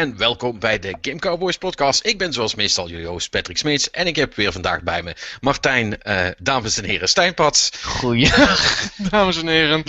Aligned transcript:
En 0.00 0.16
welkom 0.16 0.58
bij 0.58 0.78
de 0.78 0.96
Game 1.00 1.18
Cowboys 1.18 1.56
podcast. 1.56 2.06
Ik 2.06 2.18
ben 2.18 2.32
zoals 2.32 2.54
meestal 2.54 2.88
jullie 2.88 3.06
host 3.06 3.30
Patrick 3.30 3.56
Smeets 3.56 3.90
en 3.90 4.06
ik 4.06 4.16
heb 4.16 4.34
weer 4.34 4.52
vandaag 4.52 4.82
bij 4.82 5.02
me 5.02 5.14
Martijn, 5.40 5.98
uh, 6.06 6.26
dames 6.38 6.78
en 6.78 6.84
heren, 6.84 7.08
Stijnpats. 7.08 7.70
Goeie, 7.84 8.30
dames 9.10 9.36
en 9.36 9.46
heren. 9.46 9.82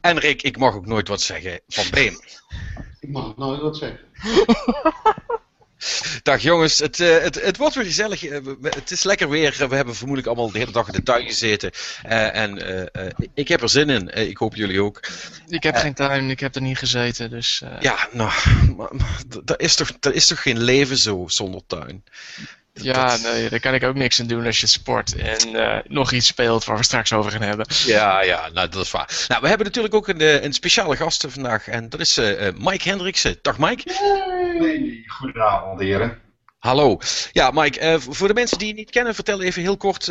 En 0.00 0.18
Rick, 0.18 0.42
ik 0.42 0.58
mag 0.58 0.74
ook 0.74 0.86
nooit 0.86 1.08
wat 1.08 1.20
zeggen 1.20 1.60
van 1.68 1.84
Beem. 1.90 2.20
Ik 3.00 3.08
mag 3.08 3.36
nooit 3.36 3.60
wat 3.60 3.76
zeggen. 3.76 4.00
Dag 6.22 6.42
jongens, 6.42 6.78
het, 6.78 6.98
uh, 6.98 7.18
het, 7.18 7.42
het 7.42 7.56
wordt 7.56 7.74
weer 7.74 7.84
gezellig. 7.84 8.24
Uh, 8.24 8.38
het 8.62 8.90
is 8.90 9.02
lekker 9.02 9.28
weer. 9.28 9.68
We 9.68 9.76
hebben 9.76 9.94
vermoedelijk 9.94 10.26
allemaal 10.26 10.52
de 10.52 10.58
hele 10.58 10.72
dag 10.72 10.86
in 10.86 10.92
de 10.92 11.02
tuin 11.02 11.26
gezeten. 11.26 11.70
Uh, 12.06 12.36
en 12.36 12.58
ik 13.34 13.48
heb 13.48 13.62
er 13.62 13.68
zin 13.68 13.90
in. 13.90 14.08
ik 14.28 14.36
hoop 14.36 14.54
jullie 14.54 14.82
ook. 14.82 15.00
Ik 15.48 15.62
heb 15.62 15.76
geen 15.76 15.94
tuin, 15.94 16.30
ik 16.30 16.40
heb 16.40 16.54
er 16.54 16.62
niet 16.62 16.78
gezeten. 16.78 17.30
Dus, 17.30 17.62
Ja, 17.80 18.08
nou, 18.12 18.32
maar, 18.76 18.88
maar, 18.96 19.20
dat, 19.44 19.60
is 19.60 19.74
toch, 19.74 19.92
dat 20.00 20.14
is 20.14 20.26
toch 20.26 20.42
geen 20.42 20.62
leven 20.62 20.96
zo 20.96 21.24
zonder 21.28 21.60
tuin? 21.66 22.04
Ja, 22.82 23.16
nee, 23.16 23.48
daar 23.48 23.60
kan 23.60 23.74
ik 23.74 23.84
ook 23.84 23.94
niks 23.94 24.20
aan 24.20 24.26
doen 24.26 24.46
als 24.46 24.60
je 24.60 24.66
sport 24.66 25.16
en 25.16 25.48
uh, 25.48 25.78
nog 25.86 26.12
iets 26.12 26.26
speelt 26.26 26.64
waar 26.64 26.76
we 26.76 26.82
straks 26.82 27.12
over 27.12 27.30
gaan 27.30 27.42
hebben. 27.42 27.66
Ja, 27.86 28.22
ja, 28.22 28.48
nou 28.52 28.68
dat 28.68 28.84
is 28.84 28.90
waar. 28.90 29.24
Nou, 29.28 29.40
we 29.40 29.48
hebben 29.48 29.66
natuurlijk 29.66 29.94
ook 29.94 30.08
een, 30.08 30.44
een 30.44 30.52
speciale 30.52 30.96
gast 30.96 31.24
vandaag 31.28 31.68
en 31.68 31.88
dat 31.88 32.00
is 32.00 32.18
uh, 32.18 32.48
Mike 32.58 32.88
Hendriksen. 32.88 33.38
Dag 33.42 33.58
Mike. 33.58 33.92
Hey, 34.58 35.04
goedenavond 35.06 35.80
heren. 35.80 36.18
Hallo. 36.58 36.98
Ja, 37.32 37.50
Mike, 37.50 37.80
uh, 37.80 37.94
voor 37.98 38.28
de 38.28 38.34
mensen 38.34 38.58
die 38.58 38.68
je 38.68 38.74
niet 38.74 38.90
kennen, 38.90 39.14
vertel 39.14 39.42
even 39.42 39.62
heel 39.62 39.76
kort 39.76 40.08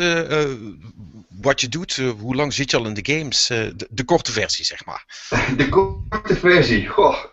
wat 1.28 1.60
je 1.60 1.68
doet. 1.68 1.96
hoe 1.96 2.34
lang 2.34 2.52
zit 2.52 2.70
je 2.70 2.76
al 2.76 2.86
in 2.86 2.94
de 2.94 3.12
games? 3.12 3.46
De, 3.46 3.86
de, 3.90 4.04
korte 4.04 4.32
versie, 4.32 4.64
zeg 4.64 4.84
maar. 4.84 5.04
De 5.56 5.68
korte 5.68 6.36
versie? 6.36 6.86
Goh, 6.86 7.24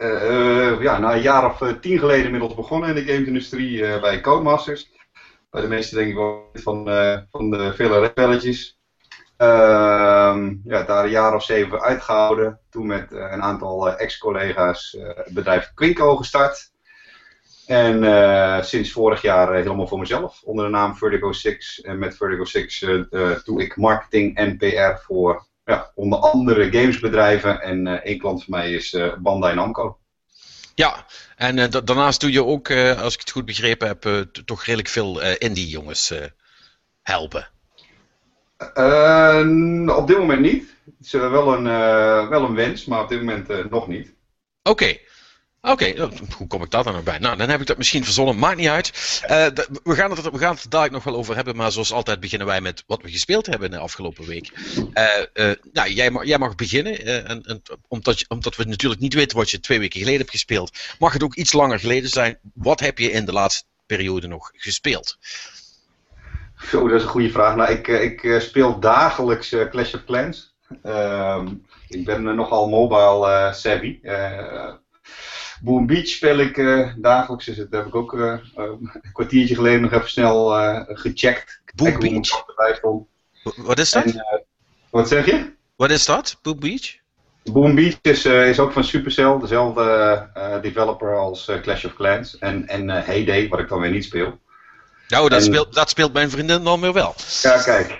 uh, 0.00 0.82
ja, 0.82 0.98
na 0.98 1.14
een 1.14 1.22
jaar 1.22 1.44
of 1.44 1.60
uh, 1.60 1.72
tien 1.72 1.98
geleden 1.98 2.24
inmiddels 2.24 2.54
begonnen 2.54 2.88
in 2.88 2.94
de 2.94 3.12
gamesindustrie 3.12 3.78
uh, 3.78 4.00
bij 4.00 4.20
Codemasters. 4.20 4.90
Bij 5.50 5.60
de 5.60 5.68
meeste 5.68 5.94
denk 5.94 6.08
ik 6.08 6.14
wel 6.14 6.50
van, 6.52 6.84
van 7.30 7.50
de 7.50 7.72
vele 7.74 8.08
spelletjes. 8.10 8.78
Ehm, 9.36 10.54
ja, 10.64 10.82
daar 10.82 11.04
een 11.04 11.10
jaar 11.10 11.34
of 11.34 11.44
zeven 11.44 11.80
uitgehouden. 11.80 12.60
Toen 12.70 12.86
met 12.86 13.10
een 13.10 13.42
aantal 13.42 13.96
ex-collega's 13.96 14.96
het 15.00 15.34
bedrijf 15.34 15.72
Quinco 15.74 16.16
gestart. 16.16 16.70
En 17.66 18.64
sinds 18.64 18.92
vorig 18.92 19.22
jaar 19.22 19.54
helemaal 19.54 19.86
voor 19.86 19.98
mezelf. 19.98 20.42
Onder 20.42 20.64
de 20.64 20.70
naam 20.70 20.96
Vertigo 20.96 21.32
6. 21.32 21.80
En 21.80 21.98
met 21.98 22.16
Vertigo 22.16 22.44
6 22.44 22.78
doe 23.44 23.62
ik 23.62 23.76
marketing 23.76 24.36
en 24.36 24.56
PR 24.56 25.02
voor 25.02 25.46
ja, 25.70 25.90
onder 25.94 26.18
andere 26.18 26.70
gamesbedrijven. 26.70 27.60
En 27.60 28.02
één 28.02 28.18
klant 28.18 28.44
van 28.44 28.58
mij 28.58 28.72
is 28.72 28.92
uh, 28.92 29.14
Bandai 29.18 29.54
Namco. 29.54 29.98
Ja, 30.74 31.06
en 31.36 31.56
uh, 31.56 31.66
daarnaast 31.84 32.20
doe 32.20 32.32
je 32.32 32.44
ook, 32.44 32.70
als 32.70 33.14
ik 33.14 33.20
het 33.20 33.30
goed 33.30 33.44
begrepen 33.44 33.88
heb, 33.88 34.26
toch 34.44 34.64
redelijk 34.64 34.88
veel 34.88 35.20
indie 35.22 35.68
jongens 35.68 36.12
helpen. 37.02 37.48
op 39.96 40.06
dit 40.06 40.18
moment 40.18 40.40
niet. 40.40 40.76
Het 40.84 41.06
is 41.06 41.12
wel 41.12 41.54
een, 41.54 41.64
wel 42.28 42.44
een 42.44 42.54
wens, 42.54 42.84
maar 42.84 43.02
op 43.02 43.08
dit 43.08 43.18
moment 43.18 43.70
nog 43.70 43.88
niet. 43.88 44.14
Oké. 44.62 44.96
Oké, 45.62 45.72
okay, 45.72 46.08
hoe 46.36 46.46
kom 46.46 46.62
ik 46.62 46.70
daar 46.70 46.84
dan 46.84 46.92
nog 46.92 47.02
bij? 47.02 47.18
Nou, 47.18 47.36
dan 47.36 47.48
heb 47.48 47.60
ik 47.60 47.66
dat 47.66 47.76
misschien 47.76 48.04
verzonnen, 48.04 48.38
maakt 48.38 48.56
niet 48.56 48.68
uit. 48.68 49.20
Uh, 49.22 49.46
we, 49.82 49.94
gaan 49.94 50.10
het, 50.10 50.30
we 50.30 50.38
gaan 50.38 50.54
het 50.54 50.70
dadelijk 50.70 50.92
nog 50.92 51.04
wel 51.04 51.16
over 51.16 51.34
hebben, 51.34 51.56
maar 51.56 51.72
zoals 51.72 51.92
altijd 51.92 52.20
beginnen 52.20 52.46
wij 52.46 52.60
met 52.60 52.84
wat 52.86 53.02
we 53.02 53.10
gespeeld 53.10 53.46
hebben 53.46 53.70
de 53.70 53.78
afgelopen 53.78 54.26
week. 54.26 54.52
Uh, 54.76 55.04
uh, 55.34 55.54
nou, 55.72 55.90
jij, 55.92 56.10
mag, 56.10 56.24
jij 56.24 56.38
mag 56.38 56.54
beginnen, 56.54 57.26
en, 57.26 57.42
en, 57.42 57.62
omdat, 57.88 58.18
je, 58.18 58.24
omdat 58.28 58.56
we 58.56 58.64
natuurlijk 58.64 59.00
niet 59.00 59.14
weten 59.14 59.36
wat 59.36 59.50
je 59.50 59.60
twee 59.60 59.78
weken 59.78 59.98
geleden 59.98 60.20
hebt 60.20 60.30
gespeeld, 60.30 60.78
mag 60.98 61.12
het 61.12 61.22
ook 61.22 61.34
iets 61.34 61.52
langer 61.52 61.78
geleden 61.78 62.10
zijn. 62.10 62.38
Wat 62.54 62.80
heb 62.80 62.98
je 62.98 63.10
in 63.10 63.24
de 63.24 63.32
laatste 63.32 63.64
periode 63.86 64.26
nog 64.26 64.50
gespeeld? 64.54 65.18
Zo, 66.70 66.88
dat 66.88 66.96
is 66.96 67.02
een 67.02 67.08
goede 67.08 67.30
vraag. 67.30 67.56
Nou, 67.56 67.70
ik, 67.72 67.88
ik 67.88 68.40
speel 68.40 68.80
dagelijks 68.80 69.56
Clash 69.70 69.94
of 69.94 70.04
Clans. 70.04 70.54
Ehm, 70.82 71.48
ik 71.88 72.04
ben 72.04 72.34
nogal 72.34 72.68
mobile 72.68 73.50
savvy. 73.54 73.98
Boom 75.60 75.86
Beach 75.86 76.06
speel 76.06 76.38
ik 76.38 76.56
uh, 76.56 76.92
dagelijks, 76.96 77.44
dus 77.44 77.56
dat 77.56 77.66
heb 77.70 77.86
ik 77.86 77.94
ook 77.94 78.12
uh, 78.12 78.38
een 78.54 78.90
kwartiertje 79.12 79.54
geleden 79.54 79.80
nog 79.80 79.92
even 79.92 80.10
snel 80.10 80.48
gecheckt. 80.86 81.60
Boom 81.74 81.98
Beach? 81.98 82.44
Wat 83.56 83.78
is 83.78 83.90
dat? 83.90 84.04
En, 84.04 84.46
wat 84.90 85.08
zeg 85.08 85.26
je? 85.26 85.52
Wat 85.76 85.90
is 85.90 86.04
dat, 86.04 86.38
Boom 86.42 86.60
Beach? 86.60 86.98
Boom 87.42 87.74
Beach 87.74 87.98
is, 88.02 88.24
is 88.24 88.58
ook 88.58 88.72
van 88.72 88.84
Supercell, 88.84 89.38
dezelfde 89.38 90.58
developer 90.62 91.16
als 91.16 91.50
Clash 91.62 91.84
of 91.84 91.94
Clans. 91.94 92.38
En, 92.38 92.68
en 92.68 92.88
Heyday, 92.88 93.48
wat 93.48 93.58
ik 93.58 93.68
dan 93.68 93.80
weer 93.80 93.90
niet 93.90 94.04
speel. 94.04 94.38
Nou, 95.08 95.28
dat, 95.28 95.38
en... 95.38 95.44
speelt, 95.44 95.74
dat 95.74 95.90
speelt 95.90 96.12
mijn 96.12 96.30
vriendin 96.30 96.64
dan 96.64 96.80
weer 96.80 96.92
wel. 96.92 97.14
Ja, 97.42 97.62
kijk. 97.62 97.90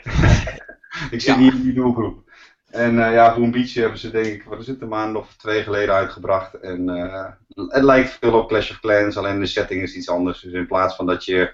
ik 1.10 1.20
zit 1.20 1.22
ja. 1.22 1.36
niet 1.36 1.52
in 1.52 1.62
die 1.62 1.72
doelgroep. 1.72 2.29
En 2.70 2.94
uh, 2.94 3.12
ja, 3.12 3.34
Boom 3.34 3.50
Beach 3.50 3.74
hebben 3.74 3.98
ze 3.98 4.10
denk 4.10 4.26
ik, 4.26 4.44
wat 4.44 4.60
is 4.60 4.66
het, 4.66 4.82
een 4.82 4.88
maand 4.88 5.16
of 5.16 5.34
twee 5.36 5.62
geleden 5.62 5.94
uitgebracht. 5.94 6.54
En 6.54 6.88
uh, 6.88 7.26
het 7.68 7.82
lijkt 7.82 8.16
veel 8.20 8.38
op 8.38 8.48
Clash 8.48 8.70
of 8.70 8.80
Clans, 8.80 9.16
alleen 9.16 9.40
de 9.40 9.46
setting 9.46 9.82
is 9.82 9.94
iets 9.94 10.08
anders. 10.08 10.40
Dus 10.40 10.52
in 10.52 10.66
plaats 10.66 10.96
van 10.96 11.06
dat 11.06 11.24
je 11.24 11.52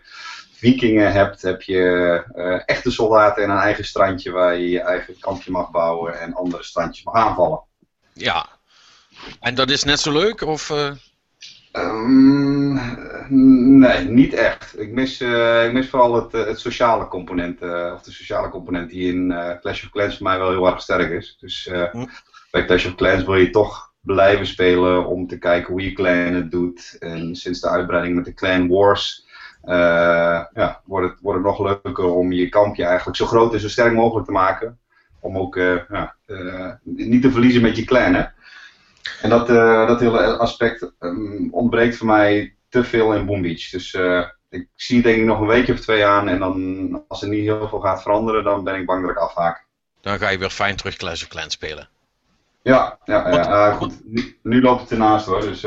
vikingen 0.52 1.12
hebt, 1.12 1.42
heb 1.42 1.62
je 1.62 2.24
uh, 2.34 2.60
echte 2.66 2.90
soldaten 2.90 3.42
en 3.42 3.50
een 3.50 3.56
eigen 3.58 3.84
strandje 3.84 4.30
waar 4.30 4.56
je 4.56 4.68
je 4.68 4.80
eigen 4.80 5.18
kampje 5.18 5.50
mag 5.50 5.70
bouwen 5.70 6.20
en 6.20 6.34
andere 6.34 6.62
strandjes 6.62 7.04
mag 7.04 7.14
aanvallen. 7.14 7.60
Ja, 8.12 8.46
en 9.40 9.54
dat 9.54 9.70
is 9.70 9.84
net 9.84 10.00
zo 10.00 10.12
leuk? 10.12 10.40
Of, 10.40 10.72
Um, 11.76 12.80
nee, 13.78 14.04
niet 14.04 14.34
echt. 14.34 14.80
Ik 14.80 14.92
mis, 14.92 15.20
uh, 15.20 15.64
ik 15.66 15.72
mis 15.72 15.88
vooral 15.88 16.14
het, 16.14 16.32
het 16.32 16.60
sociale 16.60 17.08
component, 17.08 17.62
uh, 17.62 17.92
of 17.94 18.02
de 18.02 18.12
sociale 18.12 18.48
component 18.48 18.90
die 18.90 19.12
in 19.12 19.30
uh, 19.30 19.50
Clash 19.60 19.84
of 19.84 19.90
Clans 19.90 20.16
voor 20.16 20.26
mij 20.26 20.38
wel 20.38 20.50
heel 20.50 20.66
erg 20.66 20.80
sterk 20.80 21.10
is. 21.10 21.36
Dus 21.40 21.70
hm. 21.92 22.04
bij 22.50 22.64
Clash 22.64 22.86
of 22.86 22.94
Clans 22.94 23.24
wil 23.24 23.34
je 23.34 23.50
toch 23.50 23.94
blijven 24.00 24.46
spelen 24.46 25.06
om 25.06 25.26
te 25.26 25.38
kijken 25.38 25.72
hoe 25.72 25.82
je 25.82 25.92
clan 25.92 26.34
het 26.34 26.50
doet. 26.50 26.96
En 26.98 27.36
sinds 27.36 27.60
de 27.60 27.68
uitbreiding 27.68 28.14
met 28.14 28.24
de 28.24 28.34
Clan 28.34 28.68
Wars 28.68 29.26
ja, 29.62 30.80
wordt, 30.84 31.08
het, 31.10 31.20
wordt 31.20 31.38
het 31.38 31.46
nog 31.46 31.80
leuker 31.82 32.04
om 32.04 32.32
je 32.32 32.48
kampje 32.48 32.84
eigenlijk 32.84 33.16
zo 33.16 33.26
groot 33.26 33.52
en 33.52 33.60
zo 33.60 33.68
sterk 33.68 33.92
mogelijk 33.92 34.26
te 34.26 34.32
maken. 34.32 34.78
Om 35.20 35.38
ook 35.38 35.54
ja, 35.88 36.14
niet 36.82 37.22
te 37.22 37.30
verliezen 37.30 37.62
met 37.62 37.76
je 37.76 37.84
clan. 37.84 38.14
Hè? 38.14 38.24
En 39.22 39.30
dat, 39.30 39.50
uh, 39.50 39.86
dat 39.86 40.00
hele 40.00 40.36
aspect 40.36 40.92
um, 41.00 41.48
ontbreekt 41.50 41.96
voor 41.96 42.06
mij 42.06 42.54
te 42.68 42.84
veel 42.84 43.14
in 43.14 43.26
Boom 43.26 43.42
Beach. 43.42 43.70
Dus 43.70 43.92
uh, 43.92 44.24
ik 44.50 44.68
zie 44.74 45.02
denk 45.02 45.16
ik 45.16 45.24
nog 45.24 45.40
een 45.40 45.46
weekje 45.46 45.72
of 45.72 45.80
twee 45.80 46.04
aan. 46.04 46.28
En 46.28 46.38
dan, 46.38 47.04
als 47.08 47.22
er 47.22 47.28
niet 47.28 47.44
heel 47.44 47.68
veel 47.68 47.80
gaat 47.80 48.02
veranderen, 48.02 48.44
dan 48.44 48.64
ben 48.64 48.74
ik 48.74 48.86
bang 48.86 49.02
dat 49.02 49.10
ik 49.10 49.16
afhaak. 49.16 49.64
Dan 50.00 50.18
ga 50.18 50.28
je 50.28 50.38
weer 50.38 50.50
fijn 50.50 50.76
terug 50.76 50.96
Clash 50.96 51.22
of 51.22 51.28
Clans 51.28 51.54
spelen. 51.54 51.88
Ja, 52.62 52.98
ja, 53.04 53.30
ja 53.30 53.68
uh, 53.68 53.76
goed. 53.76 53.94
Nu, 54.04 54.38
nu, 54.42 54.62
loopt 54.62 54.80
het 54.80 54.90
ernaast 54.90 55.26
hoor. 55.26 55.40
Dus, 55.40 55.62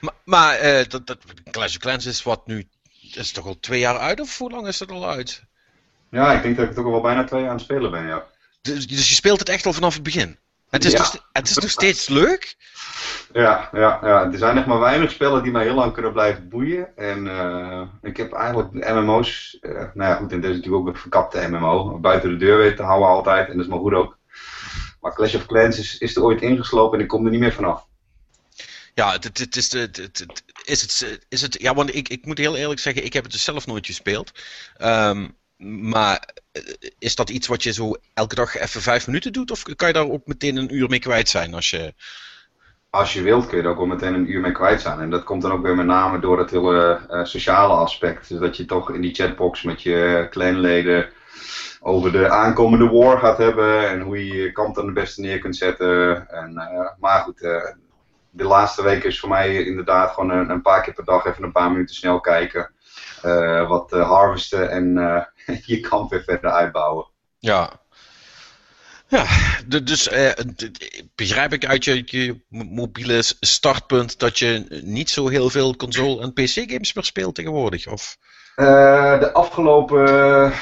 Maar, 0.00 0.14
maar 0.24 0.58
dat, 0.88 1.06
dat, 1.06 1.18
Clash 1.50 1.76
of 1.76 1.80
Clans 1.80 2.06
is 2.06 2.22
wat 2.22 2.46
nu. 2.46 2.66
Is 3.14 3.32
toch 3.32 3.46
al 3.46 3.56
twee 3.60 3.80
jaar 3.80 3.98
uit 3.98 4.20
of 4.20 4.38
hoe 4.38 4.50
lang 4.50 4.66
is 4.66 4.78
dat 4.78 4.90
al 4.90 5.08
uit? 5.08 5.44
Ja, 6.10 6.32
ik 6.32 6.42
denk 6.42 6.56
dat 6.56 6.64
ik 6.64 6.76
het 6.76 6.84
ook 6.84 6.94
al 6.94 7.00
bijna 7.00 7.24
twee 7.24 7.40
jaar 7.40 7.50
aan 7.50 7.56
het 7.56 7.64
spelen 7.64 7.90
ben, 7.90 8.06
ja. 8.06 8.24
Dus, 8.60 8.86
dus 8.86 9.08
je 9.08 9.14
speelt 9.14 9.38
het 9.38 9.48
echt 9.48 9.66
al 9.66 9.72
vanaf 9.72 9.94
het 9.94 10.02
begin? 10.02 10.38
Het 10.70 10.84
is, 10.84 10.92
ja. 10.92 10.98
nog, 10.98 11.28
het 11.32 11.48
is 11.48 11.56
nog 11.56 11.70
steeds 11.70 12.08
leuk? 12.08 12.56
Ja, 13.32 13.68
ja, 13.72 13.98
ja, 14.02 14.32
er 14.32 14.38
zijn 14.38 14.54
nog 14.54 14.66
maar 14.66 14.78
weinig 14.78 15.10
spellen 15.10 15.42
die 15.42 15.52
mij 15.52 15.64
heel 15.64 15.74
lang 15.74 15.92
kunnen 15.92 16.12
blijven 16.12 16.48
boeien. 16.48 16.96
En 16.96 17.24
uh, 17.26 17.82
ik 18.02 18.16
heb 18.16 18.32
eigenlijk 18.32 18.72
MMO's, 18.72 19.58
uh, 19.60 19.72
nou 19.72 20.10
ja 20.10 20.14
goed, 20.14 20.32
en 20.32 20.40
dit 20.40 20.50
is 20.50 20.56
natuurlijk 20.56 20.82
ook 20.82 20.94
een 20.94 21.00
verkapte 21.00 21.48
MMO, 21.48 21.98
buiten 21.98 22.30
de 22.30 22.36
deur 22.36 22.58
weten 22.58 22.76
te 22.76 22.82
houden 22.82 23.08
altijd, 23.08 23.48
en 23.48 23.56
dat 23.56 23.64
is 23.64 23.70
maar 23.70 23.78
goed 23.78 23.92
ook. 23.92 24.18
Maar 25.00 25.14
Clash 25.14 25.34
of 25.34 25.46
Clans 25.46 25.78
is, 25.78 25.98
is 25.98 26.16
er 26.16 26.22
ooit 26.22 26.42
ingeslopen 26.42 26.98
en 26.98 27.04
ik 27.04 27.10
kom 27.10 27.24
er 27.24 27.30
niet 27.30 27.40
meer 27.40 27.52
vanaf. 27.52 27.86
Ja, 28.94 29.12
het, 29.12 29.24
het, 29.24 29.38
het 29.38 29.56
is, 29.56 29.72
het, 29.72 29.96
het, 29.96 30.26
is, 30.64 30.80
het, 30.80 31.26
is 31.28 31.42
het, 31.42 31.60
ja, 31.60 31.74
want 31.74 31.94
ik, 31.94 32.08
ik 32.08 32.26
moet 32.26 32.38
heel 32.38 32.56
eerlijk 32.56 32.80
zeggen, 32.80 33.04
ik 33.04 33.12
heb 33.12 33.22
het 33.22 33.32
dus 33.32 33.44
zelf 33.44 33.66
nooit 33.66 33.86
gespeeld. 33.86 34.32
Um, 34.82 35.36
maar 35.58 36.28
is 36.98 37.14
dat 37.14 37.30
iets 37.30 37.46
wat 37.46 37.62
je 37.62 37.72
zo 37.72 37.94
elke 38.14 38.34
dag 38.34 38.56
even 38.56 38.82
vijf 38.82 39.06
minuten 39.06 39.32
doet? 39.32 39.50
Of 39.50 39.62
kan 39.62 39.88
je 39.88 39.94
daar 39.94 40.10
ook 40.10 40.26
meteen 40.26 40.56
een 40.56 40.74
uur 40.74 40.88
mee 40.88 40.98
kwijt 40.98 41.28
zijn 41.28 41.54
als 41.54 41.70
je... 41.70 41.94
Als 42.90 43.12
je 43.12 43.22
wilt 43.22 43.46
kun 43.46 43.56
je 43.56 43.62
er 43.62 43.68
ook 43.68 43.76
wel 43.76 43.86
meteen 43.86 44.14
een 44.14 44.30
uur 44.30 44.40
mee 44.40 44.52
kwijt 44.52 44.80
zijn. 44.80 45.00
En 45.00 45.10
dat 45.10 45.24
komt 45.24 45.42
dan 45.42 45.52
ook 45.52 45.62
weer 45.62 45.76
met 45.76 45.86
name 45.86 46.18
door 46.18 46.38
het 46.38 46.50
hele 46.50 47.00
uh, 47.10 47.24
sociale 47.24 47.72
aspect. 47.72 48.40
Dat 48.40 48.56
je 48.56 48.64
toch 48.64 48.90
in 48.90 49.00
die 49.00 49.14
chatbox 49.14 49.62
met 49.62 49.82
je 49.82 50.26
clanleden 50.30 51.10
over 51.80 52.12
de 52.12 52.28
aankomende 52.28 52.88
war 52.88 53.18
gaat 53.18 53.38
hebben. 53.38 53.88
En 53.88 54.00
hoe 54.00 54.26
je 54.26 54.36
je 54.36 54.52
kant 54.52 54.74
dan 54.74 54.84
het 54.84 54.94
beste 54.94 55.20
neer 55.20 55.38
kunt 55.38 55.56
zetten. 55.56 56.28
En, 56.28 56.52
uh, 56.52 56.88
maar 56.98 57.20
goed, 57.20 57.38
de 58.30 58.44
laatste 58.44 58.82
weken 58.82 59.08
is 59.08 59.20
voor 59.20 59.28
mij 59.28 59.64
inderdaad 59.64 60.10
gewoon 60.10 60.30
een, 60.30 60.50
een, 60.50 60.62
paar 60.62 60.82
keer 60.82 60.94
per 60.94 61.04
dag 61.04 61.26
even 61.26 61.44
een 61.44 61.52
paar 61.52 61.70
minuten 61.70 61.94
snel 61.94 62.20
kijken. 62.20 62.70
Wat 63.68 63.90
harvesten 63.90 64.70
en 64.70 64.94
je 65.72 65.80
kan 65.80 66.08
weer 66.08 66.22
verder 66.22 66.50
uitbouwen. 66.50 67.06
Ja. 67.38 67.80
Ja, 69.08 69.26
dus 69.82 70.08
eh, 70.08 70.30
begrijp 71.14 71.52
ik 71.52 71.66
uit 71.66 71.84
je, 71.84 72.02
je 72.06 72.40
mobiele 72.48 73.22
startpunt 73.40 74.18
dat 74.18 74.38
je 74.38 74.80
niet 74.84 75.10
zo 75.10 75.28
heel 75.28 75.50
veel 75.50 75.76
console- 75.76 76.22
en 76.22 76.32
PC-games 76.32 76.92
meer 76.92 77.04
speelt 77.04 77.34
tegenwoordig? 77.34 77.86
Of? 77.86 78.16
Eh, 78.58 79.20
de 79.20 79.32
afgelopen, 79.32 80.08
eh, 80.08 80.52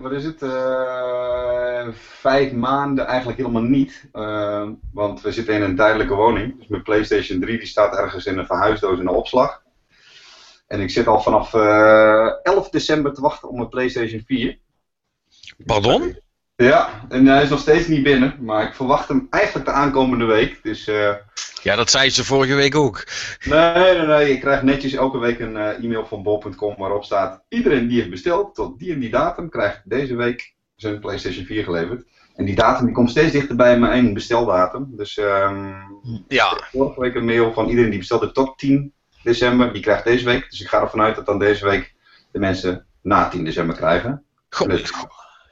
wat 0.00 0.12
is 0.12 0.24
het, 0.24 0.42
eh, 0.42 1.88
vijf 1.94 2.52
maanden 2.52 3.06
eigenlijk 3.06 3.38
helemaal 3.38 3.62
niet. 3.62 4.08
Eh, 4.12 4.68
want 4.92 5.20
we 5.20 5.32
zitten 5.32 5.54
in 5.54 5.62
een 5.62 5.76
tijdelijke 5.76 6.14
woning. 6.14 6.58
Dus 6.58 6.68
mijn 6.68 6.82
PlayStation 6.82 7.40
3 7.40 7.58
die 7.58 7.66
staat 7.66 7.96
ergens 7.96 8.26
in 8.26 8.38
een 8.38 8.46
verhuisdoos 8.46 8.98
in 8.98 9.04
de 9.04 9.10
opslag. 9.10 9.62
En 10.66 10.80
ik 10.80 10.90
zit 10.90 11.06
al 11.06 11.20
vanaf 11.20 11.54
eh 11.54 12.28
11 12.42 12.68
december 12.70 13.12
te 13.14 13.20
wachten 13.20 13.48
op 13.48 13.56
mijn 13.56 13.68
PlayStation 13.68 14.22
4. 14.26 14.58
Pardon? 15.66 16.16
Ja, 16.56 17.06
en 17.08 17.26
hij 17.26 17.42
is 17.42 17.48
nog 17.48 17.60
steeds 17.60 17.86
niet 17.86 18.02
binnen. 18.02 18.36
Maar 18.40 18.66
ik 18.68 18.74
verwacht 18.74 19.08
hem 19.08 19.26
eigenlijk 19.30 19.66
de 19.66 19.72
aankomende 19.72 20.24
week. 20.24 20.62
Dus 20.62 20.86
eh, 20.86 21.14
Ja, 21.62 21.76
dat 21.76 21.90
zei 21.90 22.10
ze 22.10 22.24
vorige 22.24 22.54
week 22.54 22.74
ook. 22.74 23.06
Nee, 23.44 23.94
nee, 23.96 24.06
nee. 24.06 24.30
Ik 24.30 24.40
krijg 24.40 24.62
netjes 24.62 24.92
elke 24.92 25.18
week 25.18 25.40
een 25.40 25.56
eh, 25.56 25.84
e-mail 25.84 26.06
van 26.06 26.22
bol.com 26.22 26.74
waarop 26.76 27.04
staat: 27.04 27.44
iedereen 27.48 27.88
die 27.88 27.98
heeft 27.98 28.10
besteld 28.10 28.54
tot 28.54 28.78
die 28.78 28.92
en 28.92 29.00
die 29.00 29.10
datum 29.10 29.48
krijgt 29.48 29.80
deze 29.84 30.14
week 30.14 30.54
zijn 30.76 31.00
PlayStation 31.00 31.44
4 31.44 31.64
geleverd. 31.64 32.04
En 32.34 32.44
die 32.44 32.54
datum 32.54 32.84
die 32.84 32.94
komt 32.94 33.10
steeds 33.10 33.32
dichter 33.32 33.56
bij 33.56 33.78
mijn 33.78 34.14
besteldatum. 34.14 34.92
Dus 34.96 35.16
ehm, 35.18 35.72
Ja, 36.28 36.60
vorige 36.72 37.00
week 37.00 37.14
een 37.14 37.24
mail 37.24 37.52
van 37.52 37.68
iedereen 37.68 37.90
die 37.90 37.98
bestelde 37.98 38.32
tot 38.32 38.58
10 38.58 38.92
december, 39.26 39.72
die 39.72 39.82
krijgt 39.82 40.04
deze 40.04 40.24
week. 40.24 40.50
Dus 40.50 40.60
ik 40.60 40.68
ga 40.68 40.80
ervan 40.80 41.00
uit 41.00 41.14
dat 41.16 41.26
dan 41.26 41.38
deze 41.38 41.64
week 41.64 41.94
de 42.32 42.38
mensen 42.38 42.86
na 43.02 43.28
10 43.28 43.44
december 43.44 43.76
krijgen. 43.76 44.22
Goh, 44.50 44.68
Dus- 44.68 44.92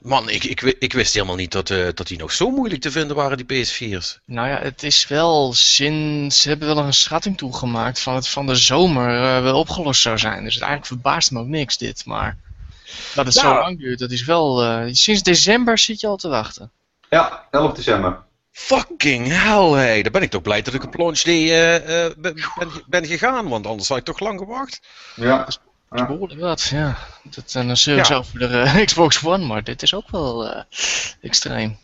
man, 0.00 0.28
ik, 0.28 0.44
ik, 0.44 0.60
wi- 0.60 0.76
ik 0.78 0.92
wist 0.92 1.14
helemaal 1.14 1.36
niet 1.36 1.52
dat, 1.52 1.70
eh, 1.70 1.84
dat 1.94 2.06
die 2.06 2.18
nog 2.18 2.32
zo 2.32 2.50
moeilijk 2.50 2.80
te 2.80 2.90
vinden 2.90 3.16
waren, 3.16 3.36
die 3.46 3.64
PS4's. 3.64 4.20
Nou 4.26 4.48
ja, 4.48 4.58
het 4.58 4.82
is 4.82 5.08
wel 5.08 5.52
sinds. 5.52 6.42
Ze 6.42 6.48
hebben 6.48 6.68
wel 6.74 6.78
een 6.84 6.92
schatting 6.94 7.36
toegemaakt 7.38 8.00
van 8.00 8.14
het 8.14 8.28
van 8.28 8.46
de 8.46 8.54
zomer 8.54 9.08
eh, 9.36 9.42
wel 9.42 9.58
opgelost 9.58 10.02
zou 10.02 10.18
zijn. 10.18 10.44
Dus 10.44 10.54
het 10.54 10.62
eigenlijk 10.62 10.92
verbaast 10.92 11.30
me 11.30 11.40
ook 11.40 11.46
niks 11.46 11.78
dit. 11.78 12.06
Maar 12.06 12.36
dat 13.14 13.24
het 13.24 13.34
zo 13.34 13.54
lang 13.58 13.78
duurt, 13.78 13.98
dat 13.98 14.10
is 14.10 14.24
wel. 14.24 14.62
eh, 14.62 14.82
sinds 14.92 15.22
december 15.22 15.78
zit 15.78 16.00
je 16.00 16.06
al 16.06 16.16
te 16.16 16.28
wachten. 16.28 16.70
Ja, 17.10 17.46
11 17.50 17.72
december. 17.72 18.22
Fucking 18.56 19.26
hell, 19.26 19.70
hé. 19.72 20.02
Dan 20.02 20.12
ben 20.12 20.22
ik 20.22 20.30
toch 20.30 20.42
blij 20.42 20.62
dat 20.62 20.74
ik 20.74 20.84
op 20.84 20.94
launch 20.96 21.20
day 21.20 21.42
eh, 21.50 22.04
eh, 22.06 22.12
ben, 22.16 22.34
ben, 22.58 22.70
ben 22.86 23.06
gegaan, 23.06 23.48
want 23.48 23.66
anders 23.66 23.88
had 23.88 23.98
ik 23.98 24.04
toch 24.04 24.20
lang 24.20 24.38
gewacht. 24.38 24.80
Ja. 25.16 25.38
Dat 25.38 25.48
is 25.48 25.58
Ja. 25.90 26.06
behoorlijk 26.06 26.40
wat, 26.40 26.62
ja. 26.62 26.96
Dat, 27.22 27.54
en 27.54 27.66
dan 27.66 27.76
zul 27.76 27.96
je 27.96 28.04
zo 28.04 28.22
voor 28.22 28.38
de 28.38 28.46
eh, 28.46 28.84
Xbox 28.86 29.24
One, 29.24 29.44
maar 29.46 29.64
dit 29.64 29.82
is 29.82 29.94
ook 29.94 30.10
wel 30.10 30.48
eh, 30.48 30.62
extreem. 31.20 31.78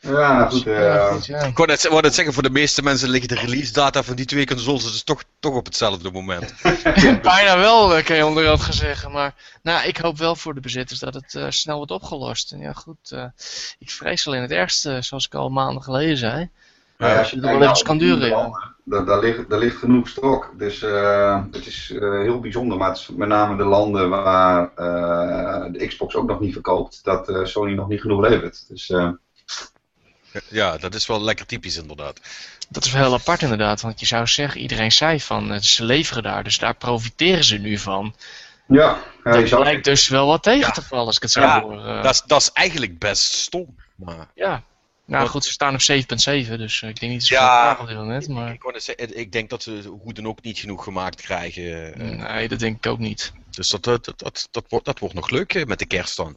Ja, 0.00 0.36
nou 0.38 0.50
goed. 0.50 0.66
eh, 0.66 0.78
Ja, 0.80 1.08
goed, 1.12 1.26
ja. 1.26 1.38
Ik 1.40 1.56
wou 1.56 1.68
net, 1.68 1.88
wou 1.88 2.02
net 2.02 2.14
zeggen, 2.14 2.34
voor 2.34 2.42
de 2.42 2.50
meeste 2.50 2.82
mensen 2.82 3.08
liggen 3.08 3.28
de 3.28 3.34
release 3.34 3.72
data 3.72 4.02
van 4.02 4.14
die 4.16 4.24
twee 4.26 4.46
consoles 4.46 4.82
dus 4.82 5.02
toch, 5.02 5.22
toch 5.40 5.54
op 5.54 5.64
hetzelfde 5.64 6.10
moment. 6.10 6.54
Bijna 7.22 7.58
wel, 7.58 7.96
eh, 7.96 8.04
kan 8.04 8.16
je 8.16 8.26
onderhand 8.26 8.60
gaan 8.60 8.72
zeggen. 8.72 9.10
Maar 9.10 9.34
nou, 9.62 9.86
ik 9.88 9.96
hoop 9.96 10.18
wel 10.18 10.36
voor 10.36 10.54
de 10.54 10.60
bezitters 10.60 10.98
dat 11.00 11.14
het 11.14 11.34
eh, 11.34 11.46
snel 11.48 11.76
wordt 11.76 11.92
opgelost. 11.92 12.52
En 12.52 12.58
ja, 12.60 12.72
goed, 12.72 13.10
eh, 13.10 13.24
ik 13.78 13.90
vrees 13.90 14.26
alleen 14.26 14.42
het 14.42 14.50
ergste, 14.50 14.98
zoals 15.02 15.26
ik 15.26 15.34
al 15.34 15.48
maanden 15.50 15.82
geleden 15.82 16.16
zei. 16.16 16.50
Ja, 16.98 17.18
als 17.18 17.30
je 17.30 17.40
dat 17.40 17.50
het 17.50 17.58
wel 17.58 17.70
even 17.70 17.84
kan 17.84 17.98
duren, 17.98 18.28
ja. 18.28 18.50
Daar, 18.84 19.04
daar, 19.04 19.20
ligt, 19.20 19.50
daar 19.50 19.58
ligt 19.58 19.76
genoeg 19.76 20.08
stok. 20.08 20.52
Dus 20.58 20.82
eh, 20.82 21.42
het 21.50 21.66
is 21.66 21.90
eh, 21.94 22.10
heel 22.20 22.40
bijzonder. 22.40 22.78
Maar 22.78 22.88
het 22.88 22.98
is 22.98 23.08
met 23.16 23.28
name 23.28 23.56
de 23.56 23.64
landen 23.64 24.08
waar 24.08 24.70
eh, 24.74 25.64
de 25.72 25.86
Xbox 25.86 26.14
ook 26.14 26.28
nog 26.28 26.40
niet 26.40 26.52
verkoopt, 26.52 27.00
dat 27.04 27.28
eh, 27.28 27.44
Sony 27.44 27.72
nog 27.74 27.88
niet 27.88 28.00
genoeg 28.00 28.20
levert. 28.20 28.64
Dus 28.68 28.90
eh, 28.90 29.08
Ja, 30.48 30.78
dat 30.78 30.94
is 30.94 31.06
wel 31.06 31.22
lekker 31.22 31.46
typisch 31.46 31.76
inderdaad. 31.76 32.20
Dat 32.68 32.84
is 32.84 32.92
wel 32.92 33.02
heel 33.02 33.14
apart 33.14 33.42
inderdaad, 33.42 33.80
want 33.80 34.00
je 34.00 34.06
zou 34.06 34.26
zeggen, 34.26 34.60
iedereen 34.60 34.92
zei 34.92 35.20
van, 35.20 35.52
eh, 35.52 35.60
ze 35.60 35.84
leveren 35.84 36.22
daar, 36.22 36.44
dus 36.44 36.58
daar 36.58 36.74
profiteren 36.74 37.44
ze 37.44 37.56
nu 37.58 37.78
van. 37.78 38.14
ja, 38.68 39.02
ja, 39.24 39.30
dat 39.42 39.58
lijkt 39.58 39.84
dus 39.84 40.08
wel 40.08 40.26
wat 40.26 40.42
tegen 40.42 40.60
Ja. 40.60 40.70
te 40.70 40.82
vallen 40.82 41.06
als 41.06 41.16
ik 41.16 41.22
het 41.22 41.30
zo 41.30 41.40
Ja, 41.40 41.60
hoor. 41.60 41.84
eh. 41.86 42.02
Dat 42.02 42.14
is, 42.14 42.22
dat 42.26 42.40
is 42.40 42.52
eigenlijk 42.52 42.98
best 42.98 43.32
stom. 43.32 43.76
Maar... 43.94 44.26
Ja. 44.34 44.62
Nou 45.04 45.28
goed, 45.28 45.44
ze 45.44 45.50
staan 45.52 45.74
op 45.74 45.80
7.7, 45.80 46.56
dus 46.58 46.82
eh, 46.82 46.88
ik 46.88 47.00
denk 47.00 47.12
niet 47.12 47.20
dat 47.20 47.28
ze 47.28 47.34
Ja. 47.34 47.86
veel 47.86 48.04
net, 48.04 48.28
maar 48.28 48.52
Ik, 48.52 49.10
ik 49.10 49.32
denk 49.32 49.50
dat 49.50 49.62
ze 49.62 49.82
hoe 50.02 50.12
dan 50.12 50.26
ook 50.26 50.42
niet 50.42 50.58
genoeg 50.58 50.84
gemaakt 50.84 51.20
krijgen. 51.20 51.92
nee, 52.18 52.48
dat 52.48 52.58
denk 52.58 52.76
ik 52.76 52.86
ook 52.92 52.98
niet. 52.98 53.32
Dus 53.50 53.68
dat, 53.68 53.82
dat, 53.84 54.04
dat, 54.04 54.18
dat, 54.18 54.48
dat, 54.50 54.64
wordt, 54.68 54.84
dat 54.84 54.98
wordt 54.98 55.14
nog 55.14 55.30
leuk 55.30 55.66
met 55.66 55.78
de 55.78 55.86
kerst 55.86 56.16
dan. 56.16 56.36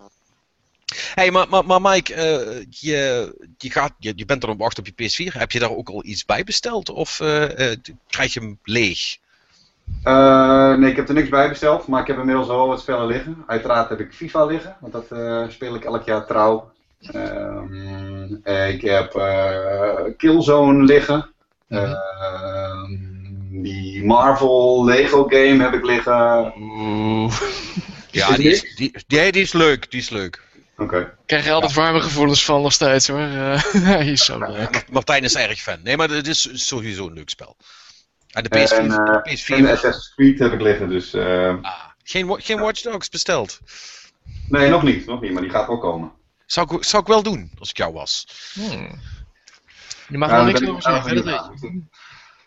Hey, 1.13 1.31
maar, 1.31 1.45
maar, 1.49 1.65
maar 1.65 1.81
Mike, 1.81 2.13
eh, 2.13 2.65
je, 2.69 3.33
je, 3.57 3.69
gaat, 3.69 3.93
je, 3.97 4.13
je 4.15 4.25
bent 4.25 4.43
er 4.43 4.49
op 4.49 4.59
wacht 4.59 4.79
op 4.79 4.85
je 4.85 4.93
PS4. 4.93 5.37
Heb 5.37 5.51
je 5.51 5.59
daar 5.59 5.75
ook 5.75 5.89
al 5.89 6.05
iets 6.05 6.25
bij 6.25 6.43
besteld? 6.43 6.89
Of 6.89 7.19
eh, 7.19 7.71
eh, 7.71 7.77
krijg 8.07 8.33
je 8.33 8.39
hem 8.39 8.59
leeg? 8.63 9.17
Nee, 10.77 10.89
ik 10.89 10.95
heb 10.95 11.07
er 11.07 11.13
niks 11.13 11.29
bij 11.29 11.49
besteld, 11.49 11.87
maar 11.87 12.01
ik 12.01 12.07
heb 12.07 12.17
inmiddels 12.17 12.47
wel 12.47 12.67
wat 12.67 12.79
spellen 12.79 13.07
liggen. 13.07 13.43
Uiteraard 13.47 13.89
heb 13.89 13.99
ik 13.99 14.13
FIFA 14.13 14.45
liggen, 14.45 14.75
want 14.79 14.93
dat 14.93 15.05
speel 15.51 15.75
ik 15.75 15.83
elk 15.83 16.05
jaar 16.05 16.25
trouw. 16.25 16.71
Ehm, 17.01 18.33
ik 18.73 18.81
heb 18.81 19.11
Killzone 20.17 20.83
liggen. 20.83 21.29
Ehm, 21.69 22.91
die 23.49 24.03
Marvel 24.05 24.85
Lego 24.85 25.23
game 25.23 25.63
heb 25.63 25.73
ik 25.73 25.85
liggen. 25.85 26.53
Oeh. 26.59 27.41
Ja, 28.11 28.35
die 28.35 28.51
is, 28.51 28.75
die, 28.75 28.93
die, 29.07 29.31
die 29.31 29.41
is 29.41 29.53
leuk. 29.53 29.91
Die 29.91 29.99
is 29.99 30.09
leuk. 30.09 30.41
Oké. 30.77 31.17
krijg 31.25 31.45
je 31.45 31.51
altijd 31.51 31.73
warme 31.73 32.01
gevoelens 32.01 32.45
van 32.45 32.61
nog 32.61 32.73
steeds 32.73 33.07
hoor. 33.07 33.19
Eh, 33.19 33.63
Hij 33.93 34.07
is 34.07 34.25
zo 34.25 34.39
leuk. 34.39 34.71
Ma- 34.71 34.81
Martijn 34.91 35.23
is 35.23 35.35
erg 35.35 35.59
fan. 35.61 35.79
Nee, 35.83 35.97
maar 35.97 36.09
het 36.09 36.27
is 36.27 36.49
sowieso 36.67 37.07
een 37.07 37.13
leuk 37.13 37.29
spel. 37.29 37.57
En 38.31 38.43
de 38.43 38.49
En, 38.49 38.67
PS4, 38.67 38.71
eh, 38.71 39.05
de 39.05 39.29
PS4 39.37 39.55
En 39.55 39.65
Assassin's 39.67 40.13
Creed 40.15 40.39
heb 40.39 40.53
ik 40.53 40.61
liggen, 40.61 40.89
dus... 40.89 41.13
eh, 41.13 41.55
ah, 41.61 41.73
geen, 42.03 42.41
geen 42.41 42.59
Watch 42.59 42.81
Dogs 42.81 43.09
besteld. 43.09 43.59
nee, 44.47 44.69
nog 44.69 44.83
niet, 44.83 45.05
nog 45.05 45.21
niet, 45.21 45.31
maar 45.31 45.41
die 45.41 45.51
gaat 45.51 45.67
wel 45.67 45.77
komen. 45.79 46.11
Zou 46.45 46.75
ik, 46.75 46.83
zou 46.83 47.01
ik 47.01 47.07
wel 47.07 47.23
doen, 47.23 47.51
als 47.59 47.69
ik 47.69 47.77
jou 47.77 47.93
was. 47.93 48.27
Hmm. 48.53 48.99
Je 50.07 50.17
mag 50.17 50.29
Ja, 50.29 50.37
er 50.39 50.45
niks 50.45 50.61
ik 50.61 50.69
over 50.69 50.81
zeggen, 50.81 51.15
dat 51.15 51.25
weet 51.25 51.59
je. 51.61 51.81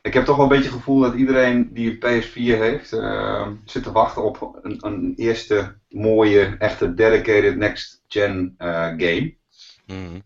Ik 0.07 0.15
heb 0.15 0.25
toch 0.25 0.37
wel 0.37 0.45
een 0.45 0.51
beetje 0.51 0.69
het 0.69 0.75
gevoel 0.79 1.01
dat 1.01 1.15
iedereen 1.15 1.71
die 1.73 1.91
een 1.91 2.23
PS4 2.23 2.35
heeft, 2.35 2.93
eh, 2.93 3.49
zit 3.65 3.83
te 3.83 3.93
wachten 3.93 4.25
op 4.25 4.59
een, 4.63 4.79
een 4.81 5.13
eerste 5.17 5.75
mooie, 5.89 6.57
echte 6.59 6.95
dedicated 6.95 7.57
next-gen 7.57 8.55
eh, 8.59 8.87
game. 8.87 9.35
Mhm. 9.87 10.21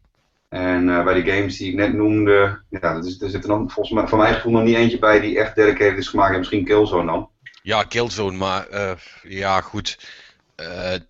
En 0.48 0.88
eh, 0.88 1.04
bij 1.04 1.22
de 1.22 1.30
games 1.32 1.56
die 1.56 1.68
ik 1.68 1.74
net 1.74 1.92
noemde, 1.92 2.62
ja, 2.70 2.94
dat 2.94 3.04
is, 3.04 3.20
er 3.20 3.30
zit 3.30 3.42
er 3.42 3.48
dan 3.48 3.70
volgens 3.70 3.94
mij, 3.94 4.06
van 4.08 4.18
mijn 4.18 4.34
gevoel 4.34 4.52
nog 4.52 4.62
niet 4.62 4.76
eentje 4.76 4.98
bij 4.98 5.20
die 5.20 5.38
echt 5.38 5.54
dedicated 5.54 5.98
is 5.98 6.08
gemaakt. 6.08 6.32
En 6.32 6.38
misschien 6.38 6.64
Killzone 6.64 7.06
dan. 7.06 7.28
Ja, 7.62 7.82
Killzone, 7.82 8.36
maar 8.36 8.66
eh, 8.68 8.92
ja, 9.22 9.60
goed. 9.60 9.98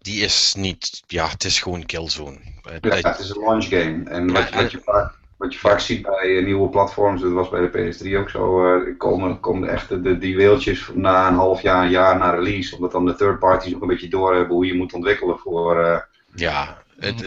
Die 0.00 0.20
is 0.24 0.54
niet. 0.56 1.02
Ja, 1.06 1.28
het 1.28 1.44
is 1.44 1.60
gewoon 1.60 1.86
Killzone. 1.86 2.38
Ja, 2.62 2.78
dat- 2.80 3.02
het 3.02 3.18
is 3.18 3.30
een 3.30 3.42
launch 3.44 3.64
game. 3.68 4.02
En 4.04 4.32
wat, 4.32 4.50
wat, 4.50 4.70
je 4.70 4.80
vaak, 4.84 5.14
wat 5.40 5.52
je 5.52 5.58
vaak 5.58 5.80
ziet 5.80 6.02
bij 6.02 6.36
eh, 6.38 6.44
nieuwe 6.44 6.68
platforms, 6.68 7.20
dat 7.22 7.32
was 7.32 7.48
bij 7.48 7.60
de 7.60 7.68
PS3 7.94 8.16
ook 8.18 8.30
zo, 8.30 8.64
eh, 8.74 8.96
komen, 8.98 9.40
komen 9.40 9.68
echt 9.68 9.88
de, 9.88 10.18
die 10.18 10.36
weeltjes 10.36 10.90
na 10.94 11.28
een 11.28 11.34
half 11.34 11.62
jaar, 11.62 11.84
een 11.84 11.90
jaar 11.90 12.18
na 12.18 12.30
release. 12.30 12.74
Omdat 12.74 12.92
dan 12.92 13.06
de 13.06 13.14
third 13.14 13.38
parties 13.38 13.74
ook 13.74 13.82
een 13.82 13.88
beetje 13.88 14.08
doorhebben 14.08 14.54
hoe 14.56 14.66
je 14.66 14.74
moet 14.74 14.92
ontwikkelen 14.92 15.38
voor, 15.38 15.80
eh 15.84 15.98
ja, 16.34 16.82
het- 16.98 17.20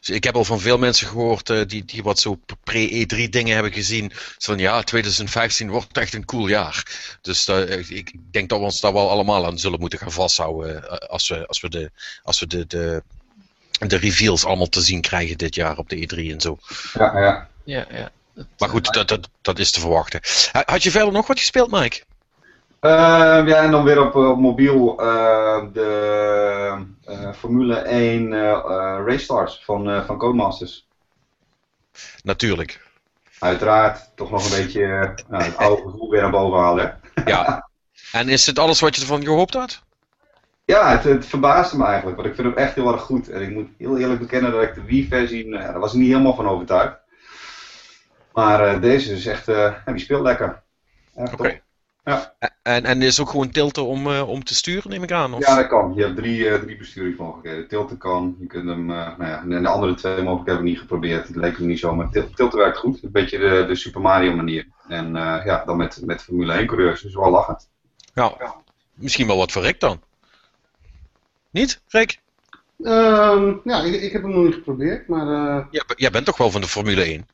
dus 0.00 0.10
ik 0.16 0.24
heb 0.24 0.34
al 0.34 0.44
van 0.44 0.60
veel 0.60 0.78
mensen 0.78 1.06
gehoord 1.06 1.50
eh, 1.50 1.60
die, 1.66 1.84
die 1.84 2.02
wat 2.02 2.18
zo 2.18 2.38
pre-E3 2.70 3.28
dingen 3.30 3.54
hebben 3.54 3.72
gezien. 3.72 4.10
Van 4.38 4.58
ja, 4.58 4.82
2015 4.82 5.70
wordt 5.70 5.98
echt 5.98 6.14
een 6.14 6.24
cool 6.24 6.46
jaar. 6.46 6.84
Dus 7.22 7.48
ik, 7.48 7.88
ik 7.88 8.12
denk 8.30 8.48
dat 8.48 8.58
we 8.58 8.64
ons 8.64 8.80
daar 8.80 8.92
wel 8.92 9.10
allemaal 9.10 9.46
aan 9.46 9.58
zullen 9.58 9.80
moeten 9.80 9.98
gaan 9.98 10.12
vasthouden. 10.12 11.08
als 11.08 11.28
we, 11.28 11.46
als 11.46 11.60
we, 11.60 11.68
de, 11.68 11.90
als 12.22 12.40
we 12.40 12.46
de, 12.46 12.66
de, 12.66 13.02
de 13.78 13.96
reveals 13.96 14.44
allemaal 14.44 14.68
te 14.68 14.80
zien 14.80 15.00
krijgen 15.00 15.38
dit 15.38 15.54
jaar 15.54 15.78
op 15.78 15.88
de 15.88 15.96
E3 15.96 16.32
en 16.32 16.40
zo. 16.40 16.58
Ja, 16.92 17.20
ja. 17.20 17.48
Ja, 17.64 17.86
ja. 17.90 18.10
Dat, 18.34 18.46
Maar 18.58 18.68
goed, 18.68 18.92
dat, 18.92 19.08
dat, 19.08 19.28
dat 19.42 19.58
is 19.58 19.70
te 19.70 19.80
verwachten. 19.80 20.20
Ha- 20.52 20.62
Had 20.66 20.82
je 20.82 20.90
verder 20.90 21.12
nog 21.12 21.26
wat 21.26 21.38
gespeeld, 21.38 21.70
Mike? 21.70 22.02
Eh, 22.80 22.90
ja, 23.46 23.62
en 23.62 23.70
dan 23.70 23.84
weer 23.84 24.00
op, 24.00 24.14
eh, 24.14 24.30
op 24.30 24.38
mobiel 24.38 25.00
eh, 25.00 25.62
de 25.72 26.84
eh, 27.04 27.32
Formule 27.32 27.76
1 27.76 28.32
eh 28.32 28.50
eh, 28.50 28.58
Race 29.06 29.18
Stars 29.24 29.62
van, 29.64 29.90
eh, 29.90 30.04
van 30.06 30.18
Codemasters. 30.18 30.86
Natuurlijk. 32.22 32.80
Uiteraard 33.38 34.10
toch 34.14 34.30
nog 34.30 34.44
een 34.44 34.62
beetje 34.64 35.14
nou, 35.28 35.42
het 35.42 35.56
oude 35.56 35.82
gevoel 35.82 36.10
weer 36.10 36.20
naar 36.22 36.30
boven 36.30 36.58
halen. 36.58 37.00
Ja. 37.24 37.68
En 38.12 38.28
is 38.28 38.46
het 38.46 38.58
alles 38.58 38.80
wat 38.80 38.94
je 38.94 39.00
ervan 39.00 39.22
gehoopt 39.24 39.54
had? 39.54 39.82
Ja, 40.64 40.90
het, 40.90 41.04
het 41.04 41.26
verbaasde 41.26 41.76
me 41.76 41.84
eigenlijk, 41.84 42.16
want 42.16 42.28
ik 42.28 42.34
vind 42.34 42.46
hem 42.48 42.56
echt 42.56 42.74
heel 42.74 42.92
erg 42.92 43.02
goed. 43.02 43.28
En 43.28 43.42
ik 43.42 43.50
moet 43.50 43.68
heel 43.78 43.98
eerlijk 43.98 44.20
bekennen 44.20 44.52
dat 44.52 44.62
ik 44.62 44.74
de 44.74 44.84
Wii-versie, 44.84 45.46
nou 45.48 45.62
ja, 45.62 45.70
daar 45.70 45.80
was 45.80 45.92
ik 45.92 45.98
niet 46.00 46.10
helemaal 46.10 46.34
van 46.34 46.48
overtuigd. 46.48 46.96
Maar 48.32 48.60
eh, 48.68 48.80
deze 48.80 49.12
is 49.12 49.26
echt, 49.26 49.48
eh, 49.48 49.56
ja, 49.56 49.92
die 49.92 49.98
speelt 49.98 50.22
lekker. 50.22 50.62
Oké. 51.14 51.36
top. 51.36 51.62
Ja. 52.04 52.34
En, 52.62 52.84
en 52.84 53.02
is 53.02 53.20
ook 53.20 53.30
gewoon 53.30 53.50
tilten 53.50 53.84
om, 53.86 54.10
eh, 54.12 54.28
om 54.28 54.44
te 54.44 54.54
sturen, 54.54 54.90
neem 54.90 55.02
ik 55.02 55.12
aan? 55.12 55.34
Of? 55.34 55.46
Ja, 55.46 55.56
dat 55.56 55.66
kan. 55.66 55.92
Je 55.94 56.02
hebt 56.02 56.16
drie, 56.16 56.48
eh, 56.48 56.60
drie 56.60 56.76
besturingsmogelijkheden. 56.76 57.68
Tilten 57.68 57.98
kan, 57.98 58.36
je 58.40 58.46
kunt 58.46 58.68
hem, 58.68 58.90
eh, 58.90 58.96
nou 59.18 59.24
ja, 59.30 59.40
en 59.40 59.62
de 59.62 59.68
andere 59.68 59.94
twee 59.94 60.14
mogelijkheden 60.22 60.52
heb 60.54 60.60
ik 60.62 60.68
niet 60.70 60.78
geprobeerd. 60.78 61.26
Het 61.26 61.36
leek 61.36 61.58
me 61.58 61.66
niet 61.66 61.78
zo, 61.78 61.94
maar 61.94 62.10
til- 62.10 62.30
tilten 62.34 62.58
werkt 62.58 62.76
goed. 62.78 63.02
Een 63.02 63.12
beetje 63.12 63.38
de, 63.38 63.64
de 63.68 63.74
Super 63.74 64.00
Mario 64.00 64.34
manier. 64.34 64.66
En 64.88 65.16
eh, 65.16 65.44
ja, 65.44 65.64
dan 65.64 65.76
met, 65.76 66.00
met 66.04 66.22
Formule 66.22 66.52
1 66.52 66.66
coureurs, 66.66 67.02
dus 67.02 67.14
wel 67.14 67.30
lachend. 67.30 67.70
Ja. 68.14 68.54
Misschien 68.94 69.26
wel 69.26 69.36
wat 69.36 69.52
voor 69.52 69.62
Rick 69.62 69.80
dan. 69.80 70.00
Niet, 71.54 71.80
Rick? 71.88 72.18
Ehm, 72.82 73.54
ja, 73.64 73.82
ik, 73.82 74.02
ik 74.02 74.12
heb 74.12 74.22
hem 74.22 74.30
nog 74.30 74.44
niet 74.44 74.54
geprobeerd, 74.54 75.08
maar 75.08 75.26
eh, 75.28 75.66
Jij, 75.70 75.82
jij 75.96 76.10
bent 76.10 76.24
toch 76.26 76.36
wel 76.36 76.50
van 76.50 76.60
de 76.60 76.66
Formule 76.68 77.02
1? 77.02 77.26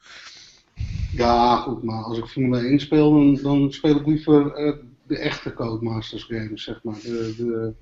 ja, 1.13 1.57
goed, 1.57 1.83
maar 1.83 2.03
als 2.05 2.19
ik 2.19 2.25
Formule 2.27 2.59
1 2.69 2.81
speel, 2.81 3.11
dan, 3.13 3.35
dan 3.43 3.73
speel 3.73 3.97
ik 3.97 4.07
liever 4.07 4.53
eh, 4.55 4.73
de 5.07 5.19
echte 5.19 5.53
Codemasters 5.55 6.25
games, 6.25 6.63
zeg 6.65 6.81
maar. 6.83 6.95
De, 7.03 7.35
de, 7.37 7.75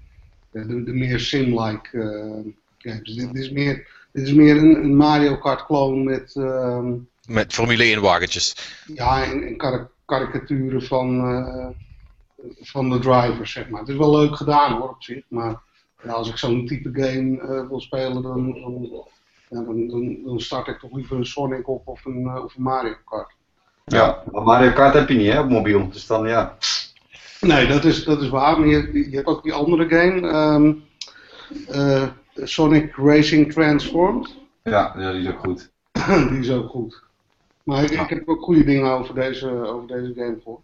de, 0.50 0.82
de 0.84 0.92
meer 0.92 1.20
sim-like 1.20 1.98
eh, 1.98 2.52
games. 2.78 3.14
Dit, 3.14 3.34
is 3.34 3.50
meer, 3.50 3.88
dit 4.12 4.26
is 4.26 4.32
meer 4.32 4.56
een, 4.56 4.74
een 4.84 4.96
Mario 4.96 5.36
Kart 5.36 5.64
clone 5.66 6.02
met 6.04 6.34
ehm, 6.36 6.94
Met 7.26 7.52
Formule 7.52 7.82
1 7.82 8.00
wagentjes. 8.00 8.56
ja, 8.94 9.24
en, 9.24 9.42
en 9.46 9.56
kar- 9.56 9.90
karikaturen 10.04 10.82
van, 10.82 11.74
van 12.60 12.90
de 12.90 12.98
drivers, 12.98 13.52
zeg 13.52 13.68
maar. 13.68 13.80
Het 13.80 13.88
is 13.88 13.96
wel 13.96 14.16
leuk 14.18 14.36
gedaan 14.36 14.72
hoor, 14.72 14.88
op 14.88 15.02
zich, 15.02 15.22
maar 15.28 15.66
ja, 16.02 16.12
als 16.12 16.28
ik 16.28 16.36
zo'n 16.36 16.66
type 16.66 16.90
game 16.92 17.40
eh, 17.40 17.68
wil 17.68 17.80
spelen, 17.80 18.22
dan, 18.22 18.52
dan, 18.60 18.88
ja, 19.48 19.62
dan, 19.62 19.88
dan, 20.24 20.40
start 20.40 20.66
ik 20.66 20.78
toch 20.78 20.92
liever 20.92 21.16
een 21.16 21.26
Sonic 21.26 21.68
op 21.68 21.88
of 21.88 22.04
een, 22.04 22.26
eh, 22.26 22.44
of 22.44 22.56
een 22.56 22.62
Mario 22.62 22.94
Kart. 23.04 23.32
Ja, 23.84 24.22
maar 24.30 24.42
Mario 24.42 24.72
Kart 24.72 24.94
heb 24.94 25.08
je 25.08 25.14
niet 25.14 25.32
hè, 25.32 25.40
op 25.40 25.48
mobiel. 25.48 25.88
Dus 25.90 26.06
dan 26.06 26.28
ja. 26.28 26.56
Nee, 27.40 27.66
dat 27.66 27.84
is, 27.84 28.04
dat 28.04 28.22
is 28.22 28.28
waar, 28.28 28.58
maar 28.58 28.68
je, 28.68 29.10
je 29.10 29.16
hebt 29.16 29.26
ook 29.26 29.42
die 29.42 29.52
andere 29.52 29.88
game, 29.88 30.28
ehm, 30.28 30.72
eh, 31.68 32.08
Sonic 32.34 32.94
Racing 32.96 33.52
Transformed. 33.52 34.36
Ja, 34.62 34.94
ja, 34.96 35.12
die 35.12 35.20
is 35.22 35.28
ook 35.28 35.38
goed. 35.38 35.70
die 36.30 36.38
is 36.38 36.50
ook 36.50 36.68
goed. 36.68 37.02
Maar 37.62 37.82
ik, 37.82 37.90
ik 37.90 38.08
heb 38.08 38.28
ook 38.28 38.42
goede 38.42 38.64
dingen 38.64 38.90
over 38.90 39.14
deze, 39.14 39.50
over 39.50 39.86
deze 39.86 40.12
game 40.14 40.38
voor. 40.44 40.60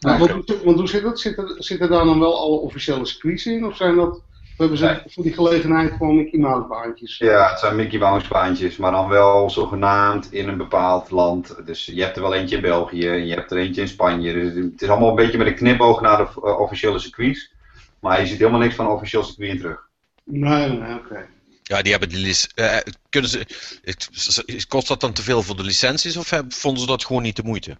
Maar 0.00 0.18
want, 0.18 0.62
want 0.64 0.78
hoe 0.78 0.88
zit 0.88 1.02
dat? 1.02 1.20
Zitten, 1.20 1.62
zitten 1.62 1.88
daar 1.88 2.04
dan 2.04 2.18
wel 2.18 2.38
alle 2.38 2.56
officiële 2.56 3.04
circuits 3.04 3.46
in? 3.46 3.66
Of 3.66 3.76
zijn 3.76 3.96
dat, 3.96 4.22
hebben 4.60 4.78
ze 4.78 4.84
Nee. 4.84 5.00
voor 5.06 5.22
die 5.22 5.32
gelegenheid 5.32 5.92
gewoon 5.92 6.16
Mickey 6.16 6.38
Mouse 6.40 6.68
baantjes? 6.68 7.18
Ja, 7.18 7.50
het 7.50 7.58
zijn 7.58 7.76
Mickey 7.76 7.98
Mouse 7.98 8.28
baantjes, 8.28 8.76
maar 8.76 8.90
dan 8.92 9.08
wel 9.08 9.50
zogenaamd 9.50 10.32
in 10.32 10.48
een 10.48 10.56
bepaald 10.56 11.10
land. 11.10 11.56
Dus 11.66 11.84
je 11.86 12.02
hebt 12.02 12.16
er 12.16 12.22
wel 12.22 12.34
eentje 12.34 12.56
in 12.56 12.62
België, 12.62 13.08
en 13.08 13.26
je 13.26 13.34
hebt 13.34 13.50
er 13.50 13.58
eentje 13.58 13.80
in 13.80 13.88
Spanje. 13.88 14.32
Dus 14.32 14.54
het 14.64 14.82
is 14.82 14.88
allemaal 14.88 15.08
een 15.08 15.14
beetje 15.14 15.38
met 15.38 15.46
een 15.46 15.54
knipoog 15.54 16.00
naar 16.00 16.16
de 16.16 16.26
eh, 16.44 16.60
officiële 16.60 16.98
circuits. 16.98 17.52
Maar 18.00 18.20
je 18.20 18.26
ziet 18.26 18.38
helemaal 18.38 18.60
niks 18.60 18.74
van 18.74 18.88
officieel 18.88 19.22
circuit 19.24 19.50
in 19.50 19.58
terug. 19.60 19.88
Nee, 20.24 20.68
nee, 20.68 20.94
oké. 20.94 21.26
Ja, 21.62 21.82
die 21.82 21.90
hebben 21.90 22.08
die 22.08 22.18
lic- 22.26 22.50
eh, 22.54 22.76
kunnen 23.08 23.30
ze, 23.30 23.46
het- 23.84 24.66
Kost 24.68 24.88
dat 24.88 25.00
dan 25.00 25.12
te 25.12 25.22
veel 25.22 25.42
voor 25.42 25.56
de 25.56 25.62
licenties 25.62 26.16
of 26.16 26.30
heb- 26.30 26.52
vonden 26.52 26.80
ze 26.80 26.86
dat 26.86 27.04
gewoon 27.04 27.22
niet 27.22 27.36
de 27.36 27.42
moeite? 27.44 27.76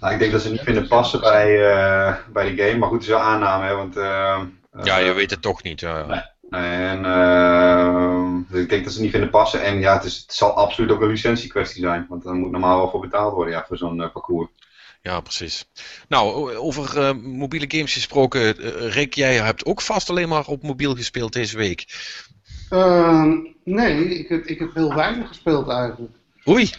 Nou, 0.00 0.12
ik 0.12 0.18
denk 0.18 0.32
dat 0.32 0.42
ze 0.42 0.50
niet 0.50 0.60
vinden 0.60 0.88
passen 0.88 1.20
bij, 1.20 1.70
eh, 1.70 2.14
bij 2.32 2.54
de 2.54 2.62
game. 2.62 2.78
Maar 2.78 2.88
goed, 2.88 2.98
het 2.98 3.06
is 3.08 3.12
wel 3.14 3.22
aanname, 3.22 3.64
hè, 3.66 3.74
want... 3.74 3.96
eh, 4.76 4.84
Ja, 4.84 4.98
eh, 4.98 5.06
je 5.06 5.12
weet 5.12 5.30
het 5.30 5.42
toch 5.42 5.62
niet. 5.62 5.80
Nee. 5.82 6.20
En 6.50 7.04
ehm, 7.04 8.42
dus 8.48 8.60
ik 8.62 8.68
denk 8.68 8.84
dat 8.84 8.92
ze 8.92 9.00
niet 9.00 9.10
vinden 9.10 9.30
passen. 9.30 9.62
En 9.62 9.78
ja, 9.78 9.94
het, 9.94 10.04
is, 10.04 10.16
het 10.16 10.32
zal 10.32 10.52
absoluut 10.56 10.90
ook 10.90 11.00
een 11.00 11.08
licentiekwestie 11.08 11.82
zijn. 11.82 12.06
Want 12.08 12.24
daar 12.24 12.34
moet 12.34 12.50
normaal 12.50 12.78
wel 12.78 12.90
voor 12.90 13.00
betaald 13.00 13.34
worden 13.34 13.54
ja, 13.54 13.64
voor 13.68 13.76
zo'n 13.76 14.02
eh, 14.02 14.12
parcours. 14.12 14.48
Ja, 15.02 15.20
precies. 15.20 15.64
Nou, 16.08 16.54
over 16.56 16.98
eh, 17.00 17.12
mobiele 17.14 17.64
games 17.68 17.92
gesproken. 17.92 18.58
eh, 18.58 18.92
Rick, 18.92 19.14
jij 19.14 19.34
hebt 19.34 19.64
ook 19.64 19.80
vast 19.80 20.10
alleen 20.10 20.28
maar 20.28 20.46
op 20.46 20.62
mobiel 20.62 20.94
gespeeld 20.94 21.32
deze 21.32 21.56
week. 21.56 21.84
Ehm, 22.70 23.36
nee, 23.64 24.18
ik 24.18 24.28
heb, 24.28 24.44
ik 24.44 24.58
heb 24.58 24.74
heel 24.74 24.94
weinig 24.94 25.28
gespeeld 25.28 25.68
eigenlijk. 25.68 26.12
Oei. 26.48 26.70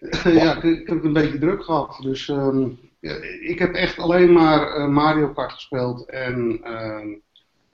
ja, 0.24 0.56
ik, 0.56 0.62
ik 0.62 0.86
heb 0.86 0.96
het 0.96 1.04
een 1.04 1.12
beetje 1.12 1.38
druk 1.38 1.64
gehad. 1.64 1.98
Dus 2.02 2.28
ehm, 2.28 2.68
ja, 3.00 3.14
ik 3.40 3.58
heb 3.58 3.74
echt 3.74 3.98
alleen 3.98 4.32
maar 4.32 4.74
eh, 4.74 4.86
Mario 4.86 5.28
Kart 5.28 5.52
gespeeld 5.52 6.10
en, 6.10 6.60
ehm, 6.62 7.08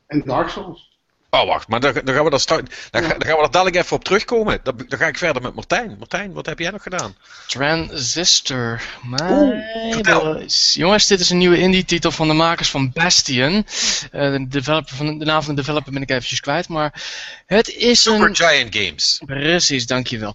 en 0.09 0.23
Dark 0.27 0.49
Souls. 0.49 0.87
Oh, 1.31 1.47
wacht, 1.47 1.69
maar 1.69 1.81
dan, 1.81 1.93
dan 2.05 2.15
gaan 2.15 2.25
we 2.25 2.31
daar 2.31 2.41
straks- 2.41 2.89
dan, 2.91 3.03
ga- 3.03 3.09
Ja. 3.09 3.15
dan 3.19 3.29
gaan 3.29 3.37
we 3.37 3.43
er 3.43 3.51
dadelijk 3.51 3.77
even 3.77 3.97
op 3.97 4.05
terugkomen. 4.05 4.61
Dan, 4.63 4.85
dan 4.89 4.99
ga 4.99 5.07
ik 5.07 5.19
verder 5.19 5.43
met 5.43 5.55
Martijn. 5.55 5.97
Martijn, 5.99 6.33
wat 6.33 6.47
heb 6.47 6.59
jij 6.59 6.71
nog 6.71 6.83
gedaan? 6.83 7.17
Transistor. 7.47 8.83
Oeh, 9.05 9.49
My 9.85 9.93
vertel. 9.93 10.21
boys. 10.33 10.75
Jongens, 10.75 11.07
dit 11.07 11.21
is 11.21 11.31
een 11.31 11.39
nieuwe 11.39 11.59
indie-titel 11.59 12.11
van 12.11 12.29
de 12.29 12.35
makers 12.35 12.71
van 12.71 12.91
Bastion. 12.93 13.67
Eh, 14.11 14.31
de, 14.33 14.47
developer 14.49 14.97
van, 14.97 15.19
de 15.19 15.25
naam 15.25 15.43
van 15.43 15.55
de 15.55 15.61
developer 15.61 15.93
ben 15.93 16.03
ik 16.03 16.11
eventjes 16.11 16.41
kwijt, 16.41 16.69
maar 16.69 17.03
het 17.47 17.69
is 17.69 18.03
Super 18.03 18.27
een... 18.29 18.37
Giant 18.37 18.77
Games. 18.77 19.21
Precies, 19.27 19.87
dankjewel. 19.87 20.35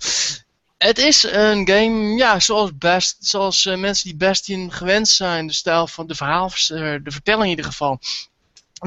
Het 0.78 0.98
is 0.98 1.24
een 1.24 1.68
game, 1.68 2.16
ja, 2.18 2.40
zoals, 2.40 2.70
best, 2.78 3.16
zoals 3.20 3.66
eh, 3.66 3.78
mensen 3.78 4.04
die 4.10 4.16
Bastion 4.18 4.72
gewend 4.72 5.08
zijn. 5.08 5.48
De 5.48 5.54
stijl 5.54 5.88
van 5.88 6.08
de 6.08 6.16
verhaal, 6.16 6.50
de 6.68 7.02
vertelling 7.06 7.44
in 7.44 7.50
ieder 7.50 7.66
geval. 7.66 8.00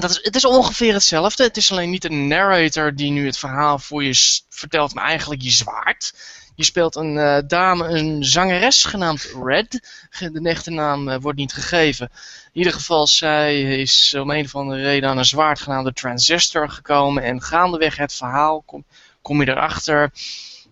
Dat 0.00 0.10
is, 0.10 0.18
het 0.22 0.34
is 0.34 0.44
ongeveer 0.44 0.92
hetzelfde. 0.92 1.42
Het 1.42 1.56
is 1.56 1.72
alleen 1.72 1.90
niet 1.90 2.04
een 2.04 2.26
narrator 2.26 2.94
die 2.94 3.10
nu 3.10 3.26
het 3.26 3.38
verhaal 3.38 3.78
voor 3.78 4.04
je 4.04 4.42
vertelt, 4.48 4.94
maar 4.94 5.04
eigenlijk 5.04 5.42
je 5.42 5.50
zwaard. 5.50 6.12
Je 6.54 6.64
speelt 6.64 6.96
een 6.96 7.18
eh, 7.18 7.38
dame, 7.46 7.88
een 7.88 8.24
zangeres 8.24 8.84
genaamd 8.84 9.32
Red. 9.44 9.70
De 10.18 10.40
echte 10.42 10.70
naam 10.70 11.08
eh, 11.08 11.18
wordt 11.20 11.38
niet 11.38 11.52
gegeven. 11.52 12.08
In 12.52 12.58
ieder 12.58 12.72
geval, 12.72 13.06
zij 13.06 13.62
is 13.80 14.14
om 14.14 14.30
een 14.30 14.44
of 14.44 14.54
andere 14.54 14.82
reden 14.82 15.08
aan 15.08 15.18
een 15.18 15.24
zwaard 15.24 15.60
genaamd 15.60 15.86
de 15.86 15.92
Transistor 15.92 16.70
gekomen. 16.70 17.22
En 17.22 17.42
gaandeweg 17.42 17.96
het 17.96 18.12
verhaal 18.12 18.62
kom, 18.66 18.84
kom 19.22 19.40
je 19.40 19.48
erachter 19.48 20.10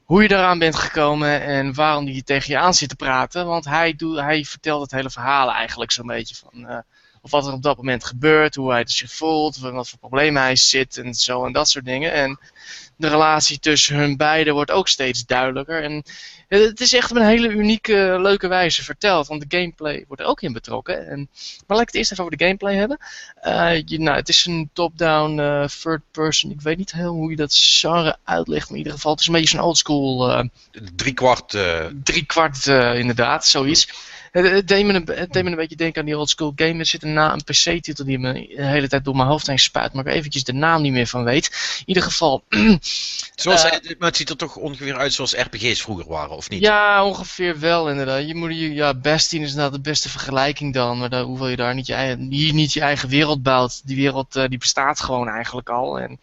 hoe 0.04 0.22
je 0.22 0.30
eraan 0.30 0.58
bent 0.58 0.76
gekomen 0.76 1.42
en 1.42 1.74
waarom 1.74 2.06
hij 2.06 2.22
tegen 2.24 2.52
je 2.52 2.58
aan 2.58 2.74
zit 2.74 2.88
te 2.88 2.96
praten. 2.96 3.46
Want 3.46 3.64
hij, 3.64 3.94
hij 4.14 4.44
vertelt 4.44 4.82
het 4.82 4.90
hele 4.90 5.10
verhaal 5.10 5.52
eigenlijk 5.52 5.92
zo'n 5.92 6.06
beetje 6.06 6.34
van... 6.34 6.66
eh, 6.68 6.78
of 7.24 7.30
wat 7.30 7.46
er 7.46 7.52
op 7.52 7.62
dat 7.62 7.76
moment 7.76 8.04
gebeurt, 8.04 8.54
hoe 8.54 8.70
hij 8.70 8.82
zich 8.86 9.12
voelt, 9.12 9.58
wat 9.58 9.88
voor 9.88 9.98
problemen 9.98 10.42
hij 10.42 10.56
zit 10.56 10.96
en 10.96 11.14
zo 11.14 11.44
en 11.44 11.52
dat 11.52 11.68
soort 11.68 11.84
dingen. 11.84 12.12
En 12.12 12.38
de 12.96 13.08
relatie 13.08 13.58
tussen 13.58 13.96
hun 13.96 14.16
beiden 14.16 14.54
wordt 14.54 14.70
ook 14.70 14.88
steeds 14.88 15.26
duidelijker. 15.26 15.82
En 15.82 16.02
het 16.48 16.80
is 16.80 16.92
echt 16.92 17.10
op 17.10 17.16
een 17.16 17.26
hele 17.26 17.48
unieke, 17.48 18.16
leuke 18.20 18.48
wijze 18.48 18.84
verteld. 18.84 19.26
Want 19.26 19.40
de 19.50 19.58
gameplay 19.58 20.04
wordt 20.06 20.22
er 20.22 20.28
ook 20.28 20.40
in 20.40 20.52
betrokken. 20.52 21.08
En, 21.08 21.28
maar 21.66 21.76
laat 21.76 21.80
ik 21.80 21.86
het 21.86 21.94
eerst 21.94 22.12
even 22.12 22.24
over 22.24 22.36
de 22.36 22.44
gameplay 22.44 22.74
hebben. 22.74 22.98
Eh, 23.34 23.82
je, 23.84 23.98
nou, 23.98 24.16
het 24.16 24.28
is 24.28 24.46
een 24.46 24.70
top-down 24.72 25.38
eh, 25.38 25.64
third 25.64 26.02
person. 26.10 26.50
Ik 26.50 26.60
weet 26.60 26.76
niet 26.76 26.92
heel 26.92 27.12
hoe 27.12 27.30
je 27.30 27.36
dat 27.36 27.54
genre 27.56 28.16
uitlegt. 28.24 28.62
Maar 28.62 28.78
in 28.78 28.84
ieder 28.84 28.92
geval, 28.92 29.12
het 29.12 29.20
is 29.20 29.26
een 29.26 29.32
beetje 29.32 29.48
zo'n 29.48 29.66
oldschool 29.66 30.48
kwart. 31.14 31.54
eh, 31.54 31.86
drie 32.02 32.24
kwart 32.24 32.66
eh, 32.66 32.98
inderdaad, 32.98 33.46
zoiets. 33.46 33.88
Het, 34.34 34.50
het, 34.50 34.68
deed 34.68 34.84
me 34.86 34.92
een, 34.92 35.08
het 35.14 35.32
deed 35.32 35.44
me 35.44 35.50
een 35.50 35.56
beetje 35.56 35.76
denken 35.76 36.00
aan 36.00 36.06
die 36.06 36.18
oldschool 36.18 36.52
game. 36.56 36.78
Er 36.78 36.86
zit 36.86 37.02
een, 37.02 37.12
na- 37.12 37.32
een 37.32 37.44
PC-titel 37.44 38.04
die 38.04 38.18
me 38.18 38.32
de 38.56 38.64
hele 38.64 38.88
tijd 38.88 39.04
door 39.04 39.16
mijn 39.16 39.28
hoofd 39.28 39.46
heen 39.46 39.58
spuit, 39.58 39.92
maar 39.92 40.06
ik 40.06 40.12
eventjes 40.12 40.44
de 40.44 40.52
naam 40.52 40.82
niet 40.82 40.92
meer 40.92 41.06
van 41.06 41.24
weet. 41.24 41.46
In 41.78 41.82
ieder 41.86 42.02
geval, 42.02 42.44
zoals, 43.34 43.64
Eh. 43.64 43.70
maar 43.98 44.08
het 44.08 44.16
ziet 44.16 44.30
er 44.30 44.36
toch 44.36 44.56
ongeveer 44.56 44.96
uit 44.96 45.12
zoals 45.12 45.34
RPG's 45.34 45.82
vroeger 45.82 46.06
waren, 46.08 46.36
of 46.36 46.50
niet? 46.50 46.60
ja, 46.60 47.04
ongeveer 47.04 47.58
wel 47.58 47.90
inderdaad. 47.90 48.26
Je 48.26 48.34
moet, 48.34 48.50
je, 48.58 48.74
ja, 48.74 48.94
Bastion 48.94 49.42
is 49.42 49.48
inderdaad 49.50 49.72
de 49.72 49.80
beste 49.80 50.08
vergelijking 50.08 50.74
dan, 50.74 50.98
maar 50.98 51.10
dan, 51.10 51.24
hoewel 51.24 51.48
je 51.48 51.56
daar 51.56 51.74
niet 51.74 51.86
je, 51.86 51.94
eigen, 51.94 52.20
hier 52.30 52.52
niet 52.52 52.72
je 52.72 52.80
eigen 52.80 53.08
wereld 53.08 53.42
bouwt. 53.42 53.86
Die 53.86 53.96
wereld 53.96 54.36
eh, 54.36 54.48
die 54.48 54.58
bestaat 54.58 55.00
gewoon 55.00 55.28
eigenlijk 55.28 55.68
al. 55.68 55.98
En, 56.00 56.18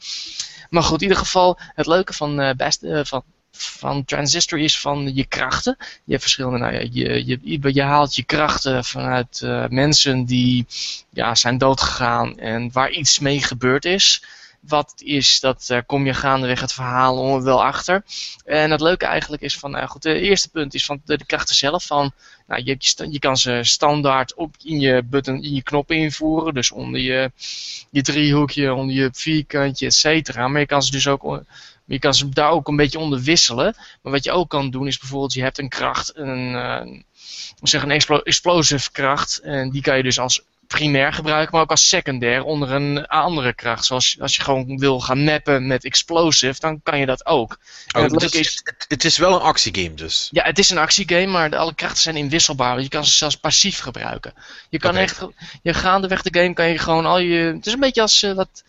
maar 0.70 0.84
goed, 0.84 1.01
in 1.01 1.08
ieder 1.08 1.24
geval, 1.24 1.60
het 1.75 1.86
leuke 1.86 2.13
van, 2.13 2.39
eh 2.41 2.56
Bast, 2.56 2.84
eh, 2.84 3.00
van, 3.03 3.24
van 3.51 4.05
Transistor 4.05 4.60
is 4.60 4.79
van 4.79 5.15
je 5.15 5.25
krachten. 5.25 5.77
Je 6.03 6.20
verschillende, 6.20 6.58
nou 6.58 6.74
ja, 6.74 6.88
je, 6.91 7.25
je, 7.25 7.74
je 7.74 7.81
haalt 7.81 8.15
je 8.15 8.24
krachten 8.24 8.86
vanuit 8.86 9.41
eh, 9.41 9.67
mensen 9.67 10.25
die 10.25 10.65
ja, 11.10 11.36
zijn 11.36 11.58
doodgegaan 11.58 12.39
en 12.39 12.72
waar 12.72 12.91
iets 12.91 13.20
mee 13.20 13.43
gebeurd 13.43 13.86
is. 13.86 14.24
Wat 14.62 14.93
is, 14.98 15.39
dat 15.39 15.65
eh, 15.70 15.79
kom 15.86 16.05
je 16.05 16.13
gaandeweg 16.13 16.60
het 16.60 16.74
verhaal 16.74 17.43
wel 17.43 17.63
achter. 17.63 18.03
En 18.46 18.72
het 18.72 18.81
leuke 18.81 19.05
eigenlijk 19.05 19.41
is 19.41 19.58
van, 19.58 19.72
nou 19.72 19.88
goed, 19.88 20.03
het 20.03 20.17
eerste 20.17 20.50
punt 20.50 20.74
is 20.74 20.86
van 20.86 21.01
de, 21.05 21.25
krachten 21.25 21.55
zelf. 21.55 21.86
Van, 21.86 22.12
nou, 22.48 22.62
je, 22.63 22.75
je, 22.79 23.12
je 23.12 23.20
kan 23.20 23.38
ze 23.38 23.60
standaard 23.63 24.34
op 24.34 24.55
in 24.63 24.79
je 24.79 25.03
button, 25.03 25.43
in 25.43 25.53
je 25.53 25.63
knoppen 25.63 25.96
invoeren. 25.96 26.53
Dus 26.53 26.72
onder 26.72 27.00
je, 27.00 27.31
je 27.89 28.01
driehoekje, 28.01 28.74
onder 28.74 28.96
je 28.96 29.10
vierkantje, 29.13 29.86
et 29.86 29.93
cetera. 29.93 30.48
Maar 30.48 30.60
je 30.60 30.67
kan 30.67 30.84
ze 30.84 30.91
dus 30.91 31.08
ook, 31.08 31.43
je 31.91 32.00
kan 32.00 32.13
ze 32.13 32.29
daar 32.29 32.50
ook 32.50 32.67
een 32.67 32.75
beetje 32.75 33.00
onder 33.00 33.19
wisselen. 33.19 33.75
Maar 34.01 34.12
wat 34.12 34.24
je 34.24 34.31
ook 34.31 34.50
kan 34.50 34.69
doen 34.69 34.88
is 34.88 34.98
bijvoorbeeld, 34.98 35.33
je 35.33 35.41
hebt 35.41 35.57
een 35.57 35.69
kracht, 35.69 36.12
een, 36.15 36.55
eh, 36.55 37.01
zeg 37.62 37.83
een 37.83 37.91
explo 37.91 38.17
explosive 38.17 38.91
kracht. 38.91 39.38
En 39.38 39.69
die 39.69 39.81
kan 39.81 39.98
je 39.98 40.03
dus 40.03 40.19
als 40.19 40.43
primair 40.71 41.13
gebruiken, 41.13 41.53
maar 41.53 41.61
ook 41.61 41.69
als 41.69 41.87
secundair 41.87 42.43
onder 42.43 42.71
een 42.71 43.07
andere 43.07 43.53
kracht. 43.53 43.85
Zoals 43.85 44.17
als 44.19 44.35
je 44.35 44.41
gewoon 44.41 44.77
wil 44.77 44.99
gaan 44.99 45.23
mappen 45.23 45.67
met 45.67 45.85
explosive, 45.85 46.59
dan 46.59 46.81
kan 46.83 46.99
je 46.99 47.05
dat 47.05 47.25
ook. 47.25 47.57
Oh, 47.95 48.01
het 48.01 48.11
leuke 48.21 48.39
is, 48.39 48.61
het, 48.63 48.85
het 48.87 49.05
is 49.05 49.17
wel 49.17 49.33
een 49.33 49.41
actiegame 49.41 49.93
dus. 49.93 50.27
ja, 50.31 50.43
het 50.43 50.59
is 50.59 50.69
een 50.69 50.77
actiegame, 50.77 51.25
maar 51.25 51.57
alle 51.57 51.75
krachten 51.75 52.01
zijn 52.01 52.15
inwisselbaar. 52.15 52.81
Je 52.81 52.89
kan 52.89 53.05
ze 53.05 53.11
zelfs 53.11 53.35
passief 53.35 53.79
gebruiken. 53.79 54.33
Je 54.69 54.79
kan 54.79 54.95
echt, 54.95 55.25
je 55.61 55.73
gaandeweg 55.73 56.21
de 56.21 56.39
game 56.39 56.53
kan 56.53 56.67
je 56.67 56.77
gewoon 56.77 57.05
al 57.05 57.19
je. 57.19 57.37
Het 57.37 57.65
is 57.65 57.73
een 57.73 57.79
beetje 57.79 58.01
als 58.01 58.21
wat. 58.21 58.63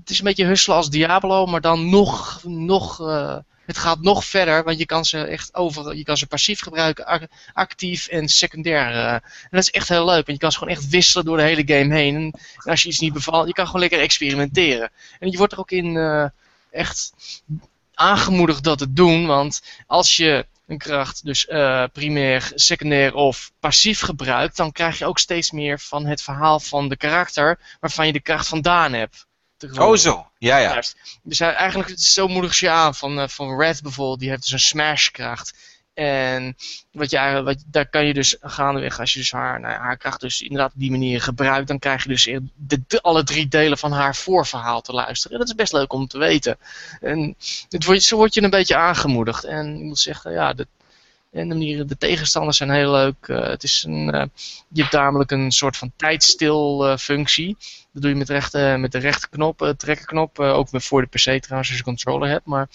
Het 0.00 0.10
is 0.10 0.18
een 0.18 0.24
beetje 0.24 0.46
husselen 0.46 0.76
als 0.76 0.90
Diablo, 0.90 1.46
maar 1.46 1.60
dan 1.60 1.90
nog, 1.90 2.40
nog 2.44 3.00
eh, 3.00 3.36
het 3.66 3.78
gaat 3.78 4.00
nog 4.00 4.24
verder, 4.24 4.64
want 4.64 4.78
je 4.78 4.86
kan 4.86 5.04
ze 5.04 5.24
echt 5.24 5.54
over, 5.54 5.96
je 5.96 6.02
kan 6.04 6.16
ze 6.16 6.26
passief 6.26 6.60
gebruiken, 6.60 7.06
ac- 7.06 7.26
actief 7.52 8.06
en 8.06 8.28
secundair. 8.28 8.90
eh. 8.90 9.12
en 9.12 9.48
dat 9.50 9.60
is 9.60 9.70
echt 9.70 9.88
heel 9.88 10.04
leuk, 10.04 10.14
want 10.26 10.26
je 10.26 10.38
kan 10.38 10.52
ze 10.52 10.58
gewoon 10.58 10.74
echt 10.74 10.88
wisselen 10.88 11.24
door 11.24 11.36
de 11.36 11.42
hele 11.42 11.62
game 11.78 11.94
heen. 11.94 12.14
En, 12.16 12.34
als 12.70 12.82
je 12.82 12.88
iets 12.88 12.98
niet 13.00 13.12
bevalt, 13.12 13.46
je 13.46 13.52
kan 13.52 13.66
gewoon 13.66 13.80
lekker 13.80 14.00
experimenteren. 14.00 14.90
En 15.18 15.30
je 15.30 15.36
wordt 15.36 15.52
er 15.52 15.58
ook 15.58 15.70
in 15.70 15.96
eh, 15.96 16.24
echt 16.70 17.12
aangemoedigd 17.94 18.64
dat 18.64 18.78
te 18.78 18.92
doen, 18.92 19.26
want 19.26 19.62
als 19.86 20.16
je 20.16 20.46
een 20.66 20.78
kracht 20.78 21.24
dus 21.24 21.46
eh, 21.46 21.84
primair, 21.92 22.52
secundair 22.54 23.14
of 23.14 23.52
passief 23.60 24.00
gebruikt, 24.00 24.56
dan 24.56 24.72
krijg 24.72 24.98
je 24.98 25.06
ook 25.06 25.18
steeds 25.18 25.50
meer 25.50 25.78
van 25.80 26.06
het 26.06 26.22
verhaal 26.22 26.60
van 26.60 26.88
de 26.88 26.96
karakter 26.96 27.58
waarvan 27.80 28.06
je 28.06 28.12
de 28.12 28.20
kracht 28.20 28.48
vandaan 28.48 28.92
hebt. 28.92 29.26
Oh 29.78 29.96
zo, 29.96 30.26
ja 30.38 30.56
ja. 30.56 30.72
Juist. 30.72 30.96
Dus 31.22 31.38
hij- 31.38 31.54
eigenlijk 31.54 31.90
het 31.90 31.98
is 31.98 32.12
zo 32.12 32.28
moedig 32.28 32.58
je 32.60 32.70
aan. 32.70 32.94
Van, 32.94 33.20
eh, 33.20 33.28
van 33.28 33.58
Red 33.60 33.82
bijvoorbeeld, 33.82 34.20
die 34.20 34.28
heeft 34.28 34.42
dus 34.42 34.52
een 34.52 34.58
smashkracht. 34.60 35.54
En 35.94 36.56
wat 36.92 37.10
je, 37.10 37.42
wat, 37.44 37.62
daar 37.66 37.86
kan 37.88 38.06
je 38.06 38.14
dus 38.14 38.36
gaandeweg, 38.40 39.00
als 39.00 39.12
je 39.12 39.18
dus 39.18 39.32
haar, 39.32 39.60
nou, 39.60 39.74
haar 39.74 39.96
kracht 39.96 40.20
dus 40.20 40.40
inderdaad 40.40 40.72
op 40.72 40.80
die 40.80 40.90
manier 40.90 41.20
gebruikt, 41.22 41.68
dan 41.68 41.78
krijg 41.78 42.02
je 42.02 42.08
dus 42.08 42.24
de, 42.54 42.80
de- 42.86 43.02
alle 43.02 43.24
drie 43.24 43.48
delen 43.48 43.78
van 43.78 43.92
haar 43.92 44.16
voorverhaal 44.16 44.80
te 44.80 44.92
luisteren. 44.92 45.32
En 45.32 45.38
dat 45.38 45.48
is 45.48 45.54
best 45.54 45.72
leuk 45.72 45.92
om 45.92 46.06
te 46.06 46.18
weten. 46.18 46.58
En 47.00 47.36
het 47.68 47.84
wordt, 47.84 48.02
zo 48.02 48.16
word 48.16 48.34
je 48.34 48.42
een 48.42 48.50
beetje 48.50 48.76
aangemoedigd. 48.76 49.44
En 49.44 49.74
ik 49.76 49.82
moet 49.82 49.98
zeggen, 49.98 50.32
ja, 50.32 50.52
de, 50.52 50.66
en 51.32 51.48
de, 51.48 51.84
de 51.84 51.96
tegenstanders 51.98 52.56
zijn 52.56 52.70
heel 52.70 52.90
leuk. 52.90 53.28
Eh, 53.28 53.42
het 53.42 53.62
is 53.62 53.84
een, 53.86 54.10
eh, 54.10 54.24
je 54.68 54.80
hebt 54.80 54.92
namelijk 54.94 55.30
een 55.30 55.50
soort 55.50 55.76
van 55.76 55.92
tijdstil 55.96 56.86
eh, 56.86 56.96
functie. 56.96 57.56
Dat 57.92 58.02
doe 58.02 58.10
je 58.10 58.16
met, 58.16 58.28
rechte, 58.28 58.76
met 58.78 58.92
de 58.92 58.98
rechterknop, 58.98 59.62
uh, 59.62 59.68
trekkerknop. 59.68 60.38
eh, 60.38 60.54
ook 60.54 60.68
voor 60.72 61.00
de 61.00 61.08
PC 61.08 61.42
trouwens 61.42 61.68
als 61.68 61.76
je 61.78 61.82
controller 61.82 62.28
hebt. 62.28 62.46
Maar 62.46 62.68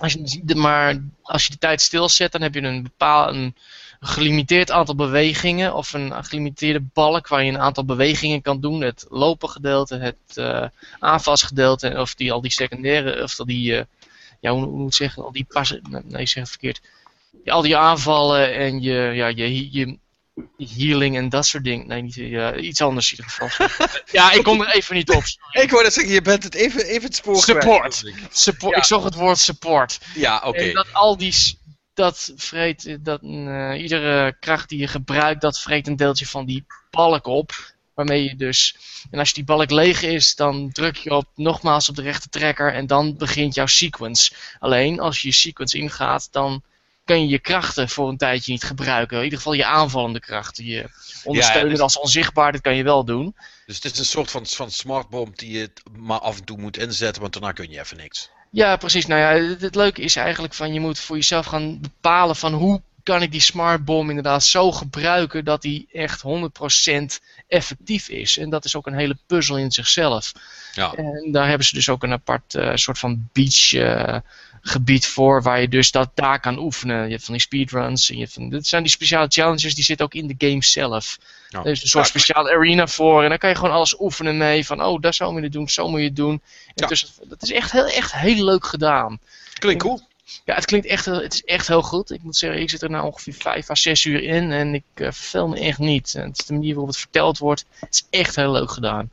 als 0.00 0.12
je, 0.12 0.40
de, 0.44 0.54
maar 0.54 1.02
als 1.22 1.44
je 1.46 1.52
de 1.52 1.58
tijd 1.58 1.80
stilzet, 1.80 2.32
dan 2.32 2.42
heb 2.42 2.54
je 2.54 2.62
een 2.62 2.82
bepaald 2.82 3.34
een 3.34 3.54
gelimiteerd 4.00 4.70
aantal 4.70 4.94
bewegingen. 4.94 5.74
Of 5.74 5.92
een 5.92 6.24
gelimiteerde 6.24 6.84
balk 6.92 7.28
waar 7.28 7.44
je 7.44 7.52
een 7.52 7.58
aantal 7.60 7.84
bewegingen 7.84 8.42
kan 8.42 8.60
doen. 8.60 8.80
Het 8.80 9.06
lopen 9.08 9.48
gedeelte, 9.48 9.96
het 9.96 10.36
eh, 10.36 10.66
aanvalsgedeelte. 10.98 11.94
Of 11.98 12.14
die, 12.14 12.32
al 12.32 12.40
die 12.40 12.50
secundaire, 12.50 13.22
of 13.22 13.38
al 13.38 13.46
die, 13.46 13.76
eh, 13.76 13.84
ja, 14.40 14.52
hoe, 14.52 14.66
moet 14.66 14.86
ik 14.86 14.94
zeggen, 14.94 15.24
al 15.24 15.32
die 15.32 15.46
passen, 15.48 16.04
nee, 16.04 16.26
zeg 16.26 16.42
het 16.42 16.50
verkeerd. 16.50 16.80
Al 17.44 17.62
die 17.62 17.76
aanvallen 17.76 18.54
en 18.54 18.82
je, 18.82 18.92
ja, 18.92 19.26
je, 19.26 19.72
je 19.72 19.98
healing 20.56 21.16
en 21.16 21.28
dat 21.28 21.46
soort 21.46 21.64
dingen. 21.64 21.86
Nee, 21.86 22.02
niet, 22.02 22.16
iets 22.64 22.80
anders 22.80 23.12
in 23.12 23.16
ieder 23.16 23.32
geval. 23.32 23.68
ja, 24.20 24.32
ik 24.32 24.42
kom 24.42 24.60
er 24.60 24.74
even 24.74 24.94
niet 24.94 25.10
op. 25.10 25.22
Ik 25.50 25.70
net 25.70 25.92
zeggen, 25.92 26.12
je 26.12 26.22
bent 26.22 26.42
het 26.42 26.54
even, 26.54 26.86
even 26.86 27.02
het 27.02 27.14
spoor 27.14 27.36
Support. 27.36 27.98
kwijt. 27.98 28.28
Support. 28.30 28.72
Ja. 28.72 28.78
Ik 28.78 28.84
zag 28.84 29.04
het 29.04 29.14
woord 29.14 29.38
support. 29.38 29.98
Ja, 30.14 30.42
oké. 30.44 30.72
Dat 30.72 30.92
al 30.92 31.16
die, 31.16 31.34
dat 31.94 32.32
vreet, 32.36 32.98
dat 33.04 33.22
eh, 33.22 33.82
iedere 33.82 34.36
kracht 34.40 34.68
die 34.68 34.78
je 34.78 34.88
gebruikt, 34.88 35.40
dat 35.40 35.60
vreet 35.60 35.86
een 35.86 35.96
deeltje 35.96 36.26
van 36.26 36.44
die 36.44 36.64
balk 36.90 37.26
op. 37.26 37.72
Waarmee 37.94 38.24
je 38.24 38.36
dus, 38.36 38.76
en 39.10 39.18
als 39.18 39.28
je 39.28 39.34
die 39.34 39.44
balk 39.44 39.70
leeg 39.70 40.02
is, 40.02 40.34
dan 40.34 40.72
druk 40.72 40.96
je 40.96 41.14
op, 41.14 41.26
nogmaals 41.34 41.88
op 41.88 41.96
de 41.96 42.02
rechte 42.02 42.28
trekker 42.28 42.72
en 42.72 42.86
dan 42.86 43.16
begint 43.16 43.54
jouw 43.54 43.66
sequence. 43.66 44.32
Alleen, 44.58 45.00
als 45.00 45.22
je 45.22 45.28
je 45.28 45.34
sequence 45.34 45.78
ingaat, 45.78 46.28
dan 46.30 46.62
kun 47.04 47.20
je 47.20 47.28
je 47.28 47.38
krachten 47.38 47.88
voor 47.88 48.08
een 48.08 48.16
tijdje 48.16 48.52
niet 48.52 48.64
gebruiken. 48.64 49.18
In 49.18 49.24
ieder 49.24 49.38
geval 49.38 49.52
je 49.52 49.64
aanvallende 49.64 50.20
krachten. 50.20 50.64
Je 50.64 50.88
ondersteunen 51.24 51.70
dus- 51.70 51.80
als 51.80 51.98
onzichtbaar, 51.98 52.52
dat 52.52 52.60
kan 52.60 52.76
je 52.76 52.82
wel 52.82 53.04
doen. 53.04 53.34
Dus 53.66 53.76
het 53.76 53.92
is 53.92 53.98
een 53.98 54.04
soort 54.04 54.30
van, 54.30 54.46
van 54.46 54.70
smartbom 54.70 55.32
die 55.34 55.58
je 55.58 55.70
maar 55.98 56.18
af 56.18 56.38
en 56.38 56.44
toe 56.44 56.58
moet 56.58 56.78
inzetten, 56.78 57.22
want 57.22 57.32
daarna 57.32 57.52
kun 57.52 57.70
je 57.70 57.80
even 57.80 57.96
niks. 57.96 58.30
Ja, 58.50 58.76
precies. 58.76 59.06
Nou 59.06 59.20
ja, 59.20 59.48
het, 59.48 59.60
het 59.60 59.74
leuke 59.74 60.02
is 60.02 60.16
eigenlijk 60.16 60.54
van 60.54 60.72
je 60.72 60.80
moet 60.80 60.98
voor 60.98 61.16
jezelf 61.16 61.46
gaan 61.46 61.80
bepalen 61.80 62.36
van 62.36 62.52
hoe 62.52 62.82
kan 63.04 63.22
ik 63.22 63.32
die 63.32 63.40
smart 63.40 63.84
bomb 63.84 64.08
inderdaad 64.08 64.44
zo 64.44 64.72
gebruiken 64.72 65.44
dat 65.44 65.62
die 65.62 65.88
echt 65.92 66.22
100% 66.22 67.20
effectief 67.48 68.08
is. 68.08 68.38
En 68.38 68.50
dat 68.50 68.64
is 68.64 68.76
ook 68.76 68.86
een 68.86 68.96
hele 68.98 69.16
puzzel 69.26 69.58
in 69.58 69.72
zichzelf. 69.72 70.32
Ja. 70.72 70.92
En 70.92 71.32
daar 71.32 71.48
hebben 71.48 71.66
ze 71.66 71.74
dus 71.74 71.88
ook 71.88 72.02
een 72.02 72.12
apart 72.12 72.54
eh, 72.54 72.70
soort 72.74 72.98
van 72.98 73.28
beach 73.32 73.72
eh, 73.72 74.16
gebied 74.66 75.06
voor, 75.06 75.42
waar 75.42 75.60
je 75.60 75.68
dus 75.68 75.90
dat 75.90 76.10
daar 76.14 76.40
kan 76.40 76.58
oefenen. 76.58 77.04
Je 77.04 77.10
hebt 77.10 77.24
van 77.24 77.32
die 77.34 77.42
speedruns. 77.42 78.10
En 78.10 78.16
je 78.18 78.28
van, 78.28 78.48
dit 78.48 78.66
zijn 78.66 78.82
die 78.82 78.90
speciale 78.90 79.26
challenges, 79.28 79.74
die 79.74 79.84
zitten 79.84 80.06
ook 80.06 80.14
in 80.14 80.26
de 80.26 80.48
game 80.48 80.64
zelf. 80.64 81.18
Er 81.50 81.66
is 81.66 81.82
een 81.82 81.88
soort 81.88 82.06
speciale 82.06 82.50
arena 82.54 82.86
voor. 82.86 83.22
En 83.22 83.28
dan 83.28 83.38
kan 83.38 83.48
je 83.50 83.56
gewoon 83.56 83.74
alles 83.74 84.00
oefenen 84.00 84.36
mee. 84.36 84.66
Van, 84.66 84.82
oh, 84.82 85.00
daar 85.00 85.14
zo 85.14 85.26
moet 85.30 85.38
je 85.38 85.44
het 85.44 85.52
doen, 85.52 85.68
zo 85.68 85.88
moet 85.88 86.00
je 86.00 86.06
het 86.06 86.16
doen. 86.16 86.32
En 86.66 86.72
Ja. 86.74 86.86
dus, 86.86 87.12
dat 87.24 87.42
is 87.42 87.52
echt 87.52 87.72
heel, 87.72 87.86
echt 87.86 88.12
heel 88.12 88.44
leuk 88.44 88.66
gedaan. 88.66 89.18
Klinkt 89.58 89.82
cool. 89.82 90.00
Ja, 90.44 90.54
het 90.54 90.64
klinkt 90.64 90.86
echt, 90.86 91.04
heel- 91.04 91.22
het 91.22 91.34
is 91.34 91.44
echt 91.44 91.68
heel 91.68 91.82
goed. 91.82 92.10
Ik 92.10 92.22
moet 92.22 92.36
zeggen, 92.36 92.60
ik 92.60 92.70
zit 92.70 92.82
er 92.82 92.90
nou 92.90 93.04
ongeveer 93.06 93.34
5 93.34 93.70
à 93.70 93.74
6 93.74 94.04
uur 94.04 94.22
in 94.22 94.52
en 94.52 94.74
ik 94.74 94.82
eh 94.94 95.04
verveel 95.04 95.48
me 95.48 95.58
echt 95.60 95.78
niet. 95.78 96.14
En 96.14 96.28
het 96.28 96.38
is 96.38 96.46
de 96.46 96.52
manier 96.52 96.70
waarop 96.70 96.88
het 96.88 96.98
verteld 96.98 97.38
wordt. 97.38 97.64
Het 97.80 97.94
is 97.94 98.18
echt 98.20 98.36
heel 98.36 98.52
leuk 98.52 98.70
gedaan. 98.70 99.10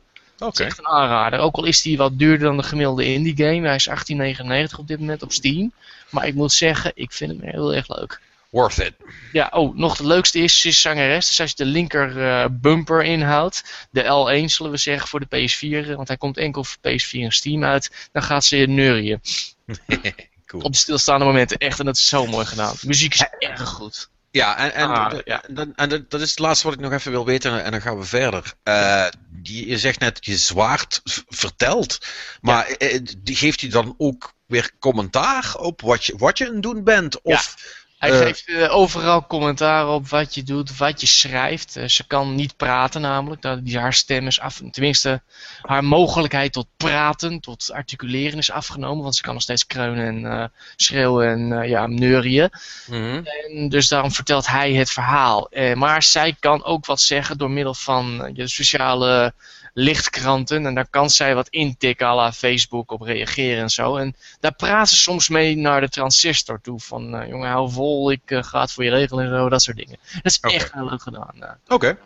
Is 0.50 0.58
echt 0.58 0.78
een 0.78 0.86
aanrader. 0.86 1.38
Ook 1.38 1.56
al 1.56 1.64
is 1.64 1.82
die 1.82 1.96
wat 1.96 2.18
duurder 2.18 2.46
dan 2.46 2.56
de 2.56 2.62
gemiddelde 2.62 3.04
indie 3.04 3.36
game. 3.36 3.66
Hij 3.66 3.74
is 3.74 3.88
18,99 3.88 4.78
op 4.78 4.88
dit 4.88 4.98
moment 4.98 5.22
op 5.22 5.32
Steam. 5.32 5.72
Maar 6.10 6.26
ik 6.26 6.34
moet 6.34 6.52
zeggen, 6.52 6.92
ik 6.94 7.12
vind 7.12 7.30
hem 7.30 7.50
heel 7.50 7.74
erg 7.74 7.88
leuk. 7.88 8.20
Worth 8.52 8.78
it. 8.78 8.94
Ja, 9.32 9.50
oh, 9.52 9.76
nog 9.76 9.98
het 9.98 10.06
leukste 10.06 10.38
is, 10.38 10.60
ze 10.60 10.68
is 10.68 10.80
zangeres. 10.80 11.28
Dus 11.28 11.40
als 11.40 11.50
je 11.50 11.56
de 11.56 11.64
linker 11.64 12.28
eh, 12.28 12.46
bumper 12.50 13.04
inhoudt, 13.04 13.86
de 13.90 14.02
L1 14.02 14.44
zullen 14.44 14.72
we 14.72 14.78
zeggen 14.78 15.08
voor 15.08 15.20
de 15.20 15.26
PS4, 15.26 15.88
eh, 15.88 15.94
want 15.94 16.08
hij 16.08 16.16
komt 16.16 16.36
enkel 16.36 16.64
voor 16.64 16.76
PS4 16.76 17.20
en 17.20 17.32
Steam 17.32 17.64
uit, 17.64 18.08
dan 18.12 18.22
gaat 18.22 18.44
ze 18.44 18.56
neurien. 18.56 19.20
cool. 20.46 20.62
Op 20.62 20.72
de 20.72 20.78
stilstaande 20.78 21.24
momenten, 21.24 21.56
echt, 21.56 21.78
en 21.78 21.84
dat 21.84 21.96
is 21.96 22.08
zo 22.08 22.26
mooi 22.26 22.46
gedaan. 22.46 22.74
De 22.80 22.86
muziek 22.86 23.14
is 23.14 23.24
erg 23.38 23.68
goed. 23.68 24.08
Ja, 24.32 24.56
en, 24.56 24.74
en, 24.74 24.88
Ah, 24.88 25.18
ja. 25.24 25.42
en 25.74 26.04
dat- 26.08 26.20
is 26.20 26.30
het 26.30 26.38
laatste 26.38 26.66
wat 26.66 26.74
ik 26.76 26.80
nog 26.80 26.92
even 26.92 27.10
wil 27.10 27.24
weten 27.24 27.62
en 27.64 27.70
dan 27.70 27.80
gaan 27.80 27.98
we 27.98 28.04
verder. 28.04 28.54
Eh, 28.62 29.06
je, 29.42 29.66
je 29.66 29.78
zegt 29.78 29.98
net, 30.00 30.18
je 30.20 30.36
zwaard 30.36 31.00
vertelt, 31.28 31.98
maar 32.40 32.66
eh, 32.66 33.00
die 33.18 33.36
geeft 33.36 33.60
hij 33.60 33.70
dan 33.70 33.94
ook 33.98 34.32
weer 34.46 34.70
commentaar 34.78 35.54
op 35.58 35.80
wat 35.80 36.04
je, 36.04 36.14
wat 36.16 36.38
je 36.38 36.46
aan 36.46 36.52
het 36.52 36.62
doen 36.62 36.84
bent? 36.84 37.20
Of, 37.22 37.56
Hij 38.02 38.10
Eh. 38.10 38.18
geeft 38.18 38.48
eh, 38.48 38.76
overal 38.76 39.26
commentaar 39.26 39.88
op 39.88 40.08
wat 40.08 40.34
je 40.34 40.42
doet, 40.42 40.76
wat 40.76 41.00
je 41.00 41.06
schrijft. 41.06 41.76
Eh, 41.76 41.88
ze 41.88 42.06
kan 42.06 42.34
niet 42.34 42.56
praten 42.56 43.00
namelijk, 43.00 43.42
dat, 43.42 43.64
die, 43.64 43.78
haar 43.78 43.92
stem 43.92 44.26
is 44.26 44.40
af, 44.40 44.60
tenminste 44.70 45.22
haar 45.60 45.84
mogelijkheid 45.84 46.52
tot 46.52 46.66
praten, 46.76 47.40
tot 47.40 47.70
articuleren 47.72 48.38
is 48.38 48.50
afgenomen, 48.50 49.02
want 49.02 49.16
ze 49.16 49.22
kan 49.22 49.32
nog 49.32 49.42
steeds 49.42 49.66
kreunen 49.66 50.24
en 50.24 50.52
schreeuwen 50.76 51.28
en 51.28 51.68
ja, 51.68 51.86
neurien. 51.86 52.50
Mhm. 52.86 53.20
En 53.24 53.68
dus 53.68 53.88
daarom 53.88 54.12
vertelt 54.12 54.46
hij 54.46 54.72
het 54.72 54.90
verhaal. 54.90 55.50
Maar 55.74 56.02
zij 56.02 56.36
kan 56.40 56.64
ook 56.64 56.86
wat 56.86 57.00
zeggen 57.00 57.38
door 57.38 57.50
middel 57.50 57.74
van 57.74 58.30
je 58.34 58.48
sociale 58.48 59.34
lichtkranten. 59.72 60.66
En 60.66 60.74
daar 60.74 60.88
kan 60.90 61.10
zij 61.10 61.34
wat 61.34 61.48
intikken 61.48 62.06
à 62.06 62.14
la 62.14 62.32
Facebook 62.32 62.90
op 62.90 63.00
reageren 63.00 63.62
en 63.62 63.70
zo. 63.70 63.96
En 63.96 64.14
daar 64.40 64.54
praat 64.54 64.88
ze 64.88 64.96
soms 64.96 65.28
mee 65.28 65.56
naar 65.56 65.80
de 65.80 65.88
transistor 65.88 66.60
toe. 66.60 66.80
Van 66.80 67.14
eh, 67.14 67.28
jongen, 67.28 67.50
hou 67.50 67.70
vol, 67.70 68.10
ik 68.10 68.22
eh, 68.24 68.42
ga 68.42 68.60
het 68.60 68.72
voor 68.72 68.84
je 68.84 68.90
regelen 68.90 69.24
en 69.24 69.30
zo, 69.30 69.48
dat 69.48 69.62
soort 69.62 69.76
dingen. 69.76 69.98
Dat 70.12 70.32
is 70.32 70.40
echt 70.40 70.72
heel 70.72 70.88
leuk 70.88 71.02
gedaan. 71.02 71.34
eh. 71.38 71.50
Oké, 71.68 71.98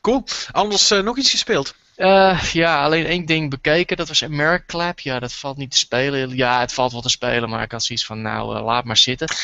cool. 0.00 0.24
Anders 0.52 0.88
nog 0.88 1.18
iets 1.18 1.30
gespeeld? 1.30 1.74
Eh, 1.96 2.40
ja, 2.52 2.82
alleen 2.84 3.06
één 3.06 3.24
ding 3.24 3.50
bekeken, 3.50 3.96
dat 3.96 4.08
was 4.08 4.24
Americlap. 4.24 5.00
Ja, 5.00 5.18
dat 5.18 5.32
valt 5.32 5.56
niet 5.56 5.70
te 5.70 5.76
spelen. 5.78 6.36
Ja, 6.36 6.60
het 6.60 6.72
valt 6.72 6.92
wel 6.92 7.00
te 7.00 7.08
spelen, 7.08 7.48
maar 7.48 7.62
ik 7.62 7.72
had 7.72 7.84
zoiets 7.84 8.06
van, 8.06 8.22
nou, 8.22 8.56
eh, 8.56 8.64
laat 8.64 8.84
maar 8.84 8.96
zitten. 8.96 9.28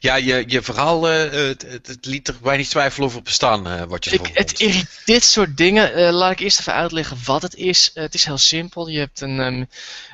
Ja, 0.00 0.14
je, 0.16 0.44
je 0.46 0.62
verhaal, 0.62 1.08
eh, 1.10 1.30
het, 1.48 1.62
het, 1.86 1.98
liet 2.00 2.28
er 2.28 2.36
weinig 2.42 2.68
twijfel 2.68 3.04
over 3.04 3.22
bestaan 3.22 3.88
wat 3.88 4.04
je 4.04 4.10
Ik, 4.10 4.30
het 4.32 5.02
dit 5.04 5.24
soort 5.24 5.56
dingen. 5.56 6.12
laat 6.12 6.30
ik 6.32 6.40
eerst 6.40 6.60
even 6.60 6.72
uitleggen 6.72 7.16
wat 7.24 7.42
het 7.42 7.54
is. 7.54 7.90
Het 7.94 8.14
is 8.14 8.24
heel 8.24 8.38
simpel. 8.38 8.88
Je 8.88 8.98
hebt 8.98 9.20
een, 9.20 9.40
ehm, 9.40 9.64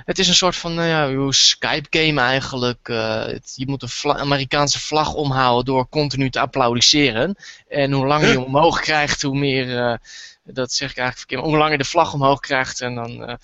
het 0.05 0.19
is 0.19 0.29
een 0.29 0.35
soort 0.35 0.57
van 0.57 0.75
nou 0.75 0.89
ja, 0.89 1.33
Skype-game 1.33 2.21
eigenlijk. 2.21 2.87
Het- 3.33 3.53
je 3.57 3.67
moet 3.67 3.83
een 3.83 3.89
vla- 3.89 4.19
Amerikaanse 4.19 4.81
vlag 4.81 5.15
omhouden 5.15 5.65
door 5.65 5.89
continu 5.89 6.31
te 6.31 6.41
applaudisseren. 6.41 7.37
En 7.69 7.93
hoe 7.93 8.07
langer 8.07 8.29
je 8.29 8.35
hem 8.35 8.43
omhoog 8.43 8.81
krijgt, 8.81 9.23
hoe 9.23 9.39
meer 9.39 9.99
Dat 10.55 10.73
zeg 10.73 10.91
ik 10.91 10.97
eigenlijk 10.97 11.19
verkeerd. 11.19 11.51
Hoe 11.51 11.59
langer 11.59 11.79
de 11.79 11.85
vlag 11.85 12.13
omhoog 12.13 12.41
krijgt 12.41 12.81
en 12.81 12.95
dan 12.95 13.25
eh, 13.25 13.35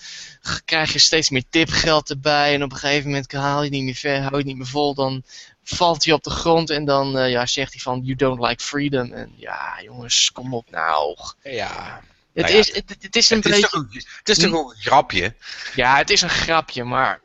krijg 0.65 0.93
je 0.93 0.99
steeds 0.99 1.31
meer 1.31 1.45
tipgeld 1.51 2.11
erbij. 2.11 2.55
En 2.55 2.63
op 2.63 2.73
een 2.73 2.79
gegeven 2.79 3.11
moment 3.11 3.33
haal 3.33 3.63
je 3.63 3.71
niet 3.71 3.85
meer 3.85 3.95
ver, 3.95 4.21
hou 4.23 4.39
je 4.39 4.45
niet 4.45 4.57
meer 4.57 4.67
vol. 4.67 4.95
Dan 4.95 5.23
valt 5.63 6.05
hij 6.05 6.15
op 6.15 6.23
de 6.23 6.31
grond 6.31 6.71
en 6.71 6.85
dan 6.85 7.19
eh, 7.19 7.31
ja, 7.31 7.47
zegt 7.47 7.73
hij 7.73 7.83
van 7.83 8.01
you 8.03 8.17
don't 8.17 8.41
like 8.41 8.65
freedom. 8.65 9.13
En 9.13 9.33
ja, 9.37 9.81
jongens, 9.83 10.33
kom 10.33 10.55
op 10.55 10.71
nou. 10.71 11.17
Ja. 11.43 12.03
Het, 12.33 12.45
Nou 12.45 12.53
ja, 12.53 12.59
is, 12.59 12.75
het, 12.75 12.97
het 13.01 13.17
is 13.17 13.31
een 13.31 13.37
Het 13.37 13.47
is, 13.47 13.53
beetje... 13.53 13.69
toch 13.69 13.81
een, 13.81 14.05
het 14.19 14.29
is 14.29 14.39
toch 14.39 14.53
ook 14.53 14.71
een 14.71 14.81
grapje? 14.81 15.35
Ja, 15.75 15.97
het 15.97 16.11
is 16.11 16.21
een 16.21 16.29
grapje, 16.29 16.85
maar 16.85 17.21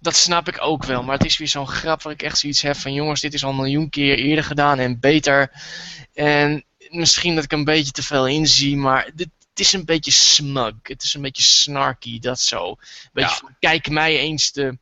dat 0.00 0.16
snap 0.16 0.48
ik 0.48 0.56
ook 0.60 0.84
wel. 0.84 1.02
Maar 1.02 1.16
het 1.16 1.26
is 1.26 1.38
weer 1.38 1.48
zo'n 1.48 1.68
grap 1.68 2.02
waar 2.02 2.12
ik 2.12 2.22
echt 2.22 2.38
zoiets 2.38 2.62
heb 2.62 2.76
van... 2.76 2.92
jongens, 2.92 3.20
dit 3.20 3.34
is 3.34 3.44
al 3.44 3.50
een 3.50 3.56
miljoen 3.56 3.90
keer 3.90 4.18
eerder 4.18 4.44
gedaan 4.44 4.78
en 4.78 5.00
beter. 5.00 5.50
En 6.14 6.64
misschien 6.90 7.34
dat 7.34 7.44
ik 7.44 7.52
een 7.52 7.64
beetje 7.64 7.92
te 7.92 8.02
veel 8.02 8.26
inzie, 8.26 8.76
maar 8.76 9.10
dit, 9.14 9.28
het 9.58 9.66
is 9.66 9.72
een 9.72 9.84
beetje 9.84 10.10
smug. 10.10 10.72
Het 10.82 11.02
is 11.02 11.14
een 11.14 11.22
beetje 11.22 11.42
snarky, 11.42 12.18
dat 12.18 12.40
zo. 12.40 12.76
Beetje 13.12 13.30
Ja. 13.30 13.36
van, 13.36 13.56
kijk 13.60 13.88
mij 13.90 14.18
eens 14.18 14.52
de 14.52 14.78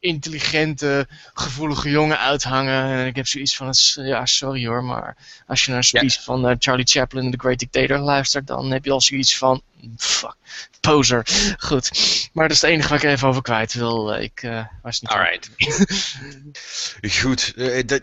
intelligente, 0.00 1.08
gevoelige 1.34 1.90
jongen 1.90 2.18
uithangen. 2.18 2.84
En 2.84 3.06
ik 3.06 3.16
heb 3.16 3.26
zoiets 3.26 3.56
van, 3.56 3.74
ja, 3.94 4.26
sorry 4.26 4.66
hoor, 4.66 4.84
maar 4.84 5.16
als 5.46 5.64
je 5.64 5.68
naar 5.68 5.78
een 5.78 5.84
speech 5.84 6.22
van 6.24 6.48
eh, 6.48 6.56
Charlie 6.58 6.86
Chaplin 6.86 7.24
in 7.24 7.30
The 7.30 7.38
Great 7.38 7.58
Dictator 7.58 7.98
luistert, 7.98 8.46
dan 8.46 8.70
heb 8.70 8.84
je 8.84 8.90
al 8.90 9.00
zoiets 9.00 9.36
van, 9.38 9.62
fuck, 9.96 10.34
poser. 10.80 11.26
Goed, 11.58 11.90
maar 12.32 12.48
dat 12.48 12.56
is 12.56 12.62
het 12.62 12.70
enige 12.70 12.88
waar 12.88 13.04
ik 13.04 13.10
even 13.10 13.28
over 13.28 13.42
kwijt 13.42 13.72
wil. 13.72 14.14
Eh, 14.14 14.22
Ik 14.22 14.42
eh, 14.42 14.64
was 14.82 15.00
niet... 15.00 15.10
Alright. 15.10 15.50
Goed. 17.20 17.54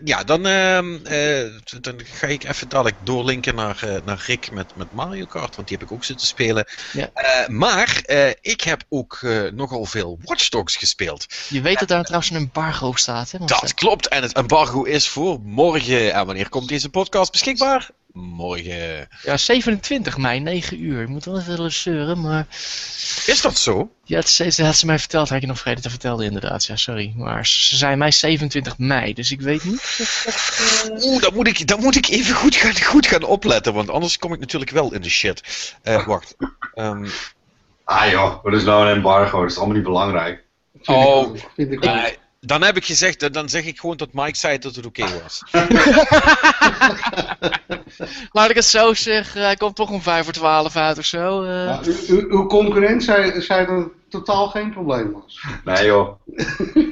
ja, 0.04 0.24
dan, 0.24 0.46
ehm, 0.46 0.96
eh, 1.04 1.50
dan 1.80 2.00
ga 2.04 2.26
ik 2.26 2.44
even 2.44 2.68
dadelijk 2.68 2.96
doorlinken 3.02 3.54
naar, 3.54 4.00
naar 4.04 4.22
Rick 4.26 4.50
met, 4.50 4.76
met 4.76 4.92
Mario 4.92 5.24
Kart, 5.26 5.56
want 5.56 5.68
die 5.68 5.76
heb 5.76 5.86
ik 5.86 5.92
ook 5.92 6.04
zitten 6.04 6.15
spelen. 6.24 6.66
Ja. 6.92 7.10
Eh, 7.14 7.48
maar 7.48 8.02
eh, 8.04 8.28
ik 8.40 8.60
heb 8.60 8.84
ook 8.88 9.18
eh, 9.22 9.42
nogal 9.52 9.84
veel 9.84 10.18
Watch 10.22 10.48
Dogs 10.48 10.76
gespeeld. 10.76 11.26
Je 11.48 11.60
weet 11.60 11.78
dat 11.78 11.88
daar 11.88 12.04
trouwens 12.04 12.30
een 12.30 12.36
embargo 12.36 12.86
op 12.86 12.98
staat, 12.98 13.30
hè? 13.30 13.38
Dat 13.38 13.74
klopt. 13.74 14.08
En 14.08 14.22
het 14.22 14.32
embargo 14.32 14.82
is 14.82 15.08
voor 15.08 15.40
morgen. 15.40 16.12
En 16.12 16.26
wanneer 16.26 16.48
komt 16.48 16.68
deze 16.68 16.88
podcast 16.88 17.32
beschikbaar? 17.32 17.90
Morgen. 18.20 19.08
Ja, 19.22 19.36
27 19.36 20.16
mei, 20.16 20.40
9 20.40 20.82
uur. 20.82 21.02
Ik 21.02 21.08
moet 21.08 21.24
wel 21.24 21.38
even 21.38 21.56
willen 21.56 21.72
zeuren, 21.72 22.20
maar... 22.20 22.46
Is 23.26 23.40
dat 23.42 23.58
zo? 23.58 23.90
Ja, 24.04 24.18
het, 24.18 24.28
ze- 24.28 24.44
dat 24.44 24.56
had 24.56 24.76
ze 24.76 24.86
mij 24.86 24.98
verteld, 24.98 25.26
had 25.28 25.36
ik 25.36 25.42
je 25.42 25.48
nog 25.48 25.58
vergeten 25.58 25.82
te 25.82 25.90
vertellen 25.90 26.24
inderdaad. 26.26 26.64
Ja, 26.64 26.76
sorry. 26.76 27.12
Maar 27.16 27.46
ze 27.46 27.76
zei 27.76 27.96
mij 27.96 28.10
27 28.10 28.78
mei, 28.78 29.12
dus 29.14 29.30
ik 29.30 29.40
weet 29.40 29.64
niet. 29.64 29.74
of 30.26 30.82
dat, 30.88 30.98
eh, 30.98 31.04
Oeh, 31.04 31.22
dan 31.22 31.34
moet 31.34 31.46
ik, 31.46 31.66
dan 31.66 31.80
moet 31.80 31.96
ik 31.96 32.08
even 32.08 32.34
goed 32.34 32.54
gaan, 32.56 32.82
goed 32.82 33.06
gaan 33.06 33.22
opletten. 33.22 33.74
Want 33.74 33.90
anders 33.90 34.18
kom 34.18 34.32
ik 34.32 34.40
natuurlijk 34.40 34.70
wel 34.70 34.92
in 34.94 35.00
de 35.00 35.10
shit. 35.10 35.74
Eh, 35.82 36.06
wacht. 36.06 36.36
Ehm, 36.74 37.06
Ah 37.84 38.10
joh, 38.10 38.42
wat 38.44 38.52
is 38.52 38.64
nou 38.64 38.86
een 38.88 38.96
embargo? 38.96 39.40
Dat 39.40 39.50
is 39.50 39.56
allemaal 39.56 39.74
niet 39.74 39.84
belangrijk. 39.84 40.44
Vind 40.82 40.98
Oh, 40.98 41.36
ik 41.36 41.48
vind 41.54 41.72
ik 41.72 41.84
eh, 41.84 42.04
dan 42.46 42.62
heb 42.62 42.76
ik 42.76 42.84
gezegd, 42.84 43.32
dan 43.32 43.48
zeg 43.48 43.64
ik 43.64 43.78
gewoon 43.80 43.96
dat 43.96 44.08
Mike 44.12 44.36
zei 44.36 44.58
dat 44.58 44.74
het 44.76 44.86
oké 44.86 45.04
was. 45.22 45.42
Laat 48.32 48.50
ik 48.50 48.56
het 48.56 48.64
zo 48.64 48.94
zeggen, 48.94 49.42
hij 49.42 49.56
komt 49.56 49.76
toch 49.76 49.90
om 49.90 50.02
5 50.02 50.24
voor 50.24 50.32
12 50.32 50.76
uit 50.76 50.98
of 50.98 51.04
zo. 51.04 51.42
eh. 51.42 51.48
Ja, 51.64 51.80
u- 51.86 52.14
u- 52.14 52.26
uw 52.28 52.46
concurrent 52.46 53.04
zei, 53.04 53.40
zei 53.40 53.66
dat 53.66 53.76
het 53.78 53.88
totaal 54.08 54.48
geen 54.48 54.70
probleem 54.70 55.12
was. 55.12 55.40
Nee 55.64 55.84
joh. 55.86 56.12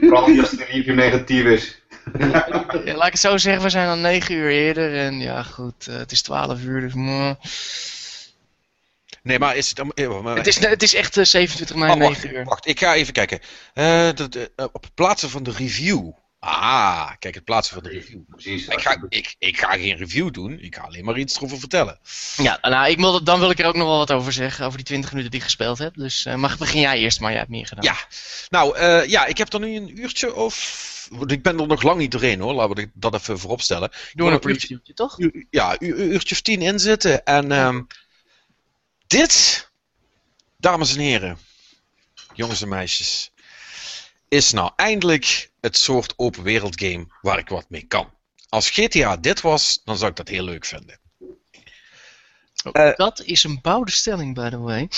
Vooral 0.01 0.29
niet 0.29 0.41
als 0.41 0.51
de 0.51 0.65
review 0.65 0.95
negatief 0.95 1.45
is. 1.45 1.83
Ja, 2.19 2.47
laat 2.85 3.07
ik 3.07 3.13
het 3.13 3.19
zo 3.19 3.37
zeggen, 3.39 3.63
we 3.63 3.71
zijn 3.71 3.89
al 3.89 3.97
9 3.97 4.35
uur 4.35 4.51
eerder 4.51 4.97
en 4.99 5.21
ja 5.21 5.43
goed, 5.43 5.87
eh, 5.89 5.97
het 5.97 6.13
is 6.13 6.23
12 6.23 6.63
uur, 6.63 6.81
dus... 6.81 6.95
mm. 6.95 7.37
Nee, 9.25 9.39
maar 9.39 9.57
is 9.57 9.69
het... 9.69 9.79
eh, 9.95 10.21
maar- 10.23 10.37
Het, 10.37 10.47
is, 10.47 10.59
het 10.59 10.83
is 10.83 10.95
echt 10.95 11.17
eh, 11.17 11.25
27 11.25 11.77
mei, 11.77 11.93
Oh, 11.93 11.99
9 11.99 12.13
wacht, 12.15 12.25
uur. 12.35 12.45
wacht, 12.45 12.67
ik 12.67 12.79
ga 12.81 12.95
even 12.95 13.13
kijken. 13.13 13.41
Eh, 13.75 14.09
dat, 14.15 14.35
eh, 14.35 14.45
op 14.73 14.83
het 14.83 14.95
plaatsen 14.95 15.31
van 15.31 15.43
de 15.43 15.51
review. 15.51 16.11
Ah, 16.39 17.11
kijk, 17.19 17.35
het 17.35 17.45
plaatsen 17.45 17.75
van 17.75 17.83
de 17.83 17.89
review. 17.89 18.21
Precies. 18.29 18.67
Ik 18.67 18.81
ga, 18.81 19.05
ik, 19.09 19.35
ik 19.39 19.59
ga 19.59 19.73
geen 19.73 19.97
review 19.97 20.31
doen, 20.33 20.59
ik 20.61 20.75
ga 20.75 20.83
alleen 20.83 21.05
maar 21.05 21.19
iets 21.19 21.37
erover 21.37 21.59
vertellen. 21.59 21.99
Ja, 22.37 22.59
nou, 22.63 22.91
ik 22.91 22.99
wil, 22.99 23.25
dan 23.25 23.41
wil 23.41 23.51
ik 23.51 23.59
er 23.59 23.67
ook 23.67 23.75
nog 23.77 23.87
wel 23.87 23.97
wat 23.99 24.13
over 24.13 24.33
zeggen, 24.33 24.65
over 24.67 24.77
die 24.77 24.87
20 24.87 25.11
minuten 25.11 25.31
die 25.31 25.41
ik 25.41 25.47
gespeeld 25.47 25.79
heb. 25.79 25.95
Dus 25.95 26.25
eh, 26.25 26.35
mag 26.35 26.59
begin 26.59 26.81
jij 26.81 26.99
eerst, 26.99 27.21
maar 27.21 27.31
jij 27.31 27.39
hebt 27.39 27.51
meer 27.51 27.67
gedaan. 27.67 27.85
Ja, 27.85 27.97
nou 28.49 28.77
eh, 28.77 29.07
ja, 29.09 29.27
ik 29.27 29.39
heb 29.39 29.53
er 29.53 29.61
nu 29.61 29.77
een 29.77 30.01
uurtje 30.01 30.35
of. 30.35 30.93
Ik 31.27 31.43
ben 31.43 31.61
er 31.61 31.67
nog 31.67 31.83
lang 31.83 31.99
niet 31.99 32.11
doorheen 32.11 32.41
hoor, 32.41 32.53
laten 32.55 32.77
we 32.77 32.91
dat 32.95 33.15
even 33.15 33.39
voorop 33.39 33.61
stellen. 33.61 33.91
Doe 34.13 34.31
een 34.31 34.49
uurtje, 34.49 34.81
toch? 34.95 35.17
ja, 35.51 35.77
een 35.79 36.13
uurtje 36.13 36.35
of 36.35 36.41
tien 36.41 36.63
in 36.63 36.79
zitten. 36.79 37.25
En 37.25 37.53
ehm, 37.53 37.81
dit, 39.07 39.69
dames 40.57 40.95
en 40.95 41.01
heren, 41.01 41.39
jongens 42.33 42.63
en 42.63 42.69
meisjes, 42.69 43.33
is 44.29 44.53
nou 44.53 44.73
eindelijk 44.77 45.51
het 45.61 45.77
soort 45.77 46.15
open 46.17 46.43
wereld 46.43 46.81
game 46.81 47.07
waar 47.21 47.39
ik 47.39 47.49
wat 47.49 47.71
mee 47.71 47.83
kan. 47.87 48.13
Als 48.49 48.71
GTA 48.71 49.17
dit 49.17 49.41
was, 49.41 49.81
dan 49.85 49.97
zou 49.97 50.11
ik 50.11 50.17
dat 50.17 50.29
heel 50.29 50.45
leuk 50.45 50.65
vinden. 50.65 50.99
Eh, 52.73 52.95
Dat 52.97 53.21
is 53.21 53.45
een 53.45 53.59
bouwde 53.63 53.91
stelling, 53.91 54.35
by 54.35 54.49
the 54.51 54.59
way. 54.59 54.89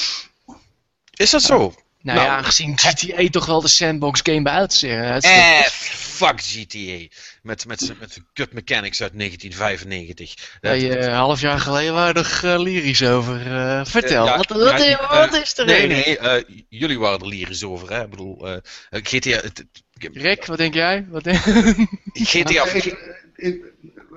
Is 1.14 1.30
dat 1.30 1.42
zo? 1.42 1.74
Nou, 2.06 2.18
Nou, 2.18 2.30
ja, 2.30 2.36
aangezien 2.36 2.78
GTA 2.78 3.28
toch 3.30 3.46
wel 3.46 3.60
de 3.60 3.68
sandbox 3.68 4.20
game 4.22 4.42
bij 4.42 4.52
uitzicht. 4.52 5.24
Eh, 5.24 5.60
fuck 5.60 6.40
GTA. 6.40 7.16
Met, 7.42 7.66
met, 7.66 7.92
met 7.98 8.12
zijn 8.12 8.26
cut 8.34 8.52
mechanics 8.52 9.02
uit 9.02 9.12
1995. 9.18 10.34
Waar 10.60 10.76
je 10.76 10.98
een 10.98 11.12
half 11.14 11.40
jaar 11.40 11.60
geleden 11.60 11.94
waren 11.94 12.14
nog 12.14 12.42
eh, 12.42 12.58
lyrisch 12.60 13.02
over. 13.04 13.52
eh, 13.56 13.84
vertel, 13.84 14.26
Eh, 14.26 14.30
ja, 14.30 14.36
wat, 14.36 14.48
wat, 14.48 14.84
ja, 14.84 15.08
wat 15.10 15.34
eh, 15.34 15.40
is 15.40 15.58
er 15.58 15.66
Nee, 15.66 15.86
nee, 15.86 16.18
eh, 16.18 16.42
jullie 16.68 16.98
waren 16.98 17.20
er 17.20 17.26
lyrisch 17.26 17.64
over. 17.64 17.92
Hè? 17.92 18.02
Ik 18.04 18.10
bedoel, 18.10 18.48
eh, 18.48 18.56
GTA. 18.90 19.30
het- 19.30 19.42
het- 19.44 19.82
Rick, 20.16 20.44
wat 20.46 20.58
denk 20.58 20.74
jij? 20.74 21.06
Wat 21.08 21.24
denk... 21.24 21.38
GTA. 22.12 22.50
Ja, 22.52 22.64
ik- 22.66 23.24
ik- 23.36 23.64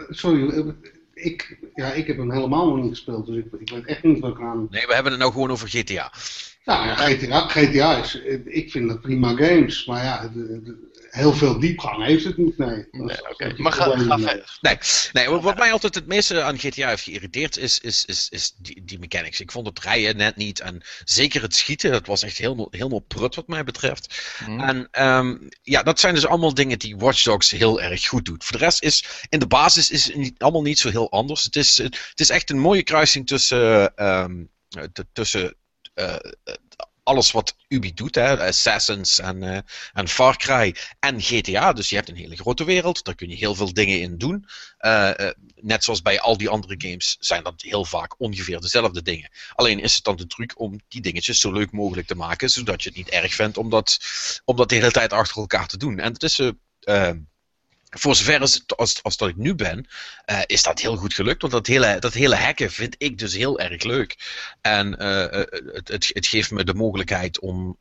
sorry, 0.10 0.50
eh, 0.50 0.66
ik, 1.14 1.58
ja, 1.76 1.92
ik 1.94 2.08
heb 2.08 2.18
hem 2.18 2.32
helemaal 2.32 2.66
nog 2.68 2.82
niet 2.84 2.90
gespeeld, 2.90 3.26
dus 3.26 3.36
ik, 3.38 3.46
ik 3.60 3.70
weet 3.70 3.86
echt 3.86 4.04
niet 4.04 4.20
wat 4.20 4.32
ik 4.36 4.42
aan... 4.42 4.68
Nee, 4.70 4.88
we 4.88 4.94
hebben 4.94 5.12
het 5.12 5.22
nou 5.22 5.34
gewoon 5.34 5.52
over 5.52 5.68
GTA. 5.70 6.12
Nou, 6.70 6.88
ja, 6.88 6.96
GTA, 6.96 7.48
GTA 7.48 7.98
is, 8.04 8.22
eh, 8.22 8.40
ik 8.46 8.72
vind 8.72 8.90
dat 8.90 9.02
prima 9.02 9.30
games, 9.36 9.86
maar 9.86 10.04
ja, 10.04 10.28
de- 10.28 10.62
de- 10.64 10.88
heel 11.10 11.34
veel 11.34 11.60
diepgang 11.60 12.06
heeft 12.06 12.24
het 12.24 12.38
niet, 12.38 12.58
nee. 12.58 12.88
Nee, 12.92 13.18
Maar 13.58 13.72
ga, 13.72 13.98
ga 13.98 14.18
verder. 14.20 14.58
Nee, 14.62 14.78
nee 15.12 15.30
wat 15.30 15.44
wat 15.44 15.58
mij 15.58 15.72
altijd 15.72 15.96
het 15.96 16.08
meeste 16.08 16.42
aan 16.42 16.58
GTA 16.60 16.88
heeft 16.88 17.04
geïrriteerd 17.04 17.58
is, 17.58 17.80
is, 17.80 18.06
is, 18.06 18.28
is 18.30 18.54
die, 18.58 18.84
die 18.86 19.00
mechanics. 19.00 19.40
Ik 19.40 19.52
vond 19.52 19.68
het 19.68 19.80
rijden 19.80 20.18
net 20.18 20.36
niet. 20.36 20.60
En 20.60 20.82
zeker 21.04 21.42
het 21.42 21.56
schieten, 21.56 21.92
dat 21.92 22.08
was 22.08 22.24
echt 22.24 22.38
helemaal, 22.38 22.68
helemaal 22.72 23.00
prut 23.00 23.36
wat 23.36 23.48
mij 23.48 23.64
betreft. 23.64 24.34
Hm. 24.46 24.60
En 24.60 24.88
ehm, 24.92 25.38
ja, 25.62 25.84
dat 25.84 26.00
zijn 26.00 26.14
dus 26.14 26.26
allemaal 26.26 26.54
dingen 26.54 26.80
die 26.80 26.98
Watch 26.98 27.24
Dogs 27.24 27.50
heel 27.52 27.82
erg 27.82 28.08
goed 28.08 28.26
doet. 28.26 28.44
Voor 28.44 28.58
de 28.58 28.64
rest 28.64 28.84
is 28.84 29.06
in 29.30 29.40
de 29.40 29.48
basis 29.48 29.90
is 29.92 30.06
het 30.06 30.16
niet, 30.16 30.40
allemaal 30.42 30.62
niet 30.62 30.80
zo 30.80 30.90
heel 30.90 31.12
anders. 31.12 31.44
Het 31.44 31.56
is, 31.56 31.78
het 31.78 32.20
is 32.20 32.30
echt 32.30 32.50
een 32.50 32.60
mooie 32.60 32.84
kruising 32.84 33.28
tussen, 33.28 33.96
ehm, 33.96 34.44
eh, 34.70 34.84
tussen 35.14 35.42
eh, 35.42 35.46
eh, 35.48 35.52
alles 37.10 37.32
wat 37.32 37.56
Ubi 37.68 37.94
doet, 37.94 38.16
hè, 38.16 38.48
Assassins 38.48 39.20
en, 39.20 39.44
eh, 39.44 39.60
en 39.94 40.08
Far 40.08 40.38
Cry 40.38 40.76
en 41.00 41.22
GTA. 41.22 41.74
Dus 41.74 41.90
je 41.90 41.96
hebt 41.96 42.10
een 42.10 42.16
hele 42.16 42.36
grote 42.36 42.64
wereld, 42.64 43.04
daar 43.04 43.16
kun 43.16 43.30
je 43.30 43.36
heel 43.36 43.56
veel 43.56 43.74
dingen 43.74 44.02
in 44.02 44.18
doen. 44.18 44.46
Eh, 44.78 45.28
eh, 45.28 45.34
net 45.56 45.84
zoals 45.84 46.02
bij 46.02 46.20
al 46.20 46.38
die 46.38 46.50
andere 46.50 46.76
games 46.78 47.18
zijn 47.20 47.44
dat 47.44 47.62
heel 47.62 47.86
vaak 47.86 48.20
ongeveer 48.20 48.60
dezelfde 48.60 49.02
dingen. 49.02 49.30
Alleen 49.54 49.80
is 49.80 49.96
het 49.96 50.04
dan 50.04 50.16
de 50.16 50.28
truc 50.28 50.60
om 50.60 50.80
die 50.88 51.02
dingetjes 51.02 51.40
zo 51.40 51.52
leuk 51.52 51.72
mogelijk 51.72 52.08
te 52.08 52.16
maken, 52.16 52.50
zodat 52.50 52.84
je 52.84 52.90
het 52.90 52.98
niet 52.98 53.10
erg 53.10 53.34
vindt 53.34 53.58
om 53.58 53.70
dat, 53.70 53.98
om 54.46 54.56
dat 54.56 54.70
de 54.70 54.76
hele 54.76 54.92
tijd 54.92 55.14
achter 55.14 55.38
elkaar 55.38 55.68
te 55.68 55.78
doen. 55.78 56.00
En 56.00 56.14
het 56.14 56.24
is, 56.24 56.40
eh, 56.40 56.50
eh, 56.80 57.16
voor 57.90 58.16
zover 58.16 58.40
als, 58.40 58.64
als, 58.76 59.04
als 59.04 59.18
dat 59.18 59.30
ik 59.30 59.36
nu 59.36 59.56
ben, 59.56 59.88
eh, 60.26 60.42
is 60.46 60.62
dat 60.62 60.80
heel 60.80 60.96
goed 60.96 61.14
gelukt. 61.14 61.42
Want 61.42 61.54
dat 61.54 61.68
hele, 61.68 62.00
dat 62.00 62.14
hele 62.14 62.36
hacken 62.36 62.72
vind 62.72 62.96
ik 62.98 63.18
dus 63.18 63.34
heel 63.34 63.60
erg 63.60 63.84
leuk. 63.84 64.18
En 64.62 64.98
eh, 64.98 65.24
eh, 65.24 65.48
het, 65.74 65.88
het, 65.88 66.10
het 66.14 66.28
geeft 66.28 66.52
me 66.52 66.64
de 66.64 66.74
mogelijkheid 66.74 67.40
om 67.40 67.78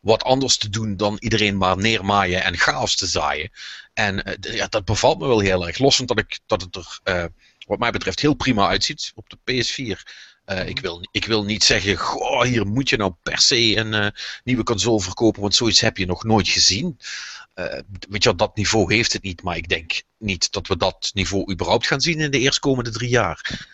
wat 0.00 0.22
anders 0.22 0.56
te 0.56 0.68
doen 0.68 0.96
dan 0.96 1.16
iedereen 1.20 1.56
maar 1.56 1.76
neermaaien 1.76 2.42
en 2.42 2.56
chaos 2.56 2.96
te 2.96 3.06
zaaien. 3.06 3.50
En 3.94 4.38
ja, 4.40 4.66
dat 4.66 4.84
bevalt 4.84 5.18
me 5.18 5.26
wel 5.26 5.40
heel 5.40 5.66
erg. 5.66 5.78
Los 5.78 5.96
dat, 5.96 6.18
ik, 6.18 6.38
dat 6.46 6.60
het 6.60 6.76
er, 6.76 7.30
wat 7.66 7.78
mij 7.78 7.90
betreft, 7.90 8.20
heel 8.20 8.34
prima 8.34 8.68
uitziet 8.68 9.12
op 9.14 9.28
de 9.28 9.38
PS4. 9.38 10.02
Eh, 10.48 10.66
ik, 10.66 10.80
wil, 10.80 11.00
ik 11.10 11.24
wil 11.24 11.44
niet 11.44 11.64
zeggen, 11.64 11.96
goh, 11.96 12.42
hier 12.42 12.66
moet 12.66 12.88
je 12.88 12.96
nou 12.96 13.12
per 13.22 13.38
se 13.38 13.76
een 13.76 13.94
eh, 13.94 14.06
nieuwe 14.44 14.62
console 14.62 15.00
verkopen, 15.00 15.40
want 15.40 15.54
zoiets 15.54 15.80
heb 15.80 15.96
je 15.96 16.06
nog 16.06 16.24
nooit 16.24 16.48
gezien. 16.48 16.98
Eh, 17.54 17.80
weet 18.08 18.22
je 18.22 18.34
dat 18.34 18.56
niveau 18.56 18.94
heeft 18.94 19.12
het 19.12 19.22
niet, 19.22 19.42
maar 19.42 19.56
ik 19.56 19.68
denk 19.68 20.02
niet 20.18 20.52
dat 20.52 20.66
we 20.66 20.76
dat 20.76 21.10
niveau 21.14 21.52
überhaupt 21.52 21.86
gaan 21.86 22.00
zien 22.00 22.20
in 22.20 22.30
de 22.30 22.38
eerstkomende 22.38 22.90
drie 22.90 23.08
jaar. 23.08 23.66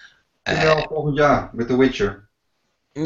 Jawel, 0.42 0.87
volgend 0.88 1.16
jaar 1.16 1.50
met 1.52 1.66
The 1.66 1.76
Witcher. 1.76 2.28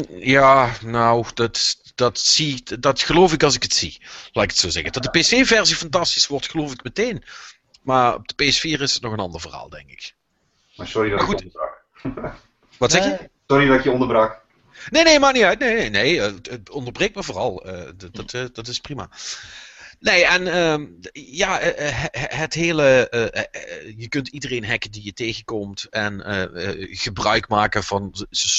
ja, 0.09 0.71
nou, 0.85 1.25
dat, 1.33 1.81
dat, 1.95 2.19
zie, 2.19 2.79
dat 2.79 3.01
geloof 3.01 3.33
ik 3.33 3.43
als 3.43 3.55
ik 3.55 3.63
het 3.63 3.73
zie. 3.73 4.01
Laat 4.31 4.43
ik 4.43 4.49
het 4.49 4.59
zo 4.59 4.69
zeggen. 4.69 4.91
Dat 4.91 5.03
de 5.03 5.19
PC-versie 5.19 5.75
fantastisch 5.75 6.27
wordt, 6.27 6.49
geloof 6.49 6.71
ik 6.71 6.83
meteen. 6.83 7.23
Maar 7.81 8.15
op 8.15 8.27
de 8.27 8.43
PS4 8.43 8.81
is 8.81 8.93
het 8.93 9.01
nog 9.01 9.11
een 9.11 9.19
ander 9.19 9.41
verhaal, 9.41 9.69
denk 9.69 9.89
ik. 9.89 10.15
Maar 10.75 10.87
sorry 10.87 11.09
dat 11.09 11.19
Maar 11.19 11.29
ik 11.29 11.35
goed. 11.35 11.53
onderbrak. 12.03 12.37
Wat 12.77 12.91
zeg 12.91 13.03
je? 13.03 13.29
Sorry 13.51 13.67
dat 13.67 13.83
je 13.83 13.91
onderbrak. 13.91 14.41
Nee, 14.89 15.03
nee, 15.03 15.19
maakt 15.19 15.33
niet 15.33 15.43
uit. 15.43 15.59
Nee, 15.59 15.75
nee, 15.75 15.89
nee. 15.89 16.21
Het 16.21 16.69
onderbreekt 16.69 17.15
me 17.15 17.23
vooral. 17.23 17.65
Eh, 17.65 17.89
dat, 17.97 18.15
dat, 18.15 18.33
eh, 18.33 18.43
dat 18.53 18.67
is 18.67 18.79
prima. 18.79 19.09
Nee, 19.99 20.25
en 20.25 20.47
ehm, 20.47 20.85
ja, 21.11 21.59
eh, 21.59 22.09
he- 22.11 22.37
het 22.37 22.53
hele. 22.53 23.07
je 23.97 24.07
kunt 24.07 24.27
iedereen 24.27 24.65
hacken 24.65 24.91
die 24.91 25.03
je 25.05 25.13
tegenkomt. 25.13 25.87
En 25.89 26.23
gebruik 26.91 27.47
maken 27.47 27.83
van 27.83 28.13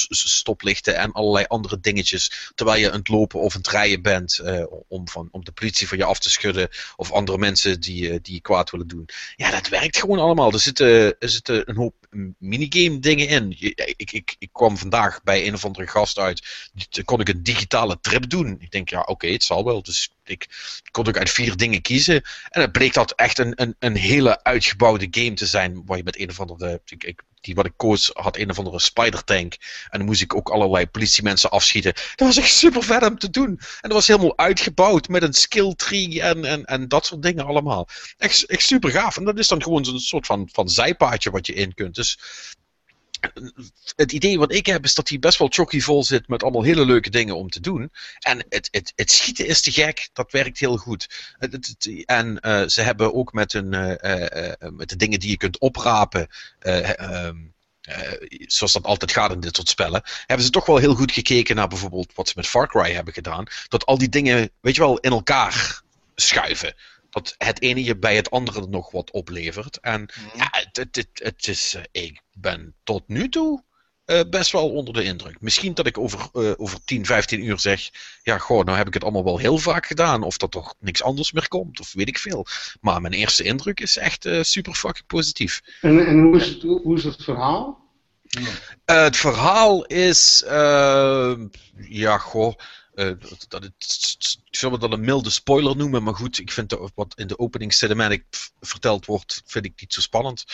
stoplichten 0.09 0.97
en 0.97 1.13
allerlei 1.13 1.45
andere 1.49 1.81
dingetjes. 1.81 2.51
Terwijl 2.55 2.81
je 2.81 2.91
aan 2.91 2.99
het 2.99 3.09
lopen 3.09 3.41
of 3.41 3.55
aan 3.55 3.61
het 3.61 3.71
rijden 3.71 4.03
bent. 4.03 4.41
om, 4.89 5.09
van, 5.09 5.29
om 5.31 5.45
de 5.45 5.53
politie 5.53 5.89
van 5.89 5.99
je 5.99 6.05
af 6.05 6.19
te 6.19 6.31
schudden. 6.31 6.69
Of 6.97 7.13
andere 7.13 7.39
mensen 7.39 7.81
die, 7.81 8.21
die 8.21 8.35
je 8.35 8.41
kwaad 8.41 8.71
willen 8.71 8.89
doen. 8.89 9.09
Ja, 9.37 9.51
dat 9.51 9.69
werkt 9.69 9.99
gewoon 9.99 10.19
allemaal. 10.19 10.53
Er 10.53 10.61
zitten, 10.61 11.19
er 11.19 11.29
zitten 11.29 11.69
een 11.69 11.77
hoop 11.77 11.95
minigame 12.39 12.99
dingen 12.99 13.29
in. 13.29 13.55
Ik, 13.97 14.13
ik, 14.13 14.37
ik 14.39 14.49
kwam 14.53 14.77
vandaag 14.79 15.23
bij 15.23 15.47
een 15.47 15.55
of 15.55 15.65
andere 15.65 15.87
gast 15.87 16.19
uit. 16.19 16.71
Die- 16.73 17.05
kon 17.05 17.21
ik 17.21 17.29
een 17.29 17.43
digitale 17.43 18.01
trip 18.01 18.31
doen. 18.31 18.57
Ik 18.61 18.71
denk, 18.71 18.89
ja, 18.89 19.01
oké, 19.01 19.27
het 19.29 19.43
zal 19.43 19.65
wel. 19.65 19.83
Dus 19.83 20.11
ik 20.25 20.49
kon 20.91 21.07
ook 21.09 21.19
uit 21.19 21.31
vier 21.31 21.57
dingen 21.57 21.81
kiezen. 21.81 22.23
En 22.49 22.61
het 22.61 22.73
bleek 22.73 22.95
dat 22.95 23.13
echt 23.13 23.39
een, 23.39 23.53
een, 23.63 23.77
een 23.79 23.97
hele 23.97 24.43
uitgebouwde 24.43 25.09
game 25.11 25.35
te 25.35 25.47
zijn. 25.47 25.83
Waar 25.87 25.97
je 25.97 26.03
met 26.03 26.19
een 26.19 26.31
of 26.31 26.41
andere. 26.41 26.83
Ik, 26.85 27.23
die 27.41 27.55
wat 27.55 27.67
ik 27.67 27.73
koos 27.77 28.11
had 28.13 28.37
een 28.37 28.51
of 28.51 28.59
andere 28.59 28.81
spider 28.81 29.25
tank. 29.25 29.57
En 29.89 29.99
dan 29.99 30.07
moest 30.07 30.23
ik 30.23 30.35
ook 30.35 30.51
allerlei 30.51 30.87
politiemensen 30.87 31.51
afschieten. 31.51 31.93
Dat 31.95 32.27
was 32.27 32.37
echt 32.37 32.53
super 32.53 32.83
vet 32.83 33.03
om 33.03 33.19
te 33.19 33.31
doen. 33.31 33.49
En 33.49 33.59
dat 33.81 33.93
was 33.93 34.07
helemaal 34.07 34.39
uitgebouwd 34.39 35.09
met 35.09 35.23
een 35.23 35.33
skill 35.33 35.75
tree 35.75 36.23
en, 36.23 36.45
en, 36.45 36.65
en 36.65 36.89
dat 36.89 37.07
soort 37.07 37.23
dingen 37.23 37.47
allemaal. 37.47 37.89
Echt, 38.19 38.45
echt 38.45 38.63
super 38.63 38.91
gaaf. 38.91 39.17
En 39.17 39.25
dat 39.25 39.39
is 39.39 39.49
dan 39.49 39.63
gewoon 39.63 39.85
zo'n 39.85 39.99
soort 39.99 40.27
van, 40.27 40.49
van 40.53 40.69
zijpaadje 40.69 41.31
wat 41.31 41.47
je 41.47 41.55
in 41.55 41.75
kunt. 41.75 41.95
Dus 41.95 42.19
het 43.97 44.13
idee 44.13 44.39
wat 44.39 44.53
ik 44.53 44.67
heb 44.67 44.85
is 44.85 44.95
dat 44.95 45.09
hij 45.09 45.19
best 45.19 45.39
wel 45.39 45.49
chocky 45.51 45.81
vol 45.81 46.05
zit 46.05 46.29
met 46.29 46.43
allemaal 46.43 46.63
hele 46.63 46.85
leuke 46.85 47.11
dingen 47.11 47.37
om 47.37 47.51
te 47.51 47.61
doen. 47.61 47.91
En 48.19 48.45
het, 48.49 48.69
het, 48.71 48.93
het 48.97 49.11
schieten 49.11 49.47
is 49.47 49.61
te 49.61 49.71
gek, 49.71 50.09
dat 50.13 50.33
werkt 50.33 50.59
heel 50.59 50.77
goed. 50.77 51.35
En 52.05 52.41
eh, 52.41 52.67
ze 52.67 52.83
hebben 52.83 53.15
ook 53.15 53.33
met, 53.33 53.55
een, 53.55 53.75
eh, 53.75 54.51
eh, 54.51 54.73
met 54.73 54.89
de 54.89 54.97
dingen 54.97 55.21
die 55.21 55.31
je 55.31 55.37
kunt 55.37 55.59
oprapen. 55.59 56.29
eh, 57.81 58.13
zoals 58.47 58.73
dat 58.73 58.85
altijd 58.85 59.13
gaat 59.13 59.33
in 59.33 59.41
dit 59.41 59.57
soort 59.57 59.69
spellen, 59.69 60.03
hebben 60.27 60.47
ze 60.47 60.53
toch 60.53 60.67
wel 60.67 60.77
heel 60.77 60.95
goed 60.95 61.13
gekeken 61.13 61.57
naar 61.57 61.69
bijvoorbeeld 61.69 62.15
wat 62.15 62.29
ze 62.29 62.33
met 62.37 62.47
Far 62.47 62.69
Cry 62.69 62.93
hebben 62.93 63.15
gedaan. 63.15 63.45
Dat 63.69 63.87
al 63.87 63.99
die 63.99 64.09
dingen, 64.09 64.51
weet 64.61 64.75
je 64.75 64.81
wel, 64.81 64.99
in 64.99 65.11
elkaar 65.11 65.83
schuiven. 66.15 66.75
Dat 67.11 67.35
het 67.39 67.63
ene 67.63 67.85
je 67.85 67.97
bij 67.97 68.17
het 68.17 68.31
andere 68.31 68.67
nog 68.67 68.91
wat 68.91 69.11
oplevert. 69.11 69.81
En 69.81 70.09
ja, 70.37 70.49
het, 70.51 70.77
het, 70.77 70.97
het, 70.97 71.09
het 71.13 71.49
is, 71.49 71.75
eh, 71.75 72.05
ik 72.05 72.23
ben 72.33 72.75
tot 72.83 73.09
nu 73.09 73.29
toe 73.29 73.65
eh, 74.11 74.21
best 74.31 74.53
wel 74.53 74.71
onder 74.71 74.95
de 74.95 75.03
indruk. 75.03 75.41
Misschien 75.41 75.75
dat 75.75 75.87
ik 75.87 75.99
over, 75.99 76.29
eh, 76.33 76.53
over 76.57 76.85
10, 76.85 77.07
15 77.07 77.45
uur 77.45 77.59
zeg, 77.61 77.91
ja 78.23 78.39
goh, 78.39 78.65
nou 78.65 78.79
heb 78.79 78.87
ik 78.87 78.95
het 78.95 79.03
allemaal 79.03 79.25
wel 79.25 79.39
heel 79.39 79.59
vaak 79.59 79.87
gedaan. 79.87 80.23
Of 80.23 80.37
dat 80.37 80.51
toch 80.51 80.75
niks 80.79 81.03
anders 81.03 81.33
meer 81.33 81.49
komt, 81.49 81.81
of 81.81 81.93
weet 81.93 82.09
ik 82.09 82.19
veel. 82.19 82.47
Maar 82.81 83.01
mijn 83.01 83.15
eerste 83.15 83.43
indruk 83.43 83.81
is 83.81 83.97
echt 83.97 84.25
eh, 84.25 84.43
super 84.43 84.75
fucking 84.75 85.07
positief. 85.07 85.61
En, 85.81 86.07
en 86.07 86.21
hoe, 86.21 86.37
is 86.37 86.47
het, 86.47 86.63
hoe 86.63 86.97
is 86.97 87.05
het 87.05 87.25
verhaal? 87.25 87.81
Eh, 88.85 89.03
het 89.03 89.17
verhaal 89.17 89.85
is, 89.85 90.43
eh, 90.47 91.33
ja, 91.77 92.19
goh. 92.19 92.55
Eh, 93.01 93.13
dat, 93.49 93.63
het, 93.63 94.39
ik 94.45 94.57
zou 94.57 94.73
het 94.73 94.81
wel 94.81 94.93
een 94.93 95.05
milde 95.05 95.31
spoiler 95.31 95.77
noemen, 95.77 96.03
maar 96.03 96.15
goed, 96.15 96.39
ik 96.39 96.53
vind 96.53 96.77
wat 96.95 97.13
in 97.17 97.27
de 97.27 97.39
opening 97.39 97.73
cinematic 97.75 98.25
verteld 98.61 99.07
wordt, 99.07 99.43
vind 99.47 99.65
ik 99.65 99.81
niet 99.81 99.95
zo 99.95 100.01
spannend. 100.01 100.45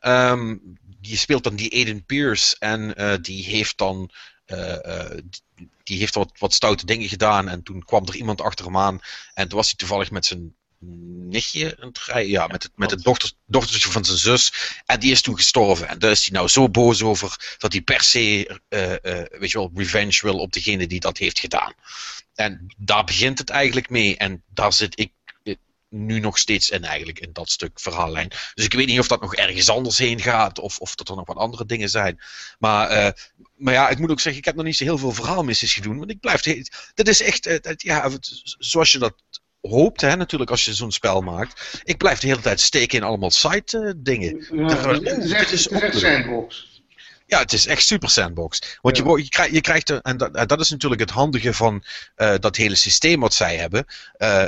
Ehm, 0.00 0.56
je 1.00 1.16
speelt 1.16 1.44
dan 1.44 1.56
die 1.56 1.72
Aiden 1.72 2.04
Pierce 2.04 2.56
en 2.58 2.94
eh, 2.94 3.14
die 3.20 3.44
heeft 3.44 3.78
dan 3.78 4.10
eh, 4.44 5.18
die 5.82 5.98
heeft 5.98 6.14
wat, 6.14 6.32
wat 6.38 6.52
stoute 6.52 6.86
dingen 6.86 7.08
gedaan 7.08 7.48
en 7.48 7.62
toen 7.62 7.84
kwam 7.84 8.06
er 8.06 8.16
iemand 8.16 8.40
achter 8.40 8.64
hem 8.64 8.76
aan 8.76 9.00
en 9.34 9.48
toen 9.48 9.58
was 9.58 9.66
hij 9.66 9.76
toevallig 9.76 10.10
met 10.10 10.26
zijn 10.26 10.56
nichtje 11.28 11.76
het 11.80 11.98
rijden, 11.98 12.30
ja, 12.30 12.46
met 12.46 12.62
het, 12.62 12.72
met 12.74 12.90
het 12.90 13.02
dochter, 13.02 13.30
dochtertje 13.46 13.90
van 13.90 14.04
zijn 14.04 14.18
zus 14.18 14.52
en 14.86 15.00
die 15.00 15.10
is 15.12 15.22
toen 15.22 15.36
gestorven 15.36 15.88
en 15.88 15.98
daar 15.98 16.10
is 16.10 16.20
hij 16.26 16.36
nou 16.36 16.48
zo 16.48 16.68
boos 16.68 17.02
over 17.02 17.56
dat 17.58 17.72
hij 17.72 17.82
per 17.82 18.02
se, 18.02 18.46
eh, 18.68 19.38
weet 19.40 19.50
je 19.50 19.58
wel, 19.58 19.70
revenge 19.74 20.18
wil 20.22 20.38
op 20.38 20.52
degene 20.52 20.86
die 20.86 21.00
dat 21.00 21.18
heeft 21.18 21.38
gedaan. 21.38 21.72
En 22.34 22.74
daar 22.76 23.04
begint 23.04 23.38
het 23.38 23.50
eigenlijk 23.50 23.90
mee 23.90 24.16
en 24.16 24.42
daar 24.54 24.72
zit 24.72 24.98
ik 25.00 25.12
eh, 25.42 25.54
nu 25.88 26.20
nog 26.20 26.38
steeds 26.38 26.70
in 26.70 26.84
eigenlijk, 26.84 27.18
in 27.18 27.32
dat 27.32 27.50
stuk 27.50 27.80
verhaallijn. 27.80 28.28
Dus 28.54 28.64
ik 28.64 28.72
weet 28.72 28.86
niet 28.86 28.98
of 28.98 29.08
dat 29.08 29.20
nog 29.20 29.34
ergens 29.34 29.68
anders 29.68 29.98
heen 29.98 30.20
gaat 30.20 30.58
of, 30.58 30.78
of 30.78 30.94
dat 30.94 31.08
er 31.08 31.16
nog 31.16 31.26
wat 31.26 31.36
andere 31.36 31.66
dingen 31.66 31.90
zijn. 31.90 32.20
Maar, 32.58 33.14
maar 33.56 33.74
ja, 33.74 33.88
ik 33.88 33.98
moet 33.98 34.10
ook 34.10 34.20
zeggen, 34.20 34.40
ik 34.40 34.46
heb 34.46 34.56
nog 34.56 34.64
niet 34.64 34.76
zo 34.76 34.84
heel 34.84 34.98
veel 34.98 35.12
verhaalmissies 35.12 35.72
gedaan, 35.74 35.98
want 35.98 36.10
ik 36.10 36.20
blijf, 36.20 36.40
dit 36.94 37.08
is 37.08 37.20
echt, 37.22 37.44
het- 37.44 37.82
ja, 37.82 38.10
zoals 38.58 38.92
je 38.92 38.98
dat 38.98 39.14
hoopt, 39.70 40.00
hè, 40.00 40.16
natuurlijk, 40.16 40.50
als 40.50 40.64
je 40.64 40.74
zo'n 40.74 40.92
spel 40.92 41.20
maakt. 41.20 41.80
Ik 41.84 41.96
blijf 41.96 42.18
de 42.18 42.26
hele 42.26 42.40
tijd 42.40 42.60
steken 42.60 42.98
in 42.98 43.04
allemaal 43.04 43.30
site 43.30 43.96
eh. 44.04 44.30
Ja, 44.50 44.92
het 44.92 45.24
is 45.24 45.32
echt, 45.32 45.52
is 45.52 45.64
het 45.64 45.72
is 45.72 45.80
echt 45.82 45.94
ook- 45.94 46.00
sandbox. 46.00 46.72
Ja, 47.26 47.38
het 47.38 47.52
is 47.52 47.66
echt 47.66 47.86
super 47.86 48.10
sandbox. 48.10 48.78
Want 48.80 48.96
Ja. 48.96 49.04
je, 49.04 49.22
je, 49.22 49.28
krijgt, 49.28 49.52
je 49.54 49.60
krijgt 49.60 49.90
er, 49.90 50.00
en 50.00 50.16
dat, 50.16 50.34
en 50.34 50.46
dat 50.46 50.60
is 50.60 50.70
natuurlijk 50.70 51.00
het 51.00 51.10
handige 51.10 51.54
van 51.54 51.84
eh, 52.14 52.34
dat 52.40 52.56
hele 52.56 52.74
systeem 52.74 53.20
wat 53.20 53.34
zij 53.34 53.56
hebben. 53.56 53.84
Eh, 54.16 54.44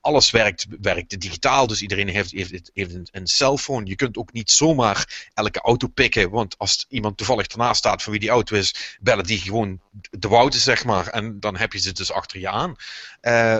alles 0.00 0.30
werkt, 0.30 0.66
werkt 0.80 1.20
digitaal, 1.20 1.66
dus 1.66 1.82
iedereen 1.82 2.08
heeft, 2.08 2.30
heeft, 2.30 2.70
heeft 2.74 2.94
een, 2.94 3.08
een 3.12 3.26
cellphone. 3.26 3.86
Je 3.86 3.94
kunt 3.94 4.16
ook 4.16 4.32
niet 4.32 4.50
zomaar 4.50 5.28
elke 5.34 5.60
auto 5.60 5.86
pikken, 5.86 6.30
want 6.30 6.58
als 6.58 6.86
iemand 6.88 7.16
toevallig 7.16 7.46
ernaast 7.46 7.78
staat 7.78 8.02
van 8.02 8.12
wie 8.12 8.20
die 8.20 8.30
auto 8.30 8.56
is, 8.56 8.96
bellen 9.00 9.24
die 9.24 9.38
gewoon 9.40 9.80
de 10.10 10.28
wouden, 10.28 10.60
zeg 10.60 10.84
maar. 10.84 11.06
En 11.06 11.40
dan 11.40 11.56
heb 11.56 11.72
je 11.72 11.78
ze 11.78 11.92
dus 11.92 12.12
achter 12.12 12.40
je 12.40 12.48
aan. 12.48 12.74
Eh, 13.20 13.58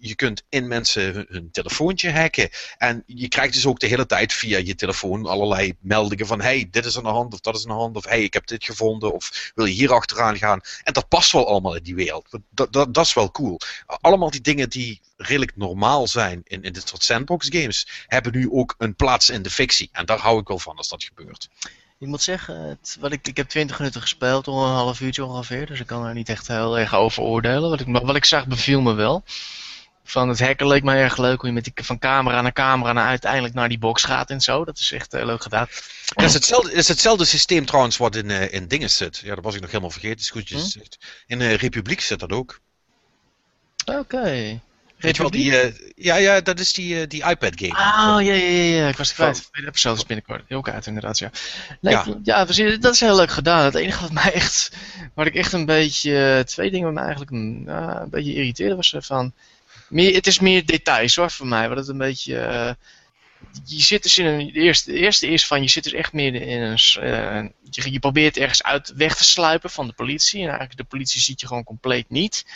je- 0.00 0.14
kunt 0.14 0.42
in 0.48 0.68
mensen 0.68 1.12
hun, 1.14 1.26
hun 1.28 1.50
telefoontje 1.50 2.10
hacken. 2.10 2.48
En 2.78 3.02
je 3.06 3.28
krijgt 3.28 3.54
dus 3.54 3.66
ook 3.66 3.80
de 3.80 3.86
hele 3.86 4.06
tijd 4.06 4.32
via 4.32 4.58
je 4.58 4.74
telefoon 4.74 5.26
allerlei 5.26 5.74
meldingen 5.80 6.26
van 6.26 6.40
hey, 6.40 6.68
dit 6.70 6.84
is 6.84 6.96
aan 6.96 7.02
de 7.02 7.08
hand 7.08 7.32
of 7.32 7.40
dat 7.40 7.56
is 7.56 7.62
aan 7.62 7.76
de 7.76 7.82
hand 7.82 7.96
of 7.96 8.04
hey, 8.04 8.22
ik 8.22 8.32
heb 8.32 8.46
dit 8.46 8.64
gevonden 8.64 9.12
of 9.14 9.52
wil 9.54 9.64
je 9.64 9.72
hier 9.72 9.92
achteraan 9.92 10.36
gaan. 10.38 10.60
En 10.82 10.92
dat 10.92 11.08
past 11.08 11.32
wel 11.32 11.46
allemaal 11.48 11.76
in 11.76 11.82
die 11.82 11.94
wereld. 11.94 12.28
Dat, 12.50 12.72
dat, 12.72 12.94
dat 12.94 13.06
is 13.06 13.14
wel 13.14 13.30
cool. 13.30 13.60
Allemaal 13.86 14.30
die 14.30 14.40
dingen 14.40 14.68
die 14.70 15.00
redelijk 15.16 15.56
normaal 15.56 16.06
zijn 16.08 16.40
in, 16.44 16.62
in 16.62 16.72
dit 16.72 16.88
soort 16.88 17.02
sandbox 17.04 17.48
games, 17.50 17.86
hebben 18.06 18.32
nu 18.32 18.50
ook 18.50 18.74
een 18.78 18.94
plaats 18.96 19.30
in 19.30 19.42
de 19.42 19.50
fictie. 19.50 19.88
En 19.92 20.06
daar 20.06 20.18
hou 20.18 20.40
ik 20.40 20.48
wel 20.48 20.58
van 20.58 20.76
als 20.76 20.88
dat 20.88 21.04
gebeurt. 21.04 21.48
Ik 21.98 22.08
moet 22.08 22.22
zeggen, 22.22 22.60
het, 22.60 22.96
wat 23.00 23.12
ik, 23.12 23.28
ik 23.28 23.36
heb 23.36 23.48
20 23.48 23.78
minuten 23.78 24.00
gespeeld, 24.00 24.46
al 24.46 24.64
een 24.66 24.72
half 24.74 25.00
uurtje 25.00 25.24
ongeveer. 25.24 25.66
Dus 25.66 25.80
ik 25.80 25.86
kan 25.86 26.04
er 26.06 26.14
niet 26.14 26.28
echt 26.28 26.48
heel 26.48 26.78
erg 26.78 26.94
over 26.94 27.22
oordelen. 27.22 27.70
Wat 27.70 27.80
ik, 27.80 27.86
maar 27.86 28.04
wat 28.04 28.16
ik 28.16 28.24
zag 28.24 28.46
beviel 28.46 28.80
me 28.80 28.92
wel. 28.92 29.24
Van 30.04 30.28
het 30.28 30.40
hacken 30.40 30.66
leek 30.66 30.82
mij 30.82 31.02
erg 31.02 31.16
leuk 31.16 31.40
hoe 31.40 31.48
je 31.48 31.54
met 31.54 31.64
die, 31.64 31.72
van 31.84 31.98
camera 31.98 32.40
naar 32.40 32.52
camera 32.52 32.92
naar 32.92 33.06
uiteindelijk 33.06 33.54
naar 33.54 33.68
die 33.68 33.78
box 33.78 34.02
gaat 34.02 34.30
en 34.30 34.40
zo. 34.40 34.64
Dat 34.64 34.78
is 34.78 34.92
echt 34.92 35.14
eh, 35.14 35.24
leuk 35.24 35.42
gedaan. 35.42 35.66
Dat 36.14 36.24
is 36.24 36.34
hetzelfde, 36.34 36.72
is 36.72 36.88
hetzelfde 36.88 37.24
systeem 37.24 37.64
trouwens 37.64 37.96
wat 37.96 38.16
in, 38.16 38.30
eh, 38.30 38.52
in 38.52 38.68
dingen 38.68 38.90
zit. 38.90 39.18
Ja, 39.18 39.34
dat 39.34 39.44
was 39.44 39.54
ik 39.54 39.60
nog 39.60 39.70
helemaal 39.70 39.90
vergeten. 39.90 40.18
Is 40.18 40.30
goed 40.30 40.48
Hm? 40.48 40.80
In 41.26 41.38
de 41.38 41.54
Republiek 41.54 42.00
zit 42.00 42.20
dat 42.20 42.32
ook. 42.32 42.60
Oké. 43.84 44.60
Weet 45.02 45.16
je 45.16 45.22
wel, 45.22 45.30
die, 45.30 45.60
eh, 45.60 45.72
ja, 45.94 46.16
ja, 46.16 46.40
dat 46.40 46.58
is 46.58 46.72
die, 46.72 47.00
eh, 47.00 47.08
die 47.08 47.24
iPad 47.28 47.52
game. 47.54 47.72
Oh, 47.72 48.22
ja, 48.26 48.32
ja, 48.32 48.76
ja. 48.76 48.88
Ik 48.88 48.96
was 48.96 49.06
het 49.06 49.16
kwijt. 49.16 49.48
Tweede 49.50 49.68
episode 49.68 49.96
is 49.96 50.06
binnenkort. 50.06 50.42
Heel 50.48 50.66
uit, 50.66 50.86
inderdaad, 50.86 51.18
ja. 51.18 51.30
Nee, 51.80 51.94
Ja. 51.94 52.04
ja, 52.22 52.44
precies, 52.44 52.78
dat 52.78 52.94
is 52.94 53.00
heel 53.00 53.16
leuk 53.16 53.30
gedaan. 53.30 53.64
Het 53.64 53.74
enige 53.74 54.00
wat 54.00 54.12
mij 54.22 54.32
echt, 54.32 54.70
waar 55.14 55.26
ik 55.26 55.34
echt 55.34 55.52
een 55.52 55.66
beetje, 55.66 56.36
eh, 56.38 56.44
twee 56.44 56.70
dingen 56.70 56.86
wat 56.86 56.94
mij 56.94 57.02
eigenlijk 57.02 57.32
mm, 57.32 57.64
nou, 57.64 58.00
een 58.00 58.10
beetje 58.10 58.34
irriteerde 58.34 58.76
was 58.76 58.92
er 58.92 59.02
van, 59.02 59.32
het 59.92 60.26
is 60.26 60.38
meer 60.38 60.66
details 60.66 61.16
hoor, 61.16 61.30
voor 61.30 61.46
mij. 61.46 61.68
Wat 61.68 61.76
het 61.76 61.88
een 61.88 61.98
beetje, 61.98 62.38
eh, 62.38 62.72
je 63.64 63.82
zit 63.82 64.02
dus 64.02 64.18
in 64.18 64.26
een, 64.26 64.46
de 64.46 64.60
eerste, 64.60 64.92
eerste 64.92 65.46
van, 65.46 65.62
je 65.62 65.68
zit 65.68 65.84
dus 65.84 65.92
echt 65.92 66.12
meer 66.12 66.34
in 66.34 66.60
een, 66.60 66.78
eh, 67.00 67.44
je, 67.92 67.98
probeert 67.98 68.36
ergens 68.36 68.62
uit 68.62 68.92
weg 68.96 69.16
te 69.16 69.24
sluipen 69.24 69.70
van 69.70 69.86
de 69.86 69.92
politie. 69.92 70.40
En 70.40 70.48
eigenlijk 70.48 70.78
de 70.78 70.84
politie 70.84 71.20
ziet 71.20 71.40
je 71.40 71.46
gewoon 71.46 71.64
compleet 71.64 72.10
niet. 72.10 72.46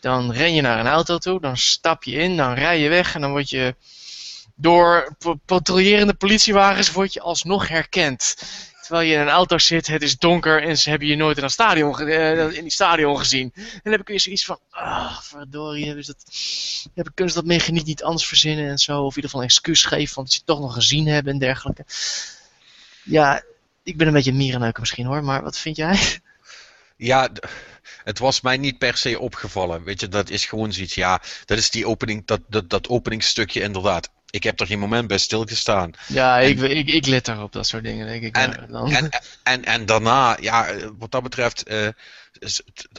Dan 0.00 0.32
ren 0.32 0.54
je 0.54 0.60
naar 0.60 0.78
een 0.80 0.86
auto 0.86 1.18
toe, 1.18 1.40
dan 1.40 1.56
stap 1.56 2.04
je 2.04 2.12
in, 2.16 2.36
dan 2.36 2.54
rij 2.54 2.80
je 2.80 2.88
weg 2.88 3.14
en 3.14 3.20
dan 3.20 3.30
word 3.30 3.50
je 3.50 3.74
door 4.54 5.16
pa- 5.18 5.34
patrouillerende 5.46 6.14
politiewagens 6.14 6.92
word 6.92 7.12
je 7.12 7.20
alsnog 7.20 7.68
herkend. 7.68 8.36
Terwijl 8.92 9.12
je 9.12 9.20
in 9.20 9.26
een 9.26 9.34
auto 9.34 9.58
zit, 9.58 9.86
het 9.86 10.02
is 10.02 10.18
donker 10.18 10.62
en 10.62 10.78
ze 10.78 10.90
hebben 10.90 11.08
je 11.08 11.16
nooit 11.16 11.36
in, 11.36 11.42
een 11.42 11.50
stadion, 11.50 11.98
eh, 11.98 12.52
in 12.52 12.62
die 12.62 12.70
stadion 12.70 13.18
gezien. 13.18 13.52
En 13.54 13.80
dan 13.82 13.92
heb 13.92 14.00
ik 14.00 14.08
weer 14.08 14.20
zoiets 14.20 14.44
van, 14.44 14.58
ah, 14.70 15.20
verdorie, 15.20 15.86
hebben 15.86 16.04
ze 16.04 16.12
dat, 16.12 16.34
hebben, 16.94 17.14
kunnen 17.14 17.34
ze 17.34 17.40
dat 17.40 17.48
mechaniek 17.48 17.84
niet 17.84 18.02
anders 18.02 18.26
verzinnen 18.26 18.68
en 18.68 18.78
zo. 18.78 18.92
Of 18.92 19.10
in 19.10 19.16
ieder 19.16 19.22
geval 19.22 19.40
een 19.40 19.46
excuus 19.46 19.84
geven 19.84 20.14
van 20.14 20.22
dat 20.22 20.32
ze 20.32 20.38
het 20.38 20.46
toch 20.46 20.60
nog 20.60 20.74
gezien 20.74 21.06
hebben 21.06 21.32
en 21.32 21.38
dergelijke. 21.38 21.84
Ja, 23.04 23.42
ik 23.82 23.96
ben 23.96 24.06
een 24.06 24.12
beetje 24.12 24.30
een 24.30 24.36
mierenneuker 24.36 24.80
misschien 24.80 25.06
hoor, 25.06 25.24
maar 25.24 25.42
wat 25.42 25.58
vind 25.58 25.76
jij? 25.76 26.20
Ja, 26.96 27.28
het 28.04 28.18
was 28.18 28.40
mij 28.40 28.56
niet 28.56 28.78
per 28.78 28.96
se 28.96 29.18
opgevallen. 29.18 29.84
Weet 29.84 30.00
je, 30.00 30.08
dat 30.08 30.30
is 30.30 30.46
gewoon 30.46 30.72
zoiets. 30.72 30.94
Ja, 30.94 31.22
dat 31.44 31.58
is 31.58 31.70
die 31.70 31.86
opening, 31.86 32.26
dat, 32.26 32.40
dat, 32.48 32.70
dat 32.70 32.88
openingsstukje 32.88 33.60
inderdaad. 33.60 34.10
Ik 34.32 34.42
heb 34.42 34.60
er 34.60 34.66
geen 34.66 34.78
moment 34.78 35.06
bij 35.08 35.18
stilgestaan. 35.18 35.90
Ja, 36.08 36.38
ik, 36.38 36.60
ik, 36.60 36.88
ik 36.88 37.06
let 37.06 37.24
daarop, 37.24 37.52
dat 37.52 37.66
soort 37.66 37.84
dingen, 37.84 38.06
denk 38.06 38.22
ik. 38.22 38.36
En- 38.36 38.50
ja, 38.50 38.66
dan. 38.66 38.92
En, 38.92 39.10
en, 39.42 39.64
en 39.64 39.86
daarna, 39.86 40.36
ja, 40.40 40.66
eh, 40.66 40.88
wat 40.98 41.10
dat 41.10 41.22
betreft, 41.22 41.62
eh, 41.62 41.88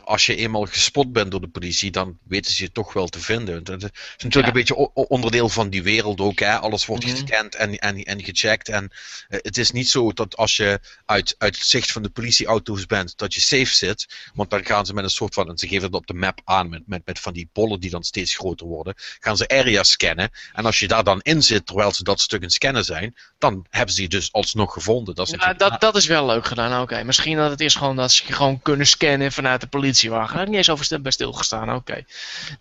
als 0.03 0.25
je 0.25 0.35
eenmaal 0.35 0.65
gespot 0.65 1.11
bent 1.13 1.31
door 1.31 1.41
de 1.41 1.47
politie, 1.47 1.91
dan 1.91 2.17
weten 2.27 2.51
ze 2.53 2.63
je 2.63 2.71
toch 2.71 2.93
wel 2.93 3.07
te 3.07 3.19
vinden. 3.19 3.63
Dat 3.63 3.83
is 3.83 3.89
natuurlijk 4.17 4.33
Ja. 4.33 4.47
een 4.47 4.53
beetje 4.53 4.93
onderdeel 4.93 5.49
van 5.49 5.69
die 5.69 5.83
wereld 5.83 6.19
ook. 6.19 6.39
Hè? 6.39 6.57
Alles 6.59 6.85
wordt 6.85 7.03
gescand 7.03 7.55
en, 7.55 7.77
en, 7.77 8.03
en 8.03 8.23
gecheckt. 8.23 8.69
En 8.69 8.91
eh, 9.27 9.39
het 9.41 9.57
is 9.57 9.71
niet 9.71 9.89
zo 9.89 10.11
dat 10.11 10.37
als 10.37 10.55
je 10.55 10.79
uit, 11.05 11.35
uit 11.37 11.55
het 11.55 11.65
zicht 11.65 11.91
van 11.91 12.01
de 12.03 12.09
politieauto's 12.09 12.85
bent, 12.85 13.17
dat 13.17 13.33
je 13.33 13.41
safe 13.41 13.73
zit. 13.73 14.07
Want 14.33 14.49
dan 14.49 14.65
gaan 14.65 14.85
ze 14.85 14.93
met 14.93 15.03
een 15.03 15.09
soort 15.09 15.33
van, 15.33 15.49
en 15.49 15.57
ze 15.57 15.67
geven 15.67 15.85
het 15.85 15.93
op 15.95 16.07
de 16.07 16.13
map 16.13 16.41
aan 16.43 16.69
met, 16.69 16.81
met, 16.85 17.01
met 17.05 17.19
van 17.19 17.33
die 17.33 17.49
bollen 17.53 17.79
die 17.79 17.89
dan 17.89 18.03
steeds 18.03 18.35
groter 18.35 18.67
worden, 18.67 18.93
gaan 19.19 19.37
ze 19.37 19.47
areas 19.47 19.89
scannen. 19.89 20.29
En 20.53 20.65
als 20.65 20.79
je 20.79 20.87
daar 20.87 21.03
dan 21.03 21.21
in 21.21 21.43
zit, 21.43 21.65
terwijl 21.65 21.91
ze 21.93 22.03
dat 22.03 22.19
stuk 22.21 22.41
in 22.41 22.49
scannen 22.49 22.85
zijn, 22.85 23.15
dan 23.37 23.65
hebben 23.69 23.95
ze 23.95 24.01
je 24.01 24.09
dus 24.09 24.31
alsnog 24.31 24.73
gevonden. 24.73 25.15
Dat 25.15 25.27
is 25.27 25.33
Ja, 25.39 25.53
dat, 25.53 25.81
dat 25.81 25.95
is 25.95 26.05
wel 26.05 26.25
leuk 26.25 26.45
gedaan, 26.45 26.81
oké. 26.81 27.03
Misschien 27.03 27.37
dat 27.37 27.49
het 27.49 27.61
is 27.61 27.75
gewoon 27.75 27.95
dat 27.95 28.11
ze 28.11 28.23
je 28.27 28.33
gewoon 28.33 28.61
kunnen 28.61 28.87
scannen 28.87 29.22
vanuit 29.31 29.61
de 29.61 29.67
politiewagen. 29.67 30.27
Daar 30.27 30.37
heb 30.37 30.43
ik 30.43 30.47
niet 30.47 30.57
eens 30.57 30.69
over 30.69 31.01
bij 31.01 31.11
stilgestaan, 31.11 31.75
oké. 31.75 32.05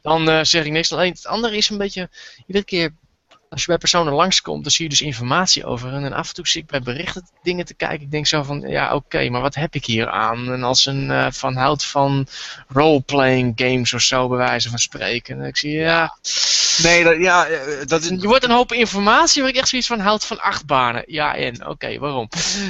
Dan 0.02 0.28
eh, 0.28 0.38
zeg 0.42 0.64
ik 0.64 0.72
niks. 0.72 0.92
Alleen 0.92 1.12
het 1.12 1.26
andere 1.26 1.56
is 1.56 1.68
een 1.68 1.78
beetje, 1.78 2.08
iedere 2.46 2.64
keer 2.64 2.92
als 3.52 3.60
je 3.60 3.66
bij 3.66 3.78
personen 3.78 4.12
langskomt, 4.12 4.62
dan 4.62 4.72
zie 4.72 4.84
je 4.84 4.90
dus 4.90 5.00
informatie 5.00 5.64
over 5.64 5.90
hen. 5.90 6.04
En 6.04 6.12
af 6.12 6.28
en 6.28 6.34
toe 6.34 6.48
zie 6.48 6.62
ik 6.62 6.66
bij 6.68 6.80
berichten 6.80 7.28
dingen 7.42 7.64
te 7.64 7.74
kijken. 7.74 8.00
Ik 8.00 8.10
denk 8.10 8.26
zo 8.26 8.42
van, 8.42 8.60
ja 8.60 8.94
oké, 8.94 9.28
maar 9.28 9.40
wat 9.40 9.54
heb 9.54 9.74
ik 9.74 9.84
hier 9.84 10.08
aan? 10.08 10.52
En 10.52 10.62
als 10.62 10.86
een 10.86 11.10
eh, 11.10 11.26
van 11.30 11.56
houdt 11.56 11.84
van 11.84 12.26
roleplaying 12.68 13.52
games 13.56 13.92
of 13.92 14.00
zo, 14.00 14.28
bij 14.28 14.38
wijze 14.38 14.70
van 14.70 14.78
spreken. 14.78 15.40
En 15.40 15.46
ik 15.46 15.56
zie, 15.56 15.70
ja, 15.70 16.16
Nee, 16.82 17.04
dat, 17.04 17.16
ja, 17.18 17.46
eh, 17.46 17.86
dat 17.86 18.02
is, 18.02 18.08
je 18.08 18.26
wordt 18.26 18.44
een 18.44 18.50
hoop 18.50 18.72
informatie 18.72 19.42
waar 19.42 19.50
ik 19.50 19.56
echt 19.56 19.68
zoiets 19.68 19.88
van 19.88 20.00
houdt 20.00 20.24
van 20.24 20.40
acht 20.40 20.66
banen. 20.66 21.04
Ja, 21.06 21.36
en 21.36 21.66
oké, 21.66 21.98
waarom? 21.98 22.28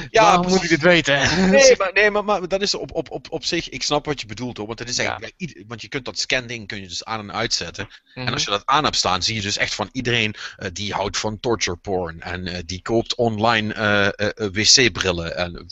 Ja, 0.09 0.23
waarom 0.23 0.47
moet 0.47 0.63
ik 0.63 0.69
dit 0.69 0.81
weten? 0.81 1.49
Nee, 1.49 1.75
maar, 1.77 1.91
nee 1.93 2.11
maar, 2.11 2.25
maar 2.25 2.47
dat 2.47 2.61
is 2.61 2.73
op, 2.73 2.91
op, 2.93 3.11
op, 3.11 3.27
op 3.29 3.45
zich, 3.45 3.69
ik 3.69 3.83
snap 3.83 4.05
wat 4.05 4.21
je 4.21 4.27
bedoelt 4.27 4.57
hoor. 4.57 4.67
Want, 4.67 4.79
het 4.79 4.89
is 4.89 4.95
Ja. 4.95 5.01
eigenlijk, 5.03 5.35
bij 5.37 5.63
want 5.67 5.81
je 5.81 5.87
kunt 5.87 6.05
dat 6.05 6.19
scan-ding 6.19 6.67
kun 6.67 6.81
je 6.81 6.87
dus 6.87 7.03
aan 7.03 7.19
en 7.19 7.33
uitzetten. 7.33 7.87
Mhm. 8.13 8.27
En 8.27 8.33
als 8.33 8.43
je 8.43 8.49
dat 8.49 8.65
aan 8.65 8.83
hebt 8.83 8.95
staan, 8.95 9.23
zie 9.23 9.35
je 9.35 9.41
dus 9.41 9.57
echt 9.57 9.75
van 9.75 9.89
iedereen 9.91 10.35
eh, 10.57 10.69
die 10.73 10.93
houdt 10.93 11.17
van 11.17 11.39
torture 11.39 11.77
porn. 11.77 12.21
En 12.21 12.47
eh, 12.47 12.63
die 12.65 12.81
koopt 12.81 13.15
online 13.15 13.73
eh, 13.73 14.07
eh, 14.07 14.51
wc-brillen. 14.51 15.37
En 15.37 15.67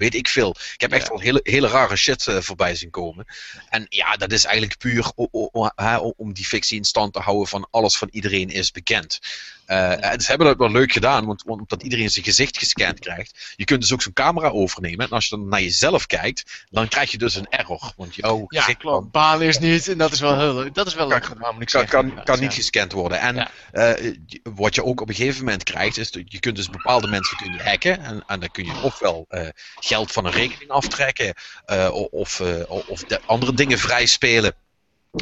weet 0.00 0.14
ik 0.14 0.28
veel. 0.28 0.56
Ik 0.74 0.80
heb 0.80 0.92
echt 0.92 1.02
Ja. 1.02 1.08
wel 1.08 1.20
hele, 1.20 1.40
hele 1.42 1.68
rare 1.68 1.96
shit 1.96 2.26
eh, 2.26 2.36
voorbij 2.40 2.74
zien 2.74 2.90
komen. 2.90 3.26
En 3.68 3.86
ja, 3.88 4.16
dat 4.16 4.32
is 4.32 4.44
eigenlijk 4.44 4.78
puur 4.78 5.10
o- 5.14 5.28
o- 5.30 5.48
o- 5.52 5.70
hè, 5.74 5.96
om 5.96 6.32
die 6.32 6.44
fictie 6.44 6.78
in 6.78 6.84
stand 6.84 7.12
te 7.12 7.20
houden 7.20 7.48
van 7.48 7.68
alles 7.70 7.96
van 7.96 8.08
iedereen 8.10 8.48
is 8.48 8.70
bekend. 8.70 9.18
Eh, 9.66 10.04
en 10.12 10.20
ze 10.20 10.28
hebben 10.28 10.46
dat 10.46 10.56
wel 10.56 10.70
leuk 10.70 10.92
gedaan, 10.92 11.26
want, 11.26 11.42
want 11.42 11.60
omdat 11.60 11.82
iedereen 11.82 12.10
zijn 12.10 12.24
gezicht 12.24 12.58
gescand 12.58 12.98
krijgt. 12.98 13.52
Je 13.56 13.64
kunt 13.64 13.80
dus 13.80 13.92
ook 13.92 14.02
zo'n 14.02 14.12
camera 14.12 14.48
overnemen. 14.48 15.06
En 15.06 15.10
als 15.12 15.28
je 15.28 15.36
dan 15.36 15.48
naar 15.48 15.62
jezelf 15.62 16.06
kijkt, 16.06 16.64
dan 16.70 16.88
krijg 16.88 17.10
je 17.10 17.18
dus 17.18 17.34
een 17.34 17.46
error. 17.48 17.92
Want 17.96 18.14
jouw 18.14 18.44
Ja, 18.48 18.60
gezicht 18.60 18.78
klopt. 18.78 19.10
Baan 19.10 19.42
is 19.42 19.58
niet. 19.58 19.88
En 19.88 19.98
dat 19.98 20.12
is 20.12 20.20
wel 20.20 20.38
heel 20.38 20.54
leuk. 20.54 20.74
Dat 20.74 20.86
is 20.86 20.94
wel 20.94 21.06
leuk 21.08 21.24
gedaan, 21.24 21.54
moet 21.54 21.62
ik 21.62 21.68
kan, 21.68 21.80
zeggen. 21.80 22.14
kan, 22.14 22.24
kan 22.24 22.34
ja. 22.36 22.40
niet 22.42 22.52
gescand 22.54 22.92
worden. 22.92 23.20
En 23.20 23.48
eh, 23.72 24.12
wat 24.42 24.74
je 24.74 24.84
ook 24.84 25.00
op 25.00 25.08
een 25.08 25.14
gegeven 25.14 25.44
moment 25.44 25.62
krijgt, 25.62 25.96
is 25.98 26.10
dat 26.10 26.22
je 26.26 26.38
kunt 26.40 26.56
dus 26.56 26.70
bepaalde 26.70 27.06
mensen 27.08 27.36
kun 27.36 27.52
je 27.52 27.62
hacken. 27.62 28.02
En, 28.04 28.22
en 28.26 28.40
dan 28.40 28.50
kun 28.50 28.64
je 28.64 28.80
ofwel 28.82 29.24
eh, 29.28 29.48
geld 29.90 30.12
van 30.12 30.24
een 30.24 30.32
rekening 30.32 30.70
aftrekken, 30.70 31.34
eh, 31.64 31.90
of, 32.10 32.40
eh, 32.40 32.70
of 32.88 33.04
de 33.04 33.20
andere 33.26 33.54
dingen 33.54 33.78
vrij 33.78 34.06
spelen. 34.06 34.54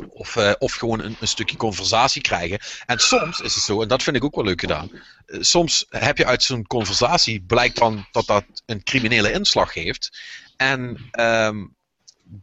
Of, 0.08 0.36
eh, 0.36 0.52
of 0.58 0.72
gewoon 0.72 1.00
een, 1.00 1.16
een 1.20 1.28
stukje 1.28 1.56
conversatie 1.56 2.22
krijgen. 2.22 2.58
En 2.86 2.98
soms 2.98 3.40
is 3.40 3.54
het 3.54 3.64
zo, 3.64 3.82
en 3.82 3.88
dat 3.88 4.02
vind 4.02 4.16
ik 4.16 4.24
ook 4.24 4.34
wel 4.34 4.44
leuk 4.44 4.60
gedaan. 4.60 4.90
soms 5.40 5.86
heb 5.88 6.18
je 6.18 6.26
uit 6.26 6.42
zo'n 6.42 6.66
conversatie, 6.66 7.40
blijkt 7.40 7.76
dan 7.76 8.06
dat 8.12 8.26
dat 8.26 8.44
een 8.66 8.82
criminele 8.82 9.32
inslag 9.32 9.74
heeft. 9.74 10.18
En 10.56 11.08
ehm, 11.10 11.64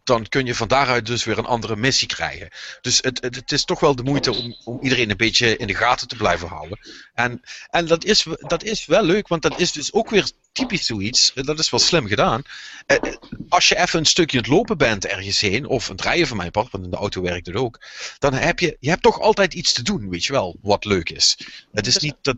dan 0.04 0.28
kun 0.30 0.46
je 0.46 0.56
van 0.56 0.68
daaruit 0.68 1.06
dus 1.06 1.24
weer 1.24 1.38
een 1.38 1.46
andere 1.46 1.76
missie 1.76 2.08
krijgen. 2.08 2.50
Dus 2.82 2.98
het, 3.02 3.22
het, 3.22 3.36
het 3.36 3.52
is 3.52 3.66
toch 3.66 3.80
wel 3.80 3.96
de 3.96 4.04
moeite 4.04 4.36
om, 4.36 4.56
om 4.64 4.80
iedereen 4.82 5.10
een 5.10 5.18
beetje 5.18 5.58
in 5.58 5.68
de 5.68 5.76
gaten 5.76 6.08
te 6.08 6.16
blijven 6.16 6.48
houden. 6.48 6.80
En, 7.14 7.42
en 7.70 7.86
dat, 7.86 8.04
is, 8.04 8.26
dat 8.40 8.64
is 8.64 8.86
wel 8.86 9.04
leuk, 9.04 9.28
want 9.28 9.42
dat 9.42 9.60
is 9.60 9.72
dus 9.72 9.94
ook 9.94 10.10
weer 10.10 10.30
typisch 10.52 10.86
zoiets. 10.86 11.34
eh, 11.34 11.44
Dat 11.44 11.60
is 11.60 11.70
wel 11.70 11.80
slim 11.80 12.08
gedaan. 12.08 12.42
Eh, 12.86 12.98
eh, 13.02 13.14
als 13.50 13.70
je 13.70 13.78
even 13.78 14.00
een 14.00 14.06
stukje 14.06 14.38
aan 14.38 14.44
het 14.44 14.52
lopen 14.54 14.78
bent 14.78 15.06
ergens 15.06 15.40
heen, 15.40 15.66
of 15.66 15.88
het 15.88 16.02
rijden 16.02 16.28
van 16.28 16.38
mijn 16.38 16.52
part, 16.52 16.72
want 16.72 16.84
in 16.84 16.90
de 16.92 16.98
auto 16.98 17.22
werkt 17.22 17.46
het 17.46 17.56
ook, 17.56 17.82
dan 18.20 18.34
heb 18.34 18.60
je, 18.60 18.78
je 18.80 18.90
hebt 18.90 19.02
toch 19.04 19.20
altijd 19.20 19.54
iets 19.54 19.74
te 19.74 19.84
doen, 19.84 20.10
weet 20.10 20.26
je 20.26 20.32
wel, 20.34 20.58
wat 20.62 20.86
leuk 20.86 21.10
is. 21.10 21.38
Het 21.72 21.88
is 21.88 21.98
niet 21.98 22.16
dat. 22.22 22.36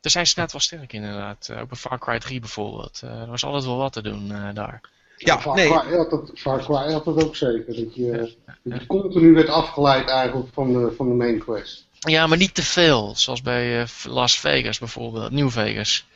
Daar 0.00 0.12
zijn 0.12 0.26
ze 0.26 0.40
net 0.40 0.52
wel 0.52 0.60
sterk 0.60 0.92
inderdaad. 0.92 1.48
Eh, 1.48 1.60
Ook 1.60 1.68
bij 1.68 1.78
Far 1.78 1.98
Cry 1.98 2.18
3 2.18 2.40
bijvoorbeeld. 2.40 3.00
Eh, 3.04 3.20
er 3.20 3.26
was 3.26 3.44
altijd 3.44 3.64
wel 3.64 3.76
wat 3.76 3.92
te 3.92 4.02
doen 4.02 4.32
eh, 4.32 4.48
daar. 4.54 4.80
Ja, 5.24 5.40
Far 5.40 5.54
nee. 5.54 5.68
Cry 5.68 5.96
had 5.96 6.10
dat, 6.10 6.30
Far 6.34 6.64
Cry 6.64 6.92
had 6.92 7.04
dat 7.04 7.24
ook 7.24 7.36
zeker. 7.36 7.66
Dat 7.66 7.94
je, 7.94 8.36
dat 8.62 8.80
je 8.80 8.86
continu 8.86 9.34
werd 9.34 9.48
afgeleid 9.48 10.08
eigenlijk 10.08 10.48
van 10.52 10.72
de, 10.72 10.92
van 10.96 11.08
de 11.08 11.14
main 11.14 11.38
quest. 11.38 11.86
Ja, 11.98 12.26
maar 12.26 12.38
niet 12.38 12.54
te 12.54 12.62
veel. 12.62 13.12
Zoals 13.16 13.42
bij 13.42 13.80
eh, 13.80 13.86
Las 14.04 14.38
Vegas 14.38 14.78
bijvoorbeeld. 14.78 15.30
New 15.30 15.50
Vegas. 15.50 16.06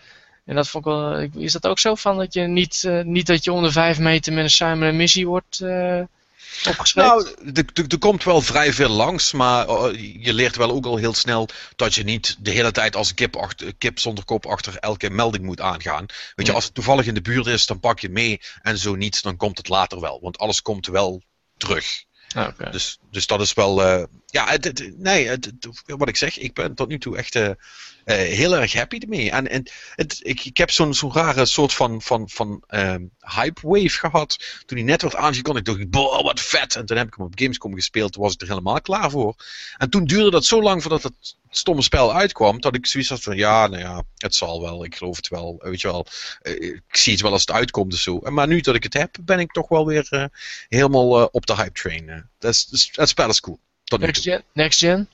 En 0.45 0.55
dat 0.55 0.69
vond 0.69 0.87
ik 0.87 0.93
wel... 0.93 1.29
Is 1.43 1.53
dat 1.53 1.67
ook 1.67 1.79
zo 1.79 1.95
van 1.95 2.17
dat 2.17 2.35
je 2.35 2.41
niet, 2.41 2.85
eh, 2.87 3.03
niet 3.03 3.27
dat 3.27 3.45
je 3.45 3.53
onder 3.53 3.73
vijf 3.73 3.99
meter 3.99 4.33
met 4.33 4.45
een 4.45 4.51
samen 4.51 4.89
een 4.89 4.97
missie 4.97 5.27
wordt 5.27 5.61
eh 5.61 6.01
opgeschreven? 6.69 7.35
Nou, 7.45 7.55
er- 7.89 7.99
komt 7.99 8.25
wel 8.25 8.41
vrij 8.41 8.73
veel 8.73 8.89
langs, 8.89 9.33
maar 9.33 9.69
oh, 9.69 9.95
je 9.99 10.33
leert 10.33 10.57
wel 10.57 10.71
ook 10.71 10.87
al 10.87 10.97
heel 10.97 11.15
snel 11.15 11.49
dat 11.77 11.95
je 11.95 12.03
niet 12.05 12.37
de 12.39 12.51
hele 12.51 12.71
tijd 12.73 12.97
als 12.97 13.15
kip, 13.15 13.37
achter, 13.37 13.75
kip 13.77 13.99
zonder 13.99 14.25
kop 14.25 14.47
achter 14.47 14.77
elke 14.77 15.11
melding 15.11 15.45
moet 15.45 15.61
aangaan. 15.61 16.07
Weet 16.35 16.47
je, 16.47 16.53
als 16.53 16.65
het 16.65 16.75
toevallig 16.75 17.07
in 17.07 17.15
de 17.15 17.21
buurt 17.23 17.47
is, 17.47 17.67
dan 17.67 17.81
pak 17.81 18.01
je 18.01 18.09
mee 18.09 18.41
en 18.63 18.79
zo 18.79 18.95
niet, 18.95 19.23
dan 19.23 19.37
komt 19.37 19.59
het 19.59 19.69
later 19.69 20.01
wel. 20.01 20.19
Want 20.23 20.39
alles 20.39 20.63
komt 20.63 20.87
wel 20.87 21.23
terug. 21.57 22.05
Ah. 22.35 22.49
Dus, 22.71 22.99
dus 23.11 23.27
dat 23.27 23.41
is 23.41 23.53
wel. 23.53 23.83
eh, 23.83 24.05
ja, 24.27 24.49
het, 24.49 24.65
het- 24.65 24.93
nee, 24.99 25.29
het, 25.29 25.51
wat 25.85 26.09
ik 26.09 26.17
zeg, 26.17 26.39
ik 26.39 26.55
ben 26.55 26.75
tot 26.75 26.89
nu 26.89 26.99
toe 26.99 27.17
echt 27.17 27.35
eh, 27.35 27.51
heel 28.15 28.57
erg 28.57 28.73
happy 28.73 28.99
ermee. 28.99 29.31
En, 29.31 29.49
en 29.51 29.71
het, 29.95 30.19
ik, 30.23 30.45
ik 30.45 30.57
heb 30.57 30.71
zo'n 30.71 30.95
rare 31.13 31.47
soort 31.47 31.73
van, 31.73 32.03
van, 32.03 32.29
van 32.29 32.63
ehm, 32.67 33.05
hype 33.21 33.61
wave 33.63 33.89
gehad. 33.89 34.63
Toen 34.67 34.79
hij 34.79 34.87
net 34.87 35.03
werd 35.03 35.15
aangekondigd, 35.15 35.67
dacht 35.67 35.79
ik, 35.79 35.95
wat 36.23 36.41
vet. 36.41 36.77
En 36.77 36.87
toen 36.87 36.97
heb 36.97 37.07
ik 37.07 37.15
hem 37.17 37.27
op 37.27 37.39
Gamescom 37.39 37.75
gespeeld, 37.75 38.13
toen 38.13 38.23
was 38.23 38.35
ik 38.35 38.41
er 38.41 38.49
helemaal 38.49 38.81
klaar 38.81 39.11
voor. 39.11 39.35
En 39.77 39.91
toen 39.91 40.05
duurde 40.05 40.31
dat 40.31 40.45
zo 40.45 40.63
lang 40.63 40.83
voordat 40.83 41.03
het 41.03 41.37
stomme 41.51 41.83
spel 41.83 42.15
uitkwam, 42.15 42.61
dat 42.61 42.75
ik 42.75 42.87
zoiets 42.87 43.11
had 43.11 43.23
van, 43.23 43.37
ja, 43.37 43.67
nou 43.67 43.83
ja, 43.83 44.03
het 44.17 44.35
zal 44.35 44.61
wel, 44.61 44.85
ik 44.85 44.97
geloof 44.97 45.17
het 45.17 45.29
wel, 45.29 45.57
weet 45.59 45.81
je 45.81 45.89
wel. 45.89 46.07
Eh, 46.43 46.53
ik 46.63 46.97
zie 46.97 47.13
het 47.13 47.23
wel 47.23 47.33
als 47.33 47.41
het 47.41 47.51
uitkomt 47.51 47.93
of 47.93 47.99
zo. 47.99 48.19
En 48.19 48.35
Maar 48.35 48.47
nu 48.47 48.61
dat 48.61 48.75
ik 48.75 48.83
het 48.83 48.95
heb, 48.95 49.17
ben 49.21 49.39
ik 49.39 49.53
toch 49.53 49.69
wel 49.69 49.87
weer 49.87 50.07
eh, 50.11 50.25
helemaal 50.69 51.21
eh, 51.21 51.27
op 51.31 51.47
de 51.47 51.55
hype 51.55 51.81
train. 51.81 52.09
eh. 52.09 52.17
Dat 52.39 53.09
spel 53.09 53.29
is 53.29 53.41
cool. 53.41 53.59
Next? 53.99 54.25
Next 54.53 54.79
gen? 54.79 55.09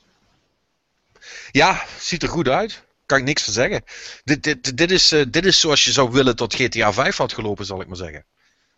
Ja, 1.51 1.85
ziet 1.99 2.23
er 2.23 2.29
goed 2.29 2.47
uit. 2.47 2.83
Kan 3.05 3.17
ik 3.17 3.23
niks 3.23 3.43
van 3.43 3.53
zeggen. 3.53 3.83
Dit, 4.23 4.43
dit, 4.43 4.77
dit, 4.77 4.91
is, 4.91 5.11
eh, 5.11 5.25
dit 5.29 5.45
is 5.45 5.59
zoals 5.59 5.85
je 5.85 5.91
zou 5.91 6.11
willen 6.11 6.35
dat 6.35 6.55
GTA 6.55 6.93
5 6.93 7.17
had 7.17 7.33
gelopen, 7.33 7.65
zal 7.65 7.81
ik 7.81 7.87
maar 7.87 7.97
zeggen. 7.97 8.25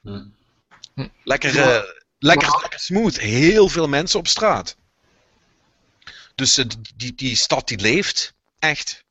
Hm. 0.02 0.24
Lekker, 1.24 1.50
eh, 1.60 1.84
lekker, 2.20 2.50
Maar- 2.50 2.62
lekker 2.62 2.80
smooth. 2.80 3.20
Heel 3.20 3.70
veel 3.70 3.88
mensen 3.88 4.20
op 4.20 4.28
straat. 4.28 4.78
Dus 6.36 6.58
eh, 6.58 6.66
die, 6.96 7.16
die 7.16 7.36
stad 7.36 7.68
die 7.68 7.80
leeft. 7.80 8.34
Echt. 8.60 9.04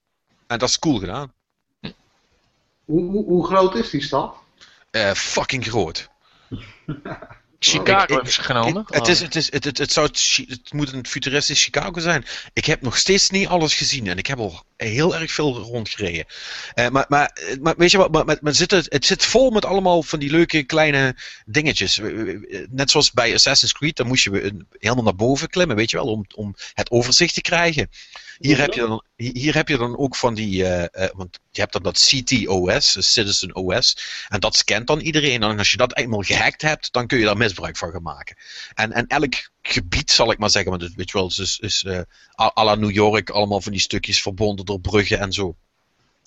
En 0.47 0.59
dat 0.59 0.69
is 0.69 0.79
cool 0.79 0.99
gedaan. 0.99 1.33
Hoe, 2.85 3.03
hoe, 3.03 3.25
hoe 3.25 3.47
groot 3.47 3.75
is 3.75 3.91
die 3.91 4.03
stad? 4.03 4.37
Fucking 5.15 5.65
groot. 5.65 6.09
Chicago 7.71 8.03
ik- 8.03 8.09
hebben 8.09 8.33
ze 8.33 8.43
genomen. 8.43 8.85
Ik- 8.89 8.95
het, 8.95 9.09
is, 9.09 9.21
het, 9.21 9.35
is, 9.35 9.53
het, 9.53 9.65
het, 9.65 9.79
het, 9.79 9.93
zou, 9.93 10.07
het 10.47 10.73
moet 10.73 10.93
een 10.93 11.07
futuristisch 11.07 11.65
Chicago 11.65 12.01
zijn. 12.01 12.25
Ik 12.53 12.65
heb 12.65 12.81
nog 12.81 12.97
steeds 12.97 13.31
niet 13.31 13.47
alles 13.47 13.75
gezien 13.75 14.07
en 14.07 14.19
ik 14.19 14.27
heb 14.27 14.39
al 14.39 14.65
heel 14.77 15.17
erg 15.17 15.33
veel 15.33 15.57
rondgereden. 15.57 16.25
Eh, 16.75 16.89
maar, 16.89 17.05
maar, 17.09 17.39
maar 17.61 17.75
weet 17.77 17.91
je 17.91 17.99
wat, 17.99 18.13
maar, 18.13 18.25
maar, 18.25 18.39
maar 18.41 18.55
zit 18.55 18.71
het, 18.71 18.87
het 18.93 19.07
zit 19.07 19.25
vol 19.25 19.51
met 19.51 19.65
allemaal 19.65 20.03
van 20.03 20.19
die 20.19 20.31
leuke 20.31 20.63
kleine 20.63 21.17
dingetjes. 21.47 22.01
Net 22.71 22.91
zoals 22.91 23.13
bij 23.13 23.35
Assassin's 23.35 23.73
Creed, 23.73 23.97
dan 23.97 24.07
moest 24.07 24.25
je 24.25 24.65
helemaal 24.79 25.05
naar 25.05 25.15
boven 25.15 25.49
klimmen, 25.49 25.77
weet 25.77 25.91
je 25.91 25.97
wel, 25.97 26.07
om, 26.07 26.25
om 26.35 26.55
het 26.75 26.91
overzicht 26.91 27.35
te 27.35 27.41
krijgen. 27.41 27.91
Hier 28.39 28.59
heb, 28.59 28.73
je 28.73 28.81
dan, 28.81 29.05
hier 29.17 29.55
heb 29.55 29.69
je 29.69 29.77
dan 29.77 29.99
ook 29.99 30.17
van 30.17 30.35
die, 30.35 30.67
eh, 30.67 31.11
want 31.17 31.39
je 31.51 31.61
hebt 31.61 31.73
dan 31.73 31.83
dat 31.83 31.99
CTOS, 31.99 33.13
Citizen 33.13 33.55
OS, 33.55 33.97
en 34.29 34.41
dat 34.41 34.57
scant 34.57 34.87
dan 34.87 35.01
iedereen. 35.01 35.43
En 35.43 35.59
als 35.59 35.71
je 35.71 35.77
dat 35.77 35.97
eenmaal 35.97 36.23
gehackt 36.23 36.63
hebt, 36.63 36.93
dan 36.93 37.07
kun 37.07 37.19
je 37.19 37.25
daar 37.25 37.37
misbruik 37.37 37.77
van 37.77 37.91
gaan 37.91 38.03
maken. 38.03 38.37
En, 38.75 38.93
en 38.93 39.07
elk 39.07 39.51
gebied, 39.63 40.11
zal 40.11 40.31
ik 40.31 40.39
maar 40.39 40.51
zeggen, 40.51 40.71
want 40.71 40.83
het, 40.83 40.95
weet 40.95 41.11
je 41.11 41.19
wel, 41.19 41.27
is, 41.27 41.39
is, 41.39 41.59
is 41.59 41.85
eh, 41.85 42.01
à 42.41 42.51
à 42.59 42.65
la 42.65 42.75
New 42.75 42.91
York, 42.91 43.31
allemaal 43.31 43.61
van 43.61 43.73
die 43.73 43.81
stukjes 43.81 44.23
verbonden 44.23 44.65
door 44.65 44.81
bruggen 44.81 45.19
en 45.19 45.33
zo. 45.33 45.57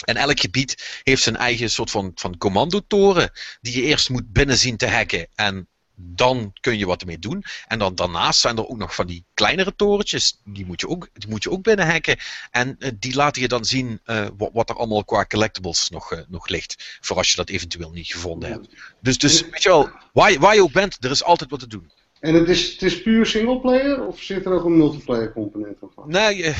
En 0.05 0.15
elk 0.15 0.39
gebied 0.39 1.01
heeft 1.03 1.23
zijn 1.23 1.37
eigen 1.37 1.69
soort 1.69 1.91
van, 1.91 2.11
van 2.15 2.37
commandotoren, 2.37 3.31
die 3.61 3.75
je 3.75 3.81
eerst 3.81 4.09
moet 4.09 4.31
binnen 4.31 4.57
zien 4.57 4.77
te 4.77 4.87
hacken. 4.87 5.27
En 5.35 5.67
dan 5.99 6.53
kun 6.59 6.77
je 6.77 6.85
wat 6.85 7.01
ermee 7.01 7.19
doen. 7.19 7.43
En 7.67 7.79
dan 7.79 7.95
daarnaast 7.95 8.39
zijn 8.39 8.57
er 8.57 8.67
ook 8.67 8.77
nog 8.77 8.95
van 8.95 9.07
die 9.07 9.25
kleinere 9.33 9.75
torentjes. 9.75 10.41
Die 10.43 10.65
moet 10.65 10.81
je 10.81 10.87
ook, 10.87 11.07
die 11.13 11.29
moet 11.29 11.43
je 11.43 11.51
ook 11.51 11.61
binnenhacken. 11.63 12.17
En 12.51 12.75
eh, 12.79 12.91
die 12.99 13.15
laten 13.15 13.41
je 13.41 13.47
dan 13.47 13.65
zien 13.65 13.99
eh, 14.03 14.27
wat, 14.37 14.49
wat 14.53 14.69
er 14.69 14.75
allemaal 14.75 15.05
qua 15.05 15.25
collectibles 15.25 15.89
nog, 15.89 16.11
eh, 16.11 16.19
nog 16.27 16.47
ligt. 16.47 16.97
Voor 17.01 17.17
als 17.17 17.29
je 17.29 17.35
dat 17.35 17.49
eventueel 17.49 17.91
niet 17.91 18.07
gevonden 18.07 18.49
hebt. 18.51 18.67
Dus, 19.01 19.17
dus 19.17 19.41
weet 19.49 19.63
je 19.63 19.69
wel, 19.69 19.89
waar, 20.13 20.31
je- 20.31 20.39
waar 20.39 20.55
je 20.55 20.61
ook 20.63 20.71
bent, 20.71 20.97
er 21.03 21.11
is 21.11 21.23
altijd 21.23 21.49
wat 21.49 21.59
te 21.59 21.67
doen. 21.67 21.91
En 22.19 22.33
het 22.33 22.49
is, 22.49 22.71
het 22.71 22.81
is 22.81 23.01
puur 23.01 23.25
singleplayer 23.25 24.05
of 24.07 24.21
zit 24.21 24.45
er 24.45 24.51
ook 24.51 24.65
een 24.65 24.77
multiplayer 24.77 25.33
component 25.33 25.77
aan? 25.81 26.09
Nee, 26.09 26.53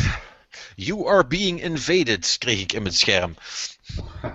you 0.76 1.08
are 1.10 1.28
being 1.28 1.62
invaded, 1.64 2.36
kreeg 2.40 2.62
ik 2.62 2.74
in 2.74 2.82
mijn 2.82 2.94
scherm. 2.94 3.36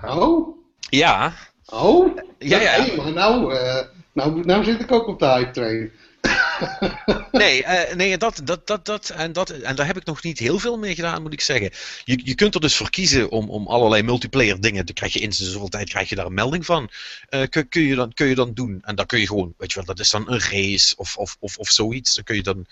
Oh? 0.04 0.56
Ja, 0.90 1.34
Oh? 1.72 2.16
Ja, 2.38 2.60
ja. 2.60 2.94
Maar 2.96 3.12
nou, 3.12 3.54
eh, 3.54 3.86
nou, 4.12 4.44
nou 4.44 4.64
zit 4.64 4.80
ik 4.80 4.92
ook 4.92 5.06
op 5.06 5.18
de 5.18 5.26
hype 5.26 5.50
train. 5.50 5.90
Nee, 7.32 7.64
eh, 7.64 7.94
nee 7.94 8.18
dat, 8.18 8.40
dat, 8.44 8.66
dat, 8.66 8.86
dat, 8.86 9.10
en 9.10 9.32
dat, 9.32 9.50
en 9.50 9.76
daar 9.76 9.86
heb 9.86 9.96
ik 9.96 10.04
nog 10.04 10.22
niet 10.22 10.38
heel 10.38 10.58
veel 10.58 10.78
mee 10.78 10.94
gedaan, 10.94 11.22
moet 11.22 11.32
ik 11.32 11.40
zeggen. 11.40 11.70
Je, 12.04 12.20
je 12.24 12.34
kunt 12.34 12.54
er 12.54 12.60
dus 12.60 12.76
voor 12.76 12.90
kiezen 12.90 13.30
om, 13.30 13.50
om 13.50 13.66
allerlei 13.66 14.02
multiplayer 14.02 14.60
dingen, 14.60 14.86
dan 14.86 14.94
krijg 14.94 15.12
je 15.12 15.18
in 15.18 15.32
zoveel 15.32 15.68
tijd 15.68 15.88
krijg 15.88 16.08
je 16.08 16.14
daar 16.14 16.26
een 16.26 16.34
melding 16.34 16.66
van. 16.66 16.90
Eh, 17.28 17.42
kun, 17.48 17.68
kun, 17.68 17.82
je 17.82 17.94
dan, 17.94 18.12
kun 18.12 18.26
je 18.26 18.34
dan 18.34 18.54
doen. 18.54 18.78
En 18.82 18.94
dan 18.94 19.06
kun 19.06 19.20
je 19.20 19.26
gewoon, 19.26 19.54
weet 19.56 19.72
je 19.72 19.76
wel, 19.76 19.84
dat 19.84 19.98
is 19.98 20.10
dan 20.10 20.30
een 20.30 20.40
race 20.40 20.96
of, 20.96 21.16
of, 21.16 21.36
of, 21.40 21.56
of 21.56 21.68
zoiets. 21.68 22.14
Dan 22.14 22.24
kun 22.24 22.36
je 22.36 22.42
dan 22.42 22.66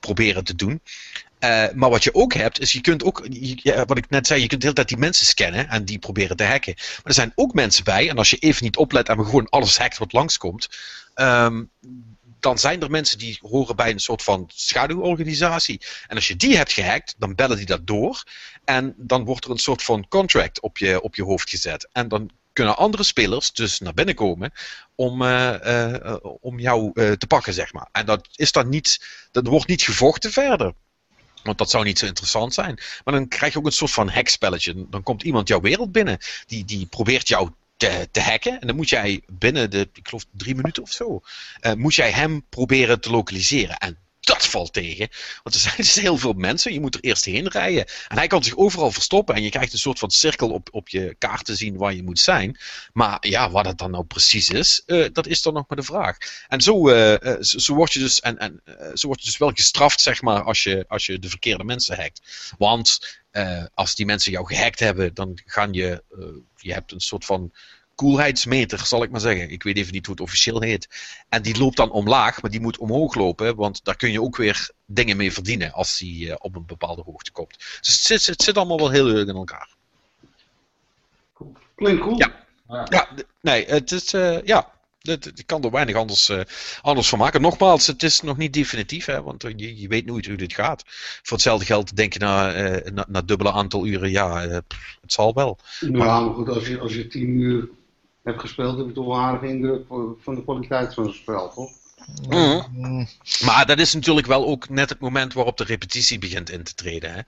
proberen 0.00 0.44
te 0.44 0.54
doen. 0.54 0.80
Eh, 1.44 1.64
maar 1.74 1.90
wat 1.90 2.04
je 2.04 2.14
ook 2.14 2.34
hebt, 2.34 2.60
is 2.60 2.72
je 2.72 2.80
kunt 2.80 3.04
ook, 3.04 3.26
je- 3.30 3.84
wat 3.86 3.96
ik 3.98 4.10
net 4.10 4.26
zei, 4.26 4.40
je 4.40 4.46
kunt 4.46 4.60
de 4.60 4.66
hele 4.66 4.78
tijd 4.78 4.88
die 4.88 4.98
mensen 4.98 5.26
scannen 5.26 5.68
en 5.68 5.84
die 5.84 5.98
proberen 5.98 6.36
te 6.36 6.44
hacken. 6.44 6.74
Maar 6.76 7.02
er 7.04 7.14
zijn 7.14 7.32
ook 7.34 7.54
mensen 7.54 7.84
bij, 7.84 8.08
en 8.08 8.18
als 8.18 8.30
je 8.30 8.36
even 8.36 8.64
niet 8.64 8.76
oplet 8.76 9.08
en 9.08 9.24
gewoon 9.24 9.48
alles 9.48 9.78
hackt 9.78 9.98
wat 9.98 10.12
langskomt, 10.12 10.68
ehm, 11.14 11.64
dan 12.40 12.58
zijn 12.58 12.82
er 12.82 12.90
mensen 12.90 13.18
die 13.18 13.38
horen 13.40 13.76
bij 13.76 13.90
een 13.90 13.98
soort 14.00 14.22
van 14.22 14.50
schaduworganisatie. 14.54 15.80
En 16.06 16.16
als 16.16 16.28
je 16.28 16.36
die 16.36 16.56
hebt 16.56 16.72
gehackt, 16.72 17.14
dan 17.18 17.34
bellen 17.34 17.56
die 17.56 17.66
dat 17.66 17.86
door. 17.86 18.24
En 18.64 18.94
dan 18.96 19.24
wordt 19.24 19.44
er 19.44 19.50
een 19.50 19.58
soort 19.58 19.82
van 19.82 20.08
contract 20.08 20.60
op 20.60 20.78
je, 20.78 21.00
op 21.02 21.14
je 21.14 21.22
hoofd 21.22 21.50
gezet. 21.50 21.88
En 21.92 22.08
dan 22.08 22.30
kunnen 22.52 22.76
andere 22.76 23.02
spelers 23.02 23.52
dus 23.52 23.78
naar 23.80 23.94
binnen 23.94 24.14
komen 24.14 24.52
om, 24.94 25.22
eh, 25.22 25.94
eh, 25.96 26.16
om 26.40 26.58
jou 26.60 26.92
te 27.16 27.26
pakken, 27.26 27.54
zeg 27.54 27.72
maar. 27.72 27.88
En 27.92 28.06
dat 28.06 28.28
is 28.36 28.52
dan 28.52 28.68
niet, 28.68 29.06
dat 29.30 29.46
wordt 29.46 29.66
niet 29.68 29.82
gevochten 29.82 30.32
verder. 30.32 30.72
Want 31.44 31.58
dat 31.58 31.70
zou 31.70 31.84
niet 31.84 31.98
zo 31.98 32.06
interessant 32.06 32.54
zijn. 32.54 32.78
Maar 33.04 33.14
dan 33.14 33.28
krijg 33.28 33.52
je 33.52 33.58
ook 33.58 33.66
een 33.66 33.72
soort 33.72 33.90
van 33.90 34.08
hackspelletje. 34.08 34.86
Dan 34.88 35.02
komt 35.02 35.22
iemand 35.22 35.48
jouw 35.48 35.60
wereld 35.60 35.92
binnen. 35.92 36.18
Die, 36.46 36.64
die 36.64 36.86
probeert 36.86 37.28
jou 37.28 37.50
te, 37.76 38.08
te 38.10 38.20
hacken. 38.20 38.60
En 38.60 38.66
dan 38.66 38.76
moet 38.76 38.88
jij 38.88 39.22
binnen 39.26 39.70
de, 39.70 39.88
ik 39.92 40.08
geloof 40.08 40.24
drie 40.30 40.54
minuten 40.54 40.82
of 40.82 40.92
zo, 40.92 41.20
eh, 41.60 41.72
moet 41.72 41.94
jij 41.94 42.10
hem 42.10 42.44
proberen 42.48 43.00
te 43.00 43.10
lokaliseren. 43.10 43.76
En 43.76 43.98
dat 44.24 44.46
valt 44.46 44.72
tegen. 44.72 45.08
Want 45.42 45.54
er 45.54 45.60
zijn 45.60 45.74
dus 45.76 45.94
heel 45.94 46.18
veel 46.18 46.32
mensen. 46.32 46.72
Je 46.72 46.80
moet 46.80 46.94
er 46.94 47.00
eerst 47.00 47.24
heen 47.24 47.48
rijden. 47.48 47.84
En 48.08 48.16
hij 48.16 48.26
kan 48.26 48.44
zich 48.44 48.56
overal 48.56 48.90
verstoppen. 48.90 49.34
En 49.34 49.42
je 49.42 49.50
krijgt 49.50 49.72
een 49.72 49.78
soort 49.78 49.98
van 49.98 50.10
cirkel 50.10 50.50
op, 50.50 50.68
op 50.72 50.88
je 50.88 51.14
kaart 51.18 51.44
te 51.44 51.54
zien 51.54 51.76
waar 51.76 51.94
je 51.94 52.02
moet 52.02 52.18
zijn. 52.18 52.58
Maar 52.92 53.16
ja, 53.20 53.50
wat 53.50 53.66
het 53.66 53.78
dan 53.78 53.90
nou 53.90 54.04
precies 54.04 54.48
is, 54.48 54.82
eh, 54.86 55.06
dat 55.12 55.26
is 55.26 55.42
dan 55.42 55.52
nog 55.52 55.64
maar 55.68 55.78
de 55.78 55.84
vraag. 55.84 56.16
En 56.48 56.60
zo, 56.60 56.88
eh, 56.88 57.36
zo, 57.40 57.74
word 57.74 57.92
je 57.92 57.98
dus, 57.98 58.20
en, 58.20 58.38
en, 58.38 58.62
zo 58.94 59.06
word 59.06 59.20
je 59.20 59.26
dus 59.26 59.38
wel 59.38 59.50
gestraft, 59.50 60.00
zeg 60.00 60.22
maar, 60.22 60.42
als 60.42 60.62
je, 60.62 60.84
als 60.88 61.06
je 61.06 61.18
de 61.18 61.28
verkeerde 61.28 61.64
mensen 61.64 61.96
hackt. 61.96 62.52
Want 62.58 63.22
als 63.74 63.94
die 63.94 64.06
mensen 64.06 64.32
jou 64.32 64.46
gehackt 64.46 64.78
hebben, 64.78 65.14
dan 65.14 65.40
gaan 65.44 65.72
je, 65.72 66.02
je 66.56 66.72
hebt 66.72 66.92
een 66.92 67.00
soort 67.00 67.24
van 67.24 67.52
koelheidsmeter, 67.94 68.86
zal 68.86 69.02
ik 69.02 69.10
maar 69.10 69.20
zeggen. 69.20 69.50
Ik 69.50 69.62
weet 69.62 69.76
even 69.76 69.92
niet 69.92 70.06
hoe 70.06 70.14
het 70.14 70.24
officieel 70.24 70.60
heet. 70.60 70.88
En 71.28 71.42
die 71.42 71.58
loopt 71.58 71.76
dan 71.76 71.90
omlaag, 71.90 72.42
maar 72.42 72.50
die 72.50 72.60
moet 72.60 72.78
omhoog 72.78 73.14
lopen, 73.14 73.56
want 73.56 73.84
daar 73.84 73.96
kun 73.96 74.12
je 74.12 74.22
ook 74.22 74.36
weer 74.36 74.70
dingen 74.86 75.16
mee 75.16 75.32
verdienen 75.32 75.72
als 75.72 75.98
die 75.98 76.30
eh, 76.30 76.36
op 76.38 76.56
een 76.56 76.66
bepaalde 76.66 77.02
hoogte 77.02 77.32
komt. 77.32 77.58
Dus 77.58 77.94
het 77.94 78.04
zit, 78.04 78.26
het 78.26 78.42
zit 78.42 78.56
allemaal 78.56 78.78
wel 78.78 78.90
heel 78.90 79.04
leuk 79.04 79.28
in 79.28 79.34
elkaar. 79.34 79.68
Klinkt 81.74 82.02
cool. 82.02 82.18
Ja. 82.18 82.42
Ja, 82.88 83.08
nee, 83.40 83.66
het 83.66 83.92
is, 83.92 84.12
eh, 84.12 84.42
ja, 84.42 84.72
ik 85.00 85.42
kan 85.46 85.64
er 85.64 85.70
weinig 85.70 85.96
anders, 85.96 86.28
eh, 86.28 86.40
anders 86.82 87.08
van 87.08 87.18
maken. 87.18 87.40
Nogmaals, 87.40 87.86
het 87.86 88.02
is 88.02 88.20
nog 88.20 88.36
niet 88.36 88.52
definitief, 88.52 89.06
hè, 89.06 89.22
want 89.22 89.42
je, 89.42 89.80
je 89.80 89.88
weet 89.88 90.06
nooit 90.06 90.26
hoe 90.26 90.36
dit 90.36 90.52
gaat. 90.52 90.82
Voor 91.22 91.36
hetzelfde 91.36 91.64
geld 91.64 91.96
denk 91.96 92.12
je 92.12 92.18
na, 92.18 92.52
na, 92.92 93.04
na 93.08 93.22
dubbele 93.22 93.52
aantal 93.52 93.86
uren, 93.86 94.10
ja, 94.10 94.40
het 94.40 94.64
zal 95.06 95.34
wel. 95.34 95.58
Ja, 95.80 95.90
maar 95.90 96.34
goed, 96.34 96.48
als 96.48 96.66
je, 96.66 96.78
als 96.78 96.94
je 96.94 97.06
tien 97.06 97.28
uur 97.28 97.68
hebt 98.24 98.40
gespeeld, 98.40 98.76
heb 98.78 98.86
je 98.86 98.92
toch 98.92 99.06
wel 99.06 99.20
aardige 99.20 99.52
indruk 99.52 99.86
van 100.22 100.34
de 100.34 100.42
kwaliteit 100.44 100.94
van 100.94 101.04
zo'n 101.04 101.12
spel, 101.14 101.52
toch? 101.54 101.70
Mhm. 102.28 102.62
Mm, 102.72 103.06
Maar 103.44 103.66
dat 103.66 103.78
is 103.78 103.94
natuurlijk 103.94 104.26
wel 104.26 104.46
ook 104.46 104.68
net 104.68 104.88
het 104.88 105.00
moment 105.00 105.32
waarop 105.32 105.56
de 105.56 105.64
repetitie 105.64 106.18
begint 106.18 106.50
in 106.50 106.62
te 106.62 106.74
treden. 106.74 107.12
Hè? 107.12 107.20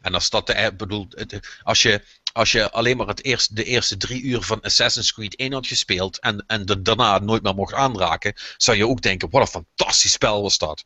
En 0.00 0.14
als 0.14 0.30
dat 0.30 0.46
de, 0.46 0.52
eh, 0.52 0.76
bedoel, 0.76 1.06
het- 1.10 1.58
als 1.62 1.82
je, 1.82 2.02
als 2.32 2.52
je 2.52 2.70
alleen 2.70 2.96
maar 2.96 3.06
het 3.06 3.24
eerste, 3.24 3.54
de 3.54 3.64
eerste 3.64 3.96
drie 3.96 4.22
uur 4.22 4.42
van 4.42 4.60
Assassin's 4.60 5.12
Creed 5.12 5.34
1 5.38 5.52
had 5.52 5.66
gespeeld 5.66 6.20
en, 6.20 6.44
en 6.46 6.64
er 6.66 6.82
daarna 6.82 7.18
nooit 7.18 7.42
meer 7.42 7.54
mocht 7.54 7.74
aanraken, 7.74 8.34
zou 8.56 8.76
je 8.76 8.86
ook 8.88 9.02
denken, 9.02 9.30
wat 9.30 9.40
een 9.42 9.64
fantastisch 9.76 10.12
spel 10.12 10.42
was 10.42 10.58
dat. 10.58 10.82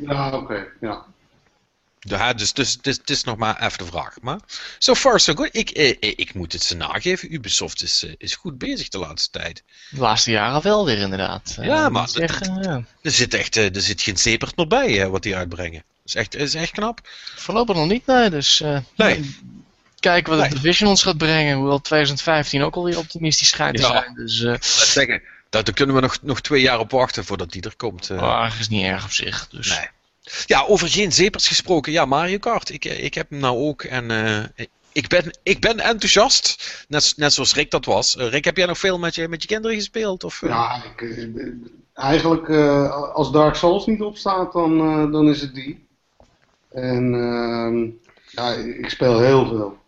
Ja, 0.00 0.30
oké, 0.36 0.66
ja. 0.80 1.06
Ja, 2.00 2.32
dus, 2.32 2.52
dus 2.52 2.72
het, 2.72 2.86
is, 2.86 2.96
het 2.96 3.10
is 3.10 3.24
nog 3.24 3.36
maar 3.36 3.62
even 3.62 3.78
de 3.78 3.84
vraag. 3.84 4.14
Maar 4.20 4.38
so 4.78 4.94
far 4.94 5.20
so 5.20 5.34
good. 5.34 5.48
Ik, 5.52 5.70
eh, 5.70 5.88
eh, 5.88 6.12
ik 6.16 6.34
moet 6.34 6.52
het 6.52 6.62
ze 6.62 6.76
nageven. 6.76 7.34
Ubisoft 7.34 7.82
is, 7.82 8.04
eh, 8.04 8.12
is 8.18 8.34
goed 8.34 8.58
bezig 8.58 8.88
de 8.88 8.98
laatste 8.98 9.38
tijd. 9.38 9.62
de 9.90 10.00
laatste 10.00 10.30
jaren 10.30 10.62
wel 10.62 10.84
weer 10.84 10.98
inderdaad. 10.98 11.56
Ja, 11.60 11.88
maar 11.88 12.08
ja. 12.62 12.84
Er 13.02 13.10
zit 13.10 13.34
echt 13.34 13.56
er 13.56 13.70
zit 13.80 14.02
geen 14.02 14.16
zepert 14.18 14.56
meer 14.56 14.66
bij 14.66 15.08
wat 15.08 15.22
die 15.22 15.36
uitbrengen. 15.36 15.82
Dat 15.82 16.04
is 16.04 16.14
echt, 16.14 16.34
is 16.34 16.54
echt 16.54 16.70
knap. 16.72 17.00
Voorlopig 17.36 17.76
nog 17.76 17.88
niet, 17.88 18.06
nee. 18.06 18.30
Dus 18.30 18.62
Nee. 18.96 19.36
kijken 19.98 20.32
wat 20.32 20.42
de 20.42 20.48
Nee. 20.48 20.54
Division 20.62 20.88
ons 20.88 21.02
gaat 21.02 21.18
brengen. 21.18 21.56
Hoewel 21.56 21.80
2015 21.80 22.62
ook 22.62 22.74
alweer 22.74 22.98
optimistisch 22.98 23.48
schijnt 23.48 23.76
te 23.76 23.82
Ja. 23.82 23.88
zijn. 23.88 24.14
Dus 24.14 24.92
zeggen. 24.92 25.22
Daar, 25.50 25.62
kunnen 25.72 25.94
we 25.94 26.00
nog, 26.00 26.18
nog 26.22 26.40
twee 26.40 26.60
jaar 26.62 26.78
op 26.78 26.90
wachten 26.90 27.24
voordat 27.24 27.52
die 27.52 27.62
er 27.62 27.76
komt. 27.76 28.10
eh. 28.10 28.22
oh, 28.22 28.52
is 28.60 28.68
niet 28.68 28.84
erg 28.84 29.04
op 29.04 29.12
zich. 29.12 29.48
Dus. 29.50 29.68
Nee. 29.68 29.86
Ja, 30.46 30.64
over 30.66 30.88
geen 30.88 31.12
zepers 31.12 31.48
gesproken. 31.48 31.92
Ja, 31.92 32.04
Mario 32.04 32.38
Kart. 32.38 32.72
Ik, 32.72 32.84
eh, 32.84 33.04
ik 33.04 33.14
heb 33.14 33.30
hem 33.30 33.38
nou 33.38 33.58
ook. 33.58 33.82
En 33.82 34.10
eh, 34.10 34.66
ik, 34.92 35.08
ben, 35.08 35.38
ik 35.42 35.60
ben 35.60 35.80
enthousiast. 35.80 36.84
Net, 36.88 37.12
net 37.16 37.32
zoals 37.32 37.54
Rick 37.54 37.70
dat 37.70 37.84
was. 37.84 38.16
Eh, 38.16 38.28
Rick, 38.28 38.44
heb 38.44 38.56
jij 38.56 38.66
nog 38.66 38.78
veel 38.78 38.98
met 38.98 39.14
je, 39.14 39.28
met 39.28 39.42
je 39.42 39.48
kinderen 39.48 39.76
gespeeld? 39.76 40.24
Of? 40.24 40.40
Ja, 40.40 40.82
ik, 40.84 41.18
eigenlijk 41.94 42.48
als 43.12 43.32
Dark 43.32 43.54
Souls 43.54 43.86
niet 43.86 44.00
opstaat, 44.00 44.52
dan, 44.52 44.78
dan 45.12 45.28
is 45.28 45.40
het 45.40 45.54
die. 45.54 45.88
En 46.70 47.14
ehm, 47.14 47.88
ja, 48.26 48.52
ik 48.54 48.90
speel 48.90 49.20
heel 49.20 49.46
veel. 49.46 49.78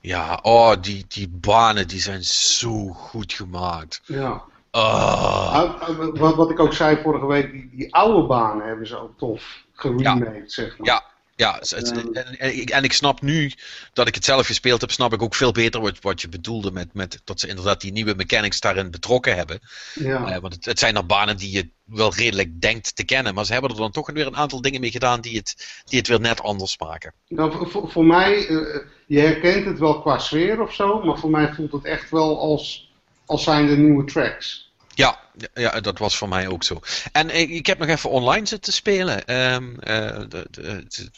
Ja, 0.00 0.38
oh, 0.42 0.72
die, 0.80 1.04
die 1.08 1.28
banen 1.28 1.88
die 1.88 2.00
zijn 2.00 2.24
zo 2.24 2.86
goed 2.86 3.32
gemaakt. 3.32 4.00
Ja. 4.04 4.42
Ah. 4.70 5.52
Ah, 5.54 5.80
ah, 5.80 5.98
Wat, 6.18 6.34
wat 6.34 6.50
ik 6.50 6.60
ook 6.60 6.72
zei 6.72 6.98
vorige 7.02 7.26
week, 7.26 7.52
die, 7.52 7.70
die 7.72 7.94
oude 7.94 8.26
banen 8.26 8.66
hebben 8.66 8.86
ze 8.86 8.98
ook 9.02 9.18
tof 9.18 9.64
geremade, 9.72 10.42
zeg 10.46 10.78
maar. 10.78 10.86
Ja. 10.86 11.04
Ja, 11.36 11.60
Ja. 11.66 11.76
en, 11.76 12.14
en, 12.38 12.56
ik, 12.60 12.70
en 12.70 12.84
ik 12.84 12.92
snap 12.92 13.20
nu 13.22 13.52
dat 13.92 14.06
ik 14.08 14.14
het 14.14 14.24
zelf 14.24 14.46
gespeeld 14.46 14.80
heb, 14.80 14.90
snap 14.90 15.12
ik 15.12 15.22
ook 15.22 15.34
veel 15.34 15.52
beter 15.52 15.80
wat, 15.80 15.98
wat 16.00 16.20
je 16.20 16.28
bedoelde 16.28 16.70
met, 16.72 16.94
met 16.94 17.20
dat 17.24 17.40
ze 17.40 17.48
inderdaad 17.48 17.80
die 17.80 17.92
nieuwe 17.92 18.14
mechanics 18.14 18.60
daarin 18.60 18.90
betrokken 18.90 19.36
hebben. 19.36 19.60
Ja. 19.94 20.26
Eh, 20.34 20.38
want 20.40 20.54
het, 20.54 20.64
het 20.64 20.78
zijn 20.78 20.94
dan 20.94 21.06
banen 21.06 21.36
die 21.36 21.50
je 21.52 21.68
wel 21.84 22.14
redelijk 22.14 22.60
denkt 22.60 22.96
te 22.96 23.04
kennen, 23.04 23.34
maar 23.34 23.44
ze 23.44 23.52
hebben 23.52 23.70
er 23.70 23.76
dan 23.76 23.90
toch 23.90 24.10
weer 24.10 24.26
een 24.26 24.36
aantal 24.36 24.60
dingen 24.60 24.80
mee 24.80 24.90
gedaan 24.90 25.20
die 25.20 25.36
het, 25.36 25.82
die 25.84 25.98
het 25.98 26.08
weer 26.08 26.20
net 26.20 26.42
anders 26.42 26.78
maken. 26.78 27.12
Nou, 27.28 27.52
voor- 27.52 27.70
voor, 27.70 27.90
voor 27.90 28.04
mij, 28.04 28.46
eh, 28.48 28.80
je 29.06 29.20
herkent 29.20 29.64
het 29.64 29.78
wel 29.78 30.00
qua 30.00 30.18
sfeer 30.18 30.60
of 30.62 30.74
zo, 30.74 31.02
maar 31.04 31.18
voor 31.18 31.30
mij 31.30 31.52
voelt 31.54 31.72
het 31.72 31.84
echt 31.84 32.10
wel 32.10 32.40
als, 32.40 32.87
als 33.28 33.44
zijn 33.44 33.66
de 33.66 33.76
nieuwe 33.76 34.04
tracks. 34.04 34.68
Ja, 34.94 35.20
ja, 35.54 35.80
dat 35.80 35.98
was 35.98 36.16
voor 36.16 36.28
mij 36.28 36.48
ook 36.48 36.64
zo. 36.64 36.80
En 37.12 37.36
ik, 37.36 37.50
ik 37.50 37.66
heb 37.66 37.78
nog 37.78 37.88
even 37.88 38.10
online 38.10 38.46
zitten 38.46 38.72
spelen. 38.72 39.24
Ehm, 39.24 39.78
eh, 39.78 40.18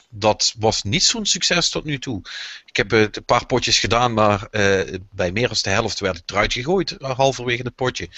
dat 0.09 0.55
was 0.59 0.83
niet 0.83 1.03
zo'n 1.03 1.27
succes 1.27 1.71
tot 1.71 1.85
nu 1.85 1.99
toe. 1.99 2.23
Ik 2.67 2.77
heb 2.77 2.93
eh, 2.93 3.01
een 3.01 3.25
paar 3.27 3.47
potjes 3.47 3.79
gedaan, 3.79 4.15
maar 4.15 4.47
eh, 4.51 4.99
bij 5.11 5.33
meer 5.33 5.49
dan 5.49 5.57
de 5.63 5.71
helft 5.71 6.01
werd 6.01 6.17
ik 6.17 6.31
eruit 6.31 6.53
gegooid, 6.53 6.97
halverwege 6.99 7.63
het 7.63 7.75
potje. 7.75 8.09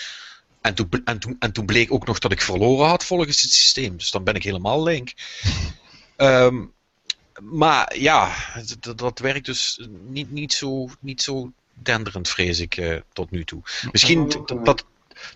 En 0.60 0.74
toen, 0.74 0.88
en, 1.04 1.18
toen, 1.18 1.36
en 1.38 1.52
toen 1.52 1.66
bleek 1.66 1.92
ook 1.92 2.06
nog 2.06 2.18
dat 2.18 2.32
ik 2.32 2.40
verloren 2.40 2.88
had 2.88 3.04
volgens 3.04 3.40
het 3.40 3.52
systeem. 3.52 3.96
Dus 3.96 4.10
dan 4.10 4.24
ben 4.24 4.34
ik 4.34 4.42
helemaal 4.42 4.82
link. 4.82 5.12
Ehm, 6.16 6.64
maar 7.40 7.98
ja, 7.98 8.34
dat, 8.80 8.98
dat 8.98 9.18
werkt 9.18 9.46
dus 9.46 9.88
niet, 10.08 10.30
niet, 10.30 10.52
zo, 10.52 10.88
niet 11.00 11.22
zo 11.22 11.52
denderend, 11.82 12.28
vrees 12.28 12.60
ik, 12.60 12.76
eh, 12.76 12.96
tot 13.12 13.30
nu 13.30 13.44
toe. 13.44 13.60
Misschien 13.92 14.28
dat, 14.28 14.48
dat, 14.64 14.84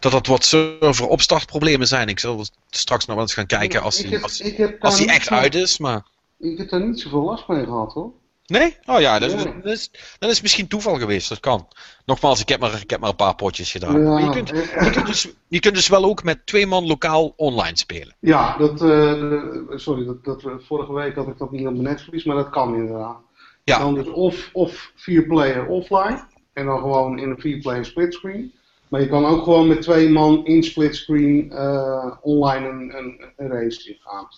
dat 0.00 0.12
dat 0.12 0.26
wat 0.26 0.44
server 0.44 1.06
opstartproblemen 1.06 1.86
zijn. 1.86 2.08
Ik 2.08 2.18
zal 2.18 2.44
straks 2.70 3.06
nog 3.06 3.14
wel 3.16 3.24
eens 3.24 3.34
gaan 3.34 3.46
kijken 3.46 3.82
als 3.82 3.96
die, 3.96 4.10
heb- 4.10 4.22
als, 4.22 4.42
als 4.80 4.96
die 4.96 5.08
echt 5.08 5.26
zo- 5.26 5.34
uit 5.34 5.54
is. 5.54 5.78
Maar 5.78 6.02
Ik 6.38 6.58
heb 6.58 6.68
daar 6.68 6.84
niet 6.86 7.00
zoveel 7.00 7.22
last 7.22 7.48
mee 7.48 7.64
gehad 7.64 7.92
hoor. 7.92 8.12
Nee? 8.46 8.76
Oh 8.84 9.00
ja, 9.00 9.18
dat 9.18 9.32
is, 9.32 9.42
dat 9.42 9.64
is, 9.72 9.90
dat 10.18 10.30
is 10.30 10.40
misschien 10.40 10.66
toeval 10.68 10.98
geweest, 10.98 11.28
dat 11.28 11.40
kan. 11.40 11.68
Nogmaals, 12.04 12.40
ik 12.40 12.48
heb 12.48 12.60
maar, 12.60 12.80
ik 12.82 12.90
heb 12.90 13.00
maar 13.00 13.10
een 13.10 13.16
paar 13.16 13.34
potjes 13.34 13.70
gedaan. 13.70 14.24
Je, 14.24 14.30
kunt, 14.30 14.52
eh, 14.52 14.84
je, 14.84 14.90
kunt 14.90 15.06
dus, 15.06 15.28
je 15.48 15.60
kunt 15.60 15.74
dus 15.74 15.88
wel 15.88 16.04
ook 16.04 16.22
met 16.24 16.46
twee 16.46 16.66
man 16.66 16.86
lokaal 16.86 17.32
online 17.36 17.76
spelen. 17.76 18.14
Ja, 18.20 18.56
dat, 18.56 18.82
eh, 18.82 19.22
sorry, 19.70 20.04
dat, 20.06 20.24
dat, 20.24 20.42
vorige 20.66 20.92
week 20.92 21.14
had 21.14 21.28
ik 21.28 21.38
dat 21.38 21.50
niet 21.50 21.66
op 21.66 21.72
mijn 21.72 21.82
netvlies, 21.82 22.24
maar 22.24 22.36
dat 22.36 22.50
kan 22.50 22.74
inderdaad. 22.74 23.16
Ja. 23.64 23.78
Dan 23.78 23.94
dus 23.94 24.08
of, 24.08 24.50
of 24.52 24.92
vier 24.96 25.26
player 25.26 25.66
offline 25.66 26.24
en 26.56 26.66
dan 26.66 26.78
gewoon 26.78 27.18
in 27.18 27.30
een 27.30 27.40
vier 27.40 27.58
player 27.58 27.84
splitscreen. 27.84 28.52
Maar 28.88 29.00
je 29.00 29.08
kan 29.08 29.26
ook 29.26 29.44
gewoon 29.44 29.68
met 29.68 29.82
twee 29.82 30.08
man 30.08 30.46
in 30.46 30.62
splitscreen 30.62 31.52
eh 31.52 32.16
online 32.20 32.68
een, 32.68 32.96
een, 32.96 33.32
een 33.36 33.48
race 33.48 33.90
ingaan. 33.90 34.28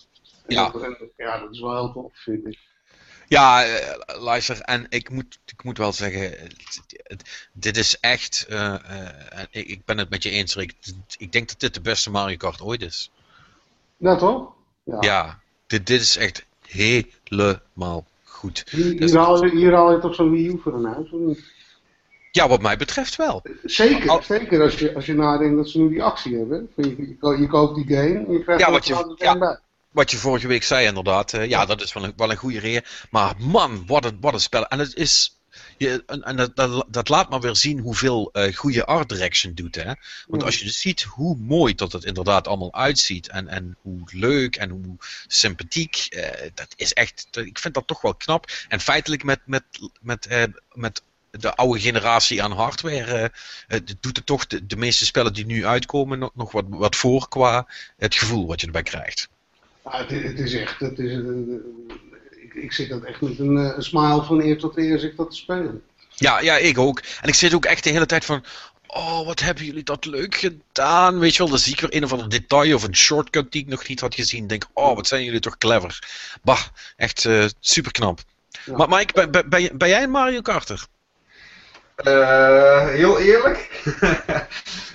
En 0.45 0.55
Ja. 0.55 0.69
Dat, 0.69 0.81
en, 0.81 0.97
ja, 1.17 1.39
dat 1.39 1.51
is 1.51 1.59
wel 1.59 1.75
heel 1.75 1.91
tof, 1.93 2.11
vind 2.13 2.47
ik. 2.47 2.57
Ja, 3.27 3.63
eh, 3.63 4.21
luister, 4.21 4.61
en 4.61 4.85
ik 4.89 5.09
moet, 5.09 5.39
ik 5.45 5.63
moet 5.63 5.77
wel 5.77 5.93
zeggen, 5.93 6.33
dit 7.53 7.77
is 7.77 7.99
echt, 7.99 8.45
eh, 8.49 8.75
ik, 9.51 9.67
ik 9.67 9.85
ben 9.85 9.97
het 9.97 10.09
met 10.09 10.23
je 10.23 10.29
eens, 10.29 10.55
Rick. 10.55 10.73
Ik 11.17 11.31
denk 11.31 11.47
dat 11.47 11.59
dit 11.59 11.73
de 11.73 11.81
beste 11.81 12.11
Mario 12.11 12.37
Kart 12.37 12.61
ooit 12.61 12.81
is. 12.81 13.11
Ja, 13.97 14.15
toch? 14.15 14.53
Ja. 14.83 14.97
Ja, 14.99 15.39
dit, 15.67 15.87
dit 15.87 16.01
is 16.01 16.17
echt 16.17 16.45
helemaal 16.67 18.05
goed. 18.23 18.63
Hier, 18.69 18.85
hier, 18.85 19.17
haal 19.17 19.45
je, 19.45 19.51
hier 19.51 19.73
haal 19.73 19.91
je 19.91 19.99
toch 19.99 20.15
zo'n 20.15 20.31
Wii 20.31 20.47
U 20.47 20.59
voor 20.63 20.73
een 20.73 20.85
huis, 20.85 21.11
of 21.11 21.19
niet? 21.19 21.57
Ja, 22.31 22.47
wat 22.47 22.61
mij 22.61 22.77
betreft 22.77 23.15
wel. 23.15 23.43
Zeker, 23.63 24.09
Al- 24.09 24.23
zeker 24.23 24.61
als 24.61 24.79
je, 24.79 24.95
als 24.95 25.05
je 25.05 25.13
nadenkt 25.13 25.55
dat 25.55 25.69
ze 25.69 25.79
nu 25.79 25.89
die 25.89 26.03
actie 26.03 26.37
hebben. 26.37 26.69
Je, 26.75 26.87
je, 26.97 27.37
je 27.39 27.47
koopt 27.47 27.75
die 27.75 27.95
game 27.97 28.25
en 28.25 28.31
je 28.33 28.43
krijgt 28.43 28.61
Ja, 28.61 28.71
wat 28.71 28.87
je- 28.87 29.13
ja. 29.17 29.37
bij. 29.37 29.59
Wat 29.91 30.11
je 30.11 30.17
vorige 30.17 30.47
week 30.47 30.63
zei, 30.63 30.87
inderdaad. 30.87 31.33
eh, 31.33 31.49
ja, 31.49 31.65
dat 31.65 31.81
is 31.81 31.93
wel 31.93 32.03
een, 32.03 32.13
wel 32.15 32.31
een 32.31 32.37
goede 32.37 32.59
reden. 32.59 32.83
Maar 33.09 33.33
man, 33.37 33.83
wat 33.87 34.05
een, 34.05 34.17
wat 34.21 34.33
een 34.33 34.39
spel. 34.39 34.67
En 34.67 34.79
het 34.79 34.95
is. 34.95 35.33
Je, 35.77 36.03
en 36.05 36.23
en 36.23 36.35
dat, 36.35 36.55
dat, 36.55 36.85
dat 36.87 37.09
laat 37.09 37.29
maar 37.29 37.39
weer 37.41 37.55
zien 37.55 37.79
hoeveel 37.79 38.29
eh 38.31 38.55
goede 38.55 38.85
art 38.85 39.09
direction 39.09 39.53
doet. 39.53 39.75
Hè? 39.75 39.91
Want 40.27 40.43
als 40.43 40.59
je 40.59 40.65
dus 40.65 40.81
ziet 40.81 41.01
hoe 41.03 41.37
mooi 41.37 41.75
dat 41.75 41.91
het 41.91 42.03
inderdaad 42.03 42.47
allemaal 42.47 42.73
uitziet. 42.73 43.27
En, 43.29 43.47
en 43.47 43.77
hoe 43.81 44.01
leuk 44.11 44.55
en 44.55 44.69
hoe 44.69 44.95
sympathiek. 45.27 45.95
eh, 46.09 46.49
dat 46.53 46.67
is 46.75 46.93
echt. 46.93 47.27
ik 47.31 47.59
vind 47.59 47.73
dat 47.73 47.87
toch 47.87 48.01
wel 48.01 48.15
knap. 48.15 48.45
En 48.67 48.79
feitelijk 48.79 49.23
met, 49.23 49.39
met, 49.45 49.63
met, 50.01 50.27
met 50.73 51.01
de 51.31 51.55
oude 51.55 51.79
generatie 51.79 52.43
aan 52.43 52.51
hardware. 52.51 53.31
eh, 53.67 53.79
doet 53.99 54.15
het 54.17 54.25
toch 54.25 54.47
de, 54.47 54.65
de 54.65 54.75
meeste 54.77 55.05
spellen 55.05 55.33
die 55.33 55.45
nu 55.45 55.65
uitkomen 55.65 56.19
nog, 56.19 56.31
nog 56.33 56.51
wat, 56.51 56.65
wat 56.67 56.95
voor 56.95 57.27
qua 57.29 57.67
het 57.97 58.15
gevoel 58.15 58.47
wat 58.47 58.59
je 58.59 58.65
erbij 58.65 58.83
krijgt. 58.83 59.29
Ja, 59.83 59.97
het, 59.97 60.11
is- 60.11 60.23
het 60.23 60.39
is 60.39 60.53
echt, 60.53 60.79
het 60.79 60.99
is, 60.99 61.11
eh, 61.11 62.43
ik, 62.43 62.53
ik 62.53 62.73
zit 62.73 62.89
dat 62.89 63.03
echt 63.03 63.21
met 63.21 63.39
een, 63.39 63.57
eh, 63.57 63.79
smile 63.79 64.23
van 64.23 64.41
eer 64.41 64.57
tot 64.57 64.77
eer 64.77 64.99
zit 64.99 65.17
dat 65.17 65.29
te 65.29 65.35
spelen. 65.35 65.83
Ja, 66.15 66.39
ja, 66.39 66.57
ik 66.57 66.77
ook. 66.77 67.01
En 67.21 67.27
ik 67.27 67.33
zit 67.35 67.53
ook 67.53 67.65
echt 67.65 67.83
de 67.83 67.89
hele 67.89 68.05
tijd 68.05 68.25
van. 68.25 68.43
Oh, 68.87 69.25
wat 69.25 69.39
hebben 69.39 69.65
jullie 69.65 69.83
dat 69.83 70.05
leuk 70.05 70.35
gedaan? 70.35 71.19
Weet 71.19 71.31
je 71.35 71.37
wel, 71.37 71.49
dan 71.49 71.59
zie 71.59 71.73
ik 71.73 71.79
weer 71.79 71.95
een 71.95 72.03
of 72.03 72.11
ander 72.11 72.29
detail 72.29 72.75
of 72.75 72.83
een 72.83 72.95
shortcut 72.95 73.51
die 73.51 73.61
ik 73.61 73.67
nog 73.67 73.87
niet 73.87 73.99
had 73.99 74.15
gezien. 74.15 74.47
Denk, 74.47 74.65
oh, 74.73 74.95
wat 74.95 75.07
zijn 75.07 75.23
jullie 75.23 75.39
toch 75.39 75.57
clever. 75.57 75.99
Bah, 76.43 76.61
echt 76.95 77.27
super 77.59 77.91
knap. 77.91 78.19
Ja. 78.65 78.75
Maar 78.77 78.89
Mike, 78.89 79.13
ben, 79.13 79.31
ben, 79.31 79.49
ben, 79.49 79.77
ben 79.77 79.89
jij 79.89 80.03
een 80.03 80.09
Mario 80.11 80.41
Karter? 80.41 80.85
Eh, 82.03 82.87
heel 82.87 83.19
eerlijk. 83.19 83.67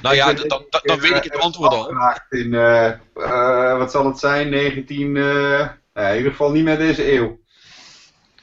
Nou 0.02 0.16
ja, 0.16 0.32
dan, 0.32 0.48
dan, 0.48 0.64
dan 0.82 1.00
weet 1.00 1.10
ik 1.16 1.22
het 1.24 1.32
eh, 1.34 1.40
antwoord 1.40 1.72
al. 1.72 1.88
In, 2.28 2.54
eh, 2.54 2.86
eh, 3.14 3.78
wat 3.78 3.90
zal 3.90 4.06
het 4.06 4.18
zijn, 4.18 4.50
19, 4.50 5.16
eh, 5.16 5.68
nee, 5.94 6.10
in 6.10 6.16
ieder 6.16 6.30
geval 6.30 6.50
niet 6.52 6.64
meer 6.64 6.76
deze 6.78 7.12
eeuw. 7.12 7.38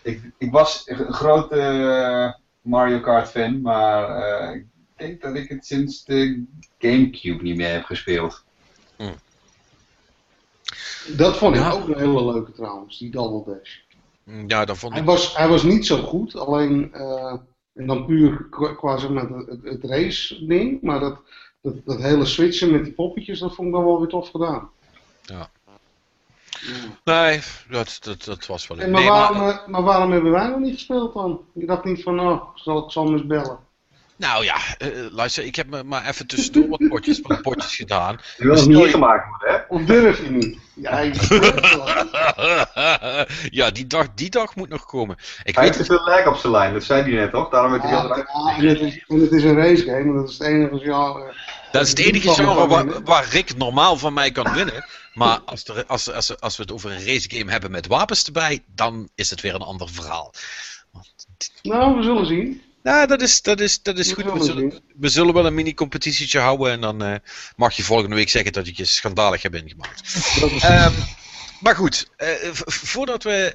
Ik, 0.01 0.21
ik 0.37 0.51
was 0.51 0.81
een 0.85 1.13
grote 1.13 2.37
Mario 2.61 2.99
Kart 2.99 3.29
fan, 3.29 3.61
maar 3.61 4.09
eh, 4.09 4.55
ik 4.55 4.65
denk 4.97 5.21
dat 5.21 5.35
ik 5.35 5.49
het 5.49 5.65
sinds 5.65 6.05
de 6.05 6.43
Gamecube 6.79 7.43
niet 7.43 7.55
meer 7.57 7.71
heb 7.71 7.83
gespeeld. 7.83 8.43
Dat 11.07 11.37
vond 11.37 11.55
ik 11.55 11.61
Ja. 11.61 11.71
ook 11.71 11.87
een 11.87 11.97
hele 11.99 12.31
leuke 12.33 12.51
trouwens, 12.51 12.97
die 12.99 13.11
Double 13.11 13.53
Dash. 13.53 13.71
Ja, 14.47 14.65
dan 14.65 14.77
vond 14.77 14.91
Hij 14.93 15.01
ik. 15.01 15.07
was, 15.07 15.37
hij 15.37 15.47
was 15.47 15.63
niet 15.63 15.85
zo 15.85 15.97
goed, 15.97 16.35
alleen, 16.35 16.93
eh, 16.93 17.33
en 17.73 17.87
dan 17.87 18.05
puur 18.05 18.47
qua, 18.75 18.97
zeg 18.97 19.09
maar, 19.09 19.29
het, 19.63 19.83
race 19.83 20.45
ding, 20.45 20.81
maar 20.81 20.99
dat, 20.99 21.21
dat, 21.61 21.75
dat 21.85 22.01
hele 22.01 22.25
switchen 22.25 22.71
met 22.71 22.83
die 22.83 22.93
poppetjes, 22.93 23.39
dat 23.39 23.55
vond 23.55 23.67
ik 23.67 23.73
dan 23.73 23.85
wel 23.85 23.99
weer 23.99 24.09
tof 24.09 24.29
gedaan. 24.29 24.69
Ja. 25.21 25.49
Ja. 26.61 27.13
Nee, 27.13 27.41
dat, 27.69 27.97
dat, 28.01 28.23
dat 28.23 28.45
was 28.45 28.67
wel. 28.67 28.77
En 28.77 28.91
maar, 28.91 29.01
Nee, 29.01 29.09
waarom, 29.09 29.37
maar, 29.37 29.61
eh, 29.61 29.67
maar 29.67 29.83
waarom 29.83 30.11
hebben 30.11 30.31
wij 30.31 30.47
nog 30.47 30.59
niet 30.59 30.73
gespeeld 30.73 31.13
dan? 31.13 31.41
Je 31.53 31.65
dacht 31.65 31.83
niet 31.83 32.03
van, 32.03 32.19
oh, 32.19 32.55
zal, 32.55 32.85
ik 32.85 32.91
zal 32.91 33.11
eens 33.11 33.25
bellen. 33.25 33.59
Nou 34.21 34.43
ja, 34.43 34.57
eh, 34.77 34.89
luister, 35.11 35.43
ik 35.43 35.55
heb 35.55 35.67
me 35.67 35.83
maar 35.83 36.07
even 36.07 36.27
tussendoor 36.27 36.67
wat 36.67 36.87
potjes, 36.89 37.19
wat 37.21 37.41
potjes 37.41 37.75
gedaan. 37.75 38.15
Die 38.37 38.47
wil 38.47 38.55
nog 38.55 38.67
niet 38.67 38.77
je- 38.77 38.89
gemaakt 38.89 39.27
worden, 39.29 39.49
hè? 39.49 39.75
Of 39.75 39.81
durf 39.81 40.21
je 40.21 40.29
niet? 40.31 40.57
Ja, 40.73 40.99
je 40.99 41.13
ja, 43.59 43.71
die 43.71 43.87
dag, 43.87 44.07
die 44.15 44.29
dag 44.29 44.55
moet 44.55 44.69
nog 44.69 44.85
komen. 44.85 45.15
Ik 45.43 45.55
Hij 45.55 45.63
weet 45.65 45.75
heeft 45.75 45.87
te 45.87 45.95
veel 45.95 46.05
lijk 46.05 46.27
op 46.27 46.35
zijn 46.35 46.51
lijn, 46.53 46.73
dat 46.73 46.83
zei 46.83 47.01
hij 47.01 47.11
net 47.11 47.31
toch? 47.31 47.49
Daarom 47.49 47.71
hij 47.79 47.89
Ja, 47.91 48.09
erg. 48.09 48.17
ja, 48.17 48.55
en, 48.57 48.67
het 48.67 48.79
is, 48.81 49.03
en 49.07 49.19
het 49.19 49.31
is 49.31 49.43
een 49.43 49.55
race 49.55 49.83
game, 49.83 50.13
dat 50.13 50.29
is 50.29 50.37
het 50.37 50.47
enige 50.47 50.77
genre. 50.79 51.33
Dat 51.71 51.81
is 51.83 51.89
het 51.89 51.99
enige 51.99 52.29
genre 52.33 52.67
waar, 52.67 53.03
waar 53.03 53.27
Rick 53.29 53.57
normaal 53.57 53.97
van 53.97 54.13
mij 54.13 54.31
kan 54.31 54.53
winnen. 54.53 54.85
Maar 55.13 55.39
als, 55.45 55.63
er, 55.67 55.85
als, 55.85 56.11
als, 56.11 56.39
als 56.39 56.57
we 56.57 56.63
het 56.63 56.71
over 56.71 56.91
een 56.91 57.05
racegame 57.05 57.51
hebben 57.51 57.71
met 57.71 57.87
wapens 57.87 58.23
erbij, 58.25 58.63
dan 58.67 59.09
is 59.15 59.29
het 59.29 59.41
weer 59.41 59.55
een 59.55 59.61
ander 59.61 59.89
verhaal. 59.89 60.33
Nou, 61.61 61.95
we 61.97 62.03
zullen 62.03 62.25
zien. 62.25 62.61
Nou, 62.83 63.07
dat 63.07 63.21
is, 63.21 63.41
dat 63.41 63.59
is, 63.59 63.81
dat 63.81 63.97
is 63.97 64.13
goed. 64.13 64.33
We 64.33 64.43
zullen, 64.43 64.79
we 64.95 65.09
zullen 65.09 65.33
wel 65.33 65.45
een 65.45 65.53
mini-competitietje 65.53 66.39
houden 66.39 66.71
en 66.71 66.81
dan 66.81 67.03
eh, 67.03 67.15
mag 67.55 67.73
je 67.73 67.83
volgende 67.83 68.15
week 68.15 68.29
zeggen 68.29 68.53
dat 68.53 68.67
ik 68.67 68.77
je 68.77 68.85
schandalig 68.85 69.41
heb 69.41 69.55
ingemaakt. 69.55 70.01
Ehm, 70.61 70.93
maar 71.59 71.75
goed, 71.75 72.09
eh, 72.17 72.27
voordat 72.65 73.23
we 73.23 73.53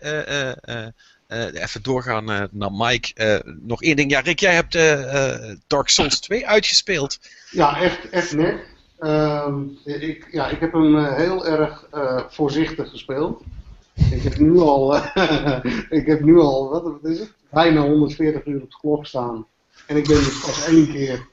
eh, 1.26 1.62
even 1.62 1.82
doorgaan 1.82 2.24
naar 2.52 2.72
Mike, 2.72 3.42
nog 3.60 3.82
één 3.82 3.96
ding. 3.96 4.10
Ja, 4.10 4.20
Rick, 4.20 4.40
jij 4.40 4.54
hebt 4.54 4.72
Dark 5.66 5.88
Souls 5.88 6.20
2 6.20 6.46
uitgespeeld. 6.46 7.18
Ja, 7.50 7.80
echt, 7.80 8.08
echt 8.10 8.32
net. 8.32 8.54
Ehm, 8.98 9.62
ik, 9.84 10.28
ja, 10.30 10.48
ik 10.48 10.60
heb 10.60 10.72
hem 10.72 11.14
heel 11.14 11.46
erg 11.46 11.84
voorzichtig 12.30 12.90
gespeeld. 12.90 13.42
Ik 13.96 14.22
heb 14.22 14.38
nu 14.38 14.58
al, 14.58 14.94
eh, 14.94 15.64
ik 15.98 16.06
heb 16.06 16.20
nu 16.20 16.38
al, 16.38 16.68
wat, 16.70 16.82
wat 16.82 17.04
is 17.04 17.18
het? 17.18 17.34
Bijna 17.50 17.80
140 17.80 18.46
uur 18.46 18.62
op 18.62 18.70
de 18.70 18.76
klok 18.80 19.06
staan. 19.06 19.46
En 19.86 19.96
ik 19.96 20.06
ben 20.06 20.16
dus 20.16 20.40
pas 20.40 20.66
één 20.66 20.86
keer 20.86 21.26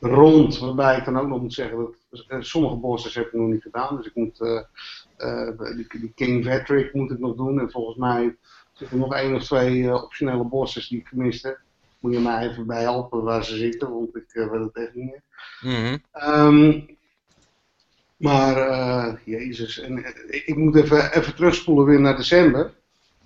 rond, 0.00 0.58
waarbij 0.58 0.98
ik 0.98 1.04
dan 1.04 1.18
ook 1.18 1.28
nog 1.28 1.40
moet 1.40 1.52
zeggen 1.52 1.76
dat 2.10 2.24
eh, 2.28 2.40
sommige 2.40 2.76
bosses 2.76 3.14
heb 3.14 3.26
ik 3.26 3.32
nog 3.32 3.48
niet 3.48 3.62
gedaan. 3.62 3.96
Dus 3.96 4.06
ik 4.06 4.14
moet, 4.14 4.40
eh, 4.40 5.50
die, 5.76 5.86
die 6.00 6.12
King 6.14 6.44
Vetric 6.44 6.94
moet 6.94 7.10
ik 7.10 7.18
nog 7.18 7.36
doen. 7.36 7.60
En 7.60 7.70
volgens 7.70 7.96
mij 7.96 8.36
zitten 8.72 8.96
er 8.96 9.02
nog 9.02 9.14
één 9.14 9.34
of 9.34 9.44
twee 9.44 10.02
optionele 10.02 10.44
bosses 10.44 10.88
die 10.88 10.98
ik 10.98 11.06
gemist 11.06 11.42
heb. 11.42 11.60
Moet 12.00 12.12
je 12.12 12.20
mij 12.20 12.48
even 12.48 12.66
bij 12.66 12.82
helpen 12.82 13.22
waar 13.22 13.44
ze 13.44 13.56
zitten, 13.56 13.90
want 13.90 14.16
ik 14.16 14.24
weet 14.32 14.50
het 14.50 14.76
echt 14.76 14.94
niet 14.94 15.04
meer. 15.04 15.22
Mhm. 15.60 15.96
Ehm, 16.12 16.80
maar, 18.18 18.56
eh, 18.56 19.14
jezus, 19.24 19.80
en, 19.80 20.04
eh, 20.04 20.42
ik, 20.46 20.56
moet 20.56 20.76
even, 20.76 21.16
even 21.16 21.34
terugspoelen 21.34 21.84
weer 21.84 22.00
naar 22.00 22.16
december. 22.16 22.72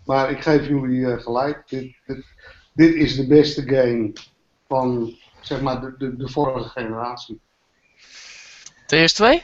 Maar 0.04 0.30
ik 0.30 0.40
geef 0.40 0.68
jullie 0.68 1.06
eh, 1.06 1.22
gelijk, 1.22 1.62
dit, 1.68 1.94
dit, 2.06 2.24
dit 2.72 2.94
is 2.94 3.16
de 3.16 3.26
beste 3.26 3.62
game 3.62 4.12
van, 4.68 5.16
zeg 5.40 5.60
maar, 5.60 5.80
de, 5.80 5.94
de, 5.98 6.16
de 6.16 6.28
vorige 6.28 6.68
generatie. 6.68 7.40
TS2? 8.82 9.42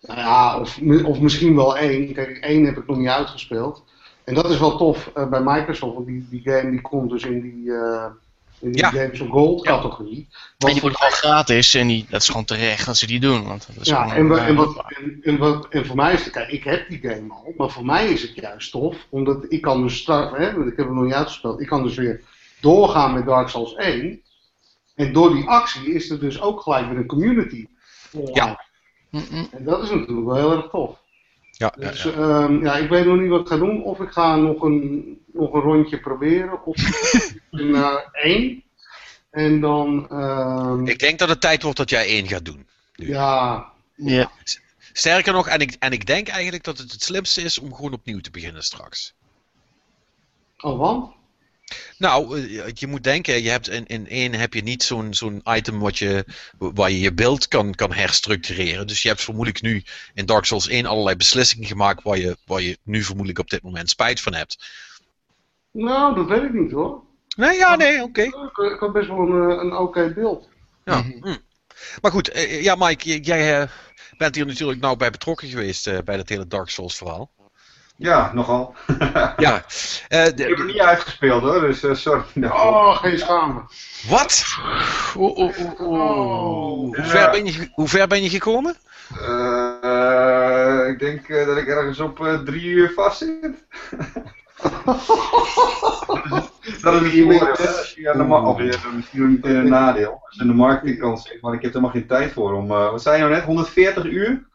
Nou 0.00 0.18
ja, 0.18 0.60
of, 0.60 0.78
of 1.04 1.20
misschien 1.20 1.56
wel 1.56 1.78
één. 1.78 2.12
Kijk, 2.12 2.38
één 2.38 2.64
heb 2.64 2.76
ik 2.76 2.86
nog 2.86 2.96
niet 2.96 3.08
uitgespeeld. 3.08 3.84
En 4.24 4.34
dat 4.34 4.50
is 4.50 4.58
wel 4.58 4.76
tof 4.76 5.12
bij 5.12 5.40
Microsoft, 5.42 5.94
want 5.94 6.06
die, 6.06 6.26
die 6.30 6.40
game 6.42 6.70
die 6.70 6.80
komt 6.80 7.10
dus 7.10 7.24
in 7.24 7.40
die, 7.40 7.72
in 8.60 8.72
die 8.72 8.80
Ja. 8.80 8.88
Games 8.90 9.20
of 9.20 9.28
Gold 9.28 9.64
Ja. 9.66 9.70
categorie. 9.76 10.28
En 10.30 10.36
Want 10.58 10.72
die 10.72 10.82
wordt 10.82 10.96
gewoon 10.96 11.12
gratis 11.12 11.74
en 11.74 11.86
die, 11.86 12.06
dat 12.08 12.20
is 12.22 12.28
gewoon 12.28 12.44
terecht 12.44 12.86
dat 12.86 12.96
ze 12.96 13.06
die 13.06 13.20
doen. 13.20 13.46
Want 13.46 13.66
dat 13.66 13.76
is 13.80 13.88
Ja, 13.88 14.14
en, 14.14 14.28
wa- 14.28 14.46
en, 14.46 14.54
wat, 14.54 14.84
en, 14.98 15.18
en, 15.22 15.38
wat, 15.38 15.66
en 15.70 15.86
voor 15.86 15.96
mij 15.96 16.12
is 16.12 16.24
het, 16.24 16.32
kijk, 16.32 16.48
ik 16.48 16.64
heb 16.64 16.88
die 16.88 16.98
game 17.02 17.32
al, 17.32 17.52
maar 17.56 17.70
voor 17.70 17.84
mij 17.84 18.06
is 18.08 18.22
het 18.22 18.34
juist 18.34 18.70
tof, 18.70 18.96
omdat 19.08 19.44
ik 19.48 19.60
kan 19.62 19.82
dus 19.82 19.96
straks, 19.98 20.38
hè, 20.38 20.52
want 20.54 20.70
ik 20.70 20.76
heb 20.76 20.86
hem 20.86 20.94
nog 20.94 21.04
niet 21.04 21.14
uitgespeeld, 21.14 21.60
ik 21.60 21.66
kan 21.66 21.82
dus 21.82 21.94
weer 21.96 22.20
doorgaan 22.60 23.14
met 23.14 23.26
Dark 23.26 23.48
Souls 23.48 23.74
1. 23.74 24.22
En 24.94 25.12
door 25.12 25.32
die 25.34 25.48
actie 25.48 25.94
is 25.94 26.10
er 26.10 26.20
dus 26.20 26.40
ook 26.40 26.60
gelijk 26.60 26.88
weer 26.88 26.96
een 26.98 27.06
community. 27.06 27.66
Ja. 28.32 28.64
mm, 29.10 29.24
mm. 29.30 29.48
En 29.50 29.64
dat 29.64 29.82
is 29.82 29.90
natuurlijk 29.90 30.26
wel 30.26 30.36
heel 30.36 30.52
erg 30.56 30.68
tof. 30.70 30.98
Ja, 31.60 31.72
Dus 31.76 32.02
ja. 32.02 32.10
ehm, 32.10 32.64
ja, 32.64 32.76
ik 32.76 32.88
weet 32.88 33.04
nog 33.04 33.20
niet 33.20 33.28
wat 33.30 33.40
ik 33.40 33.46
ga 33.46 33.56
doen. 33.56 33.82
Of 33.84 34.00
ik 34.00 34.10
ga 34.10 34.36
nog 34.36 34.62
een, 34.62 35.18
nog 35.32 35.52
een 35.52 35.60
rondje 35.60 36.00
proberen. 36.00 36.64
Of 36.64 36.76
naar 37.50 38.08
één. 38.12 38.62
En 39.30 39.60
dan, 39.60 40.08
ehm, 40.10 40.86
Ik 40.86 40.98
denk 40.98 41.18
dat 41.18 41.28
het 41.28 41.40
tijd 41.40 41.62
wordt 41.62 41.78
dat 41.78 41.90
jij 41.90 42.06
één 42.06 42.28
gaat 42.28 42.44
doen. 42.44 42.66
ja, 42.92 43.72
Ja. 43.94 44.30
Sterker 44.92 45.32
nog, 45.32 45.48
en 45.48 45.60
ik, 45.60 45.76
en 45.78 45.92
ik 45.92 46.06
denk 46.06 46.28
eigenlijk 46.28 46.64
dat 46.64 46.78
het 46.78 46.92
het 46.92 47.02
slimste 47.02 47.42
is 47.42 47.58
om 47.58 47.74
gewoon 47.74 47.92
opnieuw 47.92 48.20
te 48.20 48.30
beginnen 48.30 48.62
straks. 48.62 49.14
oh 50.60 50.78
want? 50.78 51.12
Nou, 51.98 52.40
eh, 52.40 52.70
je 52.74 52.86
moet 52.86 53.04
denken, 53.04 53.42
je 53.42 53.50
hebt 53.50 53.68
in, 53.68 53.86
in 53.86 54.08
één 54.08 54.34
heb 54.34 54.54
je 54.54 54.62
niet 54.62 54.82
zo'n 54.82 55.14
zo'n 55.14 55.42
item 55.44 55.78
wat 55.78 55.98
je, 55.98 56.24
waar 56.58 56.90
je 56.90 57.00
je 57.00 57.12
beeld 57.12 57.48
kan, 57.48 57.74
kan 57.74 57.92
herstructureren. 57.92 58.86
Dus 58.86 59.02
je 59.02 59.08
hebt 59.08 59.20
vermoedelijk 59.20 59.62
nu 59.62 59.82
in 60.14 60.26
Dark 60.26 60.44
Souls 60.44 60.68
1 60.68 60.86
allerlei 60.86 61.16
beslissingen 61.16 61.66
gemaakt 61.66 62.02
waar 62.02 62.18
je, 62.18 62.36
waar 62.46 62.60
je 62.60 62.78
nu 62.82 63.02
vermoedelijk 63.02 63.38
op 63.38 63.50
dit 63.50 63.62
moment 63.62 63.90
spijt 63.90 64.20
van 64.20 64.34
hebt. 64.34 64.64
Nou, 65.70 66.14
dat 66.14 66.26
weet 66.26 66.42
ik 66.42 66.52
niet 66.52 66.72
hoor. 66.72 67.02
Nee, 67.36 67.58
ja, 67.58 67.76
nee, 67.76 68.02
oké. 68.02 68.22
Ik, 68.22 68.56
ik 68.72 68.80
had 68.80 68.92
best 68.92 69.08
wel 69.08 69.18
een, 69.18 69.50
eh, 69.50 69.62
een 69.62 69.76
oké 69.76 70.12
beeld. 70.12 70.48
Ja. 70.84 71.02
Hm. 71.02 71.36
Maar 72.00 72.10
goed, 72.10 72.30
eh, 72.30 72.62
ja 72.62 72.74
Mike, 72.74 73.20
jij 73.20 73.68
bent 74.16 74.34
hier 74.34 74.46
natuurlijk 74.46 74.80
nou 74.80 74.96
bij 74.96 75.10
betrokken 75.10 75.48
geweest 75.48 76.04
bij 76.04 76.16
dat 76.16 76.28
hele 76.28 76.46
Dark 76.46 76.68
Souls 76.68 76.96
verhaal. 76.96 77.30
Ja, 78.00 78.30
nogal. 78.34 78.74
Ja. 79.36 79.62
Eh, 80.08 80.26
Ik 80.26 80.38
heb 80.38 80.48
de- 80.48 80.54
er 80.56 80.64
niet 80.64 80.78
uitgespeeld 80.80 81.42
hoor, 81.42 81.60
dus 81.60 81.82
eh, 81.82 81.94
sorry. 81.94 82.22
daarvoor. 82.34 82.60
Oh, 82.60 82.96
geen 82.96 83.18
schamen. 83.18 83.66
wat? 84.08 84.44
Oeh. 85.16 85.56
Hoe 85.76 86.96
ver, 87.00 87.30
ben 87.30 87.46
je, 87.46 87.68
hoe 87.72 87.88
ver 87.88 88.06
ben 88.06 88.22
je 88.22 88.28
gekomen? 88.28 88.76
Eh, 89.20 90.88
ik 90.88 90.98
denk 90.98 91.28
eh, 91.28 91.46
dat 91.46 91.56
ik 91.56 91.66
ergens 91.66 92.00
op 92.00 92.40
drie 92.44 92.62
uur 92.64 92.92
vast 92.94 93.18
zit. 93.18 93.40
dat 96.82 97.02
is 97.02 97.20
dat 98.70 98.84
is 98.84 98.94
misschien 98.94 99.20
nog 99.20 99.28
niet 99.28 99.44
een 99.44 99.68
nadeel. 99.68 100.20
Als 100.26 100.34
je 100.36 100.40
aan 100.42 100.46
de 100.48 100.54
marketingkant 100.54 101.20
zit, 101.20 101.42
maar 101.42 101.54
ik 101.54 101.62
heb 101.62 101.74
er 101.74 101.80
maar 101.80 101.90
geen 101.90 102.06
tijd 102.06 102.32
voor 102.32 102.52
om. 102.52 102.70
eh, 102.70 102.90
wat 102.90 103.02
zei 103.02 103.16
je 103.16 103.22
nou 103.22 103.34
net? 103.34 103.44
140 103.44 104.04
uur? 104.04 104.48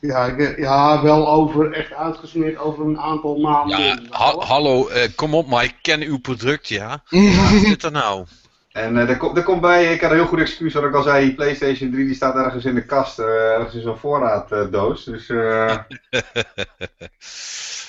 Ja, 0.00 0.24
ik, 0.26 0.58
ja, 0.58 1.02
wel 1.02 1.28
over, 1.28 1.72
echt 1.72 1.92
uitgesmeerd 1.92 2.58
over 2.58 2.84
een 2.84 3.00
aantal 3.00 3.36
maanden. 3.36 3.78
Ja, 3.78 3.98
ha- 4.10 4.38
hallo, 4.38 4.88
eh, 4.88 5.08
kom 5.14 5.34
op 5.34 5.46
Mike, 5.48 5.74
ken 5.82 6.02
uw 6.02 6.18
product, 6.18 6.68
ja. 6.68 7.02
Wat 7.10 7.60
zit 7.64 7.82
er 7.82 7.90
nou? 7.90 8.26
En 8.72 8.96
eh 8.98 9.08
er, 9.08 9.16
komt 9.16 9.36
er 9.36 9.42
komt 9.42 9.60
bij, 9.60 9.92
ik 9.92 10.00
had 10.00 10.10
een 10.10 10.16
heel 10.16 10.26
goed 10.26 10.40
excuus, 10.40 10.74
wat 10.74 10.84
ik 10.84 10.94
al 10.94 11.02
zei, 11.02 11.24
die 11.26 11.34
PlayStation 11.34 11.90
3 11.90 12.06
die 12.06 12.14
staat 12.14 12.34
ergens 12.34 12.64
in 12.64 12.74
de 12.74 12.84
kast, 12.84 13.18
eh, 13.18 13.24
ergens 13.26 13.74
in 13.74 13.82
zo'n 13.82 13.98
voorraaddoos. 13.98 15.04
dus 15.04 15.28
eh, 15.28 15.76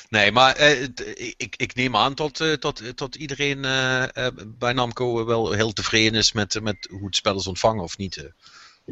Nee, 0.10 0.32
maar 0.32 0.56
eh, 0.56 0.84
ik, 1.38 1.54
ik 1.58 1.76
neem 1.76 1.96
aan 1.96 2.14
dat, 2.16 2.40
eh, 2.40 2.54
dat, 2.60 2.82
dat 2.96 3.16
iedereen 3.16 3.66
eh, 3.66 4.04
eh, 4.04 4.34
bij 4.48 4.74
Namco 4.74 5.26
wel 5.26 5.52
heel 5.52 5.74
tevreden 5.74 6.20
is 6.20 6.32
met, 6.34 6.60
met 6.64 6.88
hoe 6.92 7.06
het 7.06 7.16
spel 7.16 7.36
is 7.36 7.48
ontvangen 7.48 7.84
of 7.84 7.98
niet. 7.98 8.30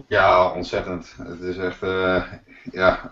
ja, 0.07 0.49
ontzettend. 0.51 1.13
Het 1.23 1.41
is 1.41 1.57
echt, 1.57 1.81
eh, 1.83 2.23
ja, 2.71 3.09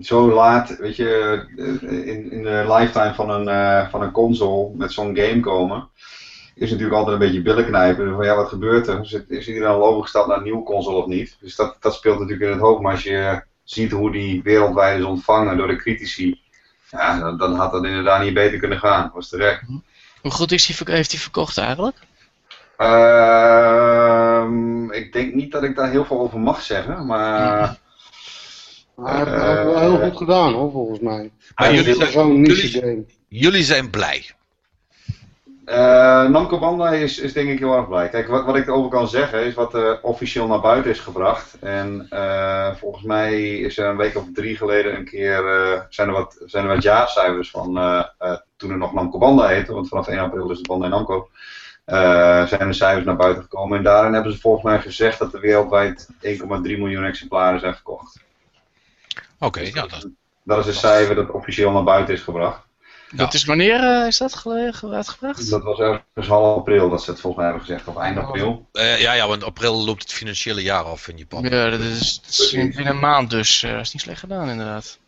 zo 0.00 0.32
laat, 0.32 0.76
weet 0.76 0.96
je, 0.96 1.42
in, 1.80 2.30
in 2.30 2.42
de 2.42 2.64
lifetime 2.68 3.14
van 3.14 3.30
een, 3.30 3.48
eh, 3.48 3.88
van 3.88 4.02
een 4.02 4.10
console 4.10 4.74
met 4.74 4.92
zo'n 4.92 5.16
game 5.16 5.40
komen, 5.40 5.88
is 6.54 6.70
natuurlijk 6.70 6.96
altijd 6.96 7.14
een 7.14 7.26
beetje 7.26 7.42
billen 7.42 7.66
knijpen. 7.66 8.14
Van 8.14 8.24
ja, 8.24 8.34
wat 8.36 8.48
gebeurt 8.48 8.86
er? 8.86 9.00
Is, 9.00 9.12
is 9.28 9.48
iedereen 9.48 9.68
al 9.68 9.86
overgestapt 9.86 10.28
naar 10.28 10.36
een 10.36 10.42
nieuwe 10.42 10.62
console 10.62 10.96
of 10.96 11.06
niet? 11.06 11.36
Dus 11.40 11.56
dat, 11.56 11.76
dat 11.80 11.94
speelt 11.94 12.18
natuurlijk 12.18 12.44
in 12.44 12.52
het 12.52 12.60
hoofd. 12.60 12.82
Maar 12.82 12.92
als 12.92 13.02
je 13.02 13.42
ziet 13.64 13.90
hoe 13.90 14.12
die 14.12 14.42
wereldwijd 14.42 14.98
is 14.98 15.04
ontvangen 15.04 15.56
door 15.56 15.66
de 15.68 15.76
critici, 15.76 16.40
ja, 16.90 17.18
dan, 17.18 17.38
dan 17.38 17.54
had 17.54 17.72
dat 17.72 17.84
inderdaad 17.84 18.22
niet 18.22 18.34
beter 18.34 18.58
kunnen 18.58 18.78
gaan. 18.78 19.10
Was 19.14 19.28
terecht. 19.28 19.62
Hoe 20.20 20.30
goed 20.30 20.52
is 20.52 20.66
die, 20.66 20.76
heeft 20.94 21.10
hij 21.10 21.20
verkocht 21.20 21.58
eigenlijk? 21.58 21.96
Ehm, 22.76 23.84
ik 24.90 25.12
denk 25.12 25.34
niet 25.34 25.52
dat 25.52 25.62
ik 25.62 25.76
daar 25.76 25.90
heel 25.90 26.04
veel 26.04 26.20
over 26.20 26.40
mag 26.40 26.62
zeggen, 26.62 27.06
maar. 27.06 27.82
Maar 28.96 29.26
hij 29.26 29.48
heeft 29.54 29.64
wel 29.64 29.78
heel 29.78 29.98
goed 30.08 30.16
gedaan 30.16 30.52
hoor, 30.52 30.70
volgens 30.70 31.00
mij. 31.00 31.30
Ja, 31.56 31.70
jullie 31.72 31.94
zijn, 31.94 32.34
jullie- 32.44 32.68
game. 32.80 33.04
jullie 33.28 33.62
zijn 33.64 33.90
blij. 33.90 34.24
Eh, 35.64 35.76
Namco 36.28 36.58
Bandai 36.58 37.02
is, 37.02 37.18
is 37.18 37.32
denk 37.32 37.48
ik 37.50 37.58
heel 37.58 37.76
erg 37.76 37.88
blij. 37.88 38.08
Kijk, 38.08 38.28
wat, 38.28 38.44
wat 38.44 38.56
ik 38.56 38.66
erover 38.66 38.90
kan 38.90 39.08
zeggen 39.08 39.44
is 39.44 39.54
wat 39.54 39.74
er 39.74 40.02
officieel 40.02 40.46
naar 40.46 40.60
buiten 40.60 40.90
is 40.90 40.98
gebracht. 41.00 41.56
En 41.60 42.06
eh, 42.10 42.74
volgens 42.74 43.04
mij 43.04 43.48
is 43.58 43.78
er 43.78 43.86
een 43.88 43.96
week 43.96 44.16
of 44.16 44.24
drie 44.34 44.56
geleden 44.56 44.96
een 44.96 45.04
keer, 45.04 45.46
eh, 45.46 45.80
zijn, 45.88 46.08
er 46.08 46.14
wat, 46.14 46.36
zijn 46.44 46.64
er 46.64 46.74
wat 46.74 46.82
jaarcijfers 46.82 47.50
van 47.50 47.78
eh, 47.78 48.04
eh, 48.18 48.36
toen 48.56 48.70
er 48.70 48.76
nog 48.78 48.92
Namco 48.92 49.18
Bandai 49.18 49.54
heette, 49.54 49.72
want 49.72 49.88
vanaf 49.88 50.06
1 50.08 50.18
april 50.18 50.50
is 50.50 50.58
het 50.58 50.66
Bandai 50.66 50.90
Namco. 50.90 51.28
eh, 51.84 52.46
zijn 52.46 52.60
er 52.60 52.74
cijfers 52.74 53.04
naar 53.04 53.16
buiten 53.16 53.42
gekomen 53.42 53.78
en 53.78 53.84
daarin 53.84 54.12
hebben 54.12 54.32
ze 54.32 54.40
volgens 54.40 54.64
mij 54.64 54.80
gezegd 54.80 55.18
dat 55.18 55.34
er 55.34 55.40
wereldwijd 55.40 56.08
1,3 56.20 56.78
miljoen 56.78 57.04
exemplaren 57.04 57.60
zijn 57.60 57.74
verkocht. 57.74 58.20
Oké, 59.44 59.60
ja, 59.60 59.86
dat, 59.86 60.08
Dat 60.42 60.58
is 60.58 60.66
een 60.66 60.80
cijfer 60.80 61.14
dat 61.14 61.30
officieel 61.30 61.70
naar 61.70 61.84
buiten 61.84 62.14
is 62.14 62.20
gebracht. 62.20 62.62
Dat 63.10 63.34
is 63.34 63.44
wanneer 63.44 63.80
eh, 64.00 64.06
is 64.06 64.18
dat 64.18 64.42
uitgebracht? 64.82 65.50
Dat 65.50 65.62
was 65.62 65.78
ergens 65.78 66.26
half 66.26 66.56
april 66.58 66.90
dat 66.90 67.02
ze 67.02 67.10
het 67.10 67.20
volgens 67.20 67.42
mij 67.42 67.52
hebben 67.52 67.66
gezegd, 67.68 67.88
of 67.88 68.02
eind 68.02 68.18
april. 68.18 68.68
eh, 68.72 69.00
ja, 69.00 69.12
ja, 69.12 69.28
want 69.28 69.44
april 69.44 69.84
loopt 69.84 70.02
het 70.02 70.12
financiële 70.12 70.62
jaar 70.62 70.84
af 70.84 71.08
in 71.08 71.16
Japan. 71.16 71.42
Ja, 71.42 71.70
dat 71.70 71.80
is, 71.80 72.20
dat 72.20 72.30
is 72.30 72.52
in 72.52 72.70
binnen 72.70 72.86
een 72.94 72.98
maand 73.00 73.30
dus. 73.30 73.62
eh, 73.62 73.72
dat 73.72 73.80
is 73.80 73.92
niet 73.92 74.02
slecht 74.02 74.20
gedaan 74.20 74.48
inderdaad. 74.48 74.98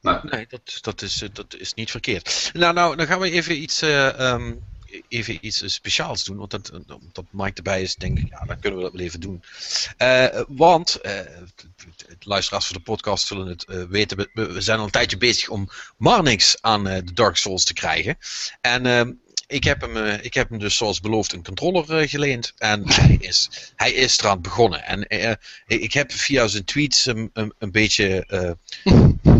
Nee, 0.00 0.46
dat, 0.48 0.78
dat, 0.80 1.02
is, 1.02 1.22
eh, 1.22 1.28
dat 1.32 1.54
is 1.58 1.74
niet 1.74 1.90
verkeerd. 1.90 2.50
Nou, 2.52 2.74
nou, 2.74 2.96
dan 2.96 3.06
gaan 3.06 3.20
we 3.20 3.30
even 3.30 3.62
iets, 3.62 3.82
eh, 3.82 4.18
ehm, 4.30 4.52
even 5.08 5.38
iets 5.40 5.74
speciaals 5.74 6.24
doen. 6.24 6.36
Want 6.36 6.50
dat, 6.50 6.70
omdat 6.70 7.24
Mike 7.30 7.54
erbij 7.54 7.82
is, 7.82 7.94
denk 7.94 8.18
ik, 8.18 8.28
ja, 8.28 8.44
dan 8.44 8.60
kunnen 8.60 8.78
we 8.78 8.84
dat 8.84 8.94
wel 8.94 9.04
even 9.04 9.20
doen. 9.20 9.42
Eh, 9.96 10.40
want, 10.48 10.98
de 11.02 12.16
luisteraars 12.18 12.66
van 12.66 12.76
de 12.76 12.82
podcast 12.82 13.26
zullen 13.26 13.46
het 13.46 13.64
eh, 13.64 13.82
weten, 13.82 14.16
we, 14.16 14.52
we 14.52 14.60
zijn 14.60 14.78
al 14.78 14.84
een 14.84 14.90
tijdje 14.90 15.16
bezig 15.16 15.48
om 15.48 15.68
Marnix 15.96 16.56
aan 16.60 16.84
de 16.84 17.12
Dark 17.14 17.36
Souls 17.36 17.64
te 17.64 17.72
krijgen. 17.72 18.18
En 18.60 18.86
ehm, 18.86 19.12
ik 19.46 19.64
heb, 19.64 19.80
hem, 19.80 19.96
ik 20.22 20.34
heb 20.34 20.48
hem 20.48 20.58
dus 20.58 20.76
zoals 20.76 21.00
beloofd 21.00 21.32
een 21.32 21.44
controller 21.44 22.08
geleend. 22.08 22.52
En 22.58 22.82
hij 22.92 23.16
is, 23.20 23.50
hij 23.76 23.92
is 23.92 24.18
eraan 24.18 24.40
begonnen. 24.40 24.84
En 24.84 25.06
ik 25.66 25.92
heb 25.92 26.12
via 26.12 26.46
zijn 26.46 26.64
tweets 26.64 27.06
een, 27.06 27.30
een, 27.32 27.52
een 27.58 27.70
beetje 27.70 28.26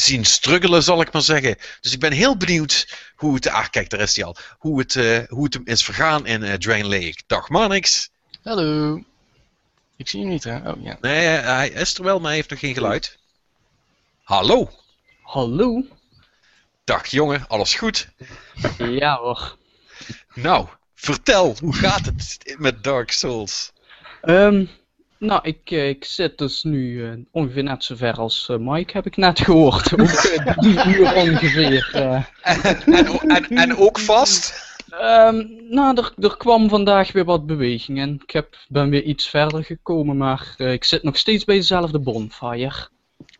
zien 0.00 0.24
struggelen, 0.24 0.82
zal 0.82 1.00
ik 1.00 1.12
maar 1.12 1.22
zeggen. 1.22 1.56
Dus 1.80 1.92
ik 1.92 2.00
ben 2.00 2.12
heel 2.12 2.36
benieuwd 2.36 2.98
hoe 3.14 3.34
het. 3.34 3.46
Ah, 3.46 3.68
kijk, 3.68 3.90
daar 3.90 4.00
is 4.00 4.16
hij 4.16 4.24
al. 4.24 4.36
Hoe 4.58 4.78
het, 4.78 4.96
eh, 4.96 5.18
hoe 5.28 5.44
het 5.44 5.54
hem 5.54 5.66
is 5.66 5.84
vergaan 5.84 6.26
in 6.26 6.42
eh, 6.42 6.54
Drain 6.54 6.86
Lake. 6.86 7.22
Dag 7.26 7.48
Marnix. 7.48 8.10
Hallo. 8.42 9.02
Ik 9.96 10.08
zie 10.08 10.20
hem 10.20 10.28
niet 10.28 10.44
hè. 10.44 10.70
Oh 10.70 10.82
ja. 10.82 10.96
Nee, 11.00 11.36
eh, 11.36 11.44
hij 11.44 11.68
is 11.68 11.94
er 11.94 12.04
wel, 12.04 12.18
maar 12.18 12.26
hij 12.26 12.36
heeft 12.36 12.50
nog 12.50 12.58
geen 12.58 12.74
geluid. 12.74 13.18
Hallo. 14.22 14.70
Hallo? 15.22 15.84
Dag 16.84 17.06
jongen, 17.06 17.44
alles 17.48 17.74
goed? 17.74 18.08
Ja 18.78 19.16
hoor. 19.16 19.56
Nou, 20.34 20.68
vertel, 20.94 21.56
hoe 21.60 21.74
gaat 21.74 22.04
het 22.04 22.54
met 22.58 22.84
Dark 22.84 23.10
Souls? 23.10 23.72
Ehm, 24.22 24.66
nou, 25.20 25.40
ik, 25.42 25.70
eh, 25.70 25.88
ik 25.88 26.04
zit 26.04 26.38
dus 26.38 26.62
nu 26.62 27.04
eh, 27.06 27.12
ongeveer 27.30 27.62
net 27.62 27.84
zo 27.84 27.96
ver 27.96 28.14
als 28.14 28.48
eh, 28.48 28.56
Mike, 28.58 28.92
heb 28.92 29.06
ik 29.06 29.16
net 29.16 29.40
gehoord. 29.40 29.92
Ook 30.00 30.00
eh, 30.08 30.56
drie 30.56 30.96
uur 30.96 31.14
ongeveer. 31.14 31.88
eh. 31.92 32.24
En, 32.86 33.06
en, 33.28 33.48
en 33.48 33.76
ook 33.76 33.98
vast? 33.98 34.68
Ehm, 34.90 35.46
nou, 35.68 35.96
er, 35.98 36.12
er 36.24 36.36
kwam 36.36 36.68
vandaag 36.68 37.12
weer 37.12 37.24
wat 37.24 37.46
beweging 37.46 37.98
en 37.98 38.20
ik 38.22 38.30
heb, 38.30 38.56
ben 38.68 38.90
weer 38.90 39.02
iets 39.02 39.28
verder 39.28 39.64
gekomen, 39.64 40.16
maar 40.16 40.54
eh, 40.56 40.72
ik 40.72 40.84
zit 40.84 41.02
nog 41.02 41.16
steeds 41.16 41.44
bij 41.44 41.56
dezelfde 41.56 41.98
bonfire. 41.98 42.88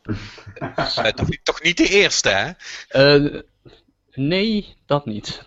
Toch, 1.14 1.28
niet- 1.28 1.40
toch 1.44 1.62
niet 1.62 1.76
de 1.76 1.88
eerste, 1.88 2.28
hè? 2.28 2.50
Eh, 2.88 3.40
nee, 4.14 4.74
dat 4.86 5.06
niet. 5.06 5.42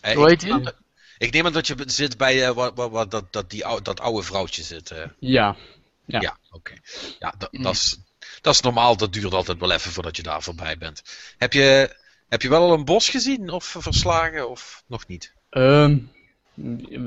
Eh, 0.00 0.14
Hoe 0.14 0.30
ik, 0.30 0.40
heet 0.40 0.50
hij? 0.50 0.72
Ik 1.20 1.32
neem 1.32 1.46
aan 1.46 1.52
dat 1.52 1.66
je 1.66 1.74
zit 1.86 2.16
bij 2.16 2.46
eh, 2.46 2.50
wat, 2.54 2.72
wat, 2.74 2.90
wat, 2.90 3.10
dat, 3.10 3.32
dat, 3.32 3.50
die, 3.50 3.64
ou- 3.66 3.82
dat 3.82 4.00
oude 4.00 4.22
vrouwtje 4.22 4.62
zit. 4.62 4.90
eh. 4.90 5.04
Ja. 5.18 5.56
Ja, 6.04 6.20
Ja. 6.20 6.38
oké. 6.50 6.72
Ja, 7.18 7.34
dat, 7.38 7.48
dat, 7.52 7.74
is, 7.74 7.98
dat 8.40 8.54
is 8.54 8.60
normaal. 8.60 8.96
Dat 8.96 9.12
duurt 9.12 9.34
altijd 9.34 9.58
wel 9.58 9.70
even 9.72 9.90
voordat 9.90 10.16
je 10.16 10.22
daar 10.22 10.42
voorbij 10.42 10.78
bent. 10.78 11.02
Heb 11.38 11.52
je, 11.52 11.96
heb 12.28 12.42
je 12.42 12.48
wel 12.48 12.62
al 12.62 12.72
een 12.72 12.84
bos 12.84 13.08
gezien 13.08 13.50
of 13.50 13.64
verslagen 13.78 14.50
of 14.50 14.82
nog 14.86 15.06
niet? 15.06 15.32
Ehm, 15.50 15.98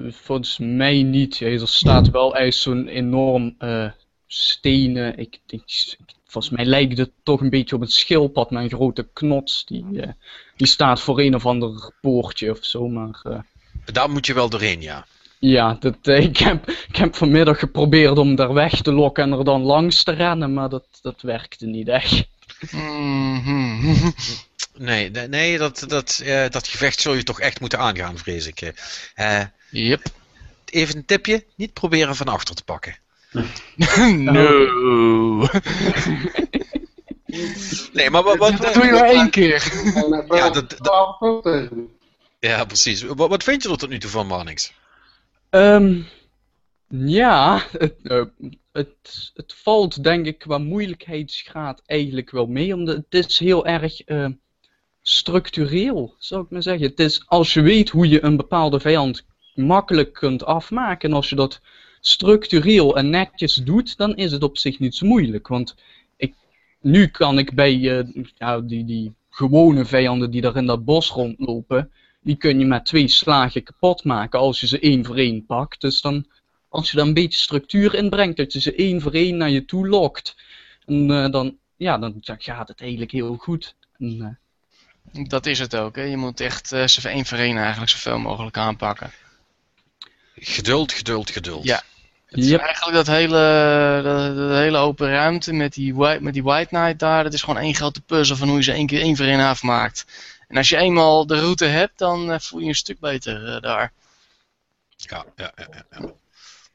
volgens 0.10 0.58
mij 0.58 1.04
niet. 1.04 1.38
Ja, 1.38 1.48
er 1.48 1.68
staat 1.68 2.10
wel 2.10 2.36
echt 2.36 2.56
zo'n 2.58 2.88
enorm 2.88 3.56
eh, 3.58 3.92
stenen. 4.28 5.18
Ik, 5.18 5.40
ik, 5.48 5.96
volgens 6.26 6.54
mij 6.54 6.66
lijkt 6.66 6.98
het 6.98 7.12
toch 7.24 7.42
een 7.42 7.50
beetje 7.50 7.76
op 7.76 7.82
een 7.82 7.88
schildpad 7.88 8.52
met 8.52 8.64
een 8.64 8.70
grote 8.78 9.10
knots. 9.14 9.66
Die, 9.66 9.86
die 10.56 10.68
staat 10.68 11.02
voor 11.02 11.20
een 11.20 11.36
of 11.36 11.46
ander 11.46 11.92
poortje 12.02 12.52
of 12.52 12.66
zo. 12.66 12.88
Maar 12.88 13.46
Daar 13.86 14.10
moet 14.10 14.26
je 14.26 14.34
wel 14.34 14.50
doorheen, 14.50 14.82
ja. 14.82 15.06
ja, 15.40 15.78
dat, 15.80 15.96
eh, 16.02 16.24
ik, 16.30 16.38
heb, 16.38 16.70
ik 16.70 16.96
heb 16.96 17.16
vanmiddag 17.16 17.60
geprobeerd 17.60 18.18
om 18.18 18.36
daar 18.36 18.54
weg 18.54 18.82
te 18.82 18.92
lokken 18.94 19.24
en 19.24 19.38
er 19.38 19.44
dan 19.46 19.62
langs 19.62 20.04
te 20.04 20.12
rennen. 20.12 20.54
Maar 20.54 20.70
dat, 20.70 20.86
dat 21.02 21.22
werkte 21.22 21.66
niet 21.66 21.88
echt. 21.88 22.26
Mhm. 22.72 24.10
Nee, 24.78 25.10
nee, 25.10 25.28
nee 25.28 25.58
dat, 25.58 25.84
dat, 25.88 26.22
eh, 26.26 26.50
dat 26.50 26.68
gevecht 26.68 27.02
zul 27.02 27.14
je 27.14 27.24
toch 27.24 27.40
echt 27.40 27.60
moeten 27.60 27.80
aangaan, 27.80 28.18
vrees 28.18 28.48
ik. 28.48 28.74
eh. 29.16 29.42
Yep. 29.70 30.02
even 30.66 30.96
een 30.96 31.06
tipje: 31.06 31.46
niet 31.56 31.74
proberen 31.74 32.16
van 32.16 32.28
achter 32.28 32.56
te 32.56 32.64
pakken. 32.64 32.98
no. 34.18 35.48
Nee, 37.94 38.10
maar 38.10 38.24
wat. 38.24 38.38
wat 38.38 38.58
Dat 38.58 38.74
doe 38.74 38.86
je 38.86 38.92
maar 38.92 39.10
één 39.10 39.30
keer. 39.30 39.74
Ja, 40.30 40.50
dat-. 40.50 40.78
Ja, 42.50 42.66
precies. 42.66 43.02
Wat, 43.02 43.44
vind 43.44 43.64
je 43.64 43.70
er 43.70 43.78
tot 43.78 43.90
nu 43.90 43.98
toe 43.98 44.10
van, 44.10 44.28
Marnix? 44.28 44.74
Ehm, 45.50 46.02
ja, 46.90 47.62
het, 47.78 47.96
eh, 48.04 48.26
het, 48.72 49.32
het 49.34 49.54
valt 49.54 50.04
denk 50.04 50.26
ik 50.26 50.38
qua 50.38 50.58
moeilijkheidsgraad 50.58 51.82
eigenlijk 51.86 52.32
wel 52.32 52.46
mee. 52.46 52.74
Omdat 52.74 52.96
het 52.96 53.30
is 53.30 53.40
heel 53.40 53.66
erg 53.66 54.02
eh, 54.02 54.28
structureel, 55.02 56.16
zou 56.18 56.44
ik 56.44 56.50
maar 56.50 56.62
zeggen. 56.62 56.88
Het 56.88 57.00
is 57.00 57.24
als 57.28 57.54
je 57.54 57.62
weet 57.62 57.90
hoe 57.90 58.10
je 58.10 58.24
een 58.24 58.38
bepaalde 58.38 58.80
vijand 58.80 59.26
makkelijk 59.56 60.14
kunt 60.14 60.46
afmaken. 60.46 61.10
En 61.10 61.16
als 61.16 61.30
je 61.30 61.36
dat 61.36 61.62
structureel 62.02 62.98
en 62.98 63.10
netjes 63.10 63.56
doet, 63.56 63.98
dan 63.98 64.16
is 64.16 64.32
het 64.32 64.44
op 64.44 64.58
zich 64.58 64.80
niet 64.80 64.96
zo 64.96 65.06
moeilijk. 65.06 65.48
Want 65.48 65.76
ik, 66.18 66.34
nu 66.82 67.08
kan 67.08 67.38
ik 67.38 67.54
bij 67.54 68.06
eh, 68.38 68.58
die, 68.64 68.86
die 68.86 69.14
gewone 69.30 69.86
vijanden 69.86 70.32
die 70.32 70.42
daar 70.42 70.56
in 70.56 70.66
dat 70.66 70.86
bos 70.86 71.10
rondlopen, 71.10 71.92
die 72.24 72.36
kun 72.36 72.60
je 72.60 72.66
met 72.66 72.86
twee 72.86 73.08
slagen 73.08 73.64
kapot 73.64 74.04
maken 74.04 74.40
als 74.40 74.60
je 74.60 74.68
ze 74.68 74.80
één 74.80 75.06
voor 75.06 75.18
één 75.18 75.46
pakt. 75.46 75.82
Dus 75.82 76.02
dan, 76.02 76.26
als 76.70 76.92
je 76.92 76.98
daar 76.98 77.06
een 77.06 77.14
beetje 77.14 77.40
structuur 77.40 77.94
in 77.94 78.10
brengt, 78.10 78.38
dat 78.38 78.54
je 78.54 78.62
ze 78.62 78.76
één 78.76 79.02
voor 79.02 79.12
één 79.12 79.38
naar 79.38 79.50
je 79.50 79.66
toe 79.66 79.88
lokt, 79.88 80.36
en, 80.86 81.12
eh, 81.12 81.32
dan, 81.32 81.58
ja, 81.78 81.98
dan 81.98 82.18
gaat 82.22 82.68
het 82.68 82.82
eigenlijk 82.82 83.12
heel 83.12 83.36
goed. 83.36 83.76
En, 83.98 84.40
eh, 85.12 85.24
Dat 85.28 85.46
is 85.46 85.60
het 85.60 85.76
ook. 85.76 85.96
Hè. 85.96 86.04
Je 86.04 86.18
moet 86.18 86.40
echt 86.40 86.72
eh 86.72 86.88
ze 86.88 87.10
één 87.10 87.26
voor 87.26 87.38
één 87.38 87.58
eigenlijk 87.58 87.92
zoveel 87.92 88.20
mogelijk 88.20 88.58
aanpakken. 88.58 89.12
Geduld, 90.36 90.92
geduld, 90.92 91.30
geduld. 91.30 91.64
Ja. 91.64 91.84
Het 92.26 92.44
is 92.44 92.52
eigenlijk 92.52 92.96
dat 92.96 93.16
hele, 93.16 94.02
dat, 94.04 94.36
dat 94.36 94.58
hele 94.58 94.78
open 94.78 95.10
ruimte 95.10 95.54
met 95.54 95.74
die, 95.74 95.96
white, 95.96 96.24
met 96.24 96.34
die 96.34 96.44
White 96.44 96.68
Knight 96.68 97.00
daar, 97.00 97.24
dat 97.24 97.34
is 97.34 97.42
gewoon 97.42 97.62
één 97.62 97.76
grote 97.76 98.02
puzzel 98.02 98.36
van 98.36 98.48
hoe 98.48 98.58
je 98.58 98.64
ze 98.64 98.72
één 98.72 98.88
keer 98.88 99.02
één 99.02 99.16
voor 99.16 99.26
één 99.26 99.40
afmaakt. 99.40 100.06
En 100.54 100.60
als 100.60 100.70
je 100.70 100.78
eenmaal 100.78 101.26
de 101.28 101.40
route 101.40 101.66
hebt, 101.66 101.98
dan 101.98 102.32
eh, 102.32 102.40
voel 102.40 102.60
je 102.60 102.66
je 102.66 102.72
een 102.72 102.78
stuk 102.78 103.00
beter 103.00 103.56
eh, 103.56 103.62
daar. 103.62 103.92
Ja, 104.96 105.26
ja, 105.36 105.52
ja, 105.56 105.68
ja, 105.92 106.14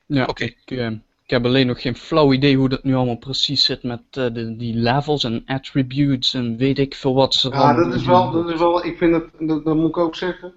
ja. 0.06 0.24
Oké. 0.24 0.44
ik, 0.44 0.58
eh, 0.66 0.86
ik 1.24 1.30
heb 1.30 1.44
alleen 1.44 1.66
nog 1.66 1.80
geen 1.80 1.96
flauw 1.96 2.32
idee 2.32 2.56
hoe 2.56 2.68
dat 2.68 2.84
nu 2.84 2.94
allemaal 2.94 3.16
precies 3.16 3.64
zit 3.64 3.82
met 3.82 4.00
eh, 4.10 4.26
de, 4.32 4.56
die 4.56 4.74
levels 4.74 5.24
en 5.24 5.42
attributes 5.46 6.34
en 6.34 6.56
weet 6.56 6.78
ik 6.78 6.94
veel 6.94 7.14
wat 7.14 7.34
ze 7.34 7.48
Ja, 7.50 7.74
dat 7.74 7.94
is 7.94 8.04
wel, 8.04 8.30
dat 8.30 8.48
is 8.50 8.58
wel 8.58 8.84
ik 8.84 8.98
vind 8.98 9.14
het, 9.14 9.24
dat, 9.38 9.64
dat 9.64 9.76
moet 9.76 9.88
ik 9.88 9.96
ook 9.96 10.16
zeggen. 10.16 10.54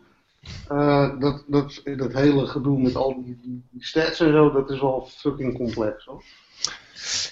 eh, 0.67 1.19
dat, 1.19 1.43
dat, 1.47 1.82
dat 1.97 2.13
hele 2.13 2.47
gedoe 2.47 2.80
met 2.80 2.95
al 2.95 3.24
die, 3.24 3.63
stats 3.80 4.19
en 4.19 4.32
zo, 4.32 4.51
dat 4.51 4.69
is 4.69 4.80
wel 4.80 5.09
fucking 5.17 5.57
complex 5.57 6.05
hoor. 6.05 6.24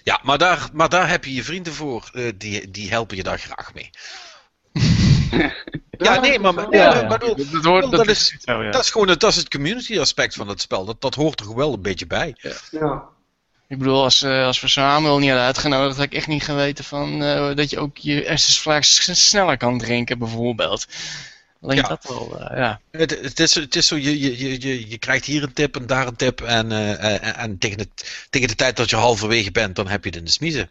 Ja, 0.03 0.19
maar 0.23 0.37
daar, 0.37 0.69
maar 0.73 0.89
daar 0.89 1.09
heb 1.09 1.25
je 1.25 1.33
je 1.33 1.43
vrienden 1.43 1.73
voor, 1.73 2.11
die, 2.37 2.71
die 2.71 2.89
helpen 2.89 3.17
je 3.17 3.23
daar 3.23 3.39
graag 3.39 3.73
mee. 3.73 3.89
Ja, 5.97 6.19
nee, 6.19 6.39
maar, 6.39 6.53
nee, 6.53 6.79
Ja, 6.79 6.91
maar 6.93 7.01
ja. 7.01 7.07
bedoel, 7.07 7.35
Dat, 7.51 7.63
hoort, 7.63 7.81
dat 7.81 7.91
dat, 7.91 8.07
is- 8.07 8.33
is 8.33 8.43
zo, 8.43 8.63
ja. 8.63 8.71
dat 8.71 8.83
is 8.83 8.89
gewoon 8.91 9.07
het, 9.09 9.19
dat 9.19 9.29
is 9.31 9.35
het 9.35 9.49
community 9.49 9.99
aspect 9.99 10.33
van 10.35 10.47
het 10.47 10.61
spel. 10.61 10.85
Dat, 10.85 11.01
dat 11.01 11.15
hoort 11.15 11.39
er 11.39 11.55
wel 11.55 11.73
een 11.73 11.81
beetje 11.81 12.07
bij. 12.07 12.35
Ja. 12.71 13.03
Ik 13.67 13.77
bedoel, 13.77 14.03
als, 14.03 14.21
eh, 14.21 14.45
als 14.45 14.61
we 14.61 14.67
Samuel 14.67 15.17
niet 15.19 15.27
hadden 15.27 15.45
uitgenodigd, 15.45 15.95
had 15.95 16.05
ik 16.05 16.13
echt 16.13 16.27
niet 16.27 16.43
geweten 16.43 16.83
van, 16.83 17.23
eh, 17.23 17.55
dat 17.55 17.69
je 17.69 17.79
ook 17.79 17.97
je 17.97 18.37
Flags 18.39 19.27
sneller 19.27 19.57
kan 19.57 19.77
drinken, 19.77 20.19
bijvoorbeeld. 20.19 20.85
Alleen 21.61 21.77
Ja. 21.77 21.87
dat 21.87 22.05
wel, 22.07 22.39
eh, 22.39 22.57
ja. 22.57 22.79
Het, 22.91 23.19
het, 23.21 23.39
is, 23.39 23.55
het 23.55 23.75
is 23.75 23.87
zo, 23.87 23.95
je, 23.95 24.19
je, 24.19 24.37
je- 24.39 24.61
je, 24.67 24.89
je 24.89 24.97
krijgt 24.97 25.25
hier 25.25 25.43
een 25.43 25.53
tip 25.53 25.75
en 25.75 25.85
daar 25.85 26.07
een 26.07 26.15
tip. 26.15 26.41
En, 26.41 26.71
eh, 26.71 27.03
en, 27.13 27.35
en 27.35 27.57
tegen, 27.57 27.77
de, 27.77 27.87
tegen 28.29 28.47
de 28.47 28.55
tijd 28.55 28.77
dat 28.77 28.89
je 28.89 28.95
halverwege 28.95 29.51
bent, 29.51 29.75
dan 29.75 29.87
heb 29.87 30.03
je 30.03 30.09
het 30.09 30.19
in 30.19 30.25
de 30.25 30.31
smiezen. 30.31 30.69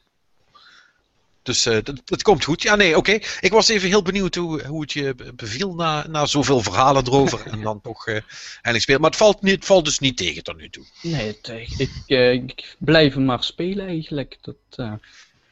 Dus 1.48 1.66
eh, 1.66 1.78
dat, 1.82 2.00
dat 2.04 2.22
komt 2.22 2.44
goed. 2.44 2.62
Ja, 2.62 2.74
nee, 2.74 2.96
oké. 2.96 3.18
Ik 3.40 3.50
was 3.50 3.68
even 3.68 3.88
heel 3.88 4.02
benieuwd 4.02 4.34
hoe, 4.34 4.64
hoe 4.66 4.80
het 4.80 4.92
je 4.92 5.14
be- 5.14 5.32
beviel 5.34 5.74
na, 5.74 6.06
na 6.08 6.26
zoveel 6.26 6.60
verhalen 6.60 7.06
erover. 7.06 7.46
en 7.52 7.60
dan 7.60 7.80
toch 7.80 8.06
eh 8.06 8.14
eindelijk 8.14 8.82
spelen. 8.82 9.00
Maar 9.00 9.10
het 9.10 9.18
valt, 9.18 9.42
niet, 9.42 9.54
het 9.54 9.64
valt 9.64 9.84
dus 9.84 9.98
niet 9.98 10.16
tegen 10.16 10.42
tot 10.42 10.56
nu 10.56 10.70
toe. 10.70 10.84
Nee, 11.02 11.26
het, 11.26 11.48
eh, 11.48 11.78
ik, 11.78 12.44
ik 12.48 12.76
blijf 12.78 13.14
hem 13.14 13.24
maar 13.24 13.44
spelen 13.44 13.86
eigenlijk. 13.86 14.38
Dat, 14.40 14.98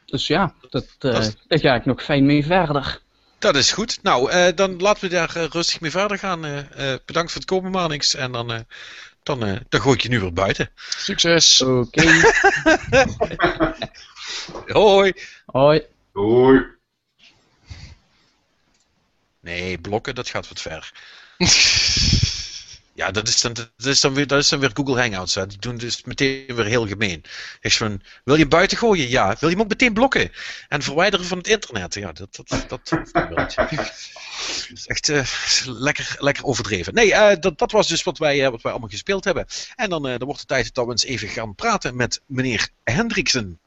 dus 0.05 0.27
ja, 0.27 0.53
dat, 0.69 0.85
daar 0.99 1.33
ga 1.47 1.75
ik 1.75 1.85
nog 1.85 2.03
fijn 2.03 2.25
mee 2.25 2.45
verder. 2.45 3.01
Dat 3.39 3.55
is 3.55 3.71
goed. 3.71 3.99
Nou, 4.03 4.53
dan 4.53 4.77
laten 4.81 5.03
we 5.03 5.15
daar 5.15 5.47
rustig 5.51 5.79
mee 5.81 5.91
verder 5.91 6.17
gaan. 6.17 6.41
Bedankt 7.05 7.31
voor 7.31 7.41
het 7.41 7.49
komen, 7.49 7.71
Marnix. 7.71 8.15
En 8.15 8.31
dan, 8.31 8.65
dan, 9.27 9.45
eh, 9.45 9.59
dan 9.69 9.81
gooi 9.81 9.95
ik 9.95 10.01
je 10.01 10.09
nu 10.09 10.19
weer 10.19 10.33
buiten. 10.33 10.69
Succes! 10.75 11.61
Oké, 11.61 12.03
Hoi! 14.67 15.13
hoi. 15.45 15.81
Doei. 16.13 16.65
Nee, 19.39 19.77
blokken, 19.77 20.15
dat 20.15 20.29
gaat 20.29 20.47
wat 20.47 20.61
ver. 20.61 20.91
Ja, 22.97 23.11
dat 23.11 23.27
is 23.27 23.41
dan, 23.41 23.53
dat 23.53 23.85
is 23.85 24.01
dan, 24.01 24.13
weer, 24.13 24.27
dat 24.27 24.39
is 24.39 24.49
dan 24.49 24.59
weer 24.59 24.71
Google 24.73 24.99
Hangouts. 24.99 25.33
Die 25.33 25.57
doen 25.59 25.77
dus 25.77 26.03
meteen 26.03 26.55
weer 26.55 26.65
heel 26.65 26.87
gemeen. 26.87 27.23
Is 27.61 27.77
van, 27.77 28.01
wil 28.23 28.35
je 28.35 28.47
buiten 28.47 28.77
gooien? 28.77 29.09
Ja. 29.09 29.35
Wil 29.39 29.49
je 29.49 29.55
hem 29.55 29.63
ook 29.63 29.69
meteen 29.69 29.93
blokken? 29.93 30.31
En 30.67 30.81
verwijderen 30.81 31.25
van 31.25 31.37
het 31.37 31.47
internet? 31.47 31.93
Ja, 31.93 32.11
dat, 32.11 32.35
dat, 32.35 32.65
dat, 32.69 32.93
is 34.73 34.87
echt 34.87 35.09
eh, 35.09 35.25
lekker, 35.65 36.15
lekker 36.19 36.43
overdreven. 36.43 36.93
Nee, 36.93 37.13
eh, 37.13 37.39
dat, 37.39 37.57
dat 37.57 37.71
was 37.71 37.87
dus 37.87 38.03
wat 38.03 38.17
wij, 38.17 38.45
eh, 38.45 38.49
wat 38.49 38.61
wij 38.61 38.71
allemaal 38.71 38.89
gespeeld 38.89 39.23
hebben. 39.23 39.45
En 39.75 39.89
dan, 39.89 40.03
dan 40.03 40.23
wordt 40.25 40.39
het 40.39 40.47
tijd 40.47 40.73
dat 40.73 40.85
we 40.85 40.91
eens 40.91 41.05
even 41.05 41.27
gaan 41.27 41.55
praten 41.55 41.95
met 41.95 42.21
meneer 42.25 42.69
Hendriksen. 42.83 43.59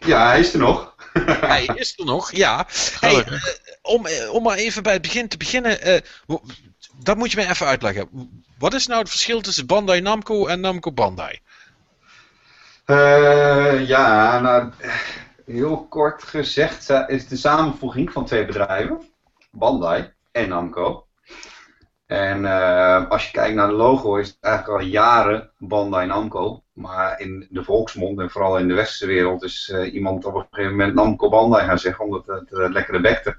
Ja, 0.00 0.26
hij 0.28 0.40
is 0.40 0.52
er 0.52 0.58
nog. 0.58 0.94
Hij 1.54 1.70
is 1.74 1.98
er 1.98 2.04
nog, 2.04 2.32
ja. 2.32 2.66
Hey, 3.00 3.24
eh, 3.24 3.42
om, 3.82 4.06
eh, 4.06 4.32
om 4.32 4.42
maar 4.42 4.56
even 4.56 4.82
bij 4.82 4.92
het 4.92 5.02
begin 5.02 5.28
te 5.28 5.36
beginnen. 5.36 5.80
eh, 5.80 6.00
dat 7.02 7.16
moet 7.16 7.30
je 7.30 7.36
me 7.36 7.48
even 7.48 7.66
uitleggen. 7.66 8.08
Wat 8.58 8.74
is 8.74 8.86
nou 8.86 9.00
het 9.00 9.10
verschil 9.10 9.40
tussen 9.40 9.66
Bandai 9.66 10.00
Namco 10.00 10.46
en 10.46 10.60
Namco 10.60 10.92
Bandai? 10.92 11.40
Ja, 13.86 14.40
nou, 14.40 14.70
heel 15.46 15.86
kort 15.88 16.22
gezegd 16.22 16.90
is 17.06 17.28
de 17.28 17.36
samenvoeging 17.36 18.12
van 18.12 18.24
twee 18.24 18.46
bedrijven, 18.46 19.00
Bandai 19.50 20.12
en 20.32 20.48
Namco. 20.48 21.06
En 22.06 22.44
als 23.08 23.26
je 23.26 23.32
kijkt 23.32 23.54
naar 23.54 23.68
de 23.68 23.72
logo 23.72 24.16
is 24.16 24.28
het 24.28 24.36
eigenlijk 24.40 24.80
al 24.82 24.86
jaren 24.88 25.50
Bandai 25.58 26.06
Namco. 26.06 26.62
Maar 26.80 27.20
in 27.20 27.46
de 27.50 27.64
volksmond 27.64 28.18
en 28.20 28.30
vooral 28.30 28.58
in 28.58 28.68
de 28.68 28.74
westerse 28.74 29.06
wereld 29.06 29.42
is 29.42 29.70
eh, 29.74 29.94
iemand 29.94 30.24
op 30.24 30.34
een 30.34 30.46
gegeven 30.50 30.76
moment 30.76 30.94
Namco 30.94 31.28
Bandai 31.28 31.66
gaan 31.66 31.78
zeggen 31.78 32.04
omdat 32.04 32.26
het 32.26 32.50
uh, 32.50 32.70
lekkere 32.70 33.00
bekte. 33.00 33.36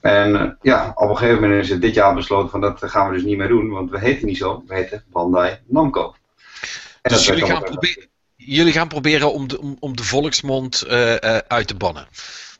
En 0.00 0.36
eh, 0.36 0.50
ja, 0.62 0.92
op 0.94 1.08
een 1.10 1.16
gegeven 1.16 1.40
moment 1.42 1.62
is 1.62 1.70
het 1.70 1.80
dit 1.80 1.94
jaar 1.94 2.14
besloten 2.14 2.50
van 2.50 2.60
dat 2.60 2.80
gaan 2.84 3.08
we 3.08 3.14
dus 3.14 3.22
niet 3.24 3.36
meer 3.38 3.48
doen, 3.48 3.70
want 3.70 3.90
we 3.90 3.98
heten 3.98 4.26
niet 4.26 4.36
zo, 4.36 4.62
we 4.66 4.74
heten 4.74 5.04
Bandai 5.10 5.58
Namco. 5.66 6.14
En 7.02 7.12
Dus 7.12 7.26
jullie 7.26 7.44
gaan, 7.44 7.50
allemaal- 7.56 7.70
probe- 7.70 8.06
jullie 8.36 8.72
gaan 8.72 8.88
proberen 8.88 9.32
om 9.32 9.48
de, 9.48 9.60
om, 9.60 9.76
om 9.80 9.96
de 9.96 10.02
volksmond 10.04 10.82
eh, 10.82 11.22
eh, 11.36 11.40
uit 11.48 11.66
te 11.66 11.74
bannen. 11.74 12.06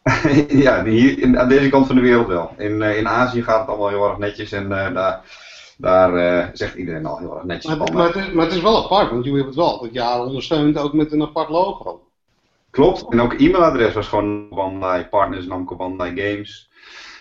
ja, 0.48 0.84
hier, 0.84 1.18
in, 1.18 1.38
aan 1.38 1.48
deze 1.48 1.68
kant 1.68 1.86
van 1.86 1.94
de 1.96 2.02
wereld 2.02 2.26
wel. 2.26 2.54
In, 2.58 2.82
eh, 2.82 2.96
in 2.96 3.08
Azië 3.08 3.42
gaat 3.42 3.58
het 3.61 3.68
allemaal 3.68 3.88
heel 3.88 4.08
erg 4.08 4.18
netjes 4.18 4.52
en 4.52 4.72
eh, 4.72 4.94
daar, 4.94 5.20
daar 5.80 6.14
eh, 6.14 6.48
zegt 6.52 6.74
iedereen 6.74 7.06
al 7.06 7.18
heel 7.18 7.34
erg 7.34 7.44
netjes 7.44 7.76
Maar, 7.76 7.86
van. 7.86 7.96
maar, 7.96 8.06
het 8.06 8.16
is, 8.16 8.32
maar 8.32 8.44
het 8.44 8.54
is 8.54 8.62
wel 8.62 8.84
apart, 8.84 9.10
want 9.10 9.24
jullie 9.24 9.42
hebben 9.42 9.56
het 9.56 9.66
wel 9.66 9.80
dat 9.80 9.92
jaren 9.92 10.26
ondersteund, 10.26 10.78
ook 10.78 10.92
met 10.92 11.12
een 11.12 11.22
apart 11.22 11.48
logo. 11.48 12.04
Klopt, 12.70 13.12
en 13.12 13.20
ook 13.20 13.32
e-mailadres 13.32 13.94
was 13.94 14.08
gewoon 14.08 14.48
Bandai 14.48 15.04
Partners, 15.04 15.46
Namco 15.46 15.76
Bandai 15.76 16.20
Games. 16.20 16.70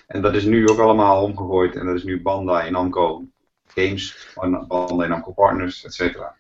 En 0.08 0.22
dat 0.22 0.36
is 0.36 0.44
nu 0.44 0.68
ook 0.70 0.80
allemaal 0.80 1.24
omgegooid 1.24 1.76
en 1.76 1.86
dat 1.86 1.96
is 1.96 2.04
nu 2.04 2.22
Bandai 2.22 2.72
Namco 2.72 3.24
Games, 3.68 4.34
Bandai 4.68 5.08
Namco 5.08 5.32
Partners, 5.32 5.86
et 5.86 5.94
cetera. 5.94 6.36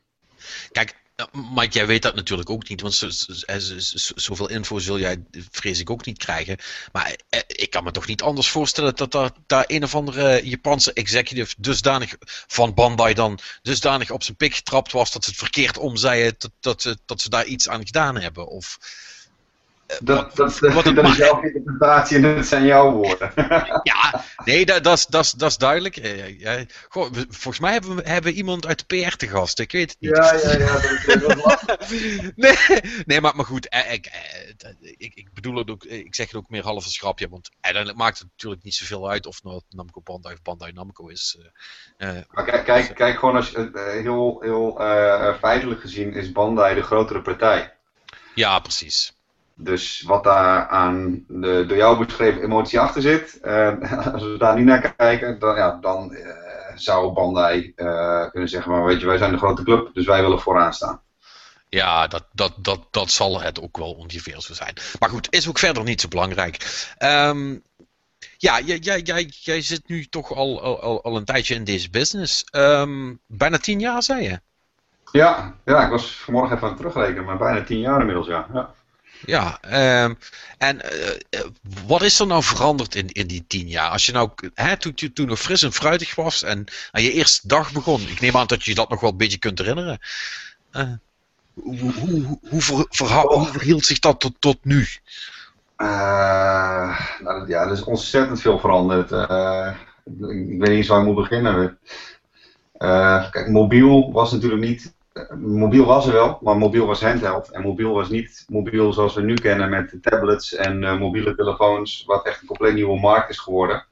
Kijk, 0.71 0.98
eh, 1.19 1.25
Mike, 1.55 1.73
jij 1.73 1.87
weet 1.87 2.01
dat 2.01 2.15
natuurlijk 2.15 2.49
ook 2.49 2.69
niet, 2.69 2.81
want 2.81 2.93
zo, 2.93 3.09
zo- 3.09 3.33
zo- 3.33 3.79
zo- 3.79 4.13
zoveel 4.15 4.49
info 4.49 4.79
zul 4.79 4.99
jij, 4.99 5.23
vrees 5.51 5.79
ik, 5.79 5.89
ook 5.89 6.05
niet 6.05 6.17
krijgen. 6.17 6.57
Maar 6.91 7.17
eh, 7.29 7.39
ik 7.47 7.69
kan 7.69 7.83
me 7.83 7.91
toch 7.91 8.07
niet 8.07 8.21
anders 8.21 8.49
voorstellen 8.49 8.95
dat 8.95 9.11
daar, 9.47 9.63
een 9.67 9.83
of 9.83 9.95
andere 9.95 10.41
Japanse 10.43 10.93
executive 10.93 11.55
dusdanig 11.57 12.15
van 12.47 12.73
Bandai 12.73 13.13
dan 13.13 13.39
dusdanig 13.61 14.11
op 14.11 14.23
zijn 14.23 14.37
pik 14.37 14.55
getrapt 14.55 14.91
was 14.91 15.11
dat 15.11 15.23
ze 15.23 15.29
het 15.29 15.39
verkeerd 15.39 15.77
omzeiden 15.77 16.35
dat, 16.37 16.81
dat, 16.81 16.97
dat 17.05 17.21
ze 17.21 17.29
daar 17.29 17.45
iets 17.45 17.69
aan 17.69 17.85
gedaan 17.85 18.15
hebben. 18.15 18.47
Of, 18.47 18.77
eh, 19.89 19.97
Dat, 20.01 20.35
dat, 20.35 20.59
het 20.59 20.95
dat 20.95 21.05
is 21.07 21.15
jouw 21.17 21.41
interpretatie 21.41 22.15
en 22.15 22.35
dat 22.35 22.45
zijn 22.45 22.65
jouw 22.65 22.91
woorden. 22.91 23.31
Ja, 23.83 24.23
nee, 24.45 24.65
dat, 24.65 24.83
dat, 24.83 24.97
is- 24.97 25.05
dat, 25.05 25.23
is- 25.23 25.31
dat 25.31 25.49
is 25.49 25.57
duidelijk. 25.57 25.97
Eh, 25.97 26.61
goh, 26.89 27.11
volgens 27.29 27.59
mij 27.59 27.71
hebben 27.71 27.95
we 27.95 28.01
hebben 28.09 28.31
we 28.31 28.37
iemand 28.37 28.65
uit 28.67 28.83
de 28.87 29.01
PR 29.09 29.15
te 29.15 29.27
gast, 29.27 29.59
ik 29.59 29.71
weet 29.71 29.89
het 29.89 29.97
niet. 29.99 30.15
ja, 30.15 30.33
ja, 30.33 30.51
ja, 30.57 30.79
dat 31.05 31.19
dat 31.21 31.35
lastig. 31.45 31.77
nee, 32.35 32.55
nee, 33.05 33.21
maar, 33.21 33.35
maar 33.35 33.45
goed, 33.45 33.67
eh, 33.69 33.93
ik, 33.93 34.05
eh, 34.05 34.53
dat- 34.57 34.75
ik, 34.81 35.11
ik 35.15 35.33
bedoel 35.33 35.55
het 35.55 35.69
ook, 35.69 35.83
ik 35.83 36.15
zeg 36.15 36.27
het 36.27 36.35
ook 36.35 36.49
meer 36.49 36.63
half 36.63 36.85
een 36.85 36.91
grapje, 36.91 37.29
want 37.29 37.49
uiteindelijk 37.61 38.03
maakt 38.03 38.19
het 38.19 38.27
natuurlijk 38.31 38.63
niet 38.63 38.75
zoveel 38.75 39.09
uit 39.09 39.25
of 39.25 39.43
nou 39.43 39.61
Namco 39.69 40.01
Bandai 40.01 40.33
of 40.33 40.41
Bandai 40.41 40.71
Namco 40.71 41.07
is. 41.07 41.37
Maar 41.97 42.45
kijk, 42.45 42.65
kijk, 42.65 42.95
kijk 42.95 43.19
gewoon 43.19 43.35
als 43.35 43.51
het, 43.55 43.73
heel, 43.79 44.37
heel 44.41 44.79
eh, 44.79 45.33
feitelijk 45.39 45.81
gezien 45.81 46.13
is 46.13 46.31
Bandai 46.31 46.75
de 46.75 46.81
grotere 46.83 47.21
partij. 47.21 47.73
ja, 48.35 48.59
precies. 48.59 49.13
Dus 49.61 50.01
wat 50.01 50.23
daar 50.23 50.67
aan 50.67 51.23
de 51.27 51.65
door 51.67 51.77
jou 51.77 52.05
beschreven 52.05 52.41
emotie 52.41 52.79
achter 52.79 53.01
zit, 53.01 53.39
eh, 53.39 53.73
als 54.13 54.23
we 54.23 54.35
daar 54.37 54.55
niet 54.55 54.65
naar 54.65 54.95
kijken, 54.95 55.39
dan, 55.39 55.55
ja, 55.55 55.77
dan 55.81 56.13
eh, 56.13 56.33
zou 56.75 57.13
Bandai 57.13 57.73
eh, 57.75 58.29
kunnen 58.29 58.49
zeggen, 58.49 58.71
maar 58.71 58.85
weet 58.85 58.99
je, 58.99 59.05
wij 59.05 59.17
zijn 59.17 59.31
de 59.31 59.37
grote 59.37 59.63
club, 59.63 59.93
dus 59.93 60.05
wij 60.05 60.21
willen 60.21 60.39
vooraan 60.39 60.73
staan. 60.73 61.01
Ja, 61.69 62.07
dat, 62.07 62.25
dat, 62.31 62.53
dat, 62.57 62.87
dat 62.91 63.11
zal 63.11 63.41
het 63.41 63.61
ook 63.61 63.77
wel 63.77 63.91
ongeveer 63.91 64.41
zo 64.41 64.53
zijn. 64.53 64.73
Maar 64.99 65.09
goed, 65.09 65.27
is 65.29 65.49
ook 65.49 65.59
verder 65.59 65.83
niet 65.83 66.01
zo 66.01 66.07
belangrijk. 66.07 66.87
Ehm, 66.97 67.57
ja, 68.37 68.59
jij, 68.59 68.77
jij, 68.77 68.99
jij, 68.99 69.31
jij 69.39 69.61
zit 69.61 69.87
nu 69.87 70.05
toch 70.05 70.33
al, 70.33 70.61
al, 70.81 71.03
al 71.03 71.15
een 71.15 71.25
tijdje 71.25 71.55
in 71.55 71.63
deze 71.63 71.89
business. 71.89 72.43
Ehm, 72.43 73.13
bijna 73.27 73.57
tien 73.57 73.79
jaar, 73.79 74.03
zei 74.03 74.23
je? 74.23 74.39
Ja, 75.11 75.55
ja, 75.65 75.83
ik 75.83 75.89
was 75.89 76.15
vanmorgen 76.15 76.55
even 76.55 76.67
aan 76.67 76.73
het 76.73 76.81
terugrekenen, 76.81 77.25
maar 77.25 77.37
bijna 77.37 77.63
tien 77.63 77.79
jaar 77.79 77.99
inmiddels, 77.99 78.27
ja. 78.27 78.47
ja. 78.53 78.73
Ja, 79.25 79.57
ehm, 79.61 80.13
en 80.57 80.81
eh, 80.81 81.09
eh, 81.29 81.45
wat 81.85 82.01
is 82.01 82.19
er 82.19 82.27
nou 82.27 82.43
veranderd 82.43 82.95
in, 82.95 83.07
in 83.07 83.27
die 83.27 83.45
tien 83.47 83.67
jaar? 83.67 83.89
Als 83.89 84.05
je 84.05 84.11
nou, 84.11 84.29
hè, 84.53 84.77
toen, 84.77 84.93
toen, 84.93 85.13
toen 85.13 85.27
nog 85.27 85.39
fris 85.39 85.63
en 85.63 85.73
fruitig 85.73 86.15
was 86.15 86.43
en 86.43 86.65
aan 86.91 87.03
je 87.03 87.11
eerste 87.11 87.47
dag 87.47 87.71
begon, 87.71 88.01
ik 88.01 88.19
neem 88.19 88.37
aan 88.37 88.47
dat 88.47 88.63
je 88.63 88.75
dat 88.75 88.89
nog 88.89 89.01
wel 89.01 89.09
een 89.09 89.17
beetje 89.17 89.37
kunt 89.37 89.57
herinneren. 89.59 89.99
Eh, 90.71 90.91
hoe, 91.53 91.93
hoe, 91.93 92.39
hoe, 92.49 92.61
ver- 92.61 92.85
verha- 92.89 93.27
hoe 93.27 93.47
verhield 93.47 93.85
zich 93.85 93.99
dat 93.99 94.19
tot, 94.19 94.35
tot 94.39 94.57
nu? 94.65 94.87
Nou, 97.19 97.47
ja, 97.47 97.61
er 97.63 97.71
is 97.71 97.83
ontzettend 97.83 98.41
veel 98.41 98.59
veranderd. 98.59 99.11
Ik, 99.11 100.19
weet 100.19 100.59
niet 100.59 100.69
eens 100.69 100.87
waar 100.87 100.99
ik 100.99 101.05
moet 101.05 101.15
beginnen. 101.15 101.79
Kijk, 103.31 103.47
mobiel 103.49 104.11
was 104.11 104.31
natuurlijk 104.31 104.61
niet. 104.61 104.93
Eh, 105.13 105.35
mobiel 105.35 105.85
was 105.85 106.07
er 106.07 106.13
wel, 106.13 106.37
maar 106.41 106.57
mobiel 106.57 106.85
was 106.85 107.01
handheld. 107.01 107.49
En 107.49 107.61
mobiel 107.61 107.93
was 107.93 108.09
niet 108.09 108.45
mobiel 108.47 108.93
zoals 108.93 109.15
we 109.15 109.21
nu 109.21 109.33
kennen 109.33 109.69
met 109.69 109.97
tablets 110.01 110.55
en 110.55 110.83
eh, 110.83 110.99
mobiele 110.99 111.35
telefoons, 111.35 112.03
wat 112.05 112.25
echt 112.25 112.41
een 112.41 112.47
compleet 112.47 112.73
nieuwe 112.73 112.99
markt 112.99 113.29
is 113.29 113.39
geworden. 113.39 113.85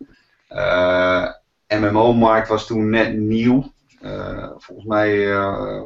Eh, 0.47 1.27
MMO-markt 1.67 2.47
was 2.47 2.67
toen 2.67 2.89
net 2.89 3.13
nieuw. 3.13 3.75
Volgens 4.57 4.87
mij 4.87 5.33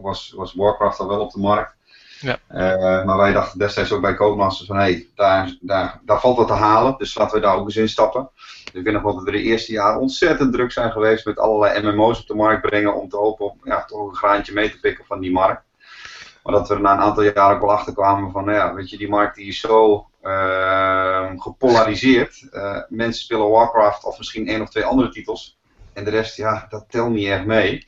was, 0.02 0.34
was 0.36 0.54
Warcraft 0.54 1.00
al 1.00 1.08
wel 1.08 1.20
op 1.20 1.32
de 1.32 1.40
markt. 1.40 1.76
Ja. 2.22 2.38
Eh, 2.48 3.06
maar 3.06 3.18
wij 3.18 3.34
dachten 3.34 3.60
destijds 3.60 3.92
ook 3.92 4.02
bij 4.02 4.16
Codemasters 4.16 4.68
van 4.68 4.76
hé, 4.76 4.82
hey, 4.82 5.08
daar, 5.16 5.58
daar, 5.62 6.00
daar 6.04 6.20
valt 6.20 6.38
wat 6.38 6.48
te 6.48 6.54
halen, 6.54 6.96
dus 6.98 7.16
laten 7.16 7.36
we 7.36 7.46
daar 7.46 7.56
ook 7.56 7.66
eens 7.66 7.76
in 7.76 7.90
stappen. 7.90 8.30
Dus 8.36 8.74
ik 8.74 8.84
weet 8.84 8.94
nog 8.94 9.04
wel 9.04 9.16
dat 9.16 9.24
we 9.24 9.32
de 9.32 9.42
eerste 9.42 9.72
jaren 9.72 10.00
ontzettend 10.00 10.54
druk 10.54 10.72
zijn 10.72 10.92
geweest 10.92 11.26
met 11.26 11.40
allerlei 11.40 11.92
MMO's 11.92 12.20
op 12.20 12.28
de 12.28 12.36
markt 12.36 12.62
brengen 12.62 12.96
om 12.96 13.10
te 13.10 13.18
hopen 13.18 13.46
op 13.46 13.56
ja, 13.64 13.86
toch 13.86 14.08
een 14.08 14.16
graantje 14.16 14.54
mee 14.54 14.72
te 14.72 14.80
pikken 14.80 15.06
van 15.06 15.20
die 15.20 15.32
markt. 15.32 15.64
Maar 16.44 16.54
dat 16.54 16.68
we 16.68 16.74
er 16.74 16.82
na 16.82 16.94
een 16.94 17.00
aantal 17.00 17.24
jaren 17.24 17.56
ook 17.56 17.62
wel 17.62 17.72
achter 17.72 17.94
kwamen 17.94 18.32
van, 18.32 18.46
nou 18.46 18.58
ja, 18.58 18.74
weet 18.74 18.90
je, 18.90 18.98
die 18.98 19.10
markt 19.10 19.36
die 19.36 19.48
is 19.48 19.60
zo 19.60 20.08
eh, 20.22 21.32
gepolariseerd. 21.36 22.48
Eh, 22.52 22.78
mensen 22.90 23.24
spelen 23.24 23.50
Warcraft 23.50 24.04
of 24.04 24.18
misschien 24.18 24.48
één 24.48 24.62
of 24.62 24.70
twee 24.70 24.86
andere 24.86 25.10
titels. 25.10 25.60
En 25.94 26.04
de 26.04 26.10
rest, 26.10 26.38
ja, 26.38 26.66
dat 26.70 26.86
telt 26.90 27.10
niet 27.10 27.28
echt 27.28 27.46
mee. 27.46 27.88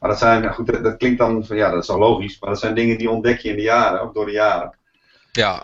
Maar 0.00 0.10
dat 0.10 0.18
zijn, 0.18 0.54
goed, 0.54 0.66
dat, 0.66 0.82
dat 0.84 0.96
klinkt 0.96 1.18
dan, 1.18 1.44
van, 1.44 1.56
ja, 1.56 1.70
dat 1.70 1.82
is 1.82 1.90
al 1.90 1.98
logisch, 1.98 2.40
maar 2.40 2.50
dat 2.50 2.58
zijn 2.58 2.74
dingen 2.74 2.98
die 2.98 3.10
ontdek 3.10 3.38
je 3.38 3.48
in 3.48 3.56
de 3.56 3.62
jaren, 3.62 4.00
ook 4.00 4.14
door 4.14 4.26
de 4.26 4.32
jaren. 4.32 4.74
Ja, 5.32 5.62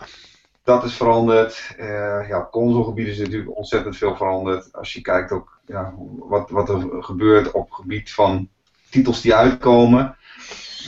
Dat 0.63 0.83
is 0.83 0.93
veranderd. 0.93 1.73
Eh 1.77 2.27
ja, 2.27 2.39
op 2.39 2.51
consolegebied 2.51 3.07
is 3.07 3.17
natuurlijk 3.17 3.57
ontzettend 3.57 3.97
veel 3.97 4.15
veranderd. 4.15 4.73
Als 4.73 4.93
je 4.93 5.01
kijkt 5.01 5.31
ook 5.31 5.59
ja, 5.65 5.93
wat, 6.19 6.49
wat 6.49 6.69
er 6.69 7.03
gebeurt 7.03 7.51
op 7.51 7.65
het 7.65 7.75
gebied 7.75 8.13
van 8.13 8.49
titels 8.89 9.21
die 9.21 9.35
uitkomen. 9.35 10.17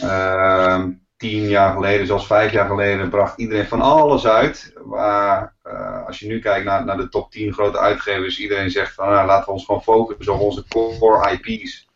Ehm, 0.01 0.91
tien 1.17 1.47
jaar 1.47 1.73
geleden, 1.73 2.07
zelfs 2.07 2.27
vijf 2.27 2.51
jaar 2.51 2.67
geleden, 2.67 3.09
bracht 3.09 3.37
iedereen 3.37 3.67
van 3.67 3.81
alles 3.81 4.27
uit. 4.27 4.73
Waar, 4.83 5.53
eh, 5.63 6.05
als 6.05 6.19
je 6.19 6.27
nu 6.27 6.39
kijkt 6.39 6.65
naar, 6.65 6.85
naar 6.85 6.97
de 6.97 7.09
top 7.09 7.31
10 7.31 7.53
grote 7.53 7.79
uitgevers, 7.79 8.39
iedereen 8.39 8.71
zegt 8.71 8.93
van 8.93 9.09
nou, 9.09 9.27
laten 9.27 9.45
we 9.45 9.51
ons 9.51 9.65
gewoon 9.65 9.83
focussen 9.83 10.33
op 10.33 10.39
onze 10.39 10.65
core 10.67 11.39
IP's. 11.41 11.88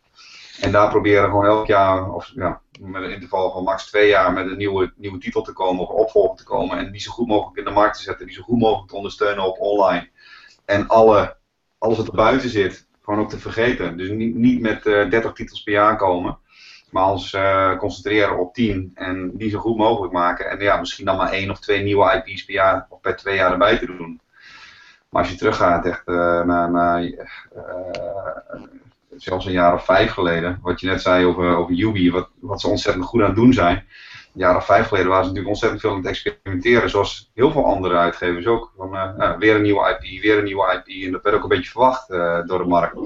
En 0.60 0.72
daar 0.72 0.88
proberen 0.88 1.24
gewoon 1.24 1.44
elk 1.44 1.66
jaar, 1.66 2.12
of 2.12 2.30
ja, 2.34 2.60
met 2.80 3.02
een 3.02 3.12
interval 3.12 3.52
van 3.52 3.62
max 3.62 3.86
twee 3.86 4.08
jaar, 4.08 4.32
met 4.32 4.50
een 4.50 4.56
nieuwe, 4.56 4.92
nieuwe 4.96 5.18
titel 5.18 5.42
te 5.42 5.52
komen 5.52 5.82
of 5.82 5.88
opvolger 5.88 6.36
te 6.36 6.44
komen. 6.44 6.78
En 6.78 6.92
die 6.92 7.00
zo 7.00 7.10
goed 7.10 7.26
mogelijk 7.26 7.56
in 7.58 7.64
de 7.64 7.70
markt 7.70 7.96
te 7.96 8.02
zetten, 8.02 8.26
die 8.26 8.34
zo 8.34 8.42
goed 8.42 8.58
mogelijk 8.58 8.88
te 8.88 8.96
ondersteunen 8.96 9.44
op 9.44 9.60
online. 9.60 10.08
En 10.64 10.88
alle, 10.88 11.36
alles 11.78 11.96
wat 11.96 12.06
er 12.06 12.14
buiten 12.14 12.48
zit, 12.48 12.86
gewoon 13.02 13.20
ook 13.20 13.30
te 13.30 13.38
vergeten. 13.38 13.96
Dus 13.96 14.08
niet, 14.08 14.34
niet 14.34 14.60
met 14.60 14.86
eh 14.86 15.10
30 15.10 15.32
titels 15.32 15.62
per 15.62 15.72
jaar 15.72 15.96
komen. 15.96 16.38
Maar 16.90 17.10
ons 17.10 17.32
eh, 17.32 17.76
concentreren 17.78 18.38
op 18.38 18.54
10 18.54 18.90
en 18.94 19.30
die 19.36 19.50
zo 19.50 19.58
goed 19.58 19.76
mogelijk 19.76 20.12
maken. 20.12 20.50
En 20.50 20.60
ja, 20.60 20.76
misschien 20.76 21.04
dan 21.04 21.16
maar 21.16 21.32
één 21.32 21.50
of 21.50 21.60
twee 21.60 21.82
nieuwe 21.82 22.22
IP's 22.24 22.44
per 22.44 22.54
jaar 22.54 22.86
of 22.88 23.00
per 23.00 23.16
twee 23.16 23.36
jaar 23.36 23.52
erbij 23.52 23.78
te 23.78 23.86
doen. 23.86 24.20
Maar 25.08 25.22
als 25.22 25.30
je 25.30 25.38
teruggaat 25.38 25.86
echt 25.86 26.06
eh, 26.06 26.42
naar, 26.42 26.70
naar 26.70 27.00
zelfs 29.16 29.46
een 29.46 29.52
jaar 29.52 29.74
of 29.74 29.84
vijf 29.84 30.10
geleden, 30.10 30.58
wat 30.62 30.80
je 30.80 30.86
net 30.86 31.02
zei 31.02 31.24
over, 31.26 31.56
over 31.56 31.74
Yubi, 31.74 32.10
wat, 32.10 32.28
wat 32.40 32.60
ze 32.60 32.68
ontzettend 32.68 33.04
goed 33.04 33.20
aan 33.20 33.26
het 33.26 33.36
doen 33.36 33.52
zijn. 33.52 33.76
Een 33.76 34.40
jaar 34.40 34.56
of 34.56 34.64
vijf 34.66 34.86
geleden 34.86 35.08
waren 35.08 35.24
ze 35.24 35.30
natuurlijk 35.30 35.54
ontzettend 35.54 35.80
veel 35.80 35.90
aan 35.90 35.96
het 35.96 36.06
experimenteren, 36.06 36.90
zoals 36.90 37.30
heel 37.34 37.50
veel 37.50 37.64
andere 37.64 37.96
uitgevers 37.96 38.46
ook. 38.46 38.72
Van, 38.76 38.96
eh, 38.96 39.16
nou, 39.16 39.38
weer 39.38 39.54
een 39.54 39.62
nieuwe 39.62 39.98
IP, 40.00 40.22
weer 40.22 40.38
een 40.38 40.44
nieuwe 40.44 40.82
IP. 40.84 41.04
En 41.06 41.12
dat 41.12 41.22
werd 41.22 41.36
ook 41.36 41.42
een 41.42 41.48
beetje 41.48 41.70
verwacht 41.70 42.10
eh, 42.10 42.38
door 42.46 42.58
de 42.58 42.64
markt. 42.68 42.96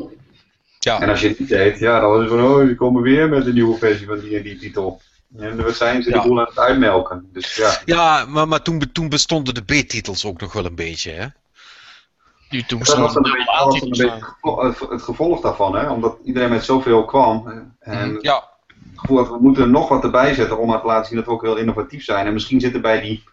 ja. 0.78 1.00
En 1.00 1.08
als 1.08 1.20
je 1.20 1.28
het 1.28 1.38
niet 1.38 1.48
deed, 1.48 1.78
ja, 1.78 2.00
dan 2.00 2.10
was 2.10 2.20
het 2.20 2.28
van, 2.28 2.42
oh, 2.44 2.66
die 2.66 2.74
komen 2.74 3.02
weer 3.02 3.28
met 3.28 3.46
een 3.46 3.54
nieuwe 3.54 3.78
versie 3.78 4.06
van 4.06 4.18
die 4.20 4.36
en 4.36 4.42
die 4.42 4.58
titel. 4.58 5.00
En 5.38 5.56
dan 5.56 5.72
zijn 5.72 6.02
ze 6.02 6.10
Ja. 6.10 6.22
de 6.22 6.28
boel 6.28 6.38
aan 6.40 6.46
het 6.46 6.58
uitmelken. 6.58 7.28
Dus 7.32 7.56
ja, 7.56 7.80
ja 7.84 8.24
maar, 8.28 8.48
maar 8.48 8.62
toen, 8.62 8.82
toen 8.92 9.08
bestonden 9.08 9.54
de 9.54 9.62
B-titels 9.62 10.24
ook 10.24 10.40
nog 10.40 10.52
wel 10.52 10.64
een 10.64 10.74
beetje, 10.74 11.10
hè? 11.10 11.26
Die 12.48 12.66
toen 12.66 12.78
dat 12.78 12.96
was 12.96 13.14
een 13.14 13.22
beetje, 13.22 13.80
een 13.82 13.88
beetje 13.88 14.10
het 14.10 14.22
gevo- 14.24 14.90
het 14.90 15.02
gevolg 15.02 15.40
daarvan, 15.40 15.76
hè? 15.76 15.90
omdat 15.90 16.16
iedereen 16.24 16.50
met 16.50 16.64
zoveel 16.64 17.04
kwam. 17.04 17.46
hè. 17.46 17.52
En 17.92 18.08
Mhm. 18.12 18.18
Ja, 18.20 18.48
het 18.90 19.00
gevoel 19.00 19.16
dat 19.16 19.28
we 19.28 19.38
moeten 19.40 19.70
nog 19.70 19.88
wat 19.88 20.04
erbij 20.04 20.34
zetten 20.34 20.58
om 20.58 20.70
te 20.80 20.86
laten 20.86 21.06
zien 21.06 21.16
dat 21.16 21.26
we 21.26 21.30
ook 21.32 21.42
heel 21.42 21.56
innovatief 21.56 22.04
zijn. 22.04 22.26
En 22.26 22.32
misschien 22.32 22.60
zitten 22.60 22.80
bij 22.80 23.00
die, 23.00 23.24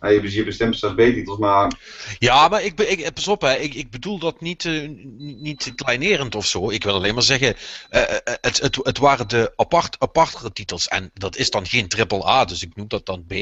nou, 0.00 0.14
je 0.22 0.32
je 0.34 0.44
bestemt 0.44 0.78
ze 0.78 0.86
als 0.86 0.94
B-titels, 0.94 1.38
maar 1.38 1.72
Ja, 2.18 2.48
maar 2.48 2.62
ik, 2.62 2.80
ik, 2.80 3.12
pas 3.14 3.28
op, 3.28 3.40
hè. 3.40 3.54
Ik, 3.56 3.74
ik 3.74 3.90
bedoel 3.90 4.18
dat 4.18 4.40
niet, 4.40 4.64
eh, 4.64 4.88
niet- 5.18 5.72
kleinerend 5.74 6.34
of 6.34 6.46
zo. 6.46 6.70
Ik 6.70 6.84
wil 6.84 6.94
alleen 6.94 7.14
maar 7.14 7.22
zeggen, 7.22 7.56
eh, 7.88 8.02
eh, 8.02 8.16
het, 8.40 8.60
het, 8.60 8.76
het 8.82 8.98
waren 8.98 9.28
de 9.28 9.52
apart, 9.56 9.96
apartere 9.98 10.52
titels. 10.52 10.88
En 10.88 11.10
dat 11.14 11.36
is 11.36 11.50
dan 11.50 11.66
geen 11.66 11.88
triple 11.88 12.26
A, 12.26 12.44
dus 12.44 12.62
ik 12.62 12.76
noem 12.76 12.88
dat 12.88 13.06
dan 13.06 13.24
B. 13.26 13.32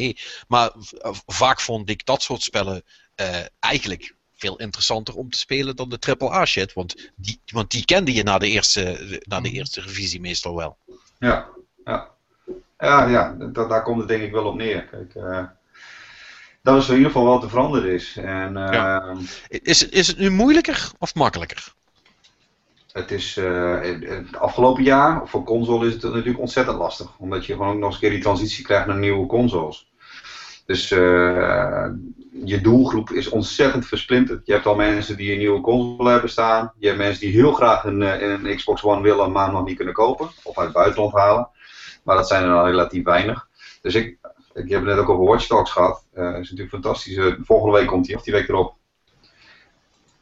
Maar 0.49 0.71
eh, 0.99 1.11
vaak 1.27 1.61
vond 1.61 1.91
ik 1.91 2.05
dat 2.07 2.23
soort 2.23 2.43
spellen 2.43 2.83
eh, 3.15 3.27
eigenlijk 3.61 4.17
veel 4.39 4.57
interessanter 4.57 5.15
om 5.15 5.31
te 5.31 5.39
spelen 5.39 5.77
dan 5.77 5.89
de 5.89 5.99
triple 5.99 6.33
A 6.33 6.45
shit. 6.45 6.73
Want 6.73 7.11
die, 7.17 7.41
want 7.53 7.71
die 7.71 7.85
kende 7.85 8.15
je 8.15 8.23
na 8.23 8.39
de 8.39 8.49
eerste, 8.49 9.21
na 9.23 9.41
de 9.41 9.51
eerste 9.51 9.81
revisie 9.81 10.21
meestal 10.21 10.57
wel. 10.57 10.77
ja, 11.19 11.49
ja. 11.85 12.09
Ja, 12.79 13.07
ja 13.09 13.37
da- 13.39 13.67
daar 13.67 13.83
komt 13.83 13.99
het 13.99 14.09
denk 14.09 14.23
ik 14.23 14.33
wel 14.33 14.45
op 14.45 14.55
neer. 14.57 14.85
Kijk, 14.85 15.15
eh, 15.15 15.45
dat 16.63 16.83
is 16.83 16.89
in 16.89 16.95
ieder 16.97 17.11
geval 17.11 17.27
wat 17.27 17.43
er 17.43 17.49
veranderd 17.49 17.85
is. 17.85 18.17
En 18.17 18.57
eh, 18.57 18.73
Ja. 18.73 19.17
Is, 19.49 19.81
het- 19.81 19.93
is 19.93 20.07
het 20.07 20.19
nu 20.19 20.31
moeilijker 20.31 20.91
of 20.99 21.15
makkelijker? 21.15 21.77
het 22.93 23.11
is 23.11 23.37
eh, 23.37 23.81
het 24.01 24.37
afgelopen 24.37 24.83
jaar, 24.83 25.29
voor 25.29 25.45
console 25.45 25.87
is 25.87 25.93
het 25.93 26.03
natuurlijk 26.03 26.39
ontzettend 26.39 26.79
lastig. 26.79 27.19
Omdat 27.19 27.47
je 27.47 27.53
gewoon 27.53 27.69
ook 27.69 27.75
nog 27.79 27.85
eens 27.85 27.95
een 27.95 28.01
keer 28.01 28.11
die 28.11 28.21
transitie 28.21 28.65
krijgt 28.65 28.87
naar 28.87 28.97
nieuwe 28.99 29.27
consoles. 29.27 29.88
Dus 30.69 30.91
eh, 30.91 31.87
je 32.45 32.61
doelgroep 32.61 33.11
is 33.11 33.29
ontzettend 33.29 33.87
versplinterd. 33.87 34.47
Je 34.47 34.53
hebt 34.53 34.67
al 34.67 34.75
mensen 34.75 35.17
die 35.17 35.33
een 35.33 35.39
nieuwe 35.39 35.61
console 35.61 36.11
hebben 36.11 36.31
staan. 36.31 36.73
Je 36.79 36.87
hebt 36.87 36.99
mensen 36.99 37.21
die 37.21 37.35
heel 37.35 37.53
graag 37.53 37.85
een, 37.85 38.03
eh, 38.03 38.31
een 38.31 38.57
Xbox 38.57 38.83
One 38.83 39.03
willen, 39.03 39.33
maar 39.33 39.53
nog 39.53 39.65
niet 39.65 39.77
kunnen 39.77 39.95
kopen. 39.95 40.29
Of 40.43 40.59
uit 40.59 40.67
het 40.67 40.77
buitenland 40.77 41.15
halen. 41.15 41.49
Maar 42.05 42.17
dat 42.17 42.29
zijn 42.29 42.45
er 42.45 42.53
al 42.53 42.67
relatief 42.67 43.05
weinig. 43.05 43.49
Dus 43.83 43.95
ik, 43.95 44.19
ik 44.55 44.69
heb 44.69 44.85
het 44.85 44.89
net 44.95 44.99
ook 44.99 45.09
over 45.09 45.25
Watch 45.25 45.47
Dogs 45.47 45.71
gehad. 45.71 46.07
Eh 46.13 46.25
is 46.25 46.51
natuurlijk 46.51 46.71
fantastisch. 46.71 47.35
Volgende 47.41 47.79
week 47.79 47.87
komt 47.87 48.07
hij, 48.07 48.17
of 48.17 48.23
die 48.23 48.33
week 48.33 48.49
erop. 48.49 48.77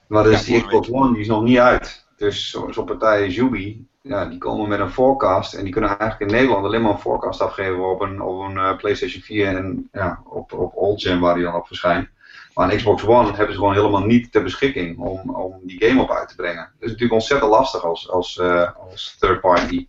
Maar 0.06 0.22
dat 0.22 0.32
Ja, 0.32 0.38
is 0.38 0.44
die 0.44 0.64
Xbox 0.64 0.90
One, 0.90 1.12
die 1.12 1.20
is 1.20 1.28
nog 1.28 1.42
niet 1.42 1.58
uit. 1.58 2.05
Dus 2.16 2.50
zo- 2.50 2.72
zo'n 2.72 2.84
partij 2.84 3.24
als 3.24 3.34
Yubi, 3.34 3.86
ja, 4.00 4.24
die 4.26 4.38
komen 4.38 4.68
met 4.68 4.80
een 4.80 4.90
forecast. 4.90 5.54
En 5.54 5.64
die 5.64 5.72
kunnen 5.72 5.98
eigenlijk 5.98 6.30
in 6.30 6.36
Nederland 6.36 6.64
alleen 6.64 6.82
maar 6.82 6.92
een 6.92 6.98
forecast 6.98 7.40
afgeven 7.40 7.90
op 7.90 8.00
een, 8.00 8.20
op 8.22 8.40
een 8.40 8.56
eh, 8.56 8.76
PlayStation 8.76 9.22
4 9.22 9.56
en 9.56 9.88
ja, 9.92 10.20
op, 10.24 10.52
op 10.52 10.72
Old 10.76 11.02
Gen 11.02 11.20
waar 11.20 11.34
die 11.34 11.44
dan 11.44 11.54
op 11.54 11.66
verschijnt. 11.66 12.08
Maar 12.54 12.70
een 12.70 12.76
Xbox 12.76 13.04
One 13.04 13.28
hebben 13.32 13.52
ze 13.52 13.58
gewoon 13.58 13.74
helemaal 13.74 14.04
niet 14.04 14.32
ter 14.32 14.42
beschikking 14.42 14.98
om, 14.98 15.30
om 15.30 15.60
die 15.62 15.84
game 15.84 16.02
op 16.02 16.10
uit 16.10 16.28
te 16.28 16.34
brengen. 16.34 16.62
Dat 16.62 16.72
is 16.78 16.86
natuurlijk 16.86 17.12
ontzettend 17.12 17.50
lastig 17.50 17.84
als, 17.84 18.10
als, 18.10 18.38
eh, 18.38 18.70
als 18.90 19.16
third 19.20 19.40
party. 19.40 19.86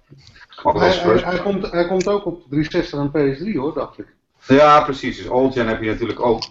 Maar 0.64 0.74
ook 0.74 0.80
Hij, 0.80 0.88
als 0.88 1.02
hij, 1.02 1.10
first 1.10 1.24
hij, 1.26 1.40
komt, 1.42 1.72
hij 1.72 1.88
komt 1.88 2.08
ook 2.08 2.26
op 2.26 2.42
360 2.50 3.00
en 3.00 3.10
PS3 3.10 3.58
hoor, 3.58 3.74
dacht 3.74 4.00
ik. 4.00 4.06
Ja, 4.48 4.82
precies. 4.82 5.18
Dus 5.18 5.28
Old 5.28 5.54
Gen 5.54 5.68
heb 5.68 5.82
je 5.82 5.90
natuurlijk 5.92 6.20
ook. 6.20 6.42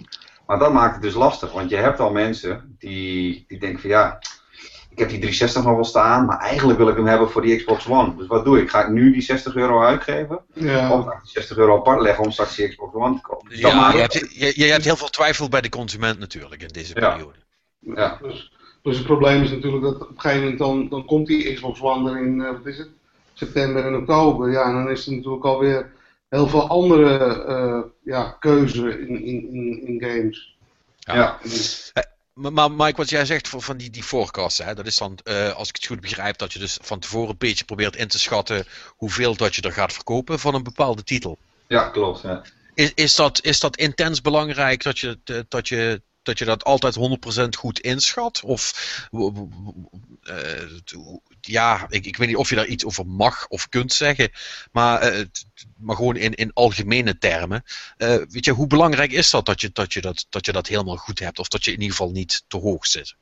Maar 0.47 0.59
dat 0.59 0.73
maakt 0.73 0.93
het 0.95 1.03
dus 1.03 1.15
lastig, 1.15 1.53
want 1.53 1.71
je 1.71 1.77
hebt 1.77 2.01
al 2.01 2.11
mensen 2.13 2.77
die, 2.79 3.45
die 3.49 3.59
denken 3.59 3.81
van 3.81 3.91
ja, 3.91 4.19
ik 4.97 5.03
heb 5.03 5.11
die 5.11 5.19
360 5.21 5.63
nog 5.65 5.75
wel 5.75 5.85
staan, 5.85 6.25
maar 6.25 6.39
eigenlijk 6.39 6.79
wil 6.79 6.89
ik 6.89 6.97
hem 6.97 7.07
hebben 7.07 7.31
voor 7.31 7.43
die 7.43 7.57
Xbox 7.57 7.89
One. 7.89 8.17
Dus 8.17 8.27
wat 8.27 8.45
doe 8.45 8.61
ik? 8.61 8.71
Ga 8.71 8.83
ik 8.83 8.89
nu 8.89 9.13
die 9.13 9.23
60 9.23 9.55
euro 9.55 9.83
uitgeven? 9.83 10.39
Ja. 10.53 10.93
Of 10.93 11.05
ga 11.05 11.13
ik 11.13 11.23
die 11.23 11.31
60 11.31 11.57
euro 11.57 11.77
apart 11.77 12.01
leggen 12.01 12.25
om 12.25 12.31
straks 12.31 12.57
die 12.57 12.69
Xbox 12.69 12.95
One 12.95 13.15
te 13.15 13.21
kopen? 13.21 13.49
Dus 13.49 13.59
Ja, 13.59 13.93
je 13.93 13.99
hebt, 13.99 14.13
je, 14.13 14.53
je 14.55 14.65
hebt 14.65 14.85
heel 14.85 14.97
veel 14.97 15.09
twijfel 15.09 15.49
bij 15.49 15.61
de 15.61 15.69
consument 15.69 16.19
natuurlijk 16.19 16.63
in 16.63 16.69
deze 16.69 16.95
Ja. 16.95 17.11
periode. 17.11 17.39
ja. 17.81 18.19
Dus, 18.23 18.53
dus 18.83 18.97
het 18.97 19.07
probleem 19.07 19.43
is 19.43 19.51
natuurlijk 19.51 19.83
dat 19.83 19.95
op 19.95 20.09
een 20.09 20.21
gegeven 20.21 20.43
moment 20.43 20.59
dan, 20.59 20.89
dan 20.89 21.05
komt 21.05 21.27
die 21.27 21.55
Xbox 21.55 21.81
One 21.81 22.11
er 22.11 22.27
in, 22.27 22.41
eh, 22.41 22.51
wat 22.51 22.67
is 22.67 22.79
het, 22.79 22.89
september 23.35 23.85
en 23.87 23.97
oktober. 23.97 24.51
Ja, 24.51 24.63
en 24.65 24.73
dan 24.73 24.91
is 24.91 25.07
er 25.07 25.13
natuurlijk 25.13 25.45
alweer 25.45 25.93
heel 26.29 26.49
veel 26.49 26.69
andere 26.69 27.45
eh, 27.45 27.81
ja, 28.05 28.37
keuze 28.41 29.01
in, 29.01 29.25
in, 29.25 29.53
in, 29.53 29.87
in 29.87 30.01
games. 30.11 30.57
Ja. 30.99 31.15
Ja. 31.15 31.39
Maar, 32.37 32.73
Mike, 32.73 32.97
wat 32.97 33.11
jij 33.11 33.25
zegt 33.25 33.49
voor, 33.49 33.63
van 33.63 33.77
die, 33.77 33.91
die 33.91 34.03
forecasts, 34.03 34.59
hè, 34.59 34.75
dat 34.75 34.87
is 34.87 34.97
dan, 34.97 35.19
eh, 35.25 35.53
als 35.53 35.69
ik 35.69 35.75
het 35.75 35.87
goed 35.87 36.01
begrijp, 36.01 36.39
dat 36.39 36.53
je 36.53 36.59
dus 36.59 36.79
van 36.83 36.99
tevoren 36.99 37.31
een 37.31 37.39
beetje 37.39 37.65
probeert 37.65 37.97
in 37.97 38.09
te 38.09 38.19
schatten 38.19 38.67
hoeveel 38.89 39.37
dat 39.37 39.55
je 39.55 39.63
er 39.63 39.73
gaat 39.73 39.93
verkopen 39.93 40.39
van 40.39 40.55
een 40.55 40.63
bepaalde 40.63 41.05
titel. 41.05 41.39
ja, 41.67 41.89
klopt. 41.89 42.23
Ja. 42.23 42.43
Is, 42.75 42.93
is, 42.95 43.15
dat, 43.15 43.45
is 43.45 43.61
dat 43.61 43.77
intens 43.77 44.21
belangrijk 44.21 44.83
dat 44.83 44.99
je 44.99 45.19
dat, 45.49 45.69
je, 45.69 46.03
dat, 46.27 46.39
je 46.39 46.45
dat 46.45 46.65
altijd 46.65 46.99
100% 47.45 47.49
goed 47.59 47.81
inschat? 47.81 48.41
Of 48.45 49.09
eh, 50.23 50.37
ja, 51.41 51.87
ik, 51.89 52.07
ik 52.07 52.17
weet 52.17 52.29
niet 52.29 52.37
of 52.37 52.49
je 52.49 52.55
daar 52.55 52.67
iets 52.67 52.85
over 52.85 53.07
mag 53.07 53.47
of 53.49 53.69
kunt 53.69 53.93
zeggen, 53.93 54.31
maar, 54.73 55.01
eh, 55.01 55.25
maar 55.77 55.97
gewoon 55.97 56.17
in, 56.17 56.35
in 56.35 56.53
algemene 56.53 57.19
termen. 57.19 57.65
Eh, 57.97 58.17
weet 58.29 58.45
je, 58.45 58.53
hoe 58.53 58.67
belangrijk 58.67 59.13
is 59.13 59.31
dat 59.31 59.47
dat 59.47 59.61
je 59.61 59.71
dat, 59.73 59.93
je 59.93 60.01
dat 60.01 60.27
dat 60.31 60.47
je 60.47 60.53
dat 60.53 60.67
helemaal 60.67 60.97
goed 60.97 61.19
hebt? 61.19 61.39
Of 61.39 61.49
dat 61.49 61.65
je 61.65 61.73
in 61.73 61.81
ieder 61.81 61.97
geval 61.97 62.13
niet 62.13 62.45
te 62.49 62.57
hoog 62.57 62.87
zit? 62.87 63.15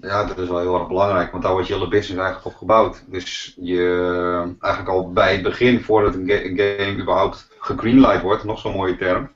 Ja, 0.00 0.24
dat 0.24 0.38
is 0.38 0.48
wel 0.48 0.60
heel 0.60 0.78
erg 0.78 0.88
belangrijk, 0.88 1.30
want 1.30 1.42
daar 1.42 1.52
wordt 1.52 1.68
je 1.68 1.74
hele 1.74 1.88
business 1.88 2.20
eigenlijk 2.20 2.46
op 2.46 2.54
gebouwd. 2.54 3.02
Dus 3.06 3.54
je, 3.60 4.56
eigenlijk 4.60 4.94
al 4.94 5.12
bij 5.12 5.32
het 5.32 5.42
begin, 5.42 5.82
voordat 5.82 6.14
een, 6.14 6.30
een 6.30 6.58
game 6.58 7.00
überhaupt 7.00 7.48
gegreenlight 7.58 8.22
wordt, 8.22 8.44
nog 8.44 8.60
zo'n 8.60 8.72
mooie 8.72 8.96
term, 8.96 9.30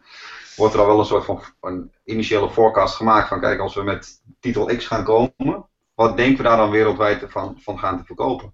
wordt 0.60 0.74
er 0.74 0.80
al 0.80 0.86
wel 0.86 0.98
een 0.98 1.04
soort 1.04 1.24
van 1.24 1.42
een 1.60 1.92
initiële 2.04 2.50
forecast 2.50 2.96
gemaakt 2.96 3.28
van 3.28 3.40
kijk, 3.40 3.60
als 3.60 3.74
we 3.74 3.82
met 3.82 4.22
titel 4.40 4.76
X 4.76 4.86
gaan 4.86 5.04
komen, 5.04 5.66
wat 5.94 6.16
denken 6.16 6.36
we 6.36 6.42
daar 6.42 6.56
dan 6.56 6.70
wereldwijd 6.70 7.24
van, 7.28 7.56
van 7.60 7.78
gaan 7.78 7.98
te 7.98 8.04
verkopen? 8.04 8.52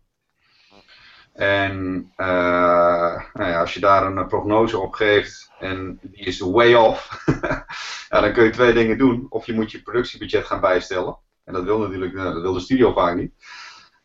En 1.33 2.07
eh, 2.17 3.23
nou 3.33 3.51
ja, 3.51 3.61
als 3.61 3.75
je 3.75 3.81
daar 3.81 4.07
een 4.07 4.27
prognose 4.27 4.79
op 4.79 4.95
geeft 4.95 5.51
en 5.59 5.99
die 6.03 6.25
is 6.25 6.41
way 6.41 6.75
off, 6.75 7.25
dan 8.09 8.33
kun 8.33 8.45
je 8.45 8.51
twee 8.51 8.73
dingen 8.73 8.99
doen. 8.99 9.27
Of 9.29 9.47
je 9.47 9.53
moet 9.53 9.71
je 9.71 9.83
productiebudget 9.83 10.47
gaan 10.47 10.61
bijstellen. 10.61 11.19
En 11.45 11.53
dat 11.53 11.65
wil 11.65 11.79
natuurlijk 11.79 12.15
nou, 12.15 12.33
dat 12.33 12.43
wil 12.43 12.53
de 12.53 12.61
studio 12.61 12.93
vaak 12.93 13.17
niet. 13.17 13.33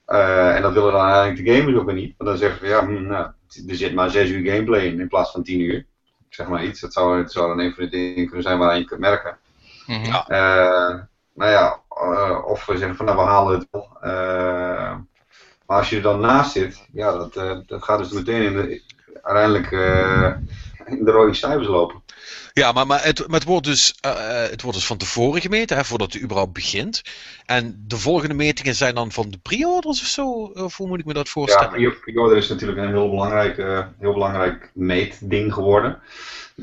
Eh, 0.05 0.55
en 0.55 0.61
dat 0.61 0.73
willen 0.73 0.91
dan 0.91 1.05
eigenlijk 1.05 1.45
de 1.45 1.53
gamers 1.53 1.77
ook 1.77 1.85
weer 1.85 1.95
niet. 1.95 2.13
Want 2.17 2.29
dan 2.29 2.39
zeggen 2.39 2.59
ze, 2.59 2.67
ja, 2.67 2.85
hm, 2.85 3.07
nou, 3.07 3.31
er 3.67 3.75
zit 3.75 3.93
maar 3.93 4.09
6 4.09 4.29
uur 4.29 4.51
gameplay 4.51 4.85
in 4.85 4.99
in 4.99 5.07
plaats 5.07 5.31
van 5.31 5.43
10 5.43 5.59
uur. 5.59 5.85
Ik 6.31 6.37
zeg 6.37 6.47
maar 6.47 6.63
iets. 6.63 6.79
Dat 6.79 6.93
zou, 6.93 7.17
het 7.17 7.31
zou 7.31 7.47
dan 7.47 7.59
een 7.59 7.73
van 7.73 7.83
de 7.83 7.89
dingen 7.89 8.25
kunnen 8.25 8.43
zijn 8.43 8.57
waar 8.57 8.77
je 8.77 8.85
kunt 8.85 8.99
merken. 8.99 9.37
Mhm. 9.85 10.05
Ja. 10.05 10.27
Eh, 10.27 10.99
nou 11.33 11.51
ja, 11.51 11.79
eh, 11.89 12.45
of 12.45 12.65
we 12.65 12.77
zeggen 12.77 12.95
van 12.95 13.05
nou 13.05 13.17
we 13.17 13.23
halen 13.23 13.59
het 13.59 13.67
wel. 13.71 13.97
Eh, 14.01 14.95
maar 15.65 15.77
als 15.77 15.89
je 15.89 15.95
er 15.95 16.01
dan 16.01 16.19
naast 16.19 16.51
zit, 16.51 16.87
ja, 16.93 17.11
dat, 17.11 17.35
eh, 17.35 17.57
dat 17.65 17.83
gaat 17.83 17.97
dus 17.97 18.11
meteen 18.11 18.41
in 18.41 18.53
de, 18.53 18.83
uiteindelijk 19.21 19.71
eh, 19.71 20.33
in 20.85 21.05
de 21.05 21.11
rode 21.11 21.33
cijfers 21.33 21.67
lopen. 21.67 22.00
Ja, 22.53 22.71
maar, 22.71 22.87
maar, 22.87 23.03
het, 23.03 23.17
het, 23.17 23.43
wordt 23.43 23.65
dus, 23.65 23.95
eh, 24.01 24.41
het 24.49 24.61
wordt 24.61 24.77
dus 24.77 24.87
van 24.87 24.97
tevoren 24.97 25.41
gemeten, 25.41 25.77
hè, 25.77 25.83
voordat 25.85 26.13
het 26.13 26.21
überhaupt 26.21 26.53
begint. 26.53 27.01
En 27.45 27.83
de 27.87 27.97
volgende 27.97 28.33
metingen 28.33 28.75
zijn 28.75 28.95
dan 28.95 29.11
van 29.11 29.29
de 29.29 29.37
pre-orders 29.37 30.01
of 30.01 30.07
zo? 30.07 30.51
Hoe 30.77 30.87
moet 30.87 30.99
ik 30.99 31.05
me 31.05 31.13
dat 31.13 31.25
Ja, 31.25 31.31
voorstellen? 31.31 31.69
pre- 31.69 31.91
pre-order 31.91 32.37
is 32.37 32.47
natuurlijk 32.49 32.79
een 32.79 32.87
heel 32.87 33.09
belangrijk, 33.09 33.57
eh, 33.57 33.85
heel 33.99 34.13
belangrijk 34.13 34.71
meetding 34.73 35.53
geworden. 35.53 35.99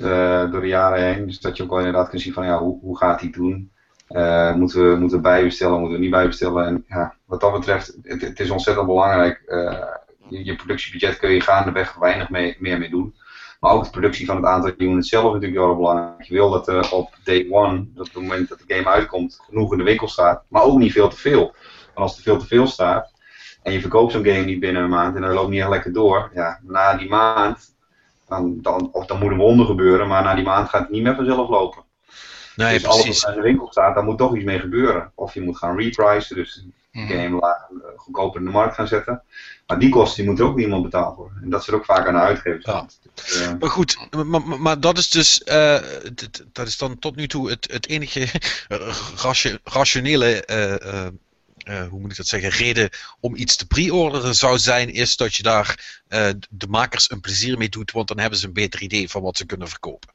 eh, 0.02 0.50
door 0.50 0.60
de 0.60 0.66
jaren 0.66 1.14
heen. 1.14 1.26
Dus 1.26 1.40
dat 1.40 1.56
je 1.56 1.62
ook 1.62 1.68
wel 1.68 1.78
inderdaad 1.78 2.08
kunt 2.08 2.22
zien 2.22 2.32
van 2.32 2.44
ja, 2.46 2.58
hoe, 2.58 2.98
gaat 2.98 3.20
hij 3.20 3.30
doen? 3.30 3.70
Eh, 4.08 4.54
moeten, 4.54 4.90
we, 4.90 4.96
moeten 4.96 5.22
bijbestellen, 5.22 5.78
moeten 5.78 5.94
we 5.96 6.02
niet 6.02 6.10
bijbestellen? 6.10 6.66
En 6.66 6.84
ja, 6.88 7.14
wat 7.24 7.40
dat 7.40 7.52
betreft, 7.52 7.96
het, 8.02 8.40
is 8.40 8.50
ontzettend 8.50 8.86
belangrijk. 8.86 9.42
eh, 9.46 9.82
je, 10.28 10.44
je 10.44 10.56
productiebudget 10.56 11.18
kun 11.18 11.30
je 11.30 11.40
gaandeweg 11.40 11.94
weinig 11.94 12.28
mee, 12.30 12.56
meer 12.58 12.78
mee 12.78 12.90
doen. 12.90 13.14
Maar 13.58 13.72
ook 13.72 13.84
de 13.84 13.90
productie 13.90 14.26
van 14.26 14.36
het 14.36 14.44
aantal 14.44 14.72
units 14.78 15.08
zelf 15.08 15.24
is 15.26 15.32
natuurlijk 15.32 15.60
heel 15.60 15.68
erg 15.68 15.76
belangrijk. 15.76 16.22
Je 16.22 16.34
wil 16.34 16.50
dat 16.50 16.68
er 16.68 16.92
op 16.92 17.14
day 17.24 17.46
one, 17.50 17.86
dat 17.94 18.06
op 18.08 18.14
het 18.14 18.22
moment 18.22 18.48
dat 18.48 18.58
de 18.66 18.74
game 18.74 18.88
uitkomt, 18.88 19.38
genoeg 19.46 19.72
in 19.72 19.78
de 19.78 19.84
winkel 19.84 20.08
staat. 20.08 20.42
Maar 20.48 20.62
ook 20.62 20.78
niet 20.78 20.92
veel 20.92 21.08
te 21.08 21.16
veel. 21.16 21.40
Want 21.94 22.08
als 22.08 22.16
er 22.16 22.22
veel 22.22 22.38
te 22.38 22.46
veel 22.46 22.66
staat, 22.66 23.12
en 23.62 23.72
je 23.72 23.80
verkoopt 23.80 24.12
zo'n 24.12 24.24
game 24.24 24.44
niet 24.44 24.60
binnen 24.60 24.82
een 24.82 24.88
maand 24.90 25.16
en 25.16 25.22
dat 25.22 25.32
loopt 25.32 25.50
niet 25.50 25.60
echt 25.60 25.68
lekker 25.68 25.92
door, 25.92 26.30
ja, 26.34 26.60
na 26.62 26.94
die 26.96 27.08
maand, 27.08 27.74
dan, 28.28 28.58
dan, 28.62 28.88
of 28.92 29.06
dan 29.06 29.18
moet 29.18 29.30
een 29.30 29.36
wonder 29.36 29.66
gebeuren, 29.66 30.08
maar 30.08 30.22
na 30.22 30.34
die 30.34 30.44
maand 30.44 30.68
gaat 30.68 30.80
het 30.80 30.90
niet 30.90 31.02
meer 31.02 31.14
vanzelf 31.14 31.48
lopen. 31.48 31.82
Nee, 32.56 32.74
dus 32.74 32.86
alles 32.86 33.02
precies. 33.02 33.22
wat 33.22 33.30
in 33.34 33.36
de 33.40 33.46
winkel 33.46 33.66
staat, 33.70 33.94
daar 33.94 34.04
moet 34.04 34.18
toch 34.18 34.34
iets 34.36 34.44
mee 34.44 34.58
gebeuren. 34.58 35.12
Of 35.14 35.34
je 35.34 35.40
moet 35.42 35.56
gaan 35.58 35.78
repricen, 35.78 36.36
dus 36.36 36.54
de 36.92 36.98
Mhm. 37.00 37.12
game 37.12 37.36
laag, 37.38 37.56
eh, 37.67 37.67
goedkoper 37.98 38.40
in 38.40 38.46
de 38.46 38.52
markt 38.52 38.74
gaan 38.74 38.88
zetten. 38.88 39.22
Maar 39.66 39.78
die 39.78 39.88
kosten 39.88 40.16
die 40.16 40.26
moeten 40.26 40.44
ook 40.44 40.54
niet 40.54 40.64
iemand 40.64 40.82
betaald 40.82 41.16
worden. 41.16 41.42
En 41.42 41.50
dat 41.50 41.64
zit 41.64 41.74
ook 41.74 41.84
vaak 41.84 42.06
aan 42.06 42.14
de 42.14 42.20
uitgevers. 42.20 42.64
Ja. 42.64 42.86
Dus, 43.14 43.40
eh, 43.40 43.52
Maar 43.58 43.70
goed, 43.70 43.98
maar, 44.26 44.60
maar, 44.60 44.80
dat 44.80 44.98
is 44.98 45.10
dus, 45.10 45.42
eh, 45.42 45.82
dat 46.52 46.66
is 46.66 46.76
dan 46.76 46.98
tot 46.98 47.16
nu 47.16 47.28
toe 47.28 47.50
het, 47.50 47.68
het 47.70 47.88
enige 47.88 48.28
ratio- 49.22 49.58
rationele, 49.64 50.44
eh, 50.44 51.06
hoe 51.88 52.00
moet 52.00 52.10
ik 52.10 52.16
dat 52.16 52.26
zeggen, 52.26 52.50
reden 52.50 52.90
om 53.20 53.36
iets 53.36 53.56
te 53.56 53.66
pre-orderen 53.66 54.34
zou 54.34 54.58
zijn, 54.58 54.92
is 54.92 55.16
dat 55.16 55.34
je 55.34 55.42
daar 55.42 56.00
de 56.50 56.66
makers 56.68 57.10
een 57.10 57.20
plezier 57.20 57.58
mee 57.58 57.68
doet, 57.68 57.90
want 57.90 58.08
dan 58.08 58.18
hebben 58.18 58.38
ze 58.38 58.46
een 58.46 58.52
beter 58.52 58.82
idee 58.82 59.10
van 59.10 59.22
wat 59.22 59.36
ze 59.36 59.46
kunnen 59.46 59.68
verkopen. 59.68 60.10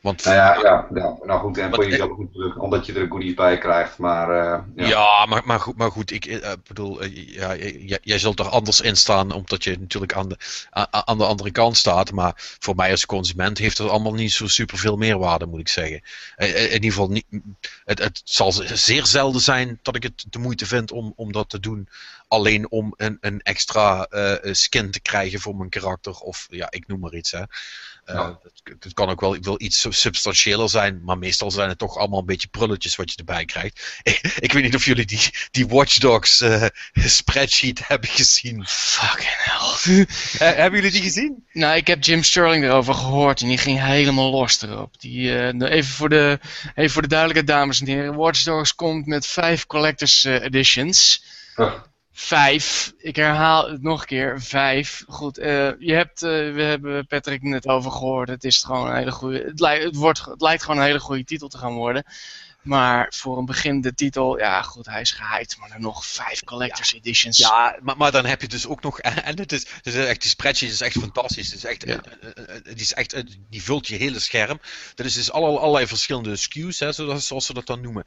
Want 0.00 0.24
nou 0.24 0.36
ja, 0.36 0.54
ja, 0.62 0.86
ja, 0.94 1.16
nou 1.22 1.40
goed, 1.40 1.58
en 1.58 1.74
voor 1.74 1.88
jezelf 1.88 2.18
natuurlijk, 2.18 2.62
omdat 2.62 2.86
je 2.86 2.92
er 2.92 3.06
goodies 3.08 3.34
bij 3.34 3.58
krijgt. 3.58 3.98
Maar 3.98 4.30
eh, 4.30 4.62
ja. 4.74 4.86
Ja, 4.88 5.26
maar, 5.26 5.42
maar 5.44 5.60
goed, 5.60 5.76
maar 5.76 5.90
goed 5.90 6.10
ik 6.10 6.26
eh, 6.26 6.52
bedoel, 6.66 7.00
eh, 7.00 7.34
ja, 7.34 7.56
jij, 7.56 7.98
jij 8.02 8.18
zult 8.18 8.38
er 8.38 8.48
anders 8.48 8.80
in 8.80 8.96
staan, 8.96 9.32
omdat 9.32 9.64
je 9.64 9.78
natuurlijk 9.78 10.12
aan 10.12 10.28
de, 10.28 10.36
aan 10.90 11.18
de 11.18 11.24
andere 11.24 11.50
kant 11.50 11.76
staat. 11.76 12.12
Maar 12.12 12.32
voor 12.58 12.74
mij 12.74 12.90
als 12.90 13.06
consument 13.06 13.58
heeft 13.58 13.78
het 13.78 13.88
allemaal 13.88 14.14
niet 14.14 14.32
zo 14.32 14.46
super 14.46 14.78
veel 14.78 14.96
meerwaarde, 14.96 15.46
moet 15.46 15.60
ik 15.60 15.68
zeggen. 15.68 16.02
Eh, 16.36 16.48
eh, 16.48 16.64
In 16.64 16.72
ieder 16.72 16.90
geval, 16.90 17.08
niet, 17.08 17.26
het, 17.84 17.98
het 17.98 18.20
zal 18.24 18.52
zeer 18.72 19.06
zelden 19.06 19.40
zijn 19.40 19.78
dat 19.82 19.96
ik 19.96 20.02
het 20.02 20.24
de 20.30 20.38
moeite 20.38 20.66
vind 20.66 20.92
om, 20.92 21.12
om 21.16 21.32
dat 21.32 21.48
te 21.50 21.60
doen. 21.60 21.88
Alleen 22.28 22.70
om 22.70 22.94
een, 22.96 23.18
een 23.20 23.40
extra 23.42 24.04
eh, 24.04 24.52
skin 24.52 24.90
te 24.90 25.00
krijgen 25.00 25.40
voor 25.40 25.56
mijn 25.56 25.70
karakter. 25.70 26.12
Of 26.12 26.46
ja, 26.50 26.66
ik 26.70 26.86
noem 26.86 27.00
maar 27.00 27.14
iets. 27.14 27.30
Hè. 27.30 27.42
Eh, 28.08 28.14
Ja. 28.14 28.38
het, 28.64 28.84
het 28.84 28.94
kan 28.94 29.08
ook 29.08 29.20
wel, 29.20 29.36
wel 29.40 29.60
iets 29.60 29.86
substantiëler 29.88 30.68
zijn, 30.68 31.00
maar 31.04 31.18
meestal 31.18 31.50
zijn 31.50 31.68
het 31.68 31.78
toch 31.78 31.96
allemaal 31.96 32.18
een 32.18 32.26
beetje 32.26 32.48
prulletjes 32.48 32.96
wat 32.96 33.10
je 33.10 33.16
erbij 33.16 33.44
krijgt. 33.44 34.00
ik 34.46 34.52
weet 34.52 34.62
niet 34.62 34.74
of 34.74 34.84
jullie 34.84 35.04
die, 35.04 35.30
die 35.50 35.66
Watch 35.66 35.98
Dogs 35.98 36.40
eh, 36.40 36.66
spreadsheet 36.94 37.86
hebben 37.88 38.08
gezien. 38.08 38.64
Fucking 38.66 39.34
hell. 39.36 40.06
Hebben 40.54 40.80
jullie 40.80 40.94
die 40.94 41.02
gezien? 41.02 41.46
Nou, 41.52 41.76
ik 41.76 41.86
heb 41.86 42.04
Jim 42.04 42.22
Sterling 42.22 42.64
erover 42.64 42.94
gehoord 42.94 43.40
en 43.40 43.48
die 43.48 43.58
ging 43.58 43.80
helemaal 43.80 44.30
los 44.30 44.62
erop. 44.62 45.00
Die, 45.00 45.38
eh, 45.38 45.70
even, 45.70 45.94
voor 45.94 46.08
de, 46.08 46.38
even 46.74 46.90
voor 46.92 47.02
de 47.02 47.08
duidelijkheid, 47.08 47.58
dames 47.58 47.80
en 47.80 47.86
heren. 47.86 48.14
Watch 48.16 48.42
Dogs 48.42 48.74
komt 48.74 49.06
met 49.06 49.26
vijf 49.26 49.66
collectors 49.66 50.24
editions. 50.24 51.24
Huh. 51.56 51.72
Vijf. 52.20 52.92
Ik 52.98 53.16
herhaal 53.16 53.70
het 53.70 53.82
nog 53.82 54.00
een 54.00 54.06
keer. 54.06 54.40
Vijf. 54.40 55.04
Goed, 55.08 55.38
eh, 55.38 55.70
je 55.78 55.92
hebt, 55.92 56.22
eh, 56.22 56.30
we 56.30 56.62
hebben 56.62 57.06
Patrick 57.06 57.42
net 57.42 57.68
over 57.68 57.90
gehoord. 57.90 58.28
Het 58.28 58.44
is 58.44 58.62
gewoon 58.62 58.88
een 58.88 58.96
hele 58.96 59.10
goede. 59.10 59.38
Het, 59.38 59.60
het, 59.60 59.96
wordt, 59.96 60.24
het 60.24 60.40
lijkt 60.40 60.62
gewoon 60.62 60.80
een 60.80 60.86
hele 60.86 61.00
goede 61.00 61.24
titel 61.24 61.48
te 61.48 61.58
gaan 61.58 61.74
worden. 61.74 62.04
Maar 62.68 63.12
voor 63.16 63.38
een 63.38 63.44
beginnende 63.44 63.94
titel, 63.94 64.38
ja 64.38 64.62
goed, 64.62 64.86
hij 64.86 65.00
is 65.00 65.10
gehyped. 65.10 65.56
Maar 65.58 65.68
dan 65.68 65.80
nog 65.80 66.06
vijf 66.06 66.44
collectors 66.44 66.94
editions. 66.94 67.36
Ja, 67.36 67.78
maar, 67.82 67.96
maar 67.96 68.12
dan 68.12 68.24
heb 68.26 68.40
je 68.40 68.48
dus 68.48 68.66
ook 68.66 68.82
nog. 68.82 68.98
En 69.28 69.38
het 69.38 69.52
is, 69.52 69.66
het 69.82 69.86
is 69.86 69.94
echt, 69.94 70.20
die 70.20 70.30
spreadsheet 70.30 70.70
is 70.70 70.80
echt 70.80 70.98
fantastisch. 70.98 71.46
Het 71.46 71.56
is 71.56 71.64
echt, 71.64 71.82
Ja. 71.86 72.00
eh, 72.00 72.30
eh, 72.34 72.56
eh, 72.56 72.64
die, 72.64 72.74
is 72.74 72.92
echt 72.92 73.24
die 73.50 73.62
vult 73.62 73.86
je 73.86 73.96
hele 73.96 74.18
scherm. 74.18 74.60
Er 74.94 75.04
is 75.04 75.14
dus 75.14 75.30
allerlei, 75.30 75.60
allerlei 75.60 75.86
verschillende 75.86 76.36
SKU's, 76.36 76.78
hè, 76.78 76.92
zoals, 76.92 77.26
zoals 77.26 77.46
ze 77.46 77.54
dat 77.54 77.66
dan 77.66 77.80
noemen. 77.80 78.04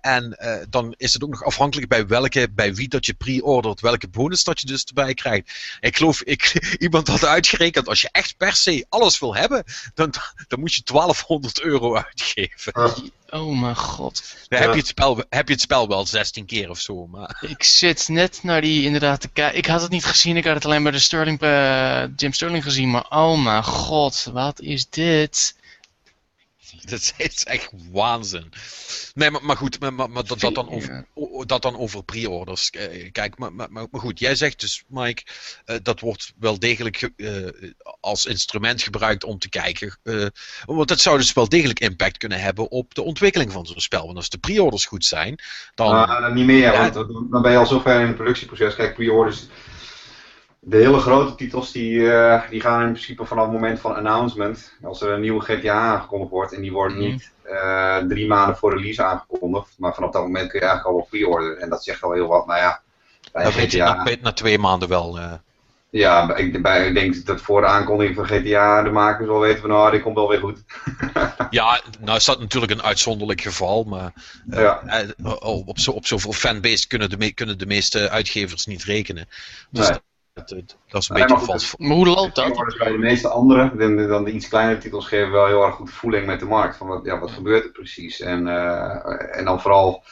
En 0.00 0.38
eh, 0.38 0.66
dan 0.68 0.94
is 0.96 1.12
het 1.12 1.24
ook 1.24 1.30
nog 1.30 1.44
afhankelijk 1.44 1.88
bij, 1.88 2.06
welke, 2.06 2.48
bij 2.50 2.74
wie 2.74 2.88
dat 2.88 3.06
je 3.06 3.14
pre-ordert, 3.14 3.80
welke 3.80 4.08
bonus 4.08 4.44
dat 4.44 4.60
je 4.60 4.66
dus 4.66 4.84
erbij 4.84 5.14
krijgt. 5.14 5.78
Ik 5.80 5.96
geloof, 5.96 6.22
ik, 6.22 6.52
iemand 6.78 7.08
had 7.08 7.24
uitgerekend, 7.24 7.88
als 7.88 8.00
je 8.00 8.08
echt 8.12 8.36
per 8.36 8.52
se 8.52 8.86
alles 8.88 9.18
wil 9.18 9.34
hebben, 9.34 9.64
dan, 9.94 10.12
dan 10.48 10.60
moet 10.60 10.74
je 10.74 10.82
1200 10.84 11.60
euro 11.60 11.96
uitgeven. 11.96 12.72
Oh 13.30 13.60
mijn 13.60 13.76
god. 13.76 14.36
Ja. 14.48 14.58
heb, 14.58 14.70
je 14.70 14.78
het 14.78 14.86
spel, 14.86 15.24
heb 15.28 15.46
je 15.46 15.52
het 15.52 15.62
spel 15.62 15.88
wel 15.88 16.06
16 16.06 16.46
keer 16.46 16.70
of 16.70 16.80
zo. 16.80 17.06
Maar... 17.06 17.44
Ik 17.48 17.62
zit 17.62 18.08
net 18.08 18.40
naar 18.42 18.60
die 18.60 18.84
inderdaad 18.84 19.20
te 19.20 19.28
kijken. 19.28 19.58
Ik 19.58 19.66
had 19.66 19.82
het 19.82 19.90
niet 19.90 20.04
gezien, 20.04 20.36
ik 20.36 20.44
had 20.44 20.54
het 20.54 20.64
alleen 20.64 20.82
bij 20.82 20.92
de 20.92 20.98
Sterling, 20.98 21.40
eh, 21.40 22.02
Jim 22.16 22.32
Sterling 22.32 22.62
gezien. 22.62 22.90
Maar 22.90 23.06
oh 23.08 23.42
mijn 23.42 23.64
god, 23.64 24.30
wat 24.32 24.60
is 24.60 24.88
dit? 24.90 25.55
Dat 26.90 27.12
is 27.18 27.44
echt 27.44 27.70
waanzin. 27.92 28.52
Nee, 29.14 29.30
maar, 29.30 29.44
maar 29.44 29.56
goed, 29.56 29.80
maar, 29.80 29.92
maar, 29.92 30.08
dat, 30.24 30.40
dat, 30.40 30.54
dan 30.54 30.70
over, 30.70 31.06
dat 31.46 31.62
dan 31.62 31.76
over 31.78 32.04
pre-orders. 32.04 32.70
Eh, 32.70 33.12
Kijk, 33.12 33.38
maar, 33.38 33.52
maar, 33.52 33.68
maar 33.70 34.00
goed, 34.00 34.18
jij 34.18 34.34
zegt 34.34 34.60
dus, 34.60 34.84
Mike, 34.88 35.22
eh, 35.64 35.76
dat 35.82 36.00
wordt 36.00 36.32
wel 36.38 36.58
degelijk 36.58 36.96
ge- 36.96 37.12
eh, 37.62 37.70
als 38.00 38.26
instrument 38.26 38.82
gebruikt 38.82 39.24
om 39.24 39.38
te 39.38 39.48
kijken. 39.48 39.98
eh, 40.02 40.26
want 40.64 40.88
dat 40.88 41.00
zou 41.00 41.18
dus 41.18 41.32
wel 41.32 41.48
degelijk 41.48 41.80
impact 41.80 42.16
kunnen 42.16 42.40
hebben 42.40 42.70
op 42.70 42.94
de 42.94 43.02
ontwikkeling 43.02 43.52
van 43.52 43.66
zo'n 43.66 43.80
spel. 43.80 44.04
Want 44.04 44.16
als 44.16 44.28
de 44.28 44.38
pre-orders 44.38 44.84
goed 44.84 45.04
zijn, 45.04 45.38
dan. 45.74 45.90
Dan 46.06 46.34
niet 46.34 46.46
meer, 46.46 46.72
want 46.72 46.94
dan 46.94 47.26
dan 47.30 47.42
ben 47.42 47.50
je 47.52 47.58
al 47.58 47.66
zo 47.66 47.80
ver 47.80 48.00
in 48.00 48.06
het 48.06 48.16
productieproces. 48.16 48.74
Kijk, 48.74 48.94
pre-orders. 48.94 49.46
De 50.68 50.76
hele 50.76 50.98
grote 50.98 51.34
titels 51.34 51.72
die, 51.72 52.12
eh, 52.12 52.42
die 52.50 52.60
gaan 52.60 52.82
in 52.82 52.92
principe 52.92 53.24
vanaf 53.24 53.44
het 53.44 53.52
moment 53.52 53.80
van 53.80 53.94
announcement. 53.96 54.72
Als 54.82 55.00
er 55.00 55.10
een 55.10 55.20
nieuwe 55.20 55.40
GTA 55.40 55.72
aangekondigd 55.74 56.30
wordt 56.30 56.52
en 56.52 56.60
die 56.62 56.72
wordt 56.72 56.94
Mhm. 56.94 57.02
niet 57.02 57.34
eh, 57.42 57.96
drie 57.96 58.26
maanden 58.26 58.56
voor 58.56 58.74
release 58.76 59.02
aangekondigd. 59.04 59.74
Maar 59.78 59.94
vanaf 59.94 60.10
dat 60.10 60.22
moment 60.22 60.50
kun 60.50 60.60
je 60.60 60.66
eigenlijk 60.66 60.86
al 60.94 61.00
wel 61.00 61.06
pre-orderen. 61.10 61.60
En 61.60 61.68
dat 61.68 61.84
zegt 61.84 62.02
al 62.02 62.12
heel 62.12 62.26
wat. 62.26 62.46
Nou 62.46 62.58
ja, 62.58 62.80
bij 63.32 63.42
dan 63.44 63.52
weet 63.52 63.72
je 63.72 63.80
GTA. 63.82 64.06
na, 64.22 64.32
twee 64.32 64.58
maanden 64.58 64.88
wel. 64.88 65.18
eh, 65.18 65.32
Ja, 65.90 66.34
ik, 66.36 66.62
bij, 66.62 66.86
ik 66.86 66.94
denk 66.94 67.26
dat 67.26 67.40
voor 67.40 67.60
de 67.60 67.66
aankondiging 67.66 68.16
van 68.16 68.26
GTA 68.26 68.82
de 68.82 68.90
makers 68.90 69.28
wel 69.28 69.40
weten 69.40 69.60
van 69.60 69.70
nou, 69.70 69.90
dit 69.90 70.02
komt 70.02 70.14
wel 70.14 70.28
weer 70.28 70.38
goed. 70.40 70.62
Ja, 71.50 71.80
nou 72.00 72.16
is 72.16 72.24
dat 72.24 72.40
natuurlijk 72.40 72.72
een 72.72 72.82
uitzonderlijk 72.82 73.40
geval, 73.40 73.84
maar 73.84 74.12
Ja. 74.50 74.82
op, 75.40 75.68
op, 75.68 75.78
zo, 75.78 75.90
op 75.90 76.06
zoveel 76.06 76.32
fanbase 76.32 76.86
kunnen 76.86 77.10
de, 77.10 77.16
me- 77.16 77.32
kunnen 77.34 77.58
de 77.58 77.66
meeste 77.66 78.10
uitgevers 78.10 78.66
niet 78.66 78.84
rekenen. 78.84 79.28
Dus 79.70 79.88
Nee. 79.88 79.98
Dat, 80.36 80.48
dat, 80.48 80.76
dat 80.88 81.02
is 81.02 81.08
een 81.08 81.16
Nee, 81.16 81.26
beetje 81.26 81.44
vals. 81.44 81.76
Maar 81.76 81.96
hoe 81.96 82.06
loopt 82.06 82.34
dat? 82.34 82.76
Bij 82.78 82.92
de 82.92 82.98
meeste 82.98 83.28
andere, 83.28 83.76
dan, 83.76 84.08
dan 84.08 84.24
de 84.24 84.30
iets 84.30 84.48
kleinere 84.48 84.78
titels, 84.78 85.06
geven 85.06 85.32
wel 85.32 85.46
heel 85.46 85.64
erg 85.64 85.74
goed 85.74 85.90
voeling 85.90 86.26
met 86.26 86.40
de 86.40 86.46
markt. 86.46 86.76
Van 86.76 86.86
wat, 86.86 87.04
ja, 87.04 87.18
wat 87.18 87.30
gebeurt 87.30 87.64
er 87.64 87.70
precies? 87.70 88.20
En, 88.20 88.48
eh, 88.48 89.38
en 89.38 89.44
dan 89.44 89.60
vooral, 89.60 90.02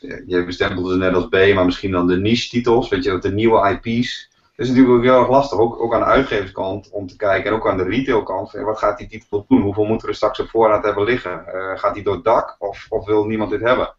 eh, 0.00 0.22
je 0.26 0.44
bestempelt 0.44 0.88
ze 0.88 0.96
net 0.96 1.14
als 1.14 1.28
B, 1.28 1.54
maar 1.54 1.64
misschien 1.64 1.90
dan 1.90 2.06
de 2.06 2.16
niche 2.16 2.48
titels, 2.48 2.88
weet 2.88 3.04
je, 3.04 3.18
de 3.18 3.32
nieuwe 3.32 3.80
IP's. 3.82 4.30
Dat 4.56 4.66
is 4.66 4.68
natuurlijk 4.68 4.98
ook 4.98 5.04
heel 5.04 5.20
erg 5.20 5.28
lastig, 5.30 5.58
ook, 5.58 5.80
ook 5.82 5.94
aan 5.94 6.00
de 6.00 6.06
uitgeverskant 6.06 6.90
om 6.90 7.06
te 7.06 7.16
kijken 7.16 7.50
en 7.50 7.56
ook 7.56 7.68
aan 7.68 7.76
de 7.76 7.84
retailkant. 7.84 8.50
van, 8.50 8.64
Wat 8.64 8.78
gaat 8.78 8.98
die 8.98 9.08
titel 9.08 9.44
doen? 9.48 9.60
Hoeveel 9.60 9.84
moeten 9.84 10.08
we 10.08 10.14
straks 10.14 10.40
op 10.40 10.48
voorraad 10.48 10.84
hebben 10.84 11.04
liggen? 11.04 11.46
Eh, 11.46 11.78
gaat 11.78 11.94
die 11.94 12.02
door 12.02 12.14
het 12.14 12.24
dak 12.24 12.56
of, 12.58 12.86
of 12.88 13.06
wil 13.06 13.24
niemand 13.24 13.50
dit 13.50 13.60
hebben? 13.60 13.94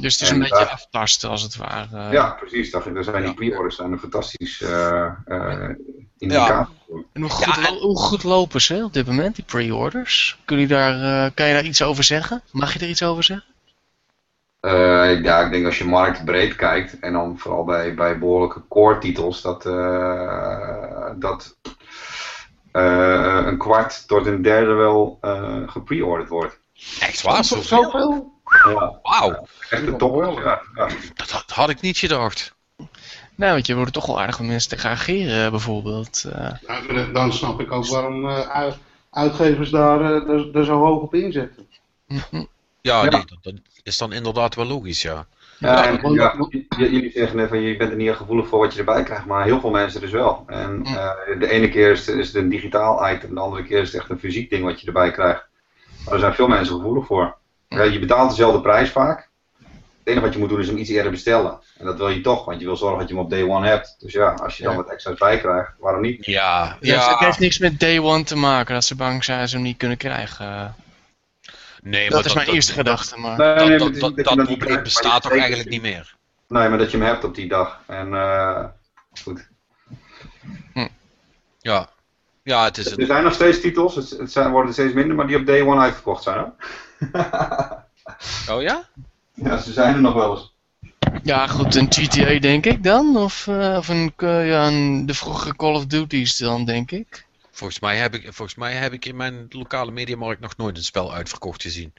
Dus 0.00 0.12
het 0.12 0.22
is 0.22 0.28
En 0.28 0.34
een 0.34 0.40
beetje 0.40 0.68
aftasten 0.70 1.30
als 1.30 1.42
het 1.42 1.56
ware. 1.56 2.10
ja, 2.12 2.30
precies. 2.30 2.70
Daar, 2.70 2.82
zijn 2.82 3.16
die 3.16 3.24
Ja. 3.26 3.32
pre-orders 3.32 3.76
zijn 3.76 3.92
een 3.92 3.98
fantastisch 3.98 4.60
eh 4.60 5.06
eh, 5.26 5.68
indicator 6.18 6.68
voor. 6.88 7.04
En 7.12 7.20
hoe 7.22 7.30
goed, 7.30 7.54
Ja, 7.54 7.66
en- 7.68 7.74
hoe 7.78 7.98
goed 7.98 8.22
lopen 8.22 8.60
ze 8.60 8.84
op 8.84 8.92
dit 8.92 9.06
moment, 9.06 9.34
die 9.36 9.44
pre-orders? 9.44 10.38
Kun 10.44 10.58
je 10.58 10.66
daar, 10.66 10.94
eh, 11.26 11.30
kan 11.34 11.46
je 11.46 11.52
daar 11.54 11.64
iets 11.64 11.82
over 11.82 12.04
zeggen? 12.04 12.42
Mag 12.52 12.72
je 12.72 12.78
er 12.78 12.88
iets 12.88 13.02
over 13.02 13.24
zeggen? 13.24 13.46
Eh, 14.60 15.22
ja, 15.22 15.40
ik 15.40 15.50
denk 15.50 15.66
als 15.66 15.78
je 15.78 15.84
marktbreed 15.84 16.56
kijkt 16.56 16.98
en 16.98 17.12
dan 17.12 17.38
vooral 17.38 17.64
bij, 17.64 17.94
bij 17.94 18.18
behoorlijke 18.18 18.62
core 18.68 18.98
titels, 18.98 19.42
dat, 19.42 19.66
eh, 19.66 21.10
dat 21.16 21.56
eh, 22.72 23.42
een 23.44 23.58
kwart 23.58 24.08
tot 24.08 24.26
een 24.26 24.42
derde 24.42 24.72
wel 24.72 25.18
eh 25.20 25.62
gepreorderd 25.66 26.28
wordt. 26.28 26.60
Echt 27.00 27.22
waar? 27.22 27.44
Zo- 27.44 27.60
Zoveel? 27.60 27.90
Zoveel? 27.90 28.32
Ja, 28.80 28.97
Wauw, 29.10 29.46
echt 29.70 29.98
top. 29.98 30.22
Ja, 30.44 30.60
ja. 30.74 30.88
dat 31.14 31.44
had, 31.46 31.70
ik 31.70 31.80
niet 31.80 31.98
gedacht. 31.98 32.54
Nou, 33.34 33.52
want 33.52 33.66
je 33.66 33.74
wordt 33.76 33.92
toch 33.92 34.06
wel 34.06 34.20
aardig 34.20 34.36
van 34.36 34.46
mensen 34.46 34.70
te 34.70 34.88
reageren, 34.88 35.50
bijvoorbeeld. 35.50 36.24
eh. 36.32 36.50
Ja, 36.66 36.80
maar 36.92 37.12
dan 37.12 37.32
snap 37.32 37.60
ik 37.60 37.72
ook 37.72 37.86
waarom 37.86 38.28
eh, 38.28 38.40
uit- 38.48 38.78
uitgevers 39.10 39.70
daar, 39.70 40.26
eh, 40.26 40.62
zo 40.64 40.78
hoog 40.84 41.02
op 41.02 41.14
inzetten. 41.14 41.66
Ja, 42.80 43.02
Ja. 43.04 43.10
Nee, 43.10 43.24
dat, 43.26 43.38
dat 43.42 43.54
is 43.82 43.98
dan 43.98 44.12
inderdaad 44.12 44.54
wel 44.54 44.64
logisch, 44.64 45.02
ja. 45.02 45.26
Ja, 45.58 45.86
en, 45.86 46.12
jullie 46.78 47.10
zeggen 47.14 47.36
net 47.36 47.48
van 47.48 47.60
je 47.60 47.76
bent 47.76 47.90
er 47.90 47.96
niet 47.96 48.08
erg 48.08 48.16
gevoelig 48.16 48.48
voor 48.48 48.58
wat 48.58 48.72
je 48.72 48.78
erbij 48.78 49.02
krijgt, 49.02 49.24
maar 49.24 49.44
heel 49.44 49.60
veel 49.60 49.70
mensen 49.70 50.00
dus 50.00 50.10
wel. 50.10 50.44
En 50.46 50.84
eh, 50.84 51.10
de 51.38 51.50
ene 51.50 51.68
keer 51.68 51.90
is 51.90 52.06
het, 52.06 52.16
is 52.16 52.26
het 52.26 52.36
een 52.36 52.48
digitaal 52.48 53.10
item, 53.10 53.34
de 53.34 53.40
andere 53.40 53.62
keer 53.64 53.80
is 53.80 53.92
het 53.92 54.00
echt 54.00 54.10
een 54.10 54.18
fysiek 54.18 54.50
ding 54.50 54.64
wat 54.64 54.80
je 54.80 54.86
erbij 54.86 55.10
krijgt. 55.10 55.44
Maar 56.04 56.14
er 56.14 56.20
zijn 56.20 56.34
veel 56.34 56.48
mensen 56.48 56.76
gevoelig 56.76 57.06
voor. 57.06 57.36
Ja, 57.68 57.82
je 57.82 57.98
betaalt 57.98 58.30
dezelfde 58.30 58.60
prijs 58.60 58.90
vaak. 58.90 59.28
Het 59.58 60.16
enige 60.16 60.20
wat 60.24 60.32
je 60.32 60.38
moet 60.38 60.48
doen 60.48 60.60
is 60.60 60.66
hem 60.68 60.76
iets 60.76 60.90
eerder 60.90 61.10
bestellen. 61.10 61.60
En 61.78 61.84
dat 61.84 61.96
wil 61.96 62.08
je 62.08 62.20
toch, 62.20 62.44
want 62.44 62.60
je 62.60 62.66
wil 62.66 62.76
zorgen 62.76 62.98
dat 62.98 63.08
je 63.08 63.14
hem 63.14 63.24
op 63.24 63.30
day 63.30 63.42
one 63.42 63.68
hebt. 63.68 63.96
Dus 63.98 64.12
ja, 64.12 64.30
als 64.32 64.56
je 64.56 64.62
dan 64.62 64.76
wat 64.76 64.90
extra's 64.90 65.18
bij 65.18 65.38
krijgt, 65.38 65.72
waarom 65.78 66.00
niet? 66.02 66.24
Ja, 66.26 66.76
Ja, 66.80 67.10
Het 67.10 67.18
heeft 67.18 67.38
niks 67.38 67.58
met 67.58 67.80
day 67.80 67.98
one 67.98 68.22
te 68.24 68.36
maken, 68.36 68.74
dat 68.74 68.84
ze 68.84 68.94
bang 68.94 69.24
zijn 69.24 69.38
dat 69.40 69.48
ze 69.48 69.54
hem 69.54 69.64
niet 69.64 69.76
kunnen 69.76 69.96
krijgen. 69.96 70.74
Nee, 71.82 72.10
dat 72.10 72.18
maar 72.18 72.26
is 72.26 72.34
mijn 72.34 72.48
eerste 72.48 72.72
gedachte, 72.72 73.18
maar... 73.20 73.38
Nee, 73.38 73.78
Dat, 73.78 73.90
nee, 73.90 74.00
dat, 74.00 74.24
probleem 74.24 74.58
krijgt, 74.58 74.82
bestaat 74.82 75.22
toch 75.22 75.36
eigenlijk 75.36 75.68
niet 75.68 75.82
meer? 75.82 76.16
Nee, 76.48 76.68
maar 76.68 76.78
dat 76.78 76.90
je 76.90 76.96
hem 76.96 77.06
hebt 77.06 77.24
op 77.24 77.34
die 77.34 77.48
dag. 77.48 77.80
En 77.86 78.14
eh, 78.14 78.64
goed. 79.22 79.48
Ja. 81.60 81.88
Ja, 82.42 82.64
het 82.64 82.78
is 82.78 82.86
Er 82.90 83.00
een... 83.00 83.06
zijn 83.06 83.24
nog 83.24 83.32
steeds 83.34 83.60
titels, 83.60 83.94
het, 83.94 84.10
het 84.10 84.32
zijn, 84.32 84.50
worden 84.50 84.66
er 84.68 84.72
steeds 84.72 84.92
minder, 84.92 85.16
maar 85.16 85.26
die 85.26 85.36
op 85.36 85.46
day 85.46 85.62
one 85.62 85.80
uitverkocht 85.80 86.22
zijn. 86.22 86.38
Hè? 86.38 86.44
Oh 88.48 88.62
ja? 88.62 88.88
ja, 89.34 89.58
ze 89.58 89.72
zijn 89.72 89.94
er 89.94 90.00
nog 90.00 90.14
wel 90.14 90.36
eens. 90.36 90.54
Ja, 91.22 91.46
goed, 91.46 91.74
een 91.74 91.86
GTA 91.90 92.38
denk 92.38 92.66
ik 92.66 92.82
dan? 92.82 93.16
Of, 93.16 93.46
eh, 93.46 93.74
of 93.76 93.88
een, 93.88 94.12
eh, 94.16 94.48
ja, 94.48 94.66
een, 94.66 95.06
de 95.06 95.14
vroegere 95.14 95.56
Call 95.56 95.74
of 95.74 95.86
Duty's 95.86 96.36
dan, 96.36 96.64
denk 96.64 96.90
ik. 96.90 97.26
Volgens 97.50 97.80
mij, 97.80 97.96
heb 97.96 98.14
ik, 98.14 98.22
volgens 98.22 98.54
mij 98.54 98.72
heb 98.74 98.92
ik 98.92 99.04
in 99.04 99.16
mijn 99.16 99.46
lokale 99.48 99.90
mediamarkt 99.90 100.40
nog 100.40 100.56
nooit 100.56 100.76
een 100.76 100.82
spel 100.82 101.14
uitverkocht 101.14 101.62
gezien. 101.62 101.92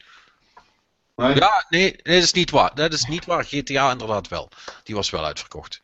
Nee? 1.15 1.35
Ja, 1.35 1.65
nee, 1.69 1.99
nee, 2.03 2.15
dat 2.15 2.23
is 2.23 2.33
niet 2.33 2.49
waar. 2.49 2.75
Dat 2.75 2.93
is 2.93 3.05
niet 3.05 3.25
waar. 3.25 3.43
GTA 3.43 3.91
inderdaad 3.91 4.27
wel. 4.27 4.49
Die 4.83 4.95
was 4.95 5.09
wel 5.09 5.25
uitverkocht. 5.25 5.81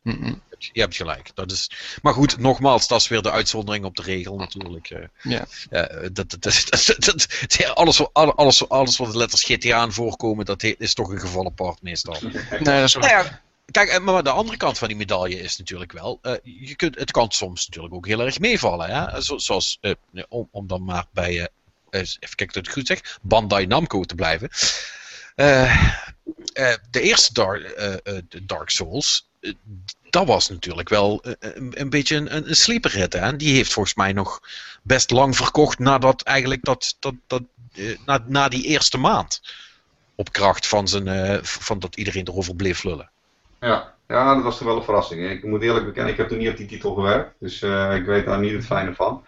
Je 0.57 0.81
hebt 0.81 0.95
gelijk. 0.95 1.31
Dat 1.33 1.51
is... 1.51 1.71
Maar 2.01 2.13
goed, 2.13 2.37
nogmaals, 2.37 2.87
dat 2.87 3.01
is 3.01 3.07
weer 3.07 3.21
de 3.21 3.31
uitzondering 3.31 3.85
op 3.85 3.95
de 3.95 4.01
regel 4.01 4.35
natuurlijk. 4.37 4.89
eh. 4.89 4.99
Ja. 5.21 5.45
Eh, 5.69 6.07
dat, 6.13 6.29
dat, 6.39 6.41
dat, 6.97 7.27
alles, 7.73 7.97
wat- 7.97 8.09
alles, 8.13 8.69
alles 8.69 8.97
wat 8.97 9.11
de 9.11 9.17
letters 9.17 9.43
GTA 9.43 9.77
aan 9.77 9.93
voorkomen, 9.93 10.45
dat 10.45 10.63
is 10.63 10.93
toch 10.93 11.09
een 11.09 11.19
geval 11.19 11.45
apart 11.45 11.81
meestal. 11.81 12.17
Nee, 12.21 12.31
dat 12.59 12.83
is 12.83 12.93
Nou 12.93 13.07
waar. 13.07 13.23
ja, 13.23 13.41
kijk, 13.71 13.89
eh, 13.89 13.99
maar 13.99 14.23
de 14.23 14.29
andere 14.29 14.57
kant 14.57 14.77
van 14.77 14.87
die 14.87 14.97
medaille 14.97 15.39
is 15.39 15.57
natuurlijk 15.57 15.91
wel, 15.91 16.19
je 16.43 16.75
kunt, 16.75 16.95
het 16.99 17.11
kan 17.11 17.31
soms 17.31 17.67
natuurlijk 17.67 17.93
ook 17.93 18.07
heel 18.07 18.19
erg 18.21 18.39
meevallen. 18.39 18.89
Hè? 18.89 19.21
Zo, 19.21 19.37
zoals, 19.37 19.79
om, 20.29 20.47
om 20.51 20.67
dan 20.67 20.83
maar 20.83 21.05
bij, 21.11 21.39
eh, 21.89 21.99
even 21.99 22.35
kijken 22.35 22.47
dat 22.47 22.55
ik 22.57 22.63
het 22.65 22.69
goed 22.73 22.87
zeg, 22.87 23.17
Bandai 23.21 23.65
Namco 23.65 24.03
te 24.03 24.15
blijven. 24.15 24.49
De 26.91 27.01
eerste 27.01 27.33
Dark, 27.33 27.81
Dark 28.43 28.69
Souls, 28.69 29.27
dat 30.15 30.27
was 30.27 30.49
natuurlijk 30.49 30.89
wel 30.89 31.21
eh, 31.21 31.33
een, 31.39 31.71
een 31.73 31.89
beetje 31.89 32.15
een, 32.15 32.35
een 32.49 32.55
sleeper 32.55 32.91
hit. 32.91 33.13
Hè? 33.13 33.35
Die 33.35 33.55
heeft 33.55 33.73
volgens 33.73 33.95
mij 33.95 34.13
nog 34.13 34.39
best 34.81 35.11
lang 35.11 35.35
verkocht 35.35 35.79
nadat 35.79 36.21
eigenlijk 36.21 36.63
dat, 36.63 36.95
dat, 36.99 37.13
dat, 37.27 37.41
eh, 37.73 37.97
na, 38.05 38.23
na 38.27 38.47
die 38.47 38.63
eerste 38.63 38.97
maand. 38.97 39.41
Op 40.15 40.31
kracht 40.31 40.67
van, 40.67 40.87
zijn, 40.87 41.07
eh, 41.07 41.37
van 41.41 41.79
dat 41.79 41.95
iedereen 41.95 42.27
erover 42.27 42.55
bleef 42.55 42.83
lullen. 42.83 43.09
Ja. 43.59 43.93
ja, 44.07 44.35
dat 44.35 44.43
was 44.43 44.57
toch 44.57 44.67
wel 44.67 44.77
een 44.77 44.83
verrassing. 44.83 45.29
Ik 45.29 45.43
moet 45.43 45.61
eerlijk 45.61 45.85
bekennen, 45.85 46.11
ik 46.11 46.17
heb 46.17 46.27
toen 46.27 46.37
niet 46.37 46.49
op 46.49 46.57
die 46.57 46.67
titel 46.67 46.93
gewerkt. 46.93 47.33
Dus 47.39 47.61
eh, 47.61 47.95
ik 47.95 48.05
weet 48.05 48.25
daar 48.25 48.39
niet 48.39 48.53
het 48.53 48.65
fijne 48.65 48.93
van. 48.93 49.25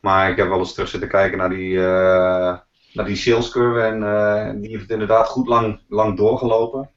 Maar 0.00 0.30
ik 0.30 0.36
heb 0.36 0.48
wel 0.48 0.58
eens 0.58 0.74
terug 0.74 0.88
zitten 0.88 1.08
kijken 1.08 1.38
naar 1.38 1.48
die, 1.48 1.78
eh, 1.78 2.56
naar 2.92 3.04
die 3.04 3.16
sales 3.16 3.50
curve. 3.50 3.80
En 3.80 4.02
eh, 4.02 4.50
die 4.60 4.76
heeft 4.76 4.90
inderdaad 4.90 5.28
goed 5.28 5.46
lang, 5.46 5.80
lang 5.88 6.16
doorgelopen. 6.16 6.90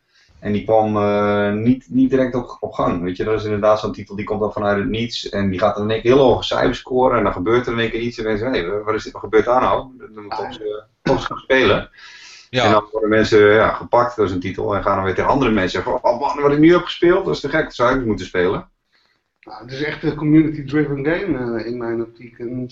En 0.46 0.52
die 0.52 0.64
kwam 0.64 0.98
eh, 0.98 1.54
niet, 1.54 1.86
niet 1.90 2.10
direct 2.10 2.36
op, 2.36 2.58
op 2.60 2.74
gang. 2.74 3.02
Weet 3.02 3.18
je, 3.18 3.24
dat 3.24 3.40
is 3.40 3.44
inderdaad 3.44 3.80
zo'n 3.80 3.94
titel 3.94 4.16
die 4.16 4.26
komt 4.26 4.40
dan 4.40 4.52
vanuit 4.52 4.78
het 4.78 4.90
niets. 4.90 5.30
En 5.30 5.50
die 5.50 5.60
gaat 5.60 5.76
dan 5.76 5.84
in 5.84 5.92
één 5.92 6.02
keer 6.02 6.14
heel 6.14 6.24
hoge 6.24 6.44
cijfers 6.44 6.78
scoren. 6.78 7.18
En 7.18 7.24
dan 7.24 7.34
gebeurt 7.34 7.68
er 7.68 7.74
in 7.74 7.80
één 7.80 7.90
keer 7.90 8.00
iets. 8.00 8.18
En 8.18 8.54
hé, 8.54 8.84
wat, 8.84 8.96
is 8.96 9.04
dit, 9.04 9.14
wat 9.14 9.22
gebeurt 9.22 9.46
daar 9.46 9.62
nou? 9.62 9.92
Dan 9.98 10.24
moet 10.24 10.24
ik 10.24 10.34
toch 10.34 10.46
eens, 10.46 10.60
eh, 11.04 11.22
gaan 11.22 11.38
spelen. 11.38 11.90
Ja, 12.50 12.66
En 12.66 12.72
dan 12.72 12.88
worden 12.92 13.10
mensen 13.10 13.54
ja, 13.54 13.74
gepakt 13.74 14.16
door 14.16 14.28
zijn 14.28 14.40
titel 14.40 14.76
en 14.76 14.84
gaan 14.84 14.96
dan 14.96 15.06
weer 15.06 15.16
tegen 15.16 15.30
andere 15.30 15.52
mensen 15.52 15.72
zeggen: 15.72 16.00
van, 16.02 16.12
Oh 16.12 16.20
man, 16.20 16.42
wat 16.42 16.52
ik 16.52 16.60
nu 16.60 16.72
heb 16.72 16.84
gespeeld, 16.84 17.26
dat 17.26 17.34
is 17.34 17.40
te 17.40 17.50
gek, 17.50 17.64
dat 17.64 17.76
zou 17.76 18.00
ik 18.00 18.06
moeten 18.06 18.26
spelen. 18.26 18.70
Nou, 19.42 19.64
het 19.64 19.72
is 19.72 19.84
echt 19.84 20.04
een 20.04 20.16
community-driven 20.16 21.06
game 21.06 21.60
eh, 21.60 21.66
in 21.66 21.78
mijn 21.78 22.02
optiek. 22.02 22.40
En, 22.40 22.70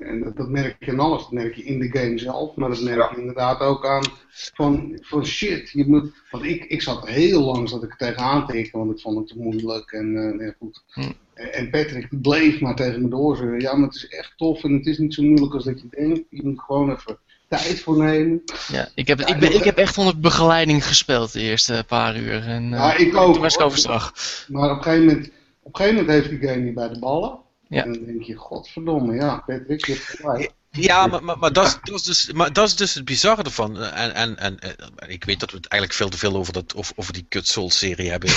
en 0.00 0.20
dat, 0.22 0.36
dat 0.36 0.48
merk 0.48 0.76
je 0.78 0.90
in 0.90 1.00
alles. 1.00 1.22
Dat 1.22 1.32
merk 1.32 1.54
je 1.54 1.64
in 1.64 1.78
de 1.78 1.98
game 1.98 2.18
zelf, 2.18 2.54
maar 2.56 2.68
dat 2.68 2.80
merk 2.82 3.10
je 3.14 3.20
inderdaad 3.20 3.60
ook 3.60 3.86
aan 3.86 4.04
van, 4.30 4.98
van 5.00 5.26
shit. 5.26 5.70
Je 5.70 5.84
moet, 5.86 6.12
want 6.30 6.44
ik, 6.44 6.64
ik 6.64 6.82
zat 6.82 7.08
heel 7.08 7.40
lang 7.40 7.68
zat 7.68 7.82
ik 7.82 7.90
er 7.90 7.96
tegenaan 7.96 8.46
te 8.46 8.56
hikken, 8.56 8.78
want 8.78 8.90
ik 8.92 9.00
vond 9.00 9.18
het 9.18 9.28
te 9.28 9.38
moeilijk. 9.38 9.92
En, 9.92 10.36
nee, 10.36 10.54
goed. 10.58 10.82
Hm. 10.92 11.10
En- 11.34 11.70
Patrick 11.70 12.08
bleef 12.22 12.60
maar 12.60 12.74
tegen 12.74 13.02
me 13.02 13.08
doorzeuren. 13.08 13.60
Ja, 13.60 13.76
maar 13.76 13.86
het 13.86 13.96
is 13.96 14.08
echt 14.08 14.32
tof 14.36 14.64
en 14.64 14.72
het 14.72 14.86
is 14.86 14.98
niet 14.98 15.14
zo 15.14 15.22
moeilijk 15.22 15.54
als 15.54 15.64
dat 15.64 15.80
je 15.80 15.86
denkt. 15.90 16.20
Je 16.30 16.42
moet 16.42 16.60
gewoon 16.60 16.90
even 16.90 17.18
tijd 17.48 17.80
voor 17.80 17.98
nemen. 17.98 18.42
Ja, 18.68 18.88
ik, 18.94 19.06
heb, 19.06 19.20
ik, 19.20 19.38
ben, 19.38 19.54
ik 19.54 19.64
heb 19.64 19.76
echt 19.76 19.98
onder 19.98 20.20
begeleiding 20.20 20.86
gespeeld 20.86 21.32
de 21.32 21.40
eerste 21.40 21.84
paar 21.86 22.16
uur. 22.16 22.42
En, 22.46 22.64
eh, 22.64 22.78
Ja, 22.78 22.96
ik 22.96 23.16
ook, 23.16 23.32
Toen 23.32 23.42
was 23.42 23.54
ik 23.54 23.60
overstag. 23.60 24.12
Maar 24.48 24.70
op 24.70 24.76
een 24.76 24.82
gegeven 24.82 25.06
moment, 25.06 25.26
op 25.62 25.74
een 25.74 25.76
gegeven 25.76 26.00
moment 26.00 26.12
heeft 26.14 26.40
die 26.40 26.48
game 26.48 26.60
niet 26.62 26.74
bij 26.74 26.88
de 26.88 26.98
ballen. 26.98 27.38
Ja. 27.72 27.84
En 27.84 27.92
dan 27.92 28.04
denk 28.04 28.22
je, 28.22 28.34
godverdomme, 28.34 29.14
ja, 29.14 29.42
Patrick, 29.46 29.84
je 29.84 29.92
hebt 29.92 30.04
gelijk. 30.04 30.52
Ja, 30.78 31.06
maar, 31.06 31.24
maar, 31.24 31.38
maar, 31.38 31.52
dat, 31.52 31.66
is, 31.66 31.78
dat 31.82 31.94
is 31.94 32.02
dus, 32.02 32.32
maar 32.32 32.52
dat 32.52 32.66
is 32.66 32.76
dus 32.76 32.94
het 32.94 33.04
bizarre 33.04 33.42
ervan. 33.42 33.82
En, 33.82 34.14
en, 34.14 34.38
en, 34.38 34.58
en 34.60 35.08
ik 35.08 35.24
weet 35.24 35.40
dat 35.40 35.50
we 35.50 35.56
het 35.56 35.66
eigenlijk 35.66 36.00
veel 36.00 36.10
te 36.10 36.18
veel 36.18 36.36
over, 36.36 36.52
dat, 36.52 36.74
over, 36.74 36.92
over 36.96 37.12
die 37.12 37.26
Cut 37.28 37.48
Soul 37.48 37.70
serie 37.70 38.10
hebben. 38.10 38.30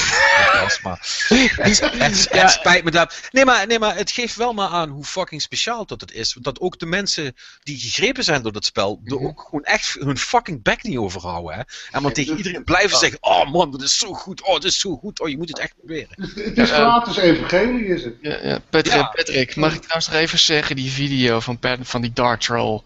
maar 0.83 1.25
het, 1.27 1.79
het, 1.79 2.27
het 2.29 2.51
spijt 2.51 2.83
me 2.83 2.91
dat. 2.91 3.15
Nee 3.31 3.45
maar, 3.45 3.67
nee, 3.67 3.79
maar 3.79 3.95
het 3.95 4.11
geeft 4.11 4.35
wel 4.35 4.53
maar 4.53 4.67
aan 4.67 4.89
hoe 4.89 5.03
fucking 5.03 5.41
speciaal 5.41 5.85
dat 5.85 6.01
het 6.01 6.11
is. 6.11 6.37
Dat 6.41 6.59
ook 6.59 6.79
de 6.79 6.85
mensen 6.85 7.35
die 7.63 7.79
gegrepen 7.79 8.23
zijn 8.23 8.41
door 8.41 8.51
dat 8.51 8.65
spel, 8.65 9.01
er 9.05 9.19
ook 9.19 9.41
gewoon 9.41 9.63
echt 9.63 9.93
hun 9.99 10.17
fucking 10.17 10.63
bek 10.63 10.83
niet 10.83 10.97
overhouden. 10.97 11.55
Hè? 11.55 11.61
En 11.91 12.01
maar 12.01 12.11
tegen 12.11 12.37
iedereen 12.37 12.63
blijven 12.63 12.97
zeggen: 12.97 13.17
Oh 13.21 13.51
man, 13.51 13.71
dat 13.71 13.81
is 13.81 13.97
zo 13.97 14.13
goed. 14.13 14.41
Oh, 14.41 14.53
dat 14.53 14.63
is 14.63 14.79
zo 14.79 14.95
goed. 14.95 15.19
Oh, 15.19 15.29
je 15.29 15.37
moet 15.37 15.49
het 15.49 15.59
echt 15.59 15.75
proberen. 15.77 16.09
Het 16.35 16.57
is 16.57 16.71
gratis 16.71 17.17
evangelie, 17.17 17.85
is 17.85 18.03
het. 18.03 18.15
Ja, 18.21 18.39
ja, 18.43 18.59
Patrick, 18.69 18.93
Ja. 18.95 19.11
Patrick, 19.13 19.55
mag 19.55 19.73
ik 19.73 19.81
trouwens 19.81 20.07
nog 20.07 20.17
even 20.17 20.39
zeggen, 20.39 20.75
die 20.75 20.91
video 20.91 21.39
van, 21.39 21.59
van 21.81 22.01
die 22.01 22.13
Troll, 22.33 22.81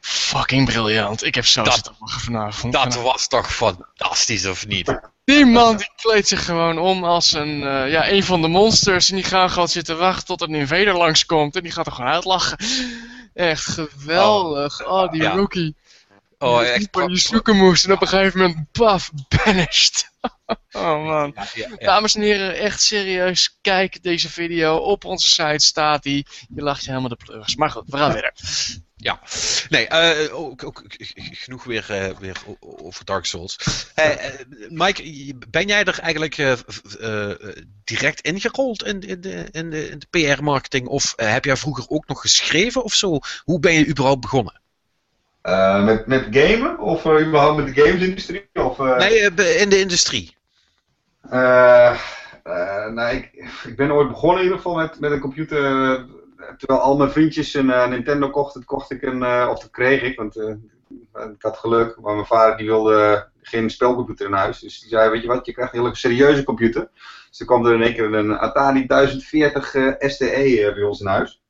fucking 0.00 0.66
briljant. 0.66 1.24
Ik 1.24 1.34
heb 1.34 1.46
zo 1.46 1.62
Dat- 1.62 1.92
vanavond. 1.98 2.72
Dat 2.72 2.94
was 2.94 3.28
toch 3.28 3.54
fantastisch, 3.54 4.46
of 4.46 4.66
niet? 4.66 5.00
Die 5.24 5.46
man 5.46 5.76
die 5.76 5.90
kleedt 5.96 6.28
zich 6.28 6.44
gewoon 6.44 6.78
om 6.78 7.04
als 7.04 7.32
een, 7.32 7.62
eh, 7.66 7.90
ja, 7.90 8.08
een 8.10 8.24
van 8.24 8.42
de 8.42 8.48
monsters 8.48 9.08
en 9.10 9.14
die 9.14 9.24
gaan 9.24 9.50
gewoon 9.50 9.68
zitten 9.68 9.98
wachten 9.98 10.26
tot 10.26 10.40
een 10.42 10.54
invader 10.54 10.96
langskomt 10.96 11.56
en 11.56 11.62
die 11.62 11.72
gaat 11.72 11.86
er 11.86 11.92
gewoon 11.92 12.10
uitlachen. 12.10 12.58
Echt 13.34 13.64
geweldig. 13.64 14.86
Oh, 14.86 15.10
die 15.10 15.22
Ja. 15.22 15.30
rookie. 15.30 15.74
Oh, 16.44 16.62
echt. 16.64 16.92
die 17.06 17.16
zoeken 17.18 17.56
moest 17.56 17.84
en 17.84 17.92
op 17.92 18.00
een 18.00 18.08
gegeven 18.08 18.38
moment, 18.40 18.72
paf, 18.72 19.10
banished. 19.28 20.10
oh 20.72 21.04
man. 21.06 21.32
Ja, 21.34 21.46
ja, 21.54 21.68
ja. 21.78 21.86
Dames 21.86 22.14
en 22.14 22.20
heren, 22.22 22.54
echt 22.56 22.82
serieus, 22.82 23.58
kijk 23.60 24.02
deze 24.02 24.30
video. 24.30 24.76
Op 24.76 25.04
onze 25.04 25.28
site 25.28 25.66
staat 25.66 26.02
die. 26.02 26.26
Je 26.54 26.62
lacht 26.62 26.80
je 26.84 26.88
helemaal 26.88 27.08
de 27.08 27.16
pleurs. 27.24 27.56
Maar 27.56 27.70
goed, 27.70 27.82
we 27.86 27.96
gaan 27.96 28.12
verder. 28.12 28.32
Ja, 28.96 29.20
nee, 29.68 29.86
eh, 29.86 30.34
ook, 30.38 30.64
ook 30.64 30.84
genoeg 31.16 31.64
weer, 31.64 31.90
eh, 31.90 32.16
weer 32.18 32.42
over 32.58 33.04
Dark 33.04 33.24
Souls. 33.26 33.56
Eh, 33.94 34.10
Mike, 34.68 35.24
je- 35.26 35.38
ben 35.50 35.66
jij 35.66 35.84
er 35.84 35.98
eigenlijk 35.98 36.38
eh, 36.38 36.52
eh, 36.52 37.30
eh, 37.30 37.36
direct 37.84 38.20
ingerold 38.20 38.84
in, 38.84 39.00
in 39.00 39.20
de, 39.20 39.48
in 39.50 39.70
de, 39.70 39.88
in 39.90 39.98
de 39.98 40.34
PR-marketing? 40.34 40.86
Of 40.86 41.12
heb 41.16 41.44
jij 41.44 41.56
vroeger 41.56 41.84
ook 41.88 42.06
nog 42.08 42.20
geschreven 42.20 42.84
of 42.84 42.94
zo? 42.94 43.18
Hoe 43.44 43.60
ben 43.60 43.72
je 43.72 43.86
überhaupt 43.86 44.20
begonnen? 44.20 44.62
Eh, 45.44 45.84
met, 45.84 46.06
met 46.06 46.26
gamen? 46.30 46.78
Of 46.78 47.04
eh, 47.04 47.26
überhaupt 47.26 47.56
met 47.56 47.74
de 47.74 47.82
gamesindustrie? 47.82 48.48
Of, 48.52 48.78
eh, 48.78 48.96
Nee, 48.98 49.18
in 49.60 49.68
de 49.68 49.80
industrie. 49.80 50.36
Eh, 51.30 51.90
eh, 52.42 52.86
nou, 52.86 53.16
ik, 53.16 53.30
ik 53.66 53.76
ben 53.76 53.92
ooit 53.92 54.08
begonnen 54.08 54.38
in 54.38 54.44
ieder 54.44 54.56
geval 54.56 54.76
met, 54.76 55.00
met 55.00 55.10
een 55.10 55.20
computer. 55.20 55.58
Terwijl 56.58 56.80
al 56.80 56.96
mijn 56.96 57.10
vriendjes 57.10 57.54
een 57.54 57.70
eh, 57.70 57.88
Nintendo 57.88 58.30
kochten, 58.30 58.64
kocht 58.64 58.90
ik 58.90 59.02
een, 59.02 59.22
eh, 59.22 59.48
of 59.50 59.60
dat 59.60 59.70
kreeg 59.70 60.02
ik, 60.02 60.16
want 60.16 60.36
eh, 60.36 60.54
ik 61.14 61.42
had 61.42 61.56
geluk. 61.56 62.00
Maar 62.00 62.14
mijn 62.14 62.26
vader 62.26 62.56
die 62.56 62.66
wilde 62.66 63.28
geen 63.42 63.70
spelcomputer 63.70 64.26
in 64.26 64.32
huis. 64.32 64.58
Dus 64.58 64.80
die 64.80 64.88
zei, 64.88 65.10
weet 65.10 65.22
je 65.22 65.28
wat, 65.28 65.46
je 65.46 65.52
krijgt 65.52 65.74
een 65.74 65.80
hele 65.80 65.96
serieuze 65.96 66.44
computer. 66.44 66.88
Dus 67.28 67.40
er 67.40 67.46
kwam 67.46 67.66
er 67.66 67.74
in 67.74 67.82
één 67.82 67.94
keer 67.94 68.14
een 68.14 68.38
Atari 68.38 68.86
1040 68.86 69.74
eh, 69.74 69.92
STE 69.98 70.72
bij 70.74 70.82
ons 70.82 71.00
in 71.00 71.06
huis. 71.06 71.42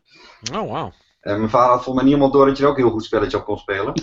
Oh, 0.52 0.70
wauw. 0.70 0.92
En 1.24 1.38
mijn 1.38 1.51
vader 1.51 1.70
had 1.70 1.82
volgens 1.82 2.05
mij 2.05 2.12
niemand 2.12 2.32
door 2.32 2.46
dat 2.46 2.56
je 2.56 2.62
er 2.62 2.68
ook 2.68 2.76
heel 2.76 2.90
goed 2.90 3.05
spelletje 3.05 3.36
op 3.36 3.44
kon 3.44 3.59
spelen. 3.59 3.92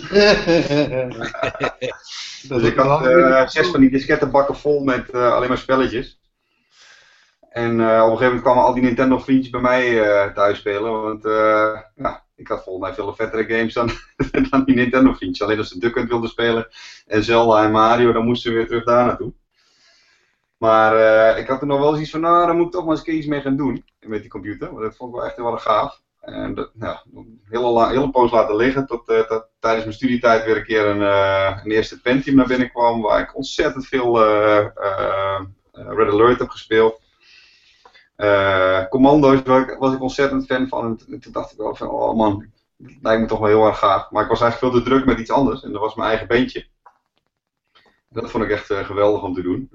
Dus 2.48 2.62
ik 2.62 2.76
had 2.76 3.06
eh, 3.06 3.48
zes 3.48 3.68
van 3.68 3.80
die 3.80 3.90
diskettenbakken 3.90 4.56
vol 4.56 4.84
met 4.84 5.10
eh, 5.10 5.32
alleen 5.32 5.48
maar 5.48 5.58
spelletjes. 5.58 6.20
En 7.52 7.80
eh, 7.80 7.86
op 7.86 8.10
een 8.10 8.16
gegeven 8.16 8.24
moment 8.24 8.42
kwamen 8.42 8.62
al 8.62 8.74
die 8.74 8.82
Nintendo 8.82 9.18
vriendjes 9.18 9.50
bij 9.50 9.60
mij 9.60 10.02
eh, 10.02 10.32
thuis 10.32 10.58
spelen. 10.58 11.02
Want 11.02 11.24
eh, 11.24 11.80
ja, 11.94 12.24
ik 12.36 12.48
had 12.48 12.62
volgens 12.62 12.84
mij 12.84 12.94
veel 12.94 13.14
vettere 13.14 13.44
games 13.44 13.74
dan, 13.74 13.90
dan 14.50 14.64
die 14.64 14.74
Nintendo 14.74 15.12
vriendjes. 15.12 15.46
Alleen 15.46 15.58
als 15.58 15.68
ze 15.68 15.78
Duck 15.78 15.94
Hunt 15.94 16.08
wilden 16.08 16.30
spelen 16.30 16.68
en 17.06 17.24
Zelda 17.24 17.64
en 17.64 17.70
Mario, 17.70 18.12
dan 18.12 18.24
moesten 18.24 18.50
we 18.50 18.56
weer 18.56 18.66
terug 18.66 18.84
daar 18.84 19.06
naartoe. 19.06 19.32
Maar 20.56 20.96
eh, 20.96 21.38
ik 21.38 21.48
had 21.48 21.60
er 21.60 21.66
nog 21.66 21.80
wel 21.80 21.92
eens 21.92 22.00
iets 22.00 22.10
van, 22.10 22.20
nou, 22.20 22.46
daar 22.46 22.56
moet 22.56 22.66
ik 22.66 22.72
toch 22.72 22.82
maar 22.82 22.90
eens 22.90 23.00
een 23.00 23.06
keer 23.06 23.14
iets 23.14 23.26
mee 23.26 23.40
gaan 23.40 23.56
doen. 23.56 23.84
Met 24.00 24.20
die 24.20 24.30
computer. 24.30 24.70
Want 24.70 24.82
dat 24.82 24.96
vond 24.96 25.10
ik 25.10 25.16
wel 25.16 25.26
echt 25.26 25.36
heel 25.36 25.52
erg 25.52 25.62
gaaf. 25.62 26.01
En 26.22 26.54
dat, 26.54 26.70
nou, 26.74 26.96
een 27.14 27.40
hele, 27.48 27.88
hele 27.88 28.10
poos 28.10 28.30
laten 28.30 28.56
liggen. 28.56 28.86
Tot, 28.86 29.08
eh, 29.08 29.20
tot 29.20 29.46
tijdens 29.58 29.84
mijn 29.84 29.96
studietijd 29.96 30.44
weer 30.44 30.56
een 30.56 30.64
keer 30.64 30.86
een, 30.86 31.02
eh, 31.02 31.60
een 31.64 31.70
eerste 31.70 32.00
Pentium 32.00 32.36
naar 32.36 32.46
binnen 32.46 32.70
kwam. 32.70 33.00
Waar 33.00 33.20
ik 33.20 33.36
ontzettend 33.36 33.86
veel 33.86 34.24
eh, 34.24 35.40
Red 35.72 36.12
Alert 36.12 36.38
heb 36.38 36.48
gespeeld. 36.48 37.00
Commando's 38.90 39.42
was 39.42 39.62
ik, 39.62 39.76
was 39.78 39.94
ik 39.94 40.00
ontzettend 40.00 40.46
fan 40.46 40.68
van. 40.68 41.00
En 41.10 41.20
toen 41.20 41.32
dacht 41.32 41.52
ik 41.52 41.58
wel 41.58 41.74
van, 41.74 41.88
oh 41.88 42.16
man, 42.16 42.46
dat 42.76 42.92
lijkt 43.02 43.20
me 43.20 43.26
toch 43.26 43.38
wel 43.38 43.48
heel 43.48 43.66
erg 43.66 43.78
gaaf. 43.78 44.10
Maar 44.10 44.22
ik 44.22 44.28
was 44.28 44.40
eigenlijk 44.40 44.72
veel 44.72 44.82
te 44.82 44.88
druk 44.90 45.04
met 45.04 45.18
iets 45.18 45.30
anders. 45.30 45.62
En 45.62 45.72
dat 45.72 45.80
was 45.80 45.94
mijn 45.94 46.08
eigen 46.08 46.26
bandje. 46.26 46.66
Dat 48.08 48.30
vond 48.30 48.44
ik 48.44 48.50
echt 48.50 48.66
geweldig 48.66 49.22
om 49.22 49.34
te 49.34 49.42
doen. 49.42 49.70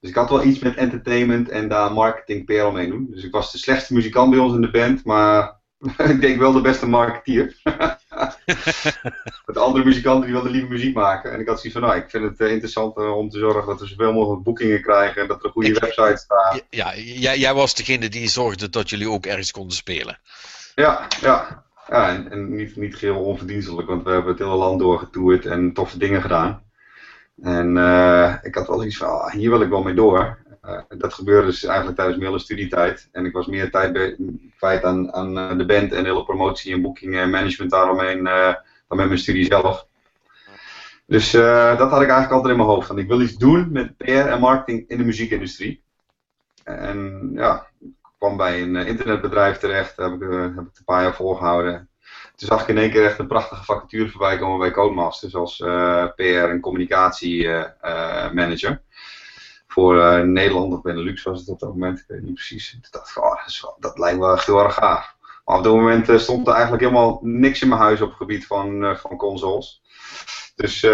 Dus 0.00 0.10
ik 0.10 0.16
had 0.16 0.30
wel 0.30 0.44
iets 0.44 0.58
met 0.58 0.76
entertainment 0.76 1.48
en 1.48 1.68
daar 1.68 1.92
marketing 1.92 2.44
per 2.44 2.66
omheen 2.66 2.88
doen. 2.90 3.06
Dus 3.10 3.24
ik 3.24 3.32
was 3.32 3.52
de 3.52 3.58
slechtste 3.58 3.94
muzikant 3.94 4.30
bij 4.30 4.38
ons 4.38 4.54
in 4.54 4.60
de 4.60 4.70
band, 4.70 5.04
maar 5.04 5.58
ik 6.14 6.20
denk 6.20 6.38
wel 6.38 6.52
de 6.52 6.60
beste 6.60 6.86
marketeer. 6.86 7.56
Met 9.46 9.54
de 9.54 9.60
andere 9.60 9.84
muzikanten 9.84 10.22
die 10.24 10.32
wilden 10.32 10.52
liever 10.52 10.70
muziek 10.70 10.94
maken. 10.94 11.32
En 11.32 11.40
ik 11.40 11.48
had 11.48 11.60
zoiets 11.60 11.78
van, 11.78 11.88
nou, 11.88 12.00
ik 12.00 12.10
vind 12.10 12.24
het 12.24 12.40
eh, 12.40 12.50
interessant 12.50 12.96
eh, 12.96 13.16
om 13.16 13.28
te 13.28 13.38
zorgen 13.38 13.66
dat 13.66 13.80
we 13.80 13.86
zoveel 13.86 14.12
mogelijk 14.12 14.42
boekingen 14.42 14.82
krijgen 14.82 15.22
en 15.22 15.28
dat 15.28 15.38
er 15.38 15.44
een 15.44 15.50
goede 15.50 15.68
Ik- 15.68 15.78
website 15.78 16.16
staat. 16.16 16.64
Ja, 16.70 16.96
jij, 16.96 17.38
jij 17.38 17.54
was 17.54 17.74
degene 17.74 18.08
die 18.08 18.28
zorgde 18.28 18.68
dat 18.68 18.90
jullie 18.90 19.10
ook 19.10 19.26
ergens 19.26 19.50
konden 19.50 19.76
spelen. 19.76 20.18
Ja, 20.74 21.06
ja. 21.20 21.64
ja 21.88 22.08
en, 22.08 22.30
en 22.30 22.54
niet, 22.56 22.76
niet 22.76 22.96
geheel 22.96 23.24
onverdienstelijk, 23.24 23.88
want 23.88 24.02
we 24.02 24.10
hebben 24.10 24.30
het 24.30 24.42
hele 24.42 24.54
land 24.54 24.78
doorgetoerd 24.78 25.46
en 25.46 25.72
toffe 25.72 25.98
dingen 25.98 26.22
gedaan. 26.22 26.62
En 27.42 27.76
eh, 27.76 28.34
ik 28.42 28.54
had 28.54 28.66
wel 28.66 28.84
iets 28.84 28.96
van, 28.96 29.08
ah, 29.08 29.32
hier 29.32 29.50
wil 29.50 29.60
ik 29.60 29.68
wel 29.68 29.82
mee 29.82 29.94
door. 29.94 30.38
Eh, 30.60 30.80
dat 30.88 31.14
gebeurde 31.14 31.46
dus 31.46 31.64
eigenlijk 31.64 31.96
tijdens 31.96 32.18
mijn 32.18 32.30
hele 32.30 32.42
studietijd. 32.42 33.08
En 33.12 33.24
ik 33.24 33.32
was 33.32 33.46
meer 33.46 33.70
tijd 33.70 34.16
kwijt 34.56 34.84
aan, 34.84 35.12
aan 35.12 35.38
eh, 35.38 35.58
de 35.58 35.66
band 35.66 35.92
en 35.92 36.02
de 36.02 36.08
hele 36.08 36.24
promotie 36.24 36.72
en 36.72 36.82
boeking 36.82 37.16
en 37.16 37.30
management 37.30 37.70
daaromheen 37.70 38.24
dan 38.24 38.98
met 38.98 39.06
mijn 39.06 39.18
studie 39.18 39.44
zelf. 39.44 39.88
Dus 41.06 41.30
dat 41.30 41.90
had 41.90 42.02
ik 42.02 42.08
eigenlijk 42.08 42.30
altijd 42.30 42.52
in 42.52 42.56
mijn 42.56 42.68
hoofd. 42.68 42.86
Van, 42.86 42.98
ik 42.98 43.08
wil 43.08 43.20
iets 43.20 43.36
doen 43.36 43.72
met 43.72 43.96
PR 43.96 44.10
en 44.10 44.40
marketing 44.40 44.88
in 44.88 44.98
de 44.98 45.04
muziekindustrie. 45.04 45.82
En 46.64 47.30
ja, 47.34 47.66
ik 47.80 47.88
kwam 48.18 48.36
bij 48.36 48.62
een 48.62 48.76
internetbedrijf 48.76 49.58
terecht, 49.58 49.96
heb 49.96 50.22
eh, 50.22 50.30
heb 50.40 50.50
ik 50.50 50.56
het 50.56 50.78
een 50.78 50.84
paar 50.84 51.02
jaar 51.02 51.14
volgehouden. 51.14 51.88
Toen 52.40 52.48
zag 52.48 52.62
ik 52.62 52.68
in 52.68 52.78
één 52.78 52.90
keer 52.90 53.04
echt 53.04 53.18
een 53.18 53.26
prachtige 53.26 53.64
vacature 53.64 54.08
voorbij 54.08 54.38
komen 54.38 54.58
bij 54.58 54.70
Codemasters 54.70 55.34
als 55.34 55.60
eh, 55.60 56.06
PR 56.16 56.22
en 56.22 56.60
communicatie 56.60 57.48
eh, 57.48 57.64
eh, 57.80 58.32
manager. 58.32 58.82
Voor 59.66 60.26
Nederland 60.26 60.72
of 60.72 60.82
Benelux 60.82 61.22
was 61.22 61.40
het 61.40 61.48
op 61.48 61.58
dat 61.58 61.68
moment, 61.68 61.98
ik 61.98 62.04
weet 62.08 62.22
niet 62.22 62.34
precies. 62.34 62.70
Toen 62.70 62.80
dacht 62.90 63.10
ik, 63.10 63.22
oh, 63.22 63.76
dat, 63.78 63.98
lijkt 63.98 64.18
wel 64.18 64.32
echt 64.32 64.46
heel 64.46 64.64
erg 64.64 64.74
gaaf. 64.74 65.16
Maar 65.44 65.56
op 65.56 65.64
dat 65.64 65.74
moment 65.74 66.20
stond 66.20 66.46
er 66.46 66.52
eigenlijk 66.52 66.82
helemaal 66.82 67.18
niks 67.22 67.62
in 67.62 67.68
mijn 67.68 67.80
huis 67.80 68.00
op 68.00 68.08
het 68.08 68.16
gebied 68.16 68.46
van, 68.46 68.96
van 68.96 69.16
consoles. 69.16 69.82
Dus 70.54 70.84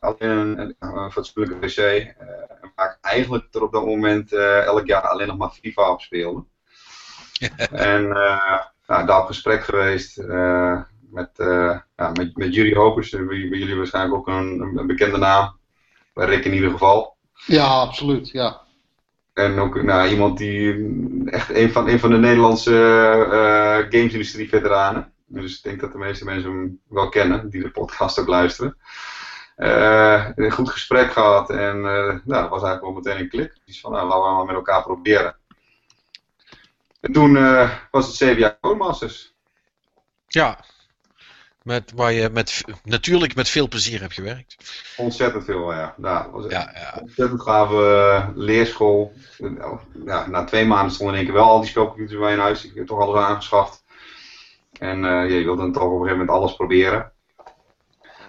alleen 0.00 0.30
een, 0.30 0.76
een, 0.78 1.12
fatsoenlijke 1.12 1.58
wc. 1.58 2.14
waar 2.74 2.90
ik 2.90 2.98
eigenlijk 3.00 3.50
tot 3.50 3.62
op 3.62 3.72
dat 3.72 3.84
moment 3.84 4.32
elk 4.32 4.86
jaar 4.86 5.08
alleen 5.08 5.26
nog 5.26 5.36
maar 5.36 5.50
FIFA 5.50 5.90
op 5.90 6.00
speelde. 6.00 6.44
en 7.90 8.12
eh, 8.12 8.64
nou, 8.92 9.06
daar 9.06 9.20
op 9.20 9.26
gesprek 9.26 9.64
geweest 9.64 10.18
eh, 10.18 10.80
met, 11.10 11.30
eh, 11.36 11.78
ja, 11.96 12.10
met, 12.12 12.36
met 12.36 12.54
Jury 12.54 12.74
Hopers, 12.74 13.12
eh, 13.12 13.26
bij 13.26 13.48
bij 13.48 13.58
jullie 13.58 13.76
waarschijnlijk 13.76 14.14
ook 14.14 14.28
een, 14.28 14.72
een 14.76 14.86
bekende 14.86 15.18
naam. 15.18 15.56
Bij 16.14 16.26
Rick 16.26 16.44
in 16.44 16.54
ieder 16.54 16.70
geval. 16.70 17.16
Ja, 17.46 17.66
absoluut. 17.66 18.28
Ja. 18.28 18.60
En 19.32 19.58
ook 19.58 19.82
nou, 19.82 20.08
iemand 20.08 20.38
die 20.38 20.90
echt 21.24 21.50
een 21.50 21.72
van, 21.72 21.88
een 21.88 21.98
van 21.98 22.10
de 22.10 22.16
Nederlandse 22.16 22.76
eh 23.32 23.98
gamesindustrie 23.98 24.48
veteranen. 24.48 25.12
Dus 25.26 25.56
ik 25.56 25.62
denk 25.62 25.80
dat 25.80 25.92
de 25.92 25.98
meeste 25.98 26.24
mensen 26.24 26.50
hem 26.50 26.80
wel 26.88 27.08
kennen, 27.08 27.50
die 27.50 27.62
de 27.62 27.70
podcast 27.70 28.18
ook 28.18 28.26
luisteren. 28.26 28.76
Een 29.56 30.50
goed 30.50 30.70
gesprek 30.70 31.12
gehad 31.12 31.50
en 31.50 31.80
nou, 31.80 32.20
dat 32.24 32.48
was 32.48 32.62
eigenlijk 32.62 32.82
wel 32.82 32.92
meteen 32.92 33.18
een 33.18 33.28
klik. 33.28 33.52
Dus 33.64 33.80
van, 33.80 33.92
nou, 33.92 34.08
laten 34.08 34.28
we 34.28 34.34
maar 34.34 34.44
met 34.44 34.54
elkaar 34.54 34.82
proberen. 34.82 35.36
En 37.02 37.12
toen 37.12 37.36
eh, 37.36 37.70
was 37.90 38.18
het 38.18 38.38
jaar 38.38 38.58
Codemasters. 38.60 39.34
Ja. 40.26 40.64
Met, 41.62 41.92
waar 41.94 42.12
je 42.12 42.28
met, 42.32 42.64
natuurlijk 42.84 43.34
met 43.34 43.48
veel 43.48 43.68
plezier 43.68 44.00
hebt 44.00 44.12
gewerkt. 44.12 44.56
Ontzettend 44.96 45.44
veel, 45.44 45.72
ja. 45.72 45.94
Nou, 45.96 46.30
was 46.30 46.46
Ja, 46.48 46.98
ontzettend 47.00 47.42
gave 47.42 47.74
eh, 47.74 48.28
leerschool. 48.34 49.12
Ja, 50.04 50.26
na 50.26 50.44
twee 50.44 50.66
maanden 50.66 50.92
stonden 50.92 51.14
in 51.14 51.20
één 51.20 51.30
keer 51.30 51.40
wel 51.40 51.50
al 51.50 51.60
die 51.60 51.68
spelcomputers 51.68 52.18
bij 52.18 52.32
in 52.32 52.38
huis. 52.38 52.64
Ik 52.64 52.74
heb 52.74 52.86
toch 52.86 53.00
alles 53.00 53.22
aangeschaft. 53.22 53.84
En 54.78 55.02
ja, 55.02 55.22
je 55.22 55.44
wilde 55.44 55.62
dan 55.62 55.72
toch 55.72 55.82
op 55.82 55.90
een 55.90 55.96
gegeven 55.96 56.18
moment 56.18 56.36
alles 56.36 56.56
proberen. 56.56 57.12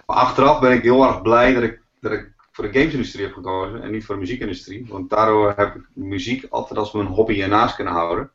Maar 0.06 0.16
achteraf 0.16 0.60
ben 0.60 0.72
ik 0.72 0.82
heel 0.82 1.04
erg 1.04 1.22
blij 1.22 1.54
dat 1.54 1.62
ik, 1.62 1.80
dat 2.00 2.12
ik 2.12 2.32
voor 2.52 2.64
de 2.64 2.78
gamesindustrie 2.78 3.24
heb 3.24 3.34
gekozen 3.34 3.82
en 3.82 3.90
niet 3.90 4.04
voor 4.04 4.14
de 4.14 4.20
muziekindustrie. 4.20 4.86
Want 4.88 5.10
daardoor 5.10 5.52
heb 5.56 5.74
ik 5.74 5.82
muziek 5.92 6.46
altijd 6.50 6.78
als 6.78 6.92
mijn 6.92 7.06
hobby 7.06 7.42
ernaast 7.42 7.74
kunnen 7.74 7.92
houden. 7.92 8.30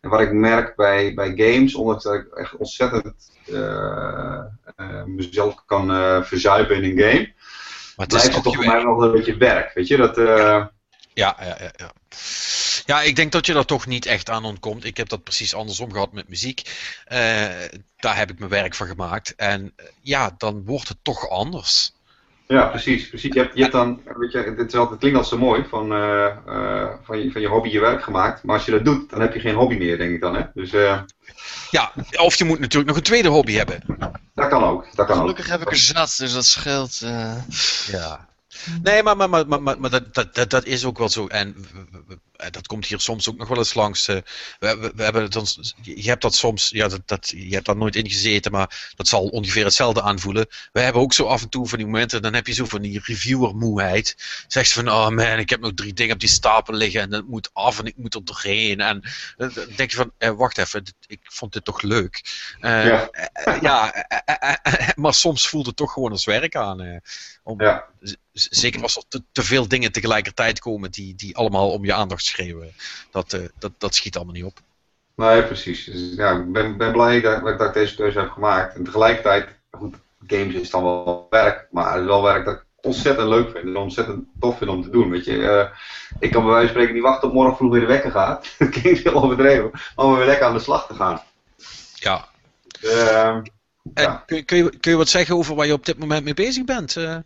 En 0.00 0.10
wat 0.10 0.20
ik 0.20 0.32
merk 0.32 0.76
bij, 0.76 1.14
bij 1.14 1.32
games, 1.36 1.74
ondanks 1.74 2.04
dat 2.04 2.14
ik 2.14 2.26
echt 2.34 2.56
ontzettend 2.56 3.32
uh, 3.46 4.40
uh, 4.76 5.04
mezelf 5.04 5.64
kan 5.66 5.90
uh, 5.90 6.22
verzuipen 6.22 6.76
in 6.76 6.84
een 6.84 7.04
game, 7.04 7.32
Maar 7.96 8.06
het 8.06 8.08
blijft 8.08 8.34
het 8.34 8.42
toch 8.42 8.54
voor 8.54 8.66
mij 8.66 8.82
nog 8.82 9.00
een 9.00 9.12
beetje 9.12 9.36
werk. 9.36 9.74
Weet 9.74 9.86
je, 9.86 9.96
dat... 9.96 10.16
Ja, 10.16 11.36
ja, 11.38 11.56
ja, 11.58 11.72
ja. 11.76 11.92
Ja, 12.88 13.02
ik 13.02 13.16
denk 13.16 13.32
dat 13.32 13.46
je 13.46 13.52
daar 13.52 13.64
toch 13.64 13.86
niet 13.86 14.06
echt 14.06 14.30
aan 14.30 14.44
ontkomt. 14.44 14.84
Ik 14.84 14.96
heb 14.96 15.08
dat 15.08 15.22
precies 15.22 15.54
andersom 15.54 15.92
gehad 15.92 16.12
met 16.12 16.28
muziek. 16.28 16.60
Uh, 17.12 17.18
daar 17.96 18.16
heb 18.16 18.30
ik 18.30 18.38
mijn 18.38 18.50
werk 18.50 18.74
van 18.74 18.86
gemaakt. 18.86 19.34
En 19.34 19.62
uh, 19.62 19.86
ja, 20.00 20.34
dan 20.38 20.64
wordt 20.64 20.88
het 20.88 20.98
toch 21.02 21.28
anders. 21.28 21.92
Ja, 22.48 22.66
precies. 22.66 23.08
precies. 23.08 23.34
Je, 23.34 23.40
hebt, 23.40 23.54
je 23.54 23.60
hebt 23.60 23.72
dan, 23.72 24.00
weet 24.16 24.32
je, 24.32 24.38
het, 24.38 24.58
is 24.58 24.74
altijd, 24.74 24.90
het 24.90 24.98
klinkt 24.98 25.18
altijd 25.18 25.40
zo 25.40 25.46
mooi, 25.46 25.64
van, 25.68 25.92
uh, 25.92 26.26
van, 27.02 27.18
je, 27.18 27.32
van 27.32 27.40
je 27.40 27.48
hobby 27.48 27.68
je 27.68 27.80
werk 27.80 28.02
gemaakt. 28.02 28.42
Maar 28.42 28.56
als 28.56 28.64
je 28.64 28.70
dat 28.70 28.84
doet, 28.84 29.10
dan 29.10 29.20
heb 29.20 29.34
je 29.34 29.40
geen 29.40 29.54
hobby 29.54 29.76
meer, 29.76 29.98
denk 29.98 30.14
ik 30.14 30.20
dan. 30.20 30.36
Hè? 30.36 30.42
Dus, 30.54 30.70
ja, 31.70 31.92
of 32.16 32.34
je 32.34 32.44
moet 32.44 32.58
natuurlijk 32.58 32.88
nog 32.88 32.96
een 32.96 33.02
tweede 33.02 33.28
hobby 33.28 33.52
hebben. 33.52 33.82
Dat 34.34 34.48
kan 34.48 34.64
ook. 34.64 34.86
Dat 34.94 35.06
kan 35.06 35.16
Gelukkig 35.16 35.44
ook. 35.44 35.50
heb 35.50 35.60
ik 35.60 35.70
er 35.70 35.76
zat, 35.76 36.14
dus 36.18 36.32
dat 36.32 36.44
scheelt. 36.44 36.98
Ja. 37.86 38.28
Nee, 38.82 39.02
maar, 39.02 39.16
maar, 39.16 39.28
maar, 39.28 39.62
maar, 39.62 39.80
maar 39.80 39.90
dat, 39.90 40.34
dat, 40.34 40.50
dat 40.50 40.64
is 40.64 40.84
ook 40.84 40.98
wel 40.98 41.08
zo. 41.08 41.26
En 41.26 41.54
dat 42.50 42.66
komt 42.66 42.86
hier 42.86 43.00
soms 43.00 43.28
ook 43.28 43.36
nog 43.36 43.48
wel 43.48 43.58
eens 43.58 43.74
langs. 43.74 44.06
We, 44.06 44.22
we, 44.58 44.92
we 44.94 45.02
hebben 45.02 45.22
het 45.22 45.36
ons, 45.36 45.74
je 45.82 46.08
hebt 46.08 46.22
dat 46.22 46.34
soms, 46.34 46.68
ja, 46.68 46.88
dat, 46.88 47.00
dat, 47.04 47.28
je 47.28 47.54
hebt 47.54 47.66
daar 47.66 47.76
nooit 47.76 47.96
in 47.96 48.10
gezeten, 48.10 48.52
maar 48.52 48.92
dat 48.96 49.08
zal 49.08 49.26
ongeveer 49.26 49.64
hetzelfde 49.64 50.02
aanvoelen. 50.02 50.46
We 50.72 50.80
hebben 50.80 51.02
ook 51.02 51.12
zo 51.12 51.24
af 51.24 51.42
en 51.42 51.48
toe 51.48 51.68
van 51.68 51.78
die 51.78 51.86
momenten, 51.86 52.22
dan 52.22 52.34
heb 52.34 52.46
je 52.46 52.52
zo 52.52 52.64
van 52.64 52.82
die 52.82 53.00
reviewer-moeheid. 53.04 54.16
Zegt 54.48 54.72
van, 54.72 54.88
oh 54.88 55.08
man, 55.08 55.38
ik 55.38 55.50
heb 55.50 55.60
nog 55.60 55.72
drie 55.74 55.92
dingen 55.92 56.14
op 56.14 56.20
die 56.20 56.28
stapel 56.28 56.74
liggen 56.74 57.00
en 57.00 57.12
het 57.12 57.28
moet 57.28 57.50
af 57.52 57.78
en 57.78 57.86
ik 57.86 57.96
moet 57.96 58.14
er 58.14 58.24
doorheen. 58.24 58.80
En 58.80 59.02
dan 59.36 59.52
denk 59.76 59.90
je 59.90 59.96
van, 59.96 60.12
eh, 60.18 60.30
wacht 60.30 60.58
even, 60.58 60.82
ik 61.06 61.20
vond 61.22 61.52
dit 61.52 61.64
toch 61.64 61.82
leuk. 61.82 62.22
Uh, 62.60 62.84
ja, 62.84 63.10
ja 63.60 64.06
maar 64.96 65.14
soms 65.14 65.48
voelt 65.48 65.66
het 65.66 65.76
toch 65.76 65.92
gewoon 65.92 66.10
als 66.10 66.24
werk 66.24 66.56
aan. 66.56 67.00
om, 67.42 67.62
ja. 67.62 67.84
Zeker 68.32 68.82
als 68.82 68.96
er 68.96 69.02
te, 69.08 69.22
te, 69.32 69.42
veel 69.42 69.68
dingen 69.68 69.92
tegelijkertijd 69.92 70.58
komen 70.58 70.90
die, 70.90 71.14
die 71.14 71.36
allemaal 71.36 71.70
om 71.70 71.84
je 71.84 71.94
aandacht 71.94 72.27
schreeuwen. 72.28 72.72
Dat, 73.10 73.32
uh, 73.32 73.40
dat, 73.58 73.72
dat 73.78 73.94
schiet 73.94 74.16
allemaal 74.16 74.34
niet 74.34 74.44
op. 74.44 74.58
Nee, 75.14 75.42
precies. 75.42 75.84
Dus, 75.84 76.14
ja, 76.16 76.30
ik 76.30 76.52
ben, 76.52 76.76
ben 76.76 76.92
blij 76.92 77.20
dat, 77.20 77.58
dat 77.58 77.60
ik 77.60 77.72
deze 77.72 77.94
keuze 77.94 78.18
heb 78.18 78.30
gemaakt. 78.30 78.74
En 78.74 78.84
tegelijkertijd, 78.84 79.48
goed, 79.70 79.94
games 80.26 80.54
is 80.54 80.70
dan 80.70 80.82
wel 80.82 81.26
werk, 81.30 81.66
maar 81.70 81.92
het 81.92 82.00
is 82.00 82.06
wel 82.06 82.22
werk 82.22 82.44
dat 82.44 82.54
ik 82.54 82.64
ontzettend 82.80 83.28
leuk 83.28 83.50
vind 83.50 83.64
en 83.64 83.76
ontzettend 83.76 84.24
tof 84.40 84.58
vind 84.58 84.70
om 84.70 84.82
te 84.82 84.90
doen. 84.90 85.10
Weet 85.10 85.24
je, 85.24 85.36
uh, 85.36 85.64
ik 86.18 86.30
kan 86.30 86.42
bij 86.42 86.52
wijze 86.52 86.66
van 86.66 86.74
spreken 86.74 86.94
niet 86.94 87.02
wachten 87.02 87.20
tot 87.20 87.32
morgen 87.32 87.56
vroeg 87.56 87.70
weer 87.70 87.80
de 87.80 87.86
wekker 87.86 88.10
gaat. 88.10 88.48
Dat 88.58 88.68
klinkt 88.68 89.02
heel 89.02 89.22
overdreven, 89.22 89.70
maar 89.72 90.06
om 90.06 90.16
weer 90.16 90.26
lekker 90.26 90.46
aan 90.46 90.52
de 90.52 90.60
slag 90.60 90.86
te 90.86 90.94
gaan. 90.94 91.22
Ja. 91.94 92.28
Uh, 92.82 93.26
en 93.26 93.42
ja. 93.94 94.22
kun, 94.26 94.44
kun, 94.44 94.56
je, 94.56 94.70
kun 94.80 94.90
je 94.90 94.96
wat 94.96 95.08
zeggen 95.08 95.36
over 95.36 95.54
waar 95.54 95.66
je 95.66 95.72
op 95.72 95.86
dit 95.86 95.98
moment 95.98 96.24
mee 96.24 96.34
bezig 96.34 96.64
bent? 96.64 96.96
Uh... 96.96 97.16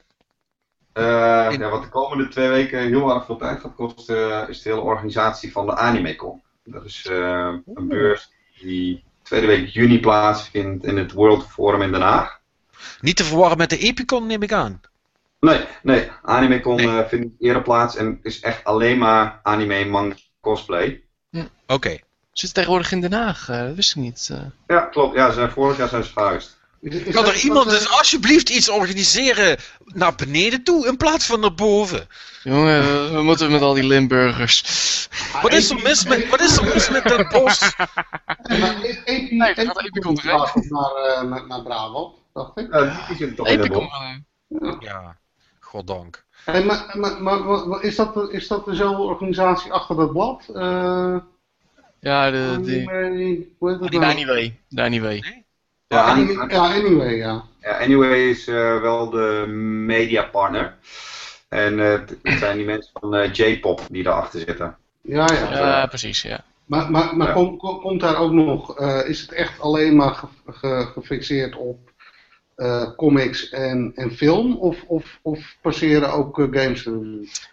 Uh, 0.94 1.04
ja, 1.58 1.68
wat 1.68 1.82
de 1.82 1.88
komende 1.88 2.28
twee 2.28 2.48
weken 2.48 2.78
heel 2.78 3.14
erg 3.14 3.24
veel 3.24 3.36
tijd 3.36 3.60
gaat 3.60 3.74
kosten, 3.74 4.48
is 4.48 4.62
de 4.62 4.68
hele 4.68 4.80
organisatie 4.80 5.52
van 5.52 5.66
de 5.66 5.76
AnimeCon. 5.76 6.42
Dat 6.64 6.84
is 6.84 7.06
uh, 7.10 7.54
een 7.74 7.88
beurs 7.88 8.30
die 8.60 9.04
tweede 9.22 9.46
week 9.46 9.68
juni 9.68 10.00
plaatsvindt 10.00 10.84
in 10.84 10.96
het 10.96 11.12
World 11.12 11.46
Forum 11.46 11.82
in 11.82 11.92
Den 11.92 12.00
Haag. 12.00 12.40
Niet 13.00 13.16
te 13.16 13.24
verwarren 13.24 13.58
met 13.58 13.70
de 13.70 13.78
Epicon, 13.78 14.26
neem 14.26 14.42
ik 14.42 14.52
aan. 14.52 14.80
Nee, 15.40 15.64
nee. 15.82 16.10
AnimeCon 16.22 16.76
nee. 16.76 16.86
Uh, 16.86 17.06
vindt 17.06 17.34
eerder 17.38 17.62
plaats 17.62 17.96
en 17.96 18.18
is 18.22 18.40
echt 18.40 18.64
alleen 18.64 18.98
maar 18.98 19.40
anime, 19.42 19.84
manga, 19.84 20.16
cosplay. 20.40 21.02
Hm. 21.30 21.38
Oké. 21.38 21.48
Okay. 21.66 22.02
Zit 22.32 22.54
tegenwoordig 22.54 22.92
in 22.92 23.00
Den 23.00 23.12
Haag, 23.12 23.46
dat 23.46 23.74
wist 23.74 23.96
ik 23.96 24.02
niet. 24.02 24.30
Ja, 24.66 24.80
klopt. 24.80 25.14
Ja, 25.14 25.28
ze 25.28 25.34
zijn, 25.34 25.50
vorig 25.50 25.76
jaar 25.76 25.88
zijn 25.88 26.04
ze 26.04 26.12
verhuisd. 26.12 26.60
Kan 26.90 27.24
er 27.24 27.36
iemand 27.36 27.70
dus 27.70 27.88
alsjeblieft 27.88 28.48
iets 28.48 28.68
organiseren 28.68 29.58
naar 29.84 30.14
beneden 30.14 30.62
toe 30.62 30.86
in 30.86 30.96
plaats 30.96 31.26
van 31.26 31.40
naar 31.40 31.54
boven? 31.54 32.08
Jongen, 32.42 33.14
we 33.14 33.22
moeten 33.22 33.50
met 33.50 33.60
al 33.60 33.74
die 33.74 33.84
Limburgers. 33.84 35.08
Wat 35.42 35.52
is 35.52 35.70
er 35.70 35.82
mis 35.82 36.04
met, 36.04 36.28
wat 36.28 36.40
is 36.40 36.56
er 36.56 36.64
mis 36.64 36.90
met 36.90 37.04
dat 37.04 37.28
bos? 37.28 37.74
Epi, 39.04 39.36
nee, 39.36 39.54
Epicon 39.54 40.18
naar, 40.22 40.52
uh, 40.56 41.22
naar, 41.22 41.46
naar 41.46 41.62
Brabant, 41.62 42.16
dacht 42.32 42.58
ik. 42.58 42.72
Ja, 42.72 43.06
die 43.08 43.16
zit 43.16 43.36
toch 43.36 43.48
in 43.48 43.60
Epicon. 43.60 43.88
Ja. 44.48 44.76
ja, 44.80 45.16
goddank. 45.60 46.24
Hey, 46.44 46.64
maar, 46.64 46.94
maar, 47.20 47.40
maar 47.42 47.82
is, 47.82 47.96
dat, 47.96 48.30
is 48.30 48.48
dat 48.48 48.64
dezelfde 48.64 49.02
organisatie 49.02 49.72
achter 49.72 49.96
dat 49.96 50.12
blad? 50.12 50.48
Uh, 50.54 51.16
ja, 52.00 52.30
de, 52.30 52.60
die, 52.62 53.54
hoe 53.58 53.70
heet 53.70 53.80
dat 53.80 53.90
die 53.90 54.00
nou? 54.00 54.12
Anyway. 54.12 54.60
De 54.68 54.82
Anyway. 54.82 55.41
Ja, 55.92 56.04
anyway, 56.04 56.48
ja, 56.48 56.74
anyway, 56.74 57.16
ja. 57.16 57.44
ja 57.60 57.78
Anyway 57.78 58.28
is 58.30 58.48
uh, 58.48 58.80
wel 58.80 59.10
de 59.10 59.44
mediapartner. 59.86 60.74
En 61.48 61.78
uh, 61.78 61.92
het 61.92 62.38
zijn 62.38 62.56
die 62.56 62.66
mensen 62.66 62.90
van 63.00 63.14
uh, 63.14 63.32
J-pop 63.32 63.80
die 63.90 64.02
daarachter 64.02 64.40
zitten. 64.40 64.76
Ja, 65.00 65.26
ja. 65.32 65.58
Ja, 65.58 65.86
precies, 65.86 66.22
ja. 66.22 66.44
Maar, 66.64 66.90
maar, 66.90 67.16
maar 67.16 67.26
Ja. 67.26 67.32
kom, 67.32 67.56
kom- 67.56 67.80
komt 67.80 68.00
daar 68.00 68.16
ook 68.16 68.32
nog, 68.32 68.78
eh, 68.78 69.08
is 69.08 69.20
het 69.20 69.32
echt 69.32 69.60
alleen 69.60 69.96
maar 69.96 70.14
ge, 70.14 70.26
ge- 70.46 70.88
gefixeerd 70.92 71.56
op 71.56 71.91
eh, 72.62 72.94
comics 72.96 73.48
en, 73.48 73.92
en 73.94 74.10
film? 74.16 74.56
Of, 74.56 74.76
of, 74.86 75.18
of 75.22 75.38
passeren 75.62 76.12
ook 76.12 76.38
eh, 76.38 76.46
games? 76.62 76.86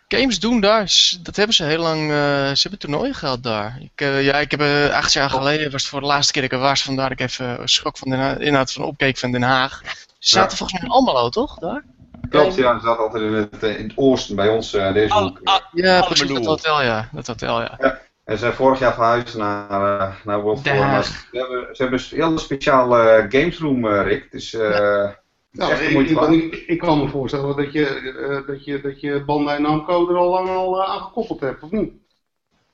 Games 0.08 0.40
doen 0.40 0.60
daar, 0.62 0.92
dat 1.22 1.36
hebben 1.36 1.56
ze 1.56 1.64
heel 1.64 1.82
lang, 1.82 2.02
eh, 2.02 2.16
ze 2.54 2.60
hebben 2.62 2.80
toernooien 2.80 3.14
gehad 3.16 3.44
daar. 3.44 3.78
Ik, 3.82 4.00
ja, 4.24 4.36
ik 4.40 4.52
heb 4.52 4.92
acht 4.92 5.14
jaar 5.14 5.30
geleden, 5.30 5.72
was 5.72 5.82
het 5.82 5.92
voor 5.92 6.00
de 6.02 6.06
laatste 6.06 6.34
keer 6.34 6.42
dat 6.42 6.52
ik 6.52 6.58
er 6.58 6.64
was, 6.64 6.82
vandaar 6.84 7.10
dat 7.10 7.20
ik 7.20 7.26
even 7.26 7.70
schrok 7.70 7.98
van 7.98 8.10
de 8.10 8.36
inhoud 8.40 8.72
van 8.72 8.84
opkeek 8.84 9.18
van 9.18 9.32
Den 9.32 9.42
Haag. 9.42 9.82
Ze 10.20 10.30
zaten 10.30 10.50
Ja. 10.52 10.58
volgens 10.58 10.80
mij 10.80 10.90
in 10.90 10.96
Almelo, 10.96 11.30
toch? 11.30 11.58
Daar? 11.60 11.84
Klopt, 12.30 12.56
ja, 12.56 12.80
ze 12.80 12.86
zat 12.86 12.98
altijd 12.98 13.24
in 13.24 13.34
het, 13.34 13.64
in 13.64 13.84
het 13.88 13.92
oosten 13.98 14.36
bij 14.36 14.50
ons, 14.50 14.74
eh, 14.74 14.94
deze 14.94 15.14
Al- 15.14 15.22
hoek. 15.24 15.40
al- 15.44 15.62
Ja, 15.72 16.02
precies, 16.02 16.28
dat 16.28 16.46
hotel, 16.46 16.82
ja. 16.84 17.10
Dat 17.12 17.28
hotel, 17.28 17.62
ja. 17.62 18.00
En 18.30 18.38
ze 18.38 18.44
zijn 18.44 18.54
vorig 18.54 18.80
jaar 18.80 18.94
verhuisd 18.94 19.38
naar, 19.38 20.00
eh, 20.00 20.16
naar 20.24 20.42
World 20.42 20.62
Forum. 20.62 21.04
Ze 21.04 21.12
hebben, 21.32 21.76
ze 21.76 21.82
hebben 21.82 22.00
een 22.00 22.24
hele 22.24 22.38
speciale 22.38 23.10
eh, 23.10 23.26
gamesroom, 23.30 23.88
eh, 23.88 24.04
Rick. 24.04 24.32
Dus 24.32 24.54
eh 24.54 25.10
Nou, 25.52 25.74
ik, 25.74 26.56
ik, 26.68 26.80
kan 26.80 27.00
me 27.00 27.08
voorstellen 27.08 27.56
dat 27.56 27.72
je, 27.72 27.86
eh, 27.86 28.48
dat 28.48 28.66
je, 28.66 28.82
dat 28.82 29.02
je 29.02 29.24
Bandai 29.26 29.62
Namco 29.62 30.10
er 30.10 30.16
al 30.16 30.30
lang 30.30 30.50
al 30.50 30.82
eh, 30.82 30.90
aan 30.90 31.02
gekoppeld 31.02 31.40
hebt, 31.40 31.64
of 31.64 31.72
niet? 31.72 31.94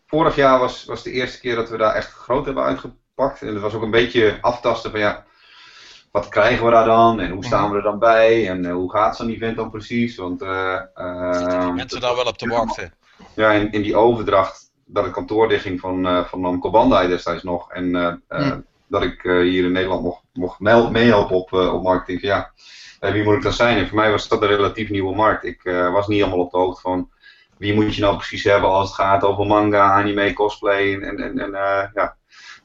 Vorig 0.06 0.36
jaar 0.36 0.60
was, 0.60 0.86
was 0.86 1.04
de 1.04 1.12
eerste 1.12 1.40
keer 1.40 1.56
dat 1.56 1.70
we 1.70 1.78
daar 1.78 1.96
echt 1.96 2.12
groot 2.12 2.46
hebben 2.46 2.64
uitgepakt. 2.64 3.42
En 3.42 3.48
het 3.48 3.62
was 3.62 3.74
ook 3.74 3.82
een 3.82 3.92
beetje 3.92 4.38
aftasten 4.42 4.92
van 4.92 5.00
ja, 5.00 5.26
wat 6.12 6.30
krijgen 6.30 6.66
we 6.66 6.72
daar 6.72 6.86
dan? 6.86 7.20
En 7.20 7.32
hoe 7.32 7.46
staan 7.46 7.72
we 7.72 7.78
er 7.78 7.84
dan 7.84 8.00
bij? 8.00 8.50
En 8.50 8.70
hoe 8.70 8.92
gaat 8.92 9.16
zo'n 9.16 9.30
event 9.30 9.56
dan 9.56 9.70
precies? 9.70 10.16
Want 10.16 10.42
eh, 10.42 10.82
Zitten 11.32 11.60
die 11.60 11.70
eh, 11.70 11.74
mensen 11.74 12.02
daar 12.02 12.16
wel 12.16 12.26
op 12.26 12.38
te 12.38 12.48
wachten? 12.48 12.94
ja, 13.36 13.52
in, 13.52 13.72
in 13.72 13.82
die 13.82 13.96
overdracht 13.96 14.65
dat 14.86 15.04
het 15.04 15.14
kantoor 15.14 15.48
dichtging 15.48 15.80
van, 15.80 16.08
eh 16.08 16.26
van 16.26 16.42
Namco 16.42 16.70
Bandai 16.70 17.08
destijds 17.08 17.44
nog. 17.44 17.72
En 17.72 17.96
eh, 17.96 18.14
eh, 18.28 18.58
dat 18.88 19.04
ik 19.04 19.22
hier 19.22 19.66
in 19.66 19.72
Nederland 19.72 20.02
mocht, 20.02 20.22
mocht 20.34 20.60
meehelpen 20.60 21.36
op, 21.36 21.54
op 21.54 21.84
marketing. 21.84 22.22
Ja, 22.22 22.52
wie 23.00 23.24
moet 23.24 23.36
ik 23.36 23.42
dan 23.42 23.54
zijn? 23.54 23.78
En 23.78 23.88
voor 23.88 23.98
mij 23.98 24.12
was 24.12 24.28
dat 24.28 24.42
een 24.42 24.48
relatief 24.48 24.90
nieuwe 24.90 25.16
markt. 25.16 25.44
Ik 25.44 25.62
was 25.92 26.08
niet 26.08 26.20
helemaal 26.20 26.46
op 26.46 26.52
de 26.52 26.58
hoogte 26.58 26.82
van 26.82 27.10
wie 27.58 27.74
moet 27.74 27.96
je 27.96 28.02
nou 28.02 28.16
precies 28.16 28.44
hebben 28.44 28.70
als 28.70 28.88
het 28.88 28.98
gaat 28.98 29.24
over 29.24 29.46
manga, 29.46 29.92
anime, 29.92 30.34
cosplay 30.34 30.94
en, 30.94 31.20
en, 31.20 31.40
en 31.40 31.52
ja, 31.94 32.16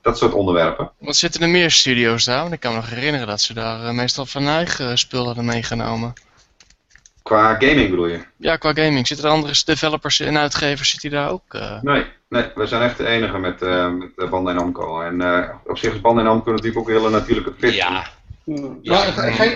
dat 0.01 0.18
soort 0.18 0.32
onderwerpen. 0.32 0.92
Want 0.98 1.16
zitten 1.16 1.42
er 1.42 1.48
meer 1.48 1.70
studio's 1.70 2.24
daar? 2.24 2.40
Want 2.40 2.52
ik 2.52 2.60
kan 2.60 2.72
me 2.72 2.76
nog 2.76 2.90
herinneren 2.90 3.26
dat 3.26 3.40
ze 3.40 3.55
daar 3.55 3.94
meestal 3.94 4.26
van 4.26 4.47
eigen 4.47 4.98
spul 4.98 5.26
hadden 5.26 5.44
meegenomen. 5.44 6.12
Qua 7.31 7.55
gaming 7.59 7.90
bedoel 7.90 8.07
je? 8.07 8.19
Ja, 8.36 8.57
qua 8.57 8.73
gaming. 8.73 9.07
Zitten 9.07 9.27
er 9.27 9.32
andere 9.32 9.62
developers 9.65 10.20
en 10.20 10.39
uitgevers, 10.39 10.90
zit 10.90 11.01
die 11.01 11.11
daar 11.11 11.31
ook? 11.31 11.43
eh? 11.55 11.82
Nee, 11.82 12.05
nee, 12.28 12.44
we 12.55 12.66
zijn 12.66 12.82
echt 12.82 12.97
de 12.97 13.07
enige 13.07 13.39
met, 13.39 13.62
eh 13.62 13.90
met 13.93 14.11
eh, 14.16 14.28
Bandai 14.31 14.57
Namco. 14.57 15.01
En 15.01 15.20
eh, 15.20 15.48
op 15.66 15.78
zich 15.78 15.94
is 15.94 16.01
Bandai 16.01 16.27
Namco 16.27 16.51
natuurlijk 16.51 16.78
ook 16.78 16.89
een 16.89 16.94
hele 16.94 17.11
natuurlijke 17.11 17.52
fit. 17.59 17.74
Ja, 17.74 18.07
Ja, 18.82 19.05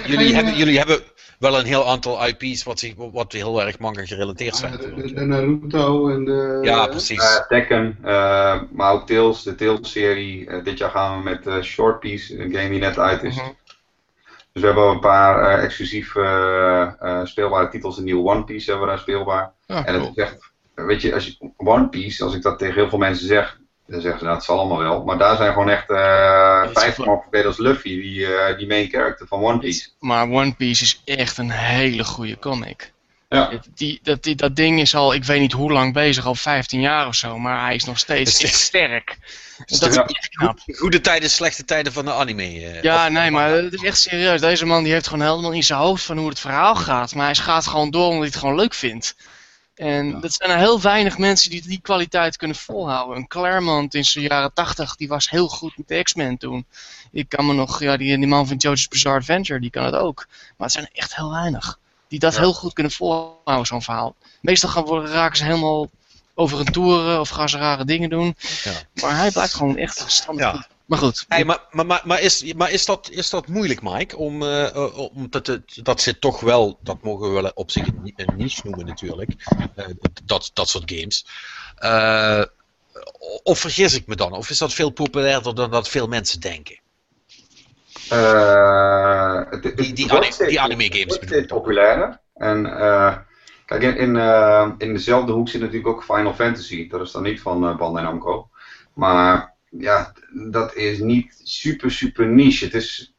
jullie, 0.06 0.34
hebben, 0.34 0.56
jullie 0.56 0.78
hebben 0.78 1.00
wel 1.38 1.58
een 1.58 1.64
heel 1.64 1.86
aantal 1.88 2.26
IP's 2.26 2.62
wat, 2.62 2.78
zich, 2.78 2.94
wat 2.96 3.32
heel 3.32 3.62
erg 3.62 3.78
manga 3.78 4.04
gerelateerd 4.04 4.56
zijn. 4.56 4.72
de, 4.72 4.78
de, 4.78 4.86
natuurlijk. 4.86 5.16
de 5.16 5.24
Naruto 5.24 6.08
en 6.08 6.24
de... 6.24 6.58
Ja, 6.62 6.86
precies. 6.86 7.18
Eh, 7.36 7.46
Tekken, 7.48 7.98
eh, 8.02 8.60
maar 8.72 8.92
ook 8.92 9.06
Tales, 9.06 9.42
de 9.42 9.54
Tales-serie. 9.54 10.46
Eh, 10.46 10.64
dit 10.64 10.78
jaar 10.78 10.90
gaan 10.90 11.16
we 11.18 11.22
met 11.30 11.46
eh, 11.46 11.62
Short 11.62 12.00
Piece, 12.00 12.38
een 12.38 12.52
game 12.54 12.68
die 12.70 12.78
net 12.80 12.98
uit 12.98 13.22
is. 13.22 13.36
Mhm. 13.36 13.46
Dus 14.54 14.62
we 14.62 14.68
hebben 14.68 14.88
een 14.88 15.00
paar 15.00 15.58
eh, 15.58 15.64
exclusief 15.64 16.16
eh, 16.16 16.80
eh, 17.00 17.24
speelbare 17.24 17.68
titels. 17.68 17.98
Een 17.98 18.04
nieuwe 18.04 18.30
One 18.30 18.44
Piece 18.44 18.70
hebben 18.70 18.88
we 18.88 18.94
daar 18.94 19.02
speelbaar. 19.02 19.52
Ja, 19.66 19.84
En 19.86 19.94
het 19.94 20.02
cool. 20.02 20.12
is 20.14 20.22
echt, 20.22 20.36
weet 20.74 21.02
je, 21.02 21.14
als 21.14 21.26
je 21.26 21.50
One 21.56 21.88
Piece, 21.88 22.24
als 22.24 22.34
ik 22.34 22.42
dat 22.42 22.58
tegen 22.58 22.74
heel 22.74 22.88
veel 22.88 22.98
mensen 22.98 23.26
zeg, 23.26 23.58
dan 23.86 24.00
zeggen 24.00 24.18
ze, 24.18 24.24
nou, 24.24 24.36
het 24.36 24.44
zal 24.44 24.58
allemaal 24.58 24.78
wel. 24.78 25.04
Maar 25.04 25.18
daar 25.18 25.36
zijn 25.36 25.52
gewoon 25.52 25.68
echt 25.68 25.86
vijf 26.72 26.96
wel- 26.96 27.06
man 27.30 27.44
als 27.46 27.58
Luffy, 27.58 28.00
die, 28.00 28.26
die 28.56 28.66
main 28.66 28.88
character 28.88 29.26
van 29.26 29.42
One 29.42 29.58
Piece. 29.58 29.88
Maar 30.00 30.28
One 30.30 30.54
Piece 30.54 30.82
is 30.82 31.02
echt 31.04 31.38
een 31.38 31.50
hele 31.50 32.04
goede 32.04 32.38
comic. 32.38 32.92
Ja. 33.28 33.50
Die, 33.74 34.00
dat, 34.02 34.22
die, 34.22 34.34
dat 34.34 34.56
ding 34.56 34.80
is 34.80 34.94
al, 34.94 35.14
ik 35.14 35.24
weet 35.24 35.40
niet 35.40 35.52
hoe 35.52 35.72
lang 35.72 35.92
bezig, 35.92 36.26
al 36.26 36.34
15 36.34 36.80
jaar 36.80 37.06
of 37.06 37.14
zo, 37.14 37.38
maar 37.38 37.64
hij 37.64 37.74
is 37.74 37.84
nog 37.84 37.98
steeds 37.98 38.34
Is- 38.34 38.42
echt 38.50 38.54
sterk. 38.60 39.18
Dus 39.66 39.78
dat 39.78 39.88
is 39.88 39.94
Ja. 39.94 40.04
echt 40.06 40.28
knap. 40.28 40.58
Goede 40.66 41.00
tijden, 41.00 41.30
slechte 41.30 41.64
tijden 41.64 41.92
van 41.92 42.04
de 42.04 42.12
anime. 42.12 42.42
eh. 42.42 42.82
Ja, 42.82 43.08
nee, 43.08 43.30
maar 43.30 43.50
het 43.50 43.72
is 43.72 43.82
echt 43.82 44.00
serieus. 44.00 44.40
Deze 44.40 44.66
man 44.66 44.82
die 44.82 44.92
heeft 44.92 45.06
gewoon 45.08 45.26
helemaal 45.26 45.52
in 45.52 45.64
zijn 45.64 45.78
hoofd 45.78 46.04
van 46.04 46.18
hoe 46.18 46.28
het 46.28 46.40
verhaal 46.40 46.74
gaat. 46.74 47.14
Maar 47.14 47.24
hij 47.24 47.34
gaat 47.34 47.66
gewoon 47.66 47.90
door 47.90 48.04
omdat 48.06 48.18
hij 48.18 48.26
het 48.26 48.36
gewoon 48.36 48.54
leuk 48.54 48.74
vindt. 48.74 49.16
En 49.74 50.08
Ja. 50.08 50.18
dat 50.20 50.32
zijn 50.32 50.50
er 50.50 50.56
heel 50.58 50.80
weinig 50.80 51.18
mensen 51.18 51.50
die 51.50 51.62
die 51.62 51.80
kwaliteit 51.80 52.36
kunnen 52.36 52.56
volhouden. 52.56 53.16
Een 53.16 53.26
Claremont 53.26 53.94
in 53.94 54.04
zijn 54.04 54.24
jaren 54.24 54.52
80, 54.52 54.96
die 54.96 55.08
was 55.08 55.30
heel 55.30 55.48
goed 55.48 55.76
met 55.76 55.88
de 55.88 56.02
X-Men 56.02 56.36
toen. 56.36 56.66
Ik 57.12 57.28
kan 57.28 57.46
me 57.46 57.52
nog, 57.52 57.80
ja, 57.80 57.96
die, 57.96 58.16
die 58.18 58.26
man 58.26 58.46
van 58.46 58.56
JoJo's 58.56 58.88
Bizarre 58.88 59.18
Adventure, 59.18 59.60
die 59.60 59.70
kan 59.70 59.84
het 59.84 59.94
ook. 59.94 60.26
Maar 60.28 60.66
het 60.66 60.72
zijn 60.72 60.84
er 60.92 60.98
echt 60.98 61.16
heel 61.16 61.30
weinig. 61.30 61.78
Die 62.08 62.18
dat 62.18 62.34
Ja. 62.34 62.40
heel 62.40 62.52
goed 62.52 62.72
kunnen 62.72 62.92
volhouden, 62.92 63.66
zo'n 63.66 63.82
verhaal. 63.82 64.14
Meestal 64.40 64.70
gaan, 64.70 64.84
worden- 64.84 65.10
raken 65.10 65.36
ze 65.36 65.44
helemaal 65.44 65.88
over 66.34 66.58
een 66.58 66.64
toeren 66.72 67.20
of 67.20 67.28
gaan 67.28 67.48
ze 67.48 67.58
rare 67.58 67.84
dingen 67.84 68.10
doen. 68.10 68.36
Ja. 68.64 68.72
Maar 69.02 69.16
hij 69.16 69.30
blijkt 69.30 69.54
gewoon 69.54 69.76
echt 69.76 70.00
goed. 70.26 70.66
Maar 70.86 70.98
goed. 70.98 71.24
Hey, 71.28 71.44
maar 71.44 71.58
maar, 71.70 71.86
maar, 71.86 72.00
maar, 72.04 72.20
is, 72.20 72.52
maar 72.54 72.70
is, 72.70 72.84
dat, 72.84 73.08
is 73.10 73.30
dat 73.30 73.46
moeilijk, 73.46 73.82
Mike? 73.82 74.16
Om, 74.16 74.42
eh, 74.42 74.64
eh, 74.74 74.98
om 74.98 75.26
dat, 75.30 75.46
het- 75.46 75.78
dat 75.82 76.00
zit 76.00 76.20
toch 76.20 76.40
wel, 76.40 76.78
dat 76.82 77.02
mogen 77.02 77.34
we 77.34 77.40
wel 77.40 77.50
op 77.54 77.70
zich 77.70 77.86
een, 77.86 78.00
ni- 78.02 78.12
een 78.16 78.36
niche 78.36 78.60
noemen 78.64 78.86
natuurlijk, 78.86 79.30
eh, 79.76 79.84
dat, 80.24 80.50
dat 80.54 80.68
soort 80.68 80.92
games. 80.94 81.26
Eh, 81.76 82.42
of 83.42 83.58
vergis 83.58 83.94
ik 83.94 84.06
me 84.06 84.16
dan? 84.16 84.32
Of 84.32 84.50
is 84.50 84.58
dat 84.58 84.72
veel 84.72 84.90
populairder 84.90 85.54
dan 85.54 85.70
dat 85.70 85.88
veel 85.88 86.06
mensen 86.06 86.40
denken? 86.40 86.80
Eh, 88.08 89.42
het- 89.50 89.64
het- 89.64 89.76
Die- 89.76 89.92
die 89.92 90.04
het 90.04 90.10
wordt 90.12 90.24
ani- 90.26 90.32
steeds- 90.34 90.50
die 90.50 90.60
anime 90.60 90.84
games 90.84 90.98
het 90.98 91.08
bedoel 91.08 91.22
ik 91.22 91.28
steeds 91.28 91.46
populairder. 91.52 92.20
En 92.34 92.66
eh, 92.80 93.16
kijk, 93.66 93.82
in, 93.82 93.96
in, 93.96 94.16
eh, 94.16 94.70
in 94.78 94.92
dezelfde 94.92 95.32
hoek 95.32 95.48
zit 95.48 95.60
natuurlijk 95.60 95.88
ook 95.88 96.04
Final 96.04 96.34
Fantasy. 96.34 96.88
Dat 96.88 97.00
is 97.00 97.12
dan 97.12 97.22
niet 97.22 97.40
van 97.40 97.66
eh 97.66 97.76
Bandai 97.76 98.04
Namco. 98.04 98.48
Maar 98.94 99.54
ja, 99.70 100.12
dat 100.50 100.74
is 100.74 100.98
niet 100.98 101.40
super, 101.42 101.90
super 101.90 102.26
niche. 102.26 102.64
Het 102.64 102.74
is, 102.74 103.14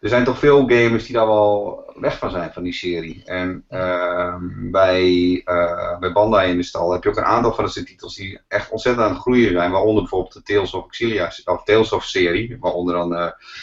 er 0.00 0.08
zijn 0.08 0.24
toch 0.24 0.38
veel 0.38 0.68
gamers 0.68 1.04
die 1.04 1.14
daar 1.14 1.26
wel 1.26 1.84
weg 1.94 2.18
van 2.18 2.30
zijn, 2.30 2.52
van 2.52 2.62
die 2.62 2.72
serie. 2.72 3.22
En 3.24 3.64
ehm, 3.68 4.70
bij, 4.70 5.40
eh, 5.44 5.98
bij 5.98 6.12
Bandai 6.12 6.50
in 6.50 6.56
de 6.56 6.62
stal 6.62 6.92
heb 6.92 7.02
je 7.02 7.08
ook 7.08 7.16
een 7.16 7.24
aantal 7.24 7.54
van 7.54 7.64
deze 7.64 7.84
titels 7.84 8.14
die 8.14 8.40
echt 8.48 8.70
ontzettend 8.70 9.04
aan 9.04 9.12
het 9.12 9.20
groeien 9.20 9.52
zijn. 9.52 9.70
Waaronder 9.70 10.02
bijvoorbeeld 10.02 10.32
de 10.32 10.42
Tales 10.42 10.74
of 10.74 10.86
Exilia, 10.86 11.32
of 11.44 11.64
Tales 11.64 11.92
of 11.92 12.04
serie. 12.04 12.56
Waaronder 12.60 12.94
dan 12.94 13.10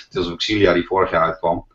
Tales 0.09 0.27
of 0.27 0.33
Exilia 0.33 0.73
die 0.73 0.85
vorig 0.85 1.11
jaar 1.11 1.23
uitkwam. 1.23 1.67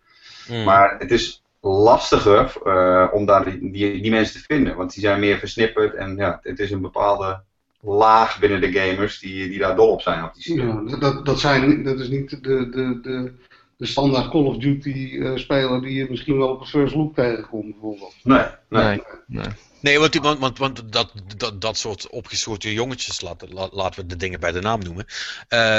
Hmm. 0.47 0.65
Maar 0.65 0.99
het 0.99 1.11
is 1.11 1.42
lastiger 1.63 2.53
eh, 2.65 3.09
om 3.13 3.27
daar 3.27 3.45
die, 3.45 3.71
die, 3.71 4.03
die 4.03 4.11
mensen 4.11 4.41
te 4.41 4.47
vinden. 4.47 4.77
Want 4.77 4.93
die 4.95 5.03
zijn 5.03 5.21
meer 5.21 5.39
versnipperd. 5.39 5.95
En 5.95 6.17
ja, 6.17 6.41
het 6.43 6.59
is 6.59 6.71
een 6.71 6.81
bepaalde 6.81 7.43
laag 7.81 8.39
binnen 8.39 8.61
de 8.61 8.73
gamers 8.73 9.19
die, 9.19 9.49
die 9.49 9.59
daar 9.59 9.77
dol 9.77 9.89
op 9.89 10.01
zijn. 10.01 10.25
Op 10.25 10.35
die. 10.35 10.63
Ja, 10.63 10.99
dat, 10.99 11.27
dat, 11.27 11.41
zijn, 11.41 11.83
dat 11.83 12.01
is 12.01 12.09
niet 12.09 12.31
de, 12.31 12.69
de, 12.69 13.01
de, 13.03 13.33
de 13.77 13.87
standaard 13.87 14.31
Call 14.31 14.45
of 14.45 14.57
Duty 14.57 15.19
eh, 15.19 15.37
speler 15.37 15.81
die 15.81 15.95
je 15.95 16.07
misschien 16.11 16.39
wel 16.39 16.49
op 16.49 16.61
een 16.61 16.67
first 16.67 16.95
look 16.95 17.15
tegenkomt 17.15 17.71
bijvoorbeeld. 17.71 18.15
Nee, 18.23 18.47
nee. 18.69 18.85
Nee. 18.85 19.01
Nee, 19.27 19.47
want, 19.83 20.13
die- 20.13 20.21
want, 20.21 20.39
want, 20.39 20.59
want 20.59 20.93
dat, 20.93 21.13
dat, 21.37 21.61
dat 21.61 21.79
soort 21.79 22.09
opgeschoten 22.09 22.73
jongetjes, 22.73 23.21
laten, 23.21 23.53
la- 23.53 23.69
laten 23.73 24.01
we 24.01 24.07
de 24.07 24.17
dingen 24.17 24.41
bij 24.41 24.53
de 24.53 24.61
naam 24.61 24.83
noemen, 24.83 25.07
eh, 25.49 25.79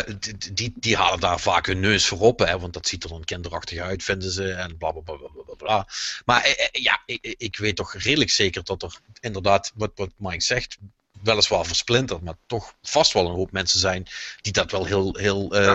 die, 0.51 0.73
die, 0.75 0.95
halen 0.97 1.19
daar 1.19 1.39
vaak 1.39 1.65
hun 1.65 1.79
neus 1.79 2.05
voor 2.05 2.19
op, 2.19 2.39
hè, 2.39 2.59
want 2.59 2.73
dat 2.73 2.87
ziet 2.87 3.03
er 3.03 3.09
dan 3.09 3.23
kinderachtig 3.23 3.79
uit, 3.79 4.03
vinden 4.03 4.31
ze, 4.31 4.51
en 4.51 4.77
bla 4.77 4.91
bla 4.91 5.01
bla 5.01 5.15
bla 5.15 5.43
bla. 5.43 5.55
bla. 5.55 5.87
Maar 6.25 6.43
eh, 6.43 6.51
eh, 6.51 6.81
ja, 6.83 7.03
ik, 7.05 7.35
ik 7.37 7.57
weet 7.57 7.75
toch 7.75 7.93
redelijk 7.93 8.31
zeker 8.31 8.63
dat 8.63 8.83
er 8.83 8.99
inderdaad, 9.19 9.71
wat, 9.75 9.91
wat 9.95 10.11
Mike 10.17 10.41
zegt, 10.43 10.77
weliswaar 11.23 11.65
versplinterd, 11.65 12.21
maar 12.23 12.33
toch 12.45 12.73
vast 12.81 13.13
wel 13.13 13.25
een 13.25 13.35
hoop 13.35 13.51
mensen 13.51 13.79
zijn 13.79 14.05
die 14.41 14.53
dat 14.53 14.71
wel 14.71 14.85
heel, 14.85 15.15
heel 15.19 15.51
eh, 15.51 15.73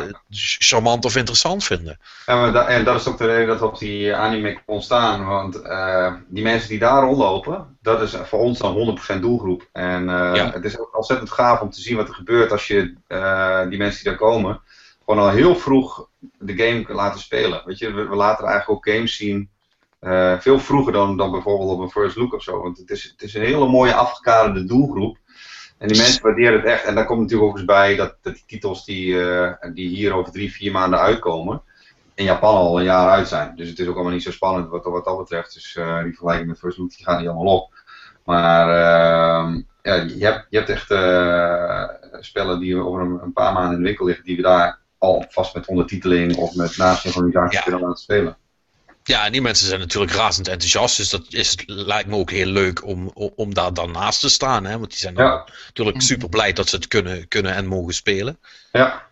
charmant 0.58 1.04
of 1.04 1.16
interessant 1.16 1.64
vinden. 1.64 1.98
En, 2.26 2.42
we 2.44 2.50
da- 2.50 2.66
en 2.66 2.84
dat 2.84 3.00
is 3.00 3.06
ook 3.08 3.18
de 3.18 3.26
reden 3.26 3.46
dat 3.46 3.58
we 3.60 3.66
op 3.66 3.78
die 3.78 4.14
anime 4.14 4.58
ontstaan. 4.66 5.24
Want 5.26 5.62
eh, 5.62 6.14
die 6.28 6.42
mensen 6.42 6.68
die 6.68 6.78
daar 6.78 7.02
rondlopen, 7.02 7.76
dat 7.82 8.02
is 8.02 8.14
voor 8.24 8.38
ons 8.38 8.58
dan 8.58 8.74
100% 9.16 9.20
doelgroep. 9.20 9.68
En 9.72 10.08
eh, 10.08 10.34
Ja. 10.34 10.50
het 10.52 10.64
is 10.64 10.78
ook 10.78 10.96
ontzettend 10.96 11.30
gaaf 11.30 11.60
om 11.60 11.70
te 11.70 11.80
zien 11.80 11.96
wat 11.96 12.08
er 12.08 12.14
gebeurt 12.14 12.52
als 12.52 12.66
je 12.66 12.94
die 13.68 13.78
mensen 13.78 14.02
die 14.02 14.10
daar 14.12 14.20
komen, 14.20 14.60
gewoon 15.04 15.20
al 15.24 15.30
heel 15.30 15.56
vroeg 15.56 16.08
de 16.38 16.56
game 16.56 16.82
kan 16.84 16.96
laten 16.96 17.20
spelen. 17.20 17.62
Weet 17.64 17.78
je, 17.78 17.92
we, 17.92 18.06
we 18.08 18.14
laten 18.16 18.46
eigenlijk 18.46 18.78
ook 18.88 18.94
games 18.94 19.16
zien. 19.16 19.48
veel 20.40 20.58
vroeger 20.58 20.92
dan, 20.92 21.16
dan 21.16 21.30
bijvoorbeeld 21.30 21.70
op 21.70 21.80
een 21.80 21.90
first 21.90 22.16
look 22.16 22.34
of 22.34 22.42
zo. 22.42 22.62
Want 22.62 22.78
het 22.78 22.90
is, 22.90 23.02
het 23.04 23.22
is 23.22 23.34
een 23.34 23.42
hele 23.42 23.66
mooie 23.68 23.94
afgekaderde 23.94 24.64
doelgroep. 24.64 25.16
En 25.78 25.88
die 25.88 25.96
mensen 25.96 26.22
waarderen 26.22 26.52
het 26.52 26.64
echt. 26.64 26.84
En 26.84 26.94
daar 26.94 27.04
komt 27.04 27.20
natuurlijk 27.20 27.50
ook 27.50 27.56
eens 27.56 27.66
bij 27.66 27.96
dat, 27.96 28.16
dat 28.22 28.34
die 28.34 28.42
titels 28.46 28.84
die, 28.84 29.30
eh, 29.30 29.52
die 29.72 29.88
hier 29.88 30.12
over 30.12 30.32
drie, 30.32 30.52
vier 30.52 30.72
maanden 30.72 30.98
uitkomen, 30.98 31.62
in 32.14 32.24
Japan 32.24 32.54
al 32.54 32.78
een 32.78 32.84
jaar 32.84 33.10
uit 33.10 33.28
zijn. 33.28 33.56
Dus 33.56 33.68
het 33.68 33.78
is 33.78 33.86
ook 33.86 33.94
allemaal 33.94 34.12
niet 34.12 34.22
zo 34.22 34.30
spannend 34.30 34.68
wat, 34.68 34.84
wat 34.84 35.04
dat 35.04 35.18
betreft. 35.18 35.54
Dus 35.54 35.76
eh, 35.76 36.02
die 36.02 36.12
vergelijking 36.12 36.48
met 36.48 36.58
First 36.58 36.78
Look 36.78 36.96
die 36.96 37.04
gaat 37.04 37.18
niet 37.18 37.28
allemaal 37.28 37.54
op. 37.56 37.72
Maar 38.24 38.68
ehm, 38.68 39.60
ja, 39.82 39.94
je, 39.94 40.24
hebt, 40.24 40.46
je 40.50 40.56
hebt 40.56 40.68
echt 40.68 40.90
eh, 40.90 41.84
spellen 42.20 42.60
die 42.60 42.76
over 42.76 43.00
een, 43.00 43.20
een 43.22 43.32
paar 43.32 43.52
maanden 43.52 43.72
in 43.72 43.78
de 43.78 43.84
winkel 43.84 44.06
liggen, 44.06 44.24
die 44.24 44.36
we 44.36 44.42
daar 44.42 44.78
al 44.98 45.24
vast 45.28 45.54
met 45.54 45.66
ondertiteling 45.66 46.36
of 46.36 46.54
met 46.54 46.76
nasynchronisatie 46.76 47.58
Ja. 47.58 47.62
kunnen 47.62 47.80
laten 47.80 48.02
spelen. 48.02 48.36
Ja, 49.08 49.24
en 49.24 49.32
die 49.32 49.42
mensen 49.42 49.66
zijn 49.66 49.80
natuurlijk 49.80 50.12
razend 50.12 50.48
enthousiast. 50.48 50.96
Dus 50.96 51.10
dat 51.10 51.26
is, 51.28 51.56
lijkt 51.66 52.08
me 52.08 52.16
ook 52.16 52.30
heel 52.30 52.46
leuk 52.46 52.84
om, 52.84 53.10
om, 53.14 53.54
daar 53.54 53.74
dan 53.74 53.90
naast 53.90 54.20
te 54.20 54.28
staan. 54.28 54.64
Hè? 54.64 54.78
Want 54.78 54.90
die 54.90 54.98
zijn 54.98 55.14
dan 55.14 55.24
Ja. 55.24 55.44
natuurlijk 55.66 56.02
super 56.02 56.28
blij 56.28 56.52
dat 56.52 56.68
ze 56.68 56.76
het 56.76 56.88
kunnen, 56.88 57.28
kunnen 57.28 57.54
en 57.54 57.66
mogen 57.66 57.94
spelen. 57.94 58.38
Ja. 58.72 59.06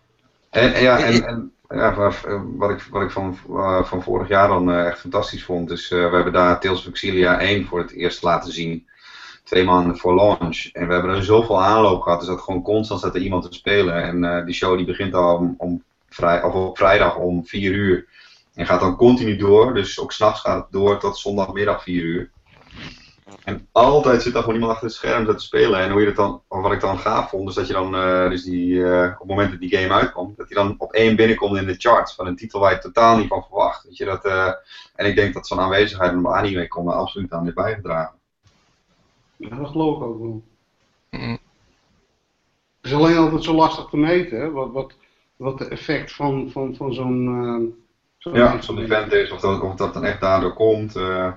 En, 0.49 0.73
en 0.73 0.81
ja, 0.81 0.99
en, 0.99 1.25
en 1.25 1.51
ja, 1.69 1.93
wat 1.93 2.15
wat 2.57 2.69
ik, 2.69 2.87
wat 2.91 3.01
ik 3.01 3.11
van, 3.11 3.37
eh, 3.49 3.83
van 3.83 4.03
vorig 4.03 4.27
jaar 4.27 4.47
dan 4.47 4.71
eh, 4.71 4.85
echt 4.85 4.99
fantastisch 4.99 5.43
vond, 5.43 5.71
is 5.71 5.91
eh, 5.91 6.09
we 6.09 6.15
hebben 6.15 6.33
daar 6.33 6.59
Tales 6.59 6.79
of 6.79 6.87
Exilia 6.87 7.39
1 7.39 7.65
voor 7.65 7.79
het 7.79 7.91
eerst 7.91 8.23
laten 8.23 8.53
zien. 8.53 8.87
Twee 9.43 9.63
maanden 9.63 9.97
voor 9.97 10.15
launch. 10.15 10.69
En 10.73 10.87
we 10.87 10.93
hebben 10.93 11.15
er 11.15 11.23
zoveel 11.23 11.63
aanloop 11.63 12.01
gehad, 12.01 12.19
dus 12.19 12.27
dat 12.27 12.41
gewoon 12.41 12.61
constant 12.61 12.99
zat 12.99 13.15
er 13.15 13.21
iemand 13.21 13.43
te 13.43 13.57
spelen. 13.57 14.03
En 14.03 14.23
eh, 14.23 14.45
die 14.45 14.55
show 14.55 14.77
die 14.77 14.85
begint 14.85 15.13
al 15.13 15.35
om, 15.35 15.55
om 15.57 15.83
vrij, 16.09 16.43
of 16.43 16.53
op 16.53 16.77
vrijdag 16.77 17.15
om 17.15 17.45
4 17.45 17.71
uur. 17.71 18.07
En 18.57 18.65
gaat 18.65 18.79
dan 18.79 18.95
continu 18.95 19.35
door, 19.35 19.73
dus 19.73 19.99
ook 19.99 20.11
s'nachts 20.11 20.41
gaat 20.41 20.63
het 20.63 20.71
door 20.71 20.99
tot 20.99 21.17
zondagmiddag 21.17 21.83
4 21.83 22.03
uur. 22.03 22.31
En 23.43 23.67
altijd 23.71 24.21
zit 24.21 24.33
daar 24.33 24.41
gewoon 24.41 24.57
iemand 24.57 24.73
achter 24.73 24.87
het 24.87 24.97
scherm 24.97 25.25
te 25.25 25.39
spelen. 25.39 25.79
En 25.79 25.91
hoe 25.91 26.01
je 26.01 26.07
het 26.07 26.15
dan, 26.15 26.41
of 26.47 26.61
wat 26.61 26.71
ik 26.71 26.79
dan 26.79 26.97
gaaf 26.97 27.29
vond, 27.29 27.49
is 27.49 27.55
dat 27.55 27.67
je 27.67 27.73
dan, 27.73 27.95
eh, 27.95 28.29
dus 28.29 28.43
die, 28.43 28.83
eh, 28.83 29.11
op 29.11 29.19
het 29.19 29.27
moment 29.27 29.51
dat 29.51 29.59
die 29.59 29.77
game 29.77 29.93
uitkomt, 29.93 30.37
dat 30.37 30.47
hij 30.49 30.63
dan 30.63 30.75
op 30.77 30.91
één 30.93 31.15
binnenkomt 31.15 31.57
in 31.57 31.65
de 31.65 31.75
charts 31.77 32.15
van 32.15 32.27
een 32.27 32.35
titel 32.35 32.59
waar 32.59 32.71
je 32.71 32.77
totaal 32.77 33.17
niet 33.17 33.27
van 33.27 33.43
verwacht. 33.43 33.83
Weet 33.83 33.97
je, 33.97 34.05
dat, 34.05 34.25
eh, 34.25 34.51
en 34.95 35.05
ik 35.05 35.15
denk 35.15 35.33
dat 35.33 35.47
zo'n 35.47 35.59
aanwezigheid 35.59 36.15
op 36.15 36.27
anime 36.27 36.67
komt 36.67 36.87
er 36.87 36.93
absoluut 36.93 37.31
aan 37.31 37.43
heeft 37.43 37.55
bijgedragen. 37.55 38.15
Ja, 39.35 39.55
dat 39.55 39.69
geloof 39.69 39.97
ik 39.97 40.03
ook 40.03 40.19
wel. 40.19 40.43
Mm. 41.09 41.37
Het 42.81 42.91
is 42.91 42.93
alleen 42.93 43.17
altijd 43.17 43.43
zo 43.43 43.53
lastig 43.53 43.89
te 43.89 43.97
meten, 43.97 44.39
hè? 44.39 44.51
Wat, 44.51 44.71
wat, 44.71 44.93
wat 45.35 45.57
de 45.57 45.67
effect 45.67 46.13
van, 46.13 46.49
van, 46.51 46.75
van 46.75 46.93
zo'n. 46.93 47.85
Ja, 48.33 48.59
event 48.77 49.11
is, 49.13 49.31
of 49.31 49.39
dat, 49.39 49.61
of 49.61 49.75
dat 49.75 49.93
dan 49.93 50.03
echt 50.03 50.21
daardoor 50.21 50.53
komt. 50.53 50.95
eh. 50.95 51.31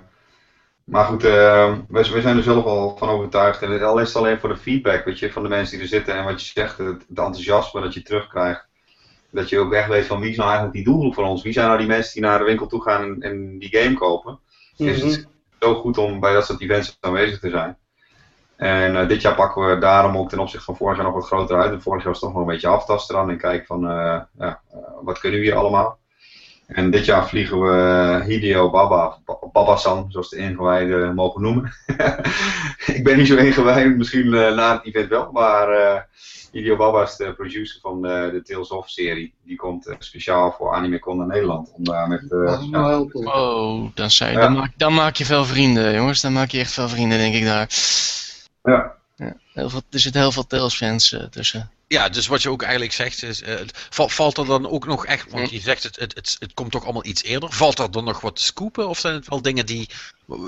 maar 0.85 1.05
goed, 1.05 1.25
eh, 1.25 1.79
wij, 1.89 2.11
wij 2.11 2.21
zijn 2.21 2.37
er 2.37 2.43
zelf 2.43 2.65
al 2.65 2.97
van 2.97 3.09
overtuigd. 3.09 3.63
En 3.63 3.83
al 3.83 3.99
is 3.99 4.09
het 4.09 4.17
alleen 4.17 4.41
voor 4.41 4.49
de 4.49 4.57
feedback 4.57 5.05
weet 5.05 5.19
je, 5.19 5.33
van 5.33 5.43
de 5.43 5.49
mensen 5.49 5.73
die 5.75 5.83
er 5.83 5.89
zitten 5.93 6.15
en 6.15 6.25
wat 6.25 6.47
je 6.47 6.53
zegt, 6.55 6.79
het, 6.79 6.87
het 7.09 7.19
enthousiasme 7.19 7.81
dat 7.81 7.95
je 7.95 8.03
terugkrijgt. 8.03 8.69
Dat 9.31 9.49
je 9.49 9.59
ook 9.59 9.73
echt 9.73 9.89
weet 9.89 10.07
van 10.07 10.21
wie 10.21 10.31
is 10.31 10.37
nou 10.37 10.49
eigenlijk 10.49 10.77
die 10.77 10.85
doelgroep 10.85 11.15
van 11.15 11.25
ons? 11.25 11.43
Wie 11.43 11.53
zijn 11.53 11.67
nou 11.67 11.79
die 11.79 11.87
mensen 11.87 12.13
die 12.13 12.23
naar 12.23 12.39
de 12.39 12.45
winkel 12.45 12.67
toe 12.67 12.83
gaan 12.83 13.03
en, 13.03 13.21
en 13.21 13.59
die 13.59 13.77
game 13.77 13.95
kopen? 13.95 14.39
Is 14.77 15.03
het 15.03 15.29
zo 15.59 15.75
goed 15.75 15.99
om 15.99 16.21
bij 16.21 16.33
dat 16.33 16.47
soort 16.47 16.61
events 16.61 16.97
aanwezig 17.01 17.39
te 17.39 17.51
zijn. 17.51 17.79
En 18.57 18.97
eh, 18.97 19.09
dit 19.09 19.23
jaar 19.23 19.35
pakken 19.35 19.67
we 19.69 19.79
daarom 19.79 20.17
ook 20.17 20.29
ten 20.29 20.39
opzichte 20.39 20.65
van 20.65 20.77
vorig 20.77 20.97
jaar 20.97 21.05
nog 21.05 21.15
wat 21.15 21.27
groter 21.27 21.61
uit. 21.61 21.73
En 21.73 21.83
vorig 21.83 22.03
jaar 22.03 22.13
was 22.13 22.21
het 22.21 22.31
toch 22.31 22.39
nog 22.39 22.49
een 22.49 22.55
beetje 22.55 22.69
aftasten 22.69 23.15
dan 23.15 23.31
en 23.31 23.39
kijken 23.39 23.67
van 23.67 23.81
ja, 24.39 24.61
wat 25.03 25.19
kunnen 25.19 25.41
we 25.41 25.45
hier 25.47 25.57
allemaal. 25.57 26.00
En 26.73 26.91
dit 26.91 27.05
jaar 27.05 27.29
vliegen 27.29 27.61
we 27.61 27.71
eh, 28.21 28.27
Hideo 28.27 28.71
Baba, 28.71 29.19
Ba- 29.25 29.39
Baba-san, 29.53 30.07
zoals 30.09 30.29
de 30.29 30.37
ingewijden 30.37 31.15
mogen 31.15 31.43
noemen. 31.43 31.73
ik 32.97 33.05
ben 33.05 33.17
niet 33.19 33.27
zo 33.27 33.37
ingewijd, 33.37 33.97
misschien 33.97 34.35
eh, 34.35 34.55
na 34.55 34.73
het 34.73 34.85
event 34.87 35.09
wel, 35.09 35.31
maar 35.33 35.69
eh 35.69 36.01
Hideo 36.53 36.77
Baba 36.77 37.03
is 37.03 37.17
de 37.17 37.33
producer 37.35 37.81
van 37.81 38.07
eh, 38.07 38.31
de 38.31 38.43
Tales 38.43 38.69
of 38.71 38.89
serie. 38.89 39.35
Die 39.45 39.57
komt 39.57 39.95
speciaal 39.99 40.53
voor 40.53 40.73
AnimeCon 40.75 41.17
naar 41.17 41.27
Nederland. 41.27 41.73
Om 41.77 41.85
daar 41.85 42.09
met, 42.09 42.23
eh, 42.23 42.29
Dat 42.47 42.61
is 42.61 42.69
wel 42.71 42.81
ja, 42.83 42.89
heel 42.89 43.09
tof. 43.09 43.25
Oh, 43.27 43.89
dan, 43.95 44.11
zei, 44.11 44.33
Ja. 44.33 44.41
dan, 44.41 44.53
maak, 44.53 44.73
dan 44.77 44.95
maak 44.95 45.17
je 45.17 45.25
veel 45.25 45.45
vrienden, 45.45 45.95
jongens. 45.95 46.21
Dan 46.21 46.33
maak 46.33 46.51
je 46.51 46.59
echt 46.59 46.73
veel 46.73 46.89
vrienden, 46.89 47.19
denk 47.19 47.35
ik 47.35 47.45
daar. 47.45 47.69
ja, 48.63 48.93
Ja, 49.17 49.35
heel 49.53 49.71
veel, 49.71 49.81
er 49.91 49.99
zitten 50.01 50.21
heel 50.21 50.33
veel 50.33 50.47
Tales-fans 50.47 51.13
eh, 51.13 51.23
tussen. 51.25 51.71
Ja, 51.93 52.09
dus 52.09 52.27
wat 52.27 52.43
je 52.43 52.51
ook 52.51 52.63
eigenlijk 52.63 52.93
zegt 52.93 53.23
is, 53.23 53.43
val- 53.73 54.09
valt 54.09 54.39
er 54.39 54.47
dan 54.47 54.69
ook 54.69 54.87
nog 54.87 55.07
echt, 55.07 55.31
want 55.31 55.49
Hm. 55.49 55.55
je 55.55 55.61
zegt 55.61 55.83
het, 55.83 55.97
het, 55.97 56.15
het, 56.15 56.37
het 56.39 56.55
komt 56.55 56.71
toch 56.71 56.85
allemaal 56.85 57.05
iets 57.05 57.23
eerder, 57.23 57.53
valt 57.53 57.79
er 57.79 57.91
dan 57.91 58.05
nog 58.05 58.21
wat 58.21 58.37
te 58.37 58.43
scoopen 58.43 58.89
of 58.89 58.99
zijn 58.99 59.15
het 59.15 59.29
wel 59.29 59.43
dingen 59.43 59.67
die, 59.67 59.89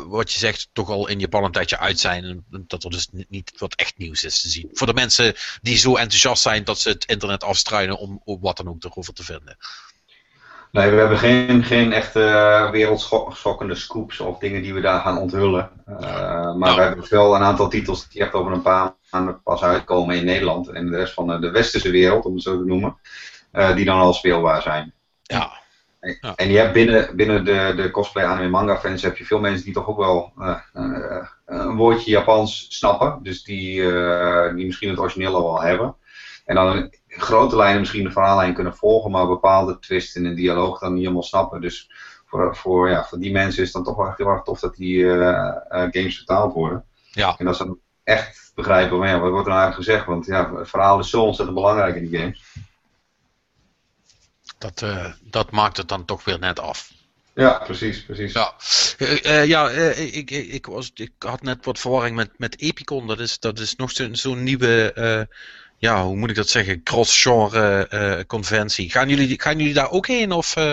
wat 0.06 0.32
je 0.32 0.38
zegt, 0.38 0.68
toch 0.72 0.88
al 0.90 1.08
in 1.08 1.18
Japan 1.18 1.44
een 1.44 1.52
tijdje 1.52 1.78
uit 1.78 2.00
zijn 2.00 2.24
en 2.24 2.44
dat 2.66 2.84
er 2.84 2.90
dus 2.90 3.08
niet, 3.10 3.30
niet 3.30 3.52
wat 3.58 3.74
echt 3.74 3.98
nieuws 3.98 4.24
is 4.24 4.40
te 4.40 4.48
zien? 4.48 4.68
Voor 4.72 4.86
de 4.86 4.94
mensen 4.94 5.34
die 5.62 5.76
zo 5.76 5.96
enthousiast 5.96 6.42
zijn 6.42 6.64
dat 6.64 6.78
ze 6.80 6.88
het 6.88 7.04
internet 7.04 7.44
afstruinen 7.44 7.98
om, 7.98 8.20
om 8.24 8.40
wat 8.40 8.56
dan 8.56 8.68
ook 8.68 8.84
erover 8.84 9.14
te 9.14 9.24
vinden. 9.24 9.56
Nee, 10.72 10.90
we 10.90 10.96
hebben 10.96 11.18
geen, 11.18 11.64
geen 11.64 11.92
echte 11.92 12.68
wereldschokkende 12.70 13.74
scoops 13.74 14.20
of 14.20 14.38
dingen 14.38 14.62
die 14.62 14.74
we 14.74 14.80
daar 14.80 15.00
gaan 15.00 15.18
onthullen. 15.18 15.70
Eh, 15.86 15.96
maar 16.54 16.56
Nou. 16.56 16.76
we 16.76 16.82
hebben 16.82 17.06
wel 17.10 17.34
een 17.34 17.42
aantal 17.42 17.68
titels 17.68 18.08
die 18.08 18.22
echt 18.22 18.32
over 18.32 18.52
een 18.52 18.62
paar 18.62 18.94
maanden 19.10 19.42
pas 19.42 19.62
uitkomen 19.62 20.16
in 20.16 20.24
Nederland 20.24 20.68
en 20.68 20.90
de 20.90 20.96
rest 20.96 21.14
van 21.14 21.40
de, 21.40 21.50
westerse 21.50 21.90
wereld, 21.90 22.24
om 22.24 22.34
het 22.34 22.42
zo 22.42 22.58
te 22.58 22.64
noemen, 22.64 22.96
eh, 23.50 23.74
die 23.74 23.84
dan 23.84 23.98
al 23.98 24.12
speelbaar 24.12 24.62
zijn. 24.62 24.92
Ja, 25.22 25.52
Ja. 26.20 26.34
En 26.36 26.50
je 26.50 26.58
hebt 26.58 26.72
binnen, 26.72 27.16
binnen 27.16 27.44
de, 27.44 27.72
de 27.76 27.90
cosplay 27.90 28.24
anime 28.24 28.48
manga 28.48 28.78
fans 28.78 29.02
heb 29.02 29.16
je 29.16 29.24
veel 29.24 29.40
mensen 29.40 29.64
die 29.64 29.74
toch 29.74 29.88
ook 29.88 29.98
wel 29.98 30.32
eh, 30.38 30.58
een 31.46 31.76
woordje 31.76 32.10
Japans 32.10 32.66
snappen. 32.68 33.18
Dus 33.22 33.42
die, 33.42 33.82
die 34.54 34.66
misschien 34.66 34.88
het 34.88 34.98
origineel 34.98 35.34
al 35.34 35.42
wel 35.42 35.62
hebben. 35.62 35.96
En 36.44 36.54
dan 36.54 36.90
in 37.12 37.20
grote 37.20 37.56
lijnen 37.56 37.80
misschien 37.80 38.04
de 38.04 38.10
verhaallijn 38.10 38.54
kunnen 38.54 38.76
volgen, 38.76 39.10
maar 39.10 39.26
bepaalde 39.26 39.78
twists 39.78 40.14
in 40.14 40.24
een 40.24 40.34
dialoog 40.34 40.78
dan 40.78 40.92
niet 40.92 41.02
helemaal 41.02 41.22
snappen. 41.22 41.60
Dus 41.60 41.90
voor, 42.26 42.56
voor, 42.56 42.90
ja, 42.90 43.04
voor 43.04 43.18
die 43.18 43.32
mensen 43.32 43.62
is 43.62 43.72
het 43.72 43.72
dan 43.72 43.84
toch 43.84 43.96
wel 43.96 44.06
echt 44.06 44.18
heel 44.18 44.26
erg 44.26 44.42
tof 44.42 44.60
dat 44.60 44.76
die 44.76 45.04
eh, 45.04 45.28
eh, 45.48 45.56
games 45.68 46.16
vertaald 46.16 46.54
worden. 46.54 46.84
Ja. 47.10 47.34
En 47.38 47.44
dat 47.44 47.56
ze 47.56 47.64
dan 47.64 47.78
echt 48.04 48.52
begrijpen, 48.54 48.98
maar 48.98 49.08
ja, 49.08 49.18
wat 49.18 49.30
wordt 49.30 49.46
er 49.46 49.52
nou 49.52 49.62
eigenlijk 49.62 49.88
gezegd? 49.88 50.06
Want 50.06 50.26
ja, 50.26 50.54
het 50.58 50.68
verhaal 50.68 50.98
is 50.98 51.10
zo 51.10 51.22
ontzettend 51.22 51.58
belangrijk 51.58 51.96
in 51.96 52.08
die 52.08 52.18
games. 52.18 52.42
dat, 54.58 54.82
eh, 54.82 55.12
dat 55.20 55.50
maakt 55.50 55.76
het 55.76 55.88
dan 55.88 56.04
toch 56.04 56.24
weer 56.24 56.38
net 56.38 56.60
af. 56.60 56.92
Ja, 57.34 57.58
precies, 57.64 58.04
precies. 58.04 58.32
Ja, 58.32 58.54
ja 59.42 59.70
ik, 59.70 60.30
ik, 60.30 60.30
ik, 60.30 60.66
was, 60.66 60.90
ik 60.94 61.12
had 61.18 61.42
net 61.42 61.64
wat 61.64 61.78
verwarring 61.78 62.16
met, 62.16 62.30
met 62.36 62.60
Epicon. 62.60 63.06
Dat 63.06 63.20
is, 63.20 63.38
dat 63.38 63.58
is 63.58 63.76
nog 63.76 63.90
zo'n 64.12 64.42
nieuwe, 64.42 65.28
ja, 65.82 66.04
hoe 66.04 66.16
moet 66.16 66.30
ik 66.30 66.36
dat 66.36 66.48
zeggen, 66.48 66.82
cross-genre 66.82 67.88
eh, 67.88 68.24
conventie. 68.26 68.90
Gaan 68.90 69.08
jullie, 69.08 69.40
gaan 69.40 69.58
jullie 69.58 69.74
daar 69.74 69.90
ook 69.90 70.06
heen 70.06 70.32
of 70.32 70.56
eh, 70.56 70.72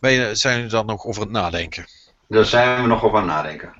ben 0.00 0.36
zijn 0.36 0.56
jullie 0.56 0.70
daar 0.70 0.84
nog 0.84 1.04
over 1.04 1.22
het 1.22 1.30
nadenken? 1.30 1.86
Daar 2.28 2.44
zijn 2.44 2.82
we 2.82 2.88
nog 2.88 3.02
over 3.02 3.18
aan 3.18 3.28
het 3.28 3.36
nadenken. 3.36 3.74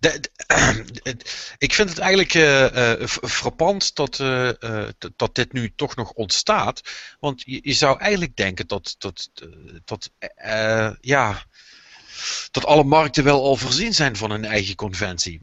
De- 0.00 0.20
de- 0.20 0.30
het- 1.10 1.54
ik 1.58 1.72
vind 1.74 1.88
het 1.88 1.98
eigenlijk 1.98 2.34
eh, 2.34 2.92
eh, 2.92 3.06
f- 3.08 3.18
frappant 3.22 3.94
dat, 3.94 4.20
eh, 4.20 4.62
eh, 4.62 4.88
dat- 5.16 5.34
dit 5.34 5.52
nu 5.52 5.72
toch 5.76 5.96
nog 5.96 6.10
ontstaat. 6.10 6.80
Want 7.20 7.42
je, 7.46 7.58
je 7.62 7.72
zou 7.72 7.98
eigenlijk 7.98 8.36
denken 8.36 8.66
dat, 8.66 8.94
dat, 8.98 9.30
eh, 9.34 9.48
dat, 9.84 10.10
eh, 10.36 10.90
ja, 11.00 11.42
dat 12.50 12.66
alle 12.66 12.84
markten 12.84 13.24
wel 13.24 13.44
al 13.44 13.56
voorzien 13.56 13.94
zijn 13.94 14.16
van 14.16 14.30
hun 14.30 14.44
eigen 14.44 14.74
conventie. 14.74 15.40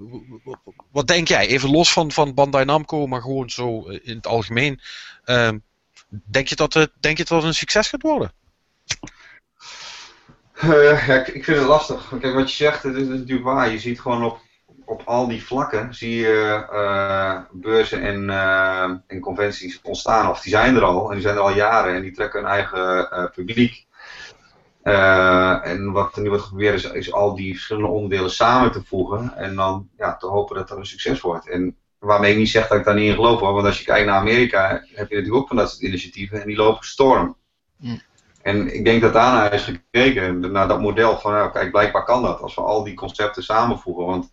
Wat 0.91 1.07
denk 1.07 1.27
jij? 1.27 1.47
Even 1.47 1.71
los 1.71 1.93
van, 1.93 2.11
van 2.11 2.33
Bandai 2.33 2.65
Namco, 2.65 3.07
maar 3.07 3.21
gewoon 3.21 3.49
zo 3.49 3.87
eh, 3.87 3.99
in 4.03 4.15
het 4.15 4.27
algemeen. 4.27 4.79
Ehm, 5.23 5.57
denk, 6.09 6.47
je 6.47 6.55
dat 6.55 6.73
het, 6.73 6.91
denk 6.99 7.17
je 7.17 7.23
dat 7.23 7.37
het 7.37 7.47
een 7.47 7.53
succes 7.53 7.89
gaat 7.89 8.01
worden? 8.01 8.31
Eh, 10.53 11.07
ja, 11.07 11.25
ik, 11.25 11.43
vind 11.43 11.57
het 11.57 11.67
lastig. 11.67 12.13
Kijk, 12.19 12.33
wat 12.33 12.49
je 12.49 12.55
zegt, 12.55 12.83
het 12.83 12.95
is, 12.95 13.07
natuurlijk 13.07 13.43
waar. 13.43 13.71
Je 13.71 13.79
ziet 13.79 14.01
gewoon 14.01 14.23
op, 14.23 14.39
op 14.85 15.01
al 15.05 15.27
die 15.27 15.43
vlakken, 15.43 15.95
zie 15.95 16.15
je 16.15 16.65
eh, 16.71 17.39
beurzen 17.51 18.01
en, 18.01 18.29
en 19.07 19.19
conventies 19.19 19.79
ontstaan. 19.83 20.29
Of 20.29 20.41
die 20.41 20.51
zijn 20.51 20.75
er 20.75 20.83
al, 20.83 21.07
en 21.07 21.13
die 21.13 21.23
zijn 21.23 21.35
er 21.35 21.41
al 21.41 21.55
jaren, 21.55 21.95
en 21.95 22.01
die 22.01 22.13
trekken 22.13 22.39
hun 22.41 22.49
eigen 22.49 23.31
publiek. 23.35 23.85
Eh, 24.83 25.65
en 25.65 25.91
wat 25.91 26.15
er 26.15 26.21
nu 26.21 26.29
wordt 26.29 26.43
geprobeerd 26.43 26.75
is, 26.75 26.91
is 26.91 27.13
al 27.13 27.35
die 27.35 27.53
verschillende 27.53 27.89
onderdelen 27.89 28.31
samen 28.31 28.71
te 28.71 28.83
voegen. 28.83 29.35
En 29.35 29.55
dan 29.55 29.89
ja, 29.97 30.15
te 30.15 30.27
hopen 30.27 30.55
dat 30.55 30.67
dat 30.67 30.77
een 30.77 30.85
succes 30.85 31.21
wordt. 31.21 31.49
En 31.49 31.75
waarmee 31.99 32.31
ik 32.31 32.37
niet 32.37 32.49
zeg 32.49 32.67
dat 32.67 32.77
ik 32.77 32.83
daar 32.83 32.95
niet 32.95 33.09
in 33.09 33.15
geloof 33.15 33.39
hoor. 33.39 33.53
Want 33.53 33.65
als 33.65 33.79
je 33.79 33.85
kijkt 33.85 34.05
naar 34.05 34.19
Amerika, 34.19 34.69
heb 34.71 35.09
je 35.09 35.15
natuurlijk 35.15 35.35
ook 35.35 35.47
van 35.47 35.57
dat 35.57 35.69
soort 35.69 35.81
initiatieven. 35.81 36.41
En 36.41 36.47
die 36.47 36.55
lopen 36.55 36.85
storm. 36.85 37.37
En 38.41 38.75
ik 38.75 38.85
denk 38.85 39.01
dat 39.01 39.13
daarna 39.13 39.51
is 39.51 39.63
gekeken, 39.63 40.51
naar 40.51 40.67
dat 40.67 40.81
model 40.81 41.19
van, 41.19 41.31
nou, 41.31 41.51
kijk, 41.51 41.71
blijkbaar 41.71 42.03
kan 42.03 42.21
dat, 42.21 42.41
als 42.41 42.55
we 42.55 42.61
al 42.61 42.83
die 42.83 42.93
concepten 42.93 43.43
samenvoegen. 43.43 44.05
Want 44.05 44.31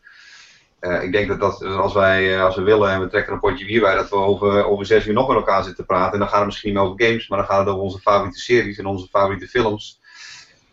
eh, 0.78 1.02
ik 1.02 1.12
denk 1.12 1.28
dat, 1.28 1.40
dat 1.40 1.62
als 1.62 1.92
wij, 1.92 2.36
eh, 2.36 2.44
als 2.44 2.56
we 2.56 2.62
willen 2.62 2.90
en 2.90 3.00
we 3.00 3.08
trekken 3.08 3.32
een 3.32 3.40
potje 3.40 3.64
bier 3.64 3.80
bij, 3.80 3.94
dat 3.94 4.08
we 4.08 4.16
over, 4.16 4.64
over 4.64 4.86
zes 4.86 5.06
uur 5.06 5.12
nog 5.12 5.28
met 5.28 5.36
elkaar 5.36 5.64
zitten 5.64 5.84
te 5.84 5.92
praten. 5.92 6.12
En 6.12 6.18
dan 6.18 6.28
gaat 6.28 6.36
het 6.36 6.46
misschien 6.46 6.72
niet 6.72 6.78
meer 6.78 6.88
over 6.88 7.04
games, 7.04 7.28
maar 7.28 7.38
dan 7.38 7.46
gaat 7.46 7.58
het 7.58 7.68
over 7.68 7.82
onze 7.82 7.98
favoriete 7.98 8.38
series 8.38 8.78
en 8.78 8.86
onze 8.86 9.08
favoriete 9.08 9.48
films. 9.48 9.99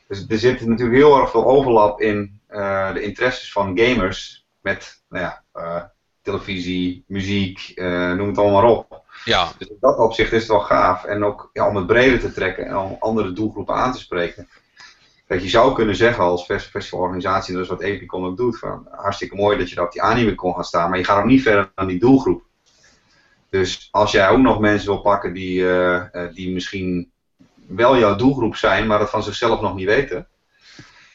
Dus 0.08 0.26
er 0.28 0.38
zit 0.38 0.66
natuurlijk 0.66 0.98
heel 0.98 1.20
erg 1.22 1.30
veel 1.32 1.46
overlap 1.46 2.02
in 2.02 2.40
eh, 2.48 2.94
de 2.94 3.02
interesses 3.02 3.52
van 3.52 3.80
gamers 3.80 4.46
met, 4.62 5.04
nou 5.10 5.24
ja, 5.24 5.44
eh, 5.54 5.84
televisie, 6.22 7.04
muziek, 7.08 7.72
eh, 7.76 8.12
noem 8.14 8.28
het 8.28 8.38
allemaal 8.38 8.62
maar 8.62 8.72
op. 8.72 9.02
Ja, 9.26 9.52
Dus 9.58 9.68
in 9.68 9.78
dat 9.80 9.98
opzicht 9.98 10.32
is 10.32 10.40
het 10.42 10.52
wel 10.52 10.60
gaaf. 10.60 11.04
En 11.04 11.24
ook 11.24 11.50
ja, 11.54 11.68
om 11.68 11.76
het 11.76 11.88
breder 11.88 12.20
te 12.20 12.34
trekken 12.34 12.66
en 12.66 12.78
om 12.78 12.98
andere 13.00 13.32
doelgroepen 13.34 13.76
aan 13.76 13.92
te 13.92 14.00
spreken. 14.00 14.48
Kijk, 15.28 15.42
je 15.42 15.50
zou 15.50 15.74
kunnen 15.74 15.96
zeggen 15.96 16.24
als 16.24 16.46
fest- 16.46 16.70
festivalorganisatie, 16.70 17.54
dat 17.54 17.64
is 17.64 17.70
wat 17.70 17.82
Epicon 17.82 18.26
ook 18.26 18.38
doet, 18.38 18.60
van 18.60 18.88
hartstikke 18.92 19.36
mooi 19.36 19.58
dat 19.58 19.70
je 19.70 19.76
daar 19.76 19.86
op 19.86 19.92
die 19.92 20.02
anime 20.02 20.36
kon 20.36 20.54
gaan 20.54 20.64
staan, 20.64 20.90
maar 20.90 21.00
je 21.00 21.06
gaat 21.06 21.18
ook 21.20 21.26
niet 21.26 21.42
verder 21.42 21.72
dan 21.76 21.88
die 21.88 22.00
doelgroep. 22.00 22.44
Dus 23.50 23.88
als 23.92 24.12
jij 24.12 24.30
ook 24.30 24.40
nog 24.40 24.60
mensen 24.60 24.88
wil 24.90 25.02
pakken 25.02 25.34
die, 25.34 25.66
die 26.34 26.54
misschien 26.54 27.12
wel 27.68 27.98
jouw 27.98 28.16
doelgroep 28.16 28.56
zijn, 28.56 28.88
maar 28.88 29.00
dat 29.00 29.10
van 29.10 29.24
zichzelf 29.24 29.62
nog 29.62 29.76
niet 29.76 29.86
weten, 29.86 30.28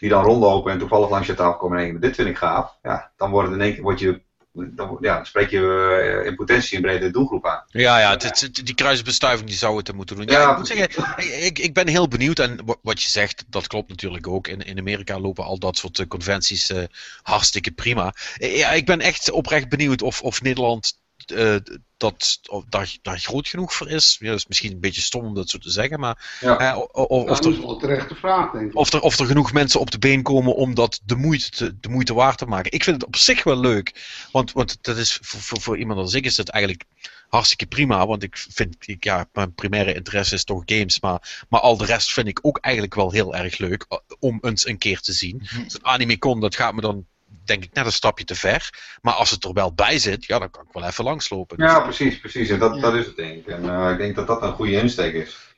die 0.00 0.10
dan 0.10 0.24
rondlopen 0.24 0.72
en 0.72 0.78
toevallig 0.78 1.10
langs 1.10 1.26
je 1.26 1.34
tafel 1.34 1.56
komen 1.58 1.78
en 1.78 1.82
denken, 1.84 2.00
dit 2.00 2.14
vind 2.14 2.28
ik 2.28 2.36
gaaf, 2.36 2.76
ja, 2.82 3.10
dan 3.16 3.30
wordt 3.30 3.48
het 3.48 3.56
in 3.58 3.64
één 3.64 3.74
keer, 3.74 3.82
word 3.82 3.98
je, 4.00 4.20
dan, 4.52 4.98
ja, 5.00 5.24
spreek 5.24 5.50
je 5.50 6.18
eh, 6.20 6.26
in 6.26 6.34
potentie 6.36 6.76
een 6.76 6.82
bredere 6.82 7.10
doelgroep 7.10 7.46
aan. 7.46 7.64
Ja, 7.68 7.98
ja, 7.98 8.16
die 8.62 8.74
kruisbestuiving 8.74 9.48
die 9.48 9.58
zou 9.58 9.76
het 9.76 9.92
moeten 9.92 10.16
doen. 10.16 10.26
Ja, 10.26 10.40
Ja, 10.40 10.50
ik 10.50 10.56
moet 10.56 10.66
zeggen, 10.66 11.44
ik, 11.44 11.58
ik 11.58 11.74
ben 11.74 11.88
heel 11.88 12.08
benieuwd 12.08 12.38
en 12.38 12.60
wa- 12.64 12.76
wat 12.82 13.02
je 13.02 13.08
zegt, 13.10 13.44
dat 13.48 13.66
klopt 13.66 13.88
natuurlijk 13.88 14.26
ook. 14.26 14.48
In, 14.48 14.60
in 14.60 14.78
Amerika 14.78 15.18
lopen 15.20 15.44
al 15.44 15.58
dat 15.58 15.76
soort 15.76 15.98
eh, 15.98 16.06
conventies 16.06 16.70
eh, 16.70 16.82
hartstikke 17.22 17.70
prima. 17.70 18.14
Ja, 18.36 18.70
ik 18.70 18.86
ben 18.86 19.00
echt 19.00 19.30
oprecht 19.30 19.68
benieuwd 19.68 20.02
of, 20.02 20.22
of 20.22 20.42
Nederland 20.42 21.00
eh, 21.30 21.56
dat, 21.96 22.38
of 22.50 22.64
daar, 22.68 22.96
daar 23.02 23.18
groot 23.18 23.48
genoeg 23.48 23.74
voor 23.74 23.88
is. 23.88 24.16
Ja, 24.20 24.28
dat 24.28 24.38
is 24.38 24.46
misschien 24.46 24.72
een 24.72 24.80
beetje 24.80 25.00
stom 25.00 25.24
om 25.24 25.34
dat 25.34 25.50
zo 25.50 25.58
te 25.58 25.70
zeggen, 25.70 26.00
maar 26.00 26.38
Ja. 26.40 26.74
o- 26.74 27.02
of, 27.02 27.26
dat 27.26 27.44
er, 27.44 27.50
is 27.52 27.58
wel 27.58 27.70
een 27.72 27.78
terechte 27.78 28.14
vraag, 28.14 28.50
denk 28.50 28.70
ik. 28.70 28.76
of, 28.76 28.92
er, 28.92 29.00
of 29.00 29.18
er 29.18 29.26
genoeg 29.26 29.52
mensen 29.52 29.80
op 29.80 29.90
de 29.90 29.98
been 29.98 30.22
komen 30.22 30.54
om 30.54 30.74
dat 30.74 31.00
de 31.04 31.16
moeite, 31.16 31.50
te, 31.50 31.80
de 31.80 31.88
moeite 31.88 32.14
waard 32.14 32.38
te 32.38 32.46
maken. 32.46 32.72
Ik 32.72 32.84
vind 32.84 32.96
het 32.96 33.06
op 33.06 33.16
zich 33.16 33.44
wel 33.44 33.60
leuk. 33.60 33.92
Want, 34.32 34.52
want 34.52 34.78
dat 34.80 34.96
is 34.96 35.18
voor, 35.22 35.40
voor, 35.40 35.60
voor 35.60 35.78
iemand 35.78 35.98
als 35.98 36.14
ik 36.14 36.24
is 36.24 36.36
het 36.36 36.48
eigenlijk 36.48 36.84
hartstikke 37.28 37.66
prima. 37.66 38.06
Want 38.06 38.22
ik 38.22 38.36
vind, 38.50 38.76
ik, 38.80 39.04
ja, 39.04 39.28
mijn 39.32 39.54
primaire 39.54 39.94
interesse 39.94 40.34
is 40.34 40.44
toch 40.44 40.62
games. 40.66 41.00
Maar, 41.00 41.44
maar 41.48 41.60
al 41.60 41.76
de 41.76 41.84
rest 41.84 42.12
vind 42.12 42.28
ik 42.28 42.38
ook 42.42 42.58
eigenlijk 42.58 42.94
wel 42.94 43.10
heel 43.10 43.34
erg 43.34 43.58
leuk 43.58 43.84
eh, 43.88 43.98
om 44.18 44.38
eens 44.40 44.66
een 44.66 44.78
keer 44.78 45.00
te 45.00 45.12
zien. 45.12 45.42
Zo'n 45.66 45.86
animecon, 45.86 46.40
dat 46.40 46.56
gaat 46.56 46.74
me 46.74 46.80
dan 46.80 47.06
denk 47.44 47.64
ik 47.64 47.73
net 47.73 47.86
een 47.86 47.93
stapje 47.93 48.24
te 48.24 48.35
ver. 48.35 48.70
Maar 49.02 49.14
als 49.14 49.31
het 49.31 49.44
er 49.44 49.52
wel 49.52 49.74
bij 49.74 49.98
zit, 49.98 50.24
ja, 50.24 50.39
dan 50.39 50.51
kan 50.51 50.62
ik 50.62 50.73
wel 50.73 50.85
even 50.85 51.05
langslopen. 51.05 51.56
Dus- 51.56 51.66
Ja, 51.70 51.81
precies, 51.81 52.20
precies. 52.20 52.48
En 52.48 52.59
dat, 52.59 52.81
dat 52.81 52.94
is 52.94 53.06
het 53.06 53.16
denk 53.16 53.35
ik. 53.39 53.47
En 53.47 53.69
eh, 53.69 53.90
ik 53.90 53.98
denk 53.98 54.14
dat 54.16 54.27
dat 54.27 54.43
een 54.43 54.52
goede 54.52 54.73
insteek 54.81 55.14
is. 55.14 55.55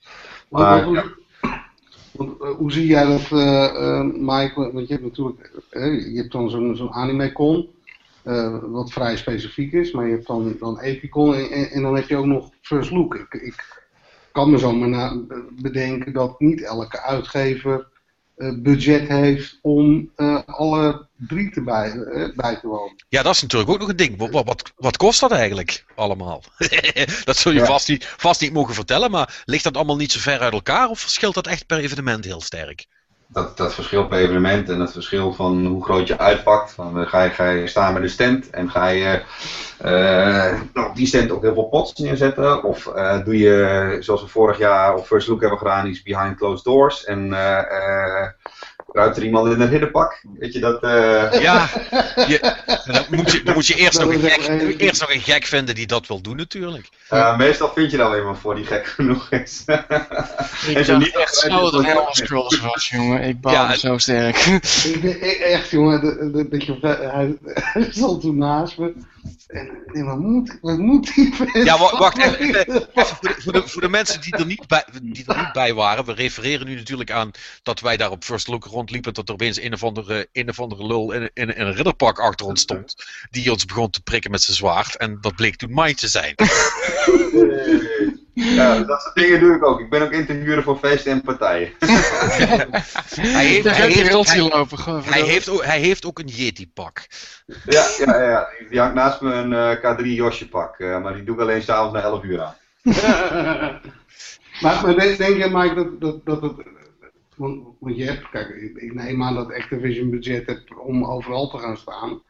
Maar, 0.49 0.85
want- 0.85 1.15
want, 2.13 2.41
eh, 2.43 2.51
hoe 2.51 2.73
zie 2.73 2.87
jij 2.87 3.05
dat, 3.05 3.31
eh, 3.33 3.65
eh, 3.65 4.05
Mike? 4.05 4.71
Want 4.73 4.89
je 4.89 4.93
hebt 4.95 5.05
natuurlijk 5.05 5.51
je 5.71 6.13
hebt 6.17 6.33
dan 6.33 6.51
zo'n 6.51 6.77
zo'n 6.77 6.93
animecon, 6.93 7.69
eh, 8.23 8.59
wat 8.63 8.93
vrij 8.93 9.17
specifiek 9.17 9.73
is, 9.73 9.93
maar 9.93 10.07
je 10.07 10.13
hebt 10.13 10.27
dan, 10.27 10.57
dan 10.59 10.79
Epicon 10.81 11.35
en, 11.35 11.51
en, 11.51 11.71
en 11.71 11.83
dan 11.83 11.95
heb 11.97 12.09
je 12.09 12.17
ook 12.17 12.25
nog 12.25 12.51
First 12.61 12.91
Look. 12.91 13.15
Ik, 13.15 13.35
ik 13.43 13.83
kan 14.33 14.51
me 14.51 14.59
zo 14.59 14.73
maar 14.73 14.89
na, 14.89 15.17
bedenken 15.51 16.13
dat 16.13 16.41
niet 16.41 16.63
elke 16.63 17.03
uitgever 17.03 17.87
budget 18.37 19.09
heeft 19.09 19.59
om 19.63 20.11
eh, 20.17 20.43
alle 20.47 21.07
drie 21.17 21.51
te 21.51 21.63
bij, 21.63 21.91
eh, 21.91 22.37
bij 22.37 22.57
te 22.57 22.67
wonen. 22.67 23.05
Ja, 23.09 23.23
dat 23.23 23.35
is 23.35 23.43
natuurlijk 23.43 23.71
ook 23.71 23.79
nog 23.79 23.89
een 23.89 23.97
ding. 23.97 24.19
Wat, 24.19 24.45
wat, 24.45 24.73
wat 24.77 24.97
kost 24.97 25.21
dat 25.21 25.31
eigenlijk 25.31 25.85
allemaal? 25.95 26.43
dat 27.25 27.37
zul 27.37 27.53
je 27.53 27.59
Ja. 27.59 27.67
vast, 27.67 27.89
niet, 27.89 28.05
vast 28.17 28.41
niet 28.41 28.53
mogen 28.53 28.75
vertellen, 28.75 29.11
maar 29.11 29.43
ligt 29.45 29.65
dat 29.65 29.77
allemaal 29.77 29.97
niet 29.97 30.13
zo 30.13 30.21
ver 30.21 30.41
uit 30.41 30.53
elkaar 30.53 30.89
of 30.89 31.01
verschilt 31.01 31.35
dat 31.35 31.47
echt 31.47 31.67
per 31.67 31.79
evenement 31.79 32.25
heel 32.25 32.41
sterk? 32.41 32.87
Dat, 33.35 33.57
dat 33.57 33.75
verschil 33.75 34.07
per 34.07 34.19
evenement 34.19 34.69
en 34.69 34.81
het 34.81 34.93
verschil 34.93 35.33
van 35.33 35.67
hoe 35.67 35.85
groot 35.85 36.07
je 36.07 36.19
uitpakt. 36.19 36.73
Van, 36.73 37.01
eh, 37.01 37.07
ga, 37.07 37.23
je, 37.23 37.31
ga 37.31 37.51
je 37.51 37.67
staan 37.67 37.93
met 37.93 38.03
een 38.03 38.09
stand 38.09 38.51
en 38.51 38.71
ga 38.71 38.89
je 38.89 39.23
eh, 39.79 40.61
op 40.89 40.97
die 40.97 41.07
stand 41.07 41.31
ook 41.31 41.43
heel 41.43 41.55
veel 41.55 41.69
pots 41.69 41.95
neerzetten? 41.95 42.63
Of 42.63 42.87
eh, 42.87 43.25
doe 43.25 43.39
je, 43.39 43.97
zoals 44.01 44.23
we 44.23 44.29
vorig 44.29 44.59
jaar 44.59 44.95
op 44.95 45.07
First 45.07 45.29
Look 45.29 45.41
hebben 45.41 45.59
gedaan, 45.59 45.87
iets 45.87 46.03
behind 46.03 46.37
closed 46.37 46.65
doors? 46.65 47.05
En 47.05 47.29
eh, 48.95 49.01
eh, 49.01 49.03
Kruipt 49.03 49.17
er 49.17 49.25
iemand 49.25 49.53
in 49.55 49.61
een 49.61 49.69
ridderpak? 49.69 50.23
Weet 50.39 50.53
je 50.53 50.61
dat? 50.61 50.83
eh, 50.83 51.41
Ja, 51.41 51.69
je, 52.27 52.39
dan, 52.85 53.05
moet 53.11 53.33
je, 53.33 53.43
dan 53.43 53.55
moet 53.55 53.67
je 53.67 53.75
eerst, 53.75 54.01
nog 54.01 54.13
een 54.13 54.21
gek, 54.21 54.47
een- 54.49 54.77
eerst 54.77 55.01
nog 55.01 55.13
een 55.15 55.21
gek 55.21 55.45
vinden 55.45 55.75
die 55.75 55.87
dat 55.87 56.07
wil 56.07 56.21
doen 56.21 56.37
natuurlijk. 56.37 56.89
eh, 57.09 57.37
meestal 57.37 57.73
vind 57.75 57.91
je 57.91 57.97
dan 57.97 58.11
wel 58.11 58.19
iemand 58.19 58.39
voor 58.39 58.55
die 58.55 58.65
gek 58.65 58.87
genoeg 58.87 59.31
is. 59.31 59.63
Ik 59.67 60.77
En 60.77 60.85
zo 60.85 60.93
dacht 60.93 60.99
niet 61.05 61.17
echt 61.17 61.35
zo 61.35 61.49
de 61.49 61.71
dat. 61.71 61.85
Elder 61.85 62.17
Scrolls 62.17 62.61
was, 62.61 62.89
jongen. 62.89 63.21
Ik 63.21 63.27
Ja, 63.27 63.41
baalde 63.41 63.71
het- 63.73 63.81
zo 63.81 63.99
sterk. 63.99 64.37
Ik 64.37 64.99
ben 65.01 65.17
e- 65.21 65.31
echt, 65.43 65.71
jongen, 65.71 66.33
dat 66.51 66.65
je, 66.65 66.79
hij, 66.83 67.37
hij 67.55 67.87
stond 67.91 68.21
toen 68.21 68.39
naast 68.39 68.79
me. 68.79 68.93
En 69.47 69.67
ik 69.67 69.93
denk, 69.93 70.07
wat 70.07 70.19
moet, 70.19 70.59
wat 70.61 70.79
moet 70.79 71.15
die 71.15 71.65
Ja, 71.65 71.79
wacht 71.79 72.19
even. 72.19 72.55
even 72.55 72.89
voor, 72.95 73.19
de, 73.21 73.35
voor, 73.39 73.53
de, 73.53 73.69
voor 73.69 73.81
de 73.81 73.89
mensen 73.89 74.21
die 74.21 74.37
er, 74.37 74.47
niet 74.47 74.67
bij, 74.67 74.85
die 75.03 75.25
er 75.27 75.37
niet 75.37 75.53
bij 75.53 75.75
waren, 75.75 76.05
we 76.05 76.13
refereren 76.13 76.67
nu 76.67 76.75
natuurlijk 76.75 77.11
aan 77.11 77.31
dat 77.63 77.81
wij 77.81 77.97
daar 77.97 78.11
op 78.11 78.25
First 78.25 78.49
Look 78.49 78.65
rondliepen, 78.65 79.15
dat 79.15 79.29
er 79.29 79.35
opeens 79.35 79.61
een 79.61 79.73
of 79.73 79.85
andere, 79.85 80.29
een 80.33 80.49
of 80.49 80.61
andere 80.61 80.87
lul 80.87 81.13
in, 81.13 81.31
in, 81.35 81.57
in 81.57 81.67
een 81.67 81.75
ridderpak 81.75 82.19
achter 82.19 82.47
ons 82.47 82.61
stond, 82.61 82.95
die 83.31 83.51
ons 83.51 83.65
begon 83.65 83.91
te 83.91 84.03
prikken 84.03 84.31
met 84.31 84.43
zijn 84.43 84.57
zwaard, 84.57 84.97
en 84.97 85.19
dat 85.21 85.37
bleek 85.37 85.57
toen 85.57 85.75
Mike 85.75 85.95
te 85.95 86.09
zijn. 86.09 86.35
Ja, 88.35 88.79
dat 88.79 89.03
soort 89.03 89.15
dingen 89.15 89.41
doe 89.41 89.55
ik 89.55 89.65
ook. 89.65 89.81
Ik 89.81 89.91
ben 89.91 90.03
ook 90.03 90.13
in 90.13 90.27
te 90.27 90.33
huren 90.33 90.63
voor 90.63 90.77
feesten 90.77 91.13
en 91.13 91.23
partijen. 91.23 91.73
Hij 91.79 93.47
heeft, 93.47 93.65
hij 93.65 93.91
heeft, 93.91 94.33
hij, 94.33 94.43
lopen. 94.43 94.79
gewoon 94.79 95.03
hij 95.03 95.23
heeft, 95.23 95.49
ook, 95.49 95.65
hij 95.65 95.81
heeft 95.81 96.07
ook 96.07 96.19
een 96.19 96.27
Yeti-pak. 96.27 97.07
Ja, 97.65 97.87
ja, 97.99 98.19
ja, 98.19 98.31
ja. 98.31 98.49
Die 98.69 98.79
hangt 98.79 98.95
naast 98.95 99.21
me 99.21 99.33
een 99.33 99.53
eh, 99.53 99.99
K3 99.99 100.05
Josje 100.05 100.49
pak. 100.49 100.79
eh, 100.79 101.03
maar 101.03 101.15
die 101.15 101.25
doe 101.25 101.35
ik 101.35 101.41
alleen 101.41 101.63
s'avonds 101.63 101.95
na 101.95 102.01
11 102.01 102.23
uur 102.23 102.41
aan. 102.41 102.55
maar, 104.63 104.83
maar 104.83 104.97
denk, 104.97 105.19
je, 105.19 105.49
Mike, 105.53 105.75
dat, 105.75 106.01
dat, 106.01 106.27
dat 106.27 106.43
het... 106.43 106.67
Want, 107.37 107.63
want 107.81 107.97
je 107.97 108.05
hebt, 108.05 108.31
kijk, 108.31 108.49
ik, 108.77 108.95
neem 108.95 109.23
aan 109.23 109.35
dat 109.35 109.53
Activision 109.53 110.11
budget 110.11 110.47
heeft 110.47 110.75
om 110.79 111.05
overal 111.05 111.51
te 111.51 111.59
gaan 111.59 111.77
staan. 111.77 112.23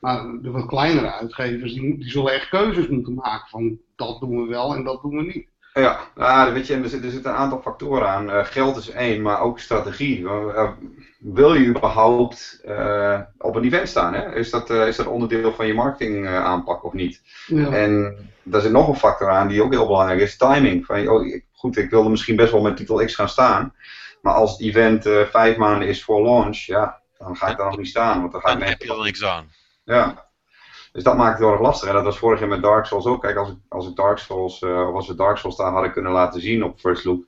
Maar 0.00 0.22
de 0.42 0.50
wat 0.50 0.66
kleinere 0.66 1.12
uitgevers, 1.12 1.72
die, 1.72 1.98
die 1.98 2.10
zullen 2.10 2.32
echt 2.32 2.48
keuzes 2.48 2.88
moeten 2.88 3.14
maken 3.14 3.48
van 3.48 3.78
dat 3.96 4.20
doen 4.20 4.42
we 4.42 4.48
wel 4.48 4.74
en 4.74 4.84
dat 4.84 5.02
doen 5.02 5.16
we 5.16 5.22
niet. 5.22 5.46
Ja, 5.74 5.98
nou, 6.14 6.52
weet 6.52 6.66
je, 6.66 6.74
er 6.74 6.80
zitten 6.88 7.02
er 7.08 7.14
zitten 7.14 7.30
een 7.30 7.36
aantal 7.36 7.60
factoren 7.60 8.08
aan. 8.08 8.30
Eh, 8.30 8.44
geld 8.44 8.76
is 8.76 8.90
één, 8.90 9.22
maar 9.22 9.40
ook 9.40 9.58
strategie. 9.58 10.28
Eh, 10.28 10.70
wil 11.18 11.54
je 11.54 11.66
überhaupt 11.66 12.60
eh, 12.64 13.20
op 13.38 13.54
een 13.56 13.64
event 13.64 13.88
staan? 13.88 14.14
Hè? 14.14 14.34
Is, 14.34 14.50
dat, 14.50 14.70
eh, 14.70 14.86
is 14.86 14.96
dat 14.96 15.06
onderdeel 15.06 15.52
van 15.52 15.66
je 15.66 15.74
marketing 15.74 16.26
eh, 16.26 16.44
aanpak 16.44 16.84
of 16.84 16.92
niet? 16.92 17.22
Ja. 17.46 17.68
En 17.70 18.16
daar 18.42 18.60
zit 18.60 18.72
nog 18.72 18.88
een 18.88 18.96
factor 18.96 19.30
aan 19.30 19.48
die 19.48 19.62
ook 19.62 19.72
heel 19.72 19.86
belangrijk 19.86 20.20
is, 20.20 20.36
timing. 20.36 20.86
Van, 20.86 21.08
oh, 21.08 21.26
ik- 21.26 21.44
goed, 21.52 21.76
ik 21.76 21.90
wilde 21.90 22.08
misschien 22.08 22.36
best 22.36 22.52
wel 22.52 22.60
met 22.62 22.76
titel 22.76 23.04
X 23.04 23.14
gaan 23.14 23.28
staan. 23.28 23.74
Maar 24.22 24.34
als 24.34 24.50
het 24.52 24.60
event 24.60 25.06
eh, 25.06 25.20
vijf 25.22 25.56
maanden 25.56 25.88
is 25.88 26.04
voor 26.04 26.22
launch, 26.22 26.56
ja, 26.58 27.00
dan 27.18 27.36
ga 27.36 27.48
ik 27.48 27.56
daar 27.56 27.66
nog 27.66 27.76
niet 27.78 27.88
staan. 27.88 28.20
Want 28.20 28.32
dan 28.32 28.40
ga 28.40 28.52
ik 28.52 28.58
Dan 28.58 28.68
heb 28.68 28.82
je 28.82 28.92
er 28.92 29.02
niks 29.04 29.24
aan. 29.24 29.44
Ja. 29.88 30.26
Dus 30.92 31.02
dat 31.02 31.16
maakt 31.16 31.30
het 31.30 31.38
heel 31.38 31.52
erg 31.52 31.60
lastig. 31.60 31.88
En 31.88 31.94
dat 31.94 32.04
was 32.04 32.18
vorig 32.18 32.40
jaar 32.40 32.48
met 32.48 32.62
Dark 32.62 32.84
Souls 32.86 33.06
ook. 33.06 33.22
Kijk, 33.22 33.36
als 33.36 33.48
ik, 33.48 33.56
als 33.68 33.88
ik 33.88 33.96
Dark 33.96 34.18
Souls, 34.18 34.62
eh, 34.62 34.88
of 34.88 34.94
als 34.94 35.06
we 35.08 35.14
Dark 35.14 35.36
Souls 35.36 35.56
daar 35.56 35.72
hadden 35.72 35.92
kunnen 35.92 36.12
laten 36.12 36.40
zien 36.40 36.64
op 36.64 36.78
First 36.78 37.04
Look, 37.04 37.24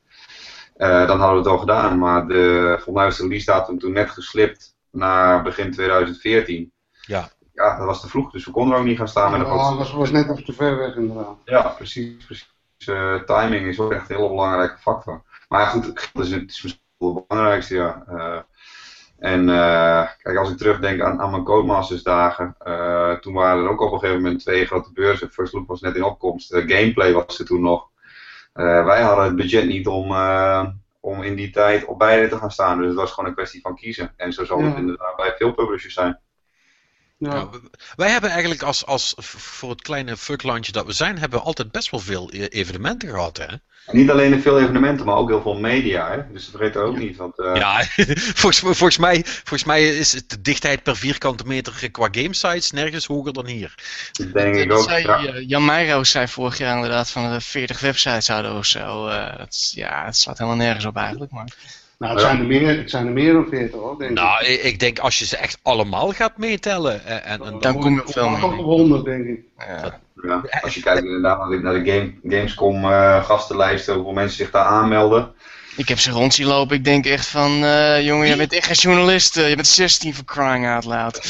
eh, 0.77 1.07
dan 1.07 1.19
hadden 1.19 1.31
we 1.43 1.43
het 1.43 1.47
al 1.53 1.59
gedaan. 1.59 1.99
Maar 1.99 2.27
de, 2.27 2.65
volgens 2.75 2.95
mij 2.95 3.05
was 3.05 3.17
de 3.17 3.23
release 3.23 3.45
datum 3.47 3.79
toen 3.79 3.93
net 3.93 4.11
geslipt 4.11 4.77
naar 4.91 5.43
begin 5.43 5.71
2014. 5.73 6.73
Ja. 7.01 7.29
Ja, 7.53 7.77
dat 7.77 7.87
was 7.87 8.01
te 8.01 8.09
vroeg, 8.09 8.31
dus 8.33 8.45
we 8.45 8.51
konden 8.51 8.75
er 8.75 8.81
ook 8.81 8.87
niet 8.87 8.99
gaan 8.99 9.09
staan 9.09 9.31
met 9.31 9.41
een 9.41 9.47
Oh, 9.47 9.61
grote- 9.63 9.77
was, 9.77 9.93
was 9.93 10.11
net 10.11 10.31
even 10.31 10.45
te 10.45 10.53
ver 10.53 10.77
weg 10.79 10.95
inderdaad. 10.97 11.37
Ja, 11.45 11.69
precies. 11.69 12.25
precies. 12.25 12.55
Eh, 12.87 13.15
timing 13.15 13.67
is 13.67 13.81
ook 13.81 13.93
echt 13.93 14.11
een 14.11 14.17
hele 14.17 14.29
belangrijke 14.29 14.79
factor. 14.79 15.23
Maar 15.49 15.61
ja, 15.61 15.67
goed, 15.67 15.85
geld 15.95 16.25
is, 16.27 16.31
het 16.33 16.51
is 16.51 16.63
misschien 16.63 16.83
wel 16.99 17.15
het 17.15 17.27
belangrijkste, 17.27 17.75
ja. 17.75 18.05
En 19.21 19.49
eh, 19.49 20.09
kijk, 20.23 20.37
als 20.37 20.51
ik 20.51 20.57
terugdenk 20.57 21.01
aan, 21.01 21.21
aan 21.21 21.31
mijn 21.31 21.45
Codemasters 21.45 22.03
dagen, 22.03 22.55
eh, 22.59 23.13
toen 23.13 23.35
waren 23.35 23.65
er 23.65 23.71
ook 23.71 23.81
op 23.81 23.93
een 23.93 23.99
gegeven 23.99 24.23
moment 24.23 24.41
twee 24.41 24.67
grote 24.67 24.93
beurzen. 24.93 25.31
First 25.31 25.53
Look 25.53 25.67
was 25.67 25.81
net 25.81 25.97
in 25.97 26.03
opkomst, 26.03 26.53
Eh, 26.53 26.61
Gameplay 26.67 27.13
was 27.13 27.39
er 27.39 27.47
toen 27.47 27.61
nog. 27.61 27.89
Wij 28.53 29.03
hadden 29.03 29.25
het 29.25 29.37
budget 29.37 29.67
niet 29.67 29.87
om, 29.87 30.15
om 31.01 31.23
in 31.23 31.35
die 31.35 31.51
tijd 31.51 31.85
op 31.85 31.99
beide 31.99 32.29
te 32.29 32.37
gaan 32.37 32.51
staan, 32.51 32.79
dus 32.79 32.87
het 32.87 32.97
was 32.97 33.13
gewoon 33.13 33.29
een 33.29 33.35
kwestie 33.35 33.61
van 33.61 33.77
kiezen. 33.77 34.13
En 34.17 34.33
zo 34.33 34.45
zal 34.45 34.63
het 34.63 34.77
inderdaad 34.77 35.17
bij 35.17 35.35
veel 35.39 35.53
publishers 35.53 35.95
zijn. 35.95 36.19
Ja. 37.29 37.47
W- 37.47 37.55
wij 37.97 38.11
hebben 38.11 38.31
eigenlijk 38.31 38.63
als, 38.63 38.87
als 38.87 39.15
voor 39.19 39.71
het 39.71 39.83
kleine 39.83 40.17
fucklandje 40.17 40.73
dat 40.73 40.87
we 40.87 40.93
zijn, 40.93 41.19
hebben 41.19 41.39
we 41.39 41.45
altijd 41.45 41.71
best 41.73 41.91
wel 41.91 42.01
veel 42.01 42.29
e- 42.33 42.45
evenementen 42.47 43.09
gehad. 43.09 43.37
Hè? 43.37 43.47
Niet 43.93 44.11
alleen 44.11 44.43
veel 44.43 44.61
evenementen, 44.61 45.07
maar 45.07 45.17
ook 45.17 45.29
heel 45.29 45.43
veel 45.43 45.59
media. 45.59 46.11
Hè? 46.11 46.33
Dus 46.33 46.49
vergeet 46.51 46.73
dat 46.73 46.83
ook 46.83 46.99
niet. 46.99 47.17
Want, 47.17 47.39
eh, 47.39 47.55
Ja, 47.55 47.83
volgens, 48.41 48.61
mij- 48.63 48.75
volgens, 48.75 48.99
mij, 48.99 49.23
volgens 49.25 49.65
mij 49.65 49.89
is 49.97 50.13
het 50.13 50.31
de 50.31 50.41
dichtheid 50.41 50.83
per 50.83 50.97
vierkante 50.97 51.45
meter 51.47 51.91
qua 51.91 52.09
gamesites 52.11 52.71
nergens 52.71 53.07
hoger 53.07 53.33
dan 53.33 53.47
hier. 53.47 53.75
dat 54.13 54.33
denk 54.33 54.55
ik 54.57 54.69
dat 54.69 54.79
ook. 54.79 54.89
zei, 54.89 55.03
ja. 55.03 55.25
eh, 55.25 55.49
Jan 55.49 55.65
Meijroos 55.65 56.11
zei 56.11 56.29
vorig 56.29 56.59
jaar 56.59 56.75
inderdaad 56.75 57.11
van 57.11 57.33
de 57.33 57.41
40 57.41 57.81
websites 57.81 58.29
hadden 58.29 58.57
of 58.57 58.67
zo. 58.67 59.07
eh, 59.09 59.37
dat, 59.39 59.73
ja, 59.75 60.05
het 60.05 60.17
slaat 60.17 60.39
helemaal 60.39 60.59
nergens 60.59 60.85
op 60.85 60.97
eigenlijk. 60.97 61.31
Maar 61.33 61.49
Nou, 62.01 62.13
het 62.13 62.23
zijn, 62.23 62.39
er 62.39 62.47
meer, 62.47 62.77
het 62.79 62.91
zijn 62.91 63.07
er 63.07 63.13
meer 63.13 63.33
dan 63.33 63.47
40 63.51 63.81
hoor, 63.81 63.99
denk 63.99 64.11
ik. 64.11 64.17
Nou, 64.17 64.45
ik, 64.45 64.63
ik 64.63 64.79
denk 64.79 64.99
als 64.99 65.19
je 65.19 65.27
ze 65.27 65.37
echt 65.37 65.59
allemaal 65.63 66.11
gaat 66.13 66.37
meetellen. 66.39 67.05
eh, 67.05 67.33
En, 67.33 67.43
en, 67.45 67.59
Dan 67.61 67.79
kom 67.79 67.95
je 67.95 68.01
op 68.01 68.13
veel 68.13 68.23
Kom 68.25 68.51
meer. 68.51 68.59
op 68.59 68.65
100 68.65 69.05
denk 69.05 69.27
ik. 69.27 69.41
ja. 69.59 70.01
Ja, 70.23 70.43
als 70.61 70.75
je 70.75 70.81
kijkt 70.83 71.03
inderdaad 71.05 71.39
naar 71.39 71.49
de, 71.49 71.59
naar 71.59 71.85
de 71.85 71.91
game, 71.91 72.13
Gamescom 72.37 72.85
eh, 72.85 73.25
gastenlijsten, 73.25 73.95
hoeveel 73.95 74.13
mensen 74.13 74.37
zich 74.37 74.51
daar 74.51 74.65
aanmelden. 74.65 75.33
Ik 75.81 75.89
heb 75.89 75.99
ze 75.99 76.11
rond 76.11 76.35
zien 76.35 76.47
lopen. 76.47 76.77
Ik 76.77 76.85
denk 76.85 77.07
echt 77.07 77.27
van, 77.27 77.65
eh, 77.65 78.05
jongen, 78.07 78.29
je 78.29 78.37
bent 78.37 78.53
echt 78.53 78.67
geen 78.67 78.75
journalist. 78.77 79.37
eh, 79.37 79.49
je 79.49 79.55
bent 79.55 79.67
16 79.69 80.15
voor 80.15 80.25
crying 80.25 80.67
out 80.67 80.85
loud. 80.85 81.21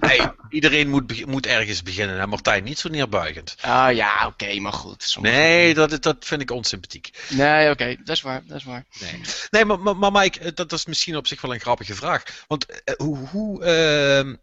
hey, 0.00 0.32
iedereen 0.48 0.88
moet, 0.88 1.26
moet 1.26 1.46
ergens 1.46 1.82
beginnen. 1.82 2.20
En 2.20 2.28
Martijn, 2.28 2.64
niet 2.64 2.78
zo 2.78 2.88
neerbuigend. 2.88 3.56
Ah 3.60 3.94
ja, 3.94 4.26
oké, 4.26 4.60
maar 4.60 4.72
goed. 4.72 5.02
Sommige- 5.02 5.34
Nee, 5.34 5.74
dat, 5.74 6.02
dat 6.02 6.16
vind 6.20 6.40
ik 6.40 6.50
onsympathiek. 6.50 7.10
Nee, 7.28 7.70
oké, 7.70 7.96
dat 8.04 8.16
is 8.16 8.22
waar, 8.22 8.42
dat 8.46 8.56
is 8.56 8.64
waar. 8.64 8.84
Nee, 9.00 9.20
nee 9.50 9.64
maar, 9.64 9.78
maar, 9.80 9.96
maar 9.96 10.12
Mike, 10.12 10.38
eh, 10.40 10.50
dat 10.54 10.72
is 10.72 10.86
misschien 10.86 11.16
op 11.16 11.26
zich 11.26 11.40
wel 11.40 11.54
een 11.54 11.60
grappige 11.60 11.94
vraag. 11.94 12.22
Want 12.46 12.66
eh, 12.84 12.94
hoe, 12.96 13.18
hoe 13.28 13.64
ehm, 13.64 14.34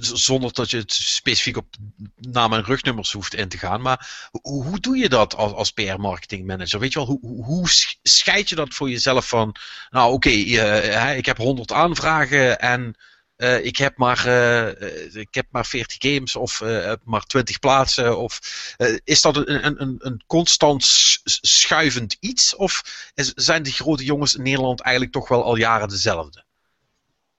zonder 0.00 0.52
dat 0.52 0.70
je 0.70 0.76
het 0.76 0.92
specifiek 0.92 1.56
op 1.56 1.66
naam 2.16 2.52
en 2.52 2.64
rugnummers 2.64 3.12
hoeft 3.12 3.34
in 3.34 3.48
te 3.48 3.58
gaan, 3.58 3.80
maar 3.80 4.28
hoe, 4.30 4.64
hoe 4.64 4.80
doe 4.80 4.96
je 4.96 5.08
dat 5.08 5.34
als, 5.34 5.52
als 5.52 5.70
PR-marketing 5.70 6.46
manager? 6.46 6.80
Weet 6.80 6.92
je 6.92 6.98
wel, 6.98 7.08
hoe, 7.08 7.20
hoe, 7.20 7.44
hoe 7.44 7.68
sch- 7.68 7.94
scheid 8.02 8.48
je 8.48 8.54
dat 8.54 8.74
voor 8.74 8.90
jezelf 8.90 9.28
van, 9.28 9.54
nou 9.90 10.12
oké, 10.12 10.28
ik 11.16 11.26
heb 11.26 11.36
100 11.36 11.72
aanvragen 11.72 12.60
en 12.60 12.96
eh, 13.36 13.64
ik, 13.64 13.76
heb 13.76 13.96
maar, 13.96 14.26
eh, 14.26 15.14
ik 15.20 15.34
heb 15.34 15.46
maar 15.50 15.66
40 15.66 15.96
games 15.98 16.36
of 16.36 16.60
maar 17.04 17.24
20 17.26 17.58
plaatsen. 17.58 18.18
Of, 18.18 18.38
is 19.04 19.20
dat 19.20 19.36
een, 19.36 19.66
een, 19.66 19.96
een, 19.98 20.22
constant 20.26 20.84
schuivend 21.24 22.16
iets? 22.20 22.56
Of 22.56 22.82
zijn 23.34 23.62
die 23.62 23.72
grote 23.72 24.04
jongens 24.04 24.34
in 24.34 24.42
Nederland 24.42 24.80
eigenlijk 24.80 25.14
toch 25.14 25.28
wel 25.28 25.44
al 25.44 25.56
jaren 25.56 25.88
dezelfde? 25.88 26.44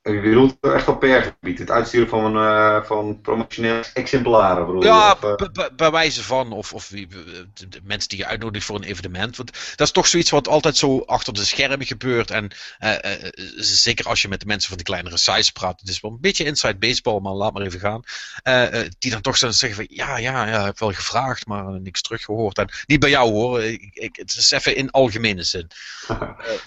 Je 0.03 0.21
bedoelt 0.21 0.57
echt 0.61 0.87
op 0.87 0.99
PR-gebied, 0.99 1.59
het 1.59 1.71
uitsturen 1.71 2.07
van, 2.09 2.37
eh 2.37 2.83
van 2.83 3.21
promotionele 3.21 3.83
exemplaren. 3.93 4.65
Bedoel 4.65 4.81
je? 4.81 4.87
Ja, 4.87 5.17
eh, 5.21 5.65
bij 5.75 5.91
wijze 5.91 6.23
van, 6.23 6.51
of, 6.51 6.73
of 6.73 6.89
wie- 6.89 7.07
de, 7.07 7.67
de 7.69 7.79
mensen 7.83 8.09
die 8.09 8.17
je 8.17 8.25
uitnodigt 8.25 8.65
voor 8.65 8.75
een 8.75 8.83
evenement. 8.83 9.37
Want 9.37 9.51
dat 9.75 9.87
is 9.87 9.93
toch 9.93 10.07
zoiets 10.07 10.29
wat 10.29 10.47
altijd 10.47 10.77
zo 10.77 10.99
achter 10.99 11.33
de 11.33 11.43
schermen 11.45 11.85
gebeurt. 11.85 12.31
En 12.31 12.51
eh, 12.79 13.13
eh, 13.13 13.31
zeker 13.55 14.05
als 14.05 14.21
je 14.21 14.27
met 14.27 14.39
de 14.39 14.45
mensen 14.45 14.67
van 14.67 14.77
die 14.77 14.85
kleinere 14.85 15.17
size 15.17 15.51
praat, 15.51 15.79
het 15.79 15.89
is 15.89 16.01
wel 16.01 16.11
een 16.11 16.21
beetje 16.21 16.43
inside 16.45 16.77
baseball, 16.77 17.19
maar 17.19 17.33
laat 17.33 17.53
maar 17.53 17.63
even 17.63 17.79
gaan. 17.79 18.01
Eh, 18.43 18.81
eh, 18.81 18.89
die 18.99 19.11
dan 19.11 19.21
toch 19.21 19.37
zeggen 19.37 19.73
van, 19.73 19.85
ja, 19.89 20.17
ja, 20.17 20.47
ja, 20.47 20.59
ik 20.59 20.65
heb 20.65 20.79
wel 20.79 20.91
gevraagd, 20.91 21.45
maar 21.47 21.81
niks 21.81 22.01
teruggehoord. 22.01 22.57
En 22.57 22.69
niet 22.85 22.99
bij 22.99 23.09
jou 23.09 23.31
hoor, 23.31 23.63
ik, 23.63 23.89
ik, 23.93 24.15
het 24.15 24.35
is 24.37 24.51
even 24.51 24.75
in 24.75 24.91
algemene 24.91 25.43
zin. 25.43 25.67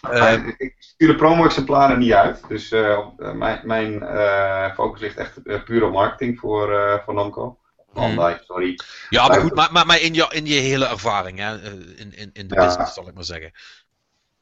Eh, 0.00 0.32
eh, 0.32 0.42
ik 0.56 0.74
stuur 0.78 1.08
de 1.08 1.14
promo-exemplaren 1.14 1.98
niet 1.98 2.12
uit. 2.12 2.40
Dus 2.48 2.70
eh, 2.70 2.98
eh, 3.18 3.25
mijn, 3.34 3.60
mijn 3.64 4.02
eh, 4.02 4.74
focus 4.74 5.00
ligt 5.00 5.16
echt 5.16 5.42
eh, 5.42 5.62
puur 5.62 5.84
op 5.84 5.92
marketing 5.92 6.38
voor, 6.38 6.72
eh 6.72 6.98
voor 7.04 7.14
Namco. 7.14 7.58
Bandai, 7.92 8.36
sorry. 8.46 8.78
ja, 9.08 9.28
maar 9.28 9.40
goed, 9.40 9.54
maar, 9.54 9.72
maar, 9.72 9.86
maar 9.86 10.00
in, 10.00 10.14
je, 10.14 10.26
in 10.30 10.46
je 10.46 10.54
hele 10.60 10.86
ervaring, 10.86 11.38
hè, 11.38 11.58
eh, 11.62 11.72
in, 11.72 12.12
in, 12.16 12.30
in 12.32 12.48
de 12.48 12.54
Ja. 12.54 12.60
business 12.66 12.94
zal 12.94 13.08
ik 13.08 13.14
maar 13.14 13.24
zeggen. 13.24 13.52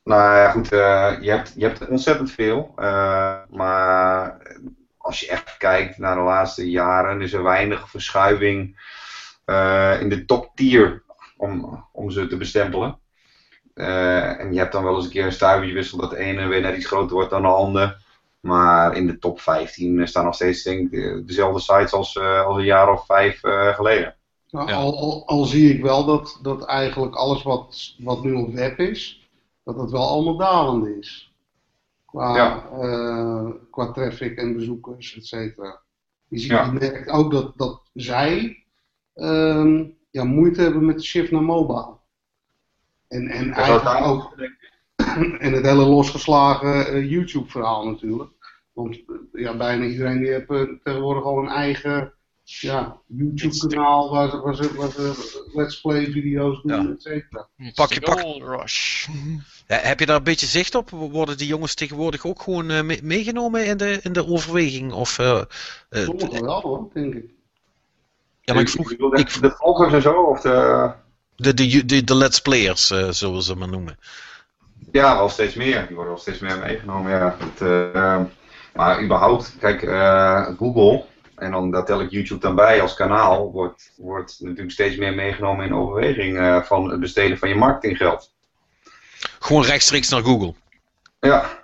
Nou 0.05 0.37
ja, 0.37 0.51
goed, 0.51 0.73
eh, 0.73 1.13
je, 1.21 1.31
hebt, 1.31 1.53
je 1.57 1.65
hebt 1.67 1.89
ontzettend 1.89 2.31
veel. 2.31 2.73
eh, 2.77 3.35
maar 3.49 4.37
als 4.99 5.21
je 5.21 5.29
echt 5.29 5.57
kijkt 5.57 5.99
naar 5.99 6.15
de 6.15 6.21
laatste 6.23 6.71
jaren, 6.71 7.21
is 7.21 7.33
er 7.33 7.43
weinig 7.43 7.91
verschuiving 7.91 8.81
eh, 9.45 10.01
in 10.01 10.09
de 10.09 10.25
top 10.25 10.51
tier 10.55 11.03
om, 11.37 11.85
om 11.93 12.11
ze 12.11 12.27
te 12.27 12.37
bestempelen. 12.37 12.99
Eh, 13.75 14.41
en 14.41 14.53
je 14.53 14.59
hebt 14.59 14.73
dan 14.73 14.85
wel 14.85 14.95
eens 14.97 15.05
een 15.05 15.11
keer 15.11 15.25
een 15.25 15.33
stuivertje 15.33 15.75
wissel 15.75 15.99
dat 15.99 16.11
de 16.11 16.17
ene 16.17 16.47
weer 16.47 16.61
net 16.61 16.77
iets 16.77 16.87
groter 16.87 17.15
wordt 17.17 17.31
dan 17.31 17.43
de 17.43 17.49
andere. 17.49 17.97
Maar 18.45 18.97
in 18.97 19.07
de 19.07 19.19
top 19.19 19.41
15 19.41 20.09
staan 20.09 20.25
nog 20.25 20.35
steeds 20.35 20.63
denk 20.63 20.93
ik, 20.93 21.27
dezelfde 21.27 21.61
sites 21.61 21.93
als, 21.93 22.17
eh, 22.17 22.45
als 22.47 22.57
een 22.57 22.65
jaar 22.65 22.93
of 22.93 23.07
vijf 23.07 23.43
eh, 23.45 23.75
geleden. 23.75 24.17
Nou, 24.51 24.69
Ja. 24.69 24.75
al, 24.75 24.99
al, 24.99 25.27
al 25.27 25.45
zie 25.45 25.75
ik 25.75 25.83
wel 25.83 26.05
dat, 26.05 26.39
dat 26.43 26.65
eigenlijk 26.65 27.15
alles 27.15 27.43
wat, 27.43 27.95
wat 27.99 28.23
nu 28.23 28.33
op 28.33 28.53
web 28.55 28.79
is, 28.79 29.29
dat 29.65 29.77
het 29.77 29.91
wel 29.91 30.09
allemaal 30.09 30.37
dalend 30.37 30.87
is. 30.87 31.33
Qua, 32.07 32.37
Ja. 32.37 32.69
eh, 32.81 33.47
qua 33.71 33.93
traffic 33.93 34.37
en 34.39 34.57
bezoekers, 34.57 35.17
et 35.17 35.27
cetera. 35.27 35.81
Je, 36.29 36.39
ziet, 36.39 36.51
Ja. 36.51 36.65
je 36.65 36.73
merkt 36.73 37.09
ook 37.09 37.31
dat, 37.33 37.53
dat 37.57 37.83
zij 37.95 38.65
ehm, 39.15 39.85
ja, 40.11 40.25
moeite 40.25 40.61
hebben 40.63 40.87
met 40.87 40.97
de 40.99 41.05
shift 41.05 41.31
naar 41.31 41.43
mobile. 41.43 41.97
En, 43.09 43.29
en 43.29 43.47
dat 43.49 43.57
eigenlijk 43.57 43.85
daar- 43.85 44.05
ook 44.05 44.35
en 45.39 45.53
het 45.53 45.65
hele 45.65 45.85
losgeslagen 45.85 47.07
YouTube-verhaal 47.09 47.87
natuurlijk. 47.87 48.31
Want 48.75 48.99
ja, 49.33 49.57
bijna 49.57 49.85
iedereen 49.85 50.19
die 50.19 50.29
heeft 50.31 50.51
eh, 50.51 50.63
tegenwoordig 50.85 51.25
al 51.25 51.39
een 51.39 51.49
eigen 51.49 52.13
ja, 52.45 52.97
YouTube-kanaal 53.07 54.11
waar 54.11 54.31
ze, 54.31 54.41
waar, 54.41 54.55
ze, 54.55 54.75
waar 54.75 54.91
ze 54.91 55.43
let's 55.55 55.81
play 55.81 56.07
video's 56.11 56.63
doen, 56.63 56.83
Ja. 56.87 56.93
et 56.93 57.03
cetera. 57.03 57.49
Pak 57.75 57.93
je- 57.93 58.01
pak- 58.01 58.59
Rush. 58.61 59.07
Ja, 59.67 59.77
heb 59.77 60.01
je 60.01 60.07
daar 60.07 60.17
een 60.17 60.23
beetje 60.23 60.47
zicht 60.47 60.75
op? 60.75 60.91
Worden 60.91 61.37
die 61.37 61.47
jongens 61.47 61.75
tegenwoordig 61.75 62.27
ook 62.27 62.43
gewoon 62.43 62.71
eh, 62.71 62.83
me- 62.83 62.99
meegenomen 63.03 63.67
in 63.67 63.77
de, 63.77 63.99
in 64.03 64.13
de 64.13 64.27
overweging? 64.29 64.93
Of, 64.93 65.19
eh, 65.19 65.41
eh, 65.89 66.03
Sommigen 66.05 66.45
wel 66.45 66.61
hoor, 66.61 66.89
denk 66.93 67.15
ik. 67.15 67.25
ja, 68.41 68.53
maar 68.55 68.63
ik 68.63 68.69
vroeg 68.69 68.93
ik- 68.93 69.41
de 69.41 69.51
vloggers 69.51 69.93
en 69.93 70.03
zo, 70.03 70.13
of 70.23 70.41
de... 70.41 70.91
de, 71.37 71.55
de, 71.55 71.85
de, 71.85 72.05
de 72.05 72.15
let's 72.15 72.41
players, 72.41 72.91
eh, 72.91 73.11
zullen 73.11 73.35
we 73.35 73.43
ze 73.43 73.55
maar 73.55 73.69
noemen. 73.69 73.99
Ja, 74.93 75.17
wel 75.17 75.29
steeds 75.29 75.55
meer. 75.55 75.87
Die 75.87 75.97
worden 75.97 76.13
wel 76.13 76.23
steeds 76.23 76.39
meer 76.39 76.59
meegenomen, 76.59 77.11
ja. 77.11 77.37
Het, 77.39 77.61
eh, 77.61 78.21
maar 78.75 79.03
überhaupt, 79.03 79.57
kijk, 79.59 79.83
eh, 79.83 80.47
Google, 80.59 81.05
en 81.37 81.51
dan 81.51 81.71
daar 81.71 81.85
tel 81.85 82.01
ik 82.01 82.11
YouTube 82.11 82.41
dan 82.41 82.55
bij 82.55 82.81
als 82.81 82.95
kanaal, 82.95 83.53
wordt, 83.53 83.93
wordt 83.97 84.37
natuurlijk 84.41 84.71
steeds 84.71 84.97
meer 84.97 85.15
meegenomen 85.15 85.67
in 85.67 85.75
overweging 85.75 86.39
eh, 86.39 86.63
van 86.63 86.91
het 86.91 87.01
besteden 87.01 87.39
van 87.39 87.49
je 87.49 87.55
marketinggeld. 87.55 88.33
Gewoon 89.39 89.65
rechtstreeks 89.65 90.09
naar 90.09 90.23
Google. 90.23 90.55
Ja, 91.21 91.63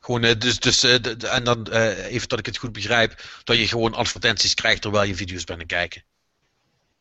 Gewoon, 0.00 0.24
eh, 0.24 0.38
dus, 0.38 0.60
dus, 0.60 0.82
en 0.82 1.44
dan, 1.44 1.68
even 1.68 2.28
dat 2.28 2.38
ik 2.38 2.46
het 2.46 2.56
goed 2.56 2.72
begrijp, 2.72 3.22
dat 3.44 3.58
je 3.58 3.68
gewoon 3.68 3.94
advertenties 3.94 4.54
krijgt 4.54 4.82
terwijl 4.82 5.08
je 5.08 5.14
video's 5.14 5.44
bent 5.44 5.58
aan 5.58 5.64
het 5.64 5.74
kijken. 5.74 6.02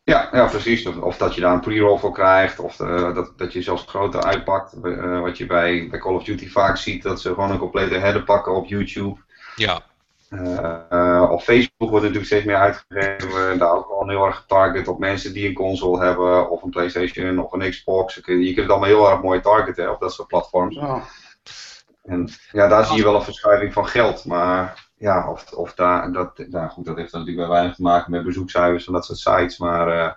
Ja, 0.03 0.30
ja 0.32 0.45
precies. 0.45 0.86
Of, 0.86 0.98
of 0.98 1.18
dat 1.18 1.36
je 1.36 1.41
daar 1.41 1.53
een 1.53 1.60
pre-roll 1.60 1.98
voor 1.99 2.11
krijgt, 2.14 2.60
of 2.60 2.80
eh, 2.80 3.14
dat, 3.15 3.34
dat 3.38 3.53
je 3.53 3.61
zelfs 3.61 3.84
groter 3.88 4.23
uitpakt. 4.23 4.73
eh, 4.84 5.19
wat 5.22 5.38
je 5.38 5.45
bij, 5.45 5.88
bij 5.90 5.99
Call 5.99 6.15
of 6.15 6.23
Duty 6.23 6.49
vaak 6.49 6.78
ziet, 6.78 7.03
dat 7.03 7.22
ze 7.22 7.28
gewoon 7.34 7.52
een 7.52 7.57
complete 7.57 7.98
header 7.98 8.23
pakken 8.23 8.56
op 8.56 8.65
YouTube. 8.65 9.19
Ja, 9.56 9.82
Eh, 10.30 10.76
eh, 10.90 11.32
op 11.32 11.41
Facebook 11.41 11.90
wordt 11.90 11.94
natuurlijk 12.06 12.26
steeds 12.26 12.45
meer 12.45 12.56
uitgegeven. 12.56 13.57
Daar 13.57 13.72
ook 13.72 13.90
al 13.90 14.10
heel 14.10 14.26
erg 14.26 14.36
getarget 14.36 14.88
op 14.88 14.99
mensen 14.99 15.34
die 15.34 15.48
een 15.48 15.53
console 15.53 16.03
hebben, 16.06 16.49
of 16.49 16.64
een 16.64 16.69
PlayStation, 16.69 17.40
of 17.40 17.52
een 17.53 17.69
Xbox. 17.69 18.15
Je 18.15 18.22
kunt 18.22 18.40
je 18.40 18.45
kunt 18.45 18.57
het 18.68 18.69
allemaal 18.69 18.90
heel 18.90 19.10
erg 19.11 19.22
mooi 19.22 19.41
targeten 19.41 19.91
op 19.91 19.99
dat 19.99 20.14
soort 20.14 20.28
platforms. 20.28 20.76
Ja. 20.76 21.03
En 22.03 22.30
ja, 22.52 22.68
daar 22.68 22.86
zie 22.86 22.98
je 22.98 23.03
wel 23.03 23.15
een 23.15 23.22
verschuiving 23.23 23.73
van 23.73 23.88
geld. 23.88 24.26
Maar 24.26 24.90
ja, 25.02 25.30
of, 25.30 25.52
of 25.52 25.73
daar, 25.73 26.11
dat, 26.11 26.38
nou 26.49 26.69
goed, 26.69 26.86
dat 26.86 26.98
heeft 26.98 27.11
natuurlijk 27.11 27.38
wel 27.38 27.49
weinig 27.49 27.76
te 27.76 27.82
maken 27.82 28.11
met 28.11 28.23
bezoekcijfers 28.23 28.88
en 28.88 28.94
dat 28.94 29.06
soort 29.06 29.19
sites. 29.19 29.57
Maar 29.57 29.88
eh, 29.88 30.11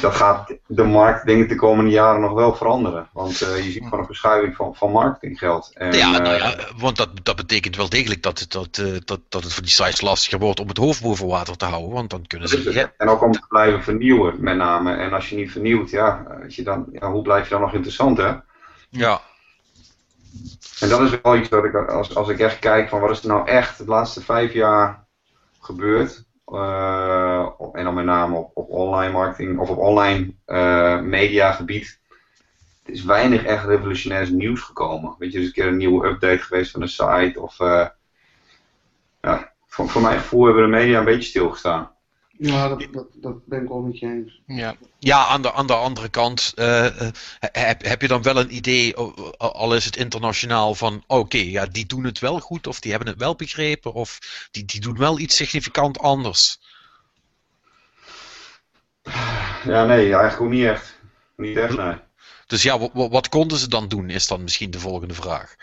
dat 0.00 0.14
gaat 0.14 0.56
de 0.66 0.84
markt, 0.84 1.26
denk 1.26 1.42
ik, 1.42 1.48
de 1.48 1.54
komende 1.54 1.90
jaren 1.90 2.20
nog 2.20 2.32
wel 2.32 2.54
veranderen. 2.54 3.08
Want 3.12 3.42
eh, 3.42 3.64
je 3.64 3.70
ziet 3.70 3.82
gewoon 3.82 3.98
een 3.98 4.06
verschuiving 4.06 4.56
van, 4.56 4.74
van 4.74 4.90
marketinggeld. 4.90 5.70
En, 5.74 5.92
ja, 5.92 6.10
nou 6.10 6.24
eh, 6.24 6.38
ja, 6.38 6.54
want 6.76 6.96
dat, 6.96 7.08
dat 7.22 7.36
betekent 7.36 7.76
wel 7.76 7.88
degelijk 7.88 8.22
dat 8.22 8.38
het, 8.38 8.52
dat, 8.52 8.78
eh, 8.78 8.92
dat, 9.04 9.20
dat 9.28 9.42
het 9.42 9.52
voor 9.52 9.62
die 9.62 9.72
sites 9.72 10.00
lastiger 10.00 10.38
wordt 10.38 10.60
om 10.60 10.68
het 10.68 10.76
hoofd 10.76 11.02
boven 11.02 11.26
water 11.26 11.56
te 11.56 11.64
houden. 11.64 11.92
Want 11.92 12.10
dan 12.10 12.26
kunnen 12.26 12.48
ze. 12.48 12.72
Ja, 12.72 12.92
En 12.96 13.08
ook 13.08 13.22
om 13.22 13.32
te 13.32 13.46
blijven 13.48 13.82
vernieuwen, 13.82 14.34
met 14.38 14.56
name. 14.56 14.94
En 14.94 15.12
als 15.12 15.28
je 15.28 15.36
niet 15.36 15.52
vernieuwt, 15.52 15.90
ja, 15.90 16.38
als 16.44 16.56
je 16.56 16.62
dan, 16.62 16.86
ja 16.92 17.10
hoe 17.10 17.22
blijf 17.22 17.44
je 17.44 17.50
dan 17.50 17.60
nog 17.60 17.74
interessant, 17.74 18.16
hè? 18.16 18.32
ja, 18.88 19.20
En 20.80 20.88
dat 20.88 21.00
is 21.00 21.20
wel 21.22 21.36
iets 21.36 21.48
wat 21.48 21.64
ik, 21.64 21.74
als, 21.74 22.14
als 22.14 22.28
ik 22.28 22.38
echt 22.38 22.58
kijk 22.58 22.88
van 22.88 23.00
wat 23.00 23.10
is 23.10 23.22
er 23.22 23.28
nou 23.28 23.48
echt 23.48 23.78
de 23.78 23.84
laatste 23.84 24.20
vijf 24.20 24.52
jaar 24.52 25.06
gebeurd. 25.60 26.24
eh, 26.44 27.48
en 27.72 27.84
dan 27.84 27.94
met 27.94 28.04
name 28.04 28.36
op, 28.36 28.50
op 28.54 28.70
online 28.70 29.12
marketing 29.12 29.58
of 29.58 29.70
op 29.70 29.78
online 29.78 30.34
eh 30.44 31.00
mediagebied. 31.00 32.00
Er 32.82 32.92
is 32.92 33.04
weinig 33.04 33.44
echt 33.44 33.64
revolutionairs 33.64 34.30
nieuws 34.30 34.60
gekomen. 34.60 35.14
Weet 35.18 35.32
je, 35.32 35.36
er 35.36 35.42
is 35.42 35.48
een 35.48 35.54
keer 35.54 35.66
een 35.66 35.76
nieuwe 35.76 36.06
update 36.06 36.42
geweest 36.42 36.70
van 36.70 36.82
een 36.82 36.88
site. 36.88 37.40
Of, 37.40 37.60
eh, 37.60 37.86
ja, 39.20 39.52
voor, 39.66 39.88
voor 39.88 40.02
mijn 40.02 40.18
gevoel 40.18 40.44
hebben 40.44 40.62
de 40.62 40.68
media 40.68 40.98
een 40.98 41.04
beetje 41.04 41.28
stilgestaan. 41.28 41.93
Ja, 42.38 42.68
dat, 42.68 42.86
dat, 42.92 43.06
dat 43.12 43.46
ben 43.46 43.62
ik 43.62 43.68
wel 43.68 43.80
met 43.80 43.98
je 43.98 44.06
eens. 44.06 44.40
Ja. 44.46 44.76
ja 44.98 45.26
aan, 45.26 45.42
de, 45.42 45.52
aan 45.52 45.66
de 45.66 45.74
andere 45.74 46.08
kant 46.08 46.52
eh, 46.54 46.86
eh, 47.06 47.12
heb, 47.40 47.84
heb 47.84 48.00
je 48.00 48.08
dan 48.08 48.22
wel 48.22 48.36
een 48.36 48.54
idee, 48.54 48.96
al 49.36 49.74
is 49.74 49.84
het 49.84 49.96
internationaal, 49.96 50.74
van 50.74 51.04
oké, 51.06 51.38
ja, 51.38 51.66
die 51.66 51.86
doen 51.86 52.04
het 52.04 52.18
wel 52.18 52.40
goed, 52.40 52.66
of 52.66 52.80
die 52.80 52.90
hebben 52.90 53.08
het 53.08 53.18
wel 53.18 53.34
begrepen, 53.36 53.92
of 53.92 54.18
die, 54.50 54.64
die 54.64 54.80
doen 54.80 54.96
wel 54.98 55.18
iets 55.18 55.36
significant 55.36 55.98
anders. 55.98 56.58
Ja, 59.64 59.84
nee, 59.84 60.04
eigenlijk 60.14 60.40
ook 60.40 60.50
niet 60.50 60.64
echt. 60.64 60.98
Niet 61.36 61.56
echt, 61.56 61.76
nee. 61.76 61.94
Dus 62.46 62.62
ja, 62.62 62.78
wa- 62.78 62.90
wa- 62.92 63.08
wat 63.08 63.28
konden 63.28 63.58
ze 63.58 63.68
dan 63.68 63.88
doen, 63.88 64.10
is 64.10 64.26
dan 64.26 64.42
misschien 64.42 64.70
de 64.70 64.80
volgende 64.80 65.14
vraag. 65.14 65.54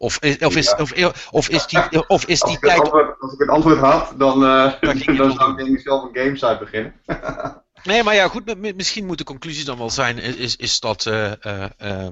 Of 0.00 0.18
is, 0.18 0.38
of 0.38 0.56
is, 0.56 0.74
Ja. 0.94 1.06
of, 1.08 1.28
of 1.30 1.48
is 1.48 1.66
die, 1.66 2.08
of 2.08 2.24
is 2.26 2.42
Als 2.42 2.50
die 2.50 2.58
ik, 2.58 2.64
het 2.64 2.70
tijd. 2.70 2.80
antwoord, 2.80 3.20
als 3.20 3.32
ik 3.32 3.38
het 3.38 3.48
antwoord 3.48 3.78
had, 3.78 4.14
dan, 4.18 4.44
eh, 4.44 4.72
Dan 4.80 4.96
ging 4.96 5.04
je 5.04 5.14
dan 5.16 5.32
zou 5.32 5.50
ik 5.50 5.56
denk 5.56 5.68
ik 5.68 5.80
zelf 5.80 6.02
een 6.02 6.16
gamesite 6.22 6.56
beginnen. 6.60 6.94
Nee, 7.84 8.02
maar 8.02 8.14
ja, 8.14 8.28
goed, 8.28 8.44
mi- 8.44 8.54
mi- 8.54 8.72
misschien 8.74 9.06
moet 9.06 9.18
de 9.18 9.24
conclusie 9.24 9.64
dan 9.64 9.78
wel 9.78 9.90
zijn: 9.90 10.18
is, 10.18 10.34
is, 10.36 10.56
is 10.56 10.80
dat, 10.80 11.06
eh, 11.06 11.32
eh, 11.78 12.08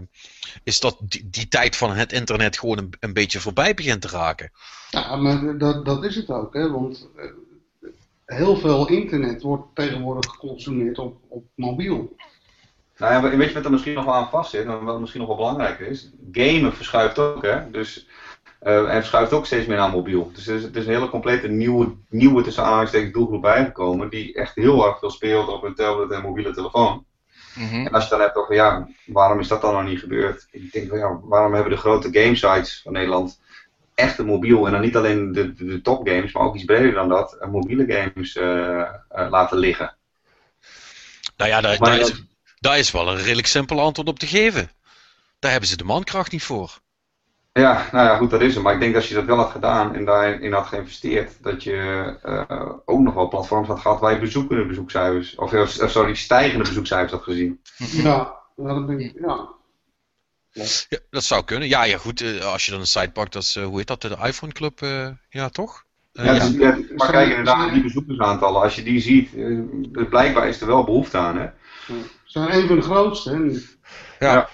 is 0.65 0.81
dat 0.81 0.97
die, 1.01 1.29
die 1.31 1.49
tijd 1.49 1.77
van 1.77 1.91
het 1.93 2.13
internet 2.13 2.59
gewoon 2.59 2.79
een, 2.79 2.93
een 3.01 3.13
beetje 3.13 3.41
voorbij 3.41 3.75
begint 3.75 4.01
te 4.03 4.09
raken? 4.09 4.51
Ja, 4.91 5.17
maar 5.17 5.59
dat, 5.59 5.85
dat 5.85 6.05
is 6.05 6.17
het 6.17 6.31
ook, 6.31 6.55
hè? 6.55 6.71
want 6.71 7.09
heel 8.27 8.57
veel 8.57 8.89
internet 8.89 9.43
wordt 9.43 9.75
tegenwoordig 9.75 10.31
geconsumeerd 10.31 10.99
op, 10.99 11.17
op 11.29 11.45
mobiel. 11.55 12.17
Nou 12.97 13.13
ja, 13.13 13.37
weet 13.37 13.49
je 13.49 13.55
wat 13.55 13.65
er 13.65 13.71
misschien 13.71 13.95
nog 13.95 14.05
wel 14.05 14.15
aan 14.15 14.29
vast 14.29 14.51
zit, 14.51 14.67
en 14.67 14.85
wat 14.85 15.01
misschien 15.01 15.21
nog 15.21 15.29
wel 15.29 15.39
belangrijker 15.39 15.87
is? 15.87 16.11
Gamen 16.33 16.73
verschuift 16.73 17.19
ook, 17.19 17.43
hè? 17.43 17.71
Dus, 17.71 18.09
eh, 18.61 18.79
en 18.79 19.01
verschuift 19.01 19.33
ook 19.33 19.47
steeds 19.47 19.67
meer 19.67 19.77
naar 19.77 19.91
mobiel. 19.91 20.31
Dus 20.35 20.47
er 20.47 20.57
is, 20.57 20.65
er 20.65 20.77
is 20.77 20.87
een 20.87 20.93
hele 20.93 21.09
complete 21.09 21.49
nieuwe, 21.49 21.95
nieuwe 22.09 22.43
tussen 22.43 22.65
aanhalingstekens 22.65 23.13
doelgroep 23.13 23.43
bijgekomen, 23.43 24.11
die 24.11 24.35
echt 24.35 24.55
heel 24.55 24.87
erg 24.87 24.99
veel 24.99 25.11
speelt 25.11 25.49
op 25.49 25.63
een 25.63 25.75
tablet 25.75 26.11
en 26.11 26.23
mobiele 26.23 26.55
telefoon. 26.55 27.05
Mhm. 27.55 27.87
En 27.87 27.93
als 27.93 28.05
je 28.05 28.11
dan 28.11 28.21
hebt 28.21 28.37
over, 28.37 28.55
ja, 28.55 28.89
waarom 29.07 29.41
is 29.41 29.49
dat 29.49 29.61
dan 29.61 29.75
nog 29.75 29.85
niet 29.85 30.01
gebeurd? 30.01 30.49
Ik 30.51 30.73
denk, 30.73 30.89
van, 30.89 30.99
ja, 30.99 31.21
waarom 31.23 31.55
hebben 31.55 31.73
de 31.73 31.79
grote 31.79 32.09
gamesites 32.13 32.81
van 32.83 32.93
Nederland 32.93 33.41
echt 33.95 34.19
een 34.19 34.27
mobiel, 34.27 34.67
en 34.67 34.73
dan 34.73 34.81
niet 34.81 34.97
alleen 34.97 35.33
de, 35.33 35.55
de, 35.55 35.65
de 35.65 35.81
topgames, 35.81 36.33
maar 36.33 36.43
ook 36.43 36.55
iets 36.55 36.65
breder 36.65 36.93
dan 36.93 37.09
dat, 37.09 37.47
mobiele 37.51 37.85
games 37.93 38.37
eh, 38.37 38.81
eh, 38.81 39.31
laten 39.31 39.59
liggen? 39.59 39.97
Nou 41.37 41.51
ja, 41.51 41.61
daar, 41.61 41.79
daar, 41.79 41.99
is, 41.99 42.25
daar 42.59 42.79
is 42.79 42.91
wel 42.91 43.09
een 43.09 43.23
redelijk 43.23 43.47
simpel 43.47 43.81
antwoord 43.81 44.09
op 44.09 44.19
te 44.19 44.27
geven. 44.27 44.71
Daar 45.39 45.51
hebben 45.51 45.69
ze 45.69 45.77
de 45.77 45.85
mankracht 45.85 46.33
niet 46.33 46.43
voor. 46.43 46.79
Ja, 47.53 47.89
nou 47.93 48.07
ja, 48.07 48.17
goed, 48.17 48.31
dat 48.31 48.41
is 48.41 48.55
het. 48.55 48.63
Maar 48.63 48.75
ik 48.75 48.81
denk 48.81 48.93
dat 48.93 49.01
als 49.01 49.11
je 49.11 49.17
dat 49.17 49.25
wel 49.25 49.37
had 49.37 49.51
gedaan 49.51 49.95
en 49.95 50.05
daarin 50.05 50.53
had 50.53 50.67
geïnvesteerd, 50.67 51.33
dat 51.43 51.63
je 51.63 51.73
eh, 52.23 52.71
ook 52.85 53.01
nog 53.01 53.15
wel 53.15 53.29
platforms 53.29 53.69
had 53.69 53.81
gehad 53.81 54.01
waar 54.01 54.13
je 54.13 54.19
bezoekende 54.19 54.67
bezoekcijfers, 54.67 55.35
of 55.35 55.53
eh, 55.53 55.67
sorry, 55.89 56.15
stijgende 56.15 56.65
bezoekcijfers 56.65 57.13
had 57.13 57.23
gezien. 57.23 57.61
Ja, 57.77 58.35
dat 58.57 58.87
ben 58.87 59.01
ik, 59.01 59.13
ja. 59.21 59.49
Ja, 60.53 60.99
dat 61.11 61.25
zou 61.25 61.45
kunnen. 61.45 61.69
Ja, 61.69 61.85
ja 61.85 61.99
goed, 61.99 62.21
eh, 62.21 62.45
als 62.45 62.65
je 62.65 62.71
dan 62.71 62.81
een 62.81 62.87
site 62.87 63.11
pakt, 63.11 63.33
dat 63.33 63.43
is, 63.43 63.57
eh, 63.57 63.65
hoe 63.65 63.79
heet 63.79 63.87
dat, 63.87 64.03
de 64.03 64.17
iPhone 64.23 64.53
Club, 64.53 64.83
eh, 64.83 65.09
ja 65.29 65.49
toch? 65.49 65.85
Eh, 66.13 66.25
Ja, 66.25 66.33
ja. 66.33 66.49
dus, 66.49 66.57
ja, 66.59 66.79
maar 66.97 67.11
kijk 67.11 67.29
inderdaad 67.29 67.59
naar 67.59 67.73
die 67.73 67.83
bezoekersaantallen. 67.83 68.63
Als 68.63 68.75
je 68.75 68.83
die 68.83 69.01
ziet, 69.01 69.35
eh, 69.35 69.59
dus 69.73 70.09
blijkbaar 70.09 70.49
is 70.49 70.61
er 70.61 70.67
wel 70.67 70.85
behoefte 70.85 71.19
aan. 71.19 71.37
Hè? 71.39 71.47
Ze 71.87 72.05
zijn 72.25 72.53
een 72.55 72.67
van 72.67 72.77
de 72.77 72.83
grootste, 72.83 73.31
hè? 73.31 73.39
nu. 73.39 73.63
Ja. 74.19 74.49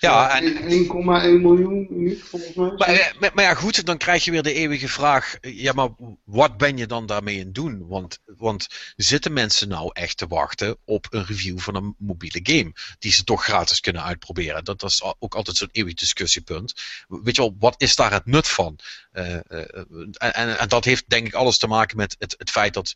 Ja, 0.00 0.40
en, 0.40 0.56
1,1 0.56 1.40
miljoen 1.40 1.86
niet, 1.90 2.22
volgens 2.22 2.54
mij. 2.54 2.72
Maar, 2.76 2.88
eh, 2.88 3.18
maar, 3.18 3.30
maar 3.34 3.44
ja, 3.44 3.54
goed, 3.54 3.86
dan 3.86 3.96
krijg 3.96 4.24
je 4.24 4.30
weer 4.30 4.42
de 4.42 4.52
eeuwige 4.52 4.88
vraag: 4.88 5.36
eh, 5.40 5.58
ja, 5.58 5.72
maar 5.72 5.88
wat 6.24 6.56
ben 6.56 6.76
je 6.76 6.86
dan 6.86 7.06
daarmee 7.06 7.38
aan 7.38 7.44
het 7.44 7.54
doen? 7.54 7.86
Want, 7.88 8.18
want 8.24 8.66
zitten 8.96 9.32
mensen 9.32 9.68
nou 9.68 9.90
echt 9.92 10.16
te 10.16 10.26
wachten 10.26 10.76
op 10.84 11.06
een 11.10 11.24
review 11.24 11.58
van 11.58 11.74
een 11.74 11.94
mobiele 11.98 12.40
game 12.42 12.72
die 12.98 13.12
ze 13.12 13.24
toch 13.24 13.44
gratis 13.44 13.80
kunnen 13.80 14.02
uitproberen? 14.02 14.64
Dat, 14.64 14.80
dat 14.80 14.90
is 14.90 15.02
ook 15.18 15.34
altijd 15.34 15.56
zo'n 15.56 15.68
eeuwig 15.72 15.94
discussiepunt. 15.94 16.74
Weet 17.08 17.36
je 17.36 17.42
wel, 17.42 17.56
wat 17.58 17.74
is 17.78 17.96
daar 17.96 18.12
het 18.12 18.26
nut 18.26 18.48
van? 18.48 18.78
Eh, 19.12 19.34
en, 19.34 20.16
en, 20.18 20.58
en 20.58 20.68
dat 20.68 20.84
heeft 20.84 21.04
denk 21.08 21.26
ik 21.26 21.34
alles 21.34 21.58
te 21.58 21.66
maken 21.66 21.96
met 21.96 22.16
het, 22.18 22.34
het 22.38 22.50
feit 22.50 22.74
dat, 22.74 22.94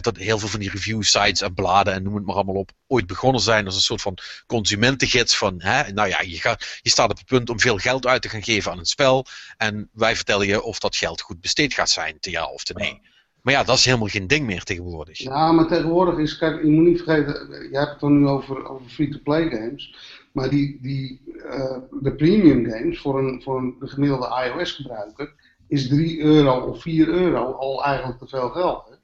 dat 0.00 0.16
heel 0.16 0.38
veel 0.38 0.48
van 0.48 0.60
die 0.60 0.70
review 0.70 1.02
sites 1.02 1.40
en 1.40 1.54
bladen 1.54 1.92
en 1.92 2.02
noem 2.02 2.14
het 2.14 2.24
maar 2.24 2.34
allemaal 2.34 2.54
op 2.54 2.70
ooit 2.86 3.06
begonnen 3.06 3.40
zijn 3.40 3.66
als 3.66 3.74
een 3.74 3.80
soort 3.80 4.02
van 4.02 4.18
consumentengids 4.46 5.36
van, 5.36 5.62
hè, 5.62 5.92
nou 5.92 6.08
ja, 6.08 6.20
je, 6.36 6.42
gaat, 6.42 6.78
je 6.82 6.90
staat 6.90 7.10
op 7.10 7.16
het 7.16 7.26
punt 7.26 7.50
om 7.50 7.60
veel 7.60 7.76
geld 7.76 8.06
uit 8.06 8.22
te 8.22 8.28
gaan 8.28 8.42
geven 8.42 8.72
aan 8.72 8.78
een 8.78 8.84
spel 8.86 9.26
en 9.56 9.88
wij 9.92 10.16
vertellen 10.16 10.46
je 10.46 10.62
of 10.62 10.78
dat 10.78 10.96
geld 10.96 11.20
goed 11.20 11.40
besteed 11.40 11.74
gaat 11.74 11.90
zijn, 11.90 12.20
te 12.20 12.30
ja 12.30 12.46
of 12.46 12.64
te 12.64 12.72
nee. 12.72 13.00
Maar 13.42 13.54
ja, 13.54 13.62
dat 13.64 13.78
is 13.78 13.84
helemaal 13.84 14.08
geen 14.08 14.26
ding 14.26 14.46
meer 14.46 14.62
tegenwoordig. 14.62 15.18
Ja, 15.18 15.52
maar 15.52 15.66
tegenwoordig 15.66 16.18
is, 16.18 16.38
kijk, 16.38 16.62
je 16.62 16.70
moet 16.70 16.84
niet 16.84 17.02
vergeten, 17.02 17.48
jij 17.70 17.80
hebt 17.80 17.90
het 17.90 18.00
dan 18.00 18.18
nu 18.18 18.26
over, 18.26 18.68
over 18.68 18.88
free-to-play 18.88 19.50
games. 19.50 19.94
Maar 20.32 20.48
die, 20.50 20.78
die, 20.82 21.20
eh, 21.48 21.76
de 22.00 22.14
premium 22.14 22.70
games 22.70 23.00
voor 23.00 23.18
een, 23.18 23.42
voor 23.42 23.58
een 23.58 23.76
de 23.80 23.86
gemiddelde 23.88 24.52
iOS-gebruiker 24.54 25.34
is 25.68 25.88
3 25.88 26.20
euro 26.20 26.60
of 26.60 26.82
4 26.82 27.08
euro 27.08 27.52
al 27.52 27.84
eigenlijk 27.84 28.18
te 28.18 28.26
veel 28.26 28.48
geld. 28.48 28.84
Hè? 28.88 28.94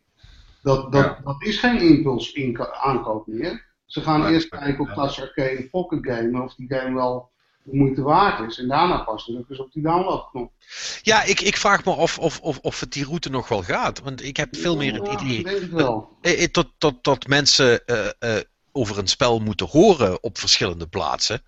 Dat, 0.62 0.92
dat, 0.92 1.04
Ja. 1.04 1.20
dat 1.24 1.36
is 1.38 1.58
geen 1.58 1.80
impuls 1.80 2.36
aankoop 2.82 3.26
meer. 3.26 3.64
Ze 3.92 4.00
gaan 4.00 4.26
eerst 4.26 4.48
kijken 4.48 4.80
op 4.80 4.88
Touch 4.88 5.20
Arcade 5.20 5.68
Pocket 5.70 5.98
Game 6.02 6.42
of 6.42 6.54
die 6.54 6.66
game 6.68 6.94
wel 6.94 7.30
de 7.62 7.76
moeite 7.76 8.02
waard 8.02 8.50
is. 8.50 8.58
En 8.58 8.68
daarna 8.68 8.98
pas 8.98 9.24
drukken 9.24 9.56
ze 9.56 9.62
op 9.62 9.72
die 9.72 9.82
downloadknop. 9.82 10.52
Ja, 11.02 11.22
ik, 11.22 11.40
ik 11.40 11.56
vraag 11.56 11.84
me 11.84 11.94
af 11.94 12.18
of, 12.18 12.38
of, 12.38 12.58
of 12.58 12.80
het 12.80 12.92
die 12.92 13.04
route 13.04 13.30
nog 13.30 13.48
wel 13.48 13.62
gaat. 13.62 14.00
Want 14.00 14.24
ik 14.24 14.36
heb 14.36 14.56
veel 14.56 14.76
meer 14.76 14.94
het 14.94 15.20
idee 15.20 15.68
wel. 15.70 16.08
eh, 16.20 16.42
eh, 16.42 16.48
dat, 16.52 16.68
dat, 16.78 16.94
dat 17.04 17.26
mensen 17.26 17.86
eh, 17.86 18.06
eh, 18.18 18.42
over 18.72 18.98
een 18.98 19.06
spel 19.08 19.38
moeten 19.38 19.66
horen 19.68 20.22
op 20.22 20.38
verschillende 20.38 20.86
plaatsen. 20.86 21.42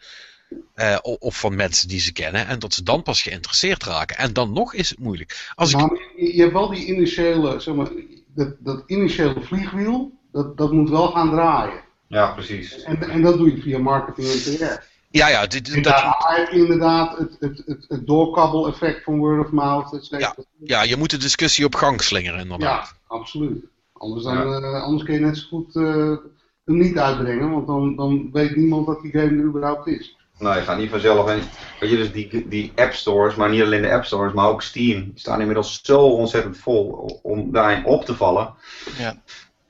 Eh, 0.75 0.97
of 1.03 1.39
van 1.39 1.55
mensen 1.55 1.89
die 1.89 2.01
ze 2.01 2.13
kennen. 2.13 2.47
En 2.47 2.59
dat 2.59 2.75
ze 2.75 2.83
dan 2.83 3.03
pas 3.03 3.23
geïnteresseerd 3.23 3.85
raken. 3.85 4.17
En 4.17 4.33
dan 4.33 4.53
nog 4.53 4.75
is 4.75 4.91
het 4.91 4.99
moeilijk. 4.99 5.53
Als 5.55 5.71
ik, 5.73 5.77
Maar 5.77 5.99
je 6.17 6.41
hebt 6.41 6.53
wel 6.53 6.71
die 6.71 6.87
initiële, 6.87 7.61
zeg 7.61 7.75
maar, 7.75 7.89
dat, 8.27 8.55
dat 8.59 8.83
initiële 8.87 9.41
vliegwiel, 9.43 10.13
dat, 10.33 10.57
dat 10.57 10.73
moet 10.73 10.91
wel 10.91 11.09
gaan 11.11 11.31
draaien. 11.31 11.84
Ja, 12.07 12.33
precies. 12.33 12.83
En, 12.83 13.11
en 13.11 13.23
dat 13.23 13.39
doe 13.39 13.55
je 13.55 13.63
via 13.63 13.79
marketing 13.79 14.27
en 14.29 14.57
PR. 14.57 14.85
ja, 15.11 15.29
ja, 15.29 15.47
dit, 15.47 15.73
En 15.73 15.83
dat, 15.83 15.93
daar 15.93 16.35
heb 16.37 16.51
je 16.51 16.59
inderdaad 16.59 17.19
het, 17.19 17.37
het, 17.41 17.63
het, 17.67 17.85
het 17.89 18.07
doorkabbel-effect 18.07 19.03
van 19.03 19.19
word 19.19 19.45
of 19.47 19.53
mouth. 19.53 19.93
et 19.93 20.05
cetera. 20.05 20.35
ja, 20.59 20.83
je 20.83 20.97
moet 20.97 21.11
de 21.11 21.17
discussie 21.17 21.65
op 21.65 21.75
gang 21.75 22.03
slingeren 22.03 22.41
inderdaad. 22.41 22.95
Ja, 23.09 23.17
absoluut. 23.17 23.65
Anders, 23.93 24.25
dan, 24.25 24.37
eh, 24.65 24.83
anders 24.83 25.03
kun 25.03 25.15
je 25.15 25.21
net 25.21 25.37
zo 25.37 25.47
goed 25.49 25.77
eh, 25.77 26.17
hem 26.65 26.77
niet 26.77 26.99
uitbrengen, 26.99 27.51
want 27.51 27.67
dan, 27.67 27.97
dan 27.97 28.31
weet 28.33 28.57
niemand 28.57 28.87
dat 28.87 29.03
die 29.03 29.11
game 29.11 29.39
er 29.39 29.45
überhaupt 29.45 29.87
is. 29.87 30.17
Nou, 30.39 30.57
je 30.57 30.63
gaat 30.63 30.79
niet 30.79 30.91
vanzelf. 30.91 31.29
En, 31.29 31.41
weet 31.81 31.91
je, 31.91 31.97
dus 31.97 32.13
die, 32.13 32.49
die 32.49 32.73
app 32.75 32.93
stores, 32.93 33.35
maar 33.35 33.51
niet 33.51 33.63
alleen 33.63 33.83
de 33.83 33.93
app 33.93 34.05
stores, 34.05 34.33
maar 34.33 34.49
ook 34.49 34.63
Steam, 34.63 35.03
die 35.03 35.13
staan 35.15 35.41
inmiddels 35.41 35.81
zo 35.83 36.01
ontzettend 36.01 36.59
vol 36.59 36.87
om 37.23 37.53
daarin 37.53 37.85
op 37.85 38.05
te 38.05 38.15
vallen. 38.15 38.55
Ja. 38.99 39.23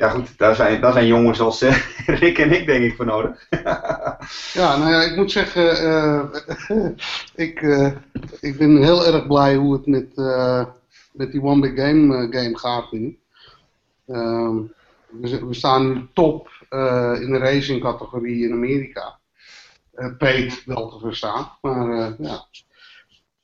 Ja 0.05 0.11
goed, 0.11 0.39
daar 0.39 0.55
zijn, 0.55 0.81
daar 0.81 0.93
zijn 0.93 1.07
jongens 1.07 1.41
als 1.41 1.63
eh, 1.63 1.79
Rick 2.21 2.39
en 2.39 2.53
ik 2.53 2.67
denk 2.67 2.85
ik 2.85 2.97
voor 2.97 3.07
nodig. 3.07 3.47
Ja, 4.53 4.77
nou 4.77 4.91
ja, 4.91 5.03
ik 5.03 5.17
moet 5.17 5.33
zeggen, 5.33 5.79
eh, 5.79 6.25
ik, 7.47 7.63
eh, 7.63 7.93
ik 8.41 8.59
ben 8.59 8.83
heel 8.83 9.07
erg 9.07 9.27
blij 9.27 9.55
hoe 9.55 9.73
het 9.73 9.87
met, 9.87 10.17
met 11.13 11.33
die 11.33 11.43
One 11.43 11.61
Big 11.61 11.85
Game, 11.85 12.29
game 12.31 12.59
gaat 12.59 12.93
nu. 12.93 13.19
Ehm, 14.07 14.57
we, 15.21 15.47
we 15.47 15.55
staan 15.55 15.93
nu 15.93 16.07
top 16.13 16.49
in 17.21 17.31
de 17.31 17.39
racing 17.39 17.83
categorie 17.83 18.45
in 18.45 18.53
Amerika. 18.53 19.19
Paid 20.19 20.63
wel 20.65 20.89
te 20.89 20.99
verstaan, 20.99 21.49
maar 21.61 22.15
ja. 22.19 22.47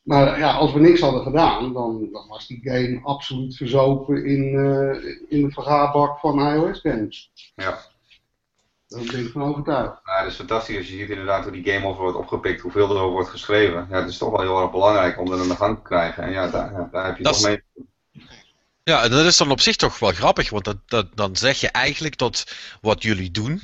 Maar 0.02 0.38
ja, 0.38 0.52
als 0.52 0.72
we 0.72 0.80
niks 0.80 1.00
hadden 1.00 1.22
gedaan, 1.22 1.72
dan, 1.72 2.08
dan 2.12 2.28
was 2.28 2.46
die 2.46 2.60
game 2.62 3.00
absoluut 3.02 3.56
verzopen 3.56 4.24
in, 4.24 4.54
eh, 4.54 5.38
in 5.38 5.46
de 5.46 5.52
vergaarbak 5.52 6.18
van 6.18 6.54
iOS 6.54 6.80
games. 6.80 7.30
Ja. 7.54 7.78
Daar 8.88 9.04
ben 9.04 9.26
ik 9.26 9.32
van 9.32 9.42
overtuigd. 9.42 10.00
Ja, 10.04 10.22
dat 10.22 10.30
is 10.30 10.36
fantastisch 10.36 10.76
als 10.76 10.88
je 10.88 10.96
ziet 10.96 11.10
inderdaad 11.10 11.42
hoe 11.42 11.52
die 11.52 11.72
game 11.72 11.86
over 11.86 12.02
wordt 12.02 12.16
opgepikt, 12.16 12.60
hoeveel 12.60 12.90
er 12.90 12.96
over 12.96 13.12
wordt 13.12 13.28
geschreven. 13.28 13.86
Ja, 13.90 13.96
het 13.96 14.08
is 14.08 14.18
toch 14.18 14.30
wel 14.30 14.40
heel 14.40 14.60
erg 14.60 14.70
belangrijk 14.70 15.18
om 15.18 15.30
dat 15.30 15.40
aan 15.40 15.48
de 15.48 15.56
gang 15.56 15.76
te 15.76 15.82
krijgen. 15.82 16.22
En 16.22 16.32
ja, 16.32 16.48
daar, 16.48 16.72
ja, 16.72 16.88
daar 16.92 17.06
heb 17.06 17.16
je 17.16 17.22
Dat 17.22 17.32
toch 17.32 17.42
mee. 17.42 17.62
Ja, 18.82 19.02
en 19.02 19.10
dat 19.10 19.24
is 19.24 19.36
dan 19.36 19.50
op 19.50 19.60
zich 19.60 19.76
toch 19.76 19.98
wel 19.98 20.12
grappig, 20.12 20.50
want 20.50 20.64
dat, 20.64 20.76
dat, 20.86 21.06
dan 21.14 21.36
zeg 21.36 21.60
je 21.60 21.68
eigenlijk 21.68 22.18
dat 22.18 22.52
wat 22.80 23.02
jullie 23.02 23.30
doen 23.30 23.62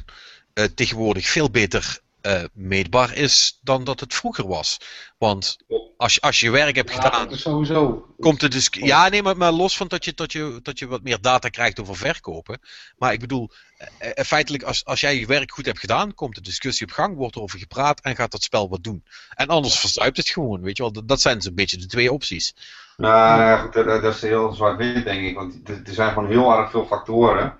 eh, 0.52 0.64
tegenwoordig 0.64 1.26
veel 1.26 1.50
beter 1.50 2.00
eh, 2.26 2.44
meetbaar 2.52 3.14
is 3.14 3.58
dan 3.62 3.84
dat 3.84 4.00
het 4.00 4.14
vroeger 4.14 4.46
was. 4.46 4.80
Want 5.18 5.56
als 5.96 6.14
je, 6.14 6.20
als 6.20 6.40
je 6.40 6.50
werk 6.50 6.76
hebt 6.76 6.92
Ja, 6.92 7.00
gedaan, 7.00 7.36
sowieso. 7.36 8.06
komt 8.20 8.40
het 8.40 8.52
dus. 8.52 8.68
Ja, 8.70 9.08
nee, 9.08 9.22
maar, 9.22 9.36
maar 9.36 9.52
los 9.52 9.76
van 9.76 9.88
dat 9.88 10.04
je, 10.04 10.12
dat, 10.14 10.32
je, 10.32 10.58
dat 10.62 10.78
je 10.78 10.86
wat 10.86 11.02
meer 11.02 11.20
data 11.20 11.48
krijgt 11.48 11.80
over 11.80 11.96
verkopen. 11.96 12.60
Maar 12.96 13.12
ik 13.12 13.20
bedoel, 13.20 13.50
eh, 13.78 14.10
eh, 14.14 14.24
feitelijk, 14.24 14.62
als, 14.62 14.84
als 14.84 15.00
jij 15.00 15.18
je 15.18 15.26
werk 15.26 15.52
goed 15.52 15.66
hebt 15.66 15.78
gedaan, 15.78 16.14
komt 16.14 16.34
de 16.34 16.40
discussie 16.40 16.86
op 16.86 16.92
gang, 16.92 17.16
wordt 17.16 17.34
er 17.34 17.42
over 17.42 17.58
gepraat 17.58 18.00
en 18.00 18.16
gaat 18.16 18.30
dat 18.30 18.42
spel 18.42 18.68
wat 18.68 18.84
doen. 18.84 19.04
En 19.34 19.46
anders 19.46 19.78
verzuipt 19.78 20.16
het 20.16 20.28
gewoon, 20.28 20.60
weet 20.60 20.76
je 20.76 20.82
wel. 20.82 20.92
Dat, 20.92 21.08
dat 21.08 21.20
zijn 21.20 21.42
zo'n 21.42 21.54
beetje 21.54 21.76
de 21.76 21.86
twee 21.86 22.12
opties. 22.12 22.54
Nou 22.96 23.40
ja, 23.40 23.66
dat, 23.66 24.02
dat 24.02 24.14
is 24.14 24.20
heel 24.22 24.52
zwart-wit 24.52 25.04
denk 25.04 25.24
ik. 25.24 25.34
Want 25.34 25.68
er 25.68 25.94
zijn 25.94 26.12
gewoon 26.12 26.28
heel 26.28 26.58
erg 26.58 26.70
veel 26.70 26.86
factoren 26.86 27.58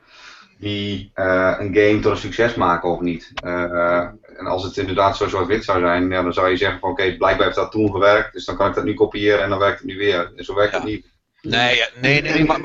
die 0.59 1.11
eh, 1.15 1.55
een 1.59 1.75
game 1.75 1.99
tot 2.01 2.13
een 2.13 2.19
succes 2.19 2.55
maken 2.55 2.89
of 2.91 3.01
niet. 3.01 3.33
Eh, 3.35 4.01
en 4.37 4.47
als 4.47 4.63
het 4.63 4.77
inderdaad 4.77 5.17
zo 5.17 5.29
zwart-wit 5.29 5.65
zou 5.65 5.81
zijn, 5.81 6.11
ja, 6.11 6.23
dan 6.23 6.33
zou 6.33 6.49
je 6.49 6.57
zeggen 6.57 6.81
van 6.81 6.91
oké, 6.91 7.17
blijkbaar 7.17 7.45
heeft 7.45 7.57
dat 7.59 7.71
toen 7.71 7.91
gewerkt, 7.91 8.33
dus 8.33 8.45
dan 8.45 8.57
kan 8.57 8.69
ik 8.69 8.75
dat 8.75 8.85
nu 8.85 8.95
kopiëren 8.95 9.43
en 9.43 9.51
dan 9.51 9.59
werkt 9.59 9.79
het 9.79 9.87
nu 9.89 9.97
weer. 9.97 10.33
En 10.37 10.45
zo 10.45 10.55
werkt 10.55 10.75
het 10.75 10.85
niet. 10.85 11.15
Nee, 11.43 11.81
nee, 12.01 12.23
nee, 12.23 12.33
en, 12.33 12.47
maar, 12.47 12.61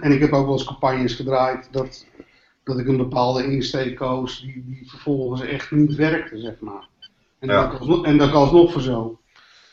en 0.00 0.12
ik 0.12 0.20
heb 0.20 0.32
ook 0.32 0.44
wel 0.44 0.52
eens 0.52 0.64
campagnes 0.64 1.14
gedraaid 1.14 1.68
dat, 1.70 2.06
dat 2.64 2.78
ik 2.78 2.86
een 2.86 2.96
bepaalde 2.96 3.44
insteek 3.44 3.96
koos 3.96 4.40
die, 4.40 4.64
die 4.66 4.90
vervolgens 4.90 5.40
echt 5.42 5.70
niet 5.70 5.94
werkte, 5.94 6.38
zeg 6.38 6.54
maar. 6.60 6.88
En, 7.38 7.48
Ja. 7.48 7.62
dat, 7.62 7.72
ik 7.72 7.78
alsnog, 7.78 8.04
en 8.04 8.18
dat 8.18 8.28
ik 8.28 8.34
alsnog 8.34 8.72
voor 8.72 8.82
zo. 8.82 9.18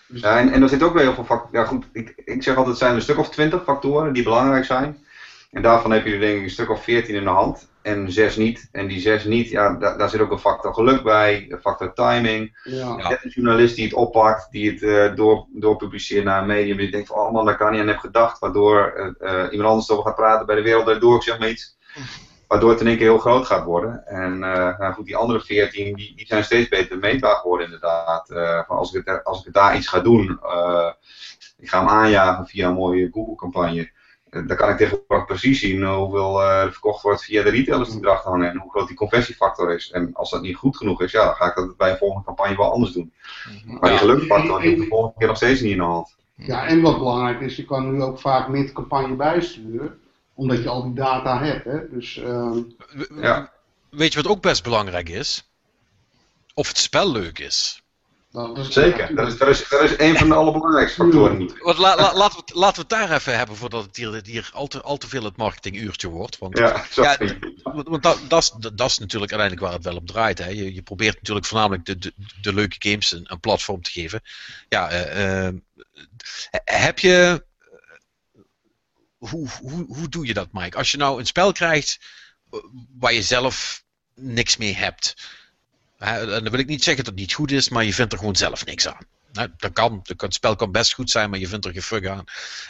Dus, 0.08 0.22
Ja, 0.22 0.40
en, 0.40 0.52
en 0.52 0.62
er 0.62 0.70
zit 0.70 0.84
ook 0.84 0.94
weer 0.94 1.04
heel 1.04 1.14
veel 1.14 1.24
factoren. 1.24 1.60
Ja, 1.60 1.66
goed, 1.66 1.86
ik, 1.92 2.14
ik 2.26 2.44
zeg 2.44 2.56
altijd: 2.56 2.76
het 2.76 2.84
zijn 2.84 2.96
een 2.96 3.02
stuk 3.02 3.18
of 3.18 3.30
twintig 3.30 3.64
factoren 3.64 4.14
die 4.14 4.24
belangrijk 4.24 4.66
zijn. 4.66 5.06
En 5.52 5.62
daarvan 5.62 5.92
heb 5.92 6.06
je 6.06 6.14
er 6.14 6.20
denk 6.20 6.38
ik 6.38 6.44
een 6.44 6.50
stuk 6.50 6.70
of 6.70 6.84
veertien 6.84 7.16
in 7.16 7.24
de 7.24 7.30
hand. 7.30 7.70
En 7.82 8.12
zes 8.12 8.36
niet. 8.36 8.70
En 8.72 8.88
die 8.88 9.00
zes 9.00 9.24
niet, 9.24 9.50
ja, 9.50 9.74
daar, 9.74 9.98
daar 9.98 10.10
zit 10.10 10.22
ook 10.22 10.32
een 10.32 10.40
factor 10.40 10.74
geluk 10.74 11.04
bij, 11.04 11.46
een 11.50 11.60
factor 11.60 11.94
timing. 11.94 12.60
ja. 12.64 13.20
Een 13.22 13.30
journalist 13.30 13.76
die 13.76 13.86
het 13.86 13.94
oppakt, 13.94 14.52
die 14.52 14.72
het 14.72 14.84
eh, 14.84 15.16
door, 15.16 15.46
doorpubliceert 15.50 16.24
naar 16.24 16.42
een 16.42 16.48
medium. 16.48 16.78
Die 16.78 16.92
denkt 16.92 17.08
van, 17.08 17.18
oh 17.18 17.32
man, 17.32 17.46
daar 17.46 17.58
kan 17.58 17.72
niet 17.72 17.82
aan 17.82 17.88
heb 17.88 17.98
gedacht. 17.98 18.40
Waardoor 18.40 18.94
eh, 19.20 19.44
eh, 19.44 19.52
iemand 19.52 19.70
anders 19.70 19.90
over 19.90 20.04
gaat 20.04 20.16
praten 20.16 20.46
bij 20.46 20.56
de 20.56 20.62
wereld 20.62 20.84
Draait 20.84 21.02
door, 21.02 21.16
ik 21.16 21.24
zeg 21.24 21.40
maar 21.40 21.50
iets. 21.50 21.78
Waardoor 22.48 22.70
het 22.70 22.80
in 22.80 22.88
één 22.88 22.98
keer 22.98 23.06
heel 23.06 23.18
groot 23.18 23.46
gaat 23.46 23.66
worden. 23.66 24.08
En 24.08 24.40
nou 24.40 24.94
goed, 24.94 25.06
die 25.06 25.16
andere 25.16 25.42
veertien, 25.42 25.96
die, 25.96 26.16
die 26.16 26.26
zijn 26.26 26.44
steeds 26.44 26.70
beter 26.70 26.98
meetbaar 26.98 27.36
geworden 27.36 27.66
inderdaad. 27.66 28.28
Van 28.68 28.78
als, 28.78 28.94
ik 28.94 29.06
het, 29.06 29.24
als 29.24 29.46
ik 29.46 29.54
daar 29.54 29.78
iets 29.78 29.88
ga 29.88 30.00
doen, 30.00 30.40
ik 31.58 31.70
ga 31.70 31.80
hem 31.80 31.90
aanjagen 31.90 32.48
via 32.48 32.68
een 32.68 32.74
mooie 32.74 33.10
Google-campagne. 33.12 33.92
Eh, 34.32 34.48
dan 34.48 34.58
kan 34.58 34.70
ik 34.70 34.78
tegenwoordig 34.78 35.26
precies 35.26 35.60
zien 35.60 35.84
hoeveel 35.84 36.42
eh, 36.42 36.62
er 36.62 36.72
verkocht 36.72 37.02
wordt 37.02 37.24
via 37.24 37.44
de 37.44 37.50
retailers 37.50 37.90
die 37.90 38.02
erachter 38.02 38.32
hangen. 38.32 38.50
En 38.50 38.58
hoe 38.58 38.72
groot 38.72 38.88
die 38.88 38.98
conversiefactor 38.98 39.74
is. 39.74 39.92
En 39.92 40.14
als 40.14 40.30
dat 40.30 40.42
niet 40.42 40.56
goed 40.56 40.78
genoeg 40.78 41.02
is, 41.02 41.12
ja, 41.12 41.26
dan 41.26 41.36
ga 41.36 41.46
ik 41.46 41.56
dat 41.56 41.78
bij 41.78 41.92
een 41.92 41.98
volgende 41.98 42.26
campagne 42.26 42.56
wel 42.56 42.72
anders 42.72 42.92
doen. 42.92 43.14
Maar 43.66 43.90
die 43.90 44.16
die 44.16 44.34
heb 44.34 44.64
ik 44.64 44.78
de 44.78 44.86
volgende 44.88 45.16
keer 45.18 45.28
nog 45.28 45.38
steeds 45.38 45.62
niet 45.62 45.72
in 45.72 45.78
de 45.78 45.84
hand. 45.84 46.16
ja, 46.36 46.68
en 46.68 46.82
wat 46.82 46.98
belangrijk 46.98 47.42
is, 47.42 47.56
je 47.56 47.66
kan 47.66 47.94
nu 47.94 48.02
ook 48.02 48.20
vaak 48.20 48.48
mid-campagne 48.48 49.16
bijsturen, 49.16 50.00
omdat 50.34 50.64
je 50.64 50.70
al 50.70 50.84
die 50.84 50.94
data 50.94 51.44
hebt. 51.44 51.66
Hè? 51.66 51.90
Dus 51.90 52.18
ehm, 52.18 52.60
Ja. 53.16 53.52
weet 53.90 54.14
je 54.14 54.22
wat 54.22 54.32
ook 54.32 54.42
best 54.42 54.64
belangrijk 54.64 55.10
is? 55.10 55.50
Of 56.54 56.68
het 56.68 56.78
spel 56.78 57.12
leuk 57.12 57.40
is. 57.40 57.81
Zeker, 58.70 59.16
dat 59.16 59.28
is, 59.28 59.38
dat 59.38 59.48
is, 59.48 59.68
dat 59.70 59.82
is 59.82 59.94
een 59.98 60.18
van 60.18 60.28
de 60.30 60.36
allerbelangrijkste 60.36 61.02
factoren. 61.02 61.38
niet. 61.38 61.54
Want 61.60 61.78
la- 61.78 61.96
la- 61.96 62.14
laten, 62.16 62.38
we, 62.38 62.44
het- 62.46 62.56
laten 62.56 62.76
we 62.76 62.96
het 62.96 63.08
daar 63.08 63.18
even 63.18 63.38
hebben 63.38 63.56
voordat 63.56 63.86
het 63.86 63.96
hier, 63.96 64.20
hier 64.24 64.50
al, 64.54 64.68
te, 64.68 64.82
al 64.82 64.98
te 64.98 65.08
veel 65.08 65.24
het 65.24 65.38
marketinguurtje 65.38 66.08
wordt. 66.08 66.38
Want, 66.38 66.58
Ja, 66.58 66.86
want, 67.64 68.04
dat, 68.04 68.20
dat, 68.28 68.42
is, 68.44 68.52
dat 68.74 68.90
is 68.90 68.98
natuurlijk 68.98 69.32
uiteindelijk 69.32 69.60
waar 69.62 69.74
het 69.74 69.84
wel 69.84 69.96
op 69.96 70.08
draait. 70.08 70.38
Hè. 70.38 70.48
Je, 70.48 70.74
je 70.74 70.82
probeert 70.82 71.16
natuurlijk 71.16 71.46
voornamelijk 71.46 71.86
de, 71.86 71.98
de, 71.98 72.14
de 72.42 72.54
leuke 72.54 72.76
games 72.80 73.12
een, 73.12 73.24
een 73.32 73.40
platform 73.40 73.82
te 73.82 73.92
geven. 73.92 74.22
Ja, 74.70 74.90
eh, 74.90 75.48
eh, 75.48 75.54
heb 76.64 77.00
je. 77.00 77.46
Hoe, 79.18 79.50
hoe, 79.62 79.86
hoe 79.96 80.10
doe 80.10 80.26
je 80.26 80.34
dat, 80.34 80.48
Mike? 80.52 80.78
Als 80.78 80.92
je 80.92 80.98
nou 80.98 81.20
een 81.20 81.26
spel 81.26 81.52
krijgt 81.52 82.00
eh, 82.52 82.60
waar 83.00 83.14
je 83.14 83.22
zelf 83.22 83.84
niks 84.16 84.58
mee 84.58 84.76
hebt. 84.76 85.16
En 86.02 86.28
dan 86.28 86.50
wil 86.50 86.60
ik 86.60 86.68
niet 86.68 86.84
zeggen 86.84 87.04
dat 87.04 87.14
het 87.14 87.22
niet 87.22 87.34
goed 87.34 87.52
is, 87.52 87.70
maar 87.70 87.84
je 87.84 87.94
vindt 87.94 88.14
er 88.14 88.20
gewoon 88.20 88.36
zelf 88.36 88.66
niks 88.66 88.88
aan. 88.88 89.06
Nou, 89.32 89.50
dat 89.58 89.74
kan. 89.74 90.02
Het 90.18 90.34
spel 90.34 90.56
kan 90.56 90.72
best 90.72 90.94
goed 90.94 91.10
zijn, 91.10 91.30
maar 91.30 91.40
je 91.40 91.48
vindt 91.48 91.66
er 91.66 91.72
geen 91.72 91.82
fuck 91.82 92.08
aan. 92.08 92.24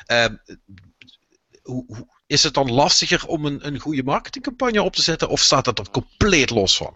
Ehm, 0.05 0.35
is 2.27 2.43
het 2.43 2.53
dan 2.53 2.71
lastiger 2.71 3.27
om 3.27 3.45
een, 3.45 3.67
een 3.67 3.79
goede 3.79 4.03
marketingcampagne 4.03 4.81
op 4.81 4.95
te 4.95 5.01
zetten? 5.01 5.29
Of 5.29 5.39
staat 5.39 5.65
dat 5.65 5.79
er 5.79 5.89
compleet 5.89 6.49
los 6.49 6.77
van? 6.77 6.95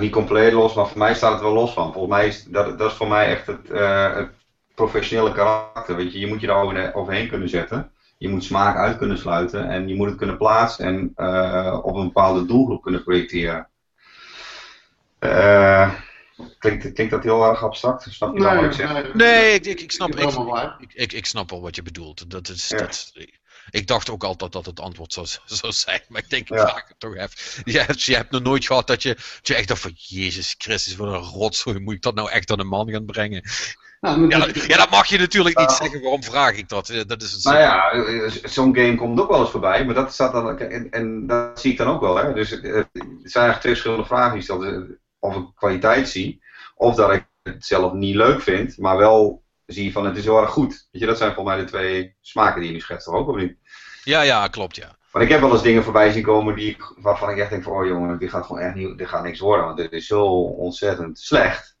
Niet 0.00 0.12
compleet 0.12 0.52
los, 0.52 0.74
maar 0.74 0.86
voor 0.88 0.98
mij 0.98 1.14
staat 1.14 1.32
het 1.32 1.40
wel 1.40 1.52
los 1.52 1.72
van. 1.72 1.92
Volgens 1.92 2.14
mij 2.14 2.26
is 2.26 2.44
dat, 2.44 2.78
dat 2.78 2.90
is 2.90 2.96
voor 2.96 3.08
mij 3.08 3.26
echt 3.26 3.46
het, 3.46 3.70
eh, 3.70 4.22
professionele 4.74 5.32
karakter. 5.32 5.96
Weet 5.96 6.12
je, 6.12 6.18
je 6.18 6.26
moet 6.26 6.40
je 6.40 6.46
daar 6.46 6.62
over- 6.62 6.94
overheen 6.94 7.28
kunnen 7.28 7.48
zetten. 7.48 7.90
Je 8.18 8.28
moet 8.28 8.44
smaak 8.44 8.76
uit 8.76 8.98
kunnen 8.98 9.18
sluiten 9.18 9.68
en 9.68 9.88
je 9.88 9.94
moet 9.94 10.08
het 10.08 10.16
kunnen 10.16 10.36
plaatsen 10.36 10.84
en 10.84 11.12
eh, 11.14 11.80
op 11.82 11.94
een 11.94 12.06
bepaalde 12.06 12.46
doelgroep 12.46 12.82
kunnen 12.82 13.02
projecteren. 13.02 13.68
Eh, 15.18 15.92
klinkt, 16.58 16.92
klinkt 16.92 17.12
dat 17.12 17.22
heel 17.22 17.48
erg 17.48 17.62
abstract? 17.62 18.06
Snap 18.10 18.36
je 18.36 18.42
dan 18.42 18.56
wat 18.56 18.64
ik 18.64 18.72
zeg? 18.72 19.14
Nee, 19.14 19.54
ik, 19.54 19.66
ik, 19.66 19.80
ik 19.80 19.92
snap, 19.92 20.08
Ik 20.08 20.18
ik, 20.78 20.92
ik, 20.94 21.12
ik, 21.12 21.26
snap 21.26 21.50
wel 21.50 21.60
wat 21.60 21.76
je 21.76 21.82
bedoelt. 21.82 22.30
Dat 22.30 22.48
is, 22.48 22.68
Ja. 22.68 22.76
dat, 22.76 23.12
Ik 23.70 23.86
dacht 23.86 24.10
ook 24.10 24.24
altijd 24.24 24.52
dat 24.52 24.66
het 24.66 24.80
antwoord 24.80 25.12
zou, 25.12 25.26
zou 25.44 25.72
zijn, 25.72 26.00
maar 26.08 26.22
ik 26.22 26.30
denk, 26.30 26.48
ik 26.50 26.56
Ja. 26.58 26.68
vraag 26.68 26.88
het 26.88 27.00
toch 27.00 27.14
even. 27.16 27.62
Je 27.72 27.78
hebt, 27.80 28.02
je 28.02 28.14
hebt 28.16 28.30
nog 28.30 28.42
nooit 28.42 28.66
gehad 28.66 28.86
dat 28.86 29.02
je, 29.02 29.14
dat 29.14 29.40
je 29.42 29.54
echt 29.54 29.68
dacht 29.68 29.80
van, 29.80 29.92
Jezus 29.94 30.54
Christus, 30.58 30.96
wat 30.96 31.08
een 31.08 31.20
rotzooi, 31.20 31.78
moet 31.78 31.94
ik 31.94 32.02
dat 32.02 32.14
nou 32.14 32.30
echt 32.30 32.50
aan 32.50 32.60
een 32.60 32.66
man 32.66 32.90
gaan 32.90 33.04
brengen? 33.06 33.42
Nou, 34.00 34.28
Ja, 34.28 34.38
dat- 34.38 34.66
ja, 34.66 34.76
dat 34.76 34.90
mag 34.90 35.06
je 35.06 35.18
natuurlijk 35.18 35.58
niet 35.58 35.70
zeggen, 35.70 36.00
waarom 36.02 36.22
vraag 36.22 36.56
ik 36.56 36.68
dat? 36.68 36.88
Eh, 36.88 37.00
Dat 37.06 37.22
is 37.22 37.32
een 37.44 37.52
Nou 37.52 37.62
ja, 37.62 37.90
eh, 37.90 38.30
zo'n 38.44 38.74
game 38.76 38.94
komt 38.94 39.20
ook 39.20 39.28
wel 39.30 39.40
eens 39.40 39.50
voorbij, 39.50 39.84
maar 39.84 39.94
dat 39.94 40.12
staat 40.12 40.32
dan, 40.32 40.58
en, 40.58 40.90
en 40.90 41.26
dat 41.26 41.60
zie 41.60 41.72
ik 41.72 41.78
dan 41.78 41.86
ook 41.88 42.00
wel. 42.00 42.16
Hè. 42.16 42.32
Dus 42.32 42.50
het 42.50 42.62
zijn 42.62 42.92
eigenlijk 43.22 43.60
twee 43.60 43.72
verschillende 43.72 44.04
vragen 44.06 44.30
die 44.30 44.38
ik 44.38 44.44
stel. 44.44 44.58
Dus, 44.58 44.84
Of 45.18 45.36
ik 45.36 45.46
kwaliteit 45.54 46.08
zie, 46.08 46.42
of 46.74 46.94
dat 46.94 47.12
ik 47.12 47.26
het 47.42 47.64
zelf 47.64 47.92
niet 47.92 48.14
leuk 48.14 48.40
vind, 48.40 48.78
maar 48.78 48.96
wel 48.96 49.44
zie 49.66 49.92
van 49.92 50.04
het 50.04 50.16
is 50.16 50.24
heel 50.24 50.40
erg 50.40 50.50
goed. 50.50 50.88
Weet 50.90 51.00
je, 51.00 51.06
dat 51.06 51.18
zijn 51.18 51.34
volgens 51.34 51.56
mij 51.56 51.64
de 51.64 51.70
twee 51.70 52.16
smaken 52.20 52.60
die 52.60 52.68
je 52.68 52.74
nu 52.74 52.80
schetst, 52.80 53.08
ook 53.08 53.28
of 53.28 53.36
niet? 53.36 53.56
Ja, 54.04 54.20
ja, 54.20 54.48
klopt, 54.48 54.76
ja. 54.76 54.96
Want 55.10 55.24
ik 55.24 55.30
heb 55.30 55.40
wel 55.40 55.52
eens 55.52 55.62
dingen 55.62 55.84
voorbij 55.84 56.10
zien 56.10 56.22
komen 56.22 56.54
die 56.54 56.76
waarvan 56.96 57.30
ik 57.30 57.38
echt 57.38 57.50
denk 57.50 57.62
van, 57.62 57.72
oh 57.72 57.86
jongen, 57.86 58.18
dit 58.18 58.30
gaat 58.30 58.46
gewoon 58.46 58.62
echt 58.62 58.74
niet, 58.74 58.98
dit 58.98 59.08
gaat 59.08 59.22
niks 59.22 59.40
worden, 59.40 59.64
want 59.64 59.76
dit 59.76 59.92
is 59.92 60.06
zo 60.06 60.24
ontzettend 60.42 61.18
slecht. 61.18 61.75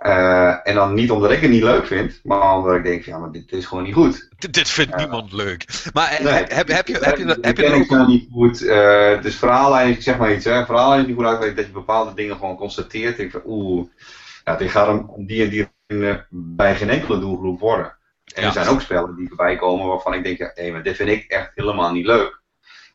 Eh, 0.00 0.68
en 0.68 0.74
dan 0.74 0.94
niet 0.94 1.10
omdat 1.10 1.30
ik 1.30 1.40
het 1.40 1.50
niet 1.50 1.62
leuk 1.62 1.86
vind, 1.86 2.20
maar 2.22 2.54
omdat 2.56 2.74
ik 2.76 2.82
denk 2.84 3.04
van, 3.04 3.12
ja, 3.12 3.18
maar 3.18 3.30
dit 3.32 3.52
is 3.52 3.66
gewoon 3.66 3.84
niet 3.84 3.94
goed. 3.94 4.28
Dit, 4.38 4.52
dit 4.52 4.68
vindt 4.68 4.90
Ja. 4.90 4.96
niemand 4.96 5.32
leuk. 5.32 5.66
Maar 5.92 6.10
eh, 6.10 6.24
Nee. 6.24 6.32
heb, 6.32 6.50
heb, 6.50 6.68
heb 6.68 6.86
je, 6.88 6.98
heb 7.00 7.16
je, 7.18 7.38
heb 7.40 7.56
je 7.56 7.86
ook... 7.98 8.06
niet 8.06 8.28
goed. 8.32 8.62
eh 8.66 9.22
dus 9.22 9.36
verhaallijn, 9.36 9.88
ik 9.90 10.02
zeg 10.02 10.18
maar 10.18 10.32
iets, 10.32 10.44
hè. 10.44 10.64
Verhaallijn 10.64 11.00
is 11.00 11.06
niet 11.06 11.16
goed 11.16 11.24
uitgewerkt 11.24 11.56
dat 11.56 11.66
je 11.66 11.72
bepaalde 11.72 12.14
dingen 12.14 12.36
gewoon 12.36 12.56
constateert. 12.56 13.18
Ik 13.18 13.30
van, 13.30 13.40
oeh, 13.44 13.86
ja, 14.44 14.56
dit 14.56 14.70
gaat 14.70 14.88
om 15.08 15.26
die 15.26 15.42
en 15.44 15.48
die 15.50 15.68
bij 16.30 16.76
geen 16.76 16.90
enkele 16.90 17.18
doelgroep 17.18 17.60
worden. 17.60 17.96
En 18.34 18.42
Ja. 18.42 18.46
er 18.48 18.52
zijn 18.52 18.68
ook 18.68 18.80
spellen 18.80 19.16
die 19.16 19.28
voorbij 19.28 19.56
komen 19.56 19.86
waarvan 19.86 20.14
ik 20.14 20.24
denk, 20.24 20.38
ja, 20.38 20.50
hé, 20.54 20.70
maar 20.70 20.82
dit 20.82 20.96
vind 20.96 21.08
ik 21.08 21.24
echt 21.30 21.50
helemaal 21.54 21.92
niet 21.92 22.06
leuk. 22.06 22.40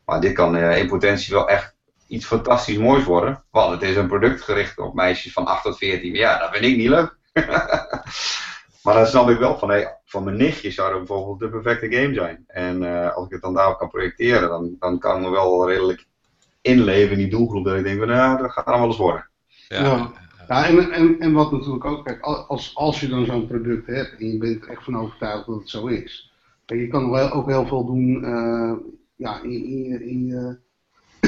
Maar 0.05 0.21
dit 0.21 0.33
kan 0.33 0.55
eh, 0.55 0.77
in 0.77 0.87
potentie 0.87 1.33
wel 1.33 1.49
echt 1.49 1.74
iets 2.07 2.25
fantastisch 2.25 2.77
moois 2.77 3.03
worden. 3.03 3.43
Want 3.51 3.71
het 3.71 3.89
is 3.89 3.95
een 3.95 4.07
product 4.07 4.41
gericht 4.41 4.79
op 4.79 4.93
meisjes 4.93 5.33
van 5.33 5.45
8 5.45 5.63
tot 5.63 5.77
14. 5.77 6.13
Ja, 6.13 6.39
dat 6.39 6.49
vind 6.51 6.65
ik 6.65 6.77
niet 6.77 6.89
leuk. 6.89 7.17
maar 8.83 8.93
dan 8.93 9.07
snap 9.07 9.29
ik 9.29 9.37
wel 9.37 9.57
van, 9.57 9.69
hé, 9.69 9.85
van 10.05 10.23
mijn 10.23 10.37
nichtje 10.37 10.71
zou 10.71 10.89
dat 10.89 10.97
bijvoorbeeld 10.97 11.39
de 11.39 11.59
perfecte 11.59 11.97
game 11.97 12.13
zijn. 12.13 12.43
En 12.47 12.83
eh, 12.83 13.15
als 13.15 13.25
ik 13.25 13.31
het 13.31 13.41
dan 13.41 13.53
daarop 13.53 13.77
kan 13.77 13.89
projecteren, 13.89 14.49
dan, 14.49 14.75
dan 14.79 14.99
kan 14.99 15.15
ik 15.15 15.21
me 15.21 15.29
wel 15.29 15.69
redelijk 15.69 16.05
inleven 16.61 17.11
in 17.11 17.17
die 17.17 17.29
doelgroep. 17.29 17.65
Dat 17.65 17.77
ik 17.77 17.83
denk 17.83 17.99
van, 17.99 18.07
nou, 18.07 18.41
dat 18.41 18.51
gaat 18.51 18.65
dan 18.65 18.79
wel 18.79 18.87
eens 18.87 18.97
worden. 18.97 19.29
Ja, 19.67 19.83
Ja. 19.83 20.11
Ja, 20.47 20.65
en, 20.65 20.91
en, 20.91 21.19
en 21.19 21.33
wat 21.33 21.51
natuurlijk 21.51 21.85
ook, 21.85 22.05
kijk, 22.05 22.21
als, 22.21 22.75
als 22.75 22.99
je 22.99 23.07
dan 23.07 23.25
zo'n 23.25 23.47
product 23.47 23.87
hebt 23.87 24.19
en 24.19 24.31
je 24.31 24.37
bent 24.37 24.63
er 24.63 24.69
echt 24.69 24.83
van 24.83 24.97
overtuigd 24.97 25.45
dat 25.45 25.59
het 25.59 25.69
zo 25.69 25.87
is. 25.87 26.31
Kijk, 26.65 26.79
je 26.79 26.87
kan 26.87 27.11
wel 27.11 27.31
ook 27.31 27.47
heel 27.47 27.67
veel 27.67 27.85
doen 27.85 28.23
eh, 28.23 28.73
ja, 29.15 29.41
in, 29.41 29.65
in, 29.65 29.83
je, 29.83 30.05
in, 30.05 30.25
je, 30.25 30.57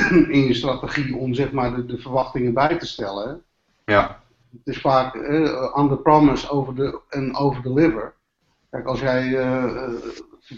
in 0.37 0.47
je 0.47 0.53
strategie 0.53 1.15
om 1.15 1.33
zeg 1.33 1.51
maar 1.51 1.75
de, 1.75 1.85
de 1.85 1.97
verwachtingen 1.97 2.53
bij 2.53 2.77
te 2.77 2.87
stellen. 2.87 3.43
Ja, 3.85 4.23
Het 4.51 4.75
is 4.75 4.81
vaak 4.81 5.15
eh 5.15 5.77
under 5.77 5.97
promise 5.97 6.49
over 6.49 6.75
de, 6.75 7.01
en 7.09 7.35
over 7.35 7.61
deliver. 7.63 8.15
Kijk, 8.69 8.85
als 8.85 8.99
jij 8.99 9.37
eh, 9.37 9.83
eh, 9.83 9.91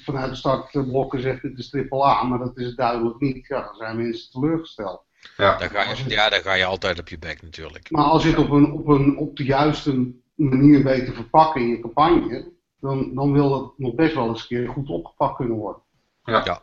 vanuit 0.03 0.29
de 0.29 0.35
startblokken 0.35 1.21
zegt 1.21 1.41
dit 1.41 1.57
is 1.57 1.69
triple 1.69 2.03
A, 2.03 2.23
maar 2.23 2.39
dat 2.39 2.57
is 2.57 2.65
het 2.65 2.77
duidelijk 2.77 3.19
niet, 3.19 3.47
ja, 3.47 3.61
dan 3.61 3.75
zijn 3.75 3.97
mensen 3.97 4.31
teleurgesteld. 4.31 5.03
ja. 5.37 5.57
Dan 5.57 5.69
ga 5.69 5.81
je, 5.81 6.09
ja, 6.09 6.29
dan 6.29 6.41
ga 6.41 6.53
je 6.53 6.65
altijd 6.65 6.99
op 6.99 7.07
je 7.07 7.19
bek 7.19 7.41
natuurlijk. 7.41 7.91
Maar 7.91 8.03
als 8.03 8.23
je 8.23 8.29
het 8.29 8.37
op, 8.37 8.49
een, 8.49 8.71
op, 8.71 8.87
een, 8.87 9.17
op 9.17 9.37
de 9.37 9.43
juiste 9.43 10.11
manier 10.35 10.83
weet 10.83 11.05
te 11.05 11.13
verpakken 11.13 11.61
in 11.61 11.67
je 11.67 11.79
campagne, 11.79 12.51
dan, 12.79 13.15
dan 13.15 13.33
wil 13.33 13.49
dat 13.49 13.73
nog 13.77 13.95
best 13.95 14.15
wel 14.15 14.27
eens 14.27 14.41
een 14.41 14.47
keer 14.47 14.69
goed 14.69 14.89
opgepakt 14.89 15.35
kunnen 15.35 15.57
worden. 15.57 15.81
Ja, 16.23 16.43
ja. 16.45 16.61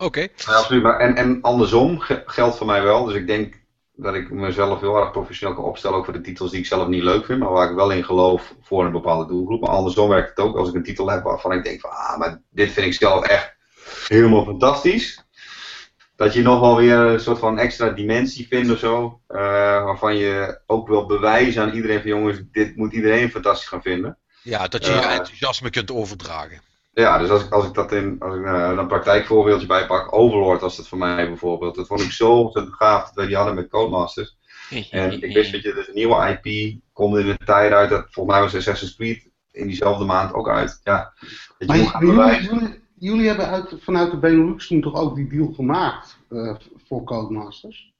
Oké. 0.00 0.28
Absoluut. 0.46 0.82
Maar, 0.82 0.98
en, 0.98 1.16
en 1.16 1.38
andersom 1.42 1.98
ge- 2.00 2.22
geldt 2.26 2.56
voor 2.56 2.66
mij 2.66 2.82
wel. 2.82 3.04
Dus 3.04 3.14
ik 3.14 3.26
denk 3.26 3.58
dat 3.94 4.14
ik 4.14 4.30
mezelf 4.30 4.80
heel 4.80 4.96
erg 4.96 5.10
professioneel 5.10 5.54
kan 5.54 5.64
opstellen, 5.64 5.96
ook 5.98 6.04
voor 6.04 6.12
de 6.14 6.20
titels 6.20 6.50
die 6.50 6.60
ik 6.60 6.66
zelf 6.66 6.88
niet 6.88 7.02
leuk 7.02 7.24
vind, 7.24 7.38
maar 7.38 7.50
waar 7.50 7.70
ik 7.70 7.76
wel 7.76 7.90
in 7.90 8.04
geloof 8.04 8.54
voor 8.62 8.84
een 8.84 8.92
bepaalde 8.92 9.26
doelgroep. 9.26 9.60
Maar 9.60 9.70
andersom 9.70 10.08
werkt 10.08 10.28
het 10.28 10.38
ook 10.38 10.56
als 10.56 10.68
ik 10.68 10.74
een 10.74 10.82
titel 10.82 11.10
heb 11.10 11.22
waarvan 11.22 11.52
ik 11.52 11.64
denk 11.64 11.80
van, 11.80 11.90
ah, 11.90 12.18
maar 12.18 12.42
dit 12.50 12.70
vind 12.72 12.86
ik 12.86 12.94
zelf 12.94 13.24
echt 13.26 13.54
helemaal 14.08 14.44
fantastisch. 14.44 15.24
Dat 16.16 16.32
je 16.34 16.42
nog 16.42 16.60
wel 16.60 16.76
weer 16.76 16.96
een 16.98 17.20
soort 17.20 17.38
van 17.38 17.58
extra 17.58 17.88
dimensie 17.90 18.46
vindt 18.48 18.70
of 18.72 18.78
zo. 18.78 19.20
eh, 19.26 19.38
waarvan 19.84 20.16
je 20.16 20.60
ook 20.66 20.88
wil 20.88 21.06
bewijzen 21.06 21.62
aan 21.62 21.72
iedereen 21.72 22.00
van 22.00 22.08
jongens, 22.10 22.38
dit 22.52 22.76
moet 22.76 22.92
iedereen 22.92 23.30
fantastisch 23.30 23.68
gaan 23.68 23.82
vinden. 23.82 24.18
Ja, 24.42 24.68
dat 24.68 24.86
je 24.86 24.92
je 24.92 24.98
Ja. 24.98 25.10
enthousiasme 25.10 25.70
kunt 25.70 25.90
overdragen. 25.90 26.60
Ja, 26.92 27.18
dus 27.18 27.30
als 27.30 27.44
ik, 27.44 27.52
als 27.52 27.66
ik 27.66 27.74
dat 27.74 27.92
in, 27.92 28.16
als 28.18 28.34
ik 28.34 28.40
nou, 28.40 28.78
een 28.78 28.86
praktijkvoorbeeldje 28.86 29.66
bijpak, 29.66 30.12
Overlord 30.14 30.60
was 30.60 30.76
dat 30.76 30.88
voor 30.88 30.98
mij 30.98 31.26
bijvoorbeeld. 31.26 31.74
Dat 31.74 31.86
vond 31.86 32.00
ik 32.00 32.10
zo 32.10 32.32
ontzettend 32.32 32.76
gaaf 32.76 33.04
dat 33.04 33.14
wij 33.14 33.26
die 33.26 33.36
hadden 33.36 33.54
met 33.54 33.68
Codemasters. 33.68 34.36
En 34.90 35.22
ik 35.22 35.34
wist 35.34 35.52
dat 35.52 35.62
je 35.62 35.72
dus 35.74 35.88
een 35.88 35.94
nieuwe 35.94 36.38
IP 36.42 36.76
komt 36.92 37.16
in 37.16 37.28
een 37.28 37.36
tijd 37.44 37.72
uit, 37.72 37.90
dat 37.90 38.06
volgens 38.10 38.34
mij 38.34 38.44
was 38.44 38.54
Assassin's 38.56 38.96
Creed 38.96 39.30
in 39.52 39.66
diezelfde 39.66 40.04
maand 40.04 40.32
ook 40.34 40.48
uit. 40.48 40.80
Ja, 40.84 41.12
dat 41.58 41.68
Maar 41.68 41.76
je 41.76 41.82
moet 41.82 41.90
gaan 41.90 42.06
jullie, 42.06 42.42
jullie, 42.42 42.80
jullie 42.98 43.26
hebben 43.26 43.46
uit, 43.48 43.74
vanuit 43.80 44.10
de 44.10 44.16
Benelux 44.16 44.66
toen 44.66 44.80
toch 44.80 44.94
ook 44.94 45.14
die 45.14 45.28
deal 45.28 45.52
gemaakt 45.52 46.18
eh, 46.30 46.54
voor 46.88 47.04
Codemasters? 47.04 47.92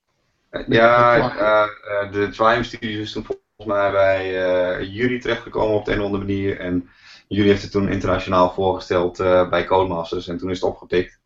Ja, 0.69 1.17
met- 1.17 1.37
eh, 1.39 1.63
eh, 1.63 2.13
de 2.13 2.29
Triumph 2.29 2.65
Studios 2.67 3.01
is 3.03 3.13
toen 3.13 3.25
volgens 3.25 3.79
mij 3.79 3.91
bij 3.91 4.45
eh 4.79 4.95
Jury 4.95 5.21
terechtgekomen 5.21 5.77
op 5.77 5.85
de 5.85 5.93
een 5.93 5.99
of 5.99 6.05
andere 6.05 6.25
manier. 6.25 6.59
En 6.59 6.89
Jury 7.31 7.49
heeft 7.49 7.63
het 7.63 7.71
toen 7.71 7.89
internationaal 7.89 8.53
voorgesteld 8.53 9.21
eh, 9.21 9.49
bij 9.49 9.65
Codemasters 9.65 10.29
en 10.29 10.39
toen 10.39 10.51
is 10.51 10.61
het 10.61 10.71
opgepikt. 10.71 11.21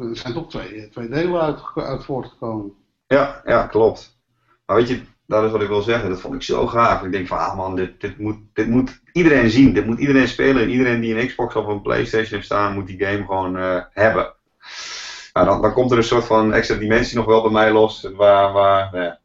Er 0.00 0.16
zijn 0.16 0.32
toch 0.32 0.50
twee, 0.50 0.88
twee 0.88 1.08
delen 1.08 1.40
uit, 1.40 1.60
uit 1.74 2.04
voortgekomen. 2.04 2.72
Ja, 3.06 3.42
ja, 3.44 3.66
klopt. 3.66 4.18
Maar 4.66 4.76
weet 4.76 4.88
je, 4.88 5.00
dat 5.26 5.44
is 5.44 5.50
wat 5.50 5.62
ik 5.62 5.68
wil 5.68 5.82
zeggen. 5.82 6.10
Dat 6.10 6.20
vond 6.20 6.34
ik 6.34 6.42
zo 6.42 6.66
gaaf. 6.66 7.02
Ik 7.02 7.12
denk 7.12 7.26
van, 7.26 7.38
ah 7.38 7.56
man, 7.56 7.76
dit, 7.76 8.00
dit, 8.00 8.18
moet, 8.18 8.36
dit 8.52 8.68
moet 8.68 9.00
iedereen 9.12 9.50
zien. 9.50 9.74
Dit 9.74 9.86
moet 9.86 9.98
iedereen 9.98 10.28
spelen. 10.28 10.62
En 10.62 10.70
iedereen 10.70 11.00
die 11.00 11.14
een 11.14 11.26
Xbox 11.26 11.54
of 11.54 11.66
een 11.66 11.82
Playstation 11.82 12.34
heeft 12.34 12.44
staan, 12.44 12.74
moet 12.74 12.86
die 12.86 13.04
game 13.04 13.24
gewoon 13.24 13.56
eh, 13.56 13.80
hebben. 13.90 14.34
Nou, 15.32 15.46
dan, 15.46 15.62
dan 15.62 15.72
komt 15.72 15.90
er 15.90 15.96
een 15.96 16.04
soort 16.04 16.24
van 16.24 16.52
extra 16.52 16.76
dimensie 16.76 17.16
nog 17.16 17.26
wel 17.26 17.42
bij 17.42 17.52
mij 17.52 17.72
los. 17.72 18.08
Waar, 18.16 18.52
waar, 18.52 18.88
nou 18.92 19.04
ja, 19.04 19.20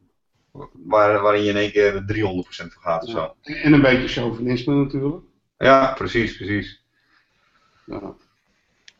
waar, 0.86 1.22
waarin 1.22 1.44
je 1.44 1.49
in 1.49 1.57
één 1.57 1.72
keer 1.72 1.94
300% 1.94 2.03
voor 2.45 2.81
gaat 2.81 3.03
of 3.03 3.10
zo. 3.10 3.36
En 3.41 3.73
een 3.73 3.81
beetje 3.81 4.07
chauvinisme 4.07 4.73
natuurlijk. 4.73 5.27
Ja, 5.60 5.94
precies, 5.94 6.36
precies. 6.38 6.80
Ja. 7.86 8.02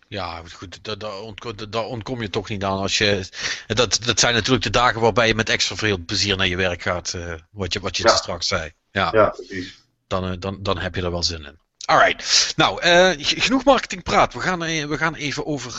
Ja, 0.07 0.41
goed, 0.53 0.84
daar, 0.84 0.98
daar, 0.98 1.19
ontkom, 1.19 1.53
daar 1.69 1.84
ontkom 1.86 2.22
je 2.22 2.30
toch 2.30 2.49
niet 2.49 2.64
aan 2.64 2.77
als 2.77 2.98
je. 2.98 3.30
Dat, 3.68 3.99
dat 4.06 4.19
zijn 4.19 4.34
natuurlijk 4.34 4.64
de 4.64 4.69
dagen 4.69 5.02
waarbij 5.02 5.27
je 5.27 5.36
met 5.36 5.49
extra 5.49 5.76
veel 5.76 5.98
plezier 5.98 6.38
naar 6.38 6.48
je 6.48 6.56
werk 6.56 6.81
gaat. 6.81 7.14
eh, 7.14 7.34
wat 7.52 7.73
je, 7.73 7.80
wat 7.80 7.98
je 7.98 8.03
Ja. 8.07 8.15
straks 8.15 8.48
zei. 8.48 8.72
Ja, 8.91 9.10
Ja, 9.14 9.30
precies. 9.30 9.77
dan, 10.07 10.26
eh, 10.31 10.34
dan, 10.40 10.57
dan 10.64 10.77
heb 10.77 10.95
je 10.95 11.02
er 11.02 11.11
wel 11.11 11.23
zin 11.23 11.45
in. 11.45 11.60
Alright. 11.86 12.53
Nou, 12.56 12.81
eh, 12.81 13.10
g- 13.26 13.44
genoeg 13.44 13.64
marketingpraat. 13.64 14.34
We 14.34 14.40
gaan, 14.40 14.60
we 14.60 14.98
gaan 14.98 15.15
even 15.15 15.45
over, 15.45 15.72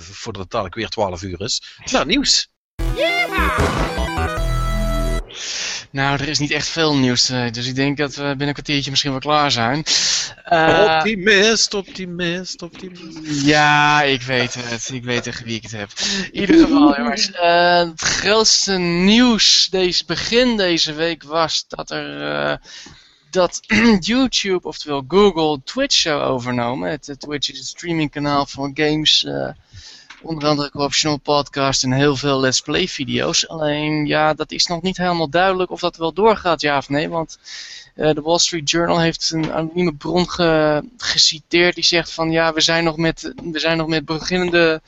voordat 0.00 0.42
het 0.42 0.50
dadelijk 0.50 0.74
weer 0.74 0.88
12 0.88 1.22
uur 1.22 1.40
is, 1.40 1.62
naar 1.90 2.00
het 2.00 2.08
nieuws. 2.10 2.48
Nou, 5.90 6.20
er 6.20 6.28
is 6.28 6.38
niet 6.38 6.50
echt 6.50 6.68
veel 6.68 6.96
nieuws, 6.96 7.28
eh, 7.28 7.50
dus 7.50 7.66
ik 7.66 7.74
denk 7.74 7.96
dat 7.96 8.14
we 8.14 8.22
binnen 8.22 8.46
een 8.48 8.52
kwartiertje 8.52 8.90
misschien 8.90 9.10
wel 9.10 9.20
klaar 9.20 9.50
zijn. 9.50 9.84
Eh, 10.44 10.94
optimist, 10.96 11.74
optimist, 11.74 12.62
optimist. 12.62 13.18
Ja, 13.44 14.02
ik 14.02 14.22
weet 14.22 14.54
het. 14.54 14.90
Ik 14.92 15.04
weet 15.04 15.22
tegen 15.22 15.44
wie 15.44 15.56
ik 15.56 15.62
het 15.62 15.72
heb. 15.72 15.90
In 16.32 16.40
ieder 16.40 16.56
geval, 16.58 16.96
jongens. 16.96 17.30
eh, 17.32 17.78
het 17.78 18.00
grootste 18.00 18.78
nieuws 18.78 19.68
deze, 19.70 20.04
begin 20.06 20.56
deze 20.56 20.92
week 20.92 21.22
was 21.22 21.64
dat 21.68 21.90
er. 21.90 22.60
dat 23.30 23.60
YouTube, 24.00 24.68
oftewel 24.68 25.04
Google, 25.08 25.60
Twitch 25.64 25.96
zou 25.96 26.22
overnemen. 26.22 26.90
Het, 26.90 27.14
Twitch 27.18 27.50
is 27.50 27.58
het 27.58 27.66
streamingkanaal 27.66 28.46
voor 28.46 28.70
games. 28.74 29.26
Onder 30.22 30.48
andere 30.48 30.70
corruptional 30.70 31.16
podcast 31.16 31.82
en 31.84 31.92
heel 31.92 32.16
veel 32.16 32.40
let's 32.40 32.60
play 32.60 32.88
video's. 32.88 33.48
Alleen, 33.48 34.06
ja, 34.06 34.34
dat 34.34 34.50
is 34.52 34.66
nog 34.66 34.82
niet 34.82 34.96
helemaal 34.96 35.28
duidelijk 35.28 35.70
of 35.70 35.80
dat 35.80 35.96
wel 35.96 36.12
doorgaat, 36.12 36.60
ja 36.60 36.76
of 36.76 36.88
nee. 36.88 37.08
Want 37.08 37.38
eh, 37.94 38.14
de 38.14 38.20
Wall 38.20 38.38
Street 38.38 38.70
Journal 38.70 39.00
heeft 39.00 39.30
een 39.30 39.52
anonieme 39.52 39.92
bron 39.94 40.30
ge- 40.30 40.82
geciteerd 40.96 41.74
die 41.74 41.84
zegt 41.84 42.12
van 42.12 42.30
ja, 42.30 42.52
we 42.52 42.60
zijn 42.60 42.84
nog 42.84 42.96
met, 42.96 43.32
we 43.52 43.58
zijn 43.58 43.76
nog 43.76 43.86
met 43.88 44.04
beginnende, 44.04 44.80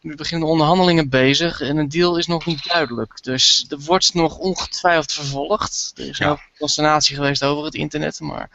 met 0.00 0.16
beginnende 0.16 0.52
onderhandelingen 0.52 1.08
bezig 1.08 1.60
en 1.60 1.76
een 1.76 1.88
deal 1.88 2.16
is 2.18 2.26
nog 2.26 2.46
niet 2.46 2.64
duidelijk. 2.68 3.22
Dus 3.22 3.66
er 3.68 3.78
wordt 3.80 4.14
nog 4.14 4.38
ongetwijfeld 4.38 5.12
vervolgd. 5.12 5.92
Er 5.96 6.08
is 6.08 6.18
Ja. 6.18 6.28
nog 6.28 6.40
consternatie 6.58 7.14
geweest 7.14 7.42
over 7.42 7.64
het 7.64 7.74
internet, 7.74 8.20
maar... 8.20 8.50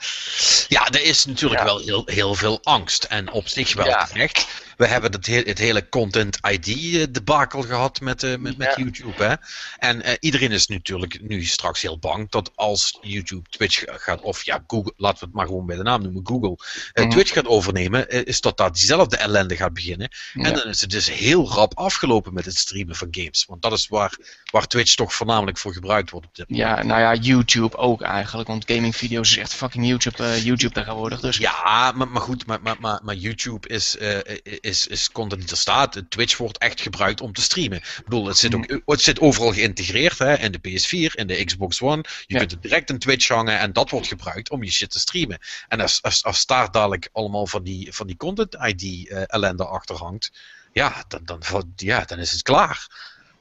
Ja, 0.67 0.87
er 0.87 1.03
is 1.03 1.25
natuurlijk 1.25 1.59
Ja. 1.59 1.65
wel 1.65 1.79
heel, 1.79 2.01
heel 2.05 2.33
veel 2.35 2.59
angst. 2.63 3.03
En 3.03 3.31
op 3.31 3.47
zich 3.47 3.73
wel 3.73 3.85
Ja. 3.85 4.05
terecht. 4.05 4.47
We 4.77 4.87
hebben 4.87 5.11
het, 5.11 5.25
he- 5.25 5.43
het 5.45 5.57
hele 5.57 5.89
Content 5.89 6.37
ID 6.51 6.67
eh, 6.67 7.43
gehad 7.49 7.99
met, 8.01 8.23
eh, 8.23 8.35
met, 8.37 8.57
met 8.57 8.75
Ja. 8.75 8.83
YouTube. 8.83 9.23
Hè? 9.23 9.33
En 9.77 10.01
eh, 10.01 10.13
iedereen 10.19 10.51
is 10.51 10.67
natuurlijk 10.67 11.21
nu 11.21 11.45
straks 11.45 11.81
heel 11.81 11.99
bang 11.99 12.29
dat 12.29 12.51
als 12.55 12.97
YouTube 13.01 13.49
Twitch 13.49 13.83
gaat, 13.87 14.21
of 14.21 14.45
ja, 14.45 14.63
Google, 14.67 14.93
laten 14.97 15.19
we 15.19 15.25
het 15.25 15.35
maar 15.35 15.45
gewoon 15.45 15.65
bij 15.65 15.75
de 15.75 15.83
naam 15.83 16.01
noemen, 16.01 16.21
Google, 16.27 16.57
Mhm. 16.93 17.09
Twitch 17.09 17.33
gaat 17.33 17.47
overnemen, 17.47 18.25
is 18.25 18.41
dat 18.41 18.57
daar 18.57 18.71
diezelfde 18.71 19.17
ellende 19.17 19.55
gaat 19.55 19.73
beginnen. 19.73 20.09
En 20.33 20.53
dan 20.53 20.67
is 20.67 20.81
het 20.81 20.89
dus 20.89 21.11
heel 21.11 21.49
rap 21.49 21.77
afgelopen 21.77 22.33
met 22.33 22.45
het 22.45 22.57
streamen 22.57 22.95
van 22.95 23.07
games. 23.11 23.45
Want 23.47 23.61
dat 23.61 23.71
is 23.71 23.87
waar, 23.87 24.17
waar 24.51 24.67
Twitch 24.67 24.95
toch 24.95 25.13
voornamelijk 25.13 25.57
voor 25.57 25.73
gebruikt 25.73 26.09
wordt 26.09 26.27
op 26.27 26.35
dit 26.35 26.49
moment. 26.49 26.67
Ja, 26.77 26.83
nou 26.83 27.01
ja, 27.01 27.13
YouTube 27.21 27.77
ook 27.93 28.01
eigenlijk, 28.01 28.47
want 28.47 28.71
gamingvideo's 28.71 29.29
is 29.31 29.37
echt 29.37 29.53
fucking 29.53 29.87
YouTube, 29.87 30.23
eh, 30.23 30.43
YouTube 30.43 30.73
tegenwoordig, 30.73 31.19
dus... 31.19 31.37
Ja, 31.37 31.91
maar, 31.91 32.07
maar 32.07 32.21
goed, 32.21 32.45
maar, 32.45 32.61
maar, 32.61 32.75
maar, 32.79 32.99
maar 33.03 33.15
YouTube 33.15 33.67
is, 33.67 33.97
eh, 33.97 34.37
is, 34.61 34.87
is 34.87 35.11
content 35.11 35.41
die 35.41 35.49
er 35.51 35.57
staat. 35.57 36.01
Twitch 36.09 36.37
wordt 36.37 36.57
echt 36.57 36.81
gebruikt 36.81 37.21
om 37.21 37.33
te 37.33 37.41
streamen. 37.41 37.77
Ik 37.77 38.01
bedoel, 38.03 38.25
het 38.25 38.37
zit, 38.37 38.55
ook, 38.55 38.81
het 38.85 39.01
zit 39.01 39.19
overal 39.19 39.53
geïntegreerd, 39.53 40.17
hè, 40.17 40.37
in 40.37 40.51
de 40.51 40.59
PS4, 40.59 41.13
in 41.15 41.27
de 41.27 41.43
Xbox 41.45 41.81
One. 41.81 42.03
Je 42.05 42.23
Ja. 42.27 42.37
kunt 42.37 42.51
het 42.51 42.61
direct 42.61 42.89
in 42.89 42.99
Twitch 42.99 43.27
hangen 43.27 43.59
en 43.59 43.73
dat 43.73 43.89
wordt 43.89 44.07
gebruikt 44.07 44.49
om 44.49 44.63
je 44.63 44.71
shit 44.71 44.91
te 44.91 44.99
streamen. 44.99 45.39
En 45.67 45.79
als, 45.81 46.01
als, 46.01 46.23
als 46.23 46.45
daar 46.45 46.71
dadelijk 46.71 47.09
allemaal 47.11 47.47
van 47.47 47.63
die, 47.63 47.93
van 47.93 48.07
die 48.07 48.17
content 48.17 48.53
ID 48.53 49.09
eh, 49.09 49.21
ellende 49.25 49.65
achter 49.65 49.95
hangt, 49.95 50.31
ja 50.73 51.03
dan, 51.07 51.21
dan, 51.23 51.41
ja, 51.75 52.03
dan 52.05 52.19
is 52.19 52.31
het 52.31 52.41
klaar. 52.41 52.87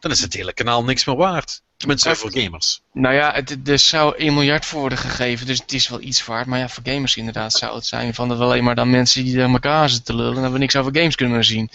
Dan 0.00 0.10
is 0.10 0.20
het 0.20 0.34
hele 0.34 0.52
kanaal 0.52 0.84
niks 0.84 1.04
meer 1.04 1.16
waard. 1.16 1.62
Tenminste 1.82 2.14
voor 2.14 2.32
gamers. 2.32 2.80
Nou 2.92 3.14
ja, 3.14 3.32
het, 3.34 3.68
er 3.68 3.78
zou 3.78 4.16
1 4.16 4.34
miljard 4.34 4.64
voor 4.64 4.80
worden 4.80 4.98
gegeven, 4.98 5.46
dus 5.46 5.58
het 5.58 5.72
is 5.72 5.88
wel 5.88 6.00
iets 6.00 6.24
waard. 6.24 6.46
Maar 6.46 6.58
ja, 6.58 6.68
voor 6.68 6.82
gamers 6.86 7.16
inderdaad 7.16 7.52
zou 7.52 7.74
het 7.74 7.86
zijn 7.86 8.14
van 8.14 8.28
dat 8.28 8.40
alleen 8.40 8.64
maar 8.64 8.74
dan 8.74 8.90
mensen 8.90 9.24
die 9.24 9.42
aan 9.42 9.52
elkaar 9.52 9.88
zitten 9.88 10.14
te 10.14 10.22
lullen 10.22 10.36
en 10.36 10.42
dat 10.42 10.52
we 10.52 10.58
niks 10.58 10.76
over 10.76 10.96
games 10.96 11.14
kunnen 11.14 11.44
zien. 11.44 11.70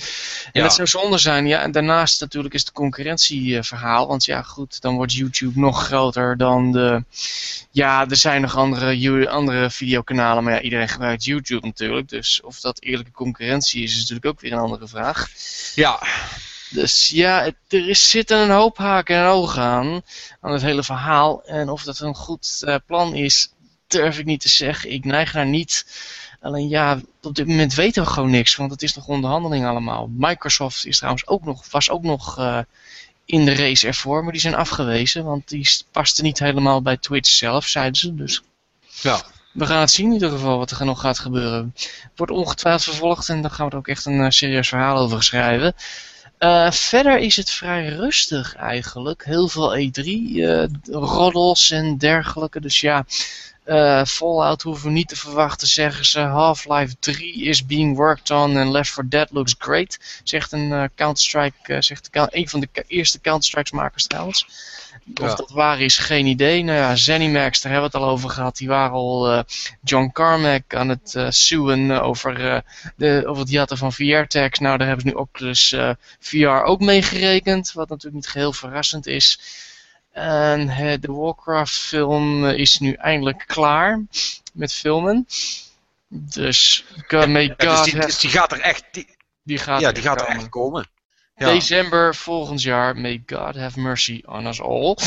En 0.45 0.51
Ja. 0.51 0.61
dat 0.61 0.73
zou 0.73 0.87
zonde 0.87 1.17
zijn. 1.17 1.47
Ja, 1.47 1.61
en 1.61 1.71
daarnaast 1.71 2.21
natuurlijk 2.21 2.53
is 2.53 2.61
het 2.61 2.71
concurrentieverhaal, 2.71 4.07
want 4.07 4.25
ja 4.25 4.41
goed, 4.41 4.81
dan 4.81 4.95
wordt 4.95 5.13
YouTube 5.13 5.59
nog 5.59 5.85
groter 5.85 6.37
dan 6.37 6.71
de... 6.71 7.03
Ja, 7.71 8.07
er 8.09 8.15
zijn 8.15 8.41
nog 8.41 8.55
andere, 8.55 9.29
andere 9.29 9.69
videokanalen, 9.69 10.43
maar 10.43 10.53
ja, 10.53 10.61
iedereen 10.61 10.89
gebruikt 10.89 11.23
YouTube 11.23 11.65
natuurlijk. 11.65 12.09
Dus 12.09 12.41
of 12.41 12.59
dat 12.59 12.81
eerlijke 12.81 13.11
concurrentie 13.11 13.83
is, 13.83 13.91
is 13.91 13.99
natuurlijk 13.99 14.25
ook 14.25 14.41
weer 14.41 14.51
een 14.51 14.57
andere 14.57 14.87
vraag. 14.87 15.27
Ja, 15.75 15.99
Dus 16.69 17.09
ja, 17.09 17.43
het, 17.43 17.55
er 17.67 17.95
zitten 17.95 18.37
een 18.37 18.49
hoop 18.49 18.77
haken 18.77 19.15
en 19.15 19.25
ogen 19.25 19.61
aan, 19.61 20.01
aan 20.41 20.51
het 20.51 20.61
hele 20.61 20.83
verhaal. 20.83 21.43
En 21.43 21.69
of 21.69 21.83
dat 21.83 21.99
een 21.99 22.15
goed 22.15 22.61
eh, 22.65 22.75
plan 22.85 23.15
is, 23.15 23.51
durf 23.87 24.19
ik 24.19 24.25
niet 24.25 24.41
te 24.41 24.49
zeggen. 24.49 24.91
Ik 24.91 25.05
neig 25.05 25.33
naar 25.33 25.45
niet. 25.45 25.85
Alleen 26.41 26.69
ja, 26.69 26.99
op 27.21 27.35
dit 27.35 27.47
moment 27.47 27.73
weten 27.73 28.03
we 28.03 28.09
gewoon 28.09 28.29
niks, 28.29 28.55
want 28.55 28.71
het 28.71 28.81
is 28.81 28.95
nog 28.95 29.07
onderhandeling 29.07 29.65
allemaal. 29.65 30.09
Microsoft 30.17 30.85
is 30.85 30.97
trouwens 30.97 31.27
ook 31.27 31.45
nog, 31.45 31.71
was 31.71 31.89
ook 31.89 32.03
nog 32.03 32.37
eh, 32.37 32.59
in 33.25 33.45
de 33.45 33.55
race 33.55 33.87
ervoor, 33.87 34.23
maar 34.23 34.31
die 34.31 34.41
zijn 34.41 34.55
afgewezen, 34.55 35.23
want 35.23 35.47
die 35.47 35.69
paste 35.91 36.21
niet 36.21 36.39
helemaal 36.39 36.81
bij 36.81 36.97
Twitch 36.97 37.29
zelf, 37.29 37.65
zeiden 37.65 37.95
ze. 37.95 38.15
Dus 38.15 38.41
ja. 39.01 39.21
we 39.51 39.65
gaan 39.65 39.79
het 39.79 39.91
zien 39.91 40.07
in 40.07 40.13
ieder 40.13 40.29
geval 40.29 40.57
wat 40.57 40.71
er 40.71 40.85
nog 40.85 40.99
gaat 40.99 41.19
gebeuren. 41.19 41.75
Wordt 42.15 42.31
ongetwijfeld 42.31 42.83
vervolgd 42.83 43.29
en 43.29 43.41
dan 43.41 43.51
gaan 43.51 43.65
we 43.65 43.71
er 43.71 43.77
ook 43.77 43.87
echt 43.87 44.05
een 44.05 44.21
eh, 44.21 44.29
serieus 44.29 44.67
verhaal 44.67 44.97
over 44.97 45.23
schrijven. 45.23 45.73
Eh, 46.37 46.71
verder 46.71 47.17
is 47.17 47.35
het 47.35 47.49
vrij 47.49 47.87
rustig 47.87 48.55
eigenlijk. 48.55 49.25
Heel 49.25 49.47
veel 49.47 49.77
E3, 49.77 50.41
eh 50.41 51.71
en 51.71 51.97
dergelijke. 51.97 52.59
Dus 52.59 52.79
ja, 52.79 53.05
eh, 53.63 54.05
Fallout 54.05 54.61
hoeven 54.61 54.87
we 54.87 54.91
niet 54.93 55.07
te 55.07 55.15
verwachten, 55.15 55.67
zeggen 55.67 56.05
ze. 56.05 56.19
Half-Life 56.19 56.95
3 56.99 57.43
is 57.43 57.65
being 57.65 57.95
worked 57.95 58.29
on 58.29 58.57
and 58.57 58.71
Left 58.71 58.91
4 58.91 59.09
Dead 59.09 59.27
looks 59.31 59.55
great. 59.57 60.21
Zegt 60.23 60.51
een 60.51 60.89
Counter-Strike, 60.95 61.81
zegt 61.81 62.09
een 62.11 62.49
van 62.49 62.59
de 62.59 62.69
eerste 62.87 63.19
Counter-Strikes 63.21 63.71
makers 63.71 64.07
trouwens. 64.07 64.47
Of 65.15 65.29
Ja. 65.29 65.35
dat 65.35 65.49
waar 65.49 65.81
is, 65.81 65.97
geen 65.97 66.25
idee. 66.25 66.63
Nou 66.63 66.77
ja, 66.77 66.95
Zenimax, 66.95 67.61
daar 67.61 67.71
hebben 67.71 67.91
we 67.91 67.97
het 67.97 68.05
al 68.07 68.11
over 68.13 68.29
gehad. 68.29 68.57
Die 68.57 68.67
waren 68.67 68.91
al 68.91 69.31
eh, 69.31 69.43
John 69.83 70.09
Carmack 70.13 70.75
aan 70.75 70.89
het 70.89 71.15
eh 71.15 71.29
suen 71.29 71.91
eh, 71.91 72.03
over, 72.03 72.63
de, 72.95 73.23
over 73.25 73.41
het 73.41 73.51
jatten 73.51 73.77
van 73.77 73.93
VR-tags. 73.93 74.59
Nou, 74.59 74.77
daar 74.77 74.87
hebben 74.87 75.05
ze 75.05 75.11
nu 75.11 75.19
Oculus 75.21 75.75
VR 76.19 76.47
ook 76.47 76.79
meegerekend. 76.79 77.71
Wat 77.73 77.89
natuurlijk 77.89 78.15
niet 78.15 78.27
geheel 78.27 78.53
verrassend 78.53 79.07
is. 79.07 79.39
En 80.11 80.67
de 81.01 81.11
Warcraft-film 81.11 82.45
is 82.45 82.79
nu 82.79 82.93
eindelijk 82.93 83.43
klaar 83.47 84.01
met 84.53 84.73
filmen. 84.73 85.27
Dus, 86.07 86.85
God, 87.07 87.27
may 87.27 87.43
Ja, 87.43 87.55
dus, 87.57 87.67
God 87.67 87.83
die, 87.85 87.99
dus 87.99 88.19
die 88.19 88.29
gaat 88.29 88.51
er 88.51 88.59
echt, 88.59 88.83
die, 88.91 89.07
die 89.43 89.57
gaat, 89.57 89.81
ja, 89.81 89.91
die 89.91 90.03
gaat 90.03 90.21
er 90.21 90.27
echt 90.27 90.49
komen. 90.49 90.87
December 91.37 92.15
volgend 92.15 92.61
jaar. 92.61 92.97
May 92.97 93.23
God 93.25 93.55
have 93.55 93.79
mercy 93.79 94.23
on 94.25 94.47
us 94.47 94.61
all. 94.61 94.97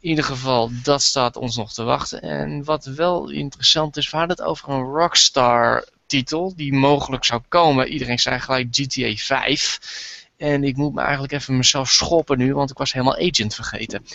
In 0.00 0.10
ieder 0.10 0.24
geval, 0.24 0.70
dat 0.82 1.02
staat 1.02 1.36
ons 1.36 1.56
nog 1.56 1.72
te 1.72 1.82
wachten. 1.82 2.22
En 2.22 2.64
wat 2.64 2.84
wel 2.84 3.30
interessant 3.30 3.96
is, 3.96 4.10
we 4.10 4.16
hadden 4.16 4.36
het 4.36 4.46
over 4.46 4.68
een 4.68 4.82
Rockstar 4.82 5.88
titel 6.06 6.52
die 6.56 6.72
mogelijk 6.72 7.24
zou 7.24 7.42
komen. 7.48 7.88
Iedereen 7.88 8.18
zei 8.18 8.40
gelijk 8.40 8.68
GTA 8.70 9.14
5. 9.14 9.80
En 10.36 10.64
ik 10.64 10.76
moet 10.76 10.94
me 10.94 11.00
eigenlijk 11.00 11.32
even 11.32 11.56
mezelf 11.56 11.90
schoppen 11.90 12.38
nu, 12.38 12.54
want 12.54 12.70
ik 12.70 12.78
was 12.78 12.92
helemaal 12.92 13.18
Agent 13.18 13.54
vergeten. 13.54 14.06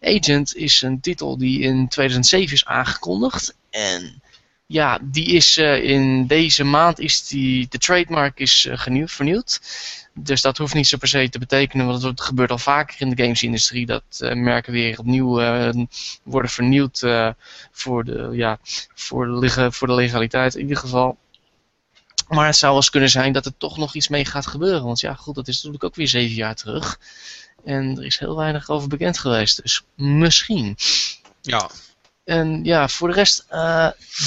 Agent 0.00 0.56
is 0.56 0.82
een 0.82 1.00
titel 1.00 1.38
die 1.38 1.60
in 1.60 1.88
2007 1.88 2.54
is 2.54 2.64
aangekondigd. 2.64 3.56
En 3.70 4.22
ja, 4.66 4.98
die 5.02 5.26
is 5.26 5.56
eh, 5.56 5.82
in 5.82 6.26
deze 6.26 6.64
maand 6.64 6.98
is 6.98 7.26
die, 7.26 7.66
de 7.68 7.78
trademark 7.78 8.38
is 8.38 8.66
eh, 8.66 8.78
vernieuwd. 9.06 9.60
Dus 10.18 10.42
dat 10.42 10.58
hoeft 10.58 10.74
niet 10.74 10.86
zo 10.86 10.96
per 10.96 11.08
se 11.08 11.28
te 11.28 11.38
betekenen, 11.38 11.86
want 11.86 12.02
het 12.02 12.20
gebeurt 12.20 12.50
al 12.50 12.58
vaker 12.58 13.00
in 13.00 13.10
de 13.10 13.22
gamesindustrie. 13.22 13.86
Dat 13.86 14.02
eh, 14.18 14.34
merken 14.34 14.72
weer 14.72 14.98
opnieuw 14.98 15.40
eh, 15.40 15.84
worden 16.22 16.50
vernieuwd 16.50 17.02
eh, 17.02 17.30
voor, 17.70 18.04
de, 18.04 18.28
ja, 18.32 18.58
voor, 18.94 19.40
de, 19.40 19.72
voor 19.72 19.86
de 19.86 19.94
legaliteit 19.94 20.54
in 20.54 20.60
ieder 20.60 20.76
geval. 20.76 21.18
Maar 22.28 22.46
het 22.46 22.56
zou 22.56 22.72
wel 22.72 22.80
eens 22.80 22.90
kunnen 22.90 23.10
zijn 23.10 23.32
dat 23.32 23.46
er 23.46 23.56
toch 23.58 23.76
nog 23.76 23.94
iets 23.94 24.08
mee 24.08 24.24
gaat 24.24 24.46
gebeuren. 24.46 24.84
Want 24.84 25.00
ja, 25.00 25.14
goed, 25.14 25.34
dat 25.34 25.48
is 25.48 25.54
natuurlijk 25.54 25.84
ook 25.84 25.94
weer 25.94 26.08
zeven 26.08 26.34
jaar 26.34 26.54
terug. 26.54 26.98
En 27.64 27.98
er 27.98 28.04
is 28.04 28.18
heel 28.18 28.36
weinig 28.36 28.68
over 28.68 28.88
bekend 28.88 29.18
geweest. 29.18 29.62
Dus 29.62 29.82
misschien. 29.94 30.76
Ja, 31.42 31.70
En 32.24 32.64
ja, 32.64 32.88
voor 32.88 33.08
de 33.08 33.14
rest, 33.14 33.46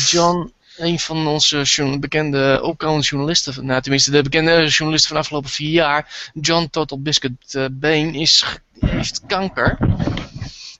John, 0.08 0.54
een 0.80 1.00
van 1.00 1.28
onze 1.28 1.98
bekende 2.00 2.60
opkomende 2.64 3.06
journalisten, 3.06 3.66
nou 3.66 3.82
tenminste 3.82 4.12
de 4.12 4.22
bekende 4.22 4.68
journalisten 4.68 5.08
van 5.10 5.18
de 5.18 5.24
afgelopen 5.24 5.50
vier 5.50 5.72
jaar, 5.72 6.32
John 6.34 6.68
Total 6.72 7.02
Biscuit 7.02 7.70
Bane, 7.72 8.12
is, 8.12 8.46
heeft 8.80 9.22
kanker 9.28 9.78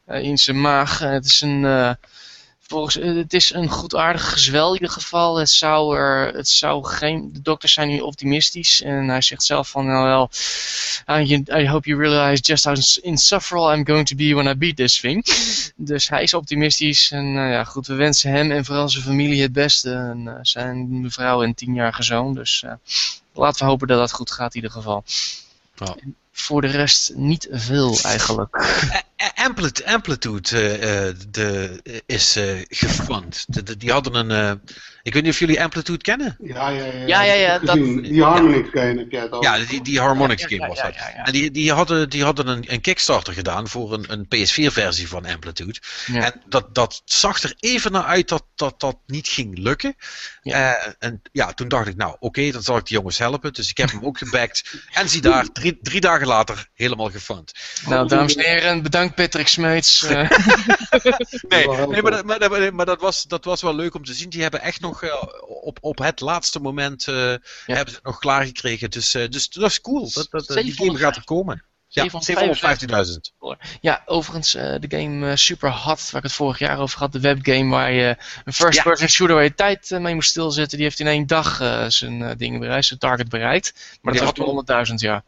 eh, 0.06 0.24
in 0.24 0.38
zijn 0.38 0.62
maag. 0.62 1.00
Het 1.00 1.26
is 1.26 1.42
een, 1.42 1.66
eh, 1.66 1.92
volgens, 2.70 2.98
eh, 2.98 3.16
het 3.16 3.34
is 3.34 3.54
een 3.54 3.70
goedaardig 3.70 4.32
gezwel 4.32 4.68
in 4.68 4.74
ieder 4.74 4.90
geval. 4.90 5.38
Het 5.38 5.50
zou 5.50 5.98
er, 5.98 6.34
het 6.34 6.50
zou 6.50 6.86
geen, 6.86 7.30
de 7.34 7.42
dokters 7.42 7.74
zijn 7.74 7.88
nu 7.88 8.00
optimistisch 8.00 8.82
en 8.82 9.08
hij 9.08 9.22
zegt 9.22 9.44
zelf 9.44 9.70
van, 9.70 9.86
nou 9.86 10.06
wel, 10.06 10.30
I, 11.20 11.44
I 11.52 11.68
hope 11.68 11.90
you 11.90 12.02
realize 12.02 12.42
just 12.42 12.64
how 12.64 12.76
insufferable 13.02 13.76
I'm 13.76 13.86
going 13.86 14.08
to 14.08 14.16
be 14.16 14.36
when 14.36 14.48
I 14.48 14.56
beat 14.56 14.76
this 14.76 15.00
thing. 15.00 15.26
Dus 15.76 16.10
hij 16.10 16.24
is 16.24 16.34
optimistisch. 16.34 17.12
En 17.12 17.34
nou 17.34 17.52
ja, 17.52 17.64
goed, 17.64 17.88
we 17.88 17.94
wensen 17.94 18.32
hem 18.32 18.52
en 18.52 18.66
vooral 18.66 18.90
zijn 18.90 19.04
familie 19.04 19.42
het 19.42 19.54
beste. 19.54 19.92
En 19.92 20.28
eh, 20.28 20.34
zijn 20.42 21.02
mevrouw 21.02 21.44
en 21.44 21.54
tienjarige 21.54 22.04
zoon. 22.04 22.34
Dus 22.34 22.64
eh, 22.64 22.74
laten 23.34 23.66
we 23.66 23.72
hopen 23.72 23.88
dat 23.88 24.00
dat 24.00 24.12
goed 24.12 24.32
gaat 24.32 24.56
in 24.56 24.62
ieder 24.62 24.72
geval. 24.72 25.04
Voor 26.32 26.62
de 26.62 26.68
rest 26.68 27.12
niet 27.16 27.48
veel 27.52 27.98
eigenlijk. 28.04 28.58
Amplitude, 29.86 30.50
eh, 30.58 31.08
eh, 31.08 31.16
de, 31.30 31.82
is 32.06 32.36
eh 32.36 32.66
gefund. 32.70 33.46
Die 33.80 33.92
hadden 33.92 34.30
een. 34.30 34.62
Ik 35.04 35.14
weet 35.14 35.24
niet 35.24 35.32
of 35.32 35.40
jullie 35.40 35.64
Amplitude 35.64 36.02
kennen. 36.02 36.36
Ja, 36.44 36.70
ja, 36.70 36.84
ja. 36.86 36.92
Ja, 37.08 37.22
ja, 37.24 37.34
ja, 37.34 37.60
dat-. 37.60 37.76
Die 38.04 38.24
Harmonix 38.24 38.70
game 38.72 39.00
heb 39.00 39.12
jij 39.12 39.22
het 39.22 39.32
over. 39.32 39.52
Ja, 39.60 39.66
die, 39.66 39.82
die 39.82 40.00
Harmonix 40.00 40.42
Ja, 40.42 40.48
game 40.48 40.68
was 40.68 40.78
ja, 40.78 40.84
dat. 40.84 40.96
ja, 40.96 41.10
ja. 41.16 41.26
En 41.26 41.32
die, 41.32 41.52
die 41.52 41.72
hadden, 41.74 42.10
die 42.10 42.24
hadden 42.24 42.48
een, 42.48 42.64
een 42.68 42.82
Kickstarter 42.82 43.34
gedaan 43.34 43.68
voor 43.68 43.94
een, 43.94 44.06
een 44.08 44.26
PS4-versie 44.26 45.08
van 45.08 45.26
Amplitude. 45.26 45.80
Ja. 46.06 46.24
En 46.24 46.42
dat, 46.46 46.76
dat 46.76 47.02
zag 47.06 47.42
er 47.44 47.54
even 47.60 47.92
naar 47.92 48.04
uit 48.04 48.28
dat 48.30 48.44
dat, 48.56 48.80
dat 48.80 48.98
niet 49.06 49.28
ging 49.28 49.58
lukken. 49.58 49.96
Ja. 50.42 50.76
Eh, 50.76 50.94
en 51.00 51.22
ja, 51.32 51.54
toen 51.54 51.68
dacht 51.68 51.88
ik, 51.88 51.96
nou 51.96 52.16
oké, 52.20 52.52
dan 52.52 52.62
zal 52.64 52.78
ik 52.78 52.86
die 52.86 52.98
jongens 52.98 53.18
helpen. 53.18 53.54
Dus 53.54 53.70
ik 53.70 53.78
heb 53.78 53.92
hem 53.92 54.06
ook 54.06 54.18
gebackt. 54.18 54.74
En 54.94 55.10
zie 55.10 55.22
daar, 55.22 55.52
drie, 55.52 55.78
drie 55.82 56.02
dagen 56.02 56.28
later, 56.28 56.68
helemaal 56.74 57.10
gefund. 57.10 57.52
Nou, 57.88 58.08
dames 58.08 58.36
en 58.36 58.46
heren, 58.46 58.82
bedankt 58.84 59.16
Patrick 59.16 59.48
Smeets. 59.48 60.04
eh, 60.04 60.30
Nee, 61.48 61.68
nee 61.88 62.02
maar, 62.02 62.26
maar, 62.26 62.40
dat- 62.40 62.72
maar 62.72 62.86
dat, 62.86 63.02
was, 63.02 63.24
dat 63.24 63.46
was 63.46 63.62
wel 63.62 63.76
leuk 63.76 63.96
om 63.96 64.04
te 64.06 64.14
zien. 64.14 64.30
Die 64.30 64.42
hebben 64.42 64.62
echt 64.62 64.82
nog 64.82 64.89
eh, 64.98 65.24
op, 65.62 65.78
op 65.82 65.98
het 65.98 66.20
laatste 66.20 66.60
moment 66.60 67.08
eh, 67.08 67.16
hebben 67.16 67.90
ze 67.90 67.96
het 67.96 68.04
nog 68.04 68.20
klaargekregen. 68.20 68.90
Dus, 68.90 69.14
eh, 69.14 69.30
dus 69.30 69.50
dat 69.50 69.70
is 69.70 69.82
cool. 69.82 70.12
Dat, 70.12 70.28
dat, 70.30 70.48
die 70.48 70.74
game 70.74 70.98
gaat 70.98 71.16
er 71.16 71.24
komen. 71.24 71.64
Ja, 71.88 72.02
750. 72.10 73.32
750.000. 73.40 73.68
Ja, 73.82 74.04
overigens, 74.06 74.52
de 74.52 74.86
game 74.90 75.36
Super 75.38 75.72
Hot, 75.72 76.12
waar 76.12 76.22
ik 76.22 76.28
het 76.28 76.34
vorig 76.34 76.60
jaar 76.60 76.80
over 76.80 77.00
had, 77.00 77.12
de 77.12 77.20
webgame 77.20 77.70
waar 77.70 77.92
je 77.92 78.18
een 78.46 78.54
first-person 78.54 79.08
shooter 79.08 79.36
waar 79.36 79.44
je 79.44 79.56
tijd 79.56 79.90
mee 79.90 80.14
moest 80.14 80.30
stilzetten, 80.30 80.78
die 80.78 80.86
heeft 80.86 81.00
in 81.00 81.08
één 81.08 81.28
dag 81.28 81.56
zijn 81.88 82.38
dingen 82.38 82.60
bereikt, 82.60 82.86
zijn 82.86 83.00
target 83.00 83.30
bereikt. 83.30 84.00
Maar 84.02 84.14
dat 84.14 84.24
was 84.24 84.34
toen 84.34 84.66
100.000, 84.88 84.94
ja. 84.96 85.24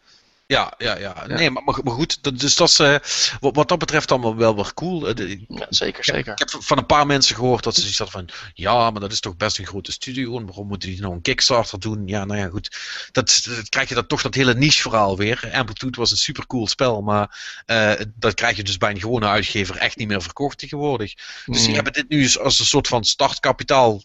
Ja, 0.51 0.73
ja, 0.77 0.97
ja. 0.97 1.25
Nee, 1.27 1.49
maar, 1.49 1.63
maar 1.83 1.93
goed, 1.93 2.23
dat, 2.23 2.39
dus 2.39 2.55
dat 2.55 2.69
is 2.69 2.79
eh, 2.79 2.95
wat, 3.39 3.55
wat 3.55 3.67
dat 3.67 3.79
betreft 3.79 4.11
allemaal 4.11 4.35
wel 4.35 4.55
weer 4.55 4.73
cool. 4.73 5.07
Eh, 5.07 5.15
de- 5.15 5.45
ja 5.47 5.65
zeker, 5.69 6.03
zeker. 6.03 6.31
Ik 6.31 6.39
heb 6.39 6.49
van 6.63 6.77
een 6.77 6.85
paar 6.85 7.05
mensen 7.05 7.35
gehoord 7.35 7.63
dat 7.63 7.73
ze 7.75 7.79
zoiets 7.81 7.97
hadden 7.99 8.27
van, 8.29 8.51
ja, 8.53 8.89
maar 8.91 9.01
dat 9.01 9.11
is 9.11 9.19
toch 9.19 9.37
best 9.37 9.57
een 9.59 9.65
grote 9.67 9.91
studio 9.91 10.37
en 10.37 10.45
waarom 10.45 10.67
moeten 10.67 10.89
die 10.89 11.01
nou 11.01 11.13
een 11.13 11.21
Kickstarter 11.21 11.79
doen? 11.79 12.07
Ja, 12.07 12.25
nou 12.25 12.39
ja, 12.39 12.47
goed. 12.47 12.77
Dat, 13.11 13.41
dat 13.55 13.69
krijg 13.69 13.89
je 13.89 13.95
dan 13.95 14.07
toch 14.07 14.21
dat 14.21 14.35
hele 14.35 14.53
niche 14.53 14.81
verhaal 14.81 15.17
weer. 15.17 15.49
Amplitude 15.53 15.99
was 15.99 16.11
een 16.11 16.17
super 16.17 16.47
cool 16.47 16.67
spel, 16.67 17.01
maar 17.01 17.61
eh, 17.65 17.91
dat 18.15 18.33
krijg 18.33 18.55
je 18.57 18.63
dus 18.63 18.77
bij 18.77 18.91
een 18.91 18.99
gewone 18.99 19.27
uitgever 19.27 19.75
echt 19.77 19.97
niet 19.97 20.07
meer 20.07 20.21
verkocht 20.21 20.57
tegenwoordig. 20.57 21.13
Dus 21.45 21.59
die 21.59 21.67
Mm. 21.67 21.73
hebben 21.75 21.93
dit 21.93 22.09
nu 22.09 22.21
eens 22.21 22.39
als 22.39 22.59
een 22.59 22.65
soort 22.65 22.87
van 22.87 23.03
startkapitaal. 23.03 24.01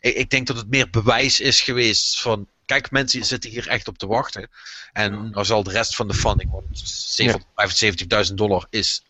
ik, 0.00 0.14
ik 0.14 0.30
denk 0.30 0.46
dat 0.46 0.56
het 0.56 0.68
meer 0.68 0.90
bewijs 0.90 1.40
is 1.40 1.60
geweest 1.60 2.20
van. 2.20 2.46
Kijk, 2.68 2.90
mensen 2.90 3.24
zitten 3.24 3.50
hier 3.50 3.68
echt 3.68 3.88
op 3.88 3.98
te 3.98 4.06
wachten. 4.06 4.50
En 4.92 5.30
dan 5.32 5.46
zal 5.46 5.62
de 5.62 5.70
rest 5.70 5.96
van 5.96 6.08
de 6.08 6.14
funding, 6.14 6.50
want 6.50 8.26
775.000 8.28 8.34
dollar 8.34 8.66
is 8.70 9.02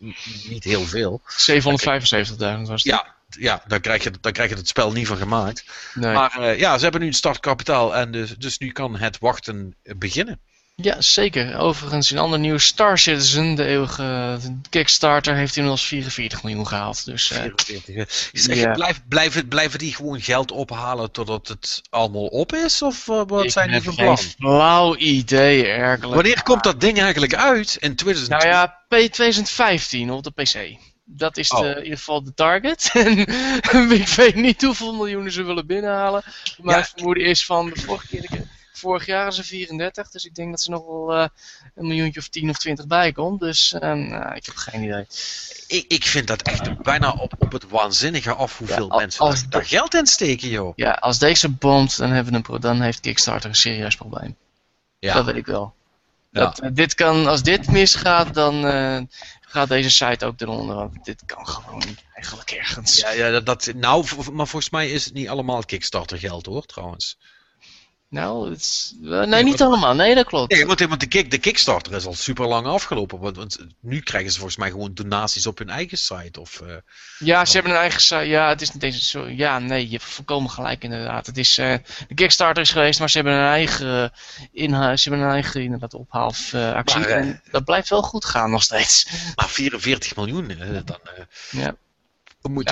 niet 0.48 0.64
heel 0.64 0.84
veel. 0.84 1.22
775.000 1.22 2.36
was 2.36 2.68
het. 2.68 2.82
Ja, 2.82 3.14
ja 3.28 3.62
dan, 3.66 3.80
krijg 3.80 4.02
je, 4.02 4.10
dan 4.20 4.32
krijg 4.32 4.50
je 4.50 4.56
het 4.56 4.68
spel 4.68 4.92
niet 4.92 5.06
van 5.06 5.16
gemaakt. 5.16 5.64
Nee. 5.94 6.14
Maar 6.14 6.40
eh, 6.40 6.58
ja, 6.58 6.76
ze 6.76 6.82
hebben 6.82 7.00
nu 7.00 7.06
een 7.06 7.14
startkapitaal 7.14 7.96
en 7.96 8.10
dus, 8.10 8.36
dus 8.36 8.58
nu 8.58 8.72
kan 8.72 8.96
het 8.96 9.18
wachten 9.18 9.76
beginnen. 9.82 10.40
Ja, 10.82 11.00
zeker. 11.00 11.56
Overigens, 11.58 12.12
in 12.12 12.18
ander 12.18 12.38
nieuws, 12.38 12.64
Star 12.66 12.98
Citizen, 12.98 13.54
de 13.54 13.64
eeuwige 13.64 14.38
Kickstarter, 14.70 15.34
heeft 15.34 15.56
inmiddels 15.56 15.86
44 15.86 16.42
miljoen 16.42 16.66
gehaald. 16.66 17.04
Dus 17.04 17.30
eh, 17.30 17.42
44. 17.56 18.48
eh. 18.64 18.72
Blijf, 18.72 19.00
blijven, 19.08 19.48
blijven 19.48 19.78
die 19.78 19.94
gewoon 19.94 20.20
geld 20.20 20.50
ophalen 20.52 21.10
totdat 21.10 21.48
het 21.48 21.82
allemaal 21.90 22.26
op 22.26 22.52
is? 22.54 22.82
Of 22.82 23.08
eh, 23.08 23.22
wat 23.26 23.44
ik 23.44 23.50
zijn 23.50 23.70
die 23.70 23.82
van 23.82 23.94
plan? 23.94 24.18
flauw 24.18 24.96
idee, 24.96 25.66
erkelijk. 25.66 26.14
Wanneer 26.14 26.42
komt 26.42 26.62
dat 26.64 26.80
ding 26.80 26.98
eigenlijk 27.00 27.34
uit? 27.34 27.76
In 27.80 27.94
2020? 27.96 28.28
Nou 28.28 28.48
ja, 28.48 28.66
P 28.88 29.12
2015 29.12 30.10
op 30.10 30.22
de 30.22 30.30
PC. 30.30 30.76
Dat 31.10 31.36
is 31.36 31.48
de, 31.48 31.56
Oh. 31.56 31.64
in 31.66 31.82
ieder 31.82 31.98
geval 31.98 32.24
de 32.24 32.34
target. 32.34 32.90
En 33.72 33.90
ik 34.00 34.08
weet 34.08 34.34
niet 34.34 34.62
hoeveel 34.62 34.94
miljoenen 34.94 35.32
ze 35.32 35.42
willen 35.42 35.66
binnenhalen. 35.66 36.22
Maar 36.62 36.74
Ja. 36.74 36.80
het 36.80 36.92
vermoeden 36.94 37.24
is 37.24 37.44
van 37.44 37.70
de 37.70 37.80
vorige 37.80 38.06
keer. 38.06 38.37
Vorig 38.78 39.06
jaar 39.06 39.26
is 39.26 39.38
er 39.38 39.44
34, 39.44 40.10
dus 40.10 40.24
ik 40.24 40.34
denk 40.34 40.50
dat 40.50 40.60
ze 40.60 40.70
nog 40.70 40.86
wel 40.86 41.14
eh, 41.14 41.28
een 41.74 41.86
miljoentje 41.86 42.20
of 42.20 42.28
10 42.28 42.50
of 42.50 42.58
20 42.58 42.86
bij 42.86 43.12
komt. 43.12 43.40
Dus 43.40 43.72
eh, 43.72 43.80
nou, 43.80 44.34
ik 44.34 44.46
heb 44.46 44.56
geen 44.56 44.82
idee. 44.82 45.06
ik, 45.66 45.84
ik 45.88 46.04
vind 46.04 46.26
dat 46.26 46.42
echt 46.42 46.82
bijna 46.82 47.12
op, 47.12 47.32
op 47.38 47.52
het 47.52 47.68
waanzinnige 47.68 48.34
af 48.34 48.58
hoeveel 48.58 48.88
Ja, 48.90 48.96
mensen 48.96 49.20
als 49.24 49.48
daar, 49.48 49.64
geld 49.64 49.94
in 49.94 50.06
steken, 50.06 50.48
joh. 50.48 50.72
Ja, 50.76 50.92
als 50.92 51.18
deze 51.18 51.48
bomt, 51.48 51.96
dan, 51.96 52.10
hebben 52.10 52.32
we 52.32 52.50
een 52.52 52.60
dan 52.60 52.80
heeft 52.80 53.00
Kickstarter 53.00 53.48
een 53.48 53.56
serieus 53.56 53.96
probleem. 53.96 54.36
Ja. 54.98 55.14
Dat 55.14 55.24
weet 55.24 55.36
ik 55.36 55.46
wel. 55.46 55.74
Ja. 56.30 56.40
Dat, 56.40 56.58
eh, 56.58 56.70
dit 56.72 56.94
kan, 56.94 57.26
als 57.26 57.42
dit 57.42 57.70
misgaat, 57.70 58.34
dan 58.34 58.66
eh, 58.66 59.00
gaat 59.40 59.68
deze 59.68 59.90
site 59.90 60.26
ook 60.26 60.40
eronder. 60.40 60.76
Want 60.76 61.04
dit 61.04 61.22
kan 61.26 61.48
gewoon 61.48 61.82
eigenlijk 62.14 62.50
ergens. 62.50 63.00
Ja, 63.00 63.10
ja 63.10 63.30
dat, 63.30 63.46
dat, 63.46 63.72
nou, 63.74 64.06
maar 64.32 64.46
volgens 64.46 64.70
mij 64.70 64.90
is 64.90 65.04
het 65.04 65.14
niet 65.14 65.28
allemaal 65.28 65.64
Kickstarter 65.64 66.18
geld 66.18 66.46
hoor, 66.46 66.66
trouwens. 66.66 67.18
Nou, 68.10 68.50
het 68.50 68.60
is, 68.60 68.94
eh, 69.02 69.22
nee, 69.22 69.42
niet 69.42 69.62
allemaal. 69.62 69.94
Nee, 69.94 70.14
dat 70.14 70.26
klopt. 70.26 70.52
Nee, 70.52 70.66
want, 70.66 70.80
want 70.80 71.00
de, 71.00 71.06
kick, 71.06 71.30
de 71.30 71.38
Kickstarter 71.38 71.94
is 71.94 72.06
al 72.06 72.14
super 72.14 72.46
lang 72.46 72.66
afgelopen. 72.66 73.18
Want, 73.18 73.36
want 73.36 73.58
nu 73.80 74.00
krijgen 74.00 74.30
ze 74.30 74.36
volgens 74.36 74.58
mij 74.58 74.70
gewoon 74.70 74.94
donaties 74.94 75.46
op 75.46 75.58
hun 75.58 75.68
eigen 75.70 75.98
site. 75.98 76.40
Of, 76.40 76.60
eh, 76.60 76.74
Ja, 77.18 77.44
ze 77.44 77.52
hebben 77.52 77.72
een 77.72 77.78
eigen 77.78 78.00
site. 78.00 78.14
Ja, 78.14 78.48
het 78.48 78.60
is 78.60 78.72
niet 78.72 78.82
eens 78.82 79.10
zo. 79.10 79.28
Ja, 79.28 79.58
nee, 79.58 79.84
je 79.84 79.92
hebt 79.92 80.04
volkomen 80.04 80.50
gelijk 80.50 80.84
inderdaad. 80.84 81.26
Het 81.26 81.38
is, 81.38 81.58
eh, 81.58 81.74
de 82.08 82.14
Kickstarter 82.14 82.62
is 82.62 82.70
geweest, 82.70 82.98
maar 82.98 83.10
ze 83.10 83.16
hebben 83.16 83.34
een 83.36 83.48
eigen 83.48 84.12
inhuis, 84.52 85.02
ze 85.02 85.08
hebben 85.08 85.28
een 85.28 85.34
eigen 85.34 85.62
inderdaad 85.62 85.94
ophaalactie. 85.94 87.06
Eh, 87.06 87.16
en 87.16 87.42
dat 87.50 87.64
blijft 87.64 87.88
wel 87.88 88.02
goed 88.02 88.24
gaan 88.24 88.50
nog 88.50 88.62
steeds. 88.62 89.06
maar 89.36 89.48
44 89.48 90.16
miljoen, 90.16 90.50
eh, 90.50 90.58
dan 90.84 90.98
eh, 91.02 91.24
Ja. 91.50 91.76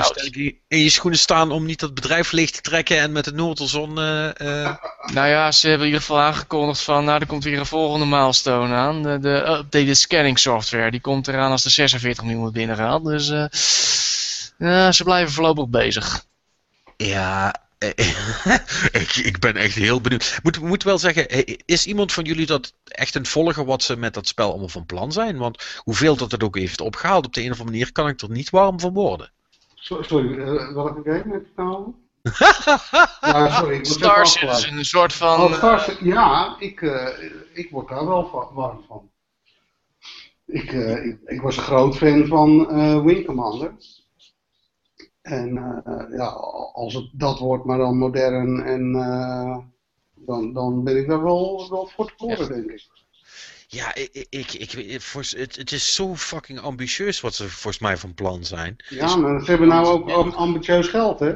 Nou, 0.03 0.15
sterk 0.19 0.37
in- 0.37 0.59
in 0.69 0.79
je 0.79 0.91
schoenen 0.91 1.19
staan 1.19 1.51
om 1.51 1.65
niet 1.65 1.81
dat 1.81 1.95
bedrijf 1.95 2.33
leeg 2.33 2.51
te 2.51 2.61
trekken 2.61 2.99
en 2.99 3.13
met 3.13 3.25
de 3.25 3.33
Noorderzon. 3.33 3.99
eh, 3.99 4.29
eh, 4.65 4.77
Nou 5.15 5.29
ja, 5.29 5.53
ze 5.53 5.69
hebben 5.69 5.87
in 5.87 5.93
ieder 5.93 6.07
geval 6.07 6.23
aangekondigd 6.23 6.81
van, 6.83 7.05
nou, 7.05 7.21
er 7.21 7.27
komt 7.27 7.45
weer 7.45 7.59
een 7.59 7.67
volgende 7.67 8.07
milestone 8.07 8.75
aan. 8.75 9.03
De, 9.03 9.19
de 9.19 9.49
updated 9.49 9.99
scanning 9.99 10.39
software, 10.39 10.91
die 10.91 11.01
komt 11.01 11.29
eraan 11.29 11.51
als 11.51 11.63
de 11.63 11.71
46 11.71 12.25
miljoen 12.25 12.53
binnengaat. 12.53 13.05
Dus 13.05 13.29
eh, 13.31 13.45
ja, 14.59 14.93
ze 14.93 15.05
blijven 15.05 15.33
voorlopig 15.35 15.69
bezig. 15.69 16.25
Ja, 16.97 17.55
eh, 17.79 17.89
ik, 19.03 19.17
ik 19.17 19.39
ben 19.39 19.57
echt 19.57 19.75
heel 19.75 20.01
benieuwd. 20.01 20.39
Moet, 20.43 20.61
moet 20.61 20.83
wel 20.83 20.99
zeggen, 20.99 21.29
eh, 21.29 21.55
is 21.65 21.87
iemand 21.87 22.13
van 22.13 22.25
jullie 22.25 22.47
dat 22.47 22.73
echt 22.85 23.15
een 23.15 23.27
volgen 23.27 23.65
wat 23.67 23.83
ze 23.83 23.97
met 23.97 24.15
dat 24.15 24.29
spel 24.29 24.49
allemaal 24.51 24.69
van 24.69 24.87
plan 24.87 25.13
zijn? 25.13 25.37
Want 25.37 25.65
hoeveel 25.77 26.17
dat 26.17 26.31
het 26.31 26.43
ook 26.43 26.57
heeft 26.59 26.81
opgehaald, 26.81 27.27
op 27.27 27.35
de 27.35 27.41
een 27.41 27.51
of 27.53 27.59
andere 27.59 27.71
manier 27.79 27.93
kan 27.93 28.09
ik 28.09 28.21
er 28.21 28.31
niet 28.31 28.51
warm 28.51 28.81
van 28.81 28.93
worden. 28.93 29.31
So- 29.87 30.03
Sorry, 30.03 30.39
eh, 30.39 30.75
game 30.75 31.13
heb 31.13 31.25
je 31.25 31.33
het 31.33 31.57
nou? 31.57 31.77
over? 31.77 31.93
ja, 33.21 33.51
sorry, 33.51 33.77
ik 33.77 33.85
Star 33.85 34.17
even 34.17 34.27
Citizen, 34.27 34.79
een 34.79 34.85
soort 34.85 35.13
van... 35.13 35.41
Oh, 35.41 35.53
Star 35.53 36.05
ja, 36.05 36.57
ik, 36.59 36.83
eh, 36.83 37.09
ik 37.53 37.71
word 37.71 37.89
daar 37.89 38.07
wel 38.07 38.51
warm 38.55 38.85
van. 38.89 39.11
Ik, 40.47 40.73
eh, 40.73 41.05
ik, 41.05 41.21
ik 41.25 41.41
was 41.41 41.57
een 41.57 41.63
groot 41.63 41.97
fan 41.97 42.27
van 42.27 42.71
eh 42.71 43.05
Wing 43.05 43.27
Commander. 43.27 43.75
En 45.23 45.55
ja, 46.11 46.27
als 46.73 46.95
het 46.95 47.11
dat 47.13 47.39
wordt, 47.39 47.65
maar 47.65 47.79
dan 47.79 47.99
modern 47.99 48.63
en 48.63 48.93
dan, 50.15 50.53
dan 50.53 50.85
ben 50.85 50.97
ik 50.97 51.09
daar 51.09 51.23
wel, 51.23 51.69
wel 51.71 51.87
voor 51.87 52.07
te 52.07 52.15
horen, 52.17 52.49
denk 52.49 52.71
ik. 52.71 52.87
Ja, 53.69 53.95
ik, 53.95 54.27
ik, 54.29 54.53
ik, 54.53 54.71
het, 55.37 55.57
het 55.57 55.73
is 55.73 55.95
zo 55.95 56.17
fucking 56.17 56.59
ambitieus 56.61 57.21
wat 57.21 57.35
ze 57.35 57.49
volgens 57.49 57.79
mij 57.79 57.97
van 57.97 58.15
plan 58.15 58.45
zijn. 58.45 58.77
Ja, 58.89 59.17
maar 59.17 59.45
ze 59.45 59.51
hebben 59.51 59.69
nou 59.69 59.87
ook 59.87 60.11
am- 60.11 60.31
ambitieus 60.31 60.89
geld, 60.89 61.21
hè? 61.21 61.35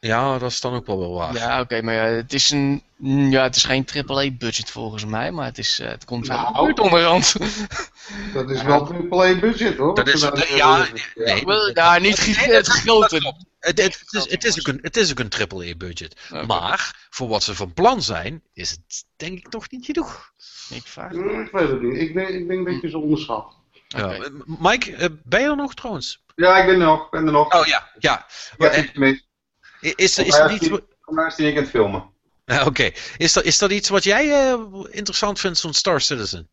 Ja, 0.00 0.38
dat 0.38 0.50
is 0.50 0.60
dan 0.60 0.74
ook 0.74 0.86
wel 0.86 0.98
wel 0.98 1.12
waar. 1.14 1.34
Ja, 1.34 1.60
oké, 1.60 1.82
maar 1.82 1.94
ja, 1.94 2.02
het 2.04 2.32
is 2.32 2.50
een... 2.50 2.82
mm, 2.96 3.30
Ja, 3.30 3.42
het 3.42 3.56
is 3.56 3.64
geen 3.64 3.86
AAA-budget 4.06 4.70
volgens 4.70 5.04
mij, 5.04 5.30
maar 5.32 5.44
het, 5.44 5.58
is, 5.58 5.78
eh, 5.78 5.88
het 5.88 6.04
komt 6.04 6.30
uit 6.30 6.46
de 6.46 6.52
Nou. 6.52 6.64
buurt 6.64 6.78
onderhand. 6.80 7.34
Dat 8.34 8.50
is 8.50 8.62
wel 8.62 8.86
triple 8.86 9.38
budget, 9.38 9.76
hoor. 9.76 9.94
Dat 9.94 10.08
is 10.08 10.20
daar 10.20 10.54
ja, 10.54 10.86
nee. 11.14 11.44
Wel, 11.44 11.70
nou, 11.72 12.00
niet 12.00 12.26
Nee, 12.26 12.46
dat- 12.46 12.66
het 12.66 12.68
grote. 12.68 13.20
dat 13.20 13.34
Het, 13.60 13.82
het, 13.82 14.00
het 14.00 14.12
is, 14.12 14.30
het, 14.32 14.44
is 14.44 14.58
ook 14.58 14.66
een, 14.66 14.78
het 14.82 14.96
is 14.96 15.10
ook 15.10 15.18
een 15.18 15.32
AAA-budget. 15.50 16.16
Oké. 16.32 16.46
Maar 16.46 17.06
voor 17.10 17.28
wat 17.28 17.42
ze 17.42 17.54
van 17.54 17.72
plan 17.72 18.02
zijn, 18.02 18.42
is 18.52 18.70
het 18.70 19.04
denk 19.16 19.38
ik 19.38 19.48
toch 19.48 19.70
niet 19.70 19.84
genoeg. 19.84 20.32
Ik 20.70 20.82
vraag 20.86 21.10
Hm, 21.10 21.40
Ik 21.40 21.50
weet 21.52 21.68
het 21.68 21.82
niet. 21.82 21.96
Ik 22.00 22.14
denk, 22.14 22.28
ik 22.28 22.48
denk 22.48 22.66
dat 22.66 22.80
je 22.80 22.88
ze 22.90 22.98
onderschat. 22.98 23.46
Ja. 23.88 24.16
Mike, 24.44 24.94
eh, 24.94 25.08
ben 25.24 25.40
je 25.40 25.46
er 25.48 25.56
nog 25.56 25.74
trouwens? 25.74 26.22
Ja, 26.36 26.56
ik 26.58 26.66
ben 26.66 26.80
er 26.80 26.86
nog. 26.86 27.04
Ik 27.04 27.10
ben 27.10 27.26
er 27.26 27.32
nog. 27.32 27.54
Oh 27.60 27.66
ja, 27.66 27.88
ja. 27.98 28.26
ja, 28.58 28.84
mis. 28.94 29.28
Is, 29.80 30.18
is 30.18 30.36
ja, 30.36 30.50
iets... 30.50 30.68
niet 30.68 31.56
aan 31.56 31.62
het 31.62 31.68
filmen. 31.68 32.10
Oké, 32.66 32.90
is, 33.16 33.36
er, 33.36 33.44
is 33.44 33.58
dat 33.58 33.70
iets 33.70 33.88
wat 33.88 34.04
jij 34.04 34.30
eh, 34.30 34.60
interessant 34.90 35.40
vindt, 35.40 35.58
zo'n 35.58 35.72
Star 35.72 36.00
Citizen? 36.00 36.48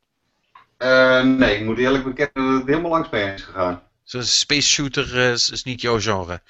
Eh, 0.77 1.23
nee, 1.23 1.55
ik 1.55 1.65
moet 1.65 1.77
eerlijk 1.77 2.03
bekennen 2.03 2.51
dat 2.51 2.59
het 2.59 2.67
helemaal 2.67 2.91
langs 2.91 3.09
mee 3.09 3.33
is 3.33 3.41
gegaan. 3.41 3.83
Zo'n 4.03 4.23
space 4.23 4.67
shooter 4.67 5.17
eh, 5.17 5.31
is, 5.31 5.49
is 5.49 5.63
niet 5.63 5.81
jouw 5.81 5.99
genre. 5.99 6.41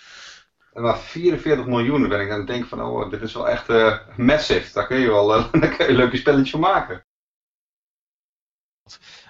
En 0.74 0.82
maar 0.82 1.00
44 1.00 1.66
miljoen 1.66 2.08
ben 2.08 2.22
ik 2.22 2.32
aan 2.32 2.38
het 2.38 2.48
denken 2.48 2.70
van, 2.70 2.82
oh, 2.82 3.10
dit 3.12 3.22
is 3.22 3.34
wel 3.34 3.50
echt 3.50 3.68
massive. 4.18 4.74
Daar 4.74 4.88
kun 4.88 5.00
je 5.00 5.08
wel 5.08 5.28
daar 5.28 5.50
kun 5.50 5.86
je 5.86 5.88
een 5.88 5.96
leuke 5.96 6.18
spelletje 6.18 6.52
van 6.52 6.60
maken. 6.60 7.06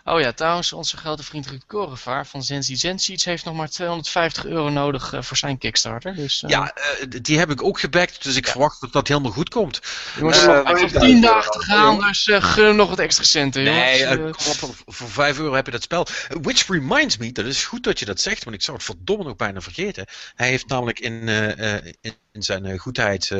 Oh 0.09 0.19
ja, 0.19 0.31
trouwens, 0.34 0.73
onze 0.73 0.97
grote 0.97 1.23
vriend 1.23 1.47
Ruud 1.47 1.61
Korevaar 1.67 2.27
van 2.27 2.43
Zenzi 2.43 2.75
Zenseeds 2.75 3.25
heeft 3.25 3.45
nog 3.45 3.55
maar 3.55 3.69
250 3.69 4.45
euro 4.45 4.69
nodig 4.69 5.13
eh, 5.13 5.21
voor 5.21 5.38
zijn 5.38 5.57
Kickstarter. 5.57 6.15
Dus 6.15 6.43
eh, 6.43 6.49
Ja, 6.49 6.73
eh, 6.73 7.07
die 7.21 7.38
heb 7.38 7.49
ik 7.51 7.63
ook 7.63 7.79
gebackt, 7.79 8.23
dus 8.23 8.35
ik 8.35 8.47
verwacht 8.47 8.81
dat 8.81 8.91
dat 8.91 9.07
helemaal 9.07 9.31
goed 9.31 9.49
komt. 9.49 9.79
jongens, 10.17 10.45
heeft 10.45 10.95
is 10.95 11.01
10 11.01 11.21
dat? 11.21 11.31
dagen 11.31 11.51
te 11.51 11.59
gaan, 11.59 11.99
dus 11.99 12.27
eh, 12.27 12.43
gun 12.43 12.65
hem 12.65 12.75
nog 12.75 12.89
wat 12.89 12.99
extra 12.99 13.23
centen. 13.23 13.63
Nee, 13.63 13.99
jongens. 13.99 14.47
op, 14.47 14.53
voor, 14.55 14.75
voor 14.85 15.09
5 15.09 15.39
euro 15.39 15.53
heb 15.53 15.65
je 15.65 15.71
dat 15.71 15.84
spel. 15.84 16.07
Which 16.41 16.67
reminds 16.67 17.17
me, 17.17 17.31
dat 17.31 17.45
is 17.45 17.63
goed 17.65 17.84
dat 17.84 17.99
je 17.99 18.05
dat 18.05 18.21
zegt, 18.21 18.43
want 18.43 18.55
ik 18.55 18.61
zou 18.61 18.77
het 18.77 18.85
verdomme 18.85 19.23
nog 19.23 19.35
bijna 19.35 19.61
vergeten. 19.61 20.05
Hij 20.35 20.47
heeft 20.49 20.67
namelijk 20.67 20.99
in, 20.99 21.27
eh, 21.27 21.75
eh, 21.75 21.85
in, 22.01 22.13
in 22.31 22.43
zijn 22.43 22.65
eh, 22.65 22.79
goedheid 22.79 23.31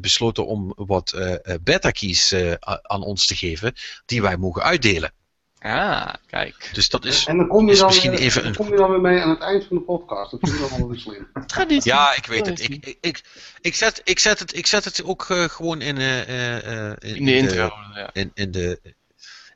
besloten 0.00 0.46
om 0.46 0.72
wat 0.76 1.12
eh, 1.12 1.32
eh, 1.34 1.40
beta-keys 1.62 2.32
eh, 2.32 2.50
a- 2.50 2.78
aan 2.82 3.02
ons 3.02 3.26
te 3.26 3.36
geven, 3.36 3.74
die 4.06 4.22
wij 4.22 4.36
mogen 4.36 4.62
uitdelen. 4.62 5.12
Ah, 5.60 6.14
kijk. 6.26 6.70
Dus 6.72 6.88
dat 6.88 7.04
is... 7.04 7.26
En 7.26 7.36
dan 7.36 7.48
kom 7.48 7.66
je 7.66 7.72
is 7.72 7.78
dan, 7.78 7.86
misschien 7.86 8.10
weer, 8.10 8.20
even 8.20 8.46
een- 8.46 8.54
kom 8.56 8.68
je 8.68 8.76
dan 8.76 8.90
weer 8.90 9.00
mee 9.00 9.20
aan 9.20 9.30
het 9.30 9.40
eind 9.40 9.64
van 9.66 9.76
de 9.76 9.82
podcast. 9.82 10.30
Dat 10.30 10.40
vind 10.42 10.60
ik 10.60 10.78
wel 10.78 10.88
weer 10.88 10.98
slim. 11.00 11.28
Het 11.42 11.52
gaat 11.52 11.68
niet. 11.68 11.84
Ja, 11.84 12.16
ik 12.16 12.26
weet 12.26 12.46
het. 12.46 12.60
Ik, 12.60 12.86
ik, 12.86 12.96
ik, 13.00 13.22
ik, 13.60 13.74
zet, 13.74 14.00
ik, 14.04 14.18
zet 14.18 14.38
het 14.38 14.56
ik 14.56 14.66
zet 14.66 14.84
het 14.84 15.04
ook 15.04 15.30
eh, 15.30 15.44
gewoon 15.44 15.80
in, 15.80 15.98
eh, 15.98 16.20
eh, 16.28 16.90
eh, 16.90 16.96
In 17.16 17.24
de 17.24 17.36
intro. 17.36 17.70
Ja. 17.94 18.10
in, 18.12 18.30
in 18.34 18.50
de. 18.50 18.96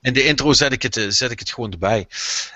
In 0.01 0.13
de 0.13 0.25
intro 0.25 0.53
zet 0.53 0.73
ik 0.73 0.83
het, 0.83 1.05
zet 1.09 1.31
ik 1.31 1.39
het 1.39 1.53
gewoon 1.53 1.73
erbij. 1.73 2.07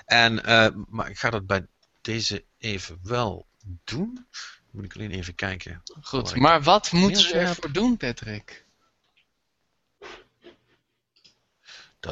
En, 0.05 0.43
eh, 0.45 0.67
maar 0.89 1.09
ik 1.09 1.17
ga 1.19 1.29
dat 1.29 1.47
bij 1.47 1.65
deze 2.01 2.43
even 2.57 2.99
wel 3.03 3.45
doen. 3.83 4.27
Moet 4.71 4.85
ik 4.85 4.95
alleen 4.95 5.11
even 5.11 5.35
kijken. 5.35 5.81
Goed, 6.01 6.35
maar 6.35 6.61
wat 6.61 6.91
moeten 6.91 7.21
ze 7.21 7.33
ervoor 7.37 7.71
doen, 7.71 7.97
Patrick? 7.97 8.65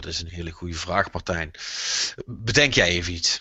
Dat 0.01 0.05
is 0.13 0.21
een 0.21 0.27
hele 0.29 0.51
goede 0.51 0.73
vraag, 0.75 1.11
Martijn. 1.11 1.51
Bedenk 2.25 2.73
jij 2.73 2.87
even 2.87 3.13
iets? 3.13 3.39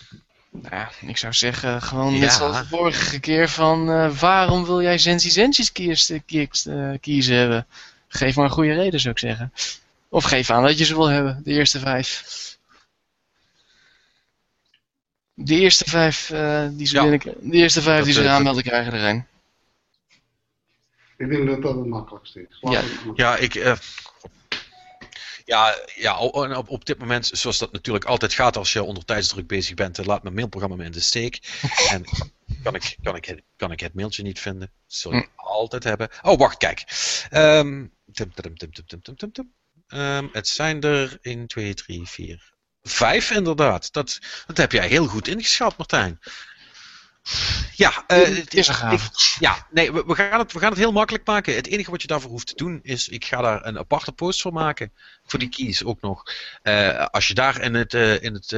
Nou, 0.49 0.75
ja, 0.75 0.91
ik 1.01 1.17
zou 1.17 1.33
zeggen, 1.33 1.81
gewoon 1.81 2.13
Ja. 2.13 2.19
net 2.19 2.31
zoals 2.31 2.57
de 2.57 2.65
vorige 2.67 3.19
keer 3.19 3.49
van 3.49 3.89
eh, 3.91 4.17
waarom 4.19 4.65
wil 4.65 4.81
jij 4.81 4.97
Zensi 4.97 5.51
kies, 5.71 5.71
kies- 6.25 6.65
eh, 6.65 6.93
kiezen 7.01 7.35
hebben? 7.35 7.67
Geef 8.07 8.35
maar 8.35 8.45
een 8.45 8.51
goede 8.51 8.73
reden, 8.73 8.99
zou 8.99 9.13
ik 9.13 9.19
zeggen. 9.19 9.53
Of 10.09 10.23
geef 10.23 10.49
aan 10.49 10.63
dat 10.63 10.77
je 10.77 10.85
ze 10.85 10.95
wil 10.95 11.07
hebben, 11.07 11.41
de 11.43 11.51
eerste 11.51 11.79
vijf. 11.79 12.23
De 15.33 15.55
eerste 15.59 15.83
vijf 15.89 16.29
eh, 16.29 16.67
die 16.71 16.87
ze 16.87 16.95
Ja. 16.95 17.01
binnen, 17.01 17.21
de 17.51 17.57
eerste 17.57 17.81
vijf 17.81 17.95
Dat, 17.97 18.05
die 18.05 18.13
ze 18.13 18.23
eh, 18.23 18.31
aanmelden 18.33 18.63
krijgen 18.63 18.93
er 18.93 19.03
een. 19.09 19.25
Ik 21.17 21.29
denk 21.29 21.47
dat 21.47 21.61
dat 21.61 21.75
het 21.75 21.85
makkelijkste 21.85 22.39
is. 22.49 22.57
Laat 22.61 22.73
Ja. 22.73 22.79
het. 22.81 22.89
Ja, 23.15 23.35
ik. 23.37 23.55
Ja, 25.45 25.75
ja 25.95 26.19
op, 26.19 26.69
op 26.69 26.85
dit 26.85 26.97
moment, 26.97 27.29
zoals 27.33 27.57
dat 27.57 27.71
natuurlijk 27.71 28.05
altijd 28.05 28.33
gaat 28.33 28.57
als 28.57 28.73
je 28.73 28.83
onder 28.83 29.05
tijdsdruk 29.05 29.47
bezig 29.47 29.75
bent, 29.75 29.99
eh, 29.99 30.05
laat 30.05 30.23
mijn 30.23 30.35
mailprogramma 30.35 30.75
me 30.75 30.83
in 30.83 30.91
de 30.91 30.99
steek. 30.99 31.39
en 31.91 32.03
kan 32.63 32.75
ik, 32.75 32.97
kan, 33.03 33.15
ik, 33.15 33.41
kan 33.55 33.71
ik 33.71 33.79
het 33.79 33.93
mailtje 33.93 34.23
niet 34.23 34.39
vinden? 34.39 34.71
Zul 34.87 35.13
je 35.13 35.17
hm. 35.17 35.27
altijd 35.35 35.83
hebben. 35.83 36.09
Oh, 36.21 36.37
wacht, 36.37 36.57
kijk. 36.57 36.83
Um, 37.31 37.93
tum, 38.13 38.33
tum, 38.33 39.31
tum, 39.31 39.53
ehm, 39.87 40.27
het 40.31 40.47
zijn 40.47 40.81
er 40.81 41.17
1, 41.21 41.47
2, 41.47 41.73
3, 41.73 42.07
4, 42.07 42.53
5, 42.83 43.31
inderdaad. 43.31 43.93
Dat, 43.93 44.19
dat 44.47 44.57
heb 44.57 44.71
jij 44.71 44.87
heel 44.87 45.07
goed 45.07 45.27
ingeschat, 45.27 45.77
Martijn. 45.77 46.19
Ja, 47.75 48.03
eh, 48.07 48.17
Het 48.23 48.53
is 48.53 48.67
een 48.67 48.73
ik- 48.73 48.79
gaaf. 48.79 49.35
ja, 49.39 49.67
nee, 49.71 49.91
we, 49.93 50.03
we, 50.07 50.15
gaan 50.15 50.39
het, 50.39 50.51
we 50.53 50.59
gaan 50.59 50.69
het 50.69 50.77
heel 50.79 50.91
makkelijk 50.91 51.25
maken. 51.27 51.55
Het 51.55 51.67
enige 51.67 51.91
wat 51.91 52.01
je 52.01 52.07
daarvoor 52.07 52.29
hoeft 52.29 52.47
te 52.47 52.55
doen 52.55 52.79
is, 52.83 53.07
ik 53.07 53.25
ga 53.25 53.41
daar 53.41 53.65
een 53.65 53.77
aparte 53.77 54.11
post 54.11 54.41
voor 54.41 54.53
maken. 54.53 54.91
Voor 55.25 55.39
die 55.39 55.49
keys 55.49 55.83
ook 55.83 56.01
nog. 56.01 56.23
Eh, 56.61 57.05
als 57.05 57.27
je 57.27 57.33
daar 57.33 57.61
in 57.61 57.73
het, 57.73 57.93
eh, 57.93 58.21
in 58.23 58.33
het, 58.33 58.49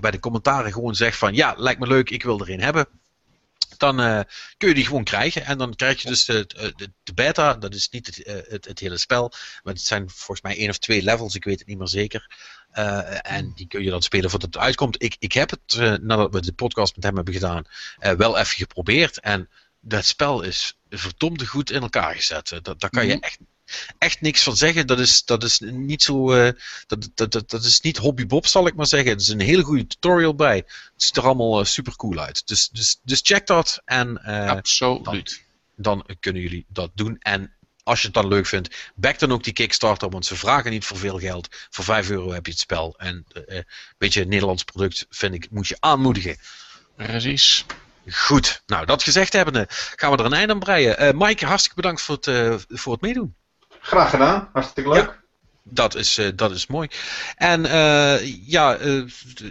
bij 0.00 0.10
de 0.10 0.20
commentaren 0.20 0.72
gewoon 0.72 0.94
zegt 0.94 1.16
van, 1.18 1.34
ja, 1.34 1.54
lijkt 1.56 1.80
me 1.80 1.86
leuk, 1.86 2.10
ik 2.10 2.22
wil 2.22 2.40
er 2.40 2.50
een 2.50 2.60
hebben. 2.60 2.86
Dan 3.76 4.24
kun 4.56 4.68
je 4.68 4.74
die 4.74 4.86
gewoon 4.86 5.04
krijgen. 5.04 5.44
En 5.44 5.58
dan 5.58 5.74
krijg 5.74 6.02
je 6.02 6.08
dus 6.08 6.24
de, 6.24 6.46
de, 6.76 6.92
de 7.02 7.14
beta. 7.14 7.54
Dat 7.54 7.74
is 7.74 7.88
niet 7.88 8.06
het, 8.06 8.46
het, 8.48 8.64
het 8.64 8.78
hele 8.78 8.98
spel. 8.98 9.32
Maar 9.62 9.72
het 9.72 9.82
zijn 9.82 10.10
volgens 10.10 10.40
mij 10.42 10.56
één 10.56 10.68
of 10.68 10.78
twee 10.78 11.02
levels. 11.02 11.34
Ik 11.34 11.44
weet 11.44 11.58
het 11.58 11.68
niet 11.68 11.78
meer 11.78 11.88
zeker. 11.88 12.30
Eh, 12.70 13.32
en 13.32 13.52
die 13.54 13.66
kun 13.66 13.82
je 13.82 13.90
dan 13.90 14.02
spelen 14.02 14.30
voordat 14.30 14.54
het 14.54 14.62
uitkomt. 14.62 15.02
Ik, 15.02 15.16
ik 15.18 15.32
heb 15.32 15.50
het, 15.50 15.74
eh, 15.78 15.94
nadat 16.00 16.32
we 16.32 16.40
de 16.40 16.52
podcast 16.52 16.94
met 16.94 17.04
hem 17.04 17.16
hebben 17.16 17.34
gedaan, 17.34 17.64
eh, 17.98 18.12
wel 18.12 18.38
even 18.38 18.56
geprobeerd. 18.56 19.20
En 19.20 19.48
dat 19.80 20.04
spel 20.04 20.42
is 20.42 20.78
verdomde 20.88 21.46
goed 21.46 21.70
in 21.70 21.82
elkaar 21.82 22.14
gezet. 22.14 22.58
Dat, 22.62 22.80
daar 22.80 22.90
kan 22.90 23.06
je 23.06 23.14
Mhm. 23.14 23.22
echt, 23.22 23.38
echt 23.98 24.20
niks 24.20 24.42
van 24.42 24.56
zeggen. 24.56 24.86
Dat 24.86 24.98
is, 25.00 25.24
dat 25.24 25.44
is 25.44 25.60
niet 25.60 26.02
zo. 26.02 26.34
dat, 26.86 27.08
dat, 27.14 27.32
dat, 27.32 27.50
dat 27.50 27.64
is 27.64 27.80
niet 27.80 27.96
Hobby 27.96 28.26
Bob, 28.26 28.46
zal 28.46 28.66
ik 28.66 28.74
maar 28.74 28.86
zeggen. 28.86 29.10
Er 29.12 29.16
is 29.16 29.28
een 29.28 29.40
hele 29.40 29.62
goede 29.62 29.86
tutorial 29.86 30.34
bij. 30.34 30.56
Het 30.56 30.66
ziet 30.96 31.16
er 31.16 31.24
allemaal 31.24 31.64
super 31.64 31.96
cool 31.96 32.18
uit. 32.18 32.46
Dus, 32.46 32.68
dus, 32.68 32.98
dus 33.02 33.20
check 33.22 33.46
dat. 33.46 33.82
En 33.84 34.22
Absoluut. 34.22 35.42
dan 35.76 36.06
kunnen 36.20 36.42
jullie 36.42 36.64
dat 36.68 36.90
doen. 36.94 37.16
En 37.18 37.54
als 37.82 38.00
je 38.00 38.06
het 38.06 38.14
dan 38.14 38.28
leuk 38.28 38.46
vindt, 38.46 38.92
back 38.94 39.18
dan 39.18 39.32
ook 39.32 39.44
die 39.44 39.52
Kickstarter, 39.52 40.10
want 40.10 40.26
ze 40.26 40.36
vragen 40.36 40.70
niet 40.70 40.84
voor 40.84 40.96
veel 40.96 41.18
geld. 41.18 41.48
Voor 41.70 41.84
5 41.84 42.10
euro 42.10 42.32
heb 42.32 42.46
je 42.46 42.52
het 42.52 42.60
spel. 42.60 42.94
En 42.98 43.26
eh, 43.32 43.58
eh, 43.58 43.64
weet 43.98 44.12
je, 44.12 44.20
een 44.20 44.28
Nederlands 44.28 44.64
product 44.64 45.06
vind 45.10 45.34
ik, 45.34 45.50
moet 45.50 45.68
je 45.68 45.76
aanmoedigen. 45.80 46.36
Precies. 46.96 47.66
Goed, 48.10 48.62
nou 48.66 48.86
dat 48.86 49.02
gezegd 49.02 49.32
hebbende, 49.32 49.66
gaan 49.68 50.10
we 50.10 50.16
er 50.16 50.24
een 50.24 50.32
einde 50.32 50.52
aan 50.52 50.58
breien. 50.58 50.98
Eh 50.98 51.10
Mike, 51.14 51.46
hartstikke 51.46 51.76
bedankt 51.76 52.02
voor 52.02 52.14
het, 52.14 52.26
eh, 52.26 52.54
voor 52.68 52.92
het 52.92 53.02
meedoen. 53.02 53.34
Graag 53.80 54.10
gedaan, 54.10 54.48
hartstikke 54.52 54.90
leuk. 54.90 55.18
Dat 55.62 55.94
is, 55.94 56.18
eh, 56.18 56.28
dat 56.34 56.50
is 56.50 56.66
mooi. 56.66 56.88
En 57.36 57.66
eh, 57.66 58.46
ja, 58.48 58.76
eh, 58.76 59.02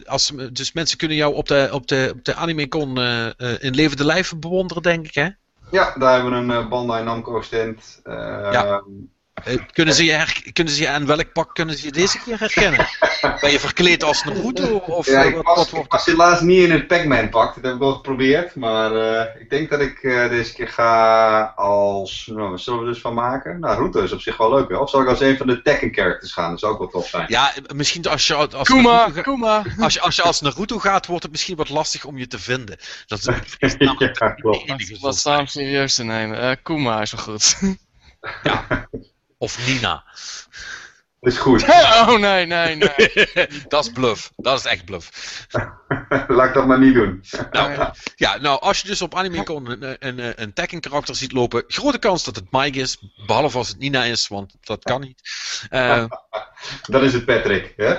als, 0.05 0.31
dus 0.51 0.71
mensen 0.71 0.97
kunnen 0.97 1.17
jou 1.17 1.33
op 1.35 1.47
de, 1.47 1.69
op 1.71 1.87
de, 1.87 2.11
op 2.15 2.23
de 2.25 2.33
AnimeCon 2.33 2.97
eh, 2.97 3.25
eh, 3.25 3.63
in 3.63 3.75
levende 3.75 4.05
lijven 4.05 4.39
bewonderen, 4.39 4.83
denk 4.83 5.05
ik, 5.05 5.13
hè? 5.13 5.29
Ja, 5.71 5.93
daar 5.97 6.13
hebben 6.13 6.31
we 6.31 6.37
een 6.37 6.63
eh, 6.63 6.69
Bandai 6.69 7.03
Namco 7.03 7.41
stand. 7.41 7.99
Eh, 8.03 8.47
Ja. 8.51 8.83
Eh, 9.45 9.57
kunnen, 9.73 9.93
ze 9.93 10.03
je 10.05 10.11
her- 10.11 10.43
kunnen 10.53 10.73
ze 10.73 10.81
je 10.81 10.89
aan 10.89 11.05
welk 11.05 11.31
pak 11.33 11.53
kunnen 11.55 11.77
ze 11.77 11.85
je 11.85 11.91
deze 11.91 12.19
keer 12.19 12.39
herkennen? 12.39 12.87
ben 13.41 13.51
je 13.51 13.59
verkleed 13.59 14.03
als 14.03 14.23
Naruto? 14.23 14.75
Of 14.77 15.05
ja, 15.05 15.21
ik 15.21 15.35
wat, 15.35 15.45
was, 15.45 15.55
wat 15.55 15.65
ik 15.67 15.71
wordt 15.73 15.91
was 15.91 16.05
helaas 16.05 16.41
niet 16.41 16.63
in 16.63 16.71
het 16.71 16.87
Pac-Man 16.87 17.29
pak. 17.29 17.55
Dat 17.55 17.63
heb 17.63 17.73
ik 17.73 17.79
wel 17.79 17.93
geprobeerd. 17.93 18.55
Maar 18.55 18.95
eh, 18.95 19.41
ik 19.41 19.49
denk 19.49 19.69
dat 19.69 19.79
ik 19.79 20.03
eh, 20.03 20.29
deze 20.29 20.53
keer 20.53 20.67
ga 20.67 21.53
als... 21.55 22.29
Nou, 22.33 22.49
wat 22.49 22.61
zullen 22.61 22.79
we 22.79 22.85
dus 22.85 23.01
van 23.01 23.13
maken? 23.13 23.59
Nou, 23.59 23.83
Ruto 23.83 24.01
is 24.03 24.11
op 24.11 24.21
zich 24.21 24.37
wel 24.37 24.53
leuk. 24.53 24.79
Of 24.79 24.89
zal 24.89 25.01
ik 25.01 25.07
als 25.07 25.19
een 25.21 25.37
van 25.37 25.47
de 25.47 25.61
Tekken 25.61 25.93
characters 25.93 26.33
gaan? 26.33 26.49
Dat 26.49 26.59
zou 26.59 26.73
ook 26.73 26.79
wel 26.79 26.87
tof 26.87 27.07
zijn. 27.07 27.25
Ja, 27.27 27.53
misschien 27.75 28.05
als 28.07 28.27
je 28.27 28.35
als 28.35 28.67
Kuma, 28.67 28.91
Naruto, 28.91 29.13
ga- 29.15 29.21
Kuma. 29.21 29.63
als, 29.79 29.93
je, 29.93 30.01
als 30.01 30.15
je 30.15 30.21
als 30.21 30.41
Naruto 30.41 30.79
gaat, 30.79 31.05
wordt 31.05 31.23
het 31.23 31.31
misschien 31.31 31.55
wat 31.55 31.69
lastig 31.69 32.05
om 32.05 32.17
je 32.17 32.27
te 32.27 32.39
vinden. 32.39 32.77
Dat 33.07 33.19
is 33.19 33.25
namelijk 33.77 34.19
ja, 34.19 34.29
klopt. 34.29 34.99
Wat 34.99 35.17
staan 35.17 35.47
serieus 35.47 35.95
te 35.95 36.03
nemen? 36.03 36.39
Eh 36.39 36.55
Kuma 36.63 37.01
is 37.01 37.11
wel 37.11 37.21
goed. 37.23 37.57
Of 39.39 39.67
Nina. 39.67 40.03
Dat 41.19 41.33
is 41.33 41.39
goed. 41.39 41.63
oh 42.07 42.17
nee, 42.17 42.45
nee, 42.45 42.75
nee. 42.75 43.27
dat 43.67 43.85
is 43.85 43.91
bluff. 43.91 44.31
Dat 44.35 44.59
is 44.59 44.65
echt 44.65 44.85
bluff. 44.85 45.09
Laat 46.27 46.47
ik 46.47 46.53
dat 46.53 46.67
maar 46.67 46.79
niet 46.79 46.93
doen. 46.93 47.23
Nou, 47.51 47.91
ja, 48.15 48.37
nou, 48.37 48.61
als 48.61 48.81
je 48.81 48.87
dus 48.87 49.01
op 49.01 49.15
AnimeCon 49.15 49.69
een, 49.69 49.95
een, 49.99 50.41
een, 50.41 50.53
Tekken 50.53 50.79
karakter 50.79 51.15
ziet 51.15 51.31
lopen, 51.31 51.63
grote 51.67 51.97
kans 51.99 52.23
dat 52.23 52.35
het 52.35 52.51
Mike 52.51 52.79
is. 52.79 52.97
Behalve 53.25 53.57
als 53.57 53.67
het 53.67 53.77
Nina 53.77 54.03
is, 54.03 54.27
want 54.27 54.53
dat 54.61 54.83
kan 54.83 55.01
niet. 55.01 55.21
Eh, 55.69 56.05
Dat 56.81 57.01
is 57.01 57.13
het 57.13 57.25
Patrick. 57.25 57.73
Hè? 57.75 57.95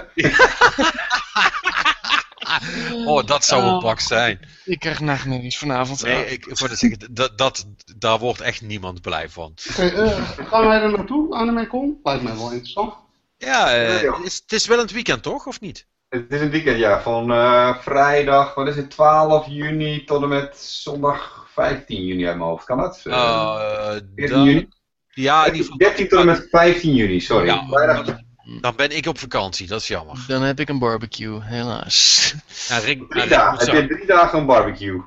oh, 3.07 3.27
dat 3.27 3.45
zou 3.45 3.63
een 3.65 3.79
pak 3.79 4.01
zijn. 4.01 4.41
Ik 4.65 4.79
krijg 4.79 5.01
nachtmerries 5.01 5.59
vanavond. 5.59 6.03
Nee, 6.03 6.25
ik 6.27 6.45
wou 6.59 6.75
zeggen, 6.77 6.99
dat, 7.15 7.39
dat, 7.39 7.67
daar 7.97 8.19
wordt 8.19 8.41
echt 8.41 8.61
niemand 8.63 9.01
blij 9.01 9.29
van. 9.29 9.55
Eh, 9.79 10.29
gaan 10.49 10.67
wij 10.67 10.81
er 10.81 10.91
naartoe, 10.91 11.35
AnimeCon? 11.35 12.01
Lijkt 12.03 12.23
mij 12.23 12.35
wel 12.35 12.51
interessant. 12.51 12.95
Ja, 13.37 13.73
eh, 13.75 14.03
Ja, 14.03 14.17
het, 14.17 14.27
is, 14.27 14.41
het 14.43 14.53
is 14.53 14.67
wel 14.67 14.79
een 14.81 14.87
weekend, 14.93 15.23
toch? 15.23 15.47
Of 15.47 15.61
niet? 15.61 15.87
Het 16.09 16.27
is 16.33 16.41
een 16.41 16.51
weekend, 16.51 16.79
ja. 16.79 17.01
Van 17.03 17.33
eh, 17.33 17.77
vrijdag, 17.79 18.55
wat 18.55 18.69
is 18.69 18.77
het, 18.77 18.91
12 18.91 19.47
juni 19.49 20.05
tot 20.05 20.23
en 20.23 20.29
met 20.29 20.57
zondag 20.59 21.47
15 21.53 22.05
juni 22.07 22.27
uit 22.27 22.37
mijn 22.37 22.49
hoofd. 22.49 22.65
Kan 22.65 22.79
dat? 22.79 23.01
Eh, 23.05 23.15
Eh, 23.15 23.91
14 24.17 24.29
dan, 24.37 24.45
juni? 24.45 24.69
ja, 25.11 25.41
in 25.41 25.53
ieder 25.53 25.63
geval. 25.63 25.79
13 25.79 26.09
tot 26.09 26.19
en 26.21 26.27
met 26.27 26.47
15 26.51 26.95
juni, 26.95 27.21
sorry. 27.21 27.47
Ja, 27.47 27.67
Vrijdag, 27.69 28.19
dan, 28.51 28.59
dan 28.61 28.77
ben 28.77 28.91
ik 28.97 29.07
op 29.07 29.19
vakantie, 29.19 29.67
dat 29.67 29.81
is 29.81 29.89
jammer. 29.89 30.25
Dan 30.27 30.43
heb 30.43 30.61
ik 30.61 30.69
een 30.69 30.79
barbecue, 30.79 31.43
helaas. 31.43 32.35
Ja, 32.69 32.79
Rick, 32.79 33.11
drie 33.11 33.29
dagen. 33.29 33.67
Heb 33.77 33.89
je 33.89 33.95
drie 33.95 34.07
dagen 34.07 34.39
een 34.39 34.47
barbecue? 34.47 34.95
en 34.95 35.05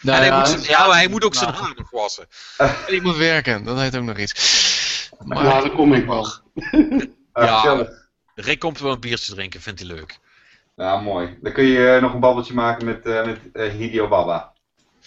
Nou 0.00 0.18
hij 0.18 0.26
ja, 0.26 0.38
moet, 0.38 0.48
zijn- 0.48 0.62
ja, 0.62 0.86
maar 0.86 0.96
hij 0.96 1.08
moet 1.08 1.24
ook 1.24 1.34
zijn 1.34 1.50
nou, 1.50 1.62
haar 1.64 1.74
nog 1.76 1.90
wassen. 1.90 2.26
En 2.86 2.94
ik 2.94 3.02
moet 3.02 3.16
werken, 3.16 3.64
dat 3.64 3.78
heet 3.78 3.96
ook 3.96 4.02
nog 4.04 4.18
iets. 4.18 5.10
Maar 5.24 5.44
Ja, 5.44 5.60
dan 5.60 5.72
kom 5.74 5.94
ik 5.94 6.06
wel. 6.06 6.26
Ah, 7.32 7.44
Ja. 7.64 7.88
Rick 8.34 8.58
komt 8.58 8.78
wel 8.80 8.92
een 8.92 9.00
biertje 9.00 9.34
drinken, 9.34 9.60
vindt 9.60 9.80
hij 9.80 9.88
leuk. 9.88 10.18
Ja, 10.76 11.00
mooi. 11.00 11.38
Dan 11.42 11.52
kun 11.52 11.64
je 11.64 11.88
eh, 11.94 12.02
nog 12.02 12.14
een 12.14 12.20
babbeltje 12.20 12.54
maken 12.54 12.84
met, 12.84 13.06
eh, 13.06 13.24
met 13.24 13.38
eh, 13.52 13.70
Hideo 13.70 14.08
Baba. 14.08 14.52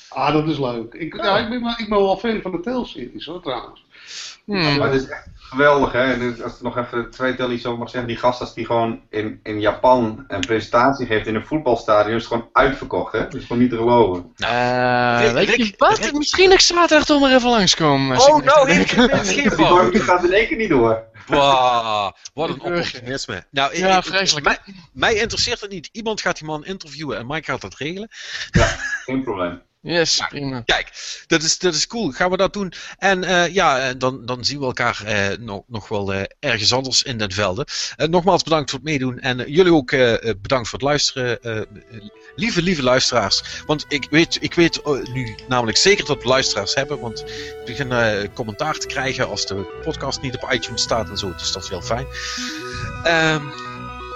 Ah, 0.10 0.34
dat 0.34 0.48
is 0.48 0.57
leuk. 0.60 0.94
Ik, 0.94 1.16
ja, 1.16 1.38
ik, 1.38 1.49
ben, 1.49 1.61
wel- 1.61 1.76
ik 1.78 1.90
ben 1.90 1.98
wel 2.02 2.18
fan 2.18 2.41
van 2.41 2.52
de 2.52 2.60
Tales-series 2.60 3.26
hoor, 3.26 3.41
trouwens. 3.41 3.86
Hmm, 4.57 4.77
Maar 4.77 4.91
het 4.91 5.01
is 5.01 5.07
echt 5.09 5.27
geweldig, 5.35 5.91
hè. 5.91 6.13
En 6.13 6.19
dus 6.19 6.41
als 6.43 6.55
ik 6.55 6.61
nog 6.61 6.77
even 6.77 7.11
twee 7.11 7.35
tel 7.35 7.51
iets 7.51 7.65
over 7.65 7.80
mag 7.80 7.89
zeggen. 7.89 8.09
Die 8.09 8.17
gast 8.19 8.39
als 8.39 8.53
die 8.53 8.65
gewoon 8.65 9.01
in, 9.09 9.39
in 9.43 9.59
Japan 9.59 10.26
een 10.27 10.39
presentatie 10.39 11.05
geeft 11.05 11.27
in 11.27 11.35
een 11.35 11.45
voetbalstadion, 11.45 12.15
is 12.15 12.23
het 12.23 12.31
gewoon 12.34 12.49
uitverkocht, 12.53 13.11
hè. 13.11 13.19
Dat 13.19 13.34
is 13.34 13.45
gewoon 13.45 13.61
niet 13.61 13.71
te 13.71 13.77
geloven. 13.77 14.31
eh, 14.38 15.19
Rick- 15.34 15.47
weet 15.47 15.55
je 15.67 15.73
wat? 15.77 15.97
Rick- 15.97 16.13
Misschien 16.13 16.51
ik 16.51 16.59
zaterdag 16.59 17.05
toch 17.05 17.21
maar 17.21 17.31
even 17.35 17.49
langskomen. 17.49 18.15
ik 18.15 18.21
Oh, 18.21 18.43
nou, 18.43 18.71
heeft 18.71 18.91
geen 18.91 19.91
Die 19.91 20.01
gaat 20.01 20.23
in 20.23 20.34
één 20.34 20.47
keer 20.47 20.57
niet 20.57 20.69
door. 20.69 21.07
Bah, 21.27 22.11
wat 22.34 22.49
een 22.49 22.55
Ik 22.55 22.61
burger. 22.61 22.85
opportunisme. 22.85 23.43
Nou, 23.51 23.71
ik- 23.73 23.77
Ja, 23.77 23.97
ik- 23.97 24.03
vreselijk. 24.03 24.45
Mij, 24.45 24.57
mij 24.93 25.13
interesseert 25.15 25.61
het 25.61 25.71
niet. 25.71 25.89
Iemand 25.91 26.21
gaat 26.21 26.38
die 26.38 26.47
man 26.47 26.65
interviewen 26.65 27.17
en 27.17 27.27
Mike 27.27 27.51
gaat 27.51 27.61
dat 27.61 27.76
regelen. 27.76 28.07
Geen 29.05 29.23
probleem. 29.23 29.61
Yes, 29.81 30.22
prima. 30.30 30.61
Kijk, 30.65 30.89
dat 31.27 31.43
is, 31.43 31.57
dat 31.57 31.73
is 31.73 31.88
cool. 31.88 32.11
Gaan 32.11 32.30
we 32.30 32.38
dat 32.38 32.53
doen? 32.53 32.73
En 32.97 33.23
eh, 33.23 33.53
ja, 33.53 33.80
eh, 33.80 33.95
dan, 33.97 34.26
dan 34.26 34.45
zien 34.45 34.60
we 34.60 34.65
elkaar 34.65 35.03
eh, 35.06 35.38
nog, 35.38 35.64
nog 35.68 35.88
wel 35.88 36.14
ergens 36.39 36.73
anders 36.73 37.03
in 37.03 37.18
den 37.18 37.31
velden. 37.31 37.65
Nogmaals 37.95 38.43
bedankt 38.43 38.69
voor 38.69 38.80
het 38.80 38.88
meedoen. 38.88 39.19
En 39.19 39.51
jullie 39.51 39.73
ook 39.73 39.89
bedankt 40.41 40.69
voor 40.69 40.80
het 40.80 40.88
luisteren. 40.88 41.68
lieve, 42.35 42.61
lieve 42.61 42.84
luisteraars. 42.84 43.64
Want 43.65 43.85
ik 43.88 44.07
weet, 44.10 44.38
ik 44.41 44.53
weet 44.53 44.81
nu 45.14 45.35
namelijk 45.47 45.77
zeker 45.77 46.06
dat 46.06 46.22
we 46.22 46.27
luisteraars 46.27 46.73
hebben. 46.73 46.99
Want 46.99 47.19
ik 47.19 47.64
begin 47.65 48.34
commentaar 48.34 48.77
te 48.77 48.88
krijgen 48.88 49.27
als 49.27 49.45
de 49.45 49.80
podcast 49.84 50.22
niet 50.22 50.35
op 50.35 50.51
iTunes 50.51 50.81
staat 50.81 51.10
en 51.10 51.18
zo. 51.18 51.34
Dus 51.34 51.51
dat 51.51 51.64
is 51.64 51.69
heel 51.69 51.81
fijn. 51.81 52.06
Ehm, 53.03 53.45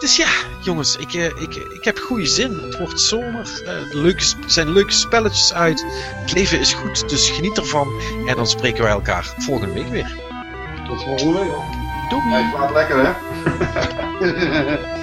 Dus 0.03 0.15
ja, 0.15 0.27
jongens, 0.61 0.95
ik, 0.97 1.13
eh, 1.13 1.25
ik, 1.25 1.55
ik 1.55 1.83
heb 1.83 1.97
goede 1.97 2.25
zin. 2.25 2.59
Het 2.61 2.77
wordt 2.77 2.99
zomer. 2.99 3.61
eh, 3.65 3.71
er 3.73 3.97
leuke, 3.97 4.23
zijn 4.45 4.69
leuke 4.71 4.91
spelletjes 4.91 5.53
uit. 5.53 5.85
Het 6.15 6.33
leven 6.33 6.59
is 6.59 6.73
goed, 6.73 7.09
dus 7.09 7.29
geniet 7.29 7.57
ervan. 7.57 7.87
En 8.25 8.35
dan 8.35 8.47
spreken 8.47 8.83
wij 8.83 8.91
elkaar 8.91 9.33
volgende 9.37 9.73
week 9.73 9.87
weer. 9.87 10.15
Tot 10.87 11.03
volgende 11.03 11.39
week. 11.39 11.51
Doei! 12.09 12.21
Hij 12.23 12.49
slaat 12.55 12.71
lekker, 12.71 13.05
hè? 13.05 13.11